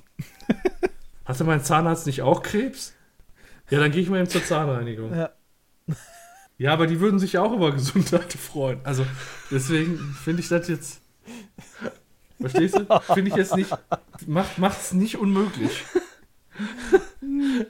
Hatte 1.26 1.44
mein 1.44 1.62
Zahnarzt 1.62 2.06
nicht 2.06 2.22
auch 2.22 2.42
Krebs? 2.42 2.94
Ja, 3.68 3.80
dann 3.80 3.90
gehe 3.90 4.00
ich 4.00 4.08
mal 4.08 4.18
eben 4.18 4.30
zur 4.30 4.44
Zahnreinigung. 4.44 5.14
Ja. 5.14 5.30
Ja, 6.58 6.72
aber 6.72 6.86
die 6.86 7.00
würden 7.00 7.18
sich 7.18 7.34
ja 7.34 7.42
auch 7.42 7.52
über 7.52 7.70
Gesundheit 7.70 8.32
freuen. 8.32 8.80
Also 8.82 9.04
deswegen 9.50 9.98
finde 10.24 10.40
ich 10.40 10.48
das 10.48 10.68
jetzt. 10.68 11.02
Verstehst 12.40 12.78
du? 12.78 12.86
Finde 13.12 13.30
ich 13.30 13.36
jetzt 13.36 13.54
nicht. 13.54 13.70
Macht 14.26 14.80
es 14.80 14.92
nicht 14.94 15.18
unmöglich. 15.18 15.84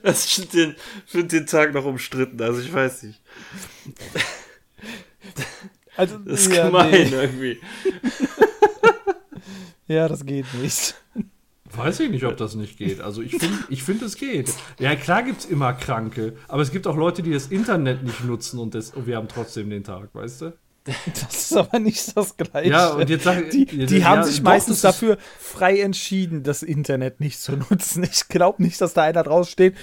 Das 0.03 0.25
finde 0.25 0.51
den, 0.51 0.75
find 1.05 1.31
den 1.33 1.45
Tag 1.47 1.73
noch 1.73 1.83
umstritten, 1.83 2.41
also 2.41 2.61
ich 2.61 2.71
weiß 2.71 3.03
nicht. 3.03 3.21
Also, 5.97 6.17
Das 6.19 6.41
ist 6.41 6.53
ja, 6.53 6.67
gemein 6.67 6.91
nee. 6.91 7.09
irgendwie. 7.09 7.61
Ja, 9.89 10.07
das 10.09 10.25
geht 10.25 10.45
nicht. 10.55 10.95
Weiß 11.75 11.99
ich 11.99 12.09
nicht, 12.09 12.23
ob 12.23 12.37
das 12.37 12.55
nicht 12.55 12.77
geht. 12.77 13.01
Also 13.01 13.21
ich 13.21 13.31
finde, 13.31 13.57
ich 13.69 13.83
find, 13.83 14.01
es 14.01 14.15
geht. 14.15 14.53
Ja, 14.79 14.95
klar 14.95 15.23
gibt 15.23 15.41
es 15.41 15.45
immer 15.45 15.73
Kranke, 15.73 16.35
aber 16.47 16.61
es 16.61 16.71
gibt 16.71 16.87
auch 16.87 16.95
Leute, 16.95 17.23
die 17.23 17.31
das 17.31 17.47
Internet 17.47 18.03
nicht 18.03 18.23
nutzen 18.23 18.59
und, 18.59 18.73
das, 18.73 18.91
und 18.91 19.07
wir 19.07 19.17
haben 19.17 19.27
trotzdem 19.27 19.69
den 19.69 19.83
Tag, 19.83 20.09
weißt 20.13 20.41
du? 20.41 20.53
Das 21.21 21.51
ist 21.51 21.57
aber 21.57 21.79
nicht 21.79 22.15
das 22.15 22.37
Gleiche. 22.37 22.69
Ja, 22.69 22.89
und 22.89 23.09
jetzt 23.09 23.25
sag 23.25 23.49
die, 23.49 23.67
ja, 23.69 23.85
die 23.85 23.97
ja, 23.97 24.05
haben 24.05 24.23
sich 24.23 24.37
doch, 24.37 24.43
meistens 24.43 24.81
dafür 24.81 25.17
frei 25.39 25.81
entschieden, 25.81 26.43
das 26.43 26.63
Internet 26.63 27.19
nicht 27.19 27.39
zu 27.39 27.57
nutzen. 27.69 28.03
Ich 28.03 28.27
glaube 28.29 28.63
nicht, 28.63 28.79
dass 28.79 28.93
da 28.93 29.03
einer 29.03 29.23
draus 29.23 29.49
steht. 29.49 29.75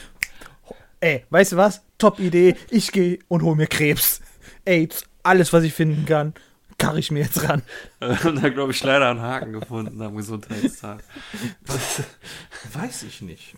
Ey, 1.01 1.25
weißt 1.29 1.53
du 1.53 1.57
was? 1.57 1.83
Top 1.99 2.19
Idee. 2.19 2.57
Ich 2.71 2.93
gehe 2.93 3.19
und 3.29 3.43
hole 3.43 3.57
mir 3.57 3.67
Krebs. 3.67 4.23
AIDS, 4.65 5.05
alles, 5.23 5.53
was 5.53 5.65
ich 5.65 5.75
finden 5.75 6.07
kann. 6.07 6.33
Karre 6.79 6.99
ich 6.99 7.11
mir 7.11 7.21
jetzt 7.21 7.49
ran. 7.49 7.63
Und 8.01 8.43
da 8.43 8.49
glaube 8.49 8.73
ich 8.73 8.83
leider 8.83 9.11
einen 9.11 9.23
Haken 9.23 9.53
gefunden 9.53 10.01
am 10.03 10.17
Gesundheitstag. 10.17 11.03
Weiß 12.73 13.03
ich 13.05 13.23
nicht. 13.23 13.55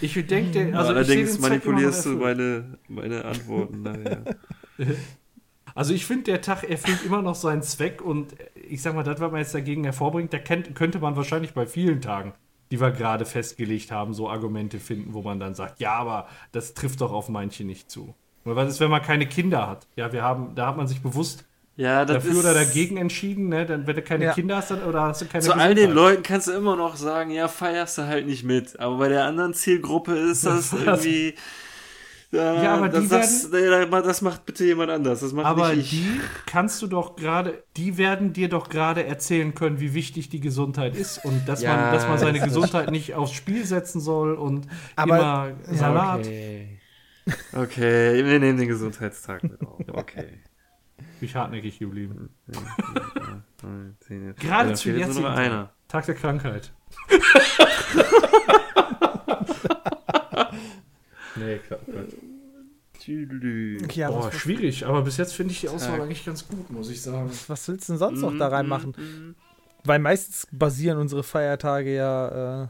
Ich 0.00 0.14
denke, 0.26 0.76
also 0.76 0.92
Allerdings 0.92 1.34
ich 1.34 1.40
manipulierst 1.40 2.06
du 2.06 2.10
meine, 2.10 2.78
meine 2.88 3.24
Antworten. 3.24 3.84
Daher. 3.84 4.24
Also 5.74 5.94
ich 5.94 6.04
finde, 6.04 6.24
der 6.24 6.42
Tag 6.42 6.64
erfüllt 6.64 7.04
immer 7.04 7.22
noch 7.22 7.34
seinen 7.34 7.62
Zweck 7.62 8.02
und 8.02 8.34
ich 8.68 8.82
sag 8.82 8.94
mal, 8.94 9.04
das, 9.04 9.20
was 9.20 9.30
man 9.30 9.40
jetzt 9.40 9.54
dagegen 9.54 9.84
hervorbringt, 9.84 10.32
da 10.32 10.38
könnte 10.38 10.98
man 10.98 11.16
wahrscheinlich 11.16 11.54
bei 11.54 11.66
vielen 11.66 12.02
Tagen, 12.02 12.34
die 12.70 12.78
wir 12.78 12.90
gerade 12.90 13.24
festgelegt 13.24 13.90
haben, 13.90 14.12
so 14.12 14.28
Argumente 14.28 14.78
finden, 14.80 15.14
wo 15.14 15.22
man 15.22 15.40
dann 15.40 15.54
sagt, 15.54 15.80
ja, 15.80 15.94
aber 15.94 16.28
das 16.52 16.74
trifft 16.74 17.00
doch 17.00 17.12
auf 17.12 17.30
manche 17.30 17.64
nicht 17.64 17.90
zu. 17.90 18.14
Weil 18.44 18.56
was 18.56 18.68
ist, 18.68 18.80
wenn 18.80 18.90
man 18.90 19.02
keine 19.02 19.26
Kinder 19.26 19.68
hat? 19.68 19.86
Ja, 19.96 20.12
wir 20.12 20.22
haben, 20.22 20.54
da 20.54 20.66
hat 20.66 20.76
man 20.76 20.88
sich 20.88 21.00
bewusst 21.00 21.44
Ja, 21.76 22.04
das 22.04 22.22
dafür 22.24 22.40
oder 22.40 22.52
dagegen 22.54 22.98
entschieden, 22.98 23.48
ne? 23.48 23.64
Dann, 23.64 23.86
wenn 23.86 23.96
du 23.96 24.02
keine 24.02 24.24
Ja. 24.26 24.32
Kinder 24.34 24.56
hast, 24.56 24.70
dann, 24.70 24.82
oder 24.82 25.02
hast 25.02 25.22
du 25.22 25.26
keine 25.26 25.42
Zu 25.42 25.54
all 25.54 25.74
den. 25.74 25.90
Leuten 25.92 26.22
kannst 26.22 26.48
du 26.48 26.52
immer 26.52 26.76
noch 26.76 26.96
sagen, 26.96 27.30
ja, 27.30 27.48
feierst 27.48 27.96
du 27.98 28.02
halt 28.06 28.26
nicht 28.26 28.44
mit. 28.44 28.78
Aber 28.78 28.98
bei 28.98 29.08
der 29.08 29.24
anderen 29.24 29.54
Zielgruppe 29.54 30.12
ist 30.12 30.44
das 30.44 30.72
irgendwie. 30.72 31.34
Ja, 32.30 32.62
Ja, 32.62 32.74
aber 32.76 32.88
das, 32.88 33.02
die 33.02 33.08
das, 33.10 33.50
nee, 33.52 33.86
das 33.90 34.22
macht 34.22 34.46
bitte 34.46 34.64
jemand 34.64 34.90
anders. 34.90 35.20
Das 35.20 35.32
macht 35.34 35.44
Aber 35.46 35.74
nicht 35.74 35.92
ich. 35.92 36.00
die 36.00 36.20
kannst 36.46 36.80
du 36.80 36.86
doch 36.86 37.14
gerade, 37.16 37.62
die 37.76 37.98
werden 37.98 38.32
dir 38.32 38.48
doch 38.48 38.70
gerade 38.70 39.04
erzählen 39.04 39.54
können, 39.54 39.80
wie 39.80 39.92
wichtig 39.92 40.30
die 40.30 40.40
Gesundheit 40.40 40.96
ist 40.96 41.22
und 41.26 41.46
dass, 41.46 41.60
Ja, 41.62 41.76
man, 41.76 41.92
dass 41.92 42.08
man 42.08 42.18
seine 42.18 42.38
das- 42.38 42.48
Gesundheit 42.48 42.90
nicht 42.90 43.14
aufs 43.14 43.32
Spiel 43.32 43.66
setzen 43.66 44.00
soll 44.00 44.34
und 44.34 44.66
Aber- 44.96 45.16
immer 45.18 45.76
Salat. 45.76 46.20
Okay. 46.20 46.78
okay, 47.54 48.24
wir 48.24 48.38
nehmen 48.40 48.58
den 48.58 48.68
Gesundheitstag 48.68 49.42
mit 49.42 49.60
auf. 49.62 49.78
Okay. 49.92 50.40
Ich 51.22 51.36
hartnäckig 51.36 51.78
geblieben. 51.78 52.30
Neun, 53.62 53.96
zehn, 54.00 54.26
elf. 54.26 54.36
Gerade 54.38 54.70
Ja, 54.70 54.74
jetzt 54.92 55.14
nur 55.14 55.30
noch 55.30 55.36
einer. 55.36 55.72
Tag 55.88 56.04
der 56.06 56.14
Krankheit. 56.16 56.72
nee, 61.36 61.58
klar. 61.58 61.80
Ja, 63.94 64.10
Boah, 64.10 64.30
schwierig, 64.32 64.86
aber 64.86 65.02
bis 65.02 65.16
jetzt 65.16 65.34
finde 65.34 65.52
ich 65.52 65.60
die 65.60 65.68
Auswahl 65.68 65.92
Tag. 65.98 66.02
eigentlich 66.02 66.24
ganz 66.24 66.46
gut, 66.46 66.70
muss 66.70 66.88
ich 66.88 67.02
sagen. 67.02 67.30
was 67.48 67.66
willst 67.68 67.88
du 67.88 67.92
denn 67.94 67.98
sonst 67.98 68.20
noch 68.20 68.36
da 68.38 68.48
Mm, 68.48 68.52
reinmachen? 68.52 69.34
Weil 69.84 69.98
meistens 69.98 70.46
basieren 70.52 70.98
unsere 70.98 71.24
Feiertage 71.24 71.94
ja 71.94 72.62
äh, 72.64 72.68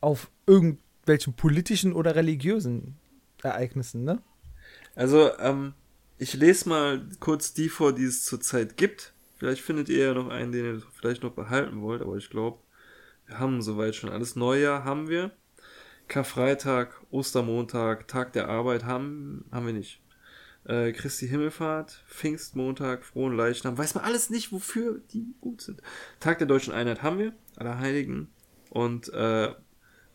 auf 0.00 0.30
irgendwelchen 0.46 1.34
politischen 1.34 1.92
oder 1.92 2.14
religiösen 2.14 2.96
Ereignissen, 3.42 4.04
ne? 4.04 4.22
Also, 4.94 5.36
ähm, 5.40 5.74
ich 6.18 6.34
lese 6.34 6.68
mal 6.68 7.06
kurz 7.20 7.52
die 7.52 7.68
vor, 7.68 7.92
die 7.92 8.04
es 8.04 8.24
zurzeit 8.24 8.76
gibt. 8.76 9.12
Vielleicht 9.38 9.60
findet 9.60 9.88
ihr 9.88 10.06
ja 10.06 10.14
noch 10.14 10.28
einen, 10.28 10.52
den 10.52 10.64
ihr 10.64 10.82
vielleicht 10.94 11.22
noch 11.22 11.32
behalten 11.32 11.82
wollt, 11.82 12.00
aber 12.00 12.16
ich 12.16 12.30
glaube, 12.30 12.58
wir 13.26 13.38
haben 13.38 13.60
soweit 13.60 13.94
schon 13.94 14.10
alles. 14.10 14.36
Neujahr 14.36 14.84
haben 14.84 15.08
wir. 15.08 15.32
Karfreitag, 16.08 17.00
Ostermontag, 17.10 18.06
Tag 18.06 18.32
der 18.32 18.48
Arbeit 18.48 18.84
haben, 18.84 19.44
haben 19.50 19.66
wir 19.66 19.72
nicht. 19.72 20.00
Äh, 20.64 20.92
Christi 20.92 21.28
Himmelfahrt, 21.28 22.04
Pfingstmontag, 22.08 23.04
Frohen 23.04 23.36
Leichnam. 23.36 23.76
Weiß 23.76 23.94
man 23.94 24.04
alles 24.04 24.30
nicht, 24.30 24.52
wofür 24.52 25.00
die 25.12 25.34
gut 25.40 25.60
sind. 25.60 25.82
Tag 26.20 26.38
der 26.38 26.46
Deutschen 26.46 26.72
Einheit 26.72 27.02
haben 27.02 27.18
wir, 27.18 27.32
Allerheiligen. 27.56 28.28
Und 28.70 29.12
äh, 29.12 29.52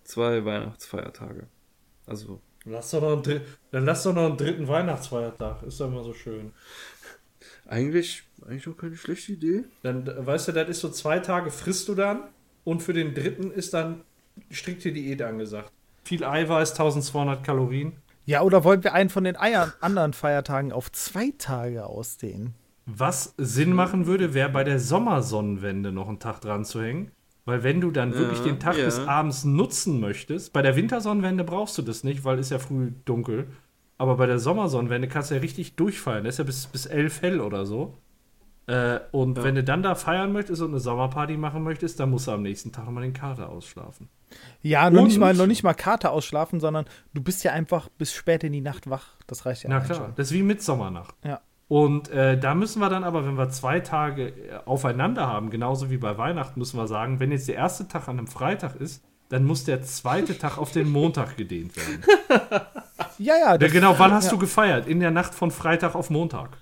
zwei 0.04 0.46
Weihnachtsfeiertage. 0.46 1.48
Also 2.06 2.42
Lass 2.66 2.92
doch 2.92 3.02
noch 3.02 3.24
einen, 3.24 3.42
dann 3.72 3.86
lass 3.86 4.04
doch 4.04 4.14
noch 4.14 4.26
einen 4.26 4.38
dritten 4.38 4.68
Weihnachtsfeiertag. 4.68 5.64
Ist 5.64 5.80
doch 5.80 5.88
immer 5.88 6.04
so 6.04 6.14
schön. 6.14 6.52
eigentlich, 7.68 8.24
eigentlich 8.46 8.68
auch 8.68 8.78
keine 8.78 8.96
schlechte 8.96 9.34
Idee. 9.34 9.64
Dann, 9.84 10.06
weißt 10.06 10.50
du, 10.50 10.52
das 10.52 10.70
ist 10.70 10.80
so 10.82 10.90
zwei 10.90 11.20
Tage 11.20 11.52
frisst 11.52 11.88
du 11.88 11.96
dann 11.96 12.24
und 12.64 12.84
für 12.84 12.94
den 12.94 13.16
dritten 13.16 13.52
ist 13.52 13.74
dann 13.74 14.02
strikte 14.50 14.92
Diät 14.92 15.22
angesagt. 15.22 15.72
Viel 16.04 16.24
Eiweiß, 16.24 16.72
1200 16.72 17.44
Kalorien. 17.44 17.94
Ja, 18.26 18.42
oder 18.42 18.64
wollen 18.64 18.84
wir 18.84 18.94
einen 18.94 19.10
von 19.10 19.24
den 19.24 19.36
Eier 19.36 19.74
anderen 19.82 20.14
Feiertagen 20.14 20.72
auf 20.72 20.92
zwei 20.92 21.34
Tage 21.38 21.86
ausdehnen? 21.86 22.54
Was 22.86 23.34
Sinn 23.38 23.74
machen 23.74 24.06
würde, 24.06 24.34
wäre 24.34 24.50
bei 24.50 24.64
der 24.64 24.80
Sommersonnenwende 24.80 25.92
noch 25.92 26.08
einen 26.08 26.20
Tag 26.20 26.42
dran 26.42 26.66
zu 26.66 26.82
hängen. 26.82 27.12
Weil 27.46 27.64
wenn 27.64 27.82
du 27.82 27.90
dann 27.92 28.14
wirklich 28.14 28.40
Ja, 28.40 28.46
den 28.46 28.60
Tag 28.60 28.78
ja. 28.78 28.86
bis 28.86 29.00
abends 29.00 29.44
nutzen 29.46 30.00
möchtest, 30.00 30.54
bei 30.54 30.62
der 30.62 30.76
Wintersonnenwende 30.76 31.44
brauchst 31.44 31.78
du 31.78 31.82
das 31.82 32.04
nicht, 32.04 32.24
weil 32.24 32.38
ist 32.40 32.52
ja 32.52 32.60
früh 32.60 32.92
dunkel. 33.06 33.48
Aber 33.98 34.16
bei 34.18 34.26
der 34.28 34.40
Sommersonnenwende 34.40 35.08
kannst 35.08 35.32
du 35.32 35.36
ja 35.36 35.42
richtig 35.42 35.76
durchfallen. 35.76 36.24
Das 36.24 36.36
ist 36.36 36.38
ja 36.40 36.44
bis, 36.44 36.68
bis 36.68 36.86
elf 36.86 37.22
hell 37.22 37.40
oder 37.42 37.66
so. 37.66 37.98
Äh, 38.68 39.00
und 39.12 39.38
Ja. 39.40 39.44
wenn 39.44 39.56
du 39.56 39.64
dann 39.64 39.82
da 39.84 39.96
feiern 39.96 40.32
möchtest 40.32 40.62
und 40.62 40.70
eine 40.70 40.80
Sommerparty 40.80 41.36
machen 41.36 41.64
möchtest, 41.64 42.00
dann 42.00 42.12
musst 42.12 42.28
du 42.28 42.32
am 42.32 42.44
nächsten 42.44 42.72
Tag 42.72 42.86
nochmal 42.86 43.04
den 43.04 43.14
Kater 43.14 43.50
ausschlafen. 43.50 44.08
Ja, 44.62 44.90
noch 44.90 45.04
nicht, 45.06 45.18
mal, 45.20 45.34
noch 45.34 45.48
nicht 45.48 45.64
mal 45.64 45.74
Karte 45.74 46.10
ausschlafen, 46.12 46.60
sondern 46.60 46.86
du 47.14 47.22
bist 47.22 47.44
ja 47.44 47.52
einfach 47.52 47.90
bis 47.90 48.14
spät 48.14 48.44
in 48.44 48.54
die 48.54 48.62
Nacht 48.62 48.90
wach. 48.90 49.16
Das 49.28 49.46
reicht 49.46 49.64
ja 49.64 49.70
Na 49.70 49.80
klar, 49.82 49.98
schon. 49.98 50.14
das 50.16 50.28
ist 50.28 50.34
wie 50.34 50.44
Mitsommernacht. 50.44 51.16
Ja. 51.26 51.42
Und 51.72 52.10
äh, 52.10 52.38
da 52.38 52.54
müssen 52.54 52.82
wir 52.82 52.90
dann 52.90 53.06
aber, 53.06 53.26
wenn 53.26 53.38
wir 53.38 53.50
zwei 53.50 53.80
Tage 53.80 54.28
äh, 54.28 54.34
aufeinander 54.66 55.28
haben, 55.28 55.50
genauso 55.50 55.90
wie 55.90 55.96
bei 55.96 56.18
Weihnachten, 56.18 56.60
müssen 56.60 56.78
wir 56.78 56.86
sagen, 56.86 57.22
wenn 57.22 57.32
jetzt 57.32 57.48
der 57.48 57.56
erste 57.56 57.88
Tag 57.88 58.10
an 58.10 58.18
einem 58.18 58.28
Freitag 58.28 58.76
ist, 58.76 59.02
dann 59.30 59.46
muss 59.46 59.64
der 59.64 59.82
zweite 59.82 60.38
Tag 60.38 60.58
auf 60.58 60.74
den 60.74 60.92
Montag 60.92 61.38
gedehnt 61.38 61.78
werden. 61.78 62.04
Ja, 63.18 63.36
ja. 63.38 63.52
Ja, 63.52 63.58
das- 63.58 63.72
genau, 63.72 63.98
wann 64.00 64.12
hast 64.12 64.26
ja. 64.26 64.32
du 64.32 64.38
gefeiert? 64.40 64.86
In 64.88 65.00
der 65.00 65.12
Nacht 65.12 65.34
von 65.34 65.50
Freitag 65.52 65.96
auf 65.96 66.10
Montag. 66.10 66.58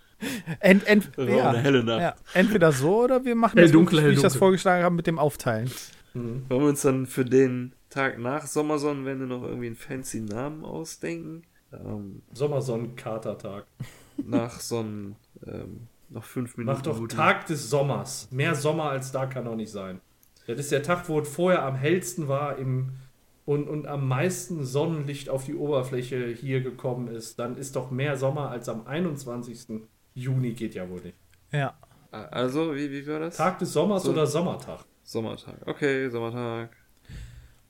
Ent, 0.60 0.86
ent, 0.86 1.10
ja, 1.18 1.49
eine 1.49 1.60
helle 1.60 1.84
Nacht. 1.84 2.02
ja, 2.02 2.15
entweder 2.34 2.72
so 2.72 3.06
oder 3.06 3.23
wir 3.26 3.34
machen 3.36 3.56
Hell, 3.57 3.65
das, 3.65 3.72
dunkel, 3.72 4.06
wie 4.06 4.14
ich 4.14 4.22
das 4.22 4.36
vorgeschlagen 4.36 4.84
habe, 4.84 4.94
mit 4.94 5.07
dem 5.07 5.18
Aufteilen. 5.18 5.72
Wollen 6.14 6.45
wir 6.49 6.57
uns 6.68 6.81
dann 6.81 7.07
für 7.07 7.23
den 7.26 7.73
Tag 7.90 8.19
nach 8.19 8.45
Sommersonnenwende 8.45 9.26
noch 9.26 9.41
irgendwie 9.44 9.68
einen 9.68 9.76
fancy 9.76 10.19
Namen 10.22 10.65
ausdenken? 10.65 11.44
Ähm, 11.73 12.22
Sommersonnenkatertag. 12.34 13.65
Nach 14.26 14.60
Sonnen, 14.60 15.16
ähm, 15.46 15.88
noch 16.10 16.24
fünf 16.24 16.58
Minuten. 16.58 16.78
Mach 16.78 16.82
doch. 16.82 17.08
Tag 17.08 17.46
des 17.48 17.70
Sommers. 17.70 18.28
Mehr 18.32 18.56
Sommer 18.56 18.86
als 18.90 19.12
da 19.12 19.26
kann 19.26 19.46
doch 19.46 19.56
nicht 19.56 19.72
sein. 19.72 20.02
Das 20.48 20.58
ist 20.60 20.72
der 20.72 20.82
Tag, 20.82 21.08
wo 21.10 21.20
es 21.20 21.30
vorher 21.30 21.64
am 21.64 21.76
hellsten 21.76 22.28
war 22.28 22.58
im, 22.58 22.94
und, 23.46 23.68
und 23.68 23.86
am 23.88 24.08
meisten 24.08 24.64
Sonnenlicht 24.66 25.30
auf 25.30 25.46
die 25.46 25.56
Oberfläche 25.56 26.28
hier 26.28 26.62
gekommen 26.62 27.08
ist. 27.08 27.38
Dann 27.38 27.56
ist 27.58 27.76
doch 27.76 27.91
mehr 27.91 28.18
Sommer 28.18 28.50
als 28.50 28.68
am 28.70 28.88
21. 28.88 29.82
Juni 30.16 30.54
geht 30.54 30.74
ja 30.74 30.90
wohl 30.90 31.02
nicht. 31.02 31.18
Ja. 31.52 31.76
Also, 32.12 32.76
wie, 32.76 32.90
wie 32.90 33.06
war 33.08 33.20
das? 33.20 33.38
Tag 33.38 33.60
des 33.60 33.72
Sommers 33.72 34.04
So. 34.04 34.12
oder 34.12 34.26
Sommertag? 34.26 34.80
Sommertag. 35.04 35.56
Okay, 35.68 36.10
Sommertag. 36.10 36.76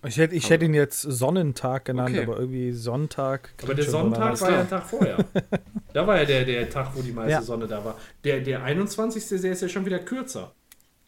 Ich 0.08 0.18
hätte, 0.18 0.34
ich 0.36 0.50
hätte 0.50 0.64
ihn 0.66 0.74
jetzt 0.74 1.02
Sonnentag 1.02 1.84
genannt, 1.86 2.16
Okay. 2.16 2.24
aber 2.24 2.40
irgendwie 2.40 2.72
Sonntag. 2.72 3.54
Aber 3.64 3.74
der 3.76 3.84
Sonntag 3.86 4.40
war 4.40 4.52
ja 4.52 4.60
ein 4.62 4.70
Tag 4.70 4.86
vorher. 4.86 5.26
da 5.94 6.08
war 6.08 6.18
ja 6.20 6.26
der, 6.26 6.46
der 6.46 6.70
Tag, 6.70 6.96
wo 6.96 7.02
die 7.02 7.12
meiste 7.12 7.32
Ja. 7.32 7.42
Sonne 7.42 7.68
da 7.68 7.84
war. 7.84 7.98
Der, 8.24 8.40
der 8.40 8.64
21. 8.64 9.42
Der 9.42 9.52
ist 9.52 9.62
ja 9.62 9.68
schon 9.68 9.86
wieder 9.86 10.00
kürzer. 10.00 10.54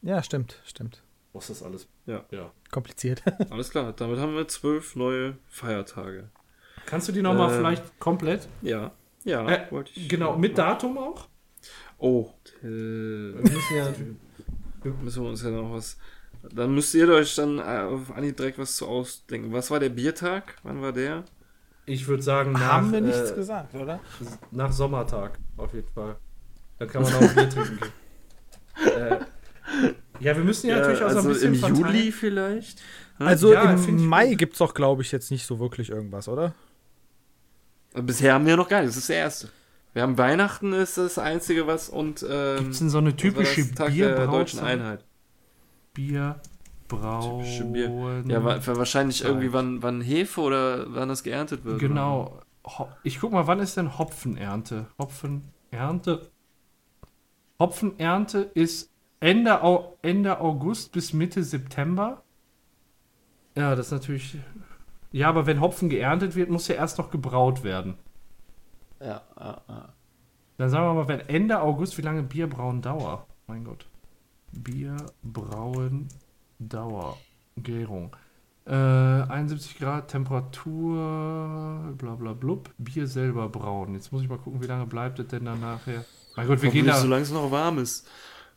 Ja, 0.02 0.22
stimmt, 0.22 0.60
stimmt. 0.66 1.04
Was 1.34 1.50
ist 1.50 1.62
das 1.62 1.68
alles? 1.68 1.88
Ja. 2.06 2.26
ja. 2.32 2.52
Kompliziert. 2.72 3.24
Alles 3.50 3.70
klar, 3.70 3.94
damit 3.94 4.20
haben 4.20 4.36
wir 4.36 4.48
zwölf 4.50 4.98
neue 4.98 5.38
Feiertage. 5.48 6.30
Kannst 6.86 7.08
du 7.08 7.14
die 7.14 7.22
nochmal 7.22 7.52
Ähm, 7.54 7.58
vielleicht 7.60 8.00
komplett? 8.00 8.50
Ja. 8.62 8.92
Ja, 9.24 9.48
Äh, 9.48 9.72
wollte 9.72 9.92
ich. 9.96 10.10
genau, 10.10 10.36
mit 10.38 10.58
Datum 10.58 10.98
auch? 10.98 11.30
Oh, 12.00 12.32
äh, 12.62 12.66
Wir 12.66 13.42
müssen 13.44 13.76
ja, 13.78 14.92
müssen 15.02 15.24
wir 15.24 15.30
uns 15.30 15.44
ja 15.44 15.52
noch 15.52 15.72
was. 15.72 15.98
Dann 16.50 16.74
müsst 16.74 16.94
ihr 16.96 17.08
euch 17.10 17.36
dann 17.36 17.60
äh, 17.60 17.62
auf 17.62 18.12
Anhieb 18.16 18.38
direkt 18.38 18.58
was 18.58 18.76
zu 18.76 18.88
ausdenken. 18.88 19.54
Was 19.54 19.70
war 19.70 19.80
der 19.80 19.90
Biertag? 19.90 20.56
Wann 20.64 20.82
war 20.82 20.92
der? 20.92 21.24
ich 21.86 22.08
würde 22.08 22.24
sagen, 22.24 22.54
nach, 22.54 22.62
Haben 22.74 22.92
wir 22.92 23.02
nichts 23.02 23.32
äh, 23.32 23.36
gesagt, 23.36 23.76
oder? 23.76 24.00
nach 24.52 24.72
Sommertag, 24.72 25.40
auf 25.58 25.74
jeden 25.74 25.90
Fall. 25.90 26.16
Dann 26.80 26.88
kann 26.88 27.04
man 27.04 27.14
auch 27.14 27.34
Bier 27.34 27.50
trinken 27.50 27.80
gehen. 27.80 28.94
äh, 28.96 29.20
ja, 30.20 30.36
wir 30.36 30.44
müssen 30.44 30.70
ja, 30.70 30.78
natürlich 30.78 31.04
auch 31.04 31.10
so 31.10 31.12
ein 31.12 31.18
also 31.18 31.30
bisschen 31.30 31.54
im 31.54 31.60
verteilen. 31.60 31.86
Juli 31.86 32.12
vielleicht? 32.12 32.80
Hm? 33.18 33.28
Also 33.28 33.54
Ja, 33.54 33.74
im 33.74 34.06
Mai 34.08 34.36
gibt 34.36 34.54
es 34.54 34.60
doch, 34.60 34.74
glaube 34.74 35.02
ich, 35.02 35.12
jetzt 35.12 35.32
nicht 35.32 35.46
so 35.46 35.60
wirklich 35.60 35.90
irgendwas, 35.90 36.28
oder? 36.28 36.54
Bisher 37.94 38.36
haben 38.36 38.46
wir 38.46 38.56
noch 38.56 38.70
gar 38.70 38.82
nichts. 38.82 38.96
Das 38.96 39.04
ist 39.04 39.10
der 39.10 39.18
erste. 39.18 39.50
Wir 39.94 40.04
haben 40.04 40.18
Weihnachten, 40.18 40.72
ist 40.72 40.98
das 40.98 41.18
einzige 41.18 41.68
was 41.68 41.90
und 41.90 42.26
ähm, 42.28 42.58
Gibt 42.60 42.72
es 42.72 42.80
denn 42.80 42.90
so 42.90 43.00
eine 43.00 43.16
typische 43.16 43.70
Tag 43.76 43.94
der 43.94 44.28
deutschen 44.28 44.60
Bierbrauzeit? 44.60 45.04
Einheit. 45.98 46.42
Bierbrauen. 46.88 47.40
Typische 47.40 47.66
Bier. 47.66 48.24
Ja, 48.28 48.44
wa- 48.44 48.60
wahrscheinlich 48.78 49.20
Zeit. 49.20 49.28
irgendwie 49.28 49.54
wann, 49.54 49.82
wann 49.84 50.02
Hefe 50.02 50.42
oder 50.42 50.94
wann 50.94 51.10
das 51.10 51.24
geerntet 51.24 51.64
wird. 51.66 51.80
Genau. 51.80 52.40
Ho- 52.66 52.90
Ich 53.04 53.20
guck 53.20 53.32
mal, 53.32 53.48
wann 53.48 53.60
ist 53.60 53.78
denn 53.78 53.98
Hopfenernte? 53.98 54.88
Hopfenernte. 55.00 56.30
Hopfenernte 57.60 58.40
ist 58.54 58.92
Ende, 59.20 59.62
Au 59.64 59.98
Ende 60.02 60.40
August 60.40 60.92
bis 60.94 61.14
Mitte 61.14 61.44
September. 61.44 62.24
Ja, 63.56 63.76
das 63.76 63.88
ist 63.88 63.92
natürlich. 63.92 64.38
Ja, 65.12 65.28
aber 65.30 65.46
wenn 65.46 65.60
Hopfen 65.60 65.90
geerntet 65.90 66.36
wird, 66.36 66.50
muss 66.50 66.68
ja 66.68 66.76
erst 66.76 66.98
noch 66.98 67.12
gebraut 67.12 67.64
werden. 67.64 67.96
Ja, 69.00 69.22
ja, 69.38 69.62
ja. 69.68 69.90
Dann 70.58 70.70
sagen 70.70 70.86
wir 70.88 70.94
mal, 70.94 71.08
wenn 71.08 71.20
Ende 71.22 71.60
August, 71.62 71.98
wie 71.98 72.02
lange 72.04 72.24
Bierbrauen 72.24 72.82
Dauer? 72.82 73.28
Mein 73.48 73.64
Gott. 73.64 73.88
Bierbrauen 74.52 76.08
Dauer. 76.60 77.18
Gärung. 77.58 78.16
Äh, 78.66 78.74
71 78.74 79.80
Grad 79.80 80.10
Temperatur, 80.10 81.94
bla 81.98 82.16
bla 82.16 82.34
blub. 82.34 82.70
Bier 82.78 83.08
selber 83.08 83.50
brauen. 83.50 83.94
Jetzt 83.96 84.12
muss 84.12 84.22
ich 84.22 84.30
mal 84.30 84.38
gucken, 84.38 84.62
wie 84.62 84.68
lange 84.68 84.86
bleibt 84.86 85.20
es 85.20 85.28
denn 85.28 85.46
dann 85.46 85.60
nachher. 85.60 86.06
Mein 86.36 86.48
Gott, 86.48 86.62
wir 86.62 86.70
gehen 86.70 86.86
da. 86.86 86.98
solange 87.00 87.24
es 87.24 87.32
noch 87.32 87.52
warm 87.52 87.80
ist. 87.80 88.08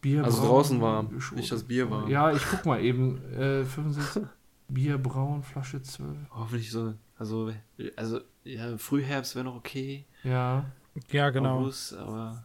Bier 0.00 0.22
Also 0.22 0.40
brauen, 0.40 0.50
draußen 0.50 0.80
warm, 0.82 1.20
nicht 1.34 1.50
das 1.50 1.64
Bier 1.64 1.90
warm. 1.90 2.10
Ja, 2.10 2.30
ich 2.30 2.42
guck 2.50 2.66
mal 2.66 2.82
eben. 2.82 3.18
Äh, 3.32 3.64
65. 3.64 4.24
Bier 4.68 4.98
brauen, 4.98 5.42
Flasche 5.42 5.80
12. 5.82 6.16
Hoffentlich 6.30 6.70
so, 6.70 6.94
also, 7.16 7.50
also, 7.96 8.20
ja, 8.44 8.76
Frühherbst 8.76 9.34
wäre 9.34 9.46
noch 9.46 9.56
okay. 9.56 10.04
Ja. 10.22 10.66
Ja, 11.10 11.30
genau. 11.30 11.60
August, 11.60 11.94
aber 11.96 12.44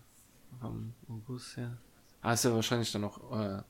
am 0.62 0.94
August, 1.10 1.58
ja. 1.58 1.78
Ah, 2.22 2.34
ist 2.34 2.46
ja 2.46 2.54
wahrscheinlich 2.54 2.92
dann 2.92 3.04
auch 3.06 3.40
äh, 3.40 3.62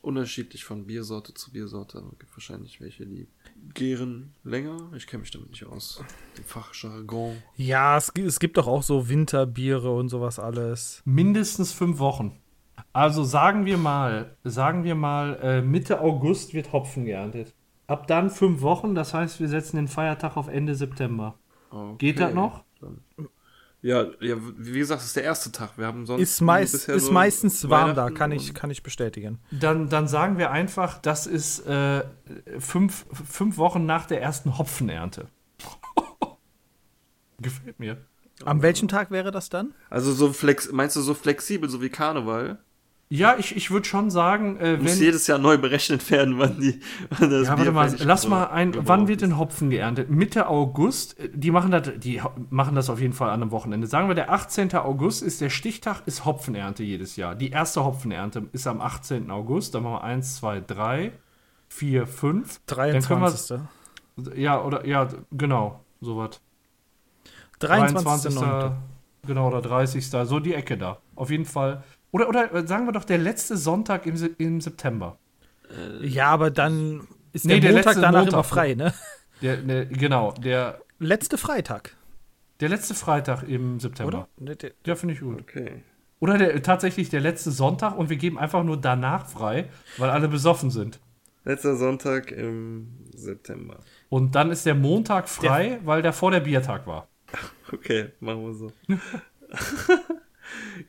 unterschiedlich 0.00 0.64
von 0.64 0.86
Biersorte 0.86 1.34
zu 1.34 1.52
Biersorte. 1.52 1.98
Also 1.98 2.10
gibt 2.18 2.32
wahrscheinlich 2.34 2.80
welche, 2.80 3.06
die 3.06 3.28
gären 3.74 4.34
länger. 4.44 4.90
Ich 4.96 5.06
kenne 5.06 5.22
mich 5.22 5.30
damit 5.30 5.50
nicht 5.50 5.64
aus. 5.66 6.02
Die 6.36 6.42
Fachjargon. 6.42 7.42
Ja, 7.56 7.96
es, 7.96 8.10
es 8.16 8.40
gibt 8.40 8.56
doch 8.56 8.66
auch 8.66 8.82
so 8.82 9.08
Winterbiere 9.08 9.94
und 9.94 10.08
sowas 10.08 10.38
alles. 10.38 11.02
Mindestens 11.04 11.72
fünf 11.72 11.98
Wochen. 11.98 12.40
Also 12.92 13.24
sagen 13.24 13.66
wir 13.66 13.76
mal, 13.76 14.36
sagen 14.44 14.84
wir 14.84 14.94
mal, 14.94 15.38
äh, 15.42 15.62
Mitte 15.62 16.00
August 16.00 16.54
wird 16.54 16.72
Hopfen 16.72 17.04
geerntet. 17.04 17.54
Ab 17.86 18.06
dann 18.06 18.30
fünf 18.30 18.60
Wochen, 18.60 18.94
das 18.94 19.14
heißt, 19.14 19.40
wir 19.40 19.48
setzen 19.48 19.76
den 19.76 19.88
Feiertag 19.88 20.36
auf 20.36 20.48
Ende 20.48 20.74
September. 20.74 21.38
Okay. 21.70 21.96
Geht 21.98 22.20
das 22.20 22.34
noch? 22.34 22.64
Ja, 23.80 24.06
ja, 24.20 24.36
wie 24.56 24.78
gesagt, 24.78 25.02
es 25.02 25.08
ist 25.08 25.16
der 25.16 25.22
erste 25.22 25.52
Tag. 25.52 25.78
Wir 25.78 25.86
haben 25.86 26.04
sonst 26.04 26.20
Ist, 26.20 26.40
meist, 26.40 26.72
bisher 26.72 26.94
ist 26.96 27.12
meistens 27.12 27.68
warm 27.70 27.94
da, 27.94 28.10
kann 28.10 28.32
ich, 28.32 28.52
kann 28.52 28.70
ich 28.70 28.82
bestätigen. 28.82 29.38
Dann, 29.52 29.88
dann 29.88 30.08
sagen 30.08 30.36
wir 30.36 30.50
einfach, 30.50 30.98
das 30.98 31.28
ist 31.28 31.64
äh, 31.66 32.02
fünf, 32.58 33.06
fünf 33.12 33.56
Wochen 33.56 33.86
nach 33.86 34.06
der 34.06 34.20
ersten 34.20 34.58
Hopfenernte. 34.58 35.28
Gefällt 37.40 37.78
mir. 37.78 37.98
An 38.44 38.62
welchem 38.62 38.88
Tag 38.88 39.10
wäre 39.10 39.30
das 39.30 39.48
dann? 39.48 39.74
Also 39.90 40.12
so 40.12 40.32
flex, 40.32 40.72
meinst 40.72 40.96
du 40.96 41.00
so 41.00 41.14
flexibel, 41.14 41.68
so 41.68 41.80
wie 41.80 41.88
Karneval? 41.88 42.58
Ja, 43.10 43.36
ich, 43.38 43.56
ich 43.56 43.70
würde 43.70 43.88
schon 43.88 44.10
sagen, 44.10 44.58
äh, 44.58 44.76
Muss 44.76 44.92
wenn. 44.92 44.98
jedes 44.98 45.26
Jahr 45.26 45.38
neu 45.38 45.56
berechnet 45.56 46.10
werden, 46.10 46.38
wann 46.38 46.60
die 46.60 46.80
wann 47.08 47.30
das 47.30 47.46
Ja, 47.46 47.54
Bier 47.54 47.74
warte 47.74 47.96
mal, 47.96 48.06
lass 48.06 48.28
mal 48.28 48.44
ein, 48.48 48.74
wann 48.86 49.08
wird 49.08 49.22
denn 49.22 49.38
Hopfen 49.38 49.70
geerntet? 49.70 50.10
Mitte 50.10 50.46
August, 50.48 51.18
äh, 51.18 51.30
die 51.32 51.50
machen 51.50 51.70
das, 51.70 51.90
die 51.96 52.20
machen 52.50 52.74
das 52.74 52.90
auf 52.90 53.00
jeden 53.00 53.14
Fall 53.14 53.30
an 53.30 53.40
einem 53.40 53.50
Wochenende. 53.50 53.86
Sagen 53.86 54.08
wir, 54.08 54.14
der 54.14 54.30
18. 54.30 54.74
August 54.74 55.22
ist 55.22 55.40
der 55.40 55.48
Stichtag, 55.48 56.02
ist 56.04 56.26
Hopfenernte 56.26 56.82
jedes 56.82 57.16
Jahr. 57.16 57.34
Die 57.34 57.48
erste 57.50 57.82
Hopfenernte 57.82 58.48
ist 58.52 58.66
am 58.66 58.82
18. 58.82 59.30
August, 59.30 59.74
dann 59.74 59.84
machen 59.84 59.94
wir 59.94 60.04
1, 60.04 60.36
2, 60.36 60.60
3, 60.60 61.12
4, 61.68 62.06
5. 62.06 62.60
Dann 62.66 62.76
können 62.76 63.00
23. 63.00 63.58
wir, 64.16 64.38
ja, 64.38 64.62
oder, 64.62 64.86
ja, 64.86 65.08
genau, 65.32 65.82
sowas. 66.02 66.42
23. 67.60 68.34
Genau, 69.26 69.48
oder 69.48 69.60
30. 69.60 70.06
So 70.06 70.40
die 70.40 70.54
Ecke 70.54 70.78
da. 70.78 70.98
Auf 71.14 71.30
jeden 71.30 71.44
Fall. 71.44 71.82
Oder, 72.10 72.28
oder 72.28 72.54
äh, 72.54 72.66
sagen 72.66 72.86
wir 72.86 72.92
doch 72.92 73.04
der 73.04 73.18
letzte 73.18 73.56
Sonntag 73.56 74.06
im, 74.06 74.16
Se- 74.16 74.30
im 74.38 74.60
September. 74.60 75.18
Ja, 76.00 76.28
aber 76.30 76.50
dann 76.50 77.06
ist 77.32 77.44
Nee, 77.44 77.60
der 77.60 77.72
der 77.72 77.72
Montag 77.74 77.94
danach 77.96 78.12
Montag. 78.20 78.32
immer 78.32 78.44
frei, 78.44 78.74
ne? 78.74 78.94
Der, 79.42 79.56
der, 79.58 79.86
genau, 79.86 80.32
der, 80.32 80.80
Letzte 80.98 81.36
Freitag, 81.38 81.94
der 82.60 82.70
letzte 82.70 82.94
Freitag 82.94 83.42
im 83.44 83.78
September. 83.78 84.08
oder? 84.20 84.28
Ne, 84.38 84.56
der- 84.56 84.72
Ja, 84.86 84.94
finde 84.96 85.14
ich 85.14 85.20
gut. 85.20 85.40
Okay. 85.42 85.82
Oder 86.20 86.38
der, 86.38 86.60
tatsächlich 86.62 87.10
der 87.10 87.20
letzte 87.20 87.50
Sonntag 87.52 87.96
und 87.96 88.08
wir 88.10 88.16
geben 88.16 88.38
einfach 88.38 88.64
nur 88.64 88.76
danach 88.80 89.26
frei, 89.26 89.68
weil 89.98 90.10
alle 90.10 90.26
besoffen 90.28 90.70
sind. 90.70 90.98
Letzter 91.44 91.76
Sonntag 91.76 92.32
im 92.32 92.88
September. 93.14 93.78
Und 94.08 94.34
dann 94.34 94.50
ist 94.50 94.66
der 94.66 94.74
Montag 94.74 95.28
frei, 95.28 95.78
weil 95.84 96.02
der 96.02 96.12
vor 96.12 96.30
der 96.30 96.40
Biertag 96.40 96.86
war. 96.86 97.08
Okay, 97.70 98.12
machen 98.20 98.42
wir 98.46 98.54
so. 98.54 98.72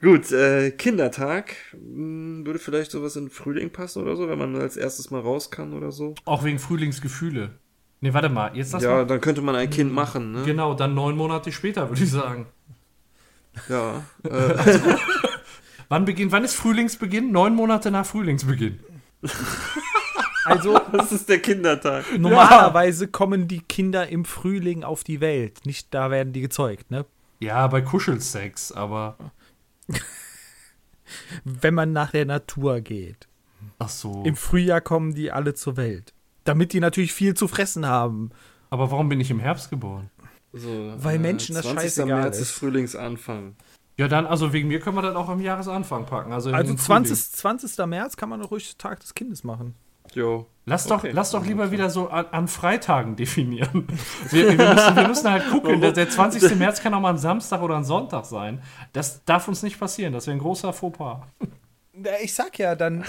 Gut, 0.02 0.32
äh, 0.32 0.72
Kindertag. 0.72 1.56
Hm, 1.72 2.46
Würde 2.46 2.60
vielleicht 2.60 2.92
sowas 2.92 3.16
in 3.16 3.30
Frühling 3.30 3.70
passen 3.72 4.02
oder 4.02 4.16
so, 4.16 4.28
wenn 4.30 4.38
man 4.40 4.56
als 4.56 4.78
erstes 4.78 5.12
mal 5.12 5.22
raus 5.22 5.52
kann 5.52 5.74
oder 5.74 5.92
so. 5.92 6.16
Auch 6.26 6.44
wegen 6.44 6.60
Frühlingsgefühle. 6.60 7.52
Nee, 8.02 8.14
warte 8.14 8.30
mal, 8.30 8.56
jetzt 8.56 8.72
lass 8.74 8.84
ja, 8.84 8.92
mal. 8.92 9.06
dann 9.06 9.20
könnte 9.20 9.42
man 9.42 9.56
ein 9.56 9.70
Kind 9.70 9.92
machen, 9.92 10.32
ne? 10.32 10.44
Genau, 10.46 10.74
dann 10.74 10.94
neun 10.94 11.18
Monate 11.18 11.52
später, 11.52 11.90
würde 11.90 12.04
ich 12.04 12.12
sagen. 12.12 12.48
Ja. 13.68 14.04
Äh, 14.24 14.96
Wann 15.90 16.06
beginnt, 16.06 16.32
wann 16.32 16.44
ist 16.44 16.54
Frühlingsbeginn? 16.54 17.32
Neun 17.32 17.56
Monate 17.56 17.90
nach 17.92 18.06
Frühlingsbeginn. 18.06 18.80
Also 20.46 20.80
das 20.94 21.12
ist 21.12 21.30
der 21.30 21.40
Kindertag. 21.40 22.06
normalerweise 22.18 23.08
kommen 23.08 23.48
die 23.48 23.60
Kinder 23.60 24.08
im 24.08 24.26
Frühling 24.26 24.84
auf 24.84 25.04
die 25.04 25.22
Welt. 25.22 25.60
Nicht 25.66 25.94
da 25.94 26.10
werden 26.10 26.34
die 26.34 26.42
gezeugt, 26.42 26.90
ne? 26.90 27.06
Ja, 27.40 27.68
bei 27.68 27.82
Kuschelsex, 27.82 28.72
aber. 28.72 29.18
Wenn 31.44 31.74
man 31.74 31.92
nach 31.92 32.12
der 32.12 32.26
Natur 32.26 32.82
geht. 32.82 33.28
Ach 33.80 33.90
so. 33.90 34.24
Im 34.24 34.36
Frühjahr 34.36 34.82
kommen 34.82 35.14
die 35.14 35.32
alle 35.32 35.54
zur 35.54 35.78
Welt. 35.78 36.14
Damit 36.44 36.74
die 36.74 36.80
natürlich 36.80 37.14
viel 37.14 37.34
zu 37.34 37.48
fressen 37.48 37.86
haben. 37.86 38.32
Aber 38.70 38.92
warum 38.92 39.10
bin 39.10 39.20
ich 39.20 39.32
im 39.32 39.40
Herbst 39.40 39.70
geboren? 39.70 40.10
So, 40.54 40.94
Weil 40.98 41.20
Menschen 41.20 41.56
das 41.56 41.64
20. 41.66 41.82
scheißegal 41.82 42.22
März 42.22 42.38
ist. 42.38 42.42
ist 42.44 42.52
Frühlingsanfang. 42.52 43.56
Ja, 43.98 44.08
dann, 44.08 44.26
also 44.26 44.54
wegen 44.54 44.70
mir 44.70 44.80
können 44.80 44.96
wir 44.96 45.02
das 45.02 45.16
auch 45.16 45.30
am 45.30 45.42
Jahresanfang 45.42 46.06
packen. 46.06 46.32
Also, 46.32 46.52
Also 46.52 46.72
im 46.72 46.78
20, 46.78 47.32
20. 47.32 47.86
März 47.86 48.18
kann 48.18 48.30
man 48.30 48.40
doch 48.40 48.50
ruhig 48.50 48.78
Tag 48.78 49.02
des 49.02 49.14
Kindes 49.14 49.44
machen. 49.44 49.76
Jo. 50.14 50.48
Lass 50.66 50.86
doch, 50.86 50.98
Okay. 51.00 51.12
lass 51.14 51.32
doch 51.32 51.44
lieber 51.46 51.72
wieder 51.72 51.90
so 51.90 52.10
an, 52.10 52.26
an 52.32 52.48
Freitagen 52.48 53.16
definieren. 53.16 53.88
Wir, 54.30 54.56
wir, 54.58 54.74
müssen, 54.74 54.96
wir 54.96 55.08
müssen 55.08 55.30
halt 55.32 55.50
gucken. 55.50 55.82
Der, 55.82 55.94
der 55.94 56.10
20. 56.10 56.56
März 56.60 56.82
kann 56.82 56.94
auch 56.94 57.00
mal 57.02 57.10
ein 57.12 57.18
Samstag 57.18 57.62
oder 57.64 57.76
ein 57.76 57.84
Sonntag 57.84 58.26
sein. 58.26 58.62
Das 58.94 59.24
darf 59.26 59.48
uns 59.48 59.64
nicht 59.64 59.80
passieren. 59.80 60.14
Das 60.14 60.28
wäre 60.28 60.38
ein 60.38 60.42
großer 60.42 60.72
Fauxpas. 60.74 61.22
Ich 62.24 62.34
sag 62.36 62.60
ja, 62.60 62.76
dann 62.76 63.04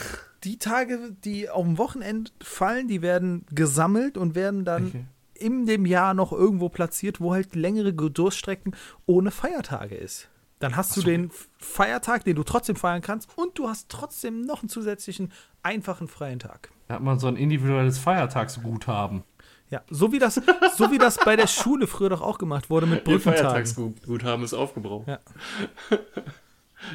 die 0.44 0.59
Tage, 0.59 1.14
die 1.22 1.51
auf 1.51 1.64
dem 1.64 1.77
Wochenende 1.77 2.31
fallen, 2.43 2.89
die 2.89 3.02
werden 3.02 3.44
gesammelt 3.52 4.16
und 4.16 4.35
werden 4.35 4.64
dann 4.64 4.86
Okay. 4.86 5.05
in 5.35 5.66
dem 5.66 5.85
Jahr 5.85 6.14
noch 6.14 6.32
irgendwo 6.32 6.70
platziert, 6.70 7.20
wo 7.20 7.35
halt 7.35 7.55
längere 7.55 7.93
Durststrecken 7.93 8.74
ohne 9.05 9.31
Feiertage 9.31 9.97
ist. 9.97 10.28
Dann 10.60 10.76
hast 10.76 10.96
du 10.96 11.02
den 11.02 11.30
Feiertag, 11.58 12.24
den 12.24 12.36
du 12.36 12.44
trotzdem 12.44 12.76
feiern 12.76 13.00
kannst 13.00 13.28
und 13.36 13.58
du 13.58 13.68
hast 13.68 13.88
trotzdem 13.88 14.42
noch 14.42 14.62
einen 14.62 14.68
zusätzlichen 14.68 15.32
einfachen 15.62 16.06
freien 16.06 16.38
Tag. 16.38 16.70
Da 16.86 16.94
hat 16.94 17.02
man 17.02 17.18
so 17.18 17.28
ein 17.28 17.36
individuelles 17.36 17.98
Feiertagsguthaben. 17.98 19.24
Ja, 19.70 19.82
so 19.88 20.12
wie 20.12 20.18
das, 20.18 20.40
so 20.76 20.90
wie 20.90 20.98
das 20.98 21.16
bei 21.16 21.36
der 21.36 21.46
Schule 21.46 21.86
früher 21.86 22.10
doch 22.10 22.20
auch 22.20 22.38
gemacht 22.38 22.68
wurde 22.70 22.86
mit 22.86 22.98
Ihr 23.08 23.14
Brückentagen. 23.14 23.66
Feiertagsguthaben 23.66 24.44
ist 24.44 24.52
aufgebraucht. 24.54 25.08
Ja. 25.08 25.18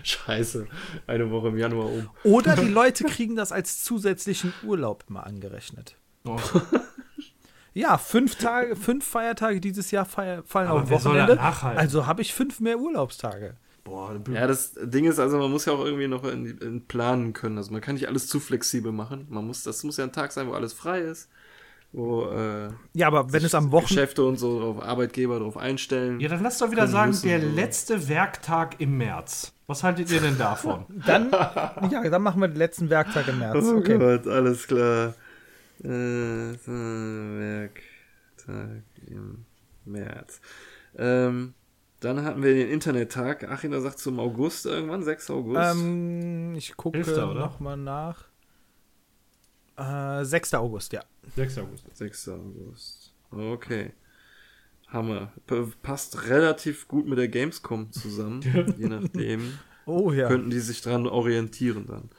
Scheiße. 0.04 0.68
Eine 1.08 1.32
Woche 1.32 1.48
im 1.50 1.58
Januar 1.58 1.88
um. 1.88 2.10
Oder 2.24 2.56
die 2.56 2.68
Leute 2.72 3.04
kriegen 3.06 3.36
das 3.36 3.52
als 3.52 3.84
zusätzlichen 3.84 4.54
Urlaub 4.64 5.06
immer 5.10 5.26
angerechnet. 5.26 5.96
Oh. 6.26 6.40
Ja, 7.76 7.98
fünf 7.98 8.36
Tage, 8.36 8.76
fünf 8.78 9.06
Feiertage 9.06 9.60
dieses 9.60 9.92
Jahr 9.92 10.06
feier, 10.06 10.44
fallen 10.46 10.70
Aber 10.70 10.84
auf 10.84 10.90
wer 10.90 11.00
soll 11.00 11.16
da 11.16 11.24
Wochenende. 11.24 11.44
nachhalten? 11.44 11.80
Also 11.80 12.08
habe 12.08 12.22
ich 12.22 12.34
fünf 12.34 12.62
mehr 12.62 12.80
Urlaubstage. 12.80 13.56
Boah, 13.84 14.16
Ja, 14.32 14.48
das 14.48 14.74
Ding 14.82 15.06
ist 15.06 15.20
also, 15.20 15.38
man 15.38 15.52
muss 15.52 15.66
ja 15.66 15.74
auch 15.74 15.84
irgendwie 15.86 16.08
noch 16.08 16.24
in, 16.24 16.58
in 16.58 16.88
planen 16.88 17.34
können. 17.34 17.58
Also 17.58 17.72
man 17.72 17.82
kann 17.82 17.96
nicht 17.96 18.08
alles 18.08 18.28
zu 18.28 18.40
flexibel 18.40 18.92
machen. 18.92 19.28
Man 19.30 19.46
muss, 19.46 19.62
das 19.64 19.84
muss 19.84 19.98
ja 19.98 20.06
ein 20.06 20.14
Tag 20.14 20.32
sein, 20.32 20.48
wo 20.48 20.54
alles 20.54 20.74
frei 20.74 21.02
ist. 21.02 21.30
Wo 21.92 22.24
äh, 22.30 22.70
Ja, 22.94 23.08
aber 23.08 23.32
wenn 23.32 23.44
es 23.46 23.54
am 23.54 23.72
Wochenende. 23.72 23.94
Geschäfte 23.94 24.24
und 24.24 24.38
so 24.38 24.60
drauf, 24.60 24.82
Arbeitgeber 24.82 25.40
drauf 25.40 25.56
einstellen. 25.58 26.20
Ja, 26.22 26.30
dann 26.30 26.42
lass 26.44 26.58
doch 26.58 26.72
wieder 26.72 26.88
sagen, 26.88 27.12
müssen, 27.12 27.28
der 27.28 27.42
so. 27.42 27.48
letzte 27.56 28.08
Werktag 28.08 28.80
im 28.80 28.98
März. 28.98 29.52
Was 29.68 29.84
haltet 29.84 30.10
ihr 30.12 30.22
denn 30.22 30.38
davon? 30.38 30.86
Dann, 31.06 31.32
ja, 31.92 32.08
dann 32.08 32.22
machen 32.22 32.40
wir 32.40 32.48
den 32.48 32.58
letzten 32.58 32.90
Werktag 32.90 33.28
im 33.28 33.40
März. 33.40 33.66
Oh 33.68 33.78
Okay. 33.78 33.98
Gott, 33.98 34.28
alles 34.28 34.68
klar. 34.68 35.14
Äh, 35.84 36.58
Werktag 37.38 38.84
im 39.08 39.46
März. 39.86 40.42
Ähm, 40.98 41.54
dann 42.00 42.24
hatten 42.24 42.44
wir 42.44 42.54
den 42.54 42.70
Internettag. 42.70 43.50
Achim, 43.50 43.72
da 43.72 43.82
sagt 43.82 44.00
zum 44.00 44.20
August 44.20 44.66
irgendwann, 44.66 45.04
6. 45.04 45.30
August. 45.32 45.76
Ähm, 45.76 46.56
ich 46.56 46.76
gucke 46.78 47.00
nochmal 47.00 47.78
nach. 47.78 48.26
Äh, 49.78 50.24
6. 50.24 50.54
August, 50.56 50.94
ja. 50.94 51.04
6. 51.36 51.58
August. 51.60 51.86
6. 51.94 52.30
August. 52.30 53.14
Okay. 53.32 53.94
Hammer. 54.88 55.34
P 55.48 55.66
passt 55.82 56.28
relativ 56.30 56.88
gut 56.88 57.08
mit 57.08 57.18
der 57.18 57.28
Gamescom 57.28 57.92
zusammen. 57.92 58.42
je 58.78 58.88
nachdem. 58.88 59.58
Oh 59.86 60.12
ja. 60.12 60.28
Könnten 60.28 60.50
die 60.50 60.60
sich 60.60 60.82
dran 60.82 61.08
orientieren 61.08 61.86
dann. 61.88 62.10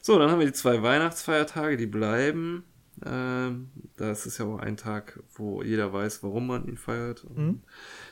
So, 0.00 0.18
dann 0.18 0.30
haben 0.30 0.40
wir 0.40 0.46
die 0.46 0.52
zwei 0.52 0.82
Weihnachtsfeiertage, 0.82 1.76
die 1.76 1.86
bleiben. 1.86 2.64
Ähm, 3.04 3.70
das 3.96 4.26
ist 4.26 4.38
ja 4.38 4.44
auch 4.46 4.58
ein 4.58 4.76
Tag, 4.76 5.20
wo 5.34 5.62
jeder 5.62 5.92
weiß, 5.92 6.22
warum 6.22 6.46
man 6.46 6.66
ihn 6.66 6.76
feiert. 6.76 7.24
Mhm. 7.34 7.62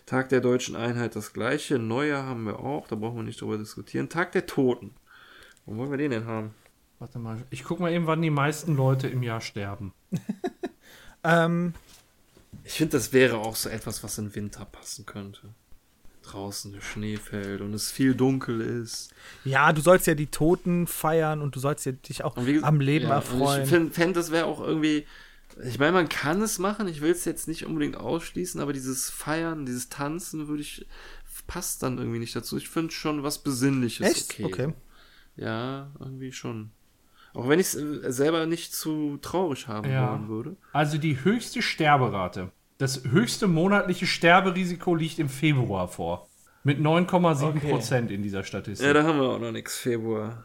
Tag 0.07 0.29
der 0.31 0.41
deutschen 0.41 0.75
Einheit 0.77 1.15
das 1.17 1.33
gleiche. 1.33 1.79
Neujahr 1.79 2.25
haben 2.25 2.45
wir 2.45 2.61
auch, 2.61 2.89
da 2.89 2.97
brauchen 2.97 3.17
wir 3.17 3.23
nicht 3.23 3.41
drüber 3.41 3.59
diskutieren. 3.59 4.09
Tag 4.09 4.33
der 4.33 4.47
Toten. 4.47 4.95
Wo 5.67 5.77
wollen 5.77 5.91
wir 5.91 5.99
den 5.99 6.11
denn 6.11 6.27
haben? 6.27 6.55
Warte 6.99 7.19
mal, 7.19 7.45
ich 7.51 7.65
guck 7.65 7.81
mal 7.81 7.93
eben, 7.93 8.07
wann 8.07 8.21
die 8.23 8.31
meisten 8.31 8.77
Leute 8.77 9.09
im 9.09 9.23
Jahr 9.23 9.41
sterben. 9.41 9.93
Ähm, 11.23 11.75
Ich 12.65 12.73
finde, 12.75 12.93
das 12.93 13.13
wäre 13.13 13.37
auch 13.37 13.55
so 13.57 13.69
etwas, 13.69 14.03
was 14.03 14.17
in 14.17 14.35
Winter 14.35 14.65
passen 14.65 15.05
könnte. 15.05 15.55
Draußen 16.23 16.73
der 16.73 16.81
Schnee 16.81 17.17
fällt 17.17 17.61
und 17.61 17.73
es 17.75 17.91
viel 17.91 18.15
dunkel 18.15 18.61
ist. 18.61 19.13
ja, 19.45 19.73
du 19.73 19.81
sollst 19.81 20.07
ja 20.07 20.15
die 20.15 20.27
Toten 20.29 20.87
feiern 20.87 21.41
und 21.41 21.57
du 21.57 21.61
sollst 21.61 21.87
ja 21.87 21.93
dich 21.93 22.25
auch 22.25 22.37
wie- 22.45 22.63
am 22.63 22.81
Leben 22.81 23.07
ja, 23.07 23.15
erfreuen. 23.15 23.59
Und 23.61 23.65
ich 23.65 23.69
fände, 23.71 23.91
fänd, 23.93 24.17
das 24.17 24.31
wäre 24.31 24.47
auch 24.47 24.61
irgendwie. 24.61 25.07
Ich 25.65 25.79
meine, 25.79 25.93
man 25.93 26.09
kann 26.09 26.41
es 26.43 26.59
machen, 26.59 26.87
ich 26.89 27.01
will 27.01 27.11
es 27.11 27.25
jetzt 27.25 27.49
nicht 27.49 27.67
unbedingt 27.67 27.97
ausschließen, 27.97 28.61
aber 28.61 28.73
dieses 28.73 29.11
Feiern, 29.11 29.67
dieses 29.67 29.89
Tanzen 29.89 30.47
würde 30.49 30.63
ich. 30.63 30.87
passt 31.47 31.83
dann 31.83 31.99
irgendwie 31.99 32.21
nicht 32.21 32.37
dazu. 32.37 32.57
Ich 32.59 32.69
finde 32.69 32.93
schon 32.93 33.23
was 33.25 33.39
Besinnliches. 33.43 34.07
Echt? 34.07 34.33
Okay. 34.41 34.45
Okay. 34.67 34.75
Ja, 35.37 35.91
irgendwie 35.99 36.33
schon. 36.33 36.71
Auch 37.33 37.49
wenn 37.49 37.59
ich 37.61 37.75
es 37.75 38.17
selber 38.17 38.47
nicht 38.47 38.75
zu 38.75 39.19
traurig 39.23 39.67
haben 39.69 39.91
Ja. 39.91 40.11
wollen 40.11 40.29
würde. 40.29 40.57
Also 40.73 40.99
die 40.99 41.25
höchste 41.25 41.63
Sterberate. 41.63 42.51
Das 42.81 43.05
höchste 43.05 43.47
monatliche 43.47 44.07
Sterberisiko 44.07 44.95
liegt 44.95 45.19
im 45.19 45.29
Februar 45.29 45.87
vor. 45.87 46.29
Mit 46.65 46.79
9,7 46.81 47.43
Okay. 47.45 47.71
Prozent 47.71 48.11
in 48.11 48.23
dieser 48.23 48.43
Statistik. 48.43 48.87
Ja, 48.87 48.95
da 48.95 49.03
haben 49.03 49.19
wir 49.21 49.29
auch 49.29 49.39
noch 49.39 49.53
nichts 49.53 49.77
Februar. 49.77 50.45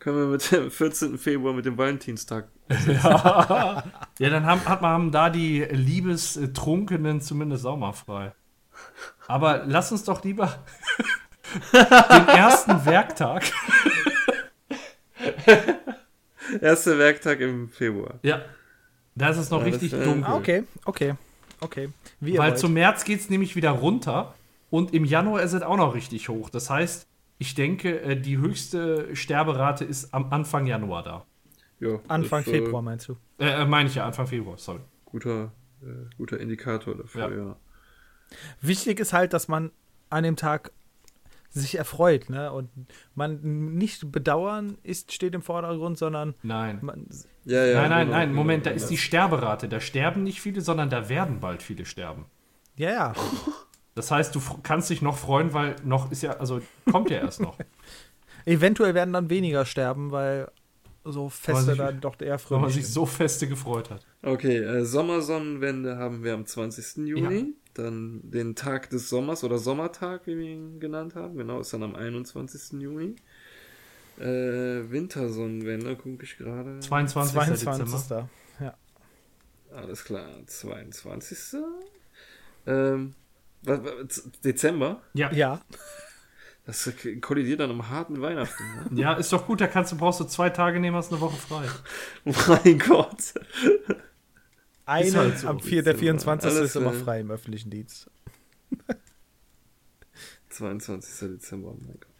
Können 0.00 0.18
wir 0.18 0.26
mit 0.26 0.50
dem 0.50 0.70
14. 0.72 1.16
Februar 1.18 1.54
mit 1.54 1.64
dem 1.64 1.78
Valentinstag. 1.78 2.48
Ja, 4.18 4.30
dann 4.30 4.44
haben, 4.44 4.64
hat 4.64 4.82
man 4.82 4.90
haben 4.90 5.12
da 5.12 5.30
die 5.30 5.60
Liebestrunkenen 5.62 7.20
zumindest 7.20 7.64
auch 7.64 7.76
mal 7.76 7.92
frei. 7.92 8.32
Aber 9.28 9.62
lass 9.66 9.92
uns 9.92 10.02
doch 10.02 10.24
lieber 10.24 10.52
den 11.72 12.28
ersten 12.28 12.84
Werktag. 12.86 13.44
Erster 16.60 16.98
Werktag 16.98 17.38
im 17.38 17.68
Februar. 17.68 18.14
Ja. 18.22 18.40
Da 19.14 19.28
ist 19.28 19.36
es 19.36 19.50
noch 19.50 19.60
Ja, 19.60 19.66
richtig 19.66 19.92
dunkel. 19.92 20.24
Ah, 20.24 20.34
okay, 20.34 20.64
okay, 20.84 21.14
okay. 21.60 21.90
Wie 22.20 22.38
Weil 22.38 22.50
wollt. 22.52 22.58
zum 22.58 22.72
März 22.74 23.04
geht 23.04 23.20
es 23.20 23.30
nämlich 23.30 23.56
wieder 23.56 23.70
runter 23.70 24.34
und 24.70 24.94
im 24.94 25.04
Januar 25.04 25.42
ist 25.42 25.52
es 25.52 25.62
auch 25.62 25.76
noch 25.76 25.94
richtig 25.94 26.28
hoch. 26.28 26.50
Das 26.50 26.70
heißt, 26.70 27.06
ich 27.38 27.54
denke, 27.54 28.00
äh, 28.00 28.16
die 28.20 28.38
höchste 28.38 29.14
Sterberate 29.14 29.84
ist 29.84 30.12
am 30.14 30.32
Anfang 30.32 30.66
Januar 30.66 31.02
da. 31.02 31.26
Ja, 31.80 32.00
Anfang 32.08 32.44
das, 32.44 32.52
äh, 32.54 32.58
Februar 32.58 32.82
meinst 32.82 33.08
du? 33.08 33.16
Äh, 33.38 33.62
äh, 33.62 33.64
meine 33.66 33.88
ich 33.88 33.94
ja, 33.94 34.06
Anfang 34.06 34.26
Februar, 34.26 34.56
sorry. 34.56 34.80
Guter, 35.04 35.52
äh, 35.82 35.86
guter 36.16 36.40
Indikator 36.40 36.94
dafür, 36.96 37.30
Ja. 37.30 37.36
ja. 37.36 37.56
Wichtig 38.60 38.98
ist 38.98 39.12
halt, 39.12 39.32
dass 39.32 39.48
man 39.48 39.70
an 40.10 40.24
dem 40.24 40.36
Tag 40.36 40.72
sich 41.60 41.76
erfreut, 41.78 42.30
ne? 42.30 42.52
Und 42.52 42.68
man 43.14 43.40
nicht 43.74 44.10
bedauern 44.12 44.78
ist, 44.82 45.12
steht 45.12 45.34
im 45.34 45.42
Vordergrund, 45.42 45.98
sondern 45.98 46.34
Nein. 46.42 46.78
man, 46.82 47.06
Ja, 47.44 47.64
ja, 47.64 47.80
nein, 47.82 47.90
nein, 47.90 48.06
genau, 48.06 48.18
nein, 48.18 48.34
Moment, 48.34 48.66
da 48.66 48.70
ist 48.70 48.88
die 48.88 48.98
Sterberate. 48.98 49.68
Da 49.68 49.80
sterben 49.80 50.22
nicht 50.22 50.40
viele, 50.40 50.60
sondern 50.60 50.90
da 50.90 51.08
werden 51.08 51.40
bald 51.40 51.62
viele 51.62 51.84
sterben. 51.84 52.26
ja, 52.76 52.90
ja. 52.90 53.12
Das 53.94 54.10
heißt, 54.10 54.34
du 54.34 54.42
kannst 54.62 54.90
dich 54.90 55.00
noch 55.00 55.16
freuen, 55.16 55.54
weil 55.54 55.76
noch 55.82 56.10
ist 56.12 56.22
ja, 56.22 56.32
also 56.32 56.60
kommt 56.92 57.08
ja 57.08 57.16
erst 57.18 57.40
noch. 57.40 57.56
Eventuell 58.44 58.94
werden 58.94 59.12
dann 59.14 59.30
weniger 59.30 59.64
sterben, 59.64 60.10
weil 60.12 60.50
so 61.04 61.28
Feste 61.30 61.62
sich- 61.70 61.78
dann 61.78 62.00
doch 62.00 62.20
eher 62.20 62.38
Wenn 62.50 62.60
man 62.60 62.68
fröhlich 62.70 62.74
sich 62.74 62.88
so 62.92 63.06
feste 63.06 63.48
gefreut 63.48 63.90
hat. 63.90 64.04
Okay, 64.22 64.58
äh, 64.58 64.84
Sommersonnenwende 64.84 65.96
haben 65.96 66.22
wir 66.24 66.34
am 66.34 66.44
20. 66.44 67.06
Juni. 67.06 67.54
Dann 67.76 68.20
den 68.22 68.54
Tag 68.54 68.90
des 68.90 69.08
Sommers 69.08 69.44
oder 69.44 69.58
Sommertag, 69.58 70.26
wie 70.26 70.38
wir 70.38 70.46
ihn 70.46 70.80
genannt 70.80 71.14
haben. 71.14 71.36
Genau, 71.36 71.60
ist 71.60 71.72
dann 71.72 71.82
am 71.82 71.94
21. 71.94 72.80
Juni. 72.80 73.16
Äh, 74.18 74.90
Wintersonnenwende, 74.90 75.96
gucke 75.96 76.24
ich 76.24 76.38
gerade. 76.38 76.80
22. 76.80 77.34
22. 77.34 77.84
Dezember. 77.84 78.28
Ja. 78.60 78.74
Alles 79.74 80.04
klar, 80.04 80.28
22. 80.46 81.60
Ähm, 82.66 83.14
was, 83.62 83.80
was, 83.82 84.30
Dezember? 84.42 85.02
Ja. 85.12 85.30
ja, 85.32 85.60
Das 86.66 86.90
kollidiert 87.20 87.60
dann 87.60 87.70
um 87.70 87.88
hart 87.88 88.10
mit 88.10 88.20
Weihnachten. 88.20 88.64
Ne? 88.90 89.00
ja, 89.00 89.12
ist 89.14 89.32
doch 89.32 89.46
gut, 89.46 89.60
da 89.60 89.68
kannst 89.68 89.92
du, 89.92 89.96
brauchst 89.96 90.18
du 90.18 90.24
zwei 90.24 90.50
Tage 90.50 90.80
nehmen, 90.80 90.96
hast 90.96 91.12
eine 91.12 91.20
Woche 91.20 91.36
frei. 91.36 91.66
mein 92.64 92.78
Gott. 92.78 93.34
Eine 94.86 95.14
halt 95.14 95.38
so. 95.38 95.48
am 95.48 95.60
4, 95.60 95.82
der 95.82 95.96
24. 95.96 96.50
Alles 96.50 96.70
ist 96.70 96.76
immer 96.76 96.92
frei 96.92 97.20
im 97.20 97.30
öffentlichen 97.30 97.70
Dienst. 97.70 98.10
22. 100.48 101.28
Dezember, 101.28 101.68
oh 101.68 101.78
mein 101.78 101.98
Gott. 102.00 102.10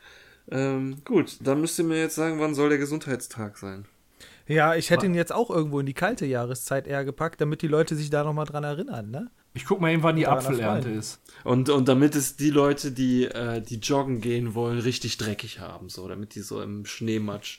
Ähm, 0.48 0.96
gut, 1.04 1.38
dann 1.40 1.60
müsst 1.60 1.78
ihr 1.78 1.84
mir 1.84 1.98
jetzt 1.98 2.14
sagen, 2.14 2.38
wann 2.38 2.54
soll 2.54 2.68
der 2.68 2.78
Gesundheitstag 2.78 3.56
sein? 3.58 3.86
Ja, 4.46 4.76
ich 4.76 4.90
hätte 4.90 5.06
ihn 5.06 5.14
jetzt 5.14 5.32
auch 5.32 5.50
irgendwo 5.50 5.80
in 5.80 5.86
die 5.86 5.94
kalte 5.94 6.24
Jahreszeit 6.24 6.86
eher 6.86 7.04
gepackt, 7.04 7.40
damit 7.40 7.62
die 7.62 7.68
Leute 7.68 7.96
sich 7.96 8.10
da 8.10 8.22
nochmal 8.22 8.46
dran 8.46 8.62
erinnern, 8.62 9.10
ne? 9.10 9.30
Ich 9.54 9.64
guck 9.64 9.80
mal 9.80 9.90
eben, 9.90 10.02
wann 10.02 10.16
die 10.16 10.26
Apfelernte 10.26 10.90
ist. 10.90 11.20
Und, 11.42 11.68
und 11.70 11.88
damit 11.88 12.14
es 12.14 12.36
die 12.36 12.50
Leute, 12.50 12.92
die, 12.92 13.24
äh, 13.24 13.60
die 13.60 13.76
joggen 13.76 14.20
gehen 14.20 14.54
wollen, 14.54 14.78
richtig 14.78 15.16
dreckig 15.16 15.60
haben, 15.60 15.88
so, 15.88 16.06
damit 16.06 16.34
die 16.34 16.42
so 16.42 16.60
im 16.60 16.84
Schneematsch 16.84 17.58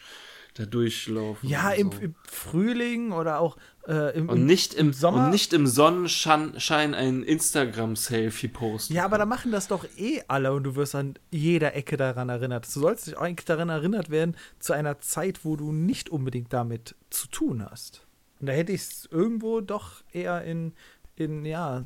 da 0.59 0.65
durchlaufen. 0.65 1.47
Ja, 1.47 1.71
im, 1.71 1.91
so. 1.91 1.99
im 1.99 2.15
Frühling 2.23 3.11
oder 3.11 3.39
auch 3.39 3.57
äh, 3.87 4.17
im, 4.17 4.29
und 4.29 4.45
nicht 4.45 4.73
im, 4.73 4.91
Sommer- 4.93 5.25
und 5.25 5.29
nicht 5.31 5.53
im 5.53 5.67
Sonnenschein 5.67 6.93
ein 6.93 7.23
Instagram-Selfie 7.23 8.47
posten. 8.49 8.93
Ja, 8.93 9.05
aber 9.05 9.17
da 9.17 9.25
machen 9.25 9.51
das 9.51 9.67
doch 9.67 9.85
eh 9.97 10.21
alle 10.27 10.53
und 10.53 10.63
du 10.63 10.75
wirst 10.75 10.95
an 10.95 11.15
jeder 11.31 11.75
Ecke 11.75 11.97
daran 11.97 12.29
erinnert. 12.29 12.65
Du 12.65 12.79
sollst 12.79 13.07
dich 13.07 13.17
eigentlich 13.17 13.45
daran 13.45 13.69
erinnert 13.69 14.09
werden, 14.09 14.35
zu 14.59 14.73
einer 14.73 14.99
Zeit, 14.99 15.45
wo 15.45 15.55
du 15.55 15.71
nicht 15.71 16.09
unbedingt 16.09 16.51
damit 16.51 16.95
zu 17.09 17.27
tun 17.27 17.65
hast. 17.69 18.05
Und 18.39 18.47
da 18.47 18.53
hätte 18.53 18.71
ich 18.71 18.81
es 18.81 19.09
irgendwo 19.11 19.61
doch 19.61 20.03
eher 20.11 20.43
in, 20.43 20.73
in, 21.15 21.45
ja, 21.45 21.85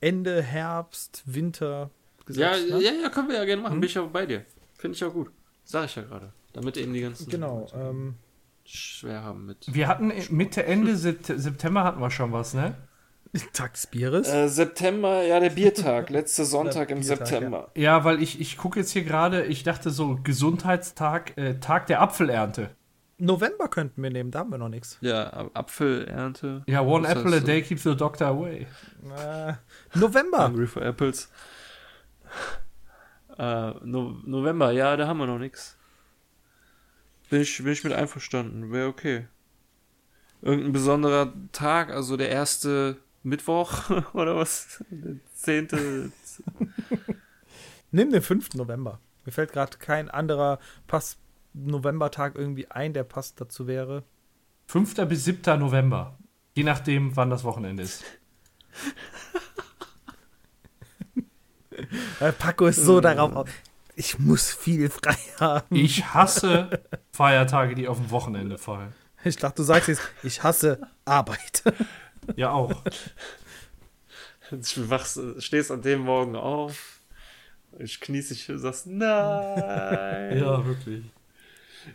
Ende 0.00 0.42
Herbst, 0.42 1.22
Winter 1.26 1.90
ja, 2.28 2.52
gesetzt. 2.52 2.70
ne? 2.70 2.82
ja, 2.82 2.92
ja, 2.92 3.08
können 3.10 3.28
wir 3.28 3.36
ja 3.36 3.44
gerne 3.44 3.62
machen. 3.62 3.80
Bin 3.80 3.88
ich 3.88 3.98
auch 3.98 4.08
bei 4.08 4.26
dir. 4.26 4.44
Finde 4.78 4.96
ich 4.96 5.04
auch 5.04 5.12
gut. 5.12 5.30
Sag 5.64 5.84
ich 5.84 5.94
ja 5.94 6.02
gerade. 6.02 6.32
Damit 6.52 6.76
eben 6.76 6.92
die 6.92 7.00
ganzen 7.00 7.28
Genau. 7.30 7.66
Ähm, 7.74 8.14
schwer 8.64 9.22
haben 9.22 9.46
mit. 9.46 9.72
Wir 9.72 9.88
hatten 9.88 10.12
Mitte, 10.30 10.64
Ende 10.64 10.92
Sept- 10.96 11.32
September 11.38 11.84
hatten 11.84 12.00
wir 12.00 12.10
schon 12.10 12.32
was, 12.32 12.54
ne? 12.54 12.74
Tag 13.54 13.72
des 13.72 13.86
Bieres. 13.86 14.28
Äh, 14.28 14.48
September, 14.48 15.22
ja, 15.22 15.40
der 15.40 15.48
Biertag, 15.50 16.10
letzter 16.10 16.44
Sonntag 16.44 16.90
im 16.90 17.00
Biertag, 17.00 17.26
September. 17.26 17.70
Ja, 17.74 18.04
weil 18.04 18.22
ich, 18.22 18.38
ich 18.40 18.58
gucke 18.58 18.78
jetzt 18.80 18.90
hier 18.90 19.04
gerade, 19.04 19.46
ich 19.46 19.62
dachte 19.62 19.88
so 19.90 20.18
Gesundheitstag, 20.22 21.36
äh, 21.38 21.54
Tag 21.58 21.86
der 21.86 22.02
Apfelernte. 22.02 22.70
November 23.16 23.68
könnten 23.68 24.02
wir 24.02 24.10
nehmen, 24.10 24.30
da 24.32 24.40
haben 24.40 24.50
wir 24.50 24.58
noch 24.58 24.68
nichts. 24.68 24.98
Ja, 25.00 25.48
Apfelernte. 25.54 26.62
Ja, 26.66 26.82
one 26.82 27.04
Was 27.08 27.12
apple 27.16 27.36
a 27.36 27.40
day 27.40 27.62
keeps 27.62 27.84
the 27.84 27.96
doctor 27.96 28.26
away. 28.26 28.66
Äh, 29.16 29.54
November. 29.94 30.48
Hungry 30.48 30.66
for 30.66 30.82
Apples. 30.82 31.30
Äh, 33.38 33.70
no 33.84 34.16
November, 34.26 34.72
ja, 34.72 34.94
da 34.96 35.06
haben 35.06 35.18
wir 35.18 35.26
noch 35.26 35.38
nichts. 35.38 35.78
Bin 37.32 37.40
ich, 37.40 37.56
bin 37.56 37.72
ich 37.72 37.82
mit 37.82 37.94
einverstanden, 37.94 38.72
wäre 38.72 38.88
okay. 38.88 39.26
Irgendein 40.42 40.72
besonderer 40.74 41.32
Tag, 41.52 41.90
also 41.90 42.18
der 42.18 42.28
erste 42.28 42.98
Mittwoch 43.22 43.88
oder 44.12 44.36
was? 44.36 44.84
Der 44.90 45.14
zehnte. 45.32 46.12
Nimm 47.90 48.10
den 48.10 48.20
5. 48.20 48.52
November. 48.52 49.00
Mir 49.24 49.32
fällt 49.32 49.54
gerade 49.54 49.78
kein 49.78 50.10
anderer 50.10 50.58
Pass 50.86 51.16
Novembertag 51.54 52.34
irgendwie 52.34 52.70
ein, 52.70 52.92
der 52.92 53.04
passt 53.04 53.40
dazu 53.40 53.66
wäre. 53.66 54.04
5. 54.66 54.94
bis 55.08 55.24
7. 55.24 55.58
November. 55.58 56.18
Je 56.52 56.64
nachdem, 56.64 57.16
wann 57.16 57.30
das 57.30 57.44
Wochenende 57.44 57.82
ist. 57.84 58.04
Äh, 62.20 62.32
Paco 62.32 62.66
ist 62.66 62.76
so 62.76 63.00
darauf 63.00 63.34
auf. 63.34 63.50
Ich 63.94 64.18
muss 64.18 64.52
viel 64.52 64.88
frei 64.88 65.16
haben. 65.38 65.76
Ich 65.76 66.04
hasse 66.14 66.82
Feiertage, 67.12 67.74
die 67.74 67.88
auf 67.88 67.98
dem 67.98 68.10
Wochenende 68.10 68.58
fallen. 68.58 68.92
Ich 69.24 69.36
dachte, 69.36 69.56
du 69.56 69.62
sagst 69.62 69.88
jetzt, 69.88 70.02
ich 70.22 70.42
hasse 70.42 70.80
Arbeit. 71.04 71.62
Ja, 72.36 72.50
auch. 72.50 72.82
Du 74.50 74.90
wachst, 74.90 75.18
stehst 75.38 75.70
an 75.70 75.82
dem 75.82 76.00
Morgen 76.00 76.36
auf. 76.36 77.00
Ich 77.78 78.00
knies 78.00 78.28
dich 78.28 78.48
und 78.50 78.58
sagst, 78.58 78.86
nein. 78.86 80.38
Ja, 80.38 80.64
wirklich. 80.64 81.04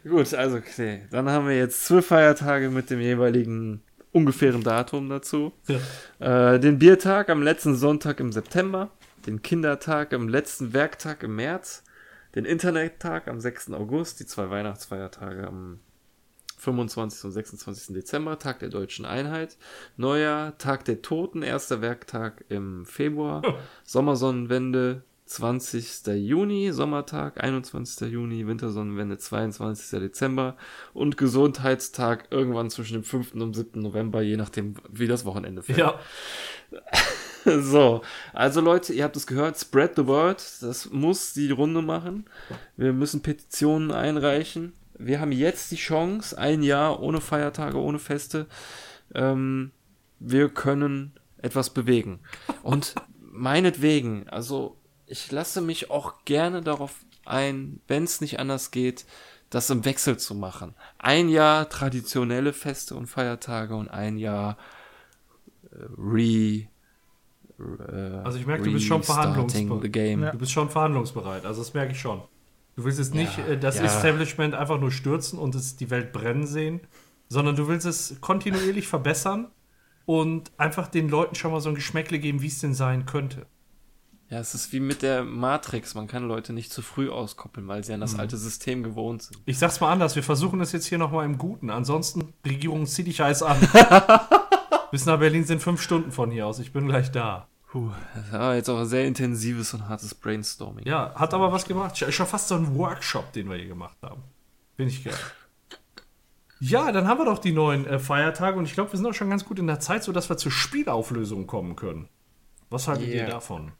Gut, 0.03 0.33
also 0.33 0.57
okay. 0.57 1.05
Dann 1.11 1.29
haben 1.29 1.47
wir 1.47 1.57
jetzt 1.57 1.85
zwölf 1.85 2.07
Feiertage 2.07 2.69
mit 2.69 2.89
dem 2.89 2.99
jeweiligen 2.99 3.81
ungefähren 4.11 4.63
Datum 4.63 5.09
dazu. 5.09 5.53
Ja. 5.67 6.53
Äh, 6.53 6.59
den 6.59 6.79
Biertag 6.79 7.29
am 7.29 7.41
letzten 7.41 7.75
Sonntag 7.75 8.19
im 8.19 8.31
September, 8.31 8.89
den 9.25 9.41
Kindertag 9.41 10.13
am 10.13 10.27
letzten 10.27 10.73
Werktag 10.73 11.23
im 11.23 11.35
März, 11.35 11.83
den 12.35 12.45
Internettag 12.45 13.27
am 13.27 13.39
6. 13.39 13.71
August, 13.71 14.19
die 14.19 14.25
zwei 14.25 14.49
Weihnachtsfeiertage 14.49 15.47
am 15.47 15.79
25. 16.57 17.25
und 17.25 17.31
26. 17.31 17.93
Dezember, 17.93 18.39
Tag 18.39 18.59
der 18.59 18.69
deutschen 18.69 19.05
Einheit. 19.05 19.57
Neujahr, 19.95 20.57
Tag 20.57 20.85
der 20.85 21.01
Toten, 21.01 21.43
erster 21.43 21.81
Werktag 21.81 22.43
im 22.49 22.85
Februar. 22.85 23.43
Sommersonnenwende, 23.83 25.03
20. 25.27 26.07
Juni, 26.15 26.71
Sommertag, 26.71 27.43
21. 27.43 28.09
Juni, 28.09 28.47
Wintersonnenwende, 28.47 29.17
22. 29.17 29.99
Dezember 29.99 30.57
und 30.93 31.17
Gesundheitstag 31.17 32.27
irgendwann 32.31 32.69
zwischen 32.69 32.93
dem 32.93 33.03
5. 33.03 33.33
und 33.35 33.53
7. 33.53 33.81
November, 33.81 34.21
je 34.21 34.37
nachdem, 34.37 34.75
wie 34.89 35.07
das 35.07 35.25
Wochenende 35.25 35.61
fällt. 35.61 35.77
Ja. 35.77 35.99
So, 37.61 38.01
also 38.33 38.61
Leute, 38.61 38.93
ihr 38.93 39.03
habt 39.03 39.15
es 39.15 39.25
gehört, 39.25 39.57
spread 39.57 39.95
the 39.95 40.05
word, 40.05 40.43
das 40.61 40.89
muss 40.91 41.33
die 41.33 41.51
Runde 41.51 41.81
machen. 41.81 42.25
Wir 42.75 42.93
müssen 42.93 43.21
Petitionen 43.21 43.91
einreichen. 43.91 44.73
Wir 44.97 45.19
haben 45.21 45.31
jetzt 45.31 45.71
die 45.71 45.77
Chance, 45.77 46.37
ein 46.37 46.61
Jahr 46.61 47.01
ohne 47.01 47.21
Feiertage, 47.21 47.77
ohne 47.77 47.99
Feste. 47.99 48.47
Ähm, 49.13 49.71
wir 50.19 50.49
können 50.49 51.13
etwas 51.37 51.69
bewegen. 51.69 52.19
Und 52.63 52.95
meinetwegen, 53.19 54.27
also 54.27 54.77
ich 55.05 55.31
lasse 55.31 55.61
mich 55.61 55.89
auch 55.89 56.25
gerne 56.25 56.61
darauf 56.61 56.95
ein, 57.25 57.79
wenn 57.87 58.03
es 58.03 58.19
nicht 58.19 58.39
anders 58.39 58.71
geht, 58.71 59.05
das 59.49 59.69
im 59.69 59.85
Wechsel 59.85 60.17
zu 60.17 60.35
machen. 60.35 60.75
Ein 60.97 61.29
Jahr 61.29 61.69
traditionelle 61.69 62.51
Feste 62.51 62.95
und 62.95 63.07
Feiertage 63.07 63.75
und 63.75 63.87
ein 63.87 64.17
Jahr 64.17 64.57
äh, 65.71 65.85
re 65.97 66.67
äh, 67.59 67.91
Also 68.23 68.37
ich 68.39 68.45
merke, 68.45 68.63
du 68.63 68.71
bist 68.73 68.85
schon 68.85 69.03
verhandlungsbereit. 69.03 70.19
Ja. 70.19 70.31
Du 70.31 70.37
bist 70.37 70.51
schon 70.51 70.69
verhandlungsbereit, 70.69 71.45
also 71.45 71.61
das 71.61 71.73
merke 71.73 71.91
ich 71.93 71.99
schon. 71.99 72.21
Du 72.75 72.83
willst 72.83 72.99
jetzt 72.99 73.15
nicht 73.15 73.37
Ja, 73.37 73.45
äh, 73.47 73.57
das 73.59 73.77
ja. 73.77 73.85
Establishment 73.85 74.53
einfach 74.53 74.79
nur 74.79 74.91
stürzen 74.91 75.39
und 75.39 75.55
es 75.55 75.75
die 75.77 75.89
Welt 75.89 76.11
brennen 76.13 76.45
sehen, 76.45 76.81
sondern 77.29 77.55
du 77.55 77.67
willst 77.67 77.85
es 77.85 78.17
kontinuierlich 78.21 78.87
verbessern 78.87 79.47
und 80.05 80.51
einfach 80.57 80.87
den 80.87 81.09
Leuten 81.09 81.35
schon 81.35 81.51
mal 81.51 81.59
so 81.61 81.69
ein 81.69 81.75
Geschmäckle 81.75 82.19
geben, 82.19 82.41
wie 82.41 82.47
es 82.47 82.59
denn 82.59 82.73
sein 82.73 83.05
könnte. 83.05 83.45
Ja, 84.29 84.39
es 84.39 84.53
ist 84.53 84.73
wie 84.73 84.81
mit 84.81 85.03
der 85.03 85.23
Matrix. 85.23 85.95
Man 85.95 86.07
kann 86.07 86.27
Leute 86.27 86.51
nicht 86.51 86.71
zu 86.71 86.81
früh 86.81 87.09
auskoppeln, 87.09 87.65
weil 87.69 87.83
sie 87.85 87.93
an 87.93 87.99
Mhm. 87.99 88.01
das 88.01 88.19
alte 88.19 88.35
System 88.37 88.83
gewohnt 88.83 89.21
sind. 89.23 89.39
Ich 89.45 89.57
sag's 89.57 89.79
mal 89.79 89.89
anders, 89.91 90.15
wir 90.17 90.23
versuchen 90.23 90.59
es 90.59 90.73
jetzt 90.73 90.85
hier 90.85 90.97
nochmal 90.97 91.25
im 91.25 91.37
Guten. 91.37 91.69
Ansonsten, 91.69 92.33
Regierung, 92.45 92.85
zieh 92.85 93.03
dich 93.03 93.21
heiß 93.21 93.41
an. 93.43 93.57
Bis 94.91 95.05
nach 95.05 95.19
Berlin 95.19 95.43
sind 95.43 95.61
fünf 95.61 95.81
Stunden 95.81 96.11
von 96.11 96.31
hier 96.31 96.47
aus. 96.47 96.59
Ich 96.59 96.71
bin 96.73 96.87
gleich 96.87 97.11
da. 97.11 97.47
Puh, 97.69 97.89
das 98.15 98.31
war 98.31 98.55
jetzt 98.55 98.69
auch 98.69 98.79
ein 98.79 98.85
sehr 98.85 99.05
intensives 99.05 99.73
und 99.73 99.89
hartes 99.89 100.15
Brainstorming. 100.15 100.85
Ja, 100.87 101.13
hat 101.15 101.33
aber 101.33 101.51
was 101.51 101.65
gemacht. 101.65 101.95
Sch- 101.95 102.11
Schon 102.11 102.25
fast 102.25 102.47
so 102.47 102.55
ein 102.55 102.75
Workshop, 102.77 103.33
den 103.33 103.49
wir 103.49 103.57
hier 103.57 103.67
gemacht 103.67 103.97
haben. 104.01 104.23
Bin 104.77 104.87
ich 104.87 105.03
geil. 105.03 105.13
Ja, 106.59 106.91
dann 106.91 107.07
haben 107.07 107.19
wir 107.19 107.25
doch 107.25 107.39
die 107.39 107.51
neuen 107.51 107.85
äh, 107.85 107.99
Feiertage 107.99 108.57
und 108.57 108.65
ich 108.65 108.73
glaube, 108.73 108.91
wir 108.91 108.97
sind 108.97 109.05
auch 109.05 109.13
schon 109.13 109.29
ganz 109.29 109.45
gut 109.45 109.59
in 109.59 109.67
der 109.67 109.79
Zeit, 109.79 110.03
sodass 110.03 110.29
wir 110.29 110.37
zur 110.37 110.51
Spielauflösung 110.51 111.45
kommen 111.45 111.75
können. 111.75 112.07
Was 112.69 112.87
haltet 112.87 113.07
ihr 113.09 113.15
Yeah. 113.23 113.29
davon? 113.29 113.73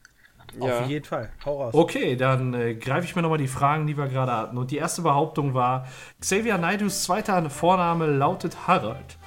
Ja. 0.60 0.80
Auf 0.82 0.88
jeden 0.88 1.06
Fall. 1.06 1.32
Hau 1.46 1.62
raus. 1.64 1.74
Okay, 1.74 2.16
dann 2.16 2.54
äh, 2.54 2.76
greife 2.76 3.06
ich 3.06 3.16
mir 3.16 3.22
nochmal 3.22 3.38
die 3.38 3.48
Fragen, 3.48 3.88
die 3.88 3.98
wir 3.98 4.08
gerade 4.08 4.32
hatten. 4.32 4.58
Und 4.58 4.72
die 4.72 4.78
erste 4.78 5.02
Behauptung 5.02 5.54
war, 5.54 5.88
Xavier 6.22 6.58
Naidus 6.58 7.04
zweiter 7.04 7.50
Vorname 7.50 8.06
lautet 8.06 8.68
Harald. 8.68 9.18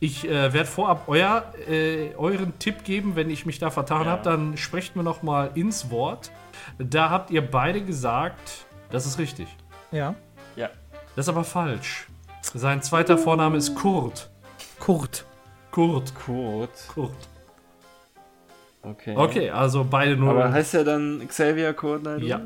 Ich 0.00 0.28
äh, 0.28 0.52
werde 0.52 0.66
vorab 0.68 1.08
euer, 1.08 1.52
äh, 1.68 2.14
euren 2.14 2.56
Tipp 2.58 2.84
geben, 2.84 3.16
wenn 3.16 3.30
ich 3.30 3.46
mich 3.46 3.58
da 3.58 3.70
vertan 3.70 4.04
Ja. 4.04 4.12
habe, 4.12 4.22
dann 4.22 4.56
sprecht 4.56 4.94
mir 4.94 5.02
nochmal 5.02 5.50
ins 5.54 5.90
Wort. 5.90 6.30
Da 6.78 7.10
habt 7.10 7.30
ihr 7.30 7.42
beide 7.48 7.82
gesagt, 7.82 8.66
das 8.90 9.06
ist 9.06 9.18
richtig. 9.18 9.48
Ja. 9.90 10.14
ja. 10.54 10.68
Das 11.16 11.24
ist 11.26 11.28
aber 11.30 11.42
falsch. 11.44 12.06
Sein 12.42 12.80
zweiter 12.82 13.18
Vorname 13.18 13.56
ist 13.56 13.74
Kurt. 13.74 14.30
Kurt. 14.78 15.24
Kurt. 15.72 16.14
Kurt. 16.14 16.70
Kurt. 16.94 17.28
Okay. 18.82 19.14
Okay, 19.16 19.50
also 19.50 19.84
beide 19.84 20.16
nur. 20.16 20.30
Aber 20.30 20.52
heißt 20.52 20.74
er 20.74 20.84
dann 20.84 21.26
Xavier 21.26 21.72
Kurt? 21.74 22.04
Nein, 22.04 22.20
ja, 22.22 22.40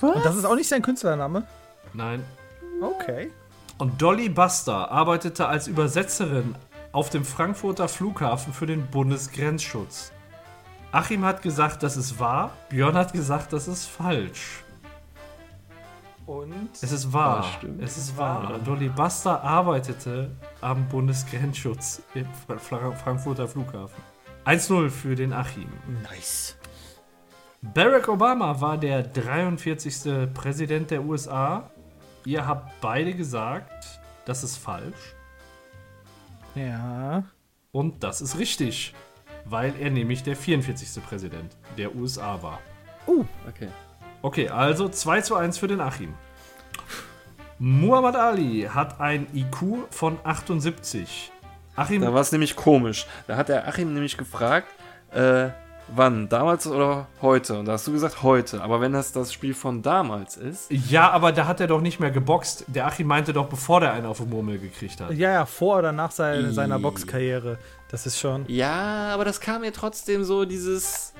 Und 0.00 0.24
das 0.24 0.36
ist 0.36 0.44
auch 0.44 0.54
nicht 0.54 0.68
sein 0.68 0.82
Künstlername? 0.82 1.44
nein. 1.94 2.22
Okay. 2.80 3.30
Und 3.78 4.00
Dolly 4.02 4.28
Buster 4.28 4.90
arbeitete 4.90 5.46
als 5.46 5.66
Übersetzerin 5.68 6.54
auf 6.92 7.10
dem 7.10 7.24
Frankfurter 7.24 7.88
Flughafen 7.88 8.52
für 8.52 8.66
den 8.66 8.86
Bundesgrenzschutz. 8.88 10.12
Achim 10.92 11.24
hat 11.24 11.40
gesagt, 11.42 11.82
das 11.82 11.96
ist 11.96 12.18
wahr. 12.20 12.50
Björn 12.68 12.94
hat 12.96 13.12
gesagt, 13.12 13.52
das 13.52 13.66
ist 13.66 13.86
falsch. 13.86 14.62
Und 16.26 16.54
Es 16.80 16.92
ist 16.92 17.12
wahr. 17.12 17.44
Es 17.80 17.96
ist 17.96 18.16
wahr. 18.16 18.58
Dolly 18.64 18.88
Buster 18.88 19.42
arbeitete 19.42 20.30
am 20.60 20.86
Bundesgrenzschutz 20.88 22.02
im 22.14 22.26
Fra- 22.46 22.92
Frankfurter 22.92 23.48
Flughafen. 23.48 24.02
1-0 24.44 24.90
für 24.90 25.14
den 25.14 25.32
Achim. 25.32 25.68
nice. 26.02 26.56
Barack 27.62 28.08
Obama 28.08 28.60
war 28.60 28.76
der 28.76 29.02
43. 29.04 30.32
Präsident 30.34 30.90
der 30.90 31.02
USA. 31.04 31.70
Ihr 32.24 32.46
habt 32.46 32.80
beide 32.80 33.14
gesagt, 33.14 33.84
das 34.24 34.44
ist 34.44 34.56
falsch. 34.56 35.14
Ja. 36.54 37.24
Und 37.72 38.02
das 38.02 38.20
ist 38.20 38.38
richtig, 38.38 38.94
weil 39.44 39.74
er 39.80 39.90
nämlich 39.90 40.22
der 40.22 40.36
44. 40.36 41.02
Präsident 41.04 41.56
der 41.78 41.94
USA 41.94 42.42
war. 42.42 42.60
Okay. 43.48 43.68
Okay, 44.20 44.48
also 44.48 44.88
2 44.88 45.20
zu 45.22 45.34
1 45.34 45.58
für 45.58 45.68
den 45.68 45.80
Achim. 45.80 46.14
Muhammad 47.58 48.16
Ali 48.16 48.68
hat 48.72 49.00
ein 49.00 49.26
IQ 49.34 49.86
von 49.90 50.18
78. 50.24 51.32
Achim, 51.74 52.02
Da 52.02 52.12
war 52.12 52.20
es 52.20 52.32
nämlich 52.32 52.54
komisch. 52.54 53.06
Da 53.26 53.36
hat 53.36 53.48
der 53.48 53.66
Achim 53.66 53.92
nämlich 53.94 54.16
gefragt, 54.16 54.68
äh, 55.12 55.50
wann? 55.88 56.28
Damals 56.28 56.66
oder 56.66 57.06
heute? 57.20 57.58
Und 57.58 57.66
da 57.66 57.72
hast 57.72 57.86
du 57.86 57.92
gesagt 57.92 58.22
heute. 58.22 58.62
Aber 58.62 58.80
wenn 58.80 58.92
das 58.92 59.12
das 59.12 59.32
Spiel 59.32 59.54
von 59.54 59.82
damals 59.82 60.36
ist. 60.36 60.70
ja, 60.70 61.10
aber 61.10 61.32
da 61.32 61.46
hat 61.46 61.60
er 61.60 61.66
doch 61.66 61.80
nicht 61.80 62.00
mehr 62.00 62.10
geboxt. 62.10 62.64
Der 62.68 62.86
Achim 62.86 63.06
meinte 63.06 63.32
doch, 63.32 63.46
bevor 63.48 63.80
der 63.80 63.92
einen 63.92 64.06
auf 64.06 64.18
den 64.18 64.30
Murmel 64.30 64.58
gekriegt 64.58 65.00
hat. 65.00 65.12
Ja, 65.12 65.30
ja, 65.32 65.46
vor 65.46 65.78
oder 65.78 65.92
nach 65.92 66.10
sei- 66.10 66.40
I- 66.40 66.52
seiner 66.52 66.78
Boxkarriere. 66.78 67.58
Das 67.90 68.06
ist 68.06 68.18
schon. 68.18 68.44
Ja, 68.48 69.10
aber 69.12 69.24
das 69.24 69.40
kam 69.40 69.60
mir 69.62 69.72
trotzdem 69.72 70.24
so 70.24 70.44
dieses. 70.44 71.12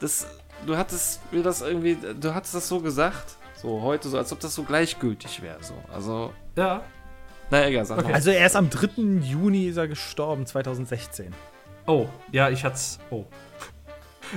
Das, 0.00 0.26
du 0.66 0.76
hattest 0.76 1.20
mir 1.32 1.42
das 1.42 1.62
irgendwie. 1.62 1.96
Du 2.20 2.34
hattest 2.34 2.54
das 2.54 2.68
so 2.68 2.80
gesagt. 2.80 3.36
So 3.60 3.82
heute, 3.82 4.08
so 4.08 4.18
als 4.18 4.30
ob 4.32 4.38
das 4.40 4.54
so 4.54 4.62
gleichgültig 4.62 5.42
wäre. 5.42 5.58
So. 5.62 5.74
Also. 5.92 6.32
Ja, 6.56 6.82
Na 7.50 7.66
egal, 7.66 7.86
sag 7.86 7.98
Okay. 7.98 8.08
mal. 8.08 8.14
Also 8.14 8.30
er 8.30 8.46
ist 8.46 8.56
am 8.56 8.68
3. 8.68 9.20
Juni 9.22 9.64
ist 9.68 9.78
er 9.78 9.88
gestorben, 9.88 10.44
2016. 10.44 11.32
Oh, 11.86 12.06
ja, 12.30 12.50
ich 12.50 12.62
hat's. 12.64 12.98
Oh. 13.10 13.24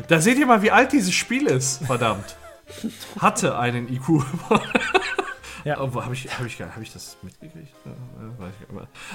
Da 0.08 0.20
seht 0.20 0.38
ihr 0.38 0.46
mal, 0.46 0.62
wie 0.62 0.72
alt 0.72 0.92
dieses 0.92 1.14
Spiel 1.14 1.48
ist. 1.48 1.86
Verdammt. 1.86 2.36
Hatte 3.20 3.58
einen 3.58 3.92
IQ. 3.92 4.24
Ja. 5.64 5.78
Habe 5.78 6.14
ich, 6.14 6.28
hab 6.28 6.44
ich, 6.44 6.60
hab 6.60 6.82
ich 6.82 6.92
das 6.92 7.18
mitgekriegt? 7.22 7.72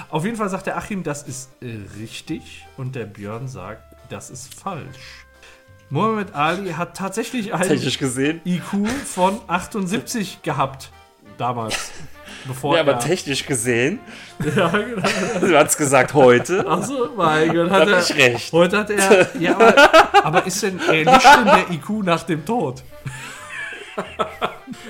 Auf 0.09 0.23
jeden 0.23 0.37
Fall 0.37 0.49
sagt 0.49 0.67
der 0.67 0.77
Achim, 0.77 1.03
das 1.03 1.23
ist 1.23 1.49
äh, 1.61 1.79
richtig. 1.99 2.65
Und 2.77 2.95
der 2.95 3.05
Björn 3.05 3.49
sagt, 3.49 3.83
das 4.09 4.29
ist 4.29 4.53
falsch. 4.53 5.25
Muhammad 5.89 6.33
Ali 6.35 6.71
hat 6.71 6.95
tatsächlich 6.95 7.53
einen. 7.53 7.63
IQ 8.45 8.87
von 9.05 9.39
78 9.47 10.41
gehabt. 10.41 10.91
Damals. 11.37 11.91
Bevor 12.45 12.75
Ja, 12.75 12.81
aber 12.81 12.93
er, 12.93 12.99
technisch 12.99 13.45
gesehen. 13.45 13.99
Ja, 14.55 14.67
genau. 14.69 15.01
Du 15.41 15.57
hast 15.57 15.77
gesagt 15.77 16.13
heute. 16.13 16.65
Achso, 16.67 17.09
mein 17.15 17.53
Gott, 17.53 17.69
hat 17.71 17.87
er, 17.87 17.99
ich 17.99 18.15
recht. 18.15 18.53
Heute 18.53 18.77
hat 18.77 18.89
er. 18.89 19.35
Ja, 19.39 19.55
aber, 19.55 20.25
aber 20.25 20.45
ist 20.45 20.61
denn, 20.63 20.79
erlischt 20.79 21.25
denn 21.25 21.45
der 21.45 21.71
IQ 21.71 21.89
nach 22.03 22.23
dem 22.23 22.45
Tod? 22.45 22.83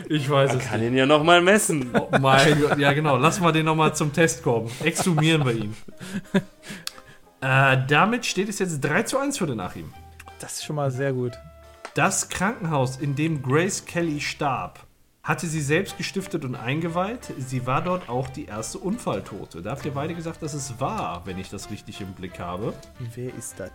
Ich 0.10 0.30
weiß 0.30 0.50
Man 0.50 0.58
es 0.60 0.66
kann 0.68 0.80
nicht. 0.80 0.90
ihn 0.90 0.98
ja 0.98 1.06
nochmal 1.06 1.42
messen. 1.42 1.92
Oh 1.94 2.10
mein 2.20 2.60
Gott, 2.62 2.78
ja 2.78 2.92
genau. 2.94 3.16
Lassen 3.18 3.44
wir 3.44 3.52
den 3.52 3.66
nochmal 3.66 3.96
zum 3.96 4.12
Test 4.12 4.44
kommen. 4.44 4.70
Exhumieren 4.84 5.46
wir 5.46 5.54
ihn. 5.54 5.76
Äh, 7.42 7.78
damit 7.88 8.26
steht 8.26 8.50
es 8.50 8.60
jetzt 8.60 8.82
3 8.82 9.04
zu 9.04 9.18
1 9.18 9.38
für 9.38 9.46
den 9.48 9.60
Achim. 9.60 9.94
Das 10.40 10.54
ist 10.54 10.66
schon 10.66 10.76
mal 10.76 10.92
sehr 10.92 11.14
gut. 11.14 11.34
Das 11.94 12.30
Krankenhaus, 12.30 12.98
in 12.98 13.16
dem 13.16 13.42
Grace 13.42 13.86
Kelly 13.86 14.20
starb, 14.20 14.80
hatte 15.28 15.46
sie 15.46 15.60
selbst 15.60 15.98
gestiftet 15.98 16.46
und 16.46 16.56
eingeweiht. 16.56 17.34
Sie 17.38 17.68
war 17.68 17.82
dort 17.82 18.08
auch 18.08 18.30
die 18.30 18.46
erste 18.46 18.78
Unfalltote. 18.78 19.62
Da 19.62 19.72
habt 19.72 19.84
ihr 19.84 19.92
beide 19.92 20.16
gesagt, 20.16 20.42
dass 20.42 20.54
es 20.54 20.80
wahr, 20.80 21.22
wenn 21.26 21.38
ich 21.38 21.50
das 21.50 21.70
richtig 21.70 22.00
im 22.00 22.14
Blick 22.14 22.40
habe. 22.40 22.74
Wer 23.14 23.36
ist 23.36 23.60
das? 23.60 23.72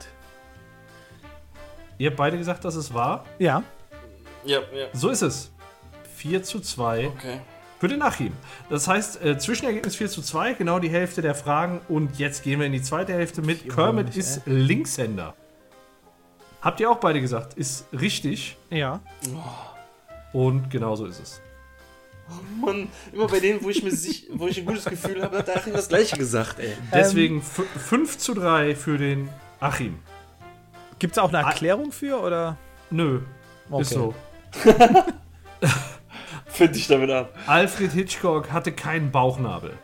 Ihr 1.99 2.09
habt 2.09 2.17
beide 2.17 2.39
gesagt, 2.39 2.65
dass 2.65 2.75
es 2.75 2.95
wahr. 2.95 3.27
Ja. 3.39 3.63
Ja, 4.47 4.61
ja. 4.75 4.87
So 4.95 5.11
ist 5.11 5.21
es. 5.21 5.53
4 6.17 6.43
zu 6.43 6.61
2 6.61 7.09
Okay. 7.09 7.41
für 7.79 7.89
den 7.89 8.01
Achim. 8.01 8.33
Das 8.71 8.89
heißt, 8.89 9.23
äh, 9.23 9.37
Zwischenergebnis 9.37 9.95
4 9.97 10.09
zu 10.09 10.23
2, 10.23 10.55
genau 10.55 10.79
die 10.79 10.89
Hälfte 10.89 11.21
der 11.21 11.35
Fragen. 11.35 11.83
Und 11.87 12.19
jetzt 12.19 12.45
gehen 12.45 12.61
wir 12.61 12.67
in 12.67 12.73
die 12.73 12.83
zweite 12.83 13.13
Hälfte 13.13 13.43
mit. 13.43 13.69
Kermit 13.69 14.07
mich, 14.07 14.17
ist 14.17 14.41
Linkshänder. 14.47 15.35
Habt 16.63 16.81
ihr 16.81 16.91
auch 16.91 16.99
beide 16.99 17.21
gesagt, 17.21 17.55
ist 17.55 17.89
richtig. 17.93 18.57
Ja. 18.71 19.01
Und 20.33 20.71
genau 20.71 20.97
so 20.97 21.05
ist 21.05 21.21
es. 21.21 21.42
Oh 22.31 22.65
Mann, 22.67 22.89
immer 23.13 23.27
bei 23.27 23.41
denen, 23.41 23.63
wo 23.63 23.69
ich 23.71 23.83
mir 23.83 23.91
sich, 23.91 24.29
wo 24.33 24.47
ich 24.47 24.59
ein 24.59 24.67
gutes 24.67 24.85
Gefühl 24.85 25.23
habe, 25.23 25.39
hat 25.39 25.49
der 25.49 25.57
Achim 25.57 25.73
das 25.73 25.89
gleiche 25.89 26.17
gesagt, 26.17 26.59
ey. 26.61 26.73
Deswegen 26.93 27.43
5 27.43 28.19
zu 28.19 28.35
3 28.35 28.75
für 28.75 28.97
den 28.99 29.29
Achim. 29.61 29.99
Gibt 30.99 31.13
es 31.13 31.19
auch 31.19 31.29
eine 31.33 31.39
Erklärung 31.47 31.93
für 31.93 32.21
oder? 32.21 32.57
Nö, 32.91 33.21
Okay. 33.71 33.83
ist 33.83 33.91
so. 33.91 34.15
Find 36.47 36.75
dich 36.75 36.87
damit 36.89 37.11
ab. 37.11 37.35
Alfred 37.47 37.93
Hitchcock 37.93 38.53
hatte 38.53 38.73
keinen 38.73 39.11
Bauchnabel. 39.11 39.75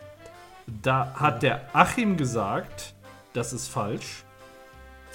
Da 0.67 1.13
hat 1.15 1.41
der 1.41 1.61
Achim 1.73 2.17
gesagt, 2.17 2.93
das 3.33 3.53
ist 3.53 3.67
falsch. 3.67 4.23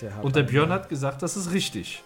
Der 0.01 0.17
hat 0.17 0.25
Und 0.25 0.35
der 0.35 0.43
Björn 0.43 0.71
hat 0.71 0.89
gesagt, 0.89 1.23
das 1.23 1.37
ist 1.37 1.53
richtig. 1.53 2.03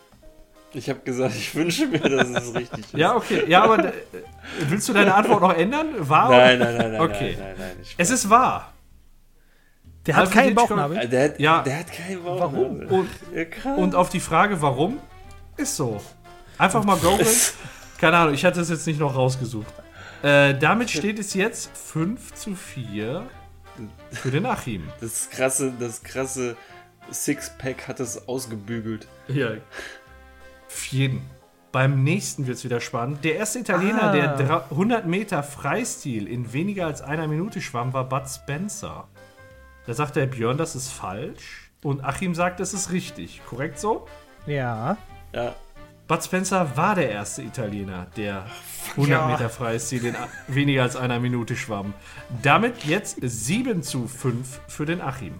Ich 0.74 0.88
habe 0.90 1.00
gesagt, 1.00 1.34
ich 1.34 1.54
wünsche 1.54 1.86
mir, 1.86 1.98
dass 2.00 2.28
es 2.28 2.54
richtig 2.54 2.80
ist. 2.80 2.92
Ja, 2.94 3.16
okay. 3.16 3.44
Ja, 3.48 3.62
aber 3.64 3.86
äh, 3.86 3.92
willst 4.68 4.88
du 4.88 4.92
deine 4.92 5.14
Antwort 5.14 5.40
noch 5.40 5.54
ändern? 5.54 5.94
Wahr? 5.98 6.30
Nein, 6.30 6.58
nein, 6.58 6.76
nein, 6.76 6.92
nein, 6.92 7.00
Okay. 7.00 7.36
nein, 7.38 7.54
nein, 7.58 7.70
nein. 7.76 7.86
Es 7.96 8.10
ist 8.10 8.28
wahr. 8.28 8.72
Der 10.06 10.16
hat 10.16 10.26
Alfred 10.26 10.42
keinen 10.44 10.54
Bauchnabel. 10.54 11.08
der, 11.08 11.24
hat, 11.24 11.40
Ja. 11.40 11.62
der 11.62 11.78
hat 11.80 11.92
keinen 11.92 12.22
Bauch. 12.22 12.40
Warum? 12.40 12.80
Und, 12.86 13.08
Ja, 13.64 13.74
und 13.74 13.94
auf 13.94 14.08
die 14.10 14.20
Frage, 14.20 14.60
warum, 14.62 14.98
ist 15.56 15.76
so. 15.76 16.00
Einfach 16.58 16.84
mal 16.84 16.96
googeln. 16.96 17.26
Keine 17.98 18.16
Ahnung, 18.16 18.34
ich 18.34 18.44
hatte 18.44 18.60
es 18.60 18.68
jetzt 18.70 18.86
nicht 18.86 19.00
noch 19.00 19.14
rausgesucht. 19.16 19.66
Äh, 20.22 20.54
damit 20.58 20.90
steht 20.90 21.18
es 21.18 21.34
jetzt 21.34 21.70
5 21.76 22.34
zu 22.34 22.54
4 22.54 23.24
für 24.12 24.30
den 24.30 24.46
Achim. 24.46 24.88
das 25.00 25.30
krasse, 25.30 25.72
das 25.78 26.02
krasse 26.02 26.56
Sixpack 27.12 27.86
hat 27.88 28.00
es 28.00 28.28
ausgebügelt. 28.28 29.06
Ja. 29.28 29.50
Für 30.68 30.96
jeden. 30.96 31.20
Beim 31.72 32.02
nächsten 32.02 32.46
wird 32.46 32.56
es 32.58 32.64
wieder 32.64 32.80
spannend. 32.80 33.24
Der 33.24 33.36
erste 33.36 33.58
Italiener, 33.58 34.04
Ah. 34.04 34.12
der 34.12 34.36
dra- 34.38 34.64
100 34.70 35.06
Meter 35.06 35.42
Freistil 35.42 36.26
in 36.26 36.52
weniger 36.52 36.86
als 36.86 37.02
einer 37.02 37.28
Minute 37.28 37.60
schwamm, 37.60 37.92
war 37.92 38.08
Bud 38.08 38.22
Spencer. 38.28 39.06
Da 39.86 39.94
sagt 39.94 40.16
der 40.16 40.26
Björn, 40.26 40.56
das 40.56 40.74
ist 40.74 40.90
falsch. 40.90 41.70
Und 41.82 42.02
Achim 42.04 42.34
sagt, 42.34 42.58
das 42.60 42.72
ist 42.74 42.90
richtig. 42.90 43.42
Korrekt 43.46 43.78
so? 43.78 44.06
Ja. 44.46 44.96
Ja. 45.34 45.54
Bud 46.08 46.24
Spencer 46.24 46.74
war 46.76 46.94
der 46.94 47.10
erste 47.10 47.42
Italiener, 47.42 48.06
der 48.16 48.46
100 48.96 49.10
ja. 49.20 49.26
Meter 49.28 49.50
Freistil 49.50 50.06
in 50.06 50.16
weniger 50.48 50.82
als 50.82 50.96
einer 50.96 51.20
Minute 51.20 51.54
schwamm. 51.54 51.92
Damit 52.42 52.84
jetzt 52.86 53.18
7 53.20 53.82
zu 53.82 54.08
5 54.08 54.60
für 54.68 54.86
den 54.86 55.02
Achim. 55.02 55.34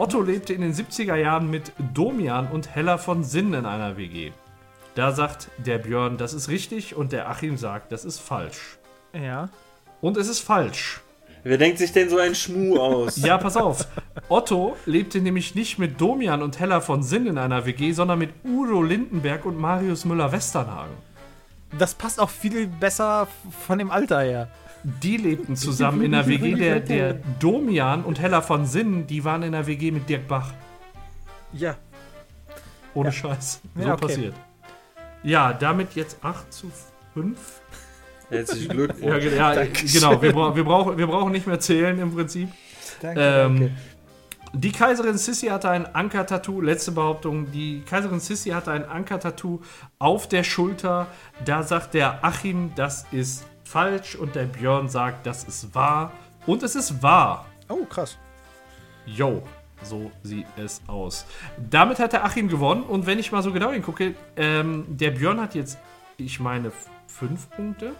Otto 0.00 0.22
lebte 0.22 0.54
in 0.54 0.62
den 0.62 0.72
70er 0.72 1.16
Jahren 1.16 1.50
mit 1.50 1.72
Domian 1.92 2.46
und 2.46 2.74
Hella 2.74 2.96
von 2.96 3.22
Sinn 3.22 3.52
in 3.52 3.66
einer 3.66 3.98
WG. 3.98 4.32
Da 4.94 5.12
sagt 5.12 5.50
der 5.58 5.76
Björn, 5.76 6.16
das 6.16 6.32
ist 6.32 6.48
richtig 6.48 6.96
und 6.96 7.12
der 7.12 7.28
Achim 7.28 7.58
sagt, 7.58 7.92
das 7.92 8.06
ist 8.06 8.18
falsch. 8.18 8.78
Ja. 9.12 9.50
Und 10.00 10.16
es 10.16 10.28
ist 10.28 10.40
falsch. 10.40 11.02
Wer 11.42 11.58
denkt 11.58 11.76
sich 11.76 11.92
denn 11.92 12.08
so 12.08 12.16
einen 12.16 12.34
Schmuh 12.34 12.78
aus? 12.78 13.18
Ja, 13.18 13.36
pass 13.36 13.58
auf. 13.58 13.88
Otto 14.30 14.74
lebte 14.86 15.20
nämlich 15.20 15.54
nicht 15.54 15.78
mit 15.78 16.00
Domian 16.00 16.40
und 16.40 16.58
Hella 16.58 16.80
von 16.80 17.02
Sinn 17.02 17.26
in 17.26 17.36
einer 17.36 17.66
WG, 17.66 17.92
sondern 17.92 18.20
mit 18.20 18.30
Udo 18.42 18.82
Lindenberg 18.82 19.44
und 19.44 19.60
Marius 19.60 20.06
Müller-Westernhagen. 20.06 20.94
Das 21.78 21.92
passt 21.92 22.20
auch 22.20 22.30
viel 22.30 22.68
besser 22.68 23.28
von 23.66 23.78
dem 23.78 23.90
Alter 23.90 24.22
her. 24.22 24.48
Die 24.82 25.16
lebten 25.16 25.56
zusammen 25.56 26.02
in 26.02 26.12
der 26.12 26.26
WG. 26.26 26.54
Der, 26.54 26.80
der 26.80 27.14
Domian 27.38 28.02
und 28.04 28.20
Hella 28.20 28.40
von 28.40 28.66
Sinn, 28.66 29.06
die 29.06 29.24
waren 29.24 29.42
in 29.42 29.52
der 29.52 29.66
WG 29.66 29.90
mit 29.90 30.08
Dirk 30.08 30.26
Bach. 30.28 30.52
Ja. 31.52 31.76
Ohne 32.94 33.12
Scheiß. 33.12 33.60
So 33.76 33.82
Ja, 33.86 33.94
okay. 33.94 34.06
passiert. 34.06 34.34
Ja, 35.22 35.52
damit 35.52 35.94
jetzt 35.94 36.18
8 36.22 36.52
zu 36.52 36.70
5. 37.14 37.38
Herzlichen 38.30 38.68
Glückwunsch. 38.68 39.24
Ja, 39.24 39.54
ja 39.54 39.64
genau. 39.64 40.22
Wir, 40.22 40.32
bra 40.32 40.54
wir, 40.56 40.64
brauchen, 40.64 40.96
wir 40.96 41.06
brauchen 41.06 41.32
nicht 41.32 41.46
mehr 41.46 41.60
zählen 41.60 41.98
im 41.98 42.14
Prinzip. 42.14 42.48
Danke, 43.02 43.20
Ähm, 43.20 43.70
Die 44.54 44.72
Kaiserin 44.72 45.18
Sissi 45.18 45.46
hatte 45.48 45.68
ein 45.70 45.94
Anker-Tattoo, 45.94 46.60
letzte 46.60 46.92
Behauptung, 46.92 47.50
die 47.52 47.82
Kaiserin 47.82 48.18
Sissi 48.20 48.50
hatte 48.50 48.72
ein 48.72 48.84
Anker-Tattoo 48.84 49.60
auf 49.98 50.28
der 50.28 50.42
Schulter. 50.42 51.06
Da 51.44 51.62
sagt 51.62 51.94
der 51.94 52.24
Achim, 52.24 52.72
das 52.76 53.04
ist 53.12 53.44
falsch 53.70 54.16
und 54.16 54.34
der 54.34 54.44
Björn 54.44 54.88
sagt, 54.88 55.26
das 55.26 55.44
ist 55.44 55.74
wahr. 55.74 56.12
Und 56.46 56.62
es 56.62 56.74
ist 56.74 57.02
wahr. 57.02 57.46
Oh, 57.68 57.84
krass. 57.84 58.18
Yo, 59.06 59.42
so 59.82 60.10
sieht 60.24 60.46
es 60.56 60.82
aus. 60.88 61.24
Damit 61.70 62.00
hat 62.00 62.12
der 62.12 62.24
Achim 62.24 62.48
gewonnen 62.48 62.82
und 62.82 63.06
wenn 63.06 63.18
ich 63.18 63.30
mal 63.30 63.42
so 63.42 63.52
genau 63.52 63.70
hingucke, 63.70 64.14
ähm, 64.36 64.84
der 64.88 65.12
Björn 65.12 65.40
hat 65.40 65.54
jetzt, 65.54 65.78
ich 66.16 66.40
meine, 66.40 66.72
fünf 67.06 67.48
Punkte. 67.50 67.94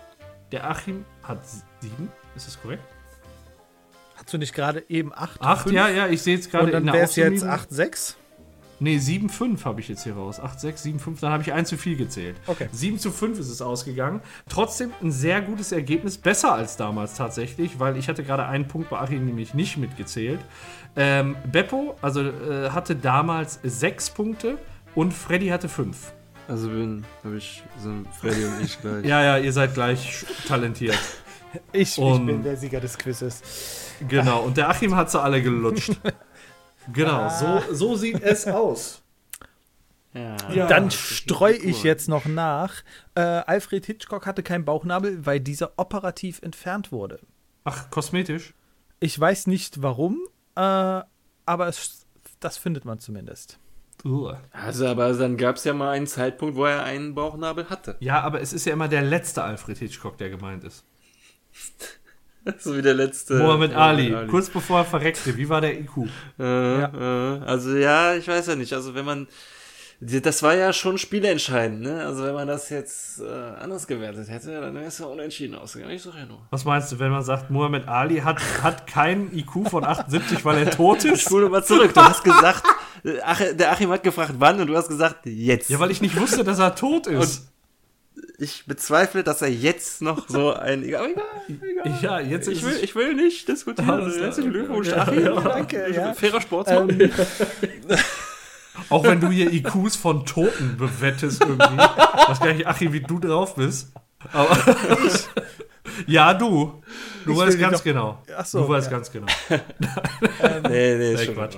Der 0.50 0.68
Achim 0.68 1.04
hat 1.22 1.38
sieben. 1.80 2.10
Ist 2.34 2.48
das 2.48 2.60
korrekt? 2.60 2.82
Hast 4.16 4.32
du 4.32 4.38
nicht 4.38 4.52
gerade 4.52 4.84
eben 4.88 5.12
8? 5.14 5.40
Acht, 5.40 5.70
ja, 5.70 5.88
ja, 5.88 6.08
ich 6.08 6.22
sehe 6.22 6.36
es 6.36 6.50
gerade 6.50 6.64
Und 6.64 6.72
dann 6.72 6.82
in 6.82 6.86
der 6.86 6.94
wäre 6.94 7.04
es 7.04 7.16
jetzt 7.16 7.44
Aufsummierung. 7.44 7.92
8-6? 7.92 8.14
Nee, 8.80 8.96
7-5 8.96 9.64
habe 9.66 9.80
ich 9.80 9.88
jetzt 9.88 10.04
hier 10.04 10.14
raus. 10.14 10.40
8, 10.40 10.58
6, 10.58 10.82
7, 10.82 10.98
5, 10.98 11.20
dann 11.20 11.32
habe 11.32 11.42
ich 11.42 11.52
ein 11.52 11.66
zu 11.66 11.76
viel 11.76 11.96
gezählt. 11.96 12.36
Okay. 12.46 12.68
7 12.72 12.98
zu 12.98 13.12
5 13.12 13.38
ist 13.38 13.50
es 13.50 13.60
ausgegangen. 13.60 14.22
Trotzdem 14.48 14.92
ein 15.02 15.12
sehr 15.12 15.42
gutes 15.42 15.70
Ergebnis, 15.70 16.16
besser 16.16 16.54
als 16.54 16.78
damals 16.78 17.14
tatsächlich, 17.14 17.78
weil 17.78 17.98
ich 17.98 18.08
hatte 18.08 18.24
gerade 18.24 18.46
einen 18.46 18.66
Punkt 18.68 18.88
bei 18.88 18.98
Achim 18.98 19.26
nämlich 19.26 19.52
nicht 19.52 19.76
mitgezählt. 19.76 20.40
Ähm, 20.96 21.36
Beppo 21.52 21.94
also, 22.00 22.22
äh, 22.22 22.70
hatte 22.70 22.96
damals 22.96 23.60
6 23.62 24.10
Punkte 24.10 24.58
und 24.94 25.12
Freddy 25.12 25.48
hatte 25.48 25.68
5. 25.68 26.14
Also 26.48 26.68
bin, 26.68 27.04
habe 27.22 27.36
ich, 27.36 27.62
sind 27.78 28.08
Freddy 28.18 28.44
und 28.44 28.64
ich 28.64 28.80
gleich. 28.80 29.04
Ja, 29.04 29.22
ja, 29.22 29.38
ihr 29.38 29.52
seid 29.52 29.74
gleich 29.74 30.24
talentiert. 30.48 30.98
Ich, 31.72 31.98
ich 31.98 32.20
bin 32.24 32.42
der 32.42 32.56
Sieger 32.56 32.80
des 32.80 32.96
Quizzes. 32.96 33.42
Genau, 34.08 34.40
und 34.40 34.56
der 34.56 34.68
Achim 34.68 34.96
hat 34.96 35.10
sie 35.10 35.20
alle 35.20 35.42
gelutscht. 35.42 35.92
Genau, 36.92 37.28
so, 37.28 37.62
so 37.72 37.96
sieht 37.96 38.22
es 38.22 38.46
aus. 38.46 39.02
Ja. 40.12 40.66
Dann 40.66 40.90
streue 40.90 41.56
ich 41.56 41.84
jetzt 41.84 42.08
noch 42.08 42.24
nach. 42.24 42.82
Äh, 43.14 43.20
Alfred 43.20 43.86
Hitchcock 43.86 44.26
hatte 44.26 44.42
keinen 44.42 44.64
Bauchnabel, 44.64 45.24
weil 45.24 45.38
dieser 45.38 45.72
operativ 45.76 46.42
entfernt 46.42 46.90
wurde. 46.90 47.20
Ach, 47.64 47.90
kosmetisch? 47.90 48.54
Ich 48.98 49.18
weiß 49.18 49.46
nicht 49.46 49.82
warum, 49.82 50.18
äh, 50.56 50.60
aber 50.60 51.68
es, 51.68 52.06
das 52.40 52.58
findet 52.58 52.84
man 52.84 52.98
zumindest. 52.98 53.58
Uah. 54.04 54.40
Also, 54.50 54.86
aber 54.86 55.12
dann 55.12 55.36
gab 55.36 55.56
es 55.56 55.64
ja 55.64 55.74
mal 55.74 55.90
einen 55.90 56.06
Zeitpunkt, 56.06 56.56
wo 56.56 56.64
er 56.64 56.82
einen 56.82 57.14
Bauchnabel 57.14 57.70
hatte. 57.70 57.96
Ja, 58.00 58.20
aber 58.22 58.40
es 58.40 58.52
ist 58.52 58.64
ja 58.64 58.72
immer 58.72 58.88
der 58.88 59.02
letzte 59.02 59.44
Alfred 59.44 59.78
Hitchcock, 59.78 60.18
der 60.18 60.30
gemeint 60.30 60.64
ist. 60.64 60.84
So 62.58 62.76
wie 62.76 62.82
der 62.82 62.94
letzte. 62.94 63.34
Mohammed 63.34 63.74
Ali, 63.74 64.14
kurz 64.28 64.48
bevor 64.48 64.78
er 64.80 64.84
verreckte. 64.84 65.36
Wie 65.36 65.48
war 65.48 65.60
der 65.60 65.78
IQ? 65.78 66.08
Äh, 66.38 66.82
äh, 66.82 67.40
also 67.44 67.76
ja, 67.76 68.14
ich 68.14 68.26
weiß 68.28 68.46
ja 68.48 68.56
nicht. 68.56 68.72
Also 68.72 68.94
wenn 68.94 69.04
man, 69.04 69.28
das 70.00 70.42
war 70.42 70.54
ja 70.54 70.72
schon 70.72 70.96
spielentscheidend, 70.98 71.82
ne? 71.82 72.04
Also 72.04 72.24
wenn 72.24 72.34
man 72.34 72.48
das 72.48 72.70
jetzt 72.70 73.20
äh, 73.20 73.24
anders 73.24 73.86
gewertet 73.86 74.28
hätte, 74.30 74.58
dann 74.60 74.74
wäre 74.74 74.86
es 74.86 74.98
ja 74.98 75.06
unentschieden 75.06 75.54
ausgegangen. 75.54 75.94
Ich 75.94 76.02
sag 76.02 76.14
ja 76.14 76.26
nur. 76.26 76.40
Was 76.50 76.64
meinst 76.64 76.90
du, 76.92 76.98
wenn 76.98 77.10
man 77.10 77.22
sagt, 77.22 77.50
Mohammed 77.50 77.86
Ali 77.88 78.18
hat, 78.20 78.40
hat 78.62 78.86
keinen 78.86 79.36
IQ 79.36 79.68
von 79.68 79.84
78, 79.84 80.44
weil 80.44 80.58
er 80.58 80.70
tot 80.70 81.04
ist? 81.04 81.22
Spule 81.22 81.48
mal 81.48 81.64
zurück. 81.64 81.92
Du 81.92 82.00
hast 82.00 82.24
gesagt, 82.24 82.64
äh, 83.04 83.18
Ach, 83.24 83.40
der 83.52 83.72
Achim 83.72 83.90
hat 83.90 84.02
gefragt, 84.02 84.34
wann, 84.38 84.60
und 84.60 84.66
du 84.66 84.76
hast 84.76 84.88
gesagt, 84.88 85.26
jetzt. 85.26 85.70
Ja, 85.70 85.78
weil 85.78 85.90
ich 85.90 86.00
nicht 86.00 86.18
wusste, 86.18 86.44
dass 86.44 86.58
er 86.58 86.74
tot 86.74 87.06
ist. 87.06 87.50
Ich 88.40 88.64
bezweifle, 88.66 89.22
dass 89.22 89.42
er 89.42 89.48
jetzt 89.50 90.00
noch 90.02 90.28
so 90.28 90.52
ein. 90.54 90.82
Aber 90.94 91.08
egal, 91.08 91.24
egal. 91.48 91.98
ja, 92.02 92.20
jetzt 92.20 92.48
Ich 92.48 92.64
will, 92.64 92.78
ich 92.82 92.94
will 92.94 93.14
nicht 93.14 93.48
diskutieren. 93.48 93.86
Klar. 93.86 94.10
Herzlichen 94.10 94.52
Glückwunsch, 94.52 94.88
Ja, 94.88 94.98
Achim. 95.02 95.24
ja. 95.24 95.40
Danke, 95.40 95.92
ja. 95.92 96.14
Fairer 96.14 96.40
Sport. 96.40 96.68
Auch 98.88 99.04
wenn 99.04 99.20
du 99.20 99.28
hier 99.28 99.52
IQs 99.52 99.96
von 99.96 100.24
Toten 100.24 100.76
bewettest 100.78 101.42
irgendwie. 101.42 101.76
Weiß 101.76 102.40
gar 102.40 102.52
nicht, 102.52 102.66
Achim, 102.66 102.92
wie 102.92 103.00
du 103.00 103.18
drauf 103.18 103.54
bist. 103.56 103.92
Aber 104.32 104.56
ja, 106.06 106.32
du. 106.34 106.82
Du 107.24 107.32
Ich 107.32 107.38
weißt 107.38 107.58
ganz 107.58 107.78
doch- 107.78 107.84
genau. 107.84 108.22
Ach 108.36 108.46
so, 108.46 108.62
du 108.62 108.68
weißt 108.68 108.90
ja. 108.90 108.96
ganz 108.96 109.10
genau. 109.12 109.26
nee, 110.68 110.96
nee, 110.96 111.12
ist 111.12 111.20
Nee, 111.20 111.26
schon 111.26 111.34
Quatsch. 111.34 111.56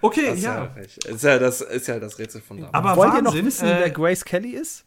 Okay, 0.00 0.32
Ist 0.34 0.44
ja, 0.44 0.70
ist 1.08 1.22
ja 1.24 1.38
das 1.38 1.60
ist 1.60 1.86
ja 1.88 1.98
das 2.00 2.18
Rätsel 2.18 2.40
von 2.40 2.56
damals. 2.58 2.74
Aber 2.74 2.96
Wollt 2.96 3.10
Wahnsinn, 3.10 3.24
ihr 3.36 3.40
noch 3.40 3.46
wissen, 3.46 3.68
äh, 3.68 3.76
wer 3.80 3.90
Grace 3.90 4.24
Kelly 4.24 4.50
ist? 4.52 4.84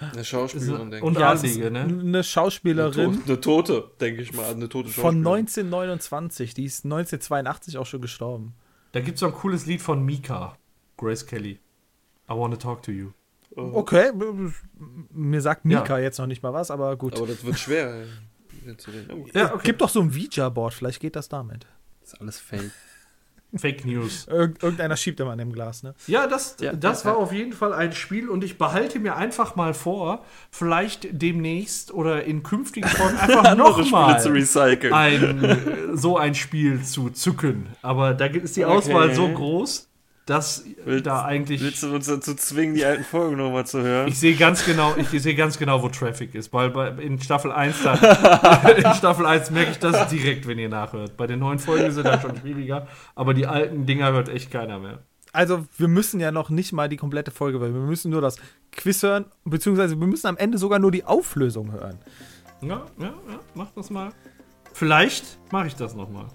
Eine 0.00 0.24
Schauspielerin, 0.24 0.90
denke 0.90 1.06
und 1.06 1.12
ich. 1.14 1.20
Ja, 1.20 1.30
Adlige, 1.30 1.70
ne? 1.70 1.80
Eine 1.82 2.00
Eine 2.00 2.24
Schauspielerin 2.24 3.12
Tote, 3.14 3.24
eine 3.26 3.40
Tote, 3.40 3.90
denke 4.00 4.22
ich 4.22 4.32
mal. 4.32 4.46
Eine 4.52 4.68
tote 4.68 4.88
von 4.88 5.02
Schauspielerin. 5.02 5.36
1929. 5.38 6.54
Die 6.54 6.64
ist 6.64 6.84
1982 6.84 7.78
auch 7.78 7.86
schon 7.86 8.00
gestorben. 8.02 8.54
Da 8.92 9.00
gibt 9.00 9.14
es 9.16 9.20
so 9.20 9.26
ein 9.26 9.32
cooles 9.32 9.66
Lied 9.66 9.80
von 9.82 10.04
Mika, 10.04 10.56
Grace 10.96 11.24
Kelly. 11.26 11.60
I 12.28 12.32
wanna 12.32 12.56
talk 12.56 12.82
to 12.82 12.90
you. 12.92 13.10
Okay, 13.56 14.10
b- 14.12 14.50
mir 15.12 15.40
sagt 15.40 15.64
Ja. 15.64 15.80
Mika 15.80 15.98
jetzt 15.98 16.18
noch 16.18 16.26
nicht 16.26 16.42
mal 16.42 16.52
was, 16.52 16.70
aber 16.72 16.96
gut. 16.96 17.16
Aber 17.16 17.26
das 17.28 17.44
wird 17.44 17.56
schwer. 17.58 17.94
reden. 17.94 19.08
Oh, 19.12 19.26
Ja, 19.32 19.54
okay. 19.54 19.62
Gibt 19.66 19.80
doch 19.80 19.88
so 19.88 20.00
ein 20.00 20.10
Ouija-Board, 20.10 20.74
vielleicht 20.74 21.00
geht 21.00 21.14
das 21.16 21.28
damit. 21.28 21.66
ist 22.02 22.20
alles 22.20 22.38
fake. 22.40 22.70
Fake 23.58 23.84
News. 23.84 24.26
Irgend, 24.30 24.62
irgendeiner 24.62 24.96
schiebt 24.96 25.20
immer 25.20 25.32
an 25.32 25.38
dem 25.38 25.52
Glas, 25.52 25.82
ne? 25.82 25.94
Ja, 26.06 26.26
das, 26.26 26.56
Ja, 26.60 26.72
das 26.72 27.02
ja, 27.04 27.10
war 27.10 27.16
ja. 27.18 27.22
auf 27.24 27.32
jeden 27.32 27.52
Fall 27.52 27.72
ein 27.72 27.92
Spiel 27.92 28.28
und 28.28 28.42
ich 28.44 28.58
behalte 28.58 28.98
mir 28.98 29.16
einfach 29.16 29.56
mal 29.56 29.74
vor, 29.74 30.24
vielleicht 30.50 31.08
demnächst 31.10 31.92
oder 31.92 32.24
in 32.24 32.42
künftigen 32.42 32.88
Folgen 32.88 33.16
einfach 33.18 33.56
nochmal 33.56 34.20
zu 34.20 34.30
recyceln. 34.30 34.92
ein, 34.92 35.44
äh, 35.44 35.56
so 35.94 36.16
ein 36.18 36.34
Spiel 36.34 36.82
zu 36.82 37.10
zücken. 37.10 37.66
Aber 37.82 38.14
da 38.14 38.26
ist 38.26 38.56
die 38.56 38.64
Okay. 38.64 38.74
Auswahl 38.76 39.14
so 39.14 39.28
groß, 39.28 39.88
dass 40.26 40.64
Willst- 40.84 41.06
da 41.06 41.24
eigentlich. 41.24 41.60
Willst 41.60 41.82
du 41.82 41.94
uns 41.94 42.06
dazu 42.06 42.34
zwingen, 42.34 42.74
die 42.74 42.84
alten 42.84 43.04
Folgen 43.04 43.36
nochmal 43.36 43.66
zu 43.66 43.82
hören? 43.82 44.08
Ich 44.08 44.18
sehe 44.18 44.34
ganz 44.36 44.64
genau, 44.64 44.94
ich 44.96 45.08
sehe 45.10 45.34
ganz 45.34 45.58
genau, 45.58 45.82
wo 45.82 45.88
Traffic 45.88 46.34
ist, 46.34 46.52
weil 46.52 46.70
bei, 46.70 46.88
in 46.90 47.20
Staffel 47.20 47.52
1 47.52 47.82
da, 47.82 47.94
in 48.76 48.94
Staffel 48.94 49.26
1 49.26 49.50
merke 49.50 49.72
ich 49.72 49.78
das 49.78 50.08
direkt, 50.08 50.46
wenn 50.46 50.58
ihr 50.58 50.68
nachhört. 50.68 51.16
Bei 51.16 51.26
den 51.26 51.40
neuen 51.40 51.58
Folgen 51.58 51.90
sind 51.92 52.04
das 52.06 52.22
schon 52.22 52.36
schwieriger, 52.36 52.86
aber 53.14 53.34
die 53.34 53.46
alten 53.46 53.84
Dinger 53.86 54.12
hört 54.12 54.28
echt 54.28 54.50
keiner 54.50 54.78
mehr. 54.78 55.00
Also, 55.32 55.66
wir 55.76 55.88
müssen 55.88 56.20
ja 56.20 56.30
noch 56.30 56.48
nicht 56.48 56.72
mal 56.72 56.88
die 56.88 56.96
komplette 56.96 57.32
Folge, 57.32 57.60
weil 57.60 57.74
wir 57.74 57.80
müssen 57.80 58.10
nur 58.12 58.20
das 58.20 58.36
Quiz 58.70 59.02
hören, 59.02 59.24
beziehungsweise 59.44 59.98
wir 59.98 60.06
müssen 60.06 60.28
am 60.28 60.36
Ende 60.36 60.58
sogar 60.58 60.78
nur 60.78 60.92
die 60.92 61.04
Auflösung 61.04 61.72
hören. 61.72 61.98
Ja, 62.60 62.86
ja, 62.98 63.06
ja, 63.06 63.40
mach 63.54 63.70
das 63.72 63.90
mal. 63.90 64.10
Vielleicht 64.72 65.24
mache 65.52 65.66
ich 65.66 65.74
das 65.74 65.94
nochmal. 65.94 66.26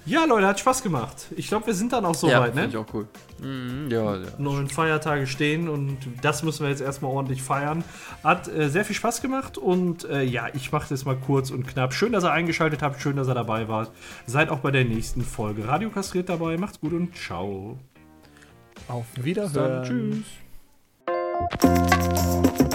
ja, 0.05 0.25
Leute, 0.25 0.47
hat 0.47 0.59
Spaß 0.59 0.83
gemacht. 0.83 1.27
Ich 1.35 1.47
glaube, 1.47 1.67
wir 1.67 1.73
sind 1.73 1.93
dann 1.93 2.05
auch 2.05 2.15
so 2.15 2.27
ja, 2.29 2.41
weit, 2.41 2.55
ne? 2.55 2.61
finde 2.61 2.77
ich 2.77 2.83
auch 2.83 2.93
cool. 2.93 3.07
Mhm, 3.41 3.89
ja, 3.89 4.15
ja. 4.15 4.27
neuen 4.37 4.67
Feiertage 4.67 5.27
stehen 5.27 5.69
und 5.69 5.97
das 6.21 6.43
müssen 6.43 6.63
wir 6.63 6.69
jetzt 6.69 6.81
erstmal 6.81 7.11
ordentlich 7.11 7.43
feiern. 7.43 7.83
Hat 8.23 8.47
äh, 8.47 8.69
sehr 8.69 8.85
viel 8.85 8.95
Spaß 8.95 9.21
gemacht 9.21 9.57
und 9.57 10.05
äh, 10.05 10.23
ja, 10.23 10.47
ich 10.53 10.71
mache 10.71 10.87
das 10.89 11.05
mal 11.05 11.15
kurz 11.15 11.51
und 11.51 11.67
knapp. 11.67 11.93
Schön, 11.93 12.11
dass 12.11 12.23
ihr 12.23 12.31
eingeschaltet 12.31 12.81
habt, 12.81 13.01
schön, 13.01 13.15
dass 13.15 13.27
ihr 13.27 13.35
dabei 13.35 13.67
wart. 13.67 13.91
Seid 14.25 14.49
auch 14.49 14.59
bei 14.59 14.71
der 14.71 14.85
nächsten 14.85 15.21
Folge 15.21 15.67
Radio 15.67 15.89
Kastriert 15.89 16.29
dabei. 16.29 16.57
Macht's 16.57 16.79
gut 16.79 16.93
und 16.93 17.15
ciao. 17.15 17.77
Auf 18.87 19.05
Dann 19.15 19.25
Wiederhören. 19.25 20.23
tschüss. 21.43 22.66